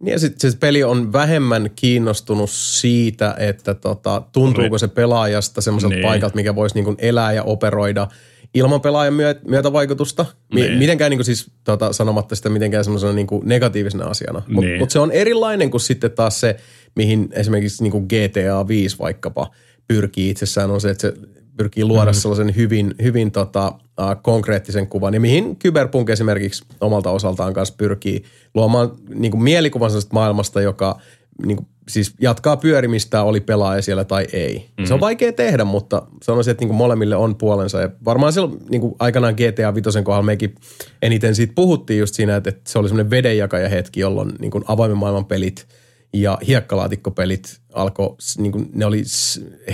Niin 0.02 0.12
ja 0.12 0.20
sitten 0.20 0.52
se 0.52 0.58
peli 0.58 0.84
on 0.84 1.14
vähemmän 1.14 1.70
kiinnostunut 1.76 2.50
siitä, 2.50 3.36
että 3.40 3.74
tota, 3.74 4.22
tuntuuko 4.32 4.78
se 4.78 4.88
pelaajasta 4.88 5.62
semmoiselta 5.62 5.96
Niin. 5.96 6.08
paikalta, 6.08 6.36
mikä 6.36 6.56
voisi 6.56 6.82
niin 6.82 6.96
elää 6.98 7.34
ja 7.34 7.44
operoida 7.44 8.08
ilman 8.54 8.82
pelaajan 8.82 9.14
myö- 9.14 9.40
myötävaikutusta. 9.48 10.26
Niin. 10.54 10.78
mitenkään 10.78 11.10
niin 11.12 11.26
siis 11.26 11.52
tota, 11.64 11.94
sanomatta 11.94 12.36
sitä 12.36 12.50
mitenkään 12.50 12.84
semmoisena 12.84 13.14
niin 13.14 13.28
negatiivisena 13.44 14.06
asiana. 14.06 14.42
Mutta 14.48 14.68
Niin. 14.70 14.80
mut 14.80 14.90
se 14.90 15.00
on 15.00 15.12
erilainen 15.12 15.72
kuin 15.72 15.82
sitten 15.82 16.12
taas 16.12 16.40
se, 16.40 16.56
mihin 16.96 17.30
esimerkiksi 17.32 17.84
niin 17.84 17.94
GTA 18.08 18.68
5 18.68 19.00
vaikkapa 19.00 19.52
pyrkii 19.88 20.30
itsessään, 20.30 20.72
on 20.72 20.82
se, 20.82 20.90
että 20.90 21.02
se 21.02 21.14
pyrkii 21.58 21.86
luoda 21.86 22.12
mm. 22.12 22.16
sellaisen 22.16 22.56
hyvin, 22.56 22.96
hyvin 23.02 23.32
tota, 23.32 23.68
uh, 23.68 24.22
konkreettisen 24.22 24.88
kuvan. 24.88 25.14
Ja 25.14 25.20
mihin 25.20 25.56
Cyberpunk 25.60 26.10
esimerkiksi 26.10 26.66
omalta 26.82 27.12
osaltaan 27.12 27.54
kanssa 27.54 27.76
pyrkii 27.78 28.24
luomaan 28.54 28.92
niin 29.16 29.32
kuin 29.32 29.44
mielikuvan 29.44 29.92
maailmasta, 30.12 30.62
joka 30.62 31.00
niin 31.46 31.58
kuin, 31.58 31.68
siis 31.88 32.14
jatkaa 32.22 32.58
pyörimistä, 32.58 33.24
oli 33.24 33.40
pelaaja 33.40 33.82
siellä 33.82 34.04
tai 34.04 34.28
ei. 34.34 34.70
Mm. 34.78 34.86
Se 34.86 34.94
on 34.94 35.00
vaikea 35.00 35.34
tehdä, 35.34 35.66
mutta 35.66 36.02
sanoisin, 36.24 36.52
että 36.52 36.62
niin 36.62 36.70
kuin 36.70 36.78
molemmille 36.78 37.16
on 37.16 37.36
puolensa. 37.36 37.82
Ja 37.82 37.90
varmaan 38.06 38.34
silloin 38.34 38.58
niin 38.70 38.82
kuin 38.82 38.96
aikanaan 39.00 39.34
GTA 39.34 39.76
5 39.76 40.04
kohdalla 40.04 40.26
mekin 40.26 40.56
eniten 41.02 41.36
siitä 41.36 41.54
puhuttiin 41.56 42.00
just 42.00 42.16
siinä, 42.16 42.36
että, 42.36 42.50
että 42.50 42.72
se 42.72 42.80
oli 42.80 42.88
semmoinen 42.88 43.10
vedenjakaja 43.10 43.70
hetki, 43.70 44.00
jolloin 44.00 44.32
niin 44.40 44.52
kuin 44.52 44.64
avoimen 44.68 44.98
maailman 44.98 45.26
pelit 45.26 45.68
ja 46.14 46.38
hiekkalaatikkopelit 46.48 47.61
alkoi, 47.74 48.16
niin 48.38 48.52
kuin, 48.52 48.70
ne 48.74 48.86
oli 48.86 49.04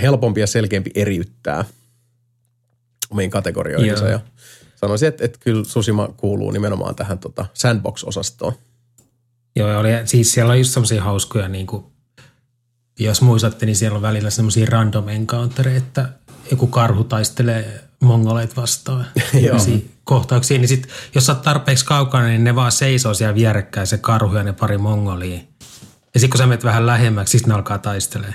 helpompi 0.02 0.40
ja 0.40 0.46
selkeämpi 0.46 0.90
eriyttää 0.94 1.64
omiin 3.10 3.30
kategorioihinsa. 3.30 4.08
Ja 4.08 4.20
sanoisin, 4.76 5.08
että, 5.08 5.24
että 5.24 5.38
kyllä 5.40 5.64
Susima 5.64 6.08
kuuluu 6.16 6.50
nimenomaan 6.50 6.94
tähän 6.94 7.18
tota 7.18 7.46
sandbox-osastoon. 7.54 8.52
Joo, 9.56 9.68
ja 9.68 9.78
oli, 9.78 9.88
siis 10.04 10.32
siellä 10.32 10.52
on 10.52 10.58
just 10.58 10.70
semmoisia 10.70 11.02
hauskoja, 11.02 11.48
niin 11.48 11.66
kuin, 11.66 11.84
jos 12.98 13.22
muistatte, 13.22 13.66
niin 13.66 13.76
siellä 13.76 13.96
on 13.96 14.02
välillä 14.02 14.30
semmoisia 14.30 14.66
random 14.70 15.08
encountereita, 15.08 15.86
että 15.86 16.08
joku 16.50 16.66
karhu 16.66 17.04
taistelee 17.04 17.84
mongoleita 18.00 18.56
vastaan. 18.56 19.06
Kohtauksia, 20.04 20.58
niin 20.58 20.68
sit, 20.68 20.88
jos 21.14 21.26
sä 21.26 21.32
oot 21.32 21.42
tarpeeksi 21.42 21.84
kaukana, 21.84 22.26
niin 22.26 22.44
ne 22.44 22.54
vaan 22.54 22.72
seisoo 22.72 23.14
siellä 23.14 23.34
vierekkäin, 23.34 23.86
se 23.86 23.98
karhu 23.98 24.34
ja 24.34 24.42
ne 24.42 24.52
pari 24.52 24.78
mongolia. 24.78 25.40
Ja 26.18 26.20
sitten 26.20 26.30
kun 26.30 26.38
sä 26.38 26.46
menet 26.46 26.64
vähän 26.64 26.86
lähemmäksi, 26.86 27.38
sitten 27.38 27.48
ne 27.48 27.54
alkaa 27.54 27.78
taistelemaan. 27.78 28.34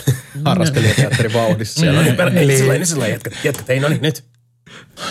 Harrastelijateatterin 0.44 1.32
vauhdissa 1.32 1.80
siellä. 1.80 2.02
Niin. 2.02 2.16
Niin, 2.16 2.48
niin, 2.48 2.58
sillä 2.58 2.72
niin, 2.72 2.86
sillä 2.86 3.08
jätkät, 3.08 3.32
jätkät, 3.44 3.70
ei 3.70 3.80
no 3.80 3.88
niin, 3.88 4.02
nyt. 4.02 4.24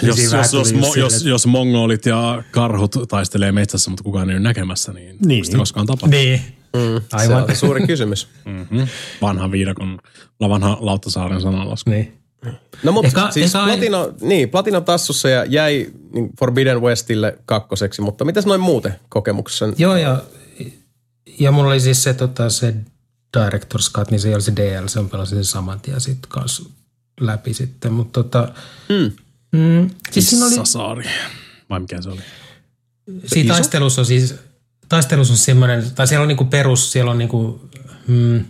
Jos, 0.01 0.17
jos, 0.33 0.53
jos, 0.53 0.73
mo, 0.73 0.93
jos, 0.95 1.25
jos 1.25 1.45
mongolit 1.47 2.05
ja 2.05 2.43
karhut 2.51 2.95
taistelee 3.09 3.51
metsässä, 3.51 3.89
mutta 3.89 4.03
kukaan 4.03 4.29
ei 4.29 4.35
ole 4.35 4.43
näkemässä, 4.43 4.93
niin, 4.93 5.15
Niin. 5.25 5.45
sitä 5.45 5.57
koskaan 5.57 5.85
tapahtuu. 5.85 6.09
Niin. 6.09 6.41
Mm, 6.75 7.01
se 7.09 7.17
Aivan. 7.17 7.43
on 7.43 7.55
suuri 7.55 7.87
kysymys. 7.87 8.27
Mm-hmm. 8.45 8.87
Vanha 9.21 9.51
viidakon, 9.51 9.99
vanha 10.39 10.77
Lauttasaaren 10.79 11.41
sananlasku. 11.41 11.89
Niin. 11.89 12.17
No 12.83 12.91
mutta 12.91 13.27
Eka- 13.27 13.31
siis 13.31 13.55
eka- 13.55 13.65
platina, 13.65 13.97
niin, 14.21 14.49
platina 14.49 14.81
tassussa 14.81 15.29
ja 15.29 15.45
jäi 15.45 15.87
niin 16.13 16.29
Forbidden 16.39 16.81
Westille 16.81 17.37
kakkoseksi, 17.45 18.01
mutta 18.01 18.25
mitäs 18.25 18.45
noin 18.45 18.61
muuten 18.61 18.95
kokemuksessa? 19.09 19.65
Joo, 19.77 19.95
ja, 19.95 20.21
ja 21.39 21.51
mulla 21.51 21.69
oli 21.69 21.79
siis 21.79 22.03
se, 22.03 22.13
tota, 22.13 22.49
se 22.49 22.73
Director's 23.37 23.91
Cut, 23.93 24.11
niin 24.11 24.19
se 24.19 24.33
oli 24.33 24.41
se 24.41 24.53
DLC, 24.55 24.97
on 24.97 25.09
pelasin 25.09 25.35
sen 25.35 25.45
saman 25.45 25.79
tien 25.79 26.01
sitten 26.01 26.29
kanssa 26.29 26.63
läpi 27.19 27.53
sitten, 27.53 27.93
mutta 27.93 28.23
tota, 28.23 28.53
Hmm. 28.89 29.11
mm, 29.59 29.89
siis 30.11 30.29
siinä 30.29 30.45
oli, 30.45 30.55
Sasaari. 30.55 31.05
Vai 31.69 31.79
mikä 31.79 32.01
se 32.01 32.09
oli? 32.09 32.21
siinä 33.25 33.53
taistelussa 33.53 34.01
on 34.01 34.05
siis, 34.05 34.35
taistelussa 34.89 35.33
on 35.33 35.37
semmoinen, 35.37 35.91
tai 35.91 36.07
siellä 36.07 36.21
on 36.21 36.27
niinku 36.27 36.45
perus, 36.45 36.91
siellä 36.91 37.11
on 37.11 37.17
niinku, 37.17 37.69
mm, 38.07 38.45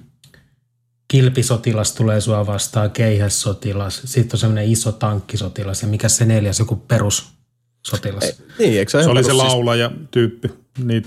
kilpisotilas 1.08 1.92
tulee 1.92 2.22
sua 2.22 2.46
vastaan, 2.48 2.92
keihässotilas, 2.92 4.02
sitten 4.06 4.36
on 4.36 4.40
semmoinen 4.40 4.72
iso 4.72 4.92
tankkisotilas 4.92 5.82
ja 5.82 5.88
mikä 5.88 6.10
se 6.10 6.26
neljäs, 6.26 6.60
joku 6.60 6.76
perussotilas. 6.76 8.24
Niin, 8.60 8.80
eikö 8.80 8.92
se, 8.92 9.04
Se 9.04 9.10
oli 9.10 9.24
se 9.24 9.28
perus- 9.30 9.42
siis- 9.42 9.54
laulaja 9.54 9.92
tyyppi. 10.12 10.50
Niin, 10.78 11.06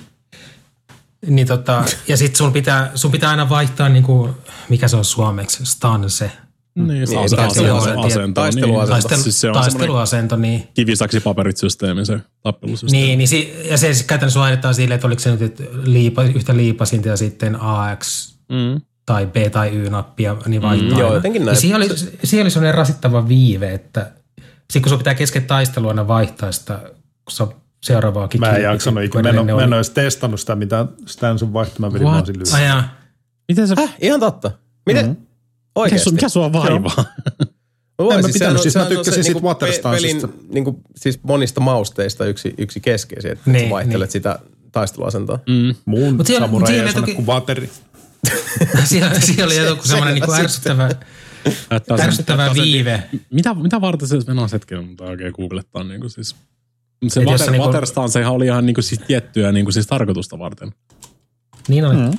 Niin 1.26 1.46
tota, 1.46 1.84
ja 2.08 2.16
sitten 2.16 2.36
sun 2.38 2.52
pitää, 2.52 2.90
sun 2.94 3.12
pitää 3.12 3.30
aina 3.30 3.48
vaihtaa, 3.48 3.88
niinku, 3.88 4.30
mikä 4.68 4.88
se 4.88 4.96
on 4.96 5.04
suomeksi, 5.04 5.66
stanse. 5.66 6.30
Niin, 6.74 7.06
se 7.06 7.10
Niin, 7.14 7.18
on 7.22 7.28
se 7.28 7.36
asento. 7.36 7.76
asento 7.76 8.32
taisteluasento. 8.40 8.90
Taistelu, 8.92 9.22
Siis 9.22 9.40
se 9.40 9.48
on 9.48 9.54
semmoinen 9.54 9.72
taisteluasento, 9.78 10.36
niin, 10.36 10.68
kivisaksi 10.74 11.20
paperit 11.20 11.56
systeemi, 11.56 12.06
se 12.06 12.20
tappelusysteemi. 12.42 13.06
niin, 13.06 13.18
niin 13.18 13.28
si, 13.28 13.54
ja 13.70 13.78
se 13.78 13.94
siis 13.94 14.06
käytännössä 14.06 14.40
vaihdetaan 14.40 14.74
silleen, 14.74 14.94
että 14.94 15.06
oliko 15.06 15.20
se 15.20 15.30
nyt 15.30 15.42
että 15.42 15.62
liipa, 15.84 16.22
yhtä 16.22 16.56
liipasinta 16.56 17.08
ja 17.08 17.16
sitten 17.16 17.56
AX 17.60 18.32
Mm. 18.48 18.80
tai 19.06 19.26
B 19.26 19.36
tai 19.52 19.68
Y-nappia, 19.76 20.36
niin 20.46 20.62
vaihtaa. 20.62 20.90
Mm, 20.90 20.98
joo, 20.98 21.14
jotenkin 21.14 21.44
näin. 21.44 21.54
Ja 21.54 21.60
siihen 21.60 21.76
oli, 21.76 21.88
siihen 22.24 22.44
oli 22.44 22.50
sellainen 22.50 22.74
rasittava 22.74 23.28
viive, 23.28 23.74
että 23.74 24.10
sitten 24.60 24.82
kun 24.82 24.88
sun 24.90 24.98
pitää 24.98 25.14
kesken 25.14 25.44
taistelua 25.46 25.90
aina 25.90 26.08
vaihtaa 26.08 26.52
sitä, 26.52 26.78
kun 27.24 27.32
sä 27.32 27.46
seuraavaakin 27.86 28.40
mä 28.40 28.50
en 28.56 28.62
jaksanut 28.62 28.94
kun 28.98 29.04
ikinä. 29.04 29.22
Mä 29.22 29.28
en, 29.28 29.38
ole, 29.38 29.44
mä 29.46 29.50
en 29.50 29.54
oli- 29.56 29.64
ole 29.64 29.76
edes 29.76 29.90
testannut 29.90 30.40
sitä, 30.40 30.54
mitä 30.54 30.86
Stansun 31.06 31.52
vaihto. 31.52 31.74
Mä 31.78 31.92
vedin 31.92 32.06
vaan 32.06 32.26
sille. 32.26 32.44
Miten 33.48 33.68
se, 33.68 33.74
Häh? 33.78 33.94
Ihan 34.00 34.20
totta. 34.20 34.50
Miten? 34.86 35.04
Mhm. 35.04 35.10
Mm-hmm. 35.12 35.22
mikä, 35.26 35.70
Oikeasti? 35.74 36.04
su, 36.04 36.10
mikä 36.14 36.28
sua 36.28 36.52
vaivaa? 36.52 37.04
Voi, 37.98 38.14
En 38.14 38.20
mä 38.22 38.28
pitänyt, 38.28 38.32
sehän 38.32 38.56
on- 38.56 38.62
siis 38.62 38.74
mä 38.76 38.84
tykkäsin 38.84 39.12
siitä 39.14 39.28
niinku 39.28 39.48
Water 39.48 39.68
pe- 39.68 39.74
Stansista. 39.74 40.28
Pelin 40.28 40.48
niinku, 40.54 40.80
siis 40.96 41.22
monista 41.22 41.60
mausteista 41.60 42.24
yksi, 42.26 42.54
yksi 42.58 42.80
keskeisin, 42.80 43.32
että 43.32 43.50
Niin, 43.50 43.70
vaihtelet 43.70 44.06
niin. 44.06 44.12
sitä 44.12 44.38
taisteluasentoa. 44.72 45.38
Mm. 45.48 45.74
Muun 45.84 46.16
Mut 46.16 46.26
siellä- 46.26 46.46
samurai 46.46 46.68
siellä 46.72 46.88
ei 46.90 46.94
toki- 46.94 47.14
kuin 47.14 47.26
vateri. 47.26 47.70
siellä, 48.84 49.20
siellä 49.20 49.44
oli 49.44 49.56
joku 49.56 49.82
semmoinen 49.86 50.14
niinku 50.14 50.32
ärsyttävä, 50.32 50.90
ärsyttävä 52.00 52.50
viive. 52.54 53.02
Mitä, 53.30 53.54
mitä 53.54 53.80
varten 53.80 54.08
se, 54.08 54.16
mennään 54.26 54.48
hetken, 54.52 54.84
mutta 54.84 55.04
oikein 55.04 55.32
googlettaa 55.36 55.84
niin 55.84 56.00
kuin 56.00 56.10
siis. 57.10 57.24
Se 57.24 57.30
water, 57.30 57.44
se 57.46 57.50
niinku- 57.50 57.66
waterstancehan 57.66 58.32
oli 58.32 58.46
ihan 58.46 58.66
niin 58.66 58.74
kuin 58.74 58.84
siis 58.84 59.00
tiettyä 59.06 59.52
niin 59.52 59.64
kuin 59.64 59.72
siis 59.72 59.86
tarkoitusta 59.86 60.38
varten. 60.38 60.72
Niin 61.68 61.84
oli. 61.84 61.96
Mm. 61.96 62.10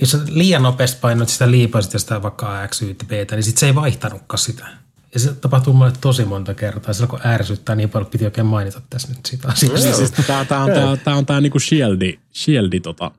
Jos 0.00 0.10
sä 0.10 0.18
liian 0.28 0.62
nopeasti 0.62 0.98
painoit 1.00 1.28
sitä 1.28 1.50
liipasit 1.50 1.92
ja 1.92 1.98
sitä 1.98 2.22
vaikka 2.22 2.68
X, 2.68 2.82
Y, 2.82 2.94
B, 3.06 3.10
niin 3.30 3.42
sit 3.42 3.58
se 3.58 3.66
ei 3.66 3.74
vaihtanutkaan 3.74 4.38
sitä. 4.38 4.66
Ja 5.14 5.20
se 5.20 5.34
tapahtuu 5.34 5.72
mulle 5.72 5.92
tosi 6.00 6.24
monta 6.24 6.54
kertaa. 6.54 6.94
Silloin 6.94 7.10
kun 7.10 7.20
ärsyttää 7.24 7.74
niin 7.76 7.90
paljon, 7.90 8.10
piti 8.10 8.24
oikein 8.24 8.46
mainita 8.46 8.80
tässä 8.90 9.08
nyt 9.08 9.26
sitä 9.26 9.48
asiaa. 9.48 9.76
Siis 9.76 10.10
tää, 10.10 10.44
tää 10.44 10.64
on 10.64 10.70
tää, 10.70 10.96
tää 10.96 11.16
on 11.16 11.26
tää 11.26 11.40
niinku 11.40 11.58
shieldi, 11.58 12.18
shieldi 12.34 12.80
tota, 12.80 13.10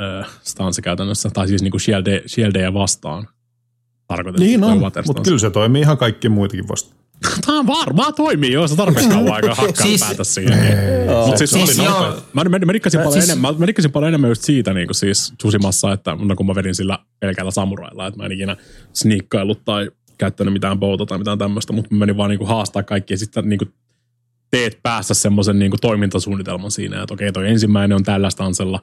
ö, 0.00 0.24
stance 0.42 0.82
käytännössä, 0.82 1.30
tai 1.30 1.48
siis 1.48 1.62
niinku 1.62 1.78
shielde, 1.78 2.22
shieldeja 2.26 2.74
vastaan 2.74 3.28
tarkoitettu. 4.06 4.44
Niin 4.44 4.64
on, 4.64 4.80
water 4.80 5.04
mutta 5.06 5.22
kyllä 5.22 5.38
se 5.38 5.50
toimii 5.50 5.82
ihan 5.82 5.98
kaikki 5.98 6.28
muitakin 6.28 6.68
vasta. 6.68 6.94
Tää 7.46 7.54
on 7.54 7.66
varmaan 7.66 8.14
toimii, 8.14 8.52
jos 8.52 8.72
tarpeeksi 8.72 9.08
kauan 9.08 9.32
aikaa 9.34 9.54
hakkaa 9.54 9.86
Siis- 9.86 10.00
päätä 10.00 10.24
siihen. 10.24 10.58
Mutta 11.26 11.36
siis, 11.38 11.50
Siis 11.50 11.66
siis 11.66 11.78
joo. 11.86 11.98
oli 11.98 12.16
mä, 12.32 12.44
mä, 12.44 12.58
mä, 12.66 12.72
dikkasin 12.72 13.00
paljon 13.00 13.12
Siis- 13.12 13.24
enemmän, 13.24 13.54
mä 13.58 13.66
dikkasin 13.66 13.92
paljon 13.92 14.08
enemmän 14.08 14.30
just 14.30 14.42
siitä 14.42 14.74
niin 14.74 14.86
kuin 14.86 14.94
siis 14.94 15.32
Tsushimassa, 15.38 15.92
että 15.92 16.16
no, 16.20 16.36
kun 16.36 16.46
mä 16.46 16.54
vedin 16.54 16.74
sillä 16.74 16.98
pelkällä 17.20 17.50
samurailla, 17.50 18.06
että 18.06 18.20
mä 18.20 18.26
en 18.26 18.32
ikinä 18.32 18.56
sniikkaillut 18.92 19.64
tai 19.64 19.90
käyttänyt 20.18 20.52
mitään 20.52 20.78
bouta 20.78 21.06
tai 21.06 21.18
mitään 21.18 21.38
tämmöistä, 21.38 21.72
mutta 21.72 21.94
mä 21.94 21.98
menin 21.98 22.16
vaan 22.16 22.30
niin 22.30 22.38
kuin 22.38 22.48
haastaa 22.48 22.82
kaikki 22.82 23.14
ja 23.14 23.18
sitten 23.18 23.48
niin 23.48 23.58
kuin 23.58 23.72
teet 24.50 24.78
päässä 24.82 25.14
semmoisen 25.14 25.58
niin 25.58 25.70
kuin 25.70 25.80
toimintasuunnitelman 25.80 26.70
siinä, 26.70 27.02
että 27.02 27.14
okei 27.14 27.32
toi 27.32 27.48
ensimmäinen 27.48 27.96
on 27.96 28.02
tällä 28.02 28.30
stansella, 28.30 28.80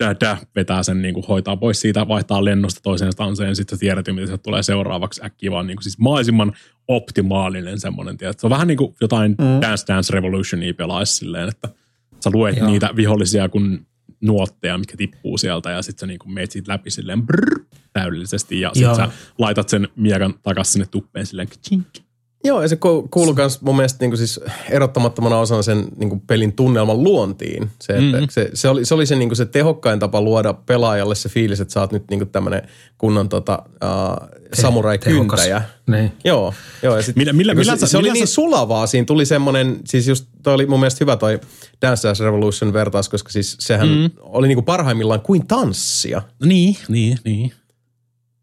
dä, 0.00 0.36
vetää 0.56 0.82
sen, 0.82 1.02
niin 1.02 1.14
kuin 1.14 1.26
hoitaa 1.26 1.56
pois 1.56 1.80
siitä, 1.80 2.08
vaihtaa 2.08 2.44
lennosta 2.44 2.80
toiseen 2.82 3.12
stanseen, 3.12 3.56
sitten 3.56 3.78
sä 3.78 3.80
tiedät 3.80 4.06
jo, 4.06 4.14
mitä 4.14 4.26
sieltä 4.26 4.42
tulee 4.42 4.62
seuraavaksi 4.62 5.20
äkkiä, 5.24 5.50
vaan 5.50 5.66
niin 5.66 5.76
kuin 5.76 5.84
siis 5.84 5.98
mahdollisimman 5.98 6.52
optimaalinen 6.88 7.80
semmoinen, 7.80 8.16
tiedät. 8.16 8.40
Se 8.40 8.46
on 8.46 8.50
vähän 8.50 8.68
niin 8.68 8.78
kuin 8.78 8.94
jotain 9.00 9.30
mm. 9.30 9.60
Dance 9.60 9.84
Dance 9.88 10.12
Revolutionia 10.12 10.74
pelaisi 10.74 11.16
silleen, 11.16 11.48
että 11.48 11.68
sä 12.24 12.30
luet 12.32 12.56
Joo. 12.56 12.70
niitä 12.70 12.90
vihollisia 12.96 13.48
kuin 13.48 13.86
nuotteja, 14.20 14.78
mitkä 14.78 14.96
tippuu 14.96 15.38
sieltä 15.38 15.70
ja 15.70 15.82
sitten 15.82 16.00
sä 16.00 16.06
niin 16.06 16.18
kuin 16.18 16.32
meet 16.32 16.50
siitä 16.50 16.72
läpi 16.72 16.90
silleen 16.90 17.26
brrr, 17.26 17.60
täydellisesti 17.92 18.60
ja 18.60 18.70
sitten 18.74 18.96
sä 18.96 19.08
laitat 19.38 19.68
sen 19.68 19.88
miekan 19.96 20.34
takaisin 20.42 20.72
sinne 20.72 20.86
tuppeen 20.86 21.26
silleen 21.26 21.48
kchink. 21.48 22.05
Joo, 22.44 22.62
ja 22.62 22.68
se 22.68 22.76
ku- 22.76 23.08
kuuluu 23.10 23.34
myös 23.34 23.62
mun 23.62 23.76
mielestä 23.76 24.06
niin 24.06 24.16
siis 24.16 24.40
erottamattomana 24.70 25.38
osana 25.38 25.62
sen 25.62 25.84
niin 25.96 26.20
pelin 26.20 26.52
tunnelman 26.52 27.02
luontiin. 27.02 27.70
Se, 27.82 27.92
että 27.92 28.02
Mhm. 28.02 28.12
mm-hmm. 28.12 28.26
se, 28.30 28.50
se, 28.54 28.68
oli, 28.68 28.84
se 28.84 28.94
oli 28.94 29.06
se, 29.06 29.16
niin 29.16 29.36
se 29.36 29.46
tehokkain 29.46 29.98
tapa 29.98 30.20
luoda 30.20 30.52
pelaajalle 30.52 31.14
se 31.14 31.28
fiilis, 31.28 31.60
että 31.60 31.74
sä 31.74 31.80
oot 31.80 31.92
nyt 31.92 32.04
niin 32.10 32.28
tämmöinen 32.28 32.62
kunnon 32.98 33.28
tota, 33.28 33.62
uh, 33.68 34.28
samurai-kyntäjä. 34.54 35.62
Niin. 35.86 36.12
Joo, 36.24 36.54
joo. 36.82 36.96
Ja 36.96 37.02
sit, 37.02 37.16
Millä- 37.16 37.32
millä- 37.32 37.54
millä 37.54 37.76
se, 37.76 37.80
sä- 37.80 37.86
se 37.86 37.96
oli 37.96 38.02
millä 38.02 38.14
niin 38.14 38.26
sä- 38.26 38.34
sulavaa, 38.34 38.86
siinä 38.86 39.04
tuli 39.04 39.26
semmoinen, 39.26 39.80
siis 39.84 40.08
just 40.08 40.26
toi 40.42 40.54
oli 40.54 40.66
mun 40.66 40.80
mielestä 40.80 40.98
hyvä 41.04 41.16
toi 41.16 41.40
Dance 41.82 42.08
Dance 42.08 42.24
Revolution 42.24 42.72
vertaus, 42.72 43.08
koska 43.08 43.30
siis 43.32 43.56
sehän 43.60 43.88
Mhm. 43.88 43.98
mm. 43.98 44.10
oli 44.20 44.48
niin 44.48 44.64
parhaimmillaan 44.64 45.20
kuin 45.20 45.46
tanssia. 45.46 46.22
Niin, 46.44 46.76
niin, 46.88 47.18
niin. 47.24 47.52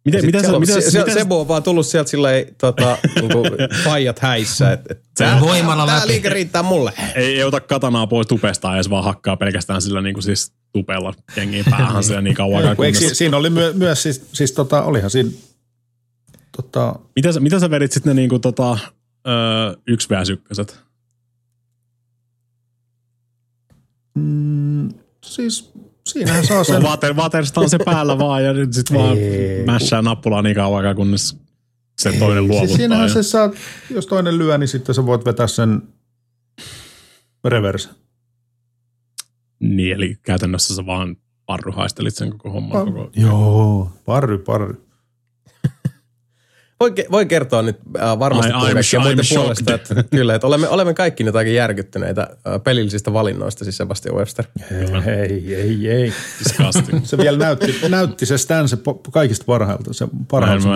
Miten, 0.06 0.26
miten, 0.26 0.54
on- 0.56 0.60
miten, 0.60 0.82
se, 0.82 0.92
se, 0.92 1.00
miten, 1.00 1.14
Sebo 1.14 1.42
on 1.42 1.48
vaan 1.48 1.64
tullut 1.64 1.86
sieltä 1.88 2.10
silleen 2.10 2.56
tota, 2.58 2.98
niinku, 3.22 3.44
faijat 3.84 4.20
häissä. 4.20 4.72
Et, 4.72 4.92
et, 4.92 4.98
Se 5.18 5.24
tää- 5.24 5.40
voimalla 5.42 5.86
tää 5.86 5.96
läpi. 5.98 6.08
liike 6.08 6.30
riittää 6.30 6.64
mulle. 6.64 6.94
ei, 7.16 7.26
ei 7.38 7.44
ota 7.44 7.60
katanaa 7.60 8.08
pois 8.08 8.28
tupesta 8.28 8.76
edes 8.76 8.90
vaan 8.90 9.04
hakkaa 9.04 9.38
pelkästään 9.38 9.82
sillä 9.82 10.02
niin 10.02 10.14
kuin 10.14 10.24
siis 10.24 10.52
tupella 10.72 11.14
jengiin 11.36 11.66
päähän 11.70 12.04
siellä 12.04 12.22
niin 12.22 12.36
kauan 12.36 12.66
aikaa. 12.68 12.86
Eikö, 12.86 12.98
si- 13.00 13.04
kunnes- 13.06 13.18
siinä 13.18 13.38
oli 13.38 13.50
myö, 13.50 13.74
myös, 13.74 14.04
siis, 14.04 14.26
siis 14.34 14.52
tota, 14.52 14.84
olihan 14.84 15.10
siinä, 15.10 15.30
tota, 16.56 16.96
Miten, 17.16 17.34
sä- 17.34 17.40
miten 17.40 17.60
sä 17.60 17.70
vedit 17.70 17.92
sitten 17.92 18.16
ne 18.16 18.22
niin 18.22 18.30
kuin 18.30 18.42
tota, 18.42 18.78
öö, 19.28 19.76
yksi 19.88 20.10
vs 20.10 20.30
ykköset? 20.30 20.80
mm, 24.16 24.90
siis 25.26 25.72
siinähän 26.08 26.46
saa 26.46 26.64
sen, 26.64 26.84
water, 26.84 27.14
watersta 27.14 27.62
on 27.62 27.70
se 27.70 27.78
päällä 27.86 28.18
vaan 28.18 28.44
ja 28.44 28.54
sitten 28.72 28.98
vaan 28.98 29.18
Ei, 29.18 29.66
mässää 29.66 30.02
nappulaa 30.02 30.42
niin 30.42 30.56
kauan 30.56 30.78
aikaa, 30.78 30.96
kunnes 30.96 31.38
se 32.00 32.12
toinen 32.20 32.44
luovuttaa. 32.48 32.68
siis 32.68 32.78
siinähän 32.78 33.08
ja- 33.08 33.14
se 33.14 33.24
saa, 33.24 33.50
jos 33.90 34.08
toinen 34.08 34.38
lyö, 34.38 34.58
niin 34.58 34.68
sitten 34.68 34.96
sä 34.96 35.06
voit 35.06 35.26
vetää 35.26 35.48
sen 35.48 35.82
reverse. 37.46 37.90
Niin, 39.60 39.96
eli 39.96 40.18
käytännössä 40.22 40.76
sä 40.76 40.86
vaan 40.86 41.16
parru 41.46 41.72
haistelit 41.72 42.16
sen 42.16 42.30
koko 42.32 42.50
homman. 42.50 42.86
Koko... 42.86 43.12
Joo, 43.16 43.92
parry, 44.06 44.38
parry. 44.38 44.82
Voi, 46.80 46.94
voi 47.12 47.26
kertoa 47.26 47.62
nyt 47.62 47.78
äh, 48.02 48.20
varmasti 48.20 48.52
I- 48.52 48.56
I'm 48.56 48.60
kaikkien 48.62 49.02
sh- 49.02 49.04
muiden 49.04 49.26
puolesta, 49.34 49.74
että 49.74 50.04
kyllä, 50.16 50.36
että 50.36 50.48
olemme, 50.48 50.70
olemme 50.70 50.94
kaikki 50.94 51.24
nyt 51.24 51.36
aika 51.36 51.50
järkyttyneitä 51.52 52.22
äh, 52.22 52.64
pelillisistä 52.64 53.14
valinnoista, 53.14 53.64
siis 53.64 53.78
Sebastian 53.78 54.16
Webster. 54.16 54.46
Ei, 55.06 55.56
ei, 55.56 55.90
ei. 55.90 56.14
Se 57.04 57.18
vielä 57.18 57.38
näytti, 57.38 57.76
näytti 57.90 58.26
se 58.26 58.38
stance 58.38 58.76
po- 58.76 59.12
kaikista 59.12 59.46
parhailta, 59.46 59.94
se 59.94 60.06
Mä 60.06 60.12
parhailta 60.32 60.56
en, 60.56 60.62
se 60.62 60.68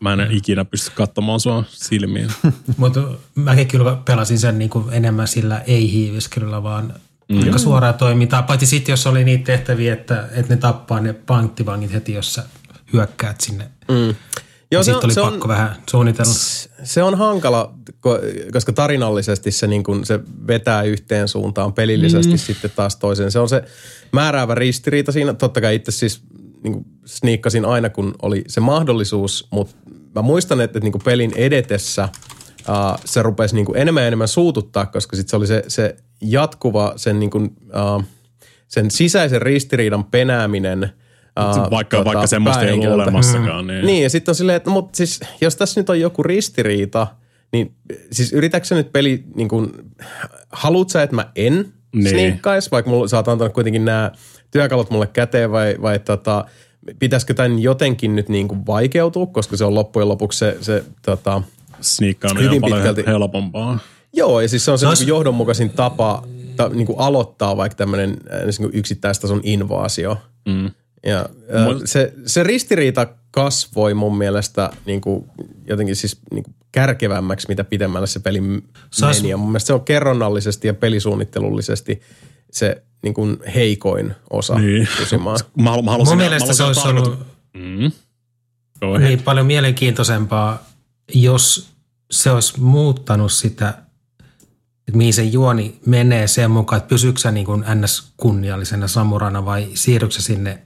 mä, 0.00 0.12
en, 0.14 0.18
mä 0.18 0.22
en 0.22 0.32
ikinä 0.32 0.64
pysty 0.64 0.90
katsomaan 0.94 1.40
sua 1.40 1.64
silmiin. 1.68 2.28
Mutta 2.76 3.00
mäkin 3.34 3.68
kyllä 3.68 3.98
pelasin 4.04 4.38
sen 4.38 4.58
niin 4.58 4.70
kuin 4.70 4.84
enemmän 4.92 5.28
sillä 5.28 5.62
ei-hiiviskelyllä, 5.66 6.62
vaan 6.62 6.94
mm. 7.28 7.42
aika 7.42 7.58
suoraa 7.58 7.92
toimintaa. 7.92 8.42
Paitsi 8.42 8.66
sitten, 8.66 8.92
jos 8.92 9.06
oli 9.06 9.24
niitä 9.24 9.44
tehtäviä, 9.44 9.92
että, 9.92 10.28
että 10.32 10.54
ne 10.54 10.60
tappaa 10.60 11.00
ne 11.00 11.12
panktivangit 11.12 11.92
heti, 11.92 12.12
jos 12.12 12.34
sä 12.34 12.44
hyökkäät 12.92 13.40
sinne. 13.40 13.64
Mm. 13.88 14.14
Joo, 14.72 14.82
Sitten 14.82 15.04
oli 15.04 15.30
pakko 15.30 15.48
vähän 15.48 15.76
suunnitella. 15.90 16.32
se 16.84 17.02
on 17.02 17.18
hankala, 17.18 17.74
ko- 17.90 18.52
koska 18.52 18.72
tarinallisesti 18.72 19.50
se, 19.50 19.66
niin 19.66 19.82
kun, 19.82 20.04
se 20.04 20.20
vetää 20.46 20.82
yhteen 20.82 21.28
suuntaan, 21.28 21.72
pelillisesti 21.72 22.32
mm. 22.32 22.38
sitten 22.38 22.70
taas 22.76 22.96
toiseen. 22.96 23.30
Se 23.30 23.38
on 23.38 23.48
se 23.48 23.62
määräävä 24.12 24.54
ristiriita 24.54 25.12
siinä. 25.12 25.34
Totta 25.34 25.60
kai 25.60 25.74
itse 25.74 25.92
siis 25.92 26.22
niin 26.64 26.72
kuin 26.72 26.86
sniikkasin 27.04 27.64
aina, 27.64 27.90
kun 27.90 28.14
oli 28.22 28.44
se 28.48 28.60
mahdollisuus, 28.60 29.48
mutta 29.50 29.76
mä 30.14 30.22
muistan, 30.22 30.60
että, 30.60 30.78
että 30.78 30.86
niin 30.86 30.92
kuin 30.92 31.04
pelin 31.04 31.32
edetessä 31.36 32.08
uh, 32.68 33.00
se 33.04 33.22
rupesi 33.22 33.54
niin 33.54 33.66
kuin 33.66 33.78
enemmän 33.78 34.02
ja 34.02 34.06
enemmän 34.06 34.28
suututtaa, 34.28 34.86
koska 34.86 35.16
sitten 35.16 35.30
se 35.30 35.36
oli 35.36 35.46
se, 35.46 35.64
se 35.68 35.96
jatkuva, 36.20 36.92
sen, 36.96 37.20
niin 37.20 37.30
kuin, 37.30 37.44
uh, 37.44 38.04
sen 38.68 38.90
sisäisen 38.90 39.42
ristiriidan 39.42 40.04
penääminen– 40.04 40.88
Uh, 41.40 41.70
Vaikka- 41.70 42.04
vaikka 42.04 42.26
semmoista 42.26 42.62
ei 42.62 42.72
ollut 42.72 42.88
olemassakaan, 42.94 43.66
niin- 43.66 43.86
Niin, 43.86 44.02
ja 44.02 44.10
sitten 44.10 44.32
on 44.32 44.36
silleen, 44.36 44.56
että 44.56 44.70
no, 44.70 44.74
mutta 44.74 44.96
siis, 44.96 45.20
jos 45.40 45.56
tässä 45.56 45.80
nyt 45.80 45.90
on 45.90 46.00
joku 46.00 46.22
ristiriita, 46.22 47.06
niin 47.52 47.74
siis 48.12 48.32
yritätkö 48.32 48.66
sä 48.68 48.74
nyt 48.74 48.92
peli, 48.92 49.24
niin 49.34 49.48
kuin, 49.48 49.70
haluut 50.52 50.90
sä, 50.90 51.02
että 51.02 51.16
mä 51.16 51.30
en 51.36 51.72
Niin. 51.94 52.08
sniikkais, 52.08 52.70
vaikka 52.70 52.90
mulla, 52.90 53.08
sä 53.08 53.16
oot 53.16 53.28
antanut 53.28 53.52
kuitenkin 53.52 53.84
nämä 53.84 54.10
työkalut 54.50 54.90
mulle 54.90 55.06
käteen, 55.06 55.52
vai, 55.52 55.76
vai 55.82 55.98
tota, 55.98 56.44
pitäisikö 56.98 57.34
tämän 57.34 57.58
jotenkin 57.58 58.16
nyt 58.16 58.28
niin 58.28 58.48
kuin 58.48 58.66
vaikeutua, 58.66 59.26
koska 59.26 59.56
se 59.56 59.64
on 59.64 59.74
loppujen 59.74 60.08
lopuksi 60.08 60.38
se, 60.38 60.56
se 60.60 60.84
tota, 61.06 61.42
Sniikkaaminen 61.80 62.44
on 62.44 62.50
Hyvin 62.50 62.60
paljon 62.60 62.78
pitkälti. 62.78 63.06
helpompaa. 63.06 63.78
Joo, 64.12 64.40
ja 64.40 64.48
siis 64.48 64.64
se 64.64 64.70
on 64.70 64.78
se 64.78 64.86
Sais- 64.86 64.98
niin 64.98 65.08
johdonmukaisin 65.08 65.70
tapa 65.70 66.22
ta, 66.56 66.68
niin 66.68 66.86
kuin 66.86 66.98
aloittaa 66.98 67.56
vaikka 67.56 67.76
tämmöinen 67.76 68.10
niin 68.58 68.70
yksittäistason 68.72 69.40
invaasio. 69.42 70.16
Mm. 70.48 70.70
Ja 71.06 71.18
äh, 71.20 71.66
se, 71.84 72.12
se 72.26 72.42
ristiriita 72.42 73.06
kasvoi 73.30 73.94
mun 73.94 74.18
mielestä 74.18 74.70
niin 74.86 75.00
kuin, 75.00 75.24
jotenkin 75.68 75.96
siis 75.96 76.18
niin 76.32 76.44
kuin 76.44 76.54
kärkevämmäksi, 76.72 77.48
mitä 77.48 77.64
pidemmälle 77.64 78.06
se 78.06 78.20
peli 78.20 78.38
Sais- 78.40 79.16
meni. 79.16 79.28
Ja 79.28 79.36
mun 79.36 79.48
mielestä 79.48 79.66
se 79.66 79.72
on 79.72 79.84
kerronnallisesti 79.84 80.66
ja 80.66 80.74
pelisuunnittelullisesti 80.74 82.00
se 82.50 82.82
niin 83.02 83.14
kuin 83.14 83.36
heikoin 83.54 84.14
osa 84.30 84.54
Niin. 84.58 84.88
Mä, 85.56 85.70
halu- 85.70 85.82
mä 85.82 85.90
halusin, 85.90 86.10
Mun 86.12 86.18
mä 86.18 86.22
mielestä 86.22 86.52
se 86.52 86.62
halusin 86.62 86.82
olisi 86.86 87.08
ollut 87.08 87.32
Mm. 87.54 87.92
Go 88.80 88.94
ahead. 88.94 89.08
niin 89.08 89.22
paljon 89.22 89.46
mielenkiintoisempaa, 89.46 90.66
jos 91.14 91.68
se 92.10 92.30
olisi 92.30 92.60
muuttanut 92.60 93.32
sitä, 93.32 93.74
että 94.88 94.96
mihin 94.98 95.14
se 95.14 95.22
juoni 95.22 95.80
menee 95.86 96.26
sen 96.26 96.50
mukaan, 96.50 96.76
että 96.78 96.88
pysyykö 96.88 97.20
sä 97.20 97.30
niin 97.30 97.46
kuin 97.46 97.64
NS-kunniallisena 97.64 98.88
samurana 98.88 99.44
vai 99.44 99.68
siirrytkö 99.74 100.14
sä 100.14 100.22
sinne 100.22 100.58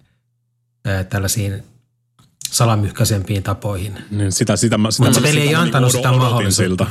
tällaisiin 1.09 1.63
salamyhkäisempiin 2.51 3.43
tapoihin. 3.43 3.99
Niin 4.11 4.33
sitä, 4.33 4.57
sitä, 4.57 4.79
mä, 4.79 4.91
sitä 4.91 5.05
Mutta 5.05 5.21
peli 5.21 5.41
ei 5.41 5.53
mä 5.53 5.61
antanut 5.61 5.93
niinku 5.93 6.09
sitä 6.09 6.19
mahdollisuutta. 6.19 6.87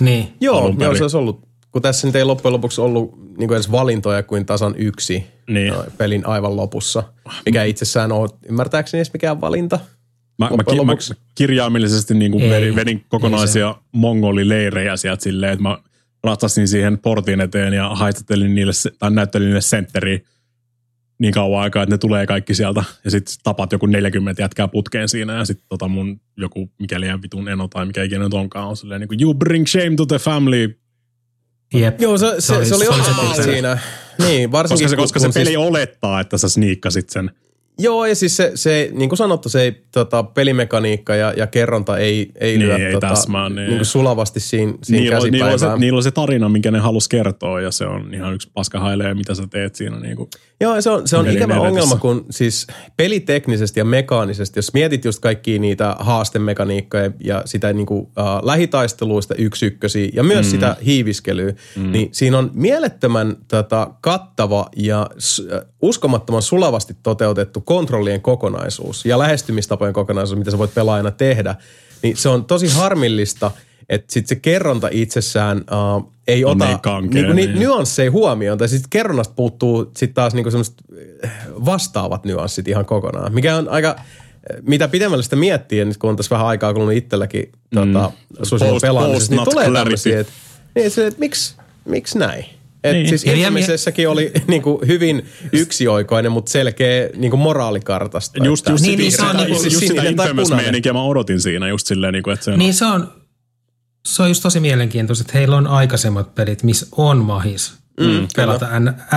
Niin. 0.00 0.32
Joo, 0.40 0.74
joo, 0.78 0.94
se 0.94 1.04
olisi 1.04 1.16
ollut 1.16 1.54
kun 1.74 1.82
tässä 1.82 2.06
nyt 2.06 2.16
ei 2.16 2.24
loppujen 2.24 2.52
lopuksi 2.52 2.80
ollut 2.80 3.18
niin 3.38 3.48
kuin 3.48 3.56
edes 3.56 3.72
valintoja 3.72 4.22
kuin 4.22 4.46
tasan 4.46 4.74
yksi 4.76 5.26
Niin. 5.46 5.72
no, 5.72 5.84
pelin 5.98 6.26
aivan 6.26 6.56
lopussa, 6.56 7.02
mikä 7.46 7.64
itsessään 7.64 8.12
ole 8.12 8.30
ymmärtääkseni 8.48 8.98
edes 8.98 9.12
mikään 9.12 9.40
valinta. 9.40 9.80
Mä, 10.38 10.50
mä, 10.50 10.64
ki, 10.64 10.84
mä 10.84 10.92
kirjaimellisesti 11.34 12.14
niin 12.14 12.32
kuin 12.32 12.44
Ei, 12.44 12.50
vedin, 12.50 12.76
vedin 12.76 13.04
kokonaisia 13.08 13.74
mongolileirejä 13.92 14.96
sieltä 14.96 15.22
silleen, 15.22 15.52
että 15.52 15.62
mä 15.62 15.78
ratsasin 16.24 16.68
siihen 16.68 16.98
portin 16.98 17.40
eteen 17.40 17.72
ja 17.72 17.88
haistattelin 17.88 18.54
niille, 18.54 18.72
tai 18.98 19.10
näyttelin 19.10 19.46
niille 19.46 19.60
sentteriä 19.60 20.18
niin 21.18 21.32
kauan 21.34 21.62
aikaa, 21.62 21.82
että 21.82 21.94
ne 21.94 21.98
tulee 21.98 22.26
kaikki 22.26 22.54
sieltä. 22.54 22.84
Ja 23.04 23.10
sitten 23.10 23.34
tapat 23.42 23.72
joku 23.72 23.86
40 23.86 24.42
jätkää 24.42 24.68
putkeen 24.68 25.08
siinä 25.08 25.32
ja 25.34 25.44
sitten 25.44 25.66
tota 25.68 25.88
mun 25.88 26.20
joku 26.36 26.70
mikä 26.80 27.00
liian 27.00 27.22
vitun 27.22 27.48
eno 27.48 27.68
tai 27.68 27.86
mikä 27.86 28.02
ikinä 28.02 28.24
nyt 28.24 28.34
onkaan 28.34 28.68
on 28.68 28.76
silleen 28.76 29.00
niin 29.00 29.08
kuin 29.08 29.22
you 29.22 29.34
bring 29.34 29.66
shame 29.66 29.96
to 29.96 30.06
the 30.06 30.18
family. 30.18 30.78
Jep. 31.74 32.00
Joo, 32.00 32.18
se, 32.18 32.26
se, 32.38 32.46
se, 32.46 32.54
oli- 32.54 32.66
se 32.66 32.74
oli 32.74 32.84
se 32.84 32.90
oli 32.90 33.36
se 33.36 33.42
peli. 33.42 33.52
siinä. 33.52 33.78
Niin, 34.18 34.52
varsinkin 34.52 34.84
Koska 34.84 34.88
se, 34.90 34.96
kun- 34.96 35.02
koska 35.02 35.18
se 35.18 35.26
kun 35.26 35.34
peli 35.34 35.46
siis, 35.46 35.56
olettaa, 35.58 36.20
että 36.20 36.38
sä 36.38 36.48
sniikkasit 36.48 37.10
sen. 37.10 37.30
Joo, 37.78 38.06
ja 38.06 38.14
siis 38.14 38.36
se, 38.36 38.52
se 38.54 38.90
niin 38.92 39.08
kuin 39.08 39.16
sanottu, 39.16 39.48
se 39.48 39.62
ei, 39.62 39.72
tota, 39.92 40.22
pelimekaniikka 40.22 41.14
ja, 41.14 41.32
ja 41.36 41.46
kerronta 41.46 41.98
ei, 41.98 42.30
ei 42.40 42.58
Niin, 42.58 42.68
lyö 42.68 42.76
ei 42.76 42.92
tota, 42.92 43.08
täsmää, 43.08 43.48
niin. 43.48 43.56
niin 43.56 43.76
kuin 43.76 43.84
sulavasti 43.84 44.40
siinä, 44.40 44.72
siinä 44.82 45.00
Niillä 45.02 45.30
niillä, 45.30 45.52
on 45.52 45.58
se, 45.58 45.66
niillä 45.78 45.96
on 45.96 46.02
se 46.02 46.10
tarina, 46.10 46.48
minkä 46.48 46.70
ne 46.70 46.78
halus 46.78 47.08
kertoa 47.08 47.60
ja 47.60 47.70
se 47.70 47.86
on 47.86 48.14
ihan 48.14 48.34
yksi 48.34 48.50
paska 48.54 48.80
hailee, 48.80 49.14
mitä 49.14 49.34
sä 49.34 49.46
teet 49.50 49.74
siinä. 49.74 50.00
Niin 50.00 50.16
kuin. 50.16 50.28
Joo, 50.60 50.80
se 50.80 50.90
on, 50.90 51.08
se 51.08 51.16
on 51.16 51.28
ikävä 51.28 51.54
edetessä. 51.54 51.68
ongelma, 51.68 51.96
kun 51.96 52.26
siis 52.30 52.66
peliteknisesti 52.96 53.80
ja 53.80 53.84
mekaanisesti, 53.84 54.58
jos 54.58 54.72
mietit 54.72 55.04
just 55.04 55.20
kaikkia 55.20 55.60
niitä 55.60 55.96
haastemekaniikkoja 55.98 57.10
ja 57.24 57.42
sitä 57.44 57.72
niin 57.72 57.86
kuin, 57.86 58.00
uh, 58.00 58.10
lähitaisteluista 58.42 59.34
yksi 59.34 59.66
ykkösiä 59.66 60.08
ja 60.12 60.22
myös 60.22 60.46
mm. 60.46 60.50
sitä 60.50 60.76
hiiviskelyä, 60.86 61.54
mm. 61.76 61.92
niin 61.92 62.08
siinä 62.12 62.38
on 62.38 62.50
mielettömän 62.54 63.36
tota, 63.48 63.90
kattava 64.00 64.66
ja 64.76 65.10
äh, 65.52 65.60
uskomattoman 65.82 66.42
sulavasti 66.42 66.96
toteutettu 67.02 67.60
kontrollien 67.64 68.20
kokonaisuus 68.20 69.04
ja 69.04 69.18
lähestymistapojen 69.18 69.94
kokonaisuus, 69.94 70.38
mitä 70.38 70.50
sä 70.50 70.58
voit 70.58 70.74
pelaajana 70.74 71.10
tehdä. 71.10 71.54
Niin 72.02 72.16
se 72.16 72.28
on 72.28 72.44
tosi 72.44 72.68
harmillista, 72.68 73.50
että 73.88 74.12
sitten 74.12 74.28
se 74.28 74.40
kerronta 74.40 74.88
itsessään 74.90 75.58
uh, 75.58 76.14
ei 76.28 76.44
On 76.44 76.50
ota 76.50 76.66
niin 76.66 76.80
kankea, 76.80 77.22
niinku, 77.22 77.32
ni, 77.32 77.46
niin. 77.46 77.58
nyansseja 77.58 78.10
huomioon. 78.10 78.58
Tai 78.58 78.68
sitten 78.68 78.90
kerronnasta 78.90 79.34
puuttuu 79.34 79.90
sitten 79.96 80.14
taas 80.14 80.34
niinku 80.34 80.50
semmoiset 80.50 80.74
eh, 81.22 81.30
vastaavat 81.46 82.24
nyanssit 82.24 82.68
ihan 82.68 82.84
kokonaan. 82.84 83.34
Mikä 83.34 83.56
on 83.56 83.68
aika, 83.68 83.96
eh, 84.50 84.56
mitä 84.62 84.88
pidemmälle 84.88 85.22
sitä 85.22 85.36
miettii, 85.36 85.78
ja 85.78 85.84
nyt 85.84 85.96
kun 85.96 86.10
on 86.10 86.16
tässä 86.16 86.30
vähän 86.30 86.46
aikaa 86.46 86.72
kulunut 86.72 86.94
itselläkin 86.94 87.52
tota, 87.74 87.86
mm. 87.86 88.38
Post- 88.38 88.80
pelaamisessa, 88.82 89.32
niin 89.32 89.44
post 89.44 89.50
tulee 89.50 89.72
tämmöisiä, 89.72 90.20
että 90.20 90.32
niin, 90.74 90.90
se, 90.90 91.06
et 91.06 91.18
miksi, 91.18 91.56
miksi 91.84 92.18
näin? 92.18 92.44
Et 92.84 92.92
Niin. 92.92 93.08
Siis 93.08 93.24
vielä 93.24 93.38
Infamisessakin 93.38 94.08
oli 94.08 94.32
niinku 94.46 94.82
hyvin 94.86 95.26
yksioikoinen, 95.52 96.32
mutta 96.32 96.50
selkeä 96.52 97.08
niinku 97.16 97.36
moraalikartasta. 97.36 98.44
Just, 98.44 98.68
just, 98.68 98.82
Niin, 98.84 98.90
niin, 98.90 98.98
niin, 98.98 99.10
sitä, 99.12 99.22
se 99.22 99.28
on 99.30 99.36
just, 99.38 99.48
niinku- 99.48 99.64
just 99.64 99.74
sitä 99.74 99.86
sininen 99.86 100.16
tai 100.16 100.26
infamous 100.26 100.48
punainen. 100.48 100.64
meininkiä 100.66 100.92
mä 100.92 101.02
odotin 101.02 101.40
siinä 101.40 101.68
just 101.68 101.86
silleen, 101.86 102.12
niin 102.12 102.22
kuin, 102.22 102.34
että 102.34 102.44
se 102.44 102.50
on, 102.50 102.58
Niin 102.58 102.74
se 102.74 102.84
on, 102.84 103.12
se 104.06 104.22
on 104.22 104.28
just 104.28 104.42
tosi 104.42 104.60
mielenkiintoista, 104.60 105.22
että 105.22 105.38
heillä 105.38 105.56
on 105.56 105.66
aikaisemmat 105.66 106.34
pelit, 106.34 106.62
missä 106.62 106.86
on 106.92 107.18
mahis 107.18 107.72
mm, 108.00 108.28
pelata 108.36 108.66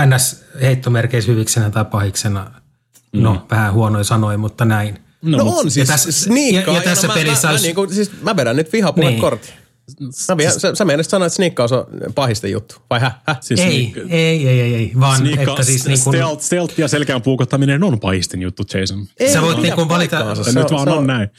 NS-heittomerkeissä 0.05 1.31
hyviksenä 1.31 1.69
tai 1.69 1.85
pahiksena. 1.85 2.51
Mm. 3.13 3.21
No, 3.23 3.45
vähän 3.51 3.73
huonoin 3.73 4.05
sanoin, 4.05 4.39
mutta 4.39 4.65
näin. 4.65 4.99
No, 5.21 5.43
mut- 5.43 5.59
on 5.59 5.71
siis 5.71 5.87
ja 5.89 5.93
tässä- 5.93 6.11
sniikkaa. 6.11 6.73
ja- 6.75 6.79
ja 6.81 6.83
tässä 6.83 7.07
mä, 7.07 7.13
pelissä 7.13 7.47
mä, 7.47 7.51
olisi- 7.51 7.63
mä, 7.63 7.67
niinku, 7.67 7.87
siis 7.93 8.11
mä 8.21 8.35
vedän 8.35 8.55
nyt 8.55 8.73
vihapuhe 8.73 9.09
Niin. 9.09 9.21
Mä 10.29 10.37
vihä, 10.37 10.51
sä, 10.51 10.75
sä 10.75 10.85
meinasit 10.85 11.09
sanoa, 11.09 11.25
että 11.25 11.35
sniikkaus 11.35 11.71
on 11.71 11.85
pahista 12.15 12.47
juttu. 12.47 12.75
Vai 12.89 12.99
häh? 12.99 13.15
häh? 13.27 13.37
siis 13.41 13.59
Ei, 13.59 13.69
niin- 13.69 13.93
ei, 14.09 14.47
ei, 14.47 14.61
ei, 14.61 14.75
ei, 14.75 14.91
vaan 14.99 15.17
Sniikka, 15.17 15.51
että 15.51 15.63
siis 15.63 15.85
niin 15.85 15.99
kuin, 16.03 16.13
stealth, 16.15 16.43
stealth 16.43 16.79
ja 16.79 16.87
selkään 16.87 17.21
puukottaminen 17.21 17.83
on 17.83 17.99
pahistin 17.99 18.41
juttu, 18.41 18.63
Jason. 18.73 19.05
Ei 19.19 19.33
Sä 19.33 19.41
voit 19.41 19.57
pidä 19.57 19.67
niinku 19.75 19.89
valita-. 19.89 20.35
Se 20.35 20.43
Se 20.43 20.59
nyt 20.59 20.71
vaan 20.71 20.87
se 20.87 20.93
on 20.93 21.07
näin. 21.07 21.29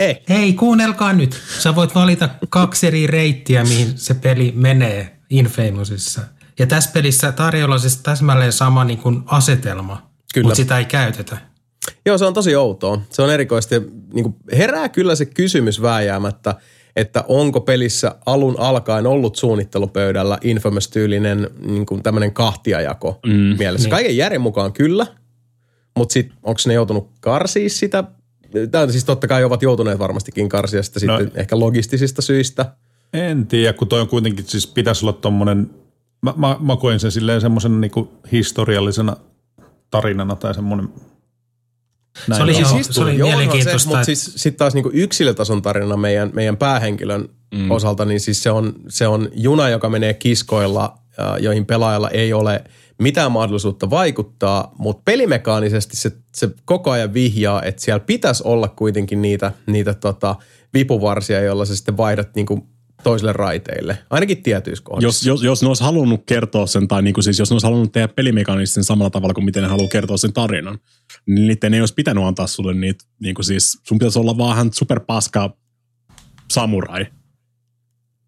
Ei. 0.00 0.22
Hei, 0.28 0.52
kuunnelkaa 0.52 1.12
nyt. 1.12 1.40
Sä 1.58 1.74
voit 1.74 1.94
valita 1.94 2.28
kaksi 2.48 2.86
eri 2.86 3.06
reittiä, 3.06 3.64
mihin 3.64 3.92
se 3.98 4.14
peli 4.14 4.52
menee 4.56 5.18
Infamousissa. 5.30 6.20
Ja 6.58 6.66
tässä 6.66 6.90
pelissä 6.92 7.32
tarjolla 7.32 7.74
on 7.74 7.80
siis 7.80 7.96
täsmälleen 7.96 8.52
sama 8.52 8.84
niin 8.84 8.98
kuin 8.98 9.22
asetelma, 9.26 10.10
Kyllä. 10.34 10.44
mutta 10.44 10.56
sitä 10.56 10.78
ei 10.78 10.84
käytetä. 10.84 11.38
Joo, 12.06 12.18
se 12.18 12.24
on 12.24 12.34
tosi 12.34 12.56
outoa. 12.56 13.00
Se 13.10 13.22
on 13.22 13.30
erikoista. 13.30 13.74
ja 13.74 13.80
Niin 14.12 14.22
kuin 14.22 14.36
herää 14.52 14.88
kyllä 14.88 15.14
se 15.14 15.26
kysymys 15.26 15.82
vääjäämättä, 15.82 16.54
että 16.96 17.24
onko 17.28 17.60
pelissä 17.60 18.14
alun 18.26 18.54
alkaen 18.58 19.06
ollut 19.06 19.36
suunnittelupöydällä 19.36 20.38
Infamous-tyylinen 20.42 21.50
niin 21.66 21.86
kuin 21.86 22.02
tämmöinen 22.02 22.32
kahtiajako 22.32 23.20
mm. 23.26 23.32
mielessä. 23.32 23.86
Niin. 23.86 23.90
Kaiken 23.90 24.16
järjen 24.16 24.40
mukaan 24.40 24.72
kyllä, 24.72 25.06
mutta 25.96 26.12
sitten 26.12 26.36
onko 26.42 26.60
ne 26.66 26.74
joutunut 26.74 27.10
karsia 27.20 27.68
sitä? 27.68 28.04
Tai 28.70 28.92
siis 28.92 29.04
totta 29.04 29.26
kai 29.26 29.44
ovat 29.44 29.62
joutuneet 29.62 29.98
varmastikin 29.98 30.48
karsia 30.48 30.82
sitä 30.82 31.06
No. 31.06 31.18
sitten 31.18 31.40
ehkä 31.40 31.58
logistisista 31.58 32.22
syistä. 32.22 32.72
En 33.12 33.46
tiedä, 33.46 33.72
kun 33.72 33.88
toi 33.88 34.00
on 34.00 34.08
kuitenkin, 34.08 34.44
siis 34.44 34.66
pitäisi 34.66 35.04
olla 35.04 35.12
tommonen, 35.12 35.70
mä, 36.22 36.34
mä, 36.36 36.56
mä 36.60 36.76
koin 36.76 37.00
sen 37.00 37.12
silleen 37.12 37.40
semmoisen 37.40 37.80
niinku 37.80 38.12
historiallisena 38.32 39.16
tarinana 39.90 40.36
tai 40.36 40.54
semmoinen. 40.54 40.88
Näin 42.28 42.38
Se 42.38 42.42
oli 42.42 42.54
on. 42.54 42.60
Joo, 42.60 42.70
siis 42.70 42.88
se 42.90 43.00
oli 43.00 43.18
joo, 43.18 43.28
onhan 43.28 43.38
mielenkiintoista, 43.38 43.78
Se, 43.78 43.88
mutta 43.88 44.04
siis 44.04 44.32
sitten 44.36 44.58
taas 44.58 44.74
niinku 44.74 44.90
yksilötason 44.92 45.62
tarinana 45.62 45.96
meidän, 45.96 46.30
meidän 46.34 46.56
päähenkilön 46.56 47.28
mm. 47.54 47.70
osalta, 47.70 48.04
niin 48.04 48.20
siis 48.20 48.42
se 48.42 48.50
on, 48.50 48.72
se 48.88 49.06
on 49.06 49.28
juna, 49.32 49.68
joka 49.68 49.88
menee 49.88 50.14
kiskoilla, 50.14 50.98
joihin 51.40 51.66
pelaajalla 51.66 52.10
ei 52.10 52.32
ole 52.32 52.64
mitään 52.98 53.32
mahdollisuutta 53.32 53.90
vaikuttaa, 53.90 54.74
mutta 54.78 55.02
pelimekaanisesti 55.04 55.96
se, 55.96 56.12
se 56.34 56.50
koko 56.64 56.90
ajan 56.90 57.14
vihjaa, 57.14 57.62
että 57.62 57.82
siellä 57.82 58.00
pitäisi 58.00 58.42
olla 58.46 58.68
kuitenkin 58.68 59.22
niitä, 59.22 59.52
niitä 59.66 59.94
tota, 59.94 60.36
vipuvarsia, 60.74 61.40
joilla 61.40 61.64
sä 61.64 61.76
sitten 61.76 61.96
vaihdat 61.96 62.28
niinku 62.34 62.68
toiselle 63.02 63.32
raiteille, 63.32 63.98
ainakin 64.10 64.42
tietyissä 64.42 64.84
kohdissa. 64.84 65.06
Jos, 65.06 65.26
jos, 65.26 65.42
jos 65.42 65.62
ne 65.62 65.68
olisi 65.68 65.84
halunnut 65.84 66.22
kertoa 66.26 66.66
sen, 66.66 66.88
tai 66.88 67.02
niinku 67.02 67.22
siis 67.22 67.38
jos 67.38 67.50
ne 67.50 67.54
olisi 67.54 67.66
halunnut 67.66 67.92
tehdä 67.92 68.08
pelimekaanisesti 68.08 68.74
sen 68.74 68.84
samalla 68.84 69.10
tavalla 69.10 69.34
kuin 69.34 69.44
miten 69.44 69.62
ne 69.62 69.68
haluaa 69.68 69.88
kertoa 69.88 70.16
sen 70.16 70.32
tarinan, 70.32 70.78
niin 71.26 71.48
niiden 71.48 71.74
ei 71.74 71.80
olisi 71.80 71.94
pitänyt 71.94 72.24
antaa 72.24 72.46
sulle 72.46 72.74
niitä, 72.74 73.04
niinku 73.20 73.42
siis 73.42 73.80
sun 73.82 73.98
pitäisi 73.98 74.18
olla 74.18 74.38
vaan 74.38 74.72
superpaska 74.72 75.56
samurai. 76.50 77.06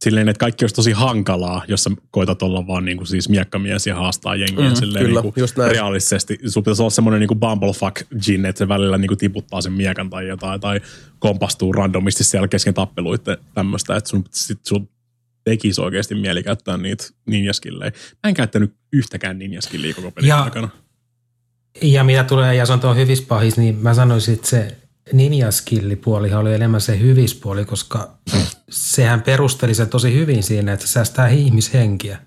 Silleen, 0.05 0.29
että 0.29 0.41
kaikki 0.41 0.65
olisi 0.65 0.75
tosi 0.75 0.93
hankalaa, 0.93 1.65
jos 1.69 1.85
sä 1.85 1.91
koetat 2.11 2.43
olla 2.43 2.67
vaan 2.67 2.85
niinku 2.85 3.05
siis 3.07 3.29
miekkamies 3.29 3.87
ja 3.87 3.95
haastaa 3.97 4.37
jengiä 4.37 4.69
Mm, 4.69 4.75
silleen 4.75 5.07
kyllä, 5.07 5.23
just 5.37 5.57
näin. 5.57 5.71
realistisesti. 5.71 6.39
Sun 6.47 6.63
pitäisi 6.63 6.83
olla 6.83 6.91
semmoinen 6.91 7.21
niinku 7.21 7.35
bumblefuck 7.35 7.97
gin, 8.25 8.47
että 8.47 8.59
se 8.59 8.69
välillä 8.69 8.99
niinku 8.99 9.17
tiputtaa 9.17 9.61
sen 9.61 9.73
miekan 9.73 10.11
tai 10.11 10.29
jotain, 10.29 10.61
tai 10.61 10.81
kompastuu 11.19 11.73
randomisti 11.73 12.25
siellä 12.25 12.49
kesken 12.49 12.75
tappeluita 12.75 13.37
tämmöistä, 13.55 13.97
että 13.97 14.11
sun, 14.11 14.25
sit 14.31 14.59
sun 14.67 14.89
tekisi 15.45 15.81
oikeasti 15.81 16.15
mieli 16.15 16.43
käyttää 16.43 16.77
niitä 16.77 17.05
ninjaskillejä. 17.27 17.91
Mä 18.23 18.29
en 18.29 18.35
käyttänyt 18.35 18.75
yhtäkään 18.93 19.39
ninjaskilliä 19.39 19.95
koko 19.95 20.11
pelin 20.11 20.29
Ja- 20.29 20.43
aikana. 20.43 20.69
Ja 21.83 22.05
mitä 22.05 22.25
tulee 22.25 22.55
Jason 22.55 22.81
tuon 22.81 22.97
hyvispahis, 22.97 23.57
niin 23.57 23.77
mä 23.77 23.95
sanoisin, 23.95 24.35
että 24.35 24.49
se 24.49 24.77
ninjaskillipuolihan 25.13 26.41
oli 26.41 26.55
enemmän 26.55 26.81
se 26.81 26.99
hyvispuoli, 26.99 27.65
koska 27.65 28.19
sehän 28.71 29.23
perusteli 29.23 29.75
sen 29.75 29.89
tosi 29.89 30.15
hyvin 30.15 30.43
siinä, 30.43 30.73
että 30.73 30.87
se 30.87 30.93
säästää 30.93 31.29
ihmishenkiä. 31.29 32.19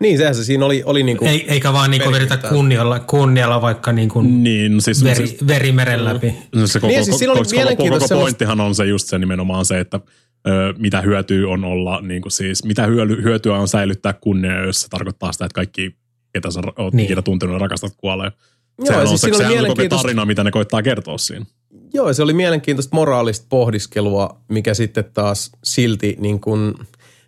Niin, 0.00 0.18
sehän 0.18 0.34
se 0.34 0.44
siinä 0.44 0.66
oli, 0.66 0.82
oli 0.86 1.02
niinku, 1.02 1.24
Ei, 1.24 1.50
eikä 1.50 1.72
vaan 1.72 1.90
niinku 1.90 2.08
vedetä 2.10 2.20
Pelkästään. 2.28 2.54
kunnialla, 2.54 3.00
kunnialla 3.00 3.62
vaikka 3.62 3.92
niinku 3.92 4.20
Niin, 4.20 4.74
no 4.74 4.80
siis, 4.80 5.04
veri, 5.04 5.26
siis 5.26 5.46
verimeren 5.46 6.04
läpi. 6.04 6.34
no 6.54 6.66
se 6.66 6.80
koko, 6.80 6.86
Niin, 6.92 7.04
siis 7.04 7.18
siinä 7.18 7.32
oli 7.32 7.38
koko, 7.38 7.44
koko, 7.50 7.56
mielenkiintoista 7.56 8.08
koko 8.14 8.20
pointtihan 8.20 8.60
on 8.60 8.74
se 8.74 8.84
just 8.86 9.08
se 9.08 9.18
nimenomaan 9.18 9.64
se, 9.64 9.80
että 9.80 10.00
ö, 10.48 10.74
mitä 10.78 11.00
hyötyä 11.00 11.48
on 11.48 11.64
olla, 11.64 12.00
niin 12.00 12.22
kuin 12.22 12.32
siis, 12.32 12.64
mitä 12.64 12.86
hyö- 12.86 13.22
hyötyä 13.22 13.56
on 13.56 13.68
säilyttää 13.68 14.12
kunnia, 14.12 14.64
jos 14.66 14.82
se 14.82 14.88
tarkoittaa 14.88 15.32
sitä, 15.32 15.44
että 15.44 15.54
kaikki, 15.54 15.96
ketä 16.32 16.50
sä 16.50 16.60
oot 16.76 16.76
Niin. 16.92 16.96
niin. 16.96 17.04
ikinä 17.04 17.22
tuntenut 17.22 17.54
ja 17.54 17.58
rakastat 17.58 17.92
kuolee. 17.96 18.32
Joo, 18.78 18.86
Sehän 18.86 18.98
ja 18.98 19.02
on 19.02 19.08
siis 19.08 19.20
se, 19.20 19.24
siinä 19.24 19.36
oli 19.36 19.44
sehän 19.44 19.52
on 19.64 19.66
koko 19.66 19.74
mielenkiintoista- 19.82 20.02
tarina, 20.02 20.24
mitä 20.26 20.44
ne 20.44 20.50
koittaa 20.50 20.82
kertoa 20.82 21.18
siinä. 21.18 21.46
Joo, 21.94 22.12
se 22.12 22.22
oli 22.22 22.32
mielenkiintoista 22.32 22.96
moraalista 22.96 23.46
pohdiskelua, 23.48 24.40
mikä 24.48 24.74
sitten 24.74 25.04
taas 25.14 25.52
silti 25.64 26.16
niin 26.20 26.40
kuin, 26.40 26.74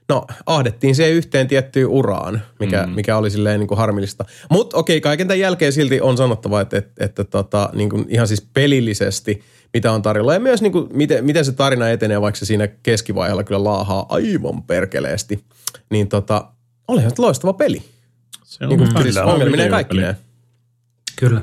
no 0.08 0.26
ahdettiin 0.46 0.94
siihen 0.94 1.12
yhteen 1.14 1.48
tiettyyn 1.48 1.86
uraan, 1.88 2.42
mikä, 2.60 2.86
mm. 2.86 2.92
mikä 2.92 3.16
oli 3.16 3.30
silleen 3.30 3.60
niin 3.60 3.68
kuin 3.68 3.78
harmillista. 3.78 4.24
Mutta 4.50 4.76
okei, 4.76 5.00
kaiken 5.00 5.28
tämän 5.28 5.38
jälkeen 5.40 5.72
silti 5.72 6.00
on 6.00 6.16
sanottava, 6.16 6.60
että, 6.60 6.78
että, 6.78 7.04
että 7.04 7.24
tota, 7.24 7.70
niin 7.72 7.90
kuin 7.90 8.06
ihan 8.08 8.28
siis 8.28 8.48
pelillisesti, 8.54 9.42
mitä 9.74 9.92
on 9.92 10.02
tarjolla. 10.02 10.34
Ja 10.34 10.40
myös 10.40 10.62
niin 10.62 10.72
kuin, 10.72 10.88
miten, 10.92 11.24
miten 11.24 11.44
se 11.44 11.52
tarina 11.52 11.88
etenee, 11.90 12.20
vaikka 12.20 12.38
se 12.38 12.44
siinä 12.46 12.66
keskivaiheella 12.66 13.44
kyllä 13.44 13.64
laahaa 13.64 14.06
aivan 14.08 14.62
perkeleesti. 14.62 15.44
Niin 15.90 16.08
tota, 16.08 16.44
olihan 16.88 17.10
se 17.10 17.22
loistava 17.22 17.52
peli. 17.52 17.82
Se 18.44 18.64
on 18.64 18.68
Niin 18.68 18.78
kuin, 18.78 18.90
hyvä. 18.90 19.02
siis 19.02 19.14
Se 19.14 19.20
on 19.20 19.32
ongelminen 19.32 19.70
kaikkineen. 19.70 20.16
Kyllä. 21.16 21.42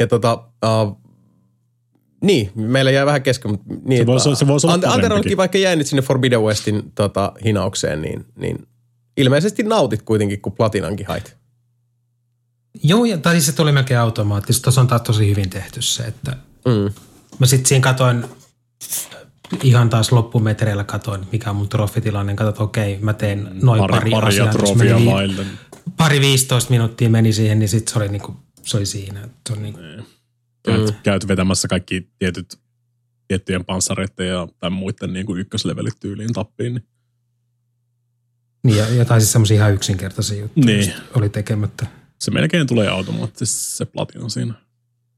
Ja 0.00 0.06
tota, 0.06 0.34
uh, 0.64 1.00
niin, 2.22 2.50
meillä 2.54 2.90
jäi 2.90 3.06
vähän 3.06 3.22
kesken. 3.22 3.50
mutta 3.50 3.64
Niin, 3.84 4.02
Se 4.02 4.06
voisi- 4.06 4.36
se 4.36 4.46
voisi 4.46 4.66
olla 4.66 4.74
Ante-. 4.74 4.86
Anterollekin 4.86 5.36
vaikka 5.36 5.58
jäi 5.58 5.76
nyt 5.76 5.86
sinne 5.86 6.02
Forbidden 6.02 6.42
Westin 6.42 6.92
tota, 6.94 7.32
hinaukseen, 7.44 8.02
niin, 8.02 8.26
niin 8.36 8.66
ilmeisesti 9.16 9.62
nautit 9.62 10.02
kuitenkin, 10.02 10.40
kun 10.40 10.52
platinankin 10.52 11.06
hait. 11.06 11.36
Joo, 12.82 13.04
ja, 13.04 13.18
tai 13.18 13.34
siis 13.34 13.46
se 13.46 13.52
tuli 13.52 13.72
melkein 13.72 14.00
automaattisesti. 14.00 14.62
Tuossa 14.64 14.80
on 14.80 14.86
taas 14.86 15.02
tosi 15.02 15.30
hyvin 15.30 15.50
tehty 15.50 15.82
se, 15.82 16.02
että 16.02 16.36
Mm. 16.64 16.92
mä 17.38 17.46
sitten 17.46 17.66
siinä 17.68 17.82
katoin 17.82 18.24
ihan 19.62 19.90
taas 19.90 20.12
loppumetreillä 20.12 20.84
katoin, 20.84 21.26
mikä 21.32 21.50
on 21.50 21.56
mun 21.56 21.68
trofitilanne. 21.68 22.34
Katsoin, 22.34 22.48
että 22.52 22.62
okei, 22.62 22.98
mä 23.00 23.12
teen 23.12 23.48
noin 23.62 23.78
pari, 23.78 23.92
pari, 23.92 24.10
pari 24.10 24.40
asiaa. 24.40 25.14
Vaille. 25.14 25.46
Pari 25.96 26.20
15 26.20 26.70
minuuttia 26.70 27.10
meni 27.10 27.32
siihen, 27.32 27.58
niin 27.58 27.68
sitten 27.68 27.92
se 27.92 27.98
oli, 27.98 28.08
niinku, 28.08 28.36
se 28.66 28.76
oli 28.76 28.86
siinä. 28.86 29.28
Se 29.48 29.52
on 29.52 29.62
niinku, 29.62 29.80
Käyt, 30.62 30.96
käyt 31.02 31.28
vetämässä 31.28 31.68
kaikki 31.68 32.08
tietyt, 32.18 32.58
tiettyjen 33.28 33.64
panssareiden 33.64 34.28
ja 34.28 34.48
tai 34.60 34.70
muiden 34.70 35.12
niin 35.12 35.26
kuin 35.26 35.40
ykköslevelit 35.40 36.00
tyyliin 36.00 36.32
tappiin. 36.32 36.74
Niin. 36.74 36.84
niin, 38.64 38.76
ja, 38.78 38.88
ja 38.88 39.04
tai 39.04 39.20
siis 39.20 39.32
semmoisia 39.32 39.56
ihan 39.56 39.74
yksinkertaisia 39.74 40.40
juttuja 40.40 40.66
Niin. 40.66 40.92
oli 41.14 41.28
tekemättä. 41.28 41.86
Se 42.18 42.30
melkein 42.30 42.66
tulee 42.66 42.88
automaattisesti 42.88 43.76
se 43.76 43.84
platina 43.84 44.28
siinä 44.28 44.54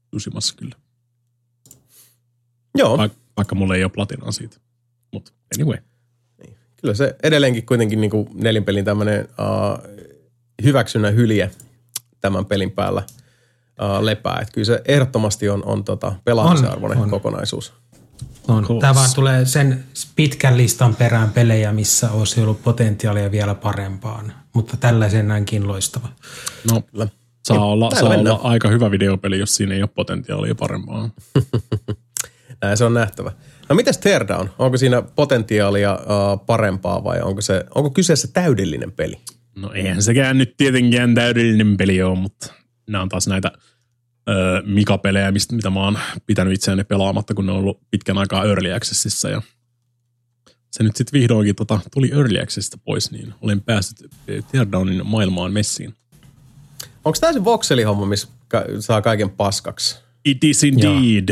Tsushimassa 0.09 0.55
kyllä. 0.55 0.75
Joo, 2.77 2.97
Vaik, 2.97 3.13
vaikka 3.37 3.55
mulla 3.55 3.75
ei 3.75 3.83
ole 3.83 3.91
platinaa 3.95 4.31
siitä. 4.31 4.57
Mutta 5.13 5.31
anyway. 5.55 5.77
kyllä 6.81 6.93
se 6.93 7.15
edelleenkin 7.23 7.65
kuitenkin 7.65 8.01
niin 8.01 8.11
kuin 8.11 8.29
nelinpelin 8.33 8.85
tämmöinen 8.85 9.27
uh, 9.29 9.89
hyväksynnän 10.63 11.15
hylje 11.15 11.51
tämän 12.21 12.45
pelin 12.45 12.71
päällä 12.71 13.03
uh, 13.81 14.03
lepää. 14.05 14.39
Et 14.41 14.49
kyllä 14.53 14.65
se 14.65 14.81
ehdottomasti 14.87 15.49
on, 15.49 15.65
on 15.65 15.83
tota 15.83 16.11
pelaamisen 16.25 16.67
On, 16.67 16.71
arvoinen 16.73 16.99
on. 17.03 17.09
kokonaisuus. 17.09 17.73
On. 18.47 18.65
Cool. 18.65 18.79
Tämä 18.79 18.95
vaan 18.95 19.09
tulee 19.15 19.45
sen 19.45 19.83
pitkän 20.15 20.57
listan 20.57 20.95
perään 20.95 21.29
pelejä, 21.29 21.71
missä 21.73 22.11
olisi 22.11 22.41
ollut 22.41 22.63
potentiaalia 22.63 23.31
vielä 23.31 23.55
parempaan. 23.55 24.33
Mutta 24.53 24.77
tällaisenäänkin 24.77 25.67
loistava. 25.67 26.07
No, 26.71 26.81
Kyllä. 26.81 27.07
saa 27.47 27.57
Ja 27.57 27.61
olla, 27.61 27.91
saa 27.99 28.09
mennään. 28.09 28.35
olla 28.39 28.49
aika 28.49 28.69
hyvä 28.69 28.91
videopeli, 28.91 29.39
jos 29.39 29.55
siinä 29.55 29.75
ei 29.75 29.81
ole 29.81 29.89
potentiaalia 29.95 30.55
parempaa. 30.55 31.09
Näin 32.61 32.77
se 32.77 32.85
on 32.85 32.93
nähtävä. 32.93 33.31
No 33.69 33.75
mites 33.75 33.97
Teardown? 33.97 34.49
Onko 34.59 34.77
siinä 34.77 35.01
potentiaalia 35.01 35.93
uh, 35.93 36.45
parempaa 36.45 37.03
vai 37.03 37.21
onko, 37.21 37.41
se, 37.41 37.65
onko 37.75 37.89
kyseessä 37.89 38.27
täydellinen 38.33 38.91
peli? 38.91 39.19
No 39.55 39.71
eihän 39.73 40.01
sekään 40.03 40.37
nyt 40.37 40.57
tietenkään 40.57 41.15
täydellinen 41.15 41.77
peli 41.77 42.01
ole, 42.01 42.17
mutta 42.19 42.53
nämä 42.89 43.01
on 43.01 43.09
taas 43.09 43.27
näitä 43.27 43.51
ö, 44.29 44.61
Mika-pelejä, 44.65 45.31
mistä, 45.31 45.55
mitä 45.55 45.69
mä 45.69 45.79
oon 45.83 45.99
pitänyt 46.25 46.53
itseäni 46.53 46.83
pelaamatta, 46.83 47.33
kun 47.33 47.45
ne 47.45 47.51
on 47.51 47.57
ollut 47.57 47.79
pitkän 47.91 48.17
aikaa 48.17 48.45
Early 48.45 48.73
Accessissa 48.73 49.29
ja 49.29 49.41
se 50.71 50.83
nyt 50.83 50.95
sitten 50.95 51.19
vihdoinkin 51.21 51.55
tota, 51.55 51.79
tuli 51.93 52.11
Early 52.11 52.39
Accessista 52.39 52.77
pois, 52.85 53.11
niin 53.11 53.33
olen 53.41 53.61
päässyt 53.61 54.09
Teardownin 54.51 55.05
maailmaan 55.05 55.53
messiin. 55.53 55.93
Onko 57.05 57.17
tämä 57.21 57.33
se 57.33 57.43
voxelihomma, 57.43 58.05
missä 58.05 58.27
ka- 58.47 58.65
saa 58.79 59.01
kaiken 59.01 59.29
paskaksi? 59.29 59.97
It 60.25 60.43
is 60.43 60.63
indeed. 60.63 61.29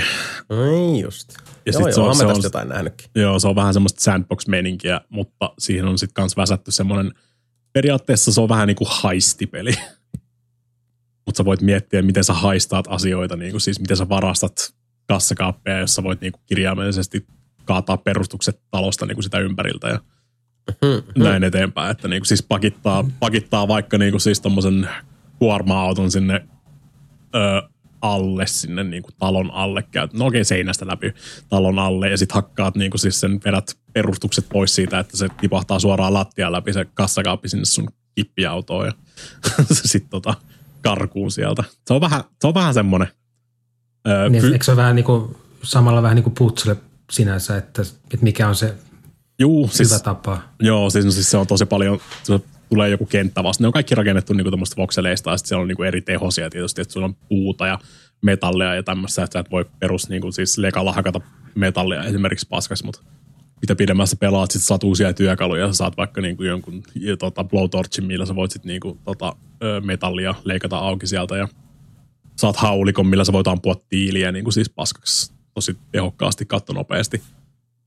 Niin 0.50 1.03
just. 1.03 1.34
Ja 1.34 1.42
Ja 1.66 1.74
sit 1.74 1.82
joo, 1.82 1.92
se 1.92 2.00
joo, 2.01 2.09
on- 2.09 2.16
se 2.16 2.26
on- 2.26 2.43
jotain 2.43 2.69
nähnytkin. 2.69 3.09
Joo, 3.16 3.40
se 3.40 3.48
on 3.48 3.56
vähän 3.56 3.74
semmoista 3.74 4.01
sandbox-meninkiä, 4.01 5.01
mutta 5.09 5.53
siihen 5.59 5.85
on 5.85 5.98
sitten 5.98 6.14
kans 6.14 6.38
väsätty 6.38 6.72
semmoinen, 6.72 7.11
periaatteessa 7.74 8.32
se 8.32 8.42
on 8.42 8.50
vähän 8.50 8.67
niin 8.67 8.76
kuin 8.76 8.88
haistipeli. 8.92 9.72
Mutta 11.27 11.38
sä 11.38 11.45
voit 11.45 11.61
miettiä, 11.61 12.01
miten 12.01 12.23
sä 12.23 12.33
haistaat 12.33 12.85
asioita, 12.89 13.35
niin 13.35 13.51
kuin 13.51 13.61
siis 13.61 13.80
miten 13.80 13.97
sä 13.97 14.09
varastat 14.09 14.73
kassakaappeja, 15.07 15.80
jossa 15.80 16.03
voit 16.03 16.22
niin 16.22 16.31
kuin 16.31 16.41
kirjaimellisesti 16.45 17.27
kaataa 17.65 17.97
perustukset 17.97 18.61
talosta 18.72 19.06
niin 19.06 19.15
kuin 19.15 19.23
sitä 19.23 19.39
ympäriltä 19.39 19.88
ja 19.88 19.99
näin 21.17 21.43
eteenpäin. 21.43 21.91
Että 21.91 22.07
niin 22.07 22.22
kuin 22.22 22.27
siis 22.27 22.43
pakittaa, 22.43 23.06
pakittaa 23.19 23.67
vaikka 23.67 23.97
niin 23.97 24.11
kuin 24.11 24.22
siis 24.22 24.41
tommosen 24.41 24.89
kuorma-auton 25.39 26.11
sinne 26.11 26.47
ö, 27.35 27.69
alle 28.01 28.47
sinne 28.47 28.83
niin 28.83 29.03
kuin 29.03 29.15
talon 29.19 29.51
alle. 29.51 29.83
Käyt, 29.91 30.14
no 30.14 30.25
okei, 30.25 30.43
seinästä 30.43 30.88
läpi 30.88 31.14
talon 31.49 31.80
alle 31.80 32.09
ja 32.09 32.17
sitten 32.17 32.35
hakkaat 32.35 32.75
niin 32.75 32.91
kuin 32.91 32.99
siis 32.99 33.19
sen 33.19 33.39
vedät 33.45 33.77
perustukset 33.93 34.45
pois 34.49 34.75
siitä, 34.75 34.99
että 34.99 35.17
se 35.17 35.27
tipahtaa 35.41 35.80
suoraan 35.80 36.14
lattian 36.14 36.51
läpi 36.51 36.73
se 36.73 36.85
kassakaappi 36.85 37.49
sinne 37.49 37.65
sun 37.65 37.88
kippiautoon 38.15 38.85
ja 38.85 38.93
sitten 39.72 40.09
tota, 40.09 40.33
karkuun 40.81 41.31
sieltä. 41.31 41.64
Se 41.88 41.93
on 41.93 42.01
vähän, 42.01 42.23
se 42.41 42.47
on 42.47 42.53
vähän 42.53 42.73
semmoinen. 42.73 43.07
Öö, 44.07 44.30
Niin, 44.30 44.43
fy- 44.43 44.53
eikö 44.53 44.65
se 44.65 44.72
ole 44.72 44.77
vähän 44.77 44.95
niin 44.95 45.06
kuin, 45.06 45.35
samalla 45.64 46.01
vähän 46.01 46.15
niin 46.15 46.23
kuin 46.33 46.77
sinänsä, 47.11 47.57
että, 47.57 47.81
että 47.81 48.17
mikä 48.22 48.47
on 48.47 48.56
se 48.56 48.75
juu, 49.39 49.64
hyvä 49.64 49.73
siis, 49.73 50.01
tapa. 50.01 50.41
Joo, 50.59 50.89
siis, 50.89 51.06
no, 51.06 51.11
siis 51.11 51.31
se 51.31 51.38
on 51.38 51.47
tosi 51.47 51.65
paljon, 51.65 51.99
se 52.23 52.39
tulee 52.69 52.89
joku 52.89 53.06
kenttä 53.06 53.43
vasta. 53.43 53.64
Ne 53.64 53.67
on 53.67 53.73
kaikki 53.73 53.95
rakennettu 53.95 54.33
niinku 54.33 54.51
tämmöistä 54.51 54.75
vokseleista 54.75 55.31
ja 55.31 55.38
sitten 55.38 55.47
siellä 55.47 55.61
on 55.61 55.67
niinku 55.67 55.83
eri 55.83 56.01
tehosia 56.01 56.49
tietysti, 56.49 56.81
että 56.81 56.93
sulla 56.93 57.06
on 57.06 57.15
puuta 57.30 57.67
ja 57.67 57.80
metallia 58.22 58.75
ja 58.75 58.83
tämmöistä, 58.83 59.23
että 59.23 59.33
sä 59.33 59.39
et 59.39 59.51
voi 59.51 59.65
perus 59.80 60.09
niinku 60.09 60.31
siis 60.31 60.57
lekalla 60.57 60.93
hakata 60.93 61.22
metallia 61.56 62.03
esimerkiksi 62.03 62.47
paskas, 62.49 62.83
mutta 62.83 63.01
mitä 63.61 63.75
pidemmässä 63.75 64.17
pelaat, 64.19 64.51
sit 64.51 64.63
saat 64.63 64.83
uusia 64.83 65.13
työkaluja, 65.13 65.67
sä 65.67 65.73
saat 65.73 65.97
vaikka 65.97 66.21
niinku 66.21 66.43
jonkun 66.43 66.83
tota, 67.19 67.43
blowtorchin, 67.43 68.05
millä 68.05 68.25
sä 68.25 68.35
voit 68.35 68.51
sit 68.51 68.63
niinku, 68.63 68.97
tota, 69.05 69.35
metallia 69.83 70.35
leikata 70.43 70.77
auki 70.77 71.07
sieltä 71.07 71.37
ja 71.37 71.47
saat 72.35 72.55
haulikon, 72.55 73.07
millä 73.07 73.23
sä 73.23 73.33
voit 73.33 73.47
ampua 73.47 73.75
tiiliä 73.89 74.31
niinku 74.31 74.51
siis 74.51 74.69
paskaksi 74.69 75.33
tosi 75.53 75.77
tehokkaasti, 75.91 76.45
katto 76.45 76.73
nopeasti 76.73 77.21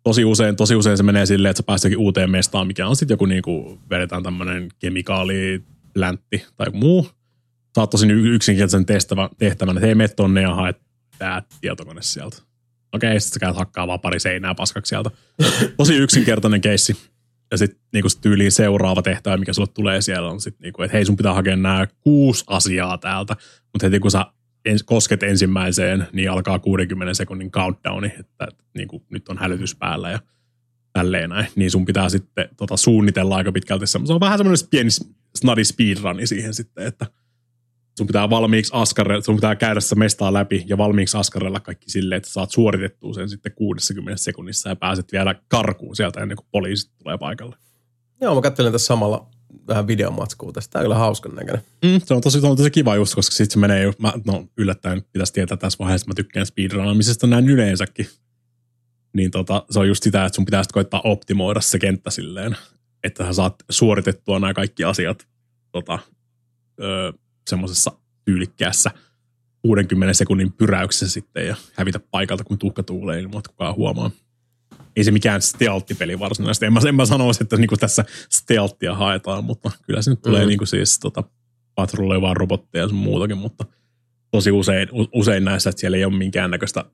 tosi 0.05 0.24
usein, 0.24 0.57
tosi 0.57 0.74
usein 0.74 0.97
se 0.97 1.02
menee 1.02 1.26
silleen, 1.26 1.50
että 1.50 1.58
sä 1.62 1.66
pääset 1.66 1.84
jokin 1.84 2.05
uuteen 2.05 2.31
mestaan, 2.31 2.66
mikä 2.66 2.86
on 2.86 2.97
sitten 2.97 3.15
joku 3.15 3.26
niinku, 3.26 3.78
vedetään 3.90 4.23
tämmöinen 4.23 4.68
kemikaaliläntti 4.78 6.47
tai 6.57 6.66
joku 6.66 6.78
muu. 6.78 7.08
Oot 7.76 7.90
tosi 7.90 8.07
yksinkertaisen 8.07 8.86
tehtävän, 8.86 9.28
tehtävän 9.39 9.76
että 9.76 9.86
hei, 9.86 9.94
mene 9.94 10.08
tonne 10.08 10.42
ja 10.42 10.55
haet 10.55 10.81
tää 11.18 11.42
tietokone 11.60 12.02
sieltä. 12.02 12.50
Okei, 12.93 13.20
sitten 13.20 13.35
sä 13.35 13.41
käyt 13.41 13.57
hakkaa 13.57 13.86
vaan 13.86 14.01
pari 14.01 14.20
seinää 14.20 14.55
paskaksi 14.55 14.89
sieltä. 14.89 15.10
Tosi 15.77 15.97
yksinkertainen 15.97 16.60
keissi. 16.60 16.97
Ja 17.51 17.59
sitten 17.59 17.81
niinku 17.93 18.09
sit 18.09 18.20
tyyliin 18.20 18.52
seuraava 18.52 19.02
tehtävä, 19.02 19.36
mikä 19.36 19.52
sulle 19.52 19.69
tulee 19.75 20.01
siellä, 20.01 20.31
on 20.31 20.41
sitten 20.41 20.62
niinku, 20.62 20.83
että 20.83 20.97
hei, 20.97 21.05
sun 21.05 21.17
pitää 21.17 21.35
hakea 21.35 21.57
nämä 21.57 21.86
kuusi 22.01 22.44
asiaa 22.47 22.99
täältä. 22.99 23.36
Mutta 23.73 23.86
heti 23.86 24.01
kun 24.01 24.10
sä 24.10 24.27
ens, 24.65 24.83
kosket 24.83 25.23
ensimmäiseen, 25.23 26.07
niin 26.12 26.31
alkaa 26.31 26.59
60 26.59 27.15
sekunnin 27.15 27.51
countdowni, 27.51 28.12
että, 28.19 28.49
niin 28.75 28.89
kuin, 28.89 29.02
nyt 29.10 29.28
on 29.28 29.39
hälytys 29.39 29.77
päällä 29.77 30.10
ja 30.10 30.19
tälleen 30.93 31.31
näin. 31.31 31.47
Niin 31.57 31.70
sun 31.70 31.85
pitää 31.85 32.09
sitten 32.09 32.49
tota, 32.57 32.77
suunnitella 32.77 33.36
aika 33.36 33.52
pitkälti. 33.52 33.86
Se 33.86 33.99
on 34.09 34.20
vähän 34.20 34.39
semmoinen 34.39 34.69
pieni 34.70 34.91
snadi 35.35 35.65
speedruni 35.65 36.27
siihen 36.27 36.55
sitten, 36.55 36.86
että 36.86 37.07
sun 38.01 38.07
pitää 38.07 38.31
valmiiksi 38.31 38.73
askarella, 38.75 39.23
sun 39.23 39.35
pitää 39.35 39.57
käydä 39.57 39.81
sitä 39.81 39.95
mestaa 39.95 40.33
läpi 40.33 40.65
ja 40.67 40.79
valmiiksi 40.79 41.17
askarella 41.17 41.61
kaikki 41.61 41.91
silleen, 41.91 42.17
että 42.17 42.31
saat 42.31 42.51
suoritettua 42.51 43.15
sen 43.15 43.29
sitten 43.29 43.53
60 43.53 44.23
sekunnissa 44.23 44.69
ja 44.69 44.77
pääset 44.77 45.12
vielä 45.12 45.35
karkuun 45.49 45.97
sieltä 45.97 46.20
ennen 46.20 46.37
kuin 46.37 46.47
poliisit 46.51 46.91
tulee 46.99 47.19
paikalle. 47.19 47.57
Joo, 48.20 48.35
mä 48.35 48.41
katselin 48.41 48.73
tässä 48.73 48.87
samalla 48.87 49.27
vähän 49.69 49.87
videomatskua 49.87 50.53
tästä. 50.53 50.73
Tämä 50.73 50.81
on 50.81 50.85
kyllä 50.85 50.95
hauskan 50.95 51.35
näköinen. 51.35 51.62
Mm, 51.85 52.01
se 52.05 52.15
on 52.15 52.20
tosi, 52.20 52.41
se 52.41 52.47
on 52.47 52.57
tosi 52.57 52.70
kiva 52.70 52.97
just, 52.97 53.15
koska 53.15 53.35
sitten 53.35 53.53
se 53.53 53.59
menee, 53.59 53.93
mä, 53.99 54.12
no 54.27 54.47
yllättäen 54.57 55.03
pitäisi 55.12 55.33
tietää 55.33 55.57
tässä 55.57 55.79
vaiheessa, 55.79 56.05
että 56.05 56.11
mä 56.11 56.25
tykkään 56.25 56.47
speedrunaamisesta 56.47 57.27
näin 57.27 57.49
yleensäkin. 57.49 58.07
Niin 59.12 59.31
tota, 59.31 59.65
se 59.70 59.79
on 59.79 59.89
just 59.89 60.03
sitä, 60.03 60.25
että 60.25 60.37
sun 60.37 60.45
pitää 60.45 60.62
sitten 60.62 60.75
koittaa 60.75 61.01
optimoida 61.05 61.61
se 61.61 61.79
kenttä 61.79 62.11
silleen, 62.11 62.57
että 63.05 63.25
sä 63.25 63.33
saat 63.33 63.55
suoritettua 63.70 64.39
nämä 64.39 64.55
kaikki 64.55 64.85
asiat 64.85 65.29
tota, 65.73 65.99
öö, 66.81 67.12
semmoisessa 67.51 67.93
tyylikkäässä 68.25 68.91
60 69.62 70.15
sekunnin 70.15 70.53
pyräyksessä 70.53 71.09
sitten 71.09 71.47
ja 71.47 71.57
hävitä 71.75 72.01
paikalta, 72.11 72.45
kun 72.45 72.59
tuhka 72.59 72.83
tuulee 72.83 73.20
ilman, 73.20 73.39
että 73.39 73.51
kukaan 73.51 73.75
huomaa. 73.77 74.11
Ei 74.97 75.05
se 75.05 75.11
mikään 75.11 75.43
stealth-peli 75.43 76.19
varsinaisesti. 76.19 76.67
En 76.67 76.73
mä, 76.73 76.81
en 76.89 76.95
mä 76.95 77.05
sanoisi, 77.07 77.45
että 77.45 77.57
niinku 77.57 77.77
tässä 77.77 78.05
stealthia 78.31 78.95
haetaan, 78.95 79.45
mutta 79.45 79.70
kyllä 79.83 80.03
se 80.03 80.11
nyt 80.11 80.23
tulee 80.23 80.41
Mhm. 80.41 80.47
mm. 80.47 80.49
niinku 80.49 80.67
siis 80.67 80.99
tota, 80.99 81.25
patrulloivaa 81.75 82.35
robotteja 82.35 82.85
ja 82.85 82.89
sun 82.89 82.99
muutakin, 82.99 83.39
mutta 83.39 83.65
tosi 84.31 84.51
usein, 84.51 84.89
usein 85.15 85.45
näissä, 85.45 85.70
että 85.70 85.81
siellä 85.81 85.97
ei 85.97 86.05
ole 86.05 86.17
minkäännäköistä 86.17 86.85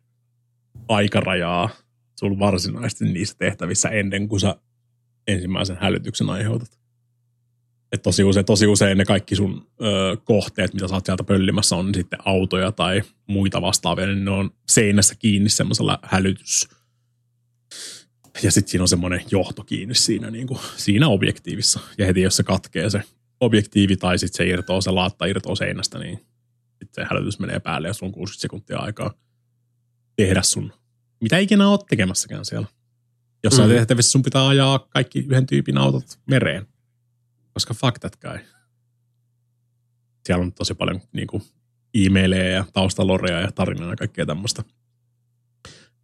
aikarajaa 0.88 1.68
sulla 2.18 2.38
varsinaisesti 2.38 3.04
niissä 3.04 3.36
tehtävissä 3.38 3.88
ennen 3.88 4.28
kuin 4.28 4.40
sä 4.40 4.56
ensimmäisen 5.26 5.76
hälytyksen 5.80 6.30
aiheutat. 6.30 6.78
Et 7.96 8.02
tosi, 8.02 8.24
usein, 8.24 8.46
tosi 8.46 8.66
usein 8.66 8.98
ne 8.98 9.04
kaikki 9.04 9.36
sun 9.36 9.66
ö, 9.82 10.16
kohteet, 10.24 10.74
mitä 10.74 10.88
sä 10.88 10.94
oot 10.94 11.06
sieltä 11.06 11.24
pöllimässä, 11.24 11.76
on 11.76 11.94
sitten 11.94 12.18
autoja 12.24 12.72
tai 12.72 13.02
muita 13.26 13.62
vastaavia, 13.62 14.06
niin 14.06 14.24
ne 14.24 14.30
on 14.30 14.50
seinässä 14.68 15.14
kiinni 15.14 15.48
semmoisella 15.48 15.98
hälytys. 16.02 16.68
Ja 18.42 18.50
sitten 18.50 18.70
siinä 18.70 18.82
on 18.82 18.88
semmoinen 18.88 19.20
johto 19.30 19.64
kiinni 19.64 19.94
siinä, 19.94 20.30
niin 20.30 20.46
kuin, 20.46 20.60
siinä 20.76 21.08
objektiivissa. 21.08 21.80
Ja 21.98 22.06
heti 22.06 22.22
jos 22.22 22.36
se 22.36 22.42
katkee 22.42 22.90
se 22.90 23.02
objektiivi 23.40 23.96
tai 23.96 24.18
sitten 24.18 24.36
se 24.36 24.50
irtoaa, 24.50 24.80
se 24.80 24.90
laatta 24.90 25.26
irtoaa 25.26 25.56
seinästä, 25.56 25.98
niin 25.98 26.18
sitten 26.78 27.04
se 27.04 27.08
hälytys 27.10 27.38
menee 27.38 27.60
päälle 27.60 27.88
ja 27.88 27.94
sulla 27.94 28.10
on 28.10 28.14
60 28.14 28.40
sekuntia 28.40 28.78
aikaa 28.78 29.14
tehdä 30.16 30.42
sun, 30.42 30.72
mitä 31.20 31.38
ikinä 31.38 31.68
oot 31.68 31.86
tekemässäkään 31.86 32.44
siellä. 32.44 32.66
Jossain 33.44 33.68
Mm. 33.68 33.72
mm. 33.72 33.76
tehtävissä 33.78 34.10
sun 34.10 34.22
pitää 34.22 34.48
ajaa 34.48 34.78
kaikki 34.78 35.18
yhden 35.18 35.46
tyypin 35.46 35.78
autot 35.78 36.04
mereen. 36.26 36.66
Koska 37.56 37.74
that 38.00 38.16
guy. 38.20 38.38
Siellä 40.26 40.42
on 40.42 40.52
tosi 40.52 40.74
paljon 40.74 41.00
niin 41.12 41.26
kuin, 41.26 41.42
e-maileja 41.94 42.48
ja 42.48 42.64
taustaloreja 42.72 43.40
ja 43.40 43.52
tarinaa 43.52 43.90
ja 43.90 43.96
kaikkea 43.96 44.26
tämmöistä 44.26 44.62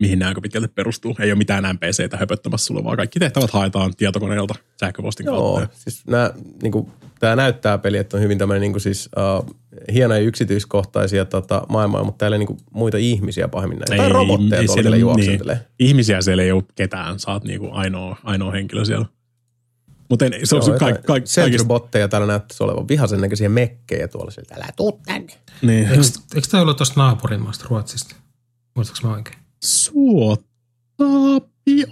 mihin 0.03 0.19
nämä 0.19 0.29
aika 0.29 0.41
pitkälti 0.41 0.69
perustuu. 0.69 1.17
Ei 1.21 1.31
ole 1.31 1.39
mitään 1.39 1.65
NPCtä 1.75 2.17
höpöttämässä 2.17 2.67
sulle, 2.67 2.85
vaan 2.85 2.97
kaikki 2.97 3.19
tehtävät 3.19 3.51
haetaan 3.51 3.93
tietokoneelta 3.97 4.55
sähköpostin 4.81 5.27
Joo, 5.27 5.57
kautta. 5.57 5.77
siis 5.77 6.07
nää, 6.07 6.31
niinku, 6.63 6.91
tämä 7.21 7.37
näyttää 7.37 7.79
peli, 7.79 7.99
että 7.99 8.17
on 8.17 8.23
hyvin 8.23 8.39
tämmöinen 8.39 8.61
niinku 8.61 8.79
siis, 8.79 9.09
uh, 9.17 9.57
hienoja 9.93 10.21
yksityiskohtaisia 10.21 11.25
tota, 11.25 11.63
maailmaa, 11.69 12.05
mutta 12.05 12.19
täällä 12.19 12.35
ei 12.35 12.39
niinku 12.39 12.57
muita 12.73 12.99
ihmisiä 12.99 13.49
pahemmin 13.49 13.79
näin. 13.79 14.01
Tai 14.03 14.09
robotteja 14.09 14.61
ei 14.61 14.67
tuolla 14.67 14.83
siellä- 14.83 14.97
juoksentelee. 14.97 15.55
Niin, 15.55 15.67
ihmisiä 15.79 16.23
siellä 16.23 16.43
ei 16.43 16.53
ole 16.53 16.63
ketään, 16.75 17.19
sä 17.19 17.31
oot 17.31 17.45
niinku 17.45 17.69
ainoa, 17.73 18.17
ainoa 18.25 18.53
henkilö 18.53 18.85
siellä. 18.85 19.07
Mutta 20.13 20.25
se 20.45 20.57
on 20.57 20.63
Joo, 20.63 20.67
ka- 20.67 20.73
jotain 20.75 20.95
ka- 20.95 21.03
kaikista. 21.03 21.35
Sentrybotteja 21.35 22.09
täällä 22.09 22.27
näyttäisi 22.27 22.63
olevan 22.63 22.89
vihaisen 22.89 23.21
näköisiä 23.21 23.49
mekkejä 23.49 24.09
tuolla 24.09 24.31
sieltä. 24.31 24.55
Älä 24.55 24.69
tuu 24.77 25.01
tänne. 25.07 25.33
Niin. 25.63 25.89
Eikö, 25.89 26.03
eikö 26.35 26.49
tämä 26.51 26.63
ollut 26.63 26.77
tuosta 26.77 27.01
naapurimaasta 27.01 27.65
Ruotsista? 27.69 28.17
Muistatko 28.77 29.09
mä 29.09 29.15
oikein? 29.15 29.39
Suottaapi 29.65 30.45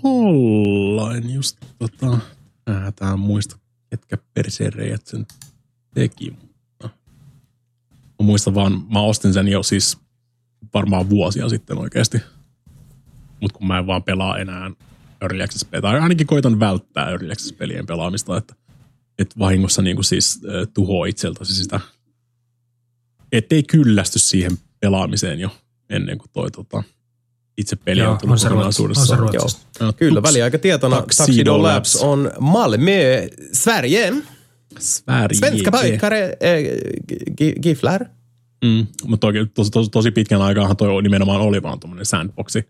olla. 0.03 1.17
En 1.17 1.31
just 1.31 1.57
tota, 1.79 2.19
mä 2.71 2.93
tää 2.97 3.17
muista, 3.17 3.59
ketkä 3.91 4.19
persereijät 4.35 5.07
sen 5.07 5.27
teki. 5.95 6.37
Mä 6.83 6.91
muistan 8.23 8.55
vaan, 8.55 8.87
mä 8.93 9.01
ostin 9.03 9.33
sen 9.33 9.49
jo 9.49 9.63
siis 9.63 9.99
varmaan 10.75 11.11
vuosia 11.11 11.49
sitten 11.49 11.79
oikeasti. 11.79 12.19
Mutta 13.41 13.59
kun 13.59 13.67
mä 13.67 13.79
en 13.79 13.87
vaan 13.87 14.03
pelaa 14.03 14.39
enää 14.39 14.71
Early 15.23 15.43
Access 15.43 15.65
pelejä, 15.65 15.83
tai 15.83 16.01
ainakin 16.01 16.27
koitan 16.27 16.61
välttää 16.61 17.11
Early 17.11 17.33
Access 17.33 17.53
pelien 17.53 17.87
pelaamista, 17.87 18.37
että, 18.37 18.55
että 19.19 19.35
vahingossa 19.39 19.83
niin 19.83 19.97
kuin 19.97 20.05
siis 20.05 20.41
äh, 20.45 20.69
tuhoaa 20.75 21.07
itseltäsi 21.07 21.55
sitä, 21.55 21.81
ettei 23.33 23.63
kyllästy 23.63 24.19
siihen 24.19 24.59
pelaamiseen 24.81 25.41
jo 25.41 25.51
ennen 25.91 26.19
kuin 26.19 26.31
toi 26.33 26.51
tota, 26.51 26.83
itse 27.57 27.77
peli 27.77 28.03
on 28.03 28.19
tullut 28.19 28.33
on 28.33 28.39
se 28.39 28.49
Ruotsista. 28.49 28.83
On 28.83 28.95
se 28.95 29.13
kokonaisuudessaan. 29.17 29.75
Joo. 29.81 29.93
Kyllä, 29.93 30.23
väliaikatietona 30.23 30.97
Tuxedo 30.97 31.27
Tuxedo 31.27 31.63
Labs 31.63 31.95
Labs. 31.95 32.03
on 32.05 32.31
Malmö, 32.41 33.29
Sverige. 33.53 34.13
Sverige. 34.79 35.35
Svenska 35.39 35.71
pojkare 35.71 36.23
äh, 36.25 36.31
gi- 37.39 37.55
Giflar. 37.63 38.05
Mm, 38.65 38.87
mutta 39.05 39.27
toki, 39.27 39.47
tosi, 39.55 39.71
tosi, 39.71 39.91
tosi 39.91 40.11
pitkän 40.11 40.43
aikaa 40.43 40.75
toi 40.75 41.03
nimenomaan 41.03 41.41
oli 41.41 41.63
vaan 41.63 41.81
tuommoinen 41.81 42.07
sandboxi, 42.07 42.69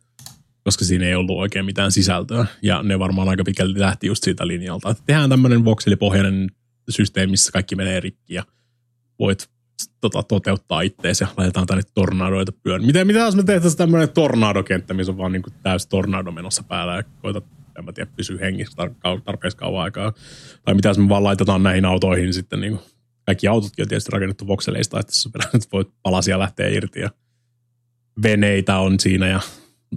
koska 0.64 0.84
siinä 0.84 1.06
ei 1.06 1.14
ollut 1.14 1.39
oikein 1.39 1.64
mitään 1.64 1.92
sisältöä. 1.92 2.47
Ja 2.62 2.82
ne 2.82 2.98
varmaan 2.98 3.28
aika 3.28 3.44
pitkälti 3.44 3.80
lähti 3.80 4.06
just 4.06 4.24
siitä 4.24 4.47
linjalta, 4.47 4.90
että 4.90 5.02
tehdään 5.06 5.30
tämmöinen 5.30 5.64
voxelipohjainen 5.64 6.50
systeemi, 6.89 7.30
missä 7.30 7.52
kaikki 7.52 7.76
menee 7.76 8.00
rikki 8.00 8.34
ja 8.34 8.44
voit 9.18 9.50
tota, 10.00 10.22
toteuttaa 10.22 10.80
ittees 10.80 11.20
ja 11.20 11.26
laitetaan 11.36 11.66
tänne 11.66 11.82
tornadoita 11.94 12.52
pyörän. 12.52 12.86
Miten, 12.86 13.06
mitä 13.06 13.18
jos 13.18 13.36
me 13.36 13.42
tehtäisiin 13.42 13.78
tämmöinen 13.78 14.08
tornadokenttä, 14.08 14.94
missä 14.94 15.12
on 15.12 15.18
vaan 15.18 15.32
niin 15.32 15.42
täysi 15.62 15.89
tornado 15.89 16.30
menossa 16.30 16.62
päällä 16.62 16.97
ja 16.97 17.02
koetat, 17.22 17.44
en 17.78 17.84
mä 17.84 17.92
tiedä, 17.92 18.10
pysyä 18.16 18.39
hengissä 18.40 18.82
tar- 18.82 19.20
tarpeeksi 19.24 19.56
kauan 19.56 19.84
aikaa. 19.84 20.12
Tai 20.64 20.74
mitä 20.74 20.89
jos 20.89 20.98
me 20.98 21.08
vaan 21.08 21.24
laitetaan 21.24 21.62
näihin 21.62 21.84
autoihin 21.84 22.34
sitten 22.34 22.60
niin 22.60 22.72
kuin, 22.72 22.84
kaikki 23.26 23.48
autotkin 23.48 23.82
on 23.82 23.89
tietysti 23.89 24.12
rakennettu 24.12 24.47
vokseleista, 24.47 25.00
että 25.00 25.12
voit 25.72 25.89
palasia 26.02 26.39
lähteä 26.39 26.68
irti 26.68 27.00
ja 27.00 27.10
veneitä 28.22 28.78
on 28.78 29.00
siinä 29.00 29.28
ja 29.28 29.40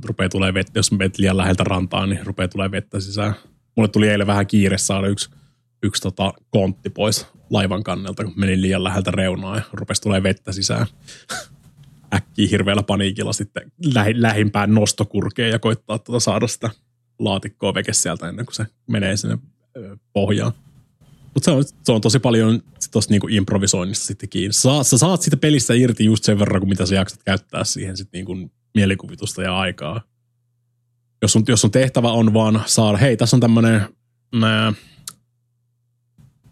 rupeaa 0.06 0.30
tulee 0.30 0.54
vettä, 0.54 0.80
jos 0.80 0.92
menet 0.92 1.18
liian 1.18 1.38
läheltä 1.38 1.64
rantaa, 1.64 2.06
niin 2.06 2.26
rupeaa 2.26 2.48
tulee 2.48 2.72
vettä 2.72 3.00
sisään. 3.00 3.34
Mulle 3.76 3.90
tuli 3.90 4.10
eilen 4.10 4.28
vähän 4.28 4.48
kiire 4.48 4.78
saada 4.78 5.08
yksi, 5.08 5.30
yksi 5.84 6.02
tota 6.02 6.34
kontti 6.50 6.90
pois 6.90 7.28
laivan 7.50 7.84
kannelta, 7.84 8.24
kun 8.24 8.34
menin 8.36 8.62
liian 8.62 8.84
läheltä 8.84 9.12
reunaa 9.12 9.56
ja 9.56 9.64
rupesi 9.74 10.02
tulee 10.02 10.24
vettä 10.24 10.52
sisään. 10.52 10.88
Äkkiä 12.16 12.48
hirveällä 12.52 12.84
paniikilla 12.84 13.34
sitten 13.34 13.72
lähi, 13.94 14.22
lähimpään 14.22 14.74
nostokurkeen 14.74 15.52
ja 15.52 15.60
koittaa 15.60 16.00
tota 16.00 16.20
saada 16.20 16.48
sitä 16.48 16.70
laatikkoa 17.20 17.74
veke 17.74 17.94
sieltä 17.94 18.30
ennen 18.30 18.46
kuin 18.46 18.56
se 18.56 18.66
menee 18.88 19.18
sinne 19.18 19.38
pohjaan. 20.14 20.52
Mutta 21.34 21.46
se 21.46 21.52
on, 21.52 21.64
se 21.84 21.92
on 21.92 22.02
tosi 22.02 22.20
paljon 22.20 22.62
tuosta 22.92 23.12
niinku 23.12 23.28
improvisoinnista 23.28 24.06
sitten 24.06 24.30
kiinni. 24.30 24.54
Sä, 24.54 24.70
sä 24.84 24.98
saat 24.98 25.22
siitä 25.22 25.38
pelistä 25.38 25.74
irti 25.74 26.06
just 26.06 26.24
sen 26.24 26.40
verran, 26.40 26.62
kuin 26.62 26.70
mitä 26.70 26.86
sä 26.86 26.96
jaksat 26.96 27.24
käyttää 27.24 27.64
siihen 27.64 27.98
sit 27.98 28.10
niinku 28.14 28.52
mielikuvitusta 28.76 29.44
ja 29.44 29.60
aikaa. 29.60 30.02
Jos 31.22 31.34
sun, 31.34 31.44
jos 31.48 31.62
sun 31.62 31.72
tehtävä 31.72 32.12
on 32.12 32.34
vaan 32.34 32.64
saada, 32.66 32.98
hei, 32.98 33.18
tässä 33.18 33.36
on 33.36 33.42
tämmönen 33.42 33.88
nää, 34.36 34.74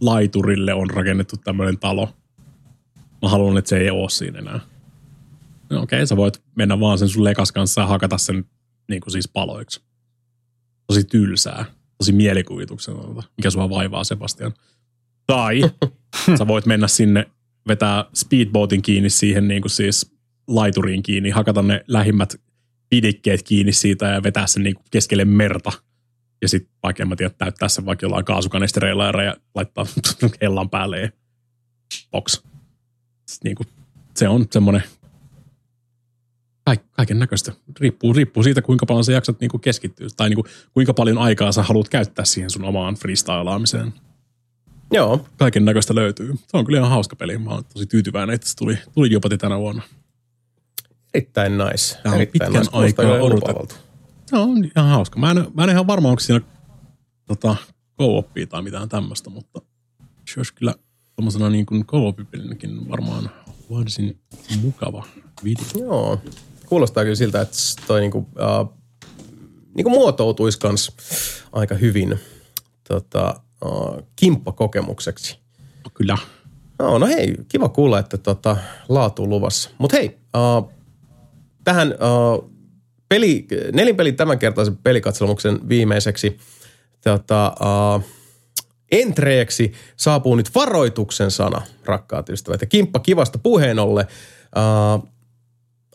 laiturille 0.01 0.73
on 0.73 0.89
rakennettu 0.89 1.35
tämmöinen 1.37 1.77
talo. 1.79 2.09
Mä 3.21 3.29
haluan, 3.29 3.57
että 3.57 3.69
se 3.69 3.77
ei 3.77 3.89
ole 3.89 4.09
siinä 4.09 4.39
enää. 4.39 4.59
No 5.69 5.81
okei, 5.81 5.99
okay, 5.99 6.07
sä 6.07 6.17
voit 6.17 6.41
mennä 6.55 6.79
vaan 6.79 6.97
sen 6.97 7.09
sun 7.09 7.23
lekas 7.23 7.51
kanssa 7.51 7.81
ja 7.81 7.87
hakata 7.87 8.17
sen 8.17 8.45
niin 8.89 9.01
kuin 9.01 9.11
siis 9.11 9.27
paloiksi. 9.27 9.81
Tosi 10.87 11.03
tylsää, 11.03 11.65
tosi 11.97 12.11
mielikuvituksenalta, 12.11 13.23
mikä 13.37 13.49
sua 13.49 13.69
vaivaa 13.69 14.03
Sebastian. 14.03 14.53
Tai 15.27 15.61
sä 16.37 16.47
voit 16.47 16.65
mennä 16.65 16.87
sinne, 16.87 17.29
vetää 17.67 18.05
speedboatin 18.13 18.81
kiinni 18.81 19.09
siihen 19.09 19.47
niin 19.47 19.61
kuin 19.61 19.71
siis 19.71 20.10
laituriin 20.55 21.03
kiinni, 21.03 21.29
hakata 21.29 21.61
ne 21.61 21.83
lähimmät 21.87 22.41
pidikkeet 22.89 23.43
kiinni 23.43 23.71
siitä 23.71 24.05
ja 24.05 24.23
vetää 24.23 24.47
sen 24.47 24.63
niin 24.63 24.75
keskelle 24.91 25.25
merta. 25.25 25.71
Ja 26.41 26.47
sitten 26.47 26.73
vaikka 26.83 27.03
en 27.03 27.09
mä 27.09 27.15
tiedä, 27.15 27.33
täyttää 27.37 27.69
sen 27.69 27.85
vaikka 27.85 28.05
jollain 28.05 28.25
kaasukanestereilla 28.25 29.05
ja 29.05 29.35
laittaa 29.55 29.85
hellan 30.41 30.69
päälle 30.69 30.99
ja 30.99 31.09
box. 32.11 32.43
Niin 33.43 33.55
kuin, 33.55 33.67
se 34.15 34.29
on 34.29 34.45
semmoinen 34.51 34.83
kaiken 36.91 37.19
näköistä. 37.19 37.51
Riippuu, 37.79 38.13
riippuu 38.13 38.43
siitä, 38.43 38.61
kuinka 38.61 38.85
paljon 38.85 39.03
sä 39.03 39.11
jaksat 39.11 39.39
niinku 39.39 39.59
keskittyä 39.59 40.07
tai 40.17 40.29
niinku, 40.29 40.45
kuinka 40.73 40.93
paljon 40.93 41.17
aikaa 41.17 41.51
sä 41.51 41.63
haluat 41.63 41.89
käyttää 41.89 42.25
siihen 42.25 42.49
sun 42.49 42.65
omaan 42.65 42.95
freestylaamiseen. 42.95 43.93
Joo, 44.91 45.27
Kaiken 45.37 45.65
näköistä 45.65 45.95
löytyy. 45.95 46.33
Se 46.47 46.57
on 46.57 46.65
kyllä 46.65 46.79
ihan 46.79 46.89
hauska 46.89 47.15
peli. 47.15 47.37
Mä 47.37 47.49
oon 47.49 47.63
tosi 47.73 47.85
tyytyväinen, 47.85 48.33
että 48.33 48.49
se 48.49 48.55
tuli, 48.55 48.77
tuli 48.93 49.11
jopa 49.11 49.29
tänä 49.29 49.59
vuonna. 49.59 49.83
Erittäin 51.13 51.57
nice. 51.57 51.97
Tää 52.03 52.11
on 52.11 52.17
erittäin 52.17 52.53
pitkän 52.53 52.65
nice. 52.65 52.77
Aikaa 52.77 53.21
odotettu. 53.21 53.75
Se 54.25 54.37
on 54.37 54.65
ihan 54.75 54.89
hauska. 54.89 55.19
Mä 55.19 55.31
en, 55.31 55.47
mä 55.53 55.63
en 55.63 55.69
ihan 55.69 55.87
varma, 55.87 56.09
onko 56.09 56.19
siinä 56.19 56.41
tota, 57.27 57.55
co-opia 57.99 58.47
tai 58.47 58.61
mitään 58.61 58.89
tämmöistä, 58.89 59.29
mutta 59.29 59.61
se 60.33 60.39
olisi 60.39 60.53
kyllä 60.53 60.75
tommosena 61.15 61.49
niin 61.49 61.65
kuin 61.65 61.85
co-op-pelinäkin 61.85 62.89
varmaan 62.89 63.29
varsin 63.71 64.21
mukava 64.61 65.05
video. 65.43 65.65
Joo, 65.79 66.19
kuulostaa 66.65 67.03
kyllä 67.03 67.15
siltä, 67.15 67.41
että 67.41 67.57
toi 67.87 68.01
niinku, 68.01 68.17
uh, 68.17 68.73
niinku 69.75 69.89
muotoutuisi 69.89 70.59
kans 70.59 70.95
aika 71.51 71.75
hyvin 71.75 72.19
tota, 72.87 73.41
uh, 73.65 74.03
kimppakokemukseksi. 74.15 75.39
Kyllä. 75.93 76.17
No, 76.79 76.97
no 76.97 77.07
hei, 77.07 77.35
kiva 77.49 77.69
kuulla, 77.69 77.99
että 77.99 78.17
tota, 78.17 78.57
laatu 78.89 79.29
luvassa. 79.29 79.69
Mutta 79.77 79.97
hei, 79.97 80.19
uh, 80.37 80.71
tähän 81.63 81.93
uh, 81.93 82.51
peli, 83.09 83.47
nelinpelin 83.73 84.15
tämänkertaisen 84.15 84.77
pelikatselmuksen 84.77 85.69
viimeiseksi 85.69 86.37
tota, 87.03 87.55
uh, 87.61 88.03
entreeksi 88.91 89.73
saapuu 89.97 90.35
nyt 90.35 90.55
varoituksen 90.55 91.31
sana, 91.31 91.61
rakkaat 91.85 92.29
ystävät. 92.29 92.61
Ja 92.61 92.67
kimppa 92.67 92.99
kivasta 92.99 93.39
puheen 93.39 93.79
ollen, 93.79 94.05
uh, 94.57 95.07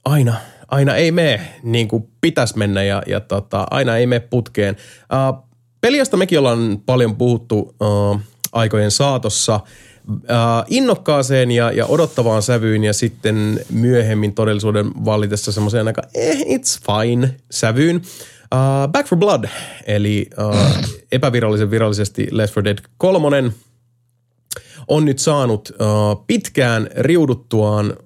aina, 0.04 0.34
aina 0.68 0.96
ei 0.96 1.12
mene 1.12 1.40
niin 1.62 1.88
kuin 1.88 2.08
pitäisi 2.20 2.58
mennä 2.58 2.82
ja, 2.82 3.02
ja 3.06 3.20
tota, 3.20 3.66
aina 3.70 3.96
ei 3.96 4.06
mene 4.06 4.20
putkeen. 4.20 4.76
Uh, 4.76 5.48
peliasta 5.80 6.16
mekin 6.16 6.38
ollaan 6.38 6.82
paljon 6.86 7.16
puhuttu 7.16 7.74
uh, 7.80 8.20
aikojen 8.52 8.90
saatossa 8.90 9.60
innokkaaseen 10.68 11.51
ja, 11.51 11.73
ja 11.73 11.86
odottavaan 11.86 12.43
sävyyn 12.43 12.85
ja 12.85 12.93
sitten 12.93 13.60
myöhemmin 13.70 14.35
todellisuuden 14.35 14.91
vallitessa 15.05 15.52
semmoiseen 15.52 15.86
aika 15.86 16.02
eh, 16.15 16.41
it's 16.41 16.81
fine 16.86 17.35
sävyyn. 17.51 17.97
Uh, 18.55 18.93
Back 18.93 19.09
for 19.09 19.18
Blood, 19.18 19.44
eli 19.86 20.31
uh, 20.39 20.57
epävirallisen 21.12 21.70
virallisesti 21.70 22.28
Left 22.31 22.57
4 22.57 22.65
Dead 22.65 22.78
3 22.99 23.52
on 24.89 25.05
nyt 25.05 25.18
saanut 25.18 25.70
uh, 25.70 26.26
pitkään 26.26 26.89
riuduttuaan 26.97 27.97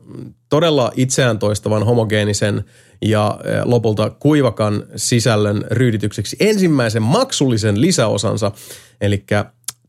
todella 0.48 0.92
itseään 0.96 1.38
toistavan 1.38 1.86
homogeenisen 1.86 2.64
ja 3.02 3.38
uh, 3.38 3.70
lopulta 3.70 4.10
kuivakan 4.10 4.84
sisällön 4.96 5.64
ryyditykseksi 5.70 6.36
ensimmäisen 6.40 7.02
maksullisen 7.02 7.80
lisäosansa, 7.80 8.52
eli 9.00 9.24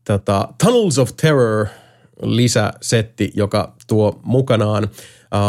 tota, 0.04 0.48
Tunnels 0.64 0.98
of 0.98 1.10
Terror 1.16 1.66
lisäsetti, 2.22 3.32
joka 3.34 3.74
tuo 3.86 4.20
mukanaan 4.22 4.88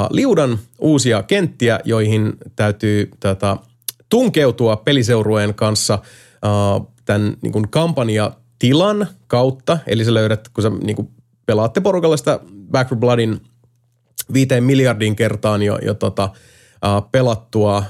liudan 0.09 0.59
uusia 0.79 1.23
kenttiä, 1.23 1.79
joihin 1.85 2.33
täytyy 2.55 3.09
tota, 3.19 3.57
tunkeutua 4.09 4.75
peliseurueen 4.75 5.53
kanssa 5.53 5.99
uh, 6.45 6.93
tämän 7.05 7.37
niin 7.41 7.51
kuin 7.51 7.69
kampanja 7.69 8.31
tilan 8.59 9.07
kautta, 9.27 9.77
eli 9.87 10.05
sä 10.05 10.13
löydät, 10.13 10.49
kun 10.49 10.61
sä 10.61 10.69
niin 10.69 10.95
kuin 10.95 11.09
pelaatte 11.45 11.81
porukalla 11.81 12.17
sitä 12.17 12.39
Back 12.71 12.89
for 12.89 12.97
Bloodin 12.97 13.41
viiteen 14.33 14.63
miljardin 14.63 15.15
kertaan 15.15 15.63
jo, 15.63 15.77
jo 15.85 15.93
tota, 15.93 16.29
pelattua 17.11 17.83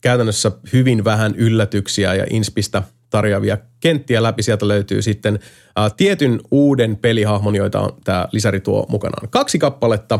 käytännössä 0.00 0.52
hyvin 0.72 1.04
vähän 1.04 1.34
yllätyksiä 1.36 2.14
ja 2.14 2.26
inspistä 2.30 2.82
tarjoavia 3.12 3.58
kenttiä 3.80 4.22
läpi. 4.22 4.42
Sieltä 4.42 4.68
löytyy 4.68 5.02
sitten 5.02 5.34
uh, 5.34 5.94
tietyn 5.96 6.40
uuden 6.50 6.96
pelihahmon, 6.96 7.54
joita 7.54 7.92
tämä 8.04 8.28
lisäri 8.32 8.60
tuo 8.60 8.86
mukanaan. 8.88 9.28
Kaksi 9.30 9.58
kappaletta, 9.58 10.18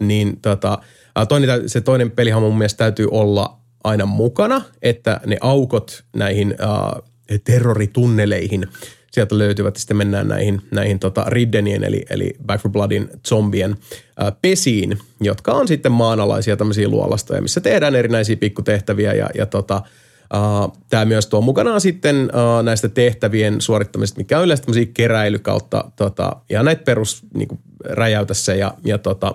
niin 0.00 0.40
tota, 0.42 0.78
uh, 1.20 1.28
toinen, 1.28 1.68
se 1.68 1.80
toinen 1.80 2.10
pelihahmo 2.10 2.48
mun 2.48 2.58
mielestä 2.58 2.78
täytyy 2.78 3.08
olla 3.10 3.58
aina 3.84 4.06
mukana, 4.06 4.62
että 4.82 5.20
ne 5.26 5.36
aukot 5.40 6.04
näihin 6.16 6.54
uh, 6.62 7.02
terroritunneleihin 7.44 8.66
sieltä 9.14 9.38
löytyvät. 9.38 9.76
Sitten 9.76 9.96
mennään 9.96 10.28
näihin, 10.28 10.62
näihin 10.70 10.98
tota 10.98 11.24
Riddenien 11.26 11.84
eli, 11.84 12.04
eli 12.10 12.34
Back 12.46 12.62
for 12.62 12.70
Bloodin 12.70 13.08
zombien 13.28 13.76
ää, 14.16 14.32
pesiin, 14.42 14.98
jotka 15.20 15.52
on 15.52 15.68
sitten 15.68 15.92
maanalaisia 15.92 16.56
tämmöisiä 16.56 16.88
luolastoja, 16.88 17.42
missä 17.42 17.60
tehdään 17.60 17.94
erinäisiä 17.94 18.36
pikkutehtäviä 18.36 19.12
ja, 19.12 19.30
ja 19.34 19.46
tota, 19.46 19.82
Tämä 20.88 21.04
myös 21.04 21.26
tuo 21.26 21.40
mukanaan 21.40 21.80
sitten 21.80 22.16
uh, 22.16 22.62
näistä 22.62 22.88
tehtävien 22.88 23.60
suorittamisesta, 23.60 24.20
mikä 24.20 24.38
on 24.38 24.44
yleensä 24.44 24.62
tämmöisiä 24.64 24.92
keräily 24.94 25.38
kautta 25.38 25.90
tota, 25.96 26.36
ja 26.50 26.62
näitä 26.62 26.84
perus 26.84 27.22
niin 27.34 27.48
kuin, 27.48 27.60
räjäytä 27.84 28.34
se 28.34 28.56
ja, 28.56 28.74
ja 28.84 28.98
tota, 28.98 29.34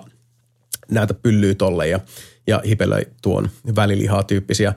näitä 0.90 1.14
pyllyy 1.14 1.54
tolle 1.54 1.88
ja, 1.88 2.00
ja 2.46 2.62
hipelöi 2.66 3.02
tuon 3.22 3.50
välilihaa 3.76 4.22
tyyppisiä 4.22 4.74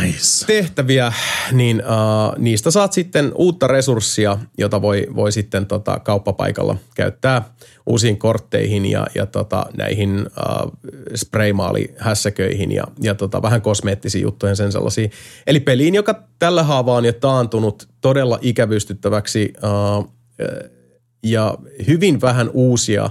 Nice. 0.00 0.46
tehtäviä, 0.46 1.12
niin 1.52 1.82
uh, 1.84 2.38
niistä 2.38 2.70
saat 2.70 2.92
sitten 2.92 3.32
uutta 3.34 3.66
resurssia, 3.66 4.38
jota 4.58 4.82
voi, 4.82 5.06
voi 5.14 5.32
sitten 5.32 5.66
tota, 5.66 6.00
kauppapaikalla 6.00 6.76
käyttää 6.94 7.42
uusiin 7.86 8.18
kortteihin 8.18 8.86
ja, 8.86 9.06
ja 9.14 9.26
tota, 9.26 9.66
näihin 9.76 10.18
uh, 10.20 10.72
spraymaalihässäköihin 11.14 12.72
ja, 12.72 12.84
ja 13.00 13.14
tota, 13.14 13.42
vähän 13.42 13.62
kosmeettisiin 13.62 14.22
juttuihin 14.22 14.56
sen 14.56 14.72
sellaisia. 14.72 15.08
Eli 15.46 15.60
peliin, 15.60 15.94
joka 15.94 16.22
tällä 16.38 16.62
haavaa 16.62 16.96
on 16.96 17.04
jo 17.04 17.12
taantunut 17.12 17.88
todella 18.00 18.38
ikävystyttäväksi 18.42 19.52
uh, 19.98 20.12
ja 21.22 21.58
hyvin 21.86 22.20
vähän 22.20 22.50
uusia 22.52 23.10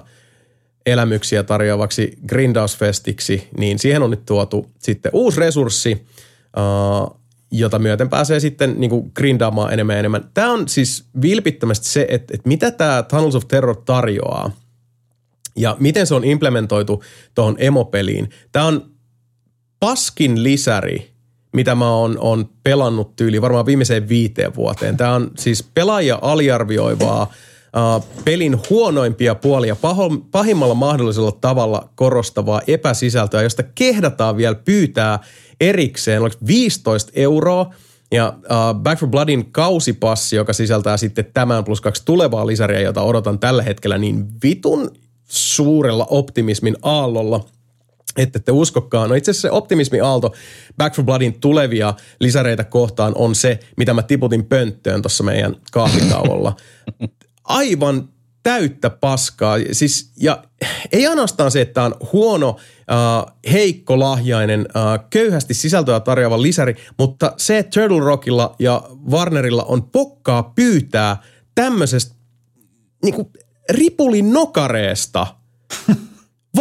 elämyksiä 0.86 1.44
tarjoavaksi 1.44 2.18
Grindausfestiksi, 2.28 3.48
niin 3.58 3.80
siihen 3.80 4.04
on 4.04 4.10
nyt 4.10 4.26
tuotu 4.26 4.72
sitten 4.80 5.12
uusi 5.14 5.40
resurssi, 5.40 6.06
jota 7.52 7.80
myöten 7.80 8.10
pääsee 8.10 8.40
sitten 8.40 8.76
niin 8.78 8.90
kuin 8.90 9.12
grindaamaan 9.16 9.74
enemmän 9.74 9.94
ja 9.94 10.00
enemmän. 10.00 10.30
Tämä 10.34 10.52
on 10.52 10.68
siis 10.68 11.06
vilpittömästi 11.22 11.90
se, 11.90 12.08
että, 12.10 12.34
että 12.36 12.48
mitä 12.48 12.72
tämä 12.72 13.04
Tunnels 13.04 13.36
of 13.36 13.48
Terror 13.48 13.76
tarjoaa 13.86 14.52
ja 15.56 15.78
miten 15.80 16.08
se 16.08 16.16
on 16.16 16.24
implementoitu 16.24 17.04
tuohon 17.36 17.56
emopeliin. 17.60 18.30
Tämä 18.52 18.66
on 18.66 18.92
paskin 19.80 20.44
lisäri, 20.44 21.12
mitä 21.54 21.76
mä 21.76 21.90
oon, 21.90 22.18
oon 22.20 22.50
pelannut 22.64 23.16
tyyli 23.16 23.42
varmaan 23.42 23.66
viimeiseen 23.66 24.10
viiteen 24.10 24.56
vuoteen. 24.56 24.98
Tämä 24.98 25.16
on 25.16 25.32
siis 25.38 25.64
pelaaja 25.74 26.20
aliarvioivaa 26.22 27.24
uh, 27.24 28.06
pelin 28.26 28.60
huonoimpia 28.70 29.36
puolia 29.36 29.76
paho, 29.76 30.10
pahimmalla 30.32 30.74
mahdollisella 30.74 31.32
tavalla 31.32 31.90
korostavaa 31.96 32.62
epäsisältöä, 32.68 33.44
josta 33.44 33.64
kehdataan 33.64 34.38
vielä 34.38 34.56
pyytää 34.56 35.20
erikseen, 35.60 36.22
oliko 36.22 36.36
15 36.48 37.12
euroa, 37.16 37.74
ja 38.12 38.34
uh, 38.38 38.82
Back 38.82 39.00
for 39.00 39.10
Bloodin 39.10 39.52
kausipassi, 39.52 40.36
joka 40.36 40.54
sisältää 40.54 40.98
sitten 40.98 41.26
tämän 41.34 41.64
plus 41.64 41.82
kaksi 41.82 42.02
tulevaa 42.06 42.48
lisäriä, 42.48 42.80
jota 42.80 43.02
odotan 43.02 43.40
tällä 43.40 43.64
hetkellä 43.64 43.98
niin 43.98 44.28
vitun 44.44 44.92
suurella 45.24 46.08
optimismin 46.10 46.76
aallolla, 46.82 47.46
että 48.18 48.40
te 48.40 48.52
uskokaan. 48.52 49.10
No 49.10 49.16
itse 49.16 49.32
asiassa 49.32 49.48
se 49.48 49.52
optimismi 49.52 50.00
aalto 50.00 50.34
Back 50.78 50.96
for 50.96 51.06
Bloodin 51.06 51.40
tulevia 51.40 51.94
lisäreitä 52.20 52.64
kohtaan 52.64 53.14
on 53.16 53.36
se, 53.36 53.60
mitä 53.78 53.94
mä 53.94 54.04
tiputin 54.04 54.46
pönttöön 54.46 55.02
tuossa 55.02 55.24
meidän 55.24 55.56
kahvitauolla. 55.72 56.56
Aivan 57.44 58.10
täyttä 58.46 58.90
paskaa. 58.90 59.58
Siis, 59.72 60.12
ja 60.18 60.44
ei 60.92 61.08
ainoastaan 61.08 61.52
se, 61.52 61.62
että 61.62 61.84
on 61.84 61.96
huono, 62.14 62.56
äh, 62.92 63.34
heikko 63.52 64.00
lahjainen, 64.00 64.66
äh, 64.76 65.08
köyhästi 65.10 65.54
sisältöä 65.54 66.00
tarjoava 66.00 66.42
lisäri, 66.42 66.76
mutta 66.98 67.34
se, 67.38 67.58
että 67.58 67.82
Turtle 67.82 68.00
Rockilla 68.00 68.56
ja 68.60 68.84
Warnerilla 69.12 69.64
on 69.64 69.84
pokkaa 69.84 70.44
pyytää 70.44 71.18
tämmöisestä 71.56 72.16
niinku, 73.04 73.32
ripulin 73.70 74.34
nokareesta 74.34 75.28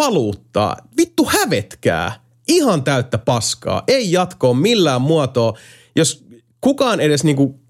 valuuttaa. 0.00 0.76
Vittu 0.96 1.24
hävetkää. 1.24 2.24
Ihan 2.48 2.84
täyttä 2.84 3.18
paskaa. 3.18 3.82
Ei 3.88 4.12
jatkoa 4.12 4.54
millään 4.54 5.02
muotoa. 5.02 5.58
Jos 5.96 6.24
kukaan 6.60 7.00
edes 7.00 7.24
niinku 7.24 7.60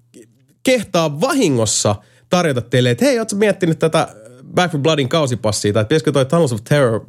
kehtaa 0.63 1.21
vahingossa 1.21 1.95
tarjota 2.35 2.61
teille, 2.61 2.91
että 2.91 3.05
hei, 3.05 3.19
ootko 3.19 3.35
miettinyt 3.35 3.79
tätä 3.79 4.07
Back 4.53 4.71
for 4.71 4.81
Bloodin 4.81 5.09
kausipassia, 5.09 5.73
tai 5.73 5.85
pitäisikö 5.85 6.11
toi 6.11 6.25
Tunnels 6.25 6.53
of 6.53 6.63
Terror 6.63 7.05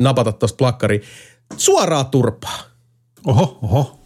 napata 0.00 0.32
tosta 0.32 0.56
plakkari 0.56 1.02
suoraa 1.56 2.04
turpaa. 2.04 2.58
Oho, 3.26 3.58
oho. 3.62 4.00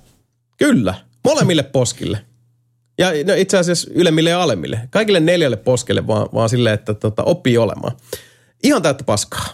Kyllä, 0.59 0.95
molemmille 1.25 1.63
poskille. 1.63 2.19
Ja 2.99 3.09
no 3.27 3.35
itse 3.37 3.59
asiassa 3.59 3.91
ylemmille 3.95 4.31
ja 4.31 4.43
alemmille. 4.43 4.81
Kaikille 4.91 5.21
neljälle 5.21 5.57
poskelle 5.57 6.07
vaan, 6.07 6.29
vaan 6.35 6.49
silleen, 6.49 6.75
että 6.75 6.95
tota, 6.95 7.23
oppii 7.23 7.59
olemaan. 7.59 7.97
Ihan 8.63 8.83
täyttä 8.83 9.05
paskaa. 9.05 9.47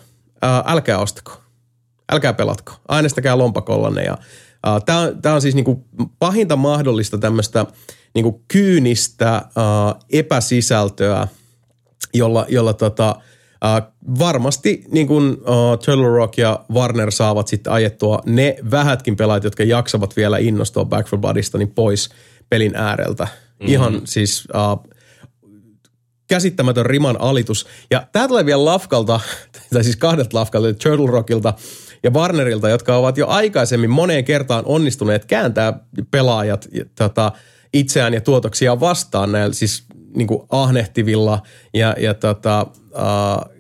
Ää, 0.43 0.63
älkää 0.67 0.99
ostako. 0.99 1.33
Älkää 2.13 2.33
pelatko. 2.33 2.73
Äänestäkää 2.89 3.39
lompakollanne. 3.39 4.05
Ja, 4.05 4.19
Tämä 4.87 4.99
on, 4.99 5.23
tää 5.23 5.35
on 5.35 5.43
siis 5.43 5.55
niinku 5.55 5.85
pahinta 6.19 6.57
mahdollista 6.57 7.19
tämmöistä 7.19 7.67
niinku 8.15 8.45
kyynistä 8.49 9.29
ää, 9.31 9.45
epäsisältöä, 10.13 11.29
jolla, 12.15 12.47
jolla 12.49 12.73
tota, 12.73 13.17
ää, 13.63 13.93
varmasti 14.19 14.85
niin 14.91 15.07
kuin 15.07 15.31
uh, 15.33 15.79
Turtle 15.85 16.09
Rock 16.09 16.39
ja 16.39 16.65
Warner 16.73 17.11
saavat 17.11 17.49
sitten 17.49 17.73
ajettua 17.73 18.23
ne 18.27 18.57
vähätkin 18.71 19.17
pelaajat, 19.17 19.45
jotka 19.45 19.65
jaksavat 19.65 20.17
vielä 20.17 20.39
innostua 20.39 20.85
Back 20.85 21.09
for 21.09 21.19
Bloodista, 21.19 21.59
niin 21.59 21.71
pois 21.75 22.09
pelin 22.49 22.77
ääreltä. 22.77 23.25
Mm-hmm. 23.25 23.75
Ihan 23.75 24.01
siis 24.05 24.49
uh, 24.55 24.93
käsittämätön 26.29 26.87
riman 26.87 27.21
alitus. 27.21 27.67
Ja 27.91 28.07
tämä 28.13 28.29
tulee 28.29 28.47
vielä 28.47 28.65
Lafkalta, 28.65 29.21
tai 29.73 29.85
siis 29.85 29.97
kahdelta 29.97 30.39
Lafkalta, 30.39 30.75
Turtle 30.75 31.11
Rockilta 31.11 31.55
ja 32.03 32.11
Warnerilta, 32.11 32.69
jotka 32.69 32.97
ovat 32.97 33.17
jo 33.17 33.27
aikaisemmin 33.27 33.91
moneen 33.91 34.25
kertaan 34.25 34.65
onnistuneet 34.67 35.25
kääntää 35.25 35.81
pelaajat 36.11 36.69
tota, 36.95 37.33
itseään 37.73 38.15
ja 38.15 38.21
tuotoksia 38.21 38.81
vastaan 38.81 39.33
näillä 39.33 39.55
siis 39.55 39.85
niin 40.17 40.27
kuin 40.27 40.43
ahnehtivilla 40.51 41.43
ja, 41.75 41.95
ja 41.99 42.15
tota, 42.15 42.67
uh, 42.95 43.59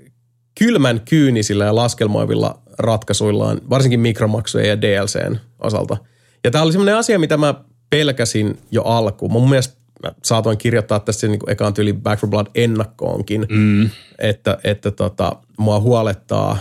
kylmän 0.59 1.01
kyynisillä 1.01 1.65
ja 1.65 1.75
laskelmoivilla 1.75 2.63
ratkaisuillaan, 2.79 3.61
varsinkin 3.71 4.01
mikromaksujen 4.01 4.69
ja 4.69 4.81
DLCn 4.81 5.37
osalta. 5.59 5.97
Ja 6.45 6.51
tämä 6.51 6.65
oli 6.65 6.73
semmoinen 6.73 6.97
asia, 6.97 7.19
mitä 7.19 7.37
mä 7.37 7.55
pelkäsin 7.91 8.59
jo 8.71 8.83
alkuun. 8.83 9.33
Mun 9.33 9.51
mielestä 9.51 9.79
mä 10.03 10.13
saatoin 10.25 10.59
kirjoittaa 10.59 11.01
tässä 11.01 11.27
niin 11.27 11.39
kuin 11.39 11.51
ekaan 11.51 11.75
tyyli 11.75 11.93
Back 11.93 12.21
for 12.21 12.31
Blood 12.31 12.47
ennakkoonkin, 12.55 13.47
mm. 13.51 13.91
että, 14.19 14.59
että 14.65 14.91
tota, 14.91 15.37
mua 15.59 15.81
huolettaa, 15.81 16.59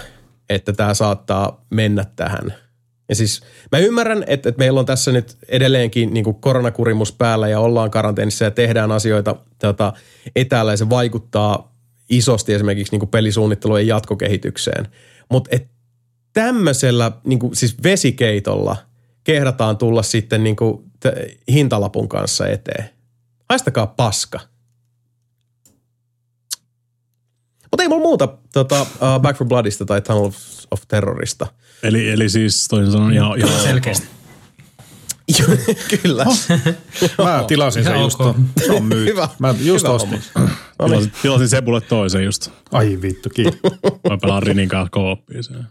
että 0.50 0.74
tämä 0.74 0.94
saattaa 0.94 1.66
mennä 1.70 2.06
tähän. 2.16 2.54
Ja 3.10 3.16
siis 3.16 3.42
mä 3.72 3.78
ymmärrän, 3.78 4.24
että, 4.28 4.50
että 4.50 4.60
meillä 4.60 4.80
on 4.80 4.86
tässä 4.86 5.12
nyt 5.12 5.38
edelleenkin 5.50 6.14
niin 6.14 6.24
kuin 6.24 6.36
koronakurimus 6.36 7.12
päällä 7.12 7.48
ja 7.48 7.60
ollaan 7.60 7.92
karanteenissa 7.92 8.46
ja 8.46 8.52
tehdään 8.52 8.92
asioita 8.92 9.36
tota, 9.60 9.94
etäällä 10.36 10.74
ja 10.74 10.78
se 10.78 10.90
vaikuttaa 10.90 11.76
isosti 12.10 12.54
esimerkiksi 12.54 12.94
niin 12.94 13.00
kuin 13.00 13.10
pelisuunnittelujen 13.10 13.88
jatkokehitykseen. 13.88 14.88
Mutta 15.32 15.58
tämmöisellä 16.34 17.12
niin 17.24 17.40
kuin, 17.40 17.56
siis 17.56 17.84
vesikeitolla 17.84 18.76
kehdataan 19.24 19.78
tulla 19.78 20.04
sitten 20.04 20.44
niin 20.44 20.56
kuin, 20.56 20.84
t- 21.00 21.52
hintalapun 21.52 22.10
kanssa 22.10 22.48
eteen. 22.48 22.90
Haistakaa 23.50 23.88
paska. 23.88 24.40
Mutta 27.72 27.84
ei 27.84 27.88
mulla 27.88 28.02
muuta 28.02 28.38
tota, 28.54 28.82
uh, 28.82 29.22
Back 29.22 29.38
for 29.38 29.48
Bloodista 29.48 29.86
tai 29.86 30.02
Tunnel 30.02 30.32
of 30.72 30.82
Terrorista. 30.88 31.48
Eli, 31.84 32.10
eli 32.10 32.30
siis 32.30 32.68
toisin 32.68 32.92
sanoen 32.92 33.14
ihan, 33.14 33.40
ihan 33.40 33.62
Selkeästi. 33.62 34.08
Kyllä. 36.02 36.26
Mä 37.24 37.44
tilasin 37.48 37.84
sen 37.84 38.02
just. 38.02 38.22
ok. 38.22 38.36
Se 38.66 38.72
on 38.72 38.84
myyty. 38.84 39.12
Hyvä. 39.12 39.30
Mä 39.40 39.56
just 39.60 39.86
Hyvä 39.86 39.94
ostin. 39.94 40.22
tilasin, 40.78 41.12
tilasin 41.22 41.50
Sebulle 41.50 41.82
toisen 41.82 42.24
just. 42.24 42.50
Ai 42.72 42.98
vittu, 43.02 43.30
kiitos. 43.30 43.60
Mä 44.10 44.18
pelaan 44.22 44.44
Rinin 44.44 44.70
kanssa 44.70 44.90
kooppia 44.92 45.44
sen. 45.44 45.68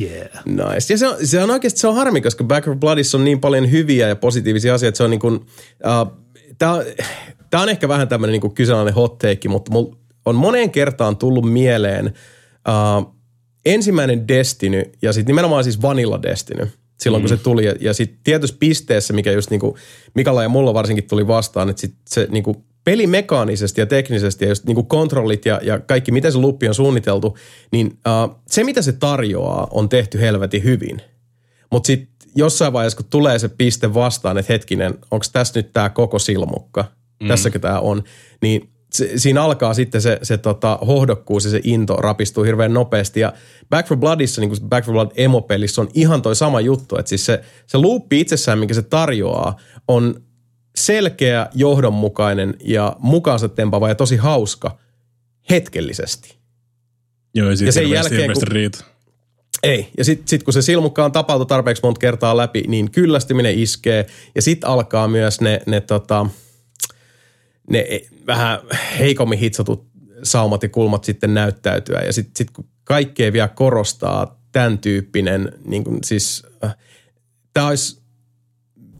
yeah. 0.00 0.28
Nice. 0.44 0.94
Ja 0.94 0.98
se 0.98 1.08
on, 1.08 1.16
se 1.26 1.42
on 1.42 1.50
oikeasti 1.50 1.80
se 1.80 1.88
on 1.88 1.94
harmi, 1.94 2.20
koska 2.20 2.44
Back 2.44 2.64
for 2.64 2.76
Bloodissa 2.76 3.18
on 3.18 3.24
niin 3.24 3.40
paljon 3.40 3.70
hyviä 3.70 4.08
ja 4.08 4.16
positiivisia 4.16 4.74
asioita. 4.74 4.96
Se 4.96 5.04
on 5.04 5.10
niin 5.10 5.20
kuin, 5.20 5.34
uh, 5.34 6.22
tämä 6.58 6.82
Tämä 7.54 7.62
on 7.62 7.68
ehkä 7.68 7.88
vähän 7.88 8.08
tämmöinen 8.08 8.40
niin 8.40 8.54
kyseenalainen 8.54 8.94
hot 8.94 9.18
take, 9.18 9.48
mutta 9.48 9.72
mulla 9.72 9.96
on 10.24 10.34
moneen 10.34 10.70
kertaan 10.70 11.16
tullut 11.16 11.52
mieleen 11.52 12.06
uh, 12.68 13.14
ensimmäinen 13.66 14.28
Destiny 14.28 14.82
ja 15.02 15.12
sitten 15.12 15.32
nimenomaan 15.32 15.64
siis 15.64 15.82
Vanilla 15.82 16.22
Destiny 16.22 16.70
silloin, 17.00 17.22
mm. 17.22 17.28
kun 17.28 17.38
se 17.38 17.42
tuli. 17.42 17.64
Ja, 17.64 17.74
ja 17.80 17.94
sitten 17.94 18.18
tietyssä 18.24 18.56
pisteessä, 18.60 19.12
mikä 19.12 19.32
just 19.32 19.50
niin 19.50 19.60
kuin 19.60 19.74
Mikalla 20.14 20.42
ja 20.42 20.48
mulla 20.48 20.74
varsinkin 20.74 21.08
tuli 21.08 21.26
vastaan, 21.26 21.70
että 21.70 21.80
sit 21.80 21.94
se 22.08 22.28
niin 22.30 22.44
kuin 22.44 22.56
pelimekaanisesti 22.84 23.80
ja 23.80 23.86
teknisesti 23.86 24.44
ja 24.44 24.48
just 24.48 24.64
niin 24.64 24.74
kuin 24.74 24.86
kontrollit 24.86 25.46
ja, 25.46 25.60
ja 25.62 25.80
kaikki, 25.80 26.12
miten 26.12 26.32
se 26.32 26.38
luppi 26.38 26.68
on 26.68 26.74
suunniteltu, 26.74 27.36
niin 27.72 27.86
uh, 27.86 28.40
se, 28.46 28.64
mitä 28.64 28.82
se 28.82 28.92
tarjoaa, 28.92 29.68
on 29.70 29.88
tehty 29.88 30.20
helvetin 30.20 30.64
hyvin. 30.64 31.02
Mutta 31.70 31.86
sitten 31.86 32.08
jossain 32.36 32.72
vaiheessa, 32.72 32.96
kun 32.96 33.06
tulee 33.10 33.38
se 33.38 33.48
piste 33.48 33.94
vastaan, 33.94 34.38
että 34.38 34.52
hetkinen, 34.52 34.94
onko 35.10 35.26
tässä 35.32 35.58
nyt 35.58 35.72
tämä 35.72 35.90
koko 35.90 36.18
silmukka, 36.18 36.84
mm. 37.22 37.28
tässäkö 37.28 37.58
tämä 37.58 37.80
on, 37.80 38.04
niin 38.42 38.73
se, 38.94 39.10
siinä 39.16 39.42
alkaa 39.42 39.74
sitten 39.74 40.02
se, 40.02 40.18
se 40.22 40.38
tota, 40.38 40.78
hohdokkuus 40.86 41.44
ja 41.44 41.50
se 41.50 41.60
into 41.64 41.96
rapistuu 41.96 42.44
hirveän 42.44 42.74
nopeasti. 42.74 43.20
Ja 43.20 43.32
Back 43.70 43.88
for 43.88 43.96
Bloodissa, 43.96 44.40
niin 44.40 44.48
kuin 44.48 44.68
Back 44.68 44.86
for 44.86 44.92
Blood 44.92 45.10
emopelissä 45.16 45.80
on 45.80 45.88
ihan 45.94 46.22
toi 46.22 46.36
sama 46.36 46.60
juttu. 46.60 46.96
Että 46.98 47.08
siis 47.08 47.26
se, 47.26 47.40
se 47.66 47.78
loopi 47.78 48.20
itsessään, 48.20 48.58
mikä 48.58 48.74
se 48.74 48.82
tarjoaa, 48.82 49.56
on 49.88 50.22
selkeä, 50.76 51.46
johdonmukainen 51.54 52.54
ja 52.64 52.96
mukaansa 52.98 53.48
tempava 53.48 53.88
ja 53.88 53.94
tosi 53.94 54.16
hauska 54.16 54.78
hetkellisesti. 55.50 56.36
Joo, 57.34 57.50
ja, 57.50 57.56
ja 57.66 57.72
sen 57.72 57.90
jälkeen, 57.90 58.32
kun, 58.32 58.42
riitä. 58.42 58.84
Ei. 59.62 59.88
Ja 59.98 60.04
sitten 60.04 60.28
sit 60.28 60.42
kun 60.42 60.52
se 60.52 60.62
silmukka 60.62 61.04
on 61.04 61.12
tapautu 61.12 61.44
tarpeeksi 61.44 61.82
monta 61.82 61.98
kertaa 61.98 62.36
läpi, 62.36 62.64
niin 62.68 62.90
kyllästyminen 62.90 63.58
iskee. 63.58 64.06
Ja 64.34 64.42
sitten 64.42 64.70
alkaa 64.70 65.08
myös 65.08 65.40
ne, 65.40 65.60
ne, 65.66 65.80
tota, 65.80 66.26
ne 67.70 67.86
vähän 68.26 68.58
heikommin 68.98 69.38
hitsatut 69.38 69.86
saumat 70.22 70.62
ja 70.62 70.68
kulmat 70.68 71.04
sitten 71.04 71.34
näyttäytyä. 71.34 72.00
Ja 72.00 72.12
sitten 72.12 72.32
sit 72.36 72.50
kun 72.50 72.64
kaikkea 72.84 73.32
vielä 73.32 73.48
korostaa 73.48 74.40
tämän 74.52 74.78
tyyppinen, 74.78 75.52
niin 75.64 75.84
kuin 75.84 75.98
siis, 76.04 76.42
äh, 76.64 76.76
tämä 77.54 77.68
olisi, 77.68 78.02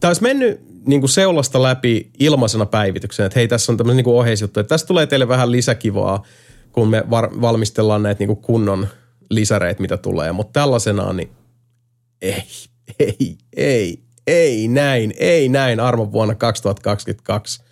olisi 0.04 0.22
mennyt 0.22 0.60
niin 0.86 1.00
kuin 1.00 1.10
seulasta 1.10 1.62
läpi 1.62 2.10
ilmaisena 2.18 2.66
päivityksenä, 2.66 3.26
että 3.26 3.38
hei 3.38 3.48
tässä 3.48 3.72
on 3.72 3.76
tämmöinen 3.78 4.04
niin 4.04 4.14
oheisjuttu, 4.14 4.60
että 4.60 4.68
tästä 4.68 4.86
tulee 4.86 5.06
teille 5.06 5.28
vähän 5.28 5.52
lisäkivaa, 5.52 6.22
kun 6.72 6.88
me 6.88 7.04
var- 7.10 7.40
valmistellaan 7.40 8.02
näitä 8.02 8.18
niin 8.18 8.28
kuin 8.28 8.42
kunnon– 8.42 8.88
lisäreitä, 9.30 9.82
mitä 9.82 9.96
tulee. 9.96 10.32
Mutta 10.32 10.60
tällaisenaan, 10.60 11.16
niin 11.16 11.30
ei, 12.22 12.44
ei, 12.98 13.38
ei, 13.56 14.02
ei 14.26 14.68
näin, 14.68 15.14
ei 15.18 15.48
näin 15.48 15.80
armon 15.80 16.12
vuonna 16.12 16.34
2022. 16.34 17.62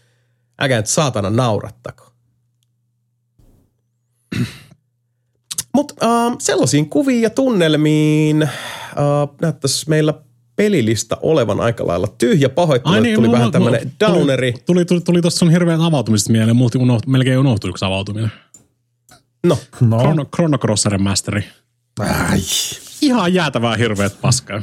Äkä 0.63 0.77
nyt 0.77 0.87
saatana 0.87 1.31
naurattako. 1.31 2.13
Mutta 5.75 5.95
uh, 6.03 6.37
sellaisiin 6.39 6.91
kuviin 6.91 7.23
ja 7.23 7.31
tunnelmiin 7.31 8.43
uh, 8.43 9.37
näyttäisi 9.41 9.89
meillä 9.89 10.15
pelilista 10.57 11.17
olevan 11.23 11.61
aika 11.61 11.87
lailla 11.87 12.07
tyhjä. 12.19 12.49
Pahoittelu, 12.49 13.01
niin, 13.01 13.15
tuli 13.15 13.27
mulla, 13.27 13.39
vähän 13.39 13.53
tämmöinen 13.53 13.93
downeri. 14.01 14.53
Tuli, 14.53 14.63
tuli, 14.67 14.85
tuli, 14.85 15.01
tuli 15.01 15.21
tuossa 15.21 15.39
sun 15.39 15.51
hirveän 15.51 15.81
avautumista 15.81 16.33
mieleen. 16.33 16.57
Multi 16.57 16.79
unoht, 16.79 17.07
melkein 17.07 17.39
unohtui 17.39 17.71
yksi 17.71 17.85
avautuminen. 17.85 18.33
No. 19.47 19.59
no. 19.81 19.99
Chrono, 19.99 20.25
Chrono 20.25 20.59
Crosser 20.59 20.99
Masteri. 20.99 21.45
Ai. 21.99 22.41
Ihan 23.01 23.35
jäätävää 23.35 23.77
hirveät 23.77 24.21
paskaa. 24.21 24.63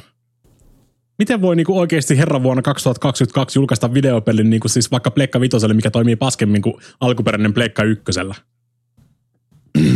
Miten 1.19 1.41
voi 1.41 1.55
niinku 1.55 1.79
oikeasti 1.79 2.17
herran 2.17 2.43
vuonna 2.43 2.61
2022 2.61 3.59
julkaista 3.59 3.93
videopelin 3.93 4.49
niinku 4.49 4.67
siis 4.67 4.91
vaikka 4.91 5.11
Pleikka 5.11 5.41
Vitoselle, 5.41 5.73
mikä 5.73 5.91
toimii 5.91 6.15
paskemmin 6.15 6.61
kuin 6.61 6.75
alkuperäinen 6.99 7.53
Pleikka 7.53 7.83
Ykkösellä? 7.83 8.35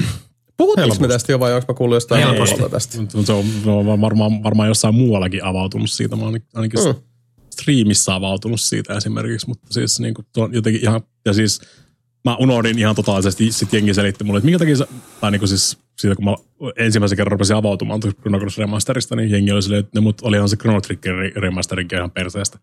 Puhuttiinko 0.58 0.96
me 1.00 1.08
tästä 1.08 1.32
jo 1.32 1.40
vai 1.40 1.54
onko 1.54 1.66
mä 1.74 1.78
kuullut 1.78 1.96
jostain 1.96 2.28
muualta 2.28 2.70
tästä? 2.70 2.94
Se 3.10 3.18
on, 3.18 3.26
se 3.26 3.70
on 3.70 4.02
varmaan, 4.02 4.44
varmaan 4.44 4.70
jossain 4.70 4.96
muuallakin 4.96 5.44
avautunut 5.44 5.92
siitä. 5.92 6.16
Mä 6.16 6.24
ainakin 6.56 6.80
mm. 6.86 6.96
striimissä 7.50 8.16
avautunut 8.16 8.62
siitä 8.62 8.94
esimerkiksi, 8.94 9.48
mutta 9.48 9.74
siis 9.74 10.00
niin 10.00 10.14
kuin, 10.14 10.28
jotenkin 10.52 10.82
ihan, 10.82 11.02
ja 11.26 11.34
siis– 11.34 11.62
mä 12.26 12.36
unohdin 12.36 12.80
ihan 12.80 12.96
totaalisesti, 12.96 13.52
sit 13.52 13.74
jengi 13.74 13.94
selitti 13.94 14.24
mulle, 14.24 14.38
että 14.38 14.46
minkä 14.46 14.60
takia 14.60 14.78
sä, 14.78 14.88
tai 15.22 15.32
niin 15.32 15.40
kuin 15.40 15.50
siis 15.50 15.78
siitä 16.00 16.16
kun 16.16 16.26
mä 16.26 16.36
ensimmäisen 16.78 17.16
kerran 17.16 17.32
rupesin 17.32 17.56
avautumaan 17.56 18.00
Chrono 18.00 18.40
Cross 18.40 18.58
Remasterista, 18.58 19.16
niin 19.16 19.32
jengi 19.32 19.52
oli 19.52 19.62
silleen, 19.62 19.80
että 19.80 20.00
ne 20.00 20.02
mut 20.02 20.22
olihan 20.22 20.50
se 20.50 20.56
Chrono 20.56 20.82
Trigger 20.82 21.16
Remasterin 21.36 21.88
ihan 21.94 22.12
perseestä. 22.12 22.60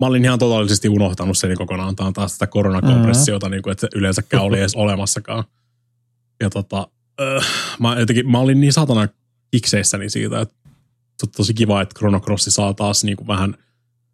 Mä 0.00 0.06
olin 0.06 0.24
ihan 0.24 0.38
totaalisesti 0.38 0.88
unohtanut 0.88 1.38
sen 1.38 1.56
kokonaan, 1.56 1.96
tämä 1.96 2.12
taas 2.12 2.32
sitä 2.32 2.46
koronakompressiota, 2.46 3.46
mm-hmm. 3.46 3.54
niin 3.54 3.62
kuin, 3.62 3.72
että 3.72 3.80
se 3.80 3.98
yleensäkään 3.98 4.42
oli 4.42 4.58
edes 4.58 4.74
olemassakaan. 4.74 5.44
Ja 6.40 6.50
tota, 6.50 6.88
äh, 7.20 7.46
mä, 7.80 7.96
jotenkin, 7.98 8.30
mä 8.30 8.38
olin 8.38 8.60
niin 8.60 8.72
satana 8.72 9.08
kikseissäni 9.50 10.10
siitä, 10.10 10.40
että 10.40 10.54
tosi 11.36 11.54
kiva, 11.54 11.82
että 11.82 11.98
Chrono 11.98 12.20
Cross 12.20 12.44
saa 12.48 12.74
taas 12.74 13.04
niin 13.04 13.16
kuin 13.16 13.26
vähän 13.26 13.54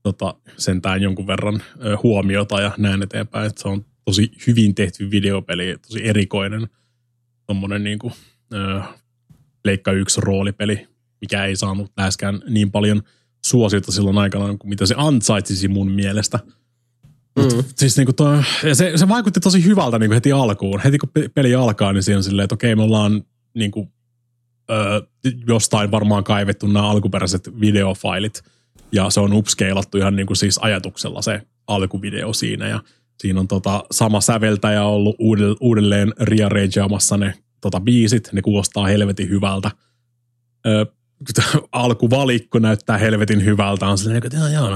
tota, 0.03 0.35
sentään 0.57 1.03
jonkun 1.03 1.27
verran 1.27 1.63
ö, 1.85 1.97
huomiota 2.03 2.61
ja 2.61 2.73
näin 2.79 3.03
eteenpäin. 3.03 3.47
Että 3.47 3.63
se 3.63 3.69
on 3.69 3.85
tosi 4.05 4.31
hyvin 4.47 4.75
tehty 4.75 5.11
videopeli, 5.11 5.77
tosi 5.89 6.07
erikoinen 6.07 6.69
tommonen 7.47 7.85
niin 7.85 7.99
kuin, 7.99 8.13
äh, 8.55 8.89
Leikka 9.65 9.93
1 9.93 10.21
roolipeli, 10.21 10.89
mikä 11.21 11.45
ei 11.45 11.57
saanut 11.57 11.93
läheskään 11.97 12.41
niin 12.49 12.71
paljon 12.71 13.03
suosiota 13.45 13.93
silloin 13.93 14.19
aikana 14.19 14.47
kuin 14.47 14.69
mitä 14.69 14.87
se 14.87 14.95
ansaitsisi 14.99 15.69
mun 15.69 15.91
mielestä. 15.91 16.39
Mm. 17.39 17.65
siis 17.77 17.97
niin 17.97 18.07
kuin 18.07 18.17
toi, 18.17 18.43
ja 18.63 18.75
se, 18.75 18.93
se, 18.97 19.09
vaikutti 19.09 19.41
tosi 19.41 19.65
hyvältä 19.65 19.99
niin 19.99 20.09
kuin 20.09 20.15
heti 20.15 20.33
alkuun. 20.33 20.81
Heti 20.81 20.99
kun 20.99 21.09
peli 21.35 21.55
alkaa, 21.55 21.93
niin 21.93 22.03
siinä 22.03 22.17
on 22.17 22.25
silleen, 22.25 22.45
että 22.45 22.55
okei, 22.55 22.77
me 22.77 22.83
ollaan 22.83 23.25
niin 23.55 23.71
kuin, 23.71 23.93
ö, 24.71 25.07
jostain 25.47 25.91
varmaan 25.91 26.25
kaivettu 26.25 26.67
nämä 26.67 26.91
alkuperäiset 26.91 27.61
videofailit, 27.61 28.43
ja 28.93 29.11
se 29.11 29.21
on 29.21 29.33
upscalattu 29.33 29.99
ihan 29.99 30.17
niin 30.17 30.27
kuin 30.27 30.37
siis 30.37 30.59
ajatuksella 30.59 31.23
se 31.23 31.43
alkuvideo 31.67 32.33
siinä, 32.33 32.69
ja 32.69 32.81
Siinä 33.21 33.41
on 33.41 33.49
tota, 33.49 33.85
sama 33.91 34.21
säveltäjä 34.21 34.85
ollut 34.85 35.17
uudelleen 35.61 36.13
rearrangeamassa 36.21 37.17
ne 37.17 37.35
tota, 37.61 37.81
biisit. 37.81 38.29
Ne 38.33 38.43
kuulostaa 38.43 38.87
helvetin 38.87 39.29
hyvältä. 39.29 39.71
Ö, 40.67 40.87
alkuvalikko 41.73 42.59
näyttää 42.59 42.99
helvetin 42.99 43.45
hyvältä. 43.45 43.87
On 43.87 43.99
silleen, 43.99 44.23
että 44.25 44.39
joo, 44.39 44.49
joo, 44.49 44.69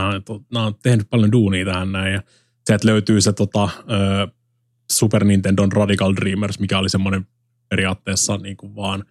nämä 0.52 0.66
on 0.66 0.74
tehnyt 0.82 1.10
paljon 1.10 1.32
duunia 1.32 1.64
tähän 1.64 1.92
näin. 1.92 2.12
Ja 2.12 2.22
sieltä 2.66 2.88
löytyy 2.88 3.20
se 3.20 3.32
tota, 3.32 3.68
ö, 3.90 4.28
Super 4.92 5.24
Nintendo 5.24 5.66
Radical 5.72 6.14
Dreamers, 6.16 6.60
mikä 6.60 6.78
oli 6.78 6.88
semmoinen 6.88 7.26
periaatteessa 7.68 8.36
niin 8.36 8.56
kuin 8.56 8.76
vaan, 8.76 9.04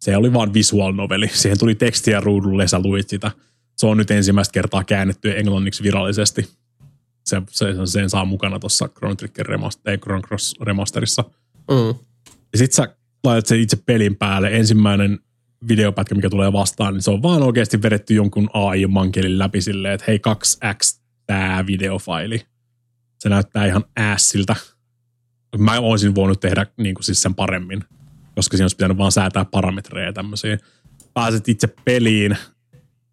se 0.00 0.16
oli 0.16 0.32
vaan 0.32 0.54
visual 0.54 0.92
noveli. 0.92 1.28
Siihen 1.34 1.58
tuli 1.58 1.74
tekstiä 1.74 2.20
ruudulle 2.20 2.62
ja 2.62 2.68
sä 2.68 2.80
luit 2.82 3.08
sitä. 3.08 3.30
Se 3.76 3.86
on 3.86 3.96
nyt 3.96 4.10
ensimmäistä 4.10 4.52
kertaa 4.52 4.84
käännetty 4.84 5.38
englanniksi 5.38 5.82
virallisesti 5.82 6.48
se, 7.28 7.42
se, 7.50 7.66
sen 7.84 8.10
saa 8.10 8.24
mukana 8.24 8.58
tuossa 8.58 8.88
Chrono 8.88 9.14
Trigger 9.14 9.46
remaster, 9.46 9.90
ei 9.90 9.98
Chrono 9.98 10.22
Cross 10.22 10.54
remasterissa. 10.60 11.24
Mm. 11.70 11.98
Ja 12.52 12.58
sit 12.58 12.72
sä 12.72 12.96
laitat 13.24 13.46
sen 13.46 13.60
itse 13.60 13.76
pelin 13.86 14.16
päälle. 14.16 14.56
Ensimmäinen 14.56 15.18
videopätkä, 15.68 16.14
mikä 16.14 16.30
tulee 16.30 16.52
vastaan, 16.52 16.94
niin 16.94 17.02
se 17.02 17.10
on 17.10 17.22
vaan 17.22 17.42
oikeasti 17.42 17.82
vedetty 17.82 18.14
jonkun 18.14 18.50
AI-mankelin 18.52 19.38
läpi 19.38 19.60
silleen, 19.60 19.94
että 19.94 20.04
hei 20.08 20.20
2x 20.28 21.00
tää 21.26 21.66
videofaili. 21.66 22.42
Se 23.18 23.28
näyttää 23.28 23.66
ihan 23.66 23.84
ässiltä. 23.98 24.56
Mä 25.58 25.80
olisin 25.80 26.14
voinut 26.14 26.40
tehdä 26.40 26.66
niin 26.76 26.94
kuin 26.94 27.04
siis 27.04 27.22
sen 27.22 27.34
paremmin, 27.34 27.84
koska 28.34 28.56
siinä 28.56 28.64
olisi 28.64 28.76
pitänyt 28.76 28.98
vaan 28.98 29.12
säätää 29.12 29.44
parametreja 29.44 30.06
ja 30.06 30.12
tämmöisiä. 30.12 30.58
Pääset 31.14 31.48
itse 31.48 31.68
peliin, 31.84 32.36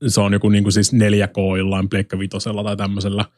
se 0.07 0.21
on 0.21 0.33
joku 0.33 0.49
niin 0.49 0.63
kuin 0.63 0.73
siis 0.73 0.93
4K 0.93 1.57
jollain 1.57 1.89
Pleikka 1.89 2.19
Vitosella 2.19 2.63
tai 2.63 2.77
tämmöisellä– 2.77 3.25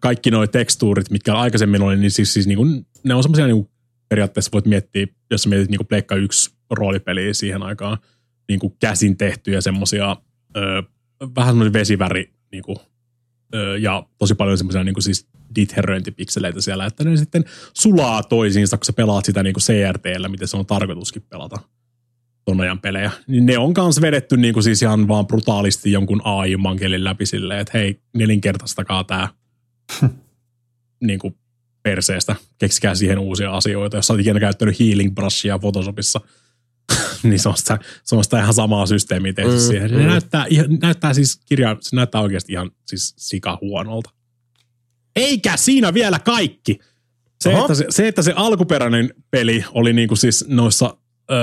kaikki 0.00 0.30
nuo 0.30 0.46
tekstuurit, 0.46 1.10
mitkä 1.10 1.34
aikaisemmin 1.34 1.82
oli, 1.82 1.96
niin 1.96 2.10
siis, 2.10 2.34
siis 2.34 2.46
niin 2.46 2.58
kuin, 2.58 2.86
ne 3.04 3.14
on 3.14 3.22
semmoisia 3.22 3.46
niin 3.46 3.68
periaatteessa 4.08 4.50
voit 4.52 4.66
miettiä, 4.66 5.06
jos 5.30 5.46
mietit 5.46 5.70
niin 5.70 5.86
Pleikka 5.88 6.14
1 6.14 6.54
roolipeliä 6.70 7.34
siihen 7.34 7.62
aikaan, 7.62 7.98
niin 8.48 8.60
kuin 8.60 8.76
käsin 8.80 9.16
tehtyjä 9.16 9.60
semmoisia, 9.60 10.16
vähän 11.36 11.50
semmoisia 11.50 11.72
vesiväri 11.72 12.32
niin 12.52 12.62
kuin, 12.62 12.76
ö, 13.54 13.78
ja 13.78 14.06
tosi 14.18 14.34
paljon 14.34 14.58
semmoisia 14.58 14.84
niin 14.84 14.94
kuin 14.94 15.02
siis 15.02 15.26
ditheröintipikseleitä 15.54 16.60
siellä, 16.60 16.86
että 16.86 17.04
ne 17.04 17.16
sitten 17.16 17.44
sulaa 17.74 18.22
toisiinsa, 18.22 18.76
kun 18.76 18.84
sä 18.84 18.92
pelaat 18.92 19.24
sitä 19.24 19.42
niin 19.42 19.54
kuin 19.54 19.62
CRTllä, 19.62 20.28
miten 20.28 20.48
se 20.48 20.56
on 20.56 20.66
tarkoituskin 20.66 21.22
pelata 21.28 21.56
ton 22.44 22.60
ajan 22.60 22.80
pelejä. 22.80 23.10
Niin 23.26 23.46
ne 23.46 23.58
on 23.58 23.74
kans 23.74 24.00
vedetty 24.00 24.36
niin 24.36 24.54
kuin 24.54 24.64
siis 24.64 24.82
ihan 24.82 25.08
vaan 25.08 25.26
brutaalisti 25.26 25.92
jonkun 25.92 26.20
AI-mankelin 26.24 27.04
läpi 27.04 27.26
silleen, 27.26 27.60
että 27.60 27.78
hei, 27.78 28.00
nelinkertaistakaa 28.14 29.04
tää 29.04 29.28
niin 31.06 31.18
kuin 31.18 31.36
perseestä. 31.82 32.36
Keksikää 32.58 32.94
siihen 32.94 33.18
uusia 33.18 33.50
asioita. 33.50 33.96
Jos 33.96 34.10
olet 34.10 34.20
ikinä 34.20 34.40
käyttänyt 34.40 34.80
healing 34.80 35.14
brushia 35.14 35.58
Photoshopissa, 35.58 36.20
niin 37.22 37.38
se 37.38 37.48
on, 37.48 37.56
sitä, 37.56 37.78
se 38.04 38.16
on 38.16 38.24
sitä 38.24 38.40
ihan 38.40 38.54
samaa 38.54 38.86
systeemiä 38.86 39.32
tehty 39.32 39.52
mm, 39.52 39.58
siihen. 39.58 39.90
Se 39.90 39.96
mm. 39.96 40.02
näyttää, 40.02 40.46
näyttää 40.82 41.14
siis 41.14 41.40
kirja, 41.48 41.76
se 41.80 41.96
näyttää 41.96 42.20
oikeasti 42.20 42.52
ihan 42.52 42.70
siis 42.86 43.14
sika 43.18 43.58
huonolta. 43.60 44.10
Eikä 45.16 45.56
siinä 45.56 45.94
vielä 45.94 46.18
kaikki. 46.18 46.78
Se 47.40 47.52
että 47.52 47.74
se, 47.74 47.86
se, 47.90 48.08
että 48.08 48.22
se 48.22 48.32
alkuperäinen 48.36 49.14
peli 49.30 49.64
oli 49.72 49.92
niinku 49.92 50.16
siis 50.16 50.44
noissa 50.48 50.96
ö, 51.30 51.34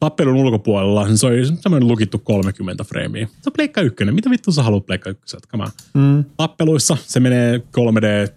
tappelun 0.00 0.36
ulkopuolella, 0.36 1.06
niin 1.06 1.18
se 1.18 1.26
oli 1.26 1.46
semmoinen 1.46 1.88
lukittu 1.88 2.18
30 2.18 2.84
freimiä. 2.84 3.26
Se 3.26 3.48
on 3.48 3.52
Pleikka 3.52 3.80
1. 3.80 4.04
Mitä 4.04 4.30
vittu 4.30 4.52
sä 4.52 4.62
haluat 4.62 4.86
Pleikka 4.86 5.10
1? 5.10 5.36
Come 5.50 5.64
on. 5.64 5.70
Mm. 5.94 6.24
Tappeluissa 6.36 6.96
se 7.00 7.20
menee 7.20 7.58
3D, 7.58 8.32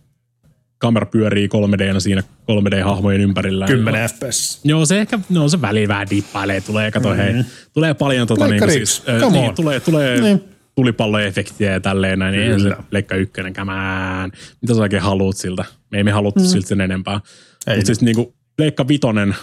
kamera 0.77 1.05
pyörii 1.05 1.47
3D 1.47 1.99
siinä 1.99 2.21
3D-hahmojen 2.21 3.21
ympärillä. 3.21 3.67
10 3.67 4.09
fps. 4.09 4.59
Joo, 4.63 4.85
se 4.85 4.99
ehkä, 5.01 5.19
no 5.29 5.49
se 5.49 5.61
väliin 5.61 5.87
vähän 5.87 6.07
dippailee, 6.09 6.61
tulee, 6.61 6.91
kato 6.91 7.13
hei, 7.15 7.33
tulee 7.73 7.93
paljon 7.93 8.27
tota 8.27 8.47
niinku 8.47 8.69
siis, 8.69 9.03
ö, 9.09 9.19
come 9.19 9.37
niin, 9.37 9.49
on. 9.49 9.55
tulee, 9.55 9.79
tulee 9.79 10.21
Niin. 10.21 10.43
tulipalloefektiä 10.75 11.71
ja 11.71 11.79
tälleen 11.79 12.19
näin, 12.19 12.35
niin 12.39 12.61
se. 12.61 12.71
Pleikka 12.89 13.15
ykkönen, 13.15 13.53
kämään. 13.53 14.31
Mitä 14.61 14.73
sä 14.73 14.81
oikein 14.81 15.01
haluut 15.01 15.37
siltä? 15.37 15.65
Me 15.91 15.97
ei 15.97 16.03
me 16.03 16.11
haluttu 16.11 16.39
mm. 16.39 16.45
siltä 16.45 16.67
sen 16.67 16.81
enempää. 16.81 17.19
Mutta 17.67 17.85
siis 17.85 18.01
niinku 18.01 18.35
Pleikka 18.57 18.87
vitonen, 18.87 19.35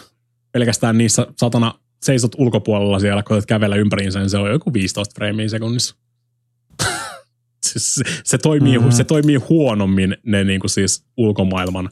pelkästään 0.52 0.98
niissä 0.98 1.26
satana 1.36 1.74
seisot 2.02 2.32
ulkopuolella 2.38 2.98
siellä, 2.98 3.22
koetat 3.22 3.46
kävellä 3.46 3.76
ympäriinsä, 3.76 4.18
niin 4.18 4.30
se 4.30 4.38
on 4.38 4.50
joku 4.50 4.72
15 4.72 5.14
freimiä 5.14 5.48
sekunnissa. 5.48 5.96
se, 7.66 8.02
se, 8.24 8.38
toimii, 8.38 8.78
mm. 8.78 8.90
se 8.90 9.04
toimii 9.04 9.36
huonommin 9.36 10.16
ne 10.26 10.44
niinku 10.44 10.68
siis 10.68 11.04
ulkomaailman 11.16 11.90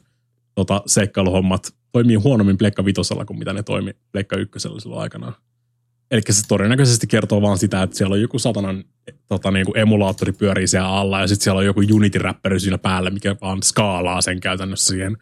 tota, 0.55 0.81
seikkailuhommat 0.85 1.75
toimii 1.91 2.15
huonommin 2.15 2.57
Pleikka 2.57 2.85
vitosella 2.85 3.25
kuin 3.25 3.39
mitä 3.39 3.53
ne 3.53 3.63
toimi 3.63 3.93
Pleikka 4.11 4.37
ykkösellä 4.37 4.79
silloin 4.79 5.01
aikanaan. 5.01 5.33
Eli 6.11 6.21
se 6.29 6.47
todennäköisesti 6.47 7.07
kertoo 7.07 7.41
vaan 7.41 7.57
sitä, 7.57 7.83
että 7.83 7.97
siellä 7.97 8.13
on 8.13 8.21
joku 8.21 8.39
satanan 8.39 8.83
tota, 9.27 9.51
niin 9.51 9.65
kuin 9.65 9.77
emulaattori 9.77 10.31
pyörii 10.31 10.67
siellä 10.67 10.89
alla 10.89 11.21
ja 11.21 11.27
sitten 11.27 11.43
siellä 11.43 11.59
on 11.59 11.65
joku 11.65 11.81
Unity-räppäri 11.93 12.59
siinä 12.59 12.77
päällä, 12.77 13.09
mikä 13.09 13.35
vaan 13.41 13.63
skaalaa 13.63 14.21
sen 14.21 14.39
käytännössä 14.39 14.87
siihen 14.87 15.17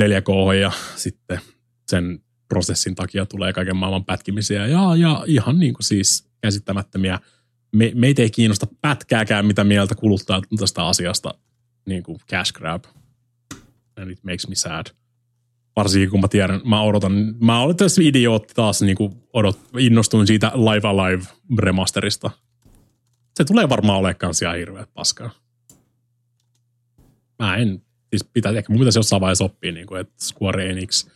4K 0.00 0.54
ja 0.60 0.72
sitten 0.96 1.40
sen 1.88 2.20
prosessin 2.48 2.94
takia 2.94 3.26
tulee 3.26 3.52
kaiken 3.52 3.76
maailman 3.76 4.04
pätkimisiä 4.04 4.66
ja, 4.66 4.96
ja 4.96 5.24
ihan 5.26 5.58
niin 5.58 5.74
kuin 5.74 5.84
siis 5.84 6.28
käsittämättömiä. 6.40 7.20
Me, 7.72 7.92
meitä 7.94 8.22
ei 8.22 8.30
kiinnosta 8.30 8.66
pätkääkään, 8.80 9.46
mitä 9.46 9.64
mieltä 9.64 9.94
kuluttajat 9.94 10.44
on 10.52 10.58
tästä 10.58 10.86
asiasta 10.86 11.34
niin 11.86 12.02
kuin 12.02 12.18
cash 12.30 12.52
grab. 12.52 12.84
And 13.96 14.10
it 14.10 14.24
makes 14.24 14.48
me 14.48 14.54
sad 14.54 14.86
varsinkin 15.76 16.10
kun 16.10 16.20
mä 16.20 16.28
tiedän, 16.28 16.60
mä 16.64 16.82
odotan, 16.82 17.34
mä 17.40 17.60
olen 17.60 17.76
tässä 17.76 18.02
idiootti 18.02 18.54
taas 18.54 18.82
niin 18.82 18.96
kuin 18.96 19.22
odot, 19.32 19.60
innostuin 19.78 20.26
siitä 20.26 20.52
Live 20.54 20.88
Alive 20.88 21.24
remasterista. 21.58 22.30
Se 23.34 23.44
tulee 23.44 23.68
varmaan 23.68 23.98
olemaan 23.98 24.16
kans 24.16 24.40
hirveä 24.58 24.86
paskaa. 24.94 25.30
Mä 27.38 27.56
en, 27.56 27.82
siis 28.10 28.24
pitää, 28.32 28.52
ehkä 28.52 28.72
mun 28.72 28.78
pitäisi 28.78 28.98
jossain 28.98 29.20
vaiheessa 29.20 29.44
oppia, 29.44 29.72
niin 29.72 29.86
kuin, 29.86 30.00
että 30.00 30.14
Square 30.24 30.70
Enix 30.70 31.06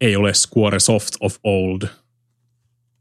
ei 0.00 0.16
ole 0.16 0.34
Square 0.34 0.80
Soft 0.80 1.14
of 1.20 1.36
old. 1.44 1.82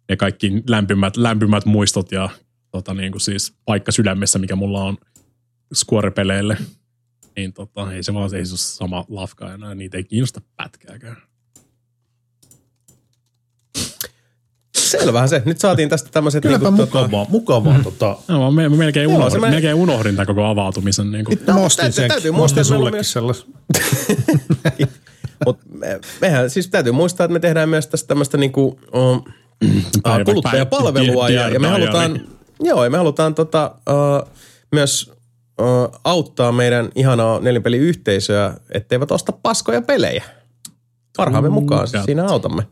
Ne 0.09 0.17
kaikki 0.17 0.63
lämpimät, 0.67 1.17
lämpimät 1.17 1.65
muistot 1.65 2.11
ja 2.11 2.29
tota, 2.71 2.93
niin 2.93 3.11
kuin 3.11 3.21
siis 3.21 3.53
paikka 3.65 3.91
sydämessä, 3.91 4.39
mikä 4.39 4.55
mulla 4.55 4.83
on 4.83 4.97
Square-peleille, 5.75 6.57
niin 7.35 7.53
tota, 7.53 7.93
ei 7.93 8.03
se 8.03 8.13
vaan 8.13 8.35
ei 8.35 8.45
se 8.45 8.51
ole 8.53 8.57
sama 8.57 9.05
lafka 9.09 9.53
enää, 9.53 9.75
niitä 9.75 9.97
ei 9.97 10.03
kiinnosta 10.03 10.41
pätkääkään. 10.57 11.17
Selvähän 14.77 15.29
se. 15.29 15.41
Nyt 15.45 15.59
saatiin 15.59 15.89
tästä 15.89 16.09
tämmöiset... 16.11 16.41
Kylläpä 16.41 16.63
niinku, 16.71 16.81
mukavaa, 16.81 17.25
mukavaa 17.29 17.79
tota. 17.83 18.17
No, 18.27 18.51
mä, 18.51 18.69
me, 18.69 18.77
melkein, 18.77 19.03
Joo, 19.03 19.15
unohdin, 19.15 19.31
se 19.31 19.39
mä- 19.39 19.49
melkein 19.49 19.75
unohdin 19.75 20.15
tämän 20.15 20.27
koko 20.27 20.43
avautumisen. 20.45 21.11
Niin 21.11 21.25
kuin. 21.25 21.33
Itse 21.33 21.53
mä 21.53 21.59
ostin 21.59 21.81
täytyy- 21.81 21.95
sen. 21.95 22.09
täytyy 22.09 22.31
Mä 22.31 22.37
muistaa, 22.37 22.63
sullekin 22.63 23.03
sellaisen. 23.03 23.45
Mutta 25.45 25.65
me, 25.73 25.99
mehän 26.21 26.49
siis 26.49 26.67
täytyy 26.67 26.91
muistaa, 26.91 27.25
että 27.25 27.33
me 27.33 27.39
tehdään 27.39 27.69
myös 27.69 27.87
tästä 27.87 28.07
tämmöistä 28.07 28.37
niinku, 28.37 28.79
uh, 28.93 29.27
Päivä- 30.03 30.25
kuluttajapalvelua 30.25 31.23
päivä- 31.23 31.41
ja, 31.41 31.49
ja 31.49 31.59
me 31.59 31.67
Dear 31.67 31.79
halutaan, 31.79 32.21
joo, 32.59 32.83
ja 32.83 32.89
me 32.89 32.97
halutaan 32.97 33.35
tota, 33.35 33.75
uh, 33.89 34.33
myös 34.71 35.11
uh, 35.61 35.99
auttaa 36.03 36.51
meidän 36.51 36.89
ihanaa 36.95 37.39
nelinpeliyhteisöä, 37.39 38.53
etteivät 38.71 39.11
osta 39.11 39.31
paskoja 39.31 39.81
pelejä. 39.81 40.23
Parhaamme 41.17 41.49
mukaan 41.49 41.87
that. 41.91 42.05
siinä 42.05 42.25
autamme. 42.25 42.67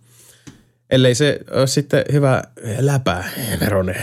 Ellei 0.89 1.15
se 1.15 1.39
ole 1.51 1.67
sitten 1.67 2.05
hyvä 2.11 2.43
läpä 2.79 3.23
veronen 3.59 4.01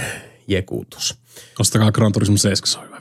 jekuutus. 0.48 1.18
Ostakaa 1.58 1.92
Gran 1.92 2.12
Turismo 2.12 2.36
7, 2.36 2.66
se 2.72 2.78
on 2.78 2.84
hyvä. 2.84 2.93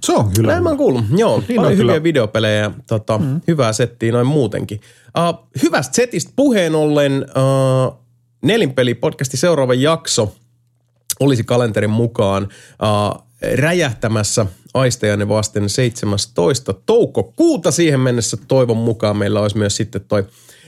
Se 0.00 0.12
on 0.12 0.30
kyllä. 0.36 0.52
Näin 0.52 0.62
mä 0.62 0.68
oon 0.68 0.78
kuullut. 0.78 1.04
Joo, 1.16 1.42
Niin 1.48 1.56
paljon 1.56 1.72
on 1.72 1.78
hyviä 1.78 2.02
videopelejä 2.02 2.62
ja 2.62 2.70
tota, 2.86 3.18
mm. 3.18 3.40
hyvää 3.48 3.72
settiä 3.72 4.12
noin 4.12 4.26
muutenkin. 4.26 4.80
Uh, 5.18 5.48
hyvästä 5.62 5.94
setistä 5.94 6.32
puheen 6.36 6.74
ollen 6.74 7.26
uh, 7.28 7.98
Nelinpeli-podcastin 8.42 9.38
seuraava 9.38 9.74
jakso 9.74 10.34
olisi 11.20 11.44
kalenterin 11.44 11.90
mukaan 11.90 12.42
uh, 12.42 13.28
räjähtämässä 13.54 14.46
aistejanne 14.74 15.28
vasten 15.28 15.68
17. 15.68 16.72
toukokuuta. 16.72 17.70
Siihen 17.70 18.00
mennessä 18.00 18.36
toivon 18.48 18.76
mukaan 18.76 19.16
meillä 19.16 19.40
olisi 19.40 19.58
myös 19.58 19.76
sitten 19.76 20.00
toi 20.08 20.26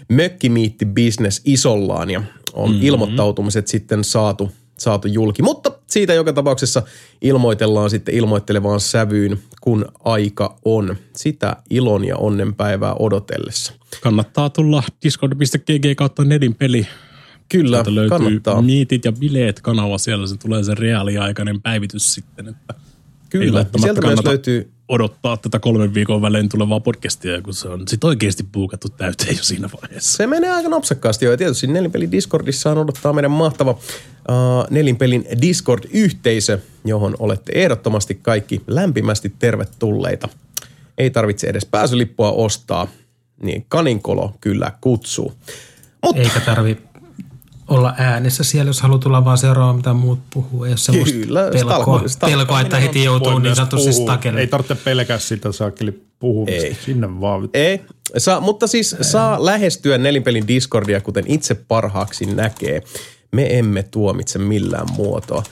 mökkimiitti 0.09 0.87
business 0.87 1.41
isollaan 1.45 2.11
ja 2.11 2.23
on 2.53 2.71
mm-hmm. 2.71 2.87
ilmoittautumiset 2.87 3.69
sitten 3.69 4.05
saatu, 4.05 4.53
saatu 4.81 5.09
julki. 5.09 5.43
Mutta 5.43 5.73
siitä 5.87 6.15
joka 6.15 6.33
tapauksessa 6.33 6.83
ilmoitellaan 7.23 7.91
sitten 7.91 8.15
ilmoittelevaan 8.15 8.81
sävyyn, 8.81 9.39
kun 9.61 9.85
aika 10.05 10.57
on. 10.65 10.97
Sitä 11.17 11.57
ilon 11.71 12.05
ja 12.05 12.17
onnenpäivää 12.17 12.95
odotellessa. 12.95 13.73
Kannattaa 14.01 14.51
tulla 14.51 14.83
discord.gg 15.03 15.97
kautta 15.97 16.25
Nedin 16.25 16.55
peli. 16.55 16.87
Kyllä, 17.49 17.77
Sieltä 17.77 17.95
löytyy 17.95 18.19
kannattaa. 18.19 18.63
Niitit 18.63 19.05
ja 19.05 19.13
bileet 19.13 19.61
kanava, 19.61 19.99
siellä 19.99 20.27
se 20.27 20.37
tulee 20.37 20.65
se 20.65 20.75
reaaliaikainen 20.75 21.63
päivitys 21.63 22.15
sitten, 22.15 22.49
että 22.49 22.75
Kyllä, 23.31 23.67
sieltä 23.81 24.07
myös 24.07 24.25
löytyy 24.25 24.71
odottaa 24.91 25.37
tätä 25.37 25.59
kolmen 25.59 25.95
viikon 25.95 26.23
välein 26.23 26.49
tulevaa 26.49 26.81
podcastia, 26.81 27.43
kun 27.43 27.55
se 27.55 27.69
on 27.69 27.89
sit 27.89 28.05
oikeasti 28.05 28.43
puukattu 28.53 28.89
täyteen 28.89 29.37
jo 29.37 29.43
siinä 29.43 29.69
vaiheessa. 29.83 30.17
Se 30.17 30.27
menee 30.27 30.51
aika 30.51 30.69
napsakkaasti 30.69 31.25
jo. 31.25 31.31
Ja 31.31 31.37
tietysti 31.37 31.67
Nelinpelin 31.67 32.13
Discordissa 32.13 32.71
on 32.71 32.79
odottaa 32.79 33.13
meidän 33.13 33.31
mahtava 33.31 33.71
uh, 33.71 33.77
Nelinpelin 34.71 35.27
Discord-yhteisö, 35.41 36.59
johon 36.85 37.17
olette 37.19 37.53
ehdottomasti 37.55 38.15
kaikki 38.15 38.63
lämpimästi 38.67 39.33
tervetulleita. 39.39 40.29
Ei 40.99 41.11
tarvitse 41.11 41.47
edes 41.47 41.67
pääsylippua 41.67 42.33
ostaa, 42.33 42.87
niin 43.43 43.67
kaninkolo 43.69 44.35
kyllä 44.41 44.73
kutsuu. 44.81 45.33
Mutta 46.03 46.23
Eikä 46.23 46.41
tarvi 46.41 46.79
olla 47.71 47.95
äänessä 47.99 48.45
siellä, 48.45 48.69
jos 48.69 48.81
haluaa 48.81 48.99
tulla 48.99 49.25
vaan 49.25 49.39
seuraamaan, 49.39 49.77
mitä 49.77 49.93
muut 49.93 50.19
puhuu. 50.35 50.65
Ei 50.65 50.71
ole 50.71 50.77
semmoista 50.77 51.19
Kyllä, 51.19 51.51
pelkoa, 51.53 51.75
stalko- 51.77 52.09
stalko- 52.09 52.31
pelkoa, 52.37 52.61
että 52.61 52.81
heti 52.81 53.05
joutuu 53.05 53.39
niin 53.39 53.57
sanotusti 53.57 53.91
puhua. 53.91 54.05
stakelle. 54.05 54.41
Ei 54.41 54.47
tarvitse 54.47 54.75
pelkää 54.75 55.19
sitä 55.19 55.53
saakeli 55.53 56.03
puhumista. 56.19 56.67
Ei. 56.67 56.77
Sinne 56.85 57.21
vaan. 57.21 57.49
Ei, 57.55 57.81
saa, 58.19 58.41
mutta 58.41 58.67
siis 58.67 58.97
saa 59.01 59.45
lähestyä 59.45 59.99
Nelinpelin 59.99 60.49
Discordia, 60.49 61.01
kuten 61.01 61.25
itse 61.27 61.55
parhaaksi 61.55 62.27
näkee. 62.27 62.83
Me 63.33 63.59
emme 63.59 63.83
tuomitse 63.83 64.39
millään 64.39 64.87
muotoa. 64.93 65.43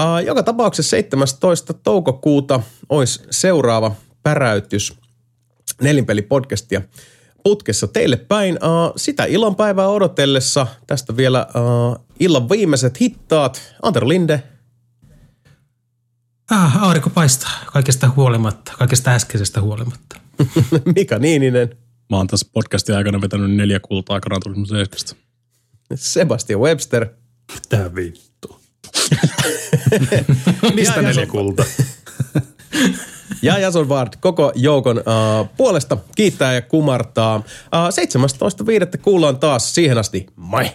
Uh, 0.00 0.26
joka 0.26 0.42
tapauksessa 0.42 0.90
17. 0.90 1.74
toukokuuta 1.74 2.60
olisi 2.88 3.20
seuraava 3.30 3.94
päräytys 4.22 4.94
Nelinpeli-podcastia 5.82 6.80
putkessa 7.42 7.86
teille 7.86 8.16
päin. 8.16 8.54
Uh, 8.54 8.92
sitä 8.96 9.24
illanpäivää 9.24 9.88
odotellessa 9.88 10.66
tästä 10.86 11.16
vielä 11.16 11.46
uh, 11.48 12.06
illan 12.20 12.48
viimeiset 12.48 13.00
hittaat. 13.00 13.74
Antero 13.82 14.08
Linde, 14.08 14.42
Ah, 16.50 16.82
aurinko 16.82 17.10
paistaa 17.10 17.50
kaikesta 17.72 18.10
huolimatta, 18.16 18.72
kaikesta 18.78 19.10
äskeisestä 19.10 19.60
huolimatta. 19.60 20.20
Mika 20.94 21.18
Niininen, 21.18 21.76
Mä 22.10 22.16
oon 22.16 22.26
tässä 22.26 22.48
podcastin 22.52 22.96
aikana 22.96 23.20
vetänyt 23.20 23.56
neljä 23.56 23.80
kultaa 23.80 24.20
Gran 24.20 24.40
Turismo 24.42 24.66
7. 24.66 25.22
Sebastian 25.94 26.60
Webster 26.60 27.06
Mitä 27.54 27.94
vittu? 27.94 28.60
Mistä 30.74 31.02
neljä 31.02 31.26
kulta? 31.26 31.64
ja 33.42 33.58
Jason 33.58 33.88
Ward 33.88 34.12
koko 34.20 34.52
joukon 34.54 34.98
uh, 34.98 35.48
puolesta 35.56 35.96
kiittää 36.16 36.54
ja 36.54 36.62
kumartaa. 36.62 37.36
Uh, 37.36 37.42
17.5. 38.94 38.98
kuullaan 39.02 39.38
taas 39.38 39.74
siihen 39.74 39.98
asti. 39.98 40.26
Moi! 40.36 40.70